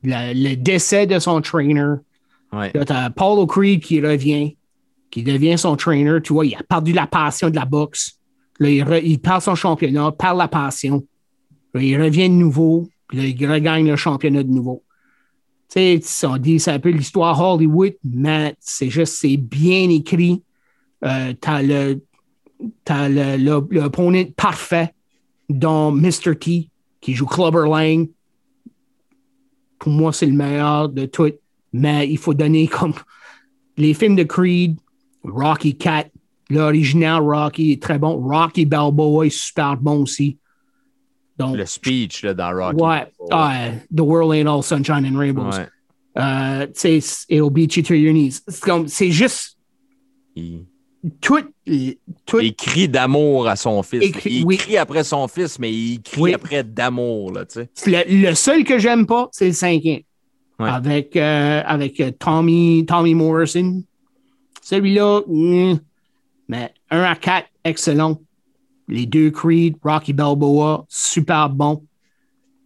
le, 0.02 0.32
le 0.34 0.54
décès 0.56 1.06
de 1.06 1.18
son 1.18 1.40
trainer, 1.40 1.94
Ouais. 2.52 2.70
là, 2.74 2.84
t'as 2.84 3.08
Paulo 3.08 3.46
Creed 3.46 3.80
qui 3.82 4.00
revient, 4.02 4.56
qui 5.10 5.22
devient 5.22 5.56
son 5.56 5.74
trainer. 5.74 6.18
Tu 6.22 6.34
vois, 6.34 6.44
il 6.44 6.54
a 6.54 6.62
perdu 6.62 6.92
la 6.92 7.06
passion 7.06 7.48
de 7.48 7.56
la 7.56 7.64
boxe. 7.64 8.18
Là, 8.58 8.68
il, 8.68 8.84
re- 8.84 9.00
il 9.02 9.18
perd 9.20 9.40
son 9.40 9.54
championnat, 9.54 10.12
perd 10.12 10.36
la 10.36 10.48
passion. 10.48 11.02
Là, 11.72 11.80
il 11.82 11.98
revient 11.98 12.28
de 12.28 12.34
nouveau, 12.34 12.86
puis 13.08 13.16
là, 13.18 13.24
il 13.24 13.50
regagne 13.50 13.88
le 13.88 13.96
championnat 13.96 14.42
de 14.42 14.50
nouveau. 14.50 14.82
On 15.76 16.36
dit 16.36 16.60
c'est 16.60 16.70
un 16.70 16.78
peu 16.78 16.90
l'histoire 16.90 17.40
Hollywood, 17.40 17.94
mais 18.04 18.54
c'est 18.60 18.90
juste, 18.90 19.14
c'est 19.14 19.36
bien 19.36 19.88
écrit. 19.88 20.42
Euh, 21.04 21.32
t'as 21.40 21.62
le, 21.62 22.02
t'as 22.84 23.08
parfait 24.36 24.94
dans 25.48 25.90
Mr. 25.92 26.36
T, 26.38 26.68
qui 27.00 27.14
joue 27.14 27.26
Clubber 27.26 27.68
Lang. 27.68 28.08
Pour 29.78 29.92
moi, 29.92 30.12
c'est 30.12 30.26
le 30.26 30.32
meilleur 30.32 30.88
de 30.88 31.06
tout. 31.06 31.32
Mais 31.72 32.08
il 32.08 32.18
faut 32.18 32.34
donner 32.34 32.68
comme 32.68 32.94
les 33.76 33.94
films 33.94 34.16
de 34.16 34.24
Creed, 34.24 34.78
Rocky 35.24 35.76
4, 35.76 36.10
l'original 36.50 37.22
Rocky 37.22 37.72
est 37.72 37.82
très 37.82 37.98
bon. 37.98 38.20
Rocky 38.20 38.66
Balboa 38.66 39.26
est 39.26 39.30
super 39.30 39.76
bon 39.76 40.02
aussi. 40.02 40.38
Donc, 41.46 41.56
Le 41.56 41.66
speech 41.66 42.22
là, 42.24 42.34
dans 42.34 42.52
Rocky. 42.52 42.82
ouais, 42.82 43.06
ah, 43.30 43.68
The 43.94 44.00
World 44.00 44.34
Ain't 44.34 44.46
All 44.48 44.62
Sunshine 44.62 45.06
and 45.06 45.18
Rainbows. 45.18 45.50
Ouais. 45.56 45.66
Euh, 46.18 46.66
tu 46.66 47.00
sais, 47.00 47.24
it'll 47.30 47.50
beat 47.50 47.76
you 47.76 47.82
to 47.82 47.94
your 47.94 48.12
knees. 48.12 48.40
C'est 48.48 48.60
comme- 48.62 48.88
C'est 48.88 49.10
juste 49.10 49.56
Il, 50.36 50.64
tout, 51.20 51.40
tout 52.26 52.40
il 52.40 52.54
crie 52.54 52.88
d'amour 52.88 53.48
à 53.48 53.56
son 53.56 53.82
fils. 53.82 54.12
Il 54.24 54.44
oui. 54.44 54.56
crie 54.56 54.76
après 54.76 55.04
son 55.04 55.26
fils, 55.28 55.58
mais 55.58 55.72
il 55.72 56.00
crie 56.02 56.20
Oui. 56.20 56.34
après 56.34 56.62
d'amour, 56.64 57.32
là. 57.32 57.44
Le, 57.86 58.28
le 58.28 58.34
seul 58.34 58.64
que 58.64 58.78
j'aime 58.78 59.06
pas, 59.06 59.28
c'est 59.32 59.46
le 59.48 59.52
cinquième. 59.52 60.00
Ouais. 60.58 60.68
Avec, 60.68 61.16
euh, 61.16 61.62
avec 61.66 61.98
euh, 62.00 62.10
Tommy, 62.18 62.84
Tommy 62.86 63.14
Morrison. 63.14 63.82
Celui-là, 64.62 65.22
hmm, 65.26 65.74
mais 66.48 66.72
1 66.90 67.02
à 67.02 67.16
4, 67.16 67.48
excellent. 67.64 68.20
Les 68.88 69.06
deux 69.06 69.30
Creed, 69.30 69.76
Rocky 69.82 70.12
Balboa, 70.12 70.84
super 70.88 71.48
bon. 71.48 71.84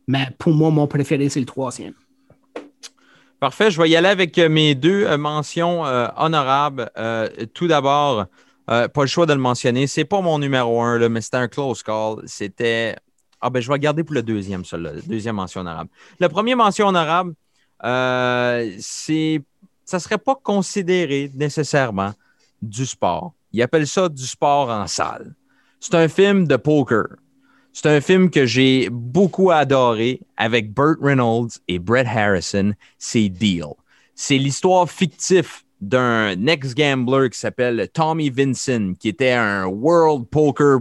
Mais 0.09 0.29
pour 0.39 0.53
moi, 0.53 0.71
mon 0.71 0.87
préféré, 0.87 1.29
c'est 1.29 1.41
le 1.41 1.47
troisième. 1.47 1.95
Parfait. 3.41 3.71
Je 3.71 3.81
vais 3.81 3.91
y 3.91 3.97
aller 3.97 4.09
avec 4.09 4.39
euh, 4.39 4.49
mes 4.49 4.75
deux 4.75 5.05
euh, 5.05 5.19
mentions 5.19 5.85
euh, 5.85 6.09
honorables. 6.17 6.91
Tout 7.53 7.69
d'abord, 7.69 8.27
pas 8.67 8.91
le 8.97 9.07
choix 9.07 9.27
de 9.27 9.33
le 9.33 9.41
mentionner. 9.41 9.87
C'est 9.87 10.05
pas 10.05 10.21
mon 10.21 10.39
numéro 10.39 10.81
un, 10.81 10.99
là, 10.99 11.09
mais 11.09 11.21
c'était 11.21 11.37
un 11.37 11.49
close 11.49 11.83
call. 11.83 12.17
C'était. 12.27 12.97
Ah 13.41 13.51
ben, 13.51 13.61
je 13.61 13.71
vais 13.71 13.79
garder 13.79 14.03
pour 14.03 14.15
le 14.15 14.23
deuxième, 14.23 14.65
celui-là. 14.65 14.93
Deuxième 15.07 15.37
mention 15.37 15.61
honorable. 15.61 15.91
Le 16.19 16.29
premier 16.29 16.55
mention 16.55 16.89
honorable, 16.89 17.35
c'est. 18.81 19.43
Ça 19.85 20.01
serait 20.01 20.19
pas 20.19 20.35
considéré 20.35 21.31
nécessairement 21.35 22.13
du 22.61 22.87
sport. 22.87 23.35
Ils 23.53 23.63
appellent 23.63 23.87
ça 23.87 24.09
du 24.09 24.27
sport 24.27 24.69
en 24.71 24.89
salle. 24.89 25.33
C'est 25.81 25.95
un 25.95 26.09
film 26.09 26.47
de 26.47 26.57
poker. 26.57 27.05
C'est 27.73 27.89
un 27.89 28.01
film 28.01 28.31
que 28.31 28.47
j'ai 28.47 28.89
beaucoup 28.91 29.51
adoré 29.51 30.21
avec 30.39 30.73
Burt 30.73 30.97
Reynolds 31.01 31.59
et 31.69 31.79
Brett 31.79 32.07
Harrison. 32.07 32.73
C'est 32.99 33.29
Deal. 33.29 33.75
C'est 34.15 34.39
l'histoire 34.39 34.91
fictive 34.91 35.63
d'un 35.83 36.47
ex-gambler 36.47 37.29
qui 37.29 37.39
s'appelle 37.39 37.89
Tommy 37.93 38.31
Vinson, 38.31 38.95
qui 38.99 39.09
était 39.09 39.33
un 39.33 39.67
World 39.67 40.27
Poker 40.31 40.79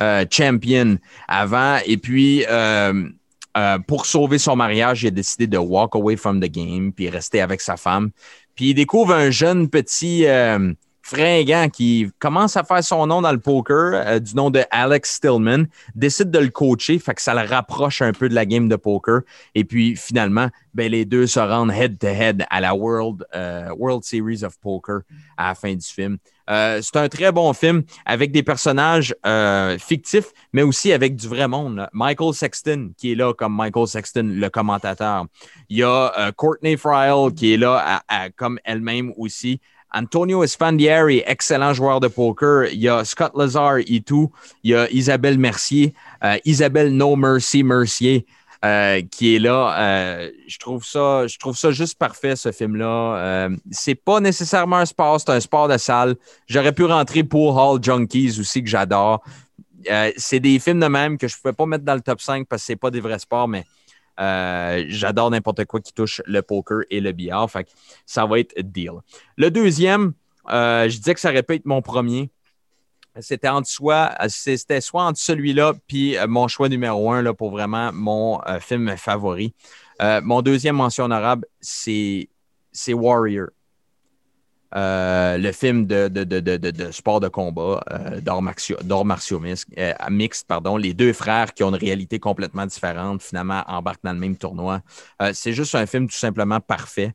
euh, 0.00 0.26
Champion 0.30 0.98
avant. 1.28 1.78
Et 1.86 1.96
puis, 1.96 2.44
euh, 2.46 3.08
euh, 3.56 3.78
pour 3.86 4.04
sauver 4.04 4.36
son 4.36 4.54
mariage, 4.54 5.02
il 5.02 5.06
a 5.06 5.10
décidé 5.12 5.46
de 5.46 5.56
walk 5.56 5.94
away 5.94 6.16
from 6.16 6.40
the 6.40 6.50
game 6.50 6.92
puis 6.92 7.08
rester 7.08 7.40
avec 7.40 7.62
sa 7.62 7.78
femme. 7.78 8.10
Puis 8.54 8.70
il 8.70 8.74
découvre 8.74 9.14
un 9.14 9.30
jeune 9.30 9.70
petit 9.70 10.26
fringant 11.04 11.68
qui 11.68 12.10
commence 12.18 12.56
à 12.56 12.64
faire 12.64 12.82
son 12.82 13.06
nom 13.06 13.20
dans 13.20 13.30
le 13.30 13.38
poker, 13.38 13.92
euh, 13.94 14.18
du 14.18 14.34
nom 14.34 14.48
de 14.48 14.64
Alex 14.70 15.16
Stillman, 15.16 15.66
décide 15.94 16.30
de 16.30 16.38
le 16.38 16.48
coacher, 16.48 16.98
fait 16.98 17.12
que 17.12 17.20
ça 17.20 17.34
le 17.34 17.46
rapproche 17.46 18.00
un 18.00 18.12
peu 18.12 18.26
de 18.26 18.34
la 18.34 18.46
game 18.46 18.70
de 18.70 18.76
poker. 18.76 19.20
Et 19.54 19.64
puis 19.64 19.96
finalement, 19.96 20.48
ben, 20.72 20.90
les 20.90 21.04
deux 21.04 21.26
se 21.26 21.38
rendent 21.38 21.70
head-to-head 21.72 22.46
à 22.48 22.60
la 22.62 22.74
World, 22.74 23.26
euh, 23.34 23.68
Series 24.00 24.44
of 24.44 24.58
Poker 24.60 25.00
à 25.36 25.48
la 25.48 25.54
fin 25.54 25.74
du 25.74 25.86
film. 25.86 26.16
Euh, 26.48 26.80
c'est 26.82 26.96
un 26.96 27.08
très 27.08 27.32
bon 27.32 27.52
film 27.52 27.82
avec 28.06 28.32
des 28.32 28.42
personnages 28.42 29.14
fictifs, 29.78 30.32
mais 30.52 30.62
aussi 30.62 30.92
avec 30.92 31.16
du 31.16 31.28
vrai 31.28 31.48
monde. 31.48 31.86
Michael 31.92 32.32
Sexton, 32.34 32.92
qui 32.96 33.12
est 33.12 33.14
là 33.14 33.34
comme 33.34 33.54
Michael 33.54 33.86
Sexton, 33.86 34.30
le 34.34 34.48
commentateur. 34.48 35.26
Il 35.68 35.78
y 35.78 35.82
a 35.82 36.32
Courtney 36.36 36.76
Friel, 36.76 37.32
qui 37.34 37.54
est 37.54 37.56
là 37.56 38.02
comme 38.36 38.58
elle-même 38.64 39.12
aussi. 39.16 39.60
Antonio 39.94 40.42
Esfandiari, 40.42 41.22
excellent 41.24 41.72
joueur 41.72 42.00
de 42.00 42.08
poker. 42.08 42.66
Il 42.72 42.80
y 42.80 42.88
a 42.88 43.04
Scott 43.04 43.32
Lazar 43.36 43.78
et 43.78 44.00
tout. 44.00 44.30
Il 44.64 44.72
y 44.72 44.74
a 44.74 44.90
Isabelle 44.90 45.38
Mercier, 45.38 45.94
euh, 46.24 46.36
Isabelle 46.44 46.94
No 46.94 47.14
Mercy 47.14 47.62
Mercier, 47.62 48.26
euh, 48.64 49.02
qui 49.10 49.36
est 49.36 49.38
là. 49.38 49.76
Euh, 49.78 50.30
je 50.46 50.58
trouve 50.58 50.84
ça, 50.86 51.26
je 51.26 51.38
trouve 51.38 51.54
ça 51.54 51.70
juste 51.70 51.98
parfait 51.98 52.34
ce 52.34 52.50
film-là. 52.50 53.16
Euh, 53.16 53.56
c'est 53.70 53.94
pas 53.94 54.20
nécessairement 54.20 54.76
un 54.78 54.86
sport, 54.86 55.20
c'est 55.20 55.30
un 55.30 55.40
sport 55.40 55.68
de 55.68 55.76
salle. 55.76 56.16
J'aurais 56.46 56.72
pu 56.72 56.84
rentrer 56.84 57.24
pour 57.24 57.56
Hall 57.56 57.82
Junkies 57.82 58.40
aussi 58.40 58.62
que 58.62 58.70
j'adore. 58.70 59.22
C'est 60.16 60.40
des 60.40 60.58
films 60.60 60.80
de 60.80 60.86
même 60.86 61.18
que 61.18 61.28
je 61.28 61.36
pouvais 61.36 61.52
pas 61.52 61.66
mettre 61.66 61.84
dans 61.84 61.94
le 61.94 62.00
top 62.00 62.22
5 62.22 62.48
parce 62.48 62.62
que 62.62 62.66
c'est 62.66 62.76
pas 62.76 62.90
des 62.90 63.00
vrais 63.00 63.18
sports, 63.18 63.48
mais 63.48 63.66
euh, 64.20 64.84
j'adore 64.88 65.30
n'importe 65.30 65.64
quoi 65.64 65.80
qui 65.80 65.92
touche 65.92 66.22
le 66.26 66.42
poker 66.42 66.80
et 66.90 67.00
le 67.00 67.12
billard. 67.12 67.50
Fait 67.50 67.64
que 67.64 67.70
ça 68.06 68.26
va 68.26 68.38
être 68.38 68.54
deal. 68.60 68.92
Le 69.36 69.50
deuxième, 69.50 70.12
euh, 70.50 70.88
je 70.88 70.96
disais 70.98 71.14
que 71.14 71.20
ça 71.20 71.30
aurait 71.30 71.42
pu 71.42 71.54
être 71.54 71.66
mon 71.66 71.82
premier. 71.82 72.30
C'était 73.20 73.48
entre 73.48 73.68
soi, 73.68 74.12
c'était 74.28 74.80
soit 74.80 75.04
entre 75.04 75.20
celui-là 75.20 75.74
puis 75.86 76.16
euh, 76.16 76.26
mon 76.26 76.48
choix 76.48 76.68
numéro 76.68 77.12
un 77.12 77.22
là, 77.22 77.32
pour 77.32 77.50
vraiment 77.50 77.92
mon 77.92 78.40
film 78.60 78.96
favori. 78.96 79.54
Mon 80.00 80.42
deuxième 80.42 80.76
mention 80.76 81.04
honorable, 81.04 81.46
c'est 81.60 82.28
c'est 82.72 82.92
Warrior. 82.92 83.48
Euh, 84.76 85.38
le 85.38 85.52
film 85.52 85.86
de, 85.86 86.90
sport 86.90 87.20
de 87.20 87.28
combat, 87.28 87.84
euh, 87.92 88.20
d'arts 88.20 88.42
martiaux, 88.42 88.76
euh, 89.40 89.94
mixtes, 90.10 90.48
pardon, 90.48 90.76
les 90.76 90.94
deux 90.94 91.12
frères 91.12 91.54
qui 91.54 91.62
ont 91.62 91.68
une 91.68 91.76
réalité 91.76 92.18
complètement 92.18 92.66
différente, 92.66 93.22
finalement 93.22 93.62
embarquent 93.68 94.02
dans 94.02 94.12
le 94.12 94.18
même 94.18 94.36
tournoi. 94.36 94.80
C'est 95.32 95.52
juste 95.52 95.74
un 95.76 95.86
film 95.86 96.08
tout 96.08 96.16
simplement 96.16 96.60
parfait. 96.60 97.14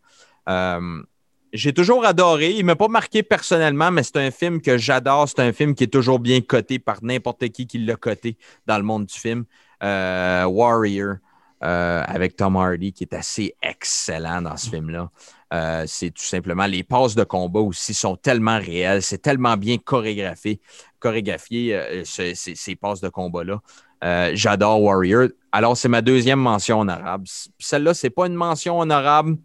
J'ai 1.51 1.73
toujours 1.73 2.05
adoré. 2.05 2.51
Il 2.51 2.59
ne 2.59 2.63
m'a 2.65 2.75
pas 2.75 2.87
marqué 2.87 3.23
personnellement, 3.23 3.91
mais 3.91 4.03
c'est 4.03 4.17
un 4.17 4.31
film 4.31 4.61
que 4.61 4.77
j'adore. 4.77 5.27
C'est 5.27 5.41
un 5.41 5.51
film 5.51 5.73
qui 5.73 5.85
est 5.85 5.87
toujours 5.87 6.19
bien 6.19 6.41
coté 6.41 6.77
par 6.77 7.03
n'importe 7.03 7.49
qui 7.49 7.65
qui 7.65 7.79
l'a 7.79 7.95
coté 7.95 8.37
dans 8.67 8.77
le 8.77 8.83
monde 8.83 9.05
du 9.07 9.19
film. 9.19 9.45
Warrior, 9.81 11.15
avec 11.59 12.37
Tom 12.37 12.55
Hardy, 12.55 12.93
qui 12.93 13.03
est 13.03 13.13
assez 13.13 13.55
excellent 13.61 14.43
dans 14.43 14.55
ce 14.55 14.69
film-là. 14.69 15.09
Euh, 15.53 15.83
c'est 15.87 16.11
tout 16.11 16.23
simplement 16.23 16.67
les 16.67 16.83
passes 16.83 17.15
de 17.15 17.23
combat 17.23 17.59
aussi 17.61 17.93
sont 17.95 18.15
tellement 18.15 18.59
réelles, 18.59 19.01
c'est 19.01 19.17
tellement 19.17 19.57
bien 19.57 19.77
chorégraphié, 19.77 20.59
chorégraphié 20.99 21.73
euh, 21.75 22.03
ce- 22.05 22.33
ces, 22.35 22.53
ces 22.55 22.75
passes 22.75 23.01
de 23.01 23.09
combat-là. 23.09 23.59
Euh, 24.03 24.31
J'adore 24.35 24.81
Warrior. 24.81 25.29
Alors, 25.51 25.75
c'est 25.75 25.89
ma 25.89 26.01
deuxième 26.01 26.39
mention 26.39 26.81
honorable. 26.81 27.25
Celle-là, 27.57 27.93
c'est 27.95 28.11
pas 28.11 28.27
une 28.27 28.35
mention 28.35 28.79
honorable 28.79 29.37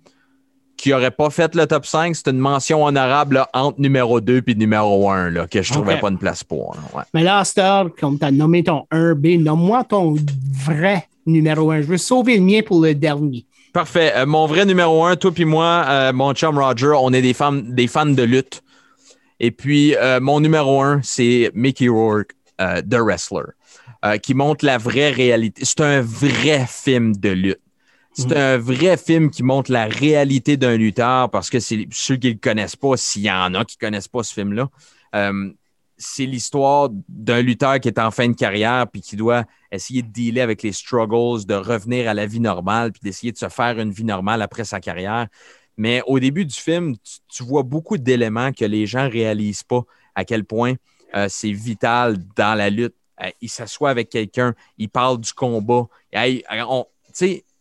qui 0.77 0.91
n'aurait 0.91 1.11
pas 1.11 1.31
fait 1.31 1.55
le 1.55 1.67
top 1.67 1.87
5, 1.87 2.15
c'est 2.15 2.29
une 2.29 2.39
mention 2.39 2.85
honorable 2.85 3.37
là, 3.37 3.49
entre 3.55 3.81
numéro 3.81 4.21
2 4.21 4.43
et 4.47 4.55
numéro 4.57 5.09
1, 5.09 5.31
là, 5.31 5.47
que 5.47 5.63
je 5.63 5.71
ne 5.73 5.75
trouvais 5.79 5.99
pas 6.01 6.09
une 6.11 6.19
place 6.19 6.45
pour. 6.45 6.77
hein, 6.77 6.83
ouais. 6.99 7.05
Mais 7.15 7.23
là, 7.23 7.43
heure, 7.59 7.89
comme 7.99 8.19
tu 8.19 8.25
as 8.27 8.31
nommé 8.31 8.63
ton 8.65 8.87
1B, 8.93 9.43
nomme-moi 9.43 9.85
ton 9.85 10.17
vrai 10.67 11.09
numéro 11.27 11.71
1. 11.71 11.83
Je 11.83 11.87
veux 11.87 11.97
sauver 11.97 12.37
le 12.37 12.43
mien 12.43 12.61
pour 12.67 12.83
le 12.85 12.95
dernier. 12.95 13.47
Parfait. 13.75 14.13
Euh, 14.15 14.25
mon 14.25 14.47
vrai 14.47 14.65
numéro 14.67 15.05
1, 15.05 15.17
toi 15.17 15.33
puis 15.33 15.45
moi, 15.45 15.85
euh, 15.89 16.13
mon 16.13 16.33
chum 16.33 16.57
Roger, 16.57 16.93
on 16.97 17.13
est 17.13 17.23
des 17.23 17.35
fans, 17.35 17.53
des 17.53 17.89
fans 17.89 18.07
de 18.07 18.23
lutte. 18.23 18.63
Et 19.41 19.51
puis, 19.51 19.97
euh, 19.97 20.21
mon 20.21 20.39
numéro 20.39 20.81
1, 20.81 21.01
c'est 21.03 21.51
Mickey 21.55 21.89
Rourke, 21.89 22.35
The 22.59 22.95
Wrestler, 23.01 23.47
qui 24.23 24.33
montre 24.33 24.65
la 24.65 24.79
vraie 24.79 25.11
réalité. 25.11 25.65
C'est 25.65 25.81
un 25.81 26.01
vrai 26.03 26.67
film 26.69 27.17
de 27.17 27.31
lutte. 27.31 27.61
C'est 28.13 28.31
Mhm. 28.31 28.37
un 28.37 28.59
vrai 28.59 28.97
film 28.97 29.29
qui 29.29 29.43
montre 29.43 29.73
la 29.73 29.87
réalité 29.87 30.57
d'un 30.57 30.77
lutteur 30.77 31.29
parce 31.31 31.51
que 31.51 31.59
c'est 31.59 31.89
ceux 31.91 32.15
qui 32.15 32.29
ne 32.29 32.33
le 32.35 32.39
connaissent 32.39 32.77
pas, 32.77 32.97
s'il 32.97 33.23
y 33.23 33.31
en 33.31 33.55
a 33.55 33.65
qui 33.65 33.77
ne 33.81 33.87
connaissent 33.89 34.07
pas 34.07 34.23
ce 34.23 34.33
film-là, 34.35 34.69
c'est 36.05 36.27
l'histoire 36.27 36.91
d'un 37.09 37.43
lutteur 37.43 37.81
qui 37.81 37.89
est 37.89 37.99
en 37.99 38.11
fin 38.11 38.29
de 38.29 38.35
carrière 38.35 38.87
puis 38.91 39.01
qui 39.01 39.17
doit 39.17 39.45
essayer 39.73 40.03
de 40.03 40.09
dealer 40.09 40.43
avec 40.43 40.63
les 40.63 40.73
struggles, 40.73 41.45
de 41.47 41.55
revenir 41.55 42.09
à 42.09 42.15
la 42.15 42.27
vie 42.27 42.41
normale 42.41 42.93
puis 42.93 43.01
d'essayer 43.03 43.33
de 43.33 43.39
se 43.39 43.49
faire 43.49 43.79
une 43.79 43.91
vie 43.91 44.05
normale 44.05 44.43
après 44.43 44.65
sa 44.65 44.81
carrière. 44.81 45.29
Mais 45.77 46.03
au 46.07 46.21
début 46.21 46.45
du 46.45 46.55
film, 46.55 46.95
tu, 47.29 47.43
vois 47.43 47.63
beaucoup 47.63 47.99
d'éléments 47.99 48.53
que 48.53 48.65
les 48.65 48.87
gens 48.87 49.05
ne 49.05 49.11
réalisent 49.11 49.65
pas 49.65 49.83
à 50.15 50.25
quel 50.25 50.45
point 50.45 50.75
euh, 51.17 51.27
c'est 51.29 51.51
vital 51.51 52.17
dans 52.37 52.57
la 52.57 52.71
lutte. 52.71 52.95
Euh, 53.23 53.31
il 53.41 53.49
s'assoit 53.49 53.91
avec 53.91 54.09
quelqu'un, 54.11 54.55
il 54.79 54.89
parle 54.89 55.21
du 55.21 55.33
combat. 55.33 55.89
On- 56.15 56.87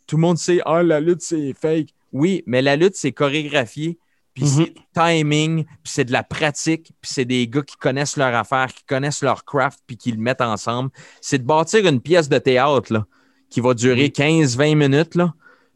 tout 0.06 0.18
le 0.18 0.22
monde 0.22 0.38
sait, 0.38 0.60
ah, 0.66 0.84
la 0.84 1.00
lutte, 1.00 1.22
c'est 1.22 1.54
fake. 1.54 1.90
Oui, 2.12 2.44
mais 2.46 2.62
la 2.62 2.76
lutte, 2.76 2.96
c'est 2.96 3.12
chorégraphié, 3.12 3.98
puis 4.34 4.44
Mhm. 4.46 4.50
c'est 4.50 4.74
timing, 4.94 5.64
puis 5.66 5.76
c'est 5.86 6.06
de 6.06 6.12
la 6.12 6.24
pratique, 6.24 6.92
puis 7.02 7.12
c'est 7.14 7.26
des 7.26 7.48
gars 7.48 7.62
qui 7.62 7.76
connaissent 7.78 8.18
leur 8.18 8.34
affaire, 8.36 8.68
qui 8.74 8.84
connaissent 8.86 9.22
leur 9.22 9.46
craft, 9.46 9.80
puis 9.86 9.98
qui 9.98 10.12
le 10.12 10.18
mettent 10.18 10.42
ensemble. 10.42 10.90
C'est 11.22 11.38
de 11.40 11.44
bâtir 11.44 11.86
une 11.88 12.02
pièce 12.02 12.30
de 12.30 12.38
théâtre 12.38 12.92
là, 12.94 13.06
qui 13.50 13.62
va 13.62 13.74
durer 13.74 14.10
15-20 14.10 14.76
minutes, 14.76 15.16
là, 15.16 15.34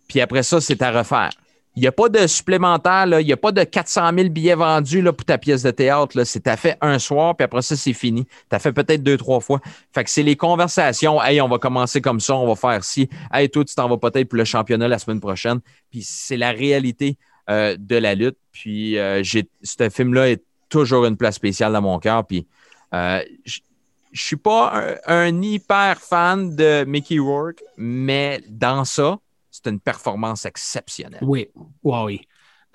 puis 0.07 0.21
après 0.21 0.43
ça, 0.43 0.59
c'est 0.61 0.81
à 0.81 0.91
refaire. 0.91 1.29
Il 1.75 1.81
n'y 1.81 1.88
a 1.88 1.91
pas 1.91 2.09
de 2.09 2.25
supplémentaire, 2.25 3.05
là. 3.05 3.21
il 3.21 3.27
n'y 3.27 3.34
a 3.34 3.38
pas 3.38 3.51
de 3.51 3.63
400 3.63 4.09
000 4.17 4.29
billets 4.29 4.55
vendus 4.55 5.03
là, 5.03 5.13
pour 5.13 5.23
ta 5.23 5.38
pièce 5.38 5.61
de 5.61 5.69
théâtre. 5.69 6.23
C'est 6.23 6.39
t'as 6.39 6.57
fait 6.57 6.75
un 6.81 6.97
soir, 6.97 7.35
puis 7.35 7.43
après 7.43 7.61
ça, 7.61 7.75
c'est 7.75 7.93
fini. 7.93 8.25
Tu 8.25 8.55
as 8.55 8.57
fait 8.57 8.73
peut-être 8.73 9.03
deux, 9.03 9.15
trois 9.15 9.41
fois. 9.41 9.61
Fait 9.93 10.03
que 10.03 10.09
c'est 10.09 10.23
les 10.23 10.35
conversations. 10.35 11.21
Hey, 11.21 11.39
on 11.39 11.47
va 11.47 11.59
commencer 11.59 12.01
comme 12.01 12.19
ça, 12.19 12.35
on 12.35 12.47
va 12.47 12.55
faire 12.55 12.84
ci. 12.84 13.07
Hey, 13.31 13.47
toi, 13.51 13.63
tu 13.63 13.75
t'en 13.75 13.88
vas 13.88 13.97
peut-être 13.97 14.27
pour 14.27 14.38
le 14.38 14.43
championnat 14.45 14.88
la 14.88 14.97
semaine 14.97 15.19
prochaine. 15.19 15.59
Puis 15.91 16.01
c'est 16.01 16.38
la 16.38 16.49
réalité 16.49 17.19
euh, 17.49 17.76
de 17.78 17.95
la 17.95 18.15
lutte. 18.15 18.38
Puis 18.52 18.98
euh, 18.98 19.24
j'ai, 19.24 19.49
ce 19.64 19.90
film-là 19.90 20.30
est 20.30 20.44
toujours 20.69 21.06
une 21.06 21.18
place 21.18 21.36
spéciale 21.36 21.74
dans 21.74 21.82
mon 21.82 21.99
cœur. 21.99 22.26
Puis 22.26 22.48
euh, 22.94 23.22
je 23.45 24.22
suis 24.22 24.36
pas 24.38 24.98
un, 25.07 25.26
un 25.28 25.41
hyper 25.41 25.99
fan 25.99 26.56
de 26.56 26.84
Mickey 26.86 27.19
Rourke, 27.19 27.64
mais 27.78 28.44
dans 28.49 28.86
ça, 28.86 29.18
c'est 29.52 29.68
une 29.68 29.80
performance 29.80 30.45
exceptionnelle. 30.45 31.19
Oui, 31.22 31.49
oui, 31.56 31.99
oui. 32.06 32.22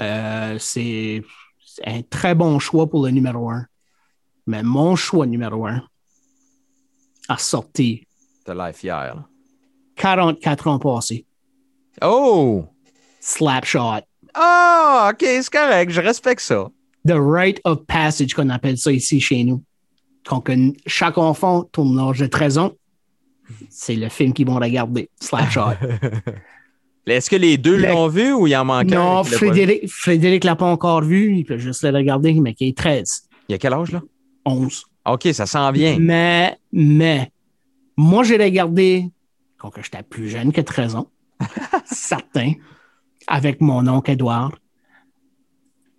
Euh, 0.00 0.58
c'est 0.58 1.22
un 1.84 2.02
très 2.02 2.34
bon 2.34 2.58
choix 2.58 2.88
pour 2.88 3.04
le 3.04 3.10
numéro 3.10 3.50
1. 3.50 3.66
Mais 4.46 4.62
mon 4.62 4.96
choix 4.96 5.26
numéro 5.26 5.66
1 5.66 5.82
a 7.28 7.38
sorti 7.38 8.06
l'air 8.46 8.74
fier. 8.74 9.14
là. 9.14 9.28
44 9.96 10.66
ans 10.66 10.78
passés. 10.78 11.26
Oh! 12.02 12.64
Slapshot. 13.20 14.00
Ah, 14.34 15.10
OK, 15.12 15.20
c'est 15.20 15.50
correct. 15.50 15.90
Je 15.90 16.00
respecte 16.00 16.40
ça. 16.40 16.68
The 17.06 17.14
Rite 17.16 17.60
of 17.64 17.84
Passage, 17.86 18.34
qu'on 18.34 18.48
appelle 18.50 18.78
ça 18.78 18.92
ici 18.92 19.20
chez 19.20 19.44
nous. 19.44 19.62
Donc, 20.30 20.50
chaque 20.86 21.18
enfant 21.18 21.64
tourne 21.64 21.96
l'âge 21.96 22.20
de 22.20 22.26
13 22.26 22.58
ans. 22.58 22.72
C'est 23.68 23.96
le 23.96 24.08
film 24.08 24.32
qu'ils 24.32 24.46
vont 24.46 24.54
regarder. 24.58 25.10
Slapshot. 25.20 25.72
Est-ce 27.06 27.28
que 27.28 27.36
les 27.36 27.58
deux 27.58 27.76
Le- 27.76 27.88
l'ont 27.88 28.06
vu 28.08 28.32
ou 28.32 28.46
il 28.46 28.54
en 28.56 28.64
manque 28.64 28.92
un? 28.92 28.96
non? 28.96 29.24
Frédéric, 29.24 29.88
Frédéric 29.90 30.44
l'a 30.44 30.54
pas 30.54 30.66
encore 30.66 31.02
vu. 31.02 31.36
Il 31.36 31.44
peut 31.44 31.58
juste 31.58 31.82
le 31.82 31.90
regarder, 31.90 32.32
mais 32.34 32.54
qui 32.54 32.68
est 32.68 32.76
13, 32.78 33.24
Il 33.48 33.52
y 33.52 33.54
a 33.56 33.58
quel 33.58 33.72
âge, 33.72 33.90
là? 33.90 34.00
11. 34.46 34.84
OK, 35.06 35.28
ça 35.32 35.46
s'en 35.46 35.72
vient. 35.72 35.98
Mais, 35.98 36.56
mais, 36.72 37.32
moi, 37.96 38.22
j'ai 38.22 38.36
regardé 38.36 39.10
quand 39.58 39.72
j'étais 39.82 40.04
plus 40.04 40.28
jeune 40.28 40.52
que 40.52 40.60
13 40.60 40.94
ans, 40.94 41.08
certain, 41.84 42.52
avec 43.26 43.60
mon 43.60 43.86
oncle 43.88 44.10
Edouard. 44.10 44.52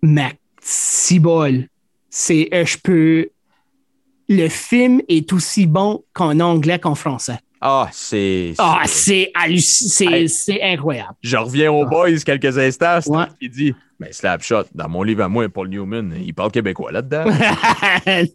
Mais, 0.02 0.32
si 0.60 1.18
bol, 1.18 1.68
c'est, 2.10 2.48
euh, 2.52 2.64
je 2.64 2.76
peux, 2.78 3.28
le 4.28 4.48
film 4.48 5.00
est 5.08 5.32
aussi 5.32 5.66
bon 5.66 6.04
qu'en 6.12 6.38
anglais 6.40 6.78
qu'en 6.78 6.94
français. 6.94 7.38
Ah, 7.66 7.88
c'est. 7.92 8.52
Ah, 8.58 8.82
c'est- 8.84 9.30
hallucinant, 9.34 10.26
c'est, 10.28 10.62
incroyable. 10.62 11.14
Je 11.22 11.36
reviens 11.38 11.72
aux 11.72 11.84
Ah. 11.84 11.88
boys 11.88 12.16
quelques 12.24 12.58
instants. 12.58 12.98
c'est 13.00 13.10
Ouais. 13.10 13.24
Il 13.40 13.50
dit 13.50 13.74
Mais 14.00 14.12
Slapshot, 14.12 14.64
dans 14.74 14.88
mon 14.88 15.02
livre 15.04 15.22
à 15.22 15.28
moi, 15.28 15.48
Paul 15.48 15.68
Newman, 15.68 16.12
il 16.20 16.34
parle 16.34 16.50
québécois 16.50 16.90
là-dedans. 16.92 17.24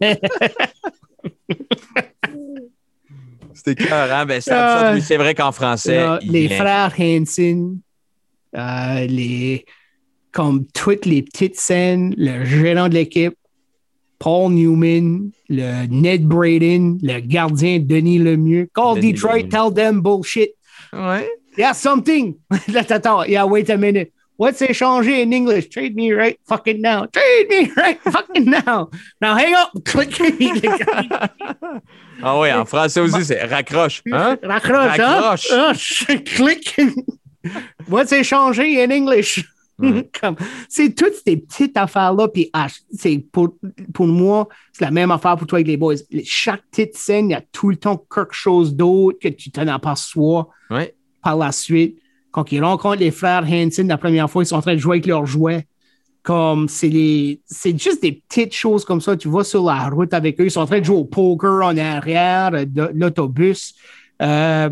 C'était 3.54 3.72
écœurant. 3.84 4.24
Ben, 4.26 4.40
Slapshot, 4.40 4.86
Ah. 4.86 4.92
oui, 4.94 5.02
c'est 5.02 5.16
vrai 5.16 5.34
qu'en 5.34 5.52
français. 5.52 5.96
Là, 5.96 6.18
il 6.22 6.32
les 6.32 6.44
est- 6.44 6.56
frères 6.56 6.92
Hanson, 6.98 7.76
euh, 8.56 9.06
les, 9.06 9.64
comme 10.32 10.66
toutes 10.74 11.06
les 11.06 11.22
petites 11.22 11.56
scènes, 11.58 12.14
le 12.16 12.44
gérant 12.44 12.88
de 12.88 12.94
l'équipe, 12.94 13.34
Paul 14.18 14.52
Newman, 14.52 15.30
le 15.48 15.86
Ned 15.86 16.26
Braden, 16.26 16.98
le 17.02 17.20
gardien 17.20 17.78
Denis 17.80 18.18
Lemieux. 18.18 18.68
Call 18.74 18.96
Denis 18.96 19.12
Detroit, 19.14 19.36
Lemieux. 19.38 19.48
tell 19.48 19.72
them 19.74 20.00
bullshit. 20.02 20.50
Ouais. 20.92 21.26
Yeah, 21.56 21.72
something. 21.74 22.34
Là, 22.68 22.84
t'attends. 22.84 23.24
Yeah, 23.24 23.46
wait 23.46 23.70
a 23.70 23.76
minute. 23.76 24.12
What's 24.36 24.62
échangé 24.62 25.22
in 25.22 25.32
English? 25.32 25.68
Trade 25.68 25.94
me 25.96 26.12
right 26.14 26.38
fucking 26.48 26.80
now. 26.80 27.06
Trade 27.06 27.48
me 27.50 27.70
right 27.76 28.00
fucking 28.02 28.46
now. 28.46 28.88
Now 29.20 29.34
hang 29.36 29.54
up. 29.54 29.70
Click. 29.84 30.18
Ah 32.22 32.38
oui, 32.38 32.52
en 32.52 32.66
français 32.66 33.00
aussi, 33.00 33.24
c'est 33.24 33.42
raccroche. 33.44 34.02
Hein? 34.12 34.36
Raccroche, 34.42 34.98
Raccroche. 34.98 35.50
hein? 35.52 35.72
Ah, 35.72 36.16
clic. 36.18 36.76
What's 37.88 38.12
échangé 38.12 38.82
in 38.82 38.90
English? 38.90 39.44
Mm. 39.78 40.00
Comme, 40.20 40.36
c'est 40.68 40.94
toutes 40.94 41.14
ces 41.24 41.36
petites 41.38 41.76
affaires-là. 41.76 42.28
Puis 42.28 42.50
ah, 42.52 42.66
c'est 42.92 43.18
pour, 43.32 43.56
pour 43.94 44.06
moi, 44.06 44.48
c'est 44.72 44.84
la 44.84 44.90
même 44.90 45.10
affaire 45.10 45.36
pour 45.36 45.46
toi 45.46 45.56
avec 45.56 45.68
les 45.68 45.76
boys. 45.76 45.94
Chaque 46.24 46.62
petite 46.70 46.96
scène, 46.96 47.30
il 47.30 47.32
y 47.32 47.36
a 47.36 47.42
tout 47.52 47.70
le 47.70 47.76
temps 47.76 47.96
quelque 48.14 48.34
chose 48.34 48.74
d'autre 48.74 49.18
que 49.20 49.28
tu 49.28 49.50
t'en 49.50 49.66
aperçois 49.68 50.48
Ouais. 50.70 50.94
par 51.22 51.36
la 51.36 51.50
suite. 51.52 51.98
Quand 52.30 52.52
ils 52.52 52.62
rencontrent 52.62 53.00
les 53.00 53.10
frères 53.10 53.44
Hanson 53.44 53.86
la 53.88 53.98
première 53.98 54.30
fois, 54.30 54.42
ils 54.42 54.46
sont 54.46 54.56
en 54.56 54.62
train 54.62 54.74
de 54.74 54.78
jouer 54.80 54.96
avec 54.96 55.06
leurs 55.06 55.26
jouets. 55.26 55.66
Comme 56.22 56.68
c'est 56.68 56.88
les. 56.90 57.40
C'est 57.46 57.76
juste 57.80 58.02
des 58.02 58.12
petites 58.12 58.54
choses 58.54 58.84
comme 58.84 59.00
ça. 59.00 59.16
Tu 59.16 59.28
vas 59.30 59.42
sur 59.42 59.64
la 59.64 59.88
route 59.88 60.12
avec 60.12 60.38
eux, 60.38 60.44
ils 60.44 60.50
sont 60.50 60.60
en 60.60 60.66
train 60.66 60.80
de 60.80 60.84
jouer 60.84 60.98
au 60.98 61.06
poker 61.06 61.64
en 61.64 61.76
arrière 61.78 62.50
de 62.66 62.90
l'autobus. 62.94 63.74
Euh, 64.20 64.68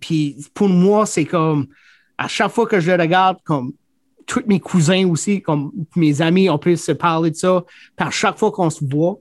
puis 0.00 0.36
pour 0.54 0.68
moi, 0.68 1.06
c'est 1.06 1.24
comme 1.24 1.66
à 2.18 2.28
chaque 2.28 2.50
fois 2.52 2.66
que 2.66 2.80
je 2.80 2.90
le 2.92 3.02
regarde, 3.02 3.38
comme 3.44 3.72
tous 4.26 4.42
mes 4.46 4.60
cousins 4.60 5.06
aussi, 5.08 5.42
comme 5.42 5.72
mes 5.96 6.20
amis, 6.22 6.48
on 6.48 6.58
peut 6.58 6.76
se 6.76 6.92
parler 6.92 7.30
de 7.30 7.36
ça. 7.36 7.64
Par 7.96 8.12
chaque 8.12 8.38
fois 8.38 8.52
qu'on 8.52 8.70
se 8.70 8.84
voit, 8.84 9.18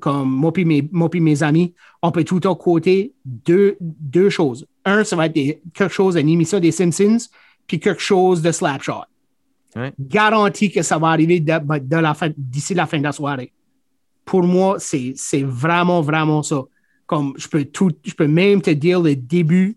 comme 0.00 0.30
moi 0.30 0.52
puis 0.52 0.64
mes, 0.64 0.88
moi 0.92 1.10
puis 1.10 1.20
mes 1.20 1.42
amis, 1.42 1.74
on 2.00 2.12
peut 2.12 2.24
tout 2.24 2.40
temps 2.40 2.54
côté 2.54 3.12
deux, 3.24 3.76
deux 3.80 4.30
choses. 4.30 4.66
Un, 4.84 5.04
ça 5.04 5.16
va 5.16 5.26
être 5.26 5.34
des- 5.34 5.60
quelque 5.74 5.92
chose, 5.92 6.16
une 6.16 6.28
émission 6.28 6.60
des 6.60 6.70
Simpsons, 6.72 7.18
puis 7.66 7.78
quelque 7.80 8.00
chose 8.02 8.40
de 8.42 8.52
Slapshot. 8.52 9.04
Ouais. 9.76 9.92
Garanti 9.98 10.70
que 10.70 10.82
ça 10.82 10.98
va 10.98 11.08
arriver 11.08 11.40
de- 11.40 11.78
de 11.80 11.96
la 11.96 12.14
fin- 12.14 12.30
d'ici 12.36 12.74
la 12.74 12.86
fin 12.86 12.98
de 12.98 13.04
la 13.04 13.12
soirée. 13.12 13.52
Pour 14.24 14.42
moi, 14.44 14.76
c'est 14.78 15.14
c'est 15.16 15.42
vraiment, 15.42 16.00
vraiment 16.00 16.42
ça. 16.42 16.62
Comme 17.06 17.34
je 17.36 17.48
peux 17.48 17.64
tout, 17.64 17.90
je 18.04 18.14
peux 18.14 18.26
même 18.26 18.62
te 18.62 18.70
dire 18.70 19.00
le 19.00 19.16
début 19.16 19.76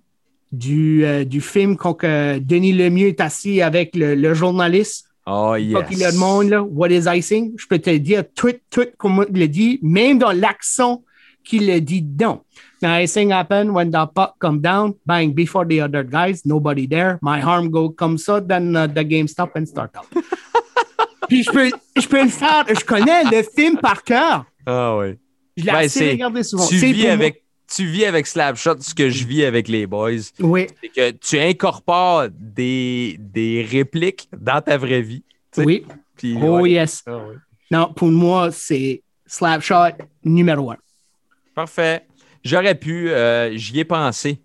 du, 0.51 1.03
euh, 1.05 1.25
du 1.25 1.41
film 1.41 1.75
quand 1.75 1.95
que 1.95 2.39
Denis 2.39 2.73
Lemieux 2.73 3.07
est 3.07 3.21
assis 3.21 3.61
avec 3.61 3.95
le, 3.95 4.15
le 4.15 4.33
journaliste 4.33 5.07
Oh, 5.27 5.55
yes. 5.55 5.87
qu'il 5.87 5.97
le 5.99 6.11
demande, 6.11 6.49
là, 6.49 6.61
what 6.61 6.89
is 6.89 7.05
icing? 7.07 7.53
Je 7.57 7.65
peux 7.65 7.79
te 7.79 7.89
dire 7.97 8.23
tout, 8.35 8.53
tout 8.69 8.85
comme 8.97 9.25
il 9.33 9.39
le 9.39 9.47
dit, 9.47 9.79
même 9.81 10.19
dans 10.19 10.31
l'accent 10.31 11.03
qu'il 11.43 11.65
le 11.65 11.81
dit 11.81 12.03
donc. 12.03 12.43
The 12.81 13.01
icing 13.03 13.31
happened 13.31 13.71
when 13.71 13.89
the 13.89 14.05
puck 14.13 14.35
come 14.39 14.61
down, 14.61 14.93
bang, 15.05 15.33
before 15.33 15.65
the 15.65 15.81
other 15.81 16.03
guys, 16.03 16.45
nobody 16.45 16.87
there. 16.87 17.17
My 17.23 17.41
arm 17.41 17.71
go 17.71 17.89
comme 17.89 18.19
ça, 18.19 18.39
then 18.39 18.75
uh, 18.75 18.85
the 18.87 19.03
game 19.03 19.27
stop 19.27 19.55
and 19.55 19.65
start 19.65 19.95
up. 19.95 20.05
Puis 21.27 21.41
je 21.41 21.51
peux, 21.51 21.71
je 21.99 22.07
peux 22.07 22.21
le 22.21 22.29
faire, 22.29 22.65
je 22.69 22.85
connais 22.85 23.23
le 23.23 23.41
film 23.41 23.77
par 23.77 24.03
cœur. 24.03 24.45
Ah 24.67 24.95
oui. 24.97 25.15
Je 25.57 25.63
l'ai 25.65 25.71
Ben, 25.71 25.77
assez 25.79 25.99
c'est- 25.99 26.11
regardé 26.11 26.43
souvent. 26.43 26.67
Tu 26.67 26.75
vis, 26.77 27.07
avec, 27.07 27.43
tu 27.73 27.85
vis 27.85 28.05
avec 28.05 28.27
Slapshot 28.27 28.79
ce 28.81 28.93
que 28.93 29.09
je 29.09 29.25
vis 29.25 29.45
avec 29.45 29.67
les 29.67 29.87
boys. 29.87 30.11
Oui, 30.39 30.67
C'est 30.81 30.89
que 30.89 31.11
tu 31.11 31.39
incorpores 31.39 32.27
des, 32.31 33.15
des 33.19 33.65
répliques 33.69 34.27
dans 34.37 34.61
ta 34.61 34.77
vraie 34.77 35.01
vie. 35.01 35.23
tu 35.51 35.61
sais. 35.61 35.65
oui. 35.65 35.85
Puis, 36.17 36.37
Oh 36.41 36.59
ouais. 36.61 36.71
yes. 36.71 37.03
Ah 37.07 37.17
oui. 37.29 37.35
Non, 37.71 37.91
pour 37.93 38.07
moi, 38.09 38.51
c'est 38.51 39.01
Slapshot 39.25 39.95
numéro 40.23 40.71
un. 40.71 40.77
Parfait. 41.53 42.05
J'aurais 42.43 42.75
pu, 42.75 43.09
euh, 43.09 43.55
j'y 43.57 43.79
ai 43.79 43.85
pensé. 43.85 44.39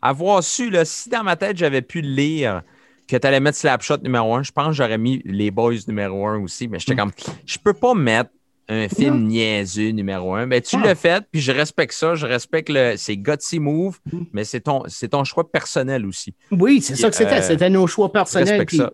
Avoir 0.00 0.42
su, 0.42 0.70
là, 0.70 0.84
si 0.84 1.08
dans 1.10 1.22
ma 1.22 1.36
tête, 1.36 1.56
j'avais 1.56 1.82
pu 1.82 2.00
lire 2.00 2.62
que 3.06 3.16
tu 3.16 3.26
allais 3.26 3.40
mettre 3.40 3.58
Slapshot 3.58 3.98
numéro 3.98 4.34
un, 4.34 4.42
je 4.42 4.50
pense 4.52 4.68
que 4.68 4.72
j'aurais 4.72 4.98
mis 4.98 5.20
Les 5.24 5.50
Boys 5.50 5.74
numéro 5.86 6.26
un 6.26 6.40
aussi, 6.40 6.66
mais 6.66 6.78
Mm. 6.78 6.80
j'étais 6.80 6.96
comme, 6.96 7.12
je 7.44 7.58
peux 7.58 7.74
pas 7.74 7.94
mettre 7.94 8.30
un 8.68 8.88
film 8.88 9.26
niaiseux 9.26 9.90
numéro 9.90 10.34
un. 10.34 10.46
Mais 10.46 10.60
tu 10.60 10.76
Ah. 10.76 10.82
l'as 10.86 10.94
fait, 10.94 11.24
puis 11.30 11.40
je 11.40 11.52
respecte 11.52 11.92
ça, 11.92 12.14
je 12.14 12.26
respecte 12.26 12.68
le, 12.70 12.94
c'est 12.96 13.16
gutsy 13.16 13.58
move, 13.58 13.98
Mm. 14.12 14.22
mais 14.32 14.44
c'est 14.44 14.60
ton, 14.62 14.82
c'est 14.86 15.08
ton 15.08 15.24
choix 15.24 15.50
personnel 15.50 16.06
aussi. 16.06 16.32
Oui, 16.50 16.80
c'est 16.80 16.96
ça 16.96 17.10
que 17.10 17.16
c'était. 17.16 17.38
Euh, 17.38 17.42
c'était 17.42 17.70
nos 17.70 17.86
choix 17.86 18.06
Je 18.08 18.12
personnels. 18.12 18.64
puis- 18.66 18.76
ça. 18.78 18.92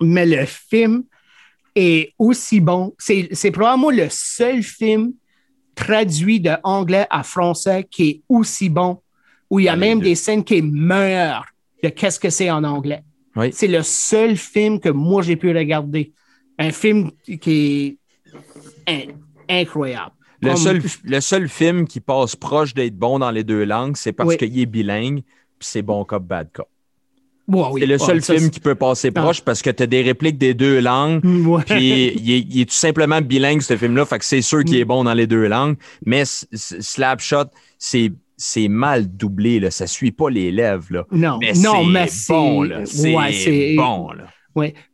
mais 0.00 0.26
le 0.26 0.44
film 0.46 1.04
est 1.74 2.12
aussi 2.18 2.60
bon. 2.60 2.94
C'est 2.98 3.28
c'est 3.32 3.50
probablement 3.50 3.90
le 3.90 4.08
seul 4.10 4.62
film 4.62 5.12
traduit 5.74 6.40
de 6.40 6.52
anglais 6.62 7.06
à 7.10 7.22
français 7.22 7.86
qui 7.90 8.08
est 8.08 8.22
aussi 8.28 8.68
bon, 8.68 9.00
où 9.48 9.58
il 9.60 9.64
y 9.64 9.68
a 9.68 9.72
Ah, 9.72 9.76
même 9.76 10.00
des 10.00 10.14
scènes 10.14 10.44
qui 10.44 10.56
est 10.58 10.62
meilleures 10.62 11.46
de 11.82 11.88
qu'est-ce 11.88 12.20
que 12.20 12.28
c'est 12.30 12.50
en 12.50 12.64
anglais. 12.64 13.02
Oui. 13.36 13.50
C'est 13.52 13.68
le 13.68 13.82
seul 13.82 14.36
film 14.36 14.80
que 14.80 14.88
moi 14.90 15.22
j'ai 15.22 15.36
pu 15.36 15.56
regarder. 15.56 16.12
Un 16.58 16.72
film 16.72 17.10
qui 17.40 17.50
est 17.50 17.96
incroyable. 19.48 20.12
Le 20.42 20.48
Comme- 20.48 20.56
seul, 20.56 20.82
le 21.04 21.20
seul 21.20 21.48
film 21.48 21.86
qui 21.86 22.00
passe 22.00 22.34
proche 22.36 22.72
d'être 22.74 22.96
bon 22.96 23.18
dans 23.18 23.30
les 23.30 23.44
deux 23.44 23.64
langues, 23.64 23.96
c'est 23.96 24.12
parce 24.12 24.30
Oui. 24.30 24.36
qu'il 24.38 24.58
est 24.58 24.66
bilingue, 24.66 25.22
puis 25.58 25.68
c'est 25.68 25.82
bon 25.82 26.04
cop, 26.04 26.22
bad 26.22 26.48
cop. 26.52 26.66
Ouais, 27.48 27.64
oui, 27.72 27.80
c'est 27.80 27.86
le 27.86 27.94
ouais, 27.94 27.98
seul 27.98 28.22
ça, 28.22 28.34
film 28.36 28.48
qui 28.48 28.60
peut 28.60 28.76
passer 28.76 29.10
Ah. 29.14 29.20
proche 29.22 29.40
parce 29.42 29.60
que 29.60 29.70
tu 29.70 29.82
as 29.82 29.86
des 29.86 30.02
répliques 30.02 30.38
des 30.38 30.54
deux 30.54 30.78
langues. 30.80 31.20
Ouais. 31.24 31.62
Puis 31.66 31.84
il 32.16 32.30
est, 32.30 32.46
il 32.48 32.60
est 32.60 32.64
tout 32.66 32.74
simplement 32.76 33.20
bilingue, 33.20 33.60
ce 33.60 33.76
film-là. 33.76 34.04
Fait 34.06 34.18
que 34.20 34.24
c'est 34.24 34.40
sûr 34.40 34.62
qu'il 34.64 34.76
est 34.76 34.84
bon 34.84 35.02
dans 35.04 35.14
les 35.14 35.26
deux 35.26 35.46
langues. 35.48 35.76
Mais 36.06 36.22
Slapshot, 36.24 37.46
c'est, 37.76 38.12
c'est 38.36 38.68
mal 38.68 39.08
doublé. 39.14 39.58
Là. 39.58 39.70
Ça 39.72 39.86
suit 39.88 40.12
pas 40.12 40.30
les 40.30 40.52
lèvres. 40.52 40.86
Là. 40.90 41.06
Non, 41.10 41.38
Mais 41.40 41.52
non, 41.54 41.82
c'est 41.84 41.90
mais 41.90 42.06
c'est 42.06 42.32
bon. 42.32 42.84
C'est, 42.84 43.74
bon. 43.76 44.12
Là. 44.12 44.26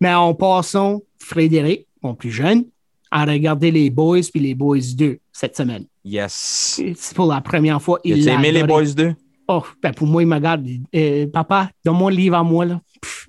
Mais 0.01 0.15
en 0.15 0.33
passant, 0.35 1.03
Frédéric, 1.19 1.87
mon 2.03 2.15
plus 2.15 2.31
jeune, 2.31 2.65
a 3.11 3.25
regardé 3.25 3.71
les 3.71 3.91
Boys 3.91 4.21
puis 4.33 4.41
les 4.41 4.55
Boys 4.55 4.95
2 4.97 5.19
cette 5.33 5.57
semaine. 5.57 5.85
Yes. 6.05 6.81
C'est 6.95 7.15
pour 7.15 7.27
la 7.27 7.41
première 7.41 7.81
fois. 7.81 8.01
Tu 8.05 8.11
Il 8.11 8.29
as 8.29 8.35
aimé 8.35 8.53
les. 8.53 8.65
Boys 8.65 8.95
2? 8.95 9.15
Oh, 9.49 9.63
ben 9.81 9.93
pour 9.93 10.09
moi, 10.09 10.23
il 10.23 10.27
me 10.27 10.35
regarde. 10.35 10.67
euh, 10.95 11.27
papa, 11.29 11.71
donne-moi 11.85 12.11
le 12.11 12.17
livre 12.17 12.37
à 12.37 12.43
moi. 12.43 12.65
Là. 12.65 12.81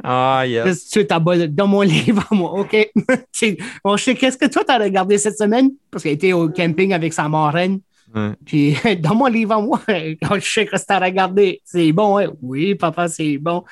Ah, 0.04 0.44
yes. 0.48 0.98
À 1.10 1.20
bas, 1.20 1.48
donne-moi 1.48 1.86
le 1.86 1.92
livre 1.92 2.26
à 2.32 2.34
moi. 2.36 2.54
OK? 2.60 2.76
Bon, 3.84 3.98
je 3.98 4.04
sais, 4.04 4.16
qu'est-ce 4.16 4.38
que 4.38 4.48
toi, 4.48 4.64
tu 4.64 4.72
as 4.72 4.80
regardé 4.80 5.18
cette 5.20 5.38
semaine? 5.38 5.70
Parce 5.92 6.04
qu'il 6.04 6.12
était 6.12 6.34
au 6.34 6.50
camping 6.50 6.94
avec 6.94 7.14
sa 7.14 7.30
marraine. 7.30 7.80
Ouais. 8.16 8.32
Puis, 8.46 8.76
donne-moi 9.00 9.30
livre 9.30 9.54
à 9.54 9.62
moi. 9.62 9.80
je 9.88 10.40
sais 10.40 10.66
que 10.66 10.76
tu 10.78 10.84
as 10.88 11.00
regardé. 11.00 11.62
C'est 11.66 11.92
bon, 11.92 12.18
hein? 12.18 12.28
Oui, 12.42 12.74
papa, 12.76 13.08
c'est 13.10 13.38
bon. 13.38 13.64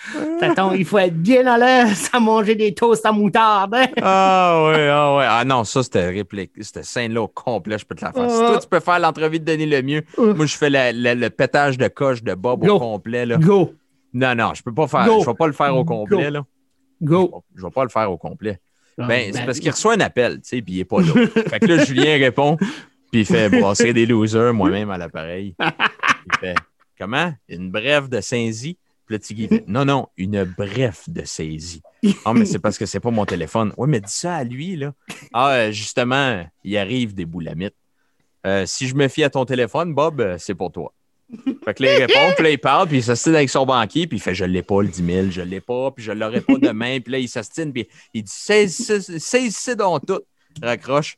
Attends, 0.42 0.74
il 0.74 0.84
faut 0.86 0.98
être 0.98 1.16
bien 1.16 1.46
à 1.48 1.58
l'aise 1.58 2.10
à 2.12 2.20
manger 2.20 2.54
des 2.56 2.74
toasts 2.74 3.06
à 3.06 3.12
moutarde. 3.12 3.74
hein? 3.76 3.88
Ah 4.02 4.66
ouais, 4.68 4.88
ah 4.90 5.16
ouais. 5.18 5.26
Ah 5.28 5.44
non, 5.46 5.64
ça 5.64 5.84
c'était 5.84 6.10
réplique. 6.10 6.52
Cette 6.62 6.84
scène-là 6.84 7.22
au 7.22 7.28
complet, 7.28 7.78
je 7.78 7.86
peux 7.86 7.96
te 7.96 8.04
la 8.04 8.12
faire. 8.12 8.30
Si 8.30 8.38
Ah. 8.42 8.48
toi, 8.52 8.60
tu 8.60 8.68
peux 8.68 8.80
faire 8.82 9.00
l'entrevue 9.00 9.40
de 9.40 9.46
Denis 9.46 9.66
Lemieux, 9.68 10.04
Ouf. 10.18 10.36
moi 10.36 10.46
je 10.46 10.58
fais 10.58 10.70
la- 10.70 10.92
la- 10.92 11.16
le 11.16 11.30
pétage 11.30 11.78
de 11.78 11.88
coche 11.88 12.22
de 12.22 12.34
Bob 12.34 12.66
Go. 12.66 12.74
au 12.76 12.80
complet. 12.80 13.26
Là. 13.26 13.38
Go, 13.38 13.74
Non, 14.14 14.36
non, 14.36 14.54
je 14.54 14.62
peux 14.64 14.74
pas 14.74 14.88
faire. 14.88 15.06
Go. 15.06 15.22
Je 15.22 15.26
vais 15.30 15.34
pas 15.36 15.48
le 15.48 15.54
faire 15.54 15.76
au 15.76 15.86
complet. 15.86 16.26
Go. 16.26 16.30
Là. 16.32 16.44
go. 17.02 17.44
Je 17.56 17.64
vais 17.64 17.72
pas 17.72 17.84
le 17.84 17.90
faire 17.90 18.12
au 18.12 18.18
complet. 18.18 18.60
Ah, 18.98 19.08
Ben, 19.08 19.30
c'est 19.34 19.40
ben, 19.40 19.46
parce 19.46 19.60
qu'il 19.60 19.70
reçoit 19.72 19.94
un 19.96 20.00
appel, 20.00 20.36
tu 20.36 20.42
sais, 20.44 20.62
puis 20.62 20.76
il 20.76 20.80
est 20.82 20.86
pas 20.86 21.02
là. 21.02 21.08
fait 21.50 21.60
que 21.60 21.66
là, 21.66 21.84
Julien 21.84 22.18
répond, 22.18 22.56
puis 23.12 23.22
il 23.22 23.26
fait 23.26 23.50
brasser 23.50 23.94
des 23.94 24.06
losers 24.06 24.54
moi-même 24.54 24.90
à 24.90 24.98
l'appareil. 24.98 25.56
Il 25.60 26.38
fait 26.40 26.56
Comment? 26.98 27.34
Une 27.50 27.72
brève 27.72 28.08
de 28.08 28.22
saisie? 28.22 28.78
Puis 29.06 29.20
Tiggy 29.20 29.48
fait 29.48 29.66
Non, 29.68 29.86
non, 29.86 30.08
une 30.18 30.44
brève 30.44 31.02
de 31.08 31.24
saisie. 31.26 31.82
Ah, 32.24 32.34
mais 32.34 32.46
c'est 32.46 32.60
parce 32.60 32.78
que 32.78 32.86
c'est 32.86 33.00
pas 33.00 33.12
mon 33.12 33.26
téléphone. 33.26 33.74
Oui, 33.78 33.88
mais 33.90 34.00
dis 34.00 34.12
ça 34.12 34.36
à 34.36 34.44
lui, 34.44 34.76
là. 34.76 34.94
Ah, 35.34 35.54
euh, 35.54 35.72
justement, 35.72 36.46
il 36.64 36.78
arrive 36.78 37.14
des 37.14 37.26
boulamites. 37.26 37.76
Euh, 38.46 38.66
si 38.66 38.88
je 38.88 38.96
me 38.96 39.08
fie 39.08 39.24
à 39.24 39.30
ton 39.30 39.46
téléphone, 39.46 39.94
Bob, 39.94 40.22
euh, 40.22 40.38
c'est 40.40 40.56
pour 40.56 40.72
toi. 40.72 40.94
Fait 41.66 41.74
que 41.74 41.84
il 41.84 42.06
répond, 42.06 42.34
puis 42.36 42.44
là, 42.44 42.50
il 42.52 42.60
parle, 42.60 42.88
puis 42.88 42.98
il 42.98 43.04
s'astine 43.04 43.36
avec 43.36 43.50
son 43.50 43.66
banquier, 43.66 44.06
puis 44.06 44.18
il 44.18 44.22
fait 44.22 44.36
Je 44.36 44.46
l'ai 44.46 44.62
pas, 44.62 44.82
le 44.82 44.88
10 44.88 45.06
000, 45.06 45.28
je 45.32 45.42
l'ai 45.42 45.62
pas, 45.62 45.92
puis 45.92 46.04
je 46.04 46.12
l'aurai 46.12 46.42
pas 46.42 46.58
demain. 46.58 47.00
Puis 47.00 47.12
là, 47.12 47.20
il 47.20 47.28
s'astine, 47.28 47.74
puis 47.74 47.88
il 48.14 48.24
dit 48.24 48.32
Saisissez 48.32 49.76
donc 49.76 50.06
tout. 50.06 50.22
Raccroche. 50.62 51.18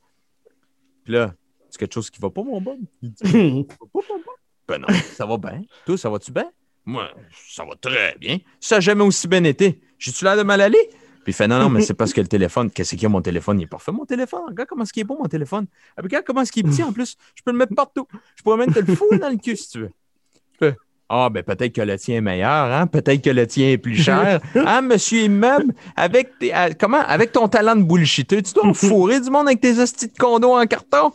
Puis 1.04 1.14
là, 1.14 1.34
c'est 1.78 1.86
quelque 1.86 1.94
chose 1.94 2.10
qui 2.10 2.20
va 2.20 2.30
pas, 2.30 2.44
mon 2.44 2.60
Bob 2.60 2.80
Il 3.02 3.12
dit, 3.12 3.24
Ça 3.70 3.78
va 3.80 3.88
pas, 3.94 4.00
mon 4.10 4.16
Bob? 4.18 4.36
Ben 4.68 4.80
non, 4.80 4.88
ça 5.14 5.26
va 5.26 5.38
bien. 5.38 5.62
Toi, 5.86 5.98
ça 5.98 6.10
va-tu 6.10 6.32
bien? 6.32 6.50
Moi, 6.86 7.10
ça 7.50 7.64
va 7.64 7.76
très 7.80 8.16
bien. 8.20 8.38
Ça 8.60 8.76
n'a 8.76 8.82
jamais 8.82 9.04
aussi 9.04 9.28
bien 9.28 9.44
été. 9.44 9.82
J'ai-tu 10.00 10.24
l'air 10.26 10.36
de 10.38 10.44
mal 10.44 10.60
aller? 10.62 10.90
Puis 11.24 11.34
il 11.34 11.34
fait 11.34 11.48
non, 11.48 11.60
non, 11.60 11.70
mais 11.70 11.82
c'est 11.82 11.94
parce 11.94 12.14
que 12.14 12.22
le 12.22 12.28
téléphone, 12.28 12.72
qu'est-ce 12.72 12.92
qu'il 12.92 13.04
y 13.04 13.06
a 13.06 13.10
mon 13.10 13.22
téléphone? 13.22 13.60
Il 13.60 13.64
est 13.64 13.68
parfait, 13.68 13.92
mon 13.92 14.06
téléphone. 14.06 14.42
Regarde 14.48 14.68
comment 14.70 14.84
est-ce 14.84 14.94
qu'il 14.94 15.02
est 15.02 15.06
beau, 15.06 15.18
mon 15.18 15.28
téléphone. 15.28 15.68
Ah, 15.92 16.02
puis 16.02 16.04
regarde 16.04 16.26
comment 16.26 16.42
est-ce 16.42 16.52
qu'il 16.52 16.66
est 16.66 16.70
petit 16.70 16.84
en 16.84 16.92
plus. 16.94 17.18
Je 17.36 17.44
peux 17.44 17.52
le 17.52 17.58
mettre 17.58 17.76
partout. 17.76 18.08
Je 18.36 18.44
pourrais 18.44 18.58
même 18.58 18.74
te 18.74 18.80
le 18.80 18.96
foutre 18.96 19.20
dans 19.20 19.30
le 19.30 19.38
cul 19.38 19.56
si 19.58 19.70
tu 19.70 19.80
veux. 19.80 20.76
Ah, 21.10 21.30
ben 21.30 21.42
peut-être 21.42 21.74
que 21.74 21.82
le 21.82 21.98
tien 21.98 22.18
est 22.18 22.22
meilleur, 22.22 22.50
hein? 22.74 22.86
Peut-être 22.86 23.22
que 23.24 23.30
le 23.30 23.48
tien 23.48 23.70
est 23.70 23.78
plus 23.78 23.96
cher. 23.96 24.42
Hein, 24.56 24.82
monsieur 24.82 25.22
immeuble? 25.22 25.74
Avec, 25.96 26.38
tes- 26.38 26.54
euh, 26.54 26.72
comment? 26.78 27.00
avec 27.00 27.32
ton 27.32 27.48
talent 27.48 27.78
de 27.78 27.84
bullshiteux, 27.84 28.42
tu 28.42 28.52
dois 28.54 28.74
fourrer 28.74 29.22
du 29.22 29.30
monde 29.30 29.48
avec 29.48 29.62
tes 29.62 29.80
hosties 29.80 30.08
de 30.10 30.18
condo 30.18 30.52
en 30.54 30.66
carton? 30.66 31.14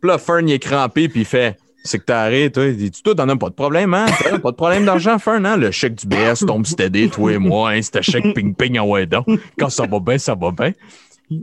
Puis 0.00 0.10
là, 0.10 0.18
Fern, 0.18 0.48
il 0.48 0.52
est 0.52 0.58
crampé, 0.58 1.08
puis 1.08 1.20
il 1.20 1.26
fait 1.26 1.56
C'est 1.84 1.98
que 1.98 2.04
t'as 2.04 2.22
arrêté, 2.22 2.52
toi. 2.52 2.66
Il 2.66 2.76
dit 2.76 3.02
Toi, 3.02 3.14
t'en 3.14 3.28
as 3.28 3.36
pas 3.36 3.48
de 3.48 3.54
problème, 3.54 3.94
hein? 3.94 4.06
Pas 4.42 4.50
de 4.50 4.56
problème 4.56 4.84
d'argent, 4.84 5.18
Fern, 5.18 5.44
hein? 5.46 5.56
Le 5.56 5.70
chèque 5.70 5.94
du 5.94 6.06
BS 6.06 6.44
tombe 6.46 6.66
steady, 6.66 7.08
toi 7.08 7.32
et 7.32 7.38
moi, 7.38 7.70
hein? 7.70 7.82
C'était 7.82 8.02
chèque 8.02 8.34
ping-ping 8.34 8.78
en 8.78 8.88
ouais 8.88 9.06
donc. 9.06 9.26
Quand 9.58 9.70
ça 9.70 9.86
va 9.86 10.00
bien, 10.00 10.18
ça 10.18 10.34
va 10.34 10.50
bien. 10.50 10.72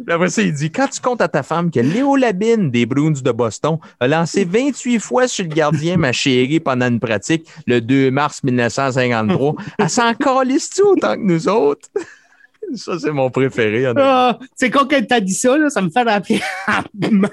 Après 0.08 0.30
ça, 0.30 0.42
il 0.42 0.54
dit 0.54 0.72
Quand 0.72 0.88
tu 0.88 1.02
comptes 1.02 1.22
à 1.22 1.28
ta 1.28 1.44
femme 1.44 1.70
que 1.70 1.80
Léo 1.80 2.16
Labine 2.16 2.72
des 2.72 2.86
Bruins 2.86 3.12
de 3.12 3.32
Boston 3.32 3.78
a 4.00 4.08
lancé 4.08 4.46
28 4.46 5.00
fois 5.00 5.28
sur 5.28 5.44
le 5.46 5.54
gardien, 5.54 5.98
ma 5.98 6.14
chérie, 6.14 6.60
pendant 6.60 6.88
une 6.88 7.00
pratique 7.00 7.48
le 7.68 7.82
2 7.82 8.10
mars 8.12 8.44
1953, 8.44 9.56
elle 9.80 9.90
s'en 9.90 10.14
calisse-tu 10.14 10.84
autant 10.84 11.16
que 11.16 11.22
nous 11.22 11.50
autres? 11.50 11.90
Ça, 12.76 12.98
c'est 12.98 13.12
mon 13.12 13.30
préféré. 13.30 13.92
Ah, 13.98 14.40
c'est 14.56 14.70
quand 14.70 14.92
elle 14.94 15.06
t'a 15.06 15.20
dit 15.20 15.34
ça, 15.34 15.58
là, 15.58 15.70
ça 15.70 15.82
me 15.82 15.90
fait 15.90 16.04
rappeler 16.04 16.42
ma 17.12 17.30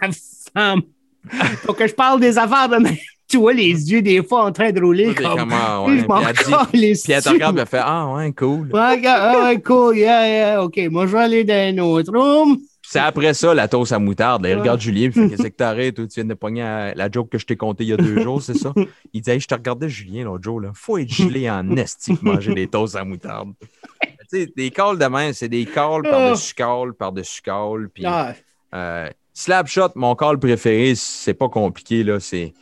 femme. 0.53 0.83
Faut 1.65 1.73
que 1.75 1.87
je 1.87 1.95
parle 1.95 2.21
des 2.21 2.37
affaires 2.39 2.69
de 2.69 2.77
ma- 2.77 2.91
Tu 3.29 3.37
vois 3.37 3.53
les 3.53 3.69
yeux 3.93 4.03
des 4.03 4.25
fois 4.25 4.45
en 4.47 4.51
train 4.51 4.73
de 4.73 4.81
rouler. 4.83 5.15
Comme... 5.15 5.39
comme, 5.39 5.53
ah, 5.53 5.83
Puis 5.87 5.95
ouais. 5.95 6.01
je 6.03 6.07
m'en 6.51 6.65
Puis 6.67 7.13
elle 7.13 7.23
te 7.23 7.29
regarde, 7.29 7.59
elle 7.61 7.67
fait 7.67 7.79
Ah, 7.81 8.13
ouais, 8.13 8.33
cool. 8.33 8.71
Ouais, 8.73 9.01
ah, 9.07 9.45
ouais, 9.45 9.61
cool, 9.65 9.97
yeah, 9.99 10.27
yeah, 10.29 10.65
OK. 10.65 10.77
Moi, 10.91 11.07
je 11.07 11.13
vais 11.13 11.19
aller 11.23 11.45
dans 11.45 11.55
un 11.55 11.79
autre 11.79 12.13
room. 12.13 12.59
C'est 12.83 12.99
après 12.99 13.33
ça, 13.35 13.55
la 13.55 13.69
toast 13.69 13.93
à 13.93 14.01
moutarde. 14.01 14.43
là. 14.43 14.51
Il 14.51 14.57
regarde 14.59 14.81
Julien, 14.81 15.11
puis 15.11 15.21
il 15.21 15.29
fait 15.31 15.37
Qu'est-ce 15.37 15.43
que 15.49 15.55
t'arrêtes, 15.57 15.95
toi? 15.95 16.07
Tu 16.09 16.15
viens 16.17 16.25
de 16.25 16.35
pogner 16.35 16.63
à- 16.63 16.93
la 16.93 17.09
joke 17.09 17.29
que 17.31 17.39
je 17.39 17.47
t'ai 17.47 17.55
contée 17.55 17.85
il 17.85 17.91
y 17.91 17.93
a 17.93 17.97
deux 17.97 18.21
jours, 18.21 18.43
c'est 18.43 18.57
ça? 18.59 18.75
Il 19.13 19.21
dit 19.23 19.31
Hey, 19.31 19.39
je 19.39 19.47
te 19.47 19.55
regardais 19.55 19.89
Julien 19.89 20.25
l'autre 20.25 20.43
jour, 20.43 20.61
là. 20.61 20.73
Faut 20.75 20.99
être 20.99 21.13
gelé 21.15 21.49
en 21.49 21.71
esti 21.77 22.15
pour 22.15 22.25
manger 22.35 22.53
des 22.53 22.67
toasts 22.67 22.97
à 22.97 23.05
moutarde. 23.05 23.51
tu 23.63 24.09
sais, 24.29 24.53
des 24.57 24.71
calls 24.73 24.99
de 24.99 25.07
main, 25.07 25.33
c'est 25.33 25.49
des 25.49 25.67
calls 25.67 26.03
par-dessus 26.03 26.53
calls, 26.53 26.95
par-dessus 26.99 27.43
calls. 27.43 27.89
Puis, 27.95 28.03
Ah, 28.05 28.35
euh, 28.75 29.09
Slapshot, 29.41 29.93
mon 29.95 30.15
call 30.17 30.39
préféré, 30.39 30.95
c'est 30.95 31.33
pas 31.33 31.49
compliqué, 31.49 32.05
là. 32.05 32.21
C'est. 32.21 32.53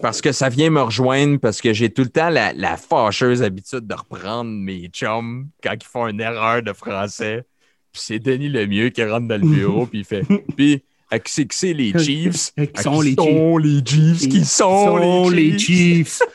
Parce 0.00 0.20
que 0.20 0.30
ça 0.30 0.48
vient 0.48 0.70
me 0.70 0.80
rejoindre, 0.80 1.40
parce 1.40 1.60
que 1.60 1.72
j'ai 1.72 1.90
tout 1.90 2.02
le 2.02 2.08
temps 2.08 2.28
la, 2.28 2.52
la 2.52 2.76
fâcheuse 2.76 3.42
habitude 3.42 3.84
de 3.84 3.94
reprendre 3.94 4.48
mes 4.48 4.86
chums 4.92 5.48
quand 5.60 5.74
ils 5.74 5.86
font 5.86 6.06
une 6.06 6.20
erreur 6.20 6.62
de 6.62 6.72
français. 6.72 7.44
Puis 7.90 8.02
c'est 8.04 8.18
Denis 8.20 8.48
Lemieux 8.48 8.90
qui 8.90 9.02
rentre 9.02 9.26
dans 9.26 9.40
le 9.40 9.48
bureau, 9.48 9.86
puis 9.86 10.00
il 10.00 10.04
fait. 10.04 10.22
Puis, 10.56 10.84
à 11.10 11.18
qui 11.18 11.32
c'est 11.32 11.46
que 11.46 11.54
c'est 11.54 11.72
les 11.72 11.98
Chiefs? 11.98 12.52
Qui 12.54 12.82
sont 12.82 13.00
les 13.00 13.14
sont 13.14 13.58
les 13.58 13.84
Chiefs? 13.84 14.28
Qui 14.28 14.44
sont, 14.44 15.28
les 15.30 15.58
Chiefs? 15.58 16.20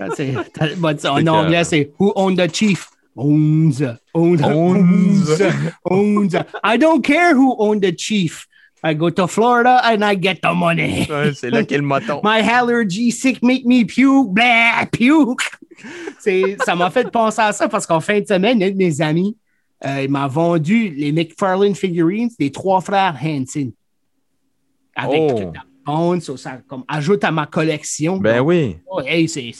Ah, 0.00 0.08
en 1.10 1.26
anglais, 1.26 1.64
c'est 1.64 1.92
Who 1.98 2.12
owned 2.16 2.38
the 2.38 2.50
chief? 2.50 2.88
Owns. 3.14 3.82
Owns. 4.14 4.40
Owns. 4.42 5.40
Owns. 5.84 6.34
I 6.64 6.78
don't 6.78 7.02
care 7.04 7.34
who 7.34 7.54
owned 7.58 7.82
the 7.82 7.94
chief. 7.94 8.48
I 8.84 8.94
go 8.94 9.10
to 9.10 9.28
Florida 9.28 9.80
and 9.84 10.02
I 10.04 10.16
get 10.20 10.40
the 10.42 10.52
money. 10.54 11.06
Ouais, 11.08 11.32
c'est 11.34 11.50
là 11.50 11.62
qu'est 11.64 11.76
le 11.78 11.84
moton. 11.84 12.20
My 12.24 12.40
allergy 12.40 13.10
sick 13.12 13.42
make 13.42 13.64
me 13.64 13.84
puke. 13.84 14.32
Blah, 14.32 14.86
puke. 14.90 15.40
C'est- 16.18 16.56
ça 16.64 16.74
m'a 16.74 16.90
fait 16.90 17.10
penser 17.10 17.40
à 17.42 17.52
ça 17.52 17.68
parce 17.68 17.86
qu'en 17.86 18.00
fin 18.00 18.20
de 18.20 18.26
semaine, 18.26 18.62
un 18.62 18.70
de 18.70 18.76
mes 18.76 19.00
amis, 19.00 19.36
euh, 19.84 20.02
il 20.02 20.10
m'a 20.10 20.26
vendu 20.26 20.88
les 20.90 21.12
McFarlane 21.12 21.74
figurines 21.74 22.28
des 22.38 22.50
trois 22.50 22.80
frères 22.80 23.16
Hanson. 23.22 23.72
Avec 24.94 25.20
Oh. 25.20 25.52
bon, 25.86 26.20
ça, 26.20 26.36
ça 26.36 26.58
comme, 26.66 26.84
ajoute 26.88 27.24
à 27.24 27.30
ma 27.30 27.46
collection. 27.46 28.16
Ben 28.18 28.38
Donc, 28.38 28.48
oui. 28.48 28.76
oh, 28.86 29.00
hey, 29.00 29.28
c'est, 29.28 29.52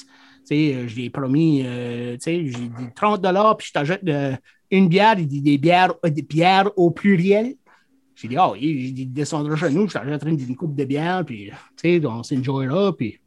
euh, 0.53 0.87
je 0.89 0.95
lui 0.95 1.05
ai 1.07 1.11
promis, 1.11 1.63
euh, 1.65 2.17
j'ai 2.25 2.43
dit 2.43 2.71
30 2.95 3.23
puis 3.59 3.69
je 3.69 3.73
t'ajoute 3.73 4.01
euh, 4.09 4.37
une 4.71 4.89
bière. 4.89 5.15
Il 5.19 5.27
dit 5.27 5.41
des 5.41 5.59
bières, 5.59 5.95
des 6.05 6.23
bières 6.23 6.71
au 6.77 6.91
pluriel. 6.91 7.55
J'ai 8.23 8.29
dit, 8.29 8.37
oh, 8.39 8.55
j'ai 8.59 8.91
dit, 8.93 9.07
descendra 9.07 9.57
chez 9.57 9.71
nous, 9.71 9.89
je 9.89 9.95
t'achèterai 9.95 10.31
une, 10.31 10.41
une 10.41 10.57
coupe 10.57 10.75
de 10.77 10.85
bière, 10.85 11.25
puis, 11.27 11.51
tu 11.77 12.01
sais, 12.01 12.07
on 12.07 12.23
s'enjoyera, 12.23 12.97
puis, 12.97 13.19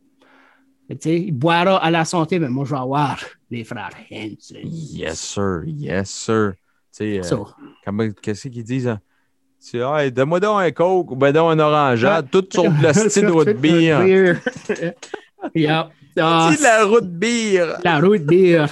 tu 0.90 0.98
sais, 1.00 1.20
il 1.20 1.32
boira 1.34 1.78
à 1.84 1.92
la 1.92 2.06
santé, 2.06 2.40
mais 2.40 2.48
moi, 2.50 2.64
je 2.66 2.72
vais 2.72 2.78
avoir 2.80 3.18
les 3.52 3.64
frères 3.64 3.90
Hanson. 4.12 4.56
Yes, 4.64 5.20
sir. 5.20 5.64
Yes, 5.66 6.10
sir. 6.10 6.54
Tu 6.54 6.60
sais, 6.92 7.20
euh, 7.20 7.24
So, 7.24 7.48
qu'est-ce 8.22 8.48
qu'ils 8.48 8.64
disent? 8.64 8.88
hein? 8.88 9.00
C'est, 9.60 9.80
hey, 9.80 10.12
donne-moi 10.12 10.40
donc 10.40 10.62
un 10.62 10.72
coke 10.72 11.12
ou 11.12 11.16
ben 11.16 11.32
donc 11.34 11.52
un 11.52 11.60
orangeade, 11.60 12.30
tout 12.32 12.46
sur 12.52 12.72
plastique 12.74 13.24
de 13.26 13.54
bière. 13.54 14.02
yeah. 15.56 15.90
Ah, 16.18 16.50
C'est 16.54 16.60
de 16.60 16.64
la 16.64 16.86
route 16.86 17.10
bière. 17.12 17.80
La 17.84 18.00
route 18.00 18.22
bière. 18.26 18.70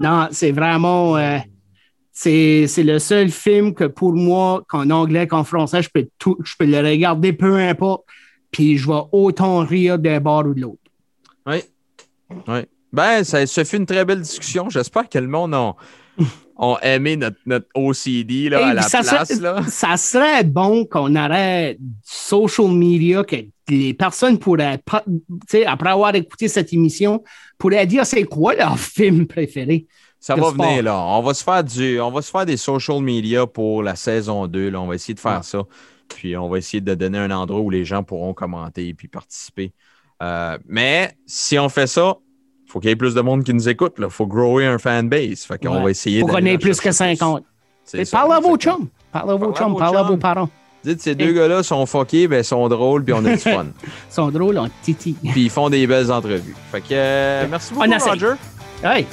Non, 0.00 0.28
c'est 0.32 0.50
vraiment. 0.52 1.16
euh, 1.16 1.38
c'est 2.12 2.66
c'est 2.66 2.82
le 2.82 2.98
seul 2.98 3.30
film 3.30 3.74
que 3.74 3.84
pour 3.84 4.12
moi, 4.12 4.62
qu'en 4.68 4.90
anglais 4.90 5.26
qu'en 5.26 5.44
français, 5.44 5.82
je 5.82 5.88
peux, 5.92 6.06
tout, 6.18 6.36
je 6.44 6.54
peux 6.58 6.66
le 6.66 6.78
regarder 6.78 7.32
peu 7.32 7.56
importe, 7.56 8.04
puis 8.50 8.76
je 8.76 8.86
vais 8.86 9.00
autant 9.12 9.60
rire 9.60 9.98
d'un 9.98 10.20
bord 10.20 10.46
ou 10.46 10.54
de 10.54 10.60
l'autre. 10.60 10.78
Oui. 11.46 11.62
Oui. 12.48 12.60
Ben, 12.92 13.24
ça, 13.24 13.46
ça 13.46 13.64
fait 13.64 13.78
une 13.78 13.86
très 13.86 14.04
belle 14.04 14.20
discussion. 14.20 14.68
J'espère 14.68 15.08
que 15.08 15.18
le 15.18 15.26
monde 15.26 15.54
a, 15.54 15.74
aimé 16.82 17.16
notre, 17.16 17.38
notre 17.46 17.66
OCD 17.74 18.50
là, 18.50 18.66
à 18.68 18.74
la 18.74 18.82
ça 18.82 19.00
place. 19.00 19.28
serait- 19.28 19.40
là. 19.40 19.62
Ça 19.68 19.96
serait 19.96 20.44
bon 20.44 20.84
qu'on 20.84 21.14
arrête 21.14 21.78
du 21.80 21.88
social 22.04 22.68
media, 22.68 23.24
que 23.24 23.36
les 23.68 23.94
personnes 23.94 24.38
pourraient, 24.38 24.78
après 25.66 25.90
avoir 25.90 26.14
écouté 26.14 26.48
cette 26.48 26.72
émission, 26.74 27.24
pourraient 27.56 27.86
dire 27.86 28.04
c'est 28.04 28.24
quoi 28.24 28.54
leur 28.54 28.78
film 28.78 29.26
préféré? 29.26 29.86
Ça 30.24 30.36
va 30.36 30.50
sport. 30.50 30.54
venir 30.54 30.84
là. 30.84 30.98
On 31.00 31.20
va 31.20 31.34
se 31.34 31.42
faire 31.42 31.64
du, 31.64 32.00
on 32.00 32.10
va 32.12 32.22
se 32.22 32.30
faire 32.30 32.46
des 32.46 32.56
social 32.56 33.00
media 33.02 33.44
pour 33.46 33.82
la 33.82 33.96
saison 33.96 34.46
2. 34.46 34.70
Là. 34.70 34.80
On 34.80 34.86
va 34.86 34.94
essayer 34.94 35.14
de 35.14 35.20
faire 35.20 35.38
Ouais. 35.38 35.42
ça. 35.42 35.62
Puis 36.08 36.36
on 36.36 36.48
va 36.48 36.58
essayer 36.58 36.80
de 36.80 36.94
donner 36.94 37.18
un 37.18 37.30
endroit 37.32 37.58
où 37.60 37.70
les 37.70 37.84
gens 37.84 38.02
pourront 38.04 38.32
commenter 38.32 38.86
et 38.88 38.94
puis 38.94 39.08
participer. 39.08 39.72
Euh, 40.22 40.56
mais 40.68 41.10
si 41.26 41.58
on 41.58 41.68
fait 41.68 41.88
ça, 41.88 42.16
il 42.66 42.70
faut 42.70 42.78
qu'il 42.78 42.90
y 42.90 42.92
ait 42.92 42.96
plus 42.96 43.14
de 43.14 43.20
monde 43.20 43.42
qui 43.42 43.52
nous 43.52 43.68
écoute. 43.68 43.94
Il 43.98 44.08
faut 44.10 44.26
grower 44.26 44.64
un 44.66 44.78
fanbase. 44.78 45.40
Fait 45.42 45.58
qu'on 45.58 45.76
Ouais. 45.78 45.82
va 45.82 45.90
essayer 45.90 46.20
Faut 46.20 46.28
qu'on 46.28 46.36
ait 46.46 46.56
plus 46.56 46.76
que 46.78 46.84
chercher 46.92 47.16
50. 47.16 47.44
C'est 47.84 47.98
Et 47.98 48.04
ça, 48.04 48.18
Parle 48.18 48.34
à 48.34 48.38
vos 48.40 48.56
chums. 48.56 48.88
Parle 49.10 49.30
à 49.32 49.34
vos 49.34 49.52
chums. 49.52 49.72
vos 49.72 49.78
Parle 49.78 49.96
à 49.96 50.02
vos 50.04 50.16
parents. 50.16 50.48
Dites, 50.84 51.00
ces 51.00 51.14
deux 51.16 51.32
gars-là 51.32 51.62
sont 51.64 51.84
fuckés, 51.86 52.28
ben, 52.28 52.42
sont 52.44 52.68
drôles, 52.68 53.04
puis 53.04 53.12
on 53.12 53.24
a 53.24 53.30
du 53.32 53.38
fun. 53.38 53.66
Ils 53.84 53.90
sont 54.14 54.30
drôles, 54.30 54.58
on 54.58 54.68
titi. 54.82 55.16
puis 55.32 55.44
ils 55.44 55.50
font 55.50 55.68
des 55.70 55.86
belles 55.86 56.10
entrevues. 56.10 56.54
Fait 56.72 56.80
que 56.80 56.86
euh, 56.92 57.46
merci 57.50 57.72
beaucoup. 57.74 57.88
Roger. 57.88 58.34
Hey! 58.84 59.06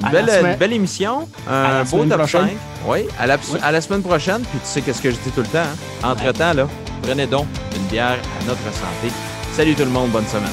Une 0.00 0.06
la 0.06 0.22
belle, 0.22 0.38
semaine- 0.38 0.56
belle 0.58 0.72
émission. 0.72 1.28
Un 1.48 1.84
beau 1.84 2.04
top 2.04 2.18
prochaine. 2.18 2.40
5. 2.48 2.56
Oui, 2.86 3.00
à 3.18 3.26
la, 3.26 3.36
Ouais. 3.36 3.60
à 3.62 3.72
la 3.72 3.80
semaine 3.80 4.02
prochaine. 4.02 4.40
Puis 4.42 4.58
tu 4.60 4.66
sais 4.66 4.80
qu'est-ce 4.80 5.02
que 5.02 5.10
je 5.10 5.16
dis 5.16 5.30
tout 5.34 5.40
le 5.42 5.46
temps. 5.46 5.58
hein? 6.02 6.08
Entre-temps, 6.10 6.54
là, 6.54 6.66
prenez 7.02 7.26
donc 7.26 7.46
une 7.76 7.82
bière 7.88 8.16
à 8.40 8.44
notre 8.46 8.62
santé. 8.72 9.12
Salut 9.52 9.74
tout 9.74 9.84
le 9.84 9.90
monde, 9.90 10.10
bonne 10.10 10.26
semaine. 10.26 10.48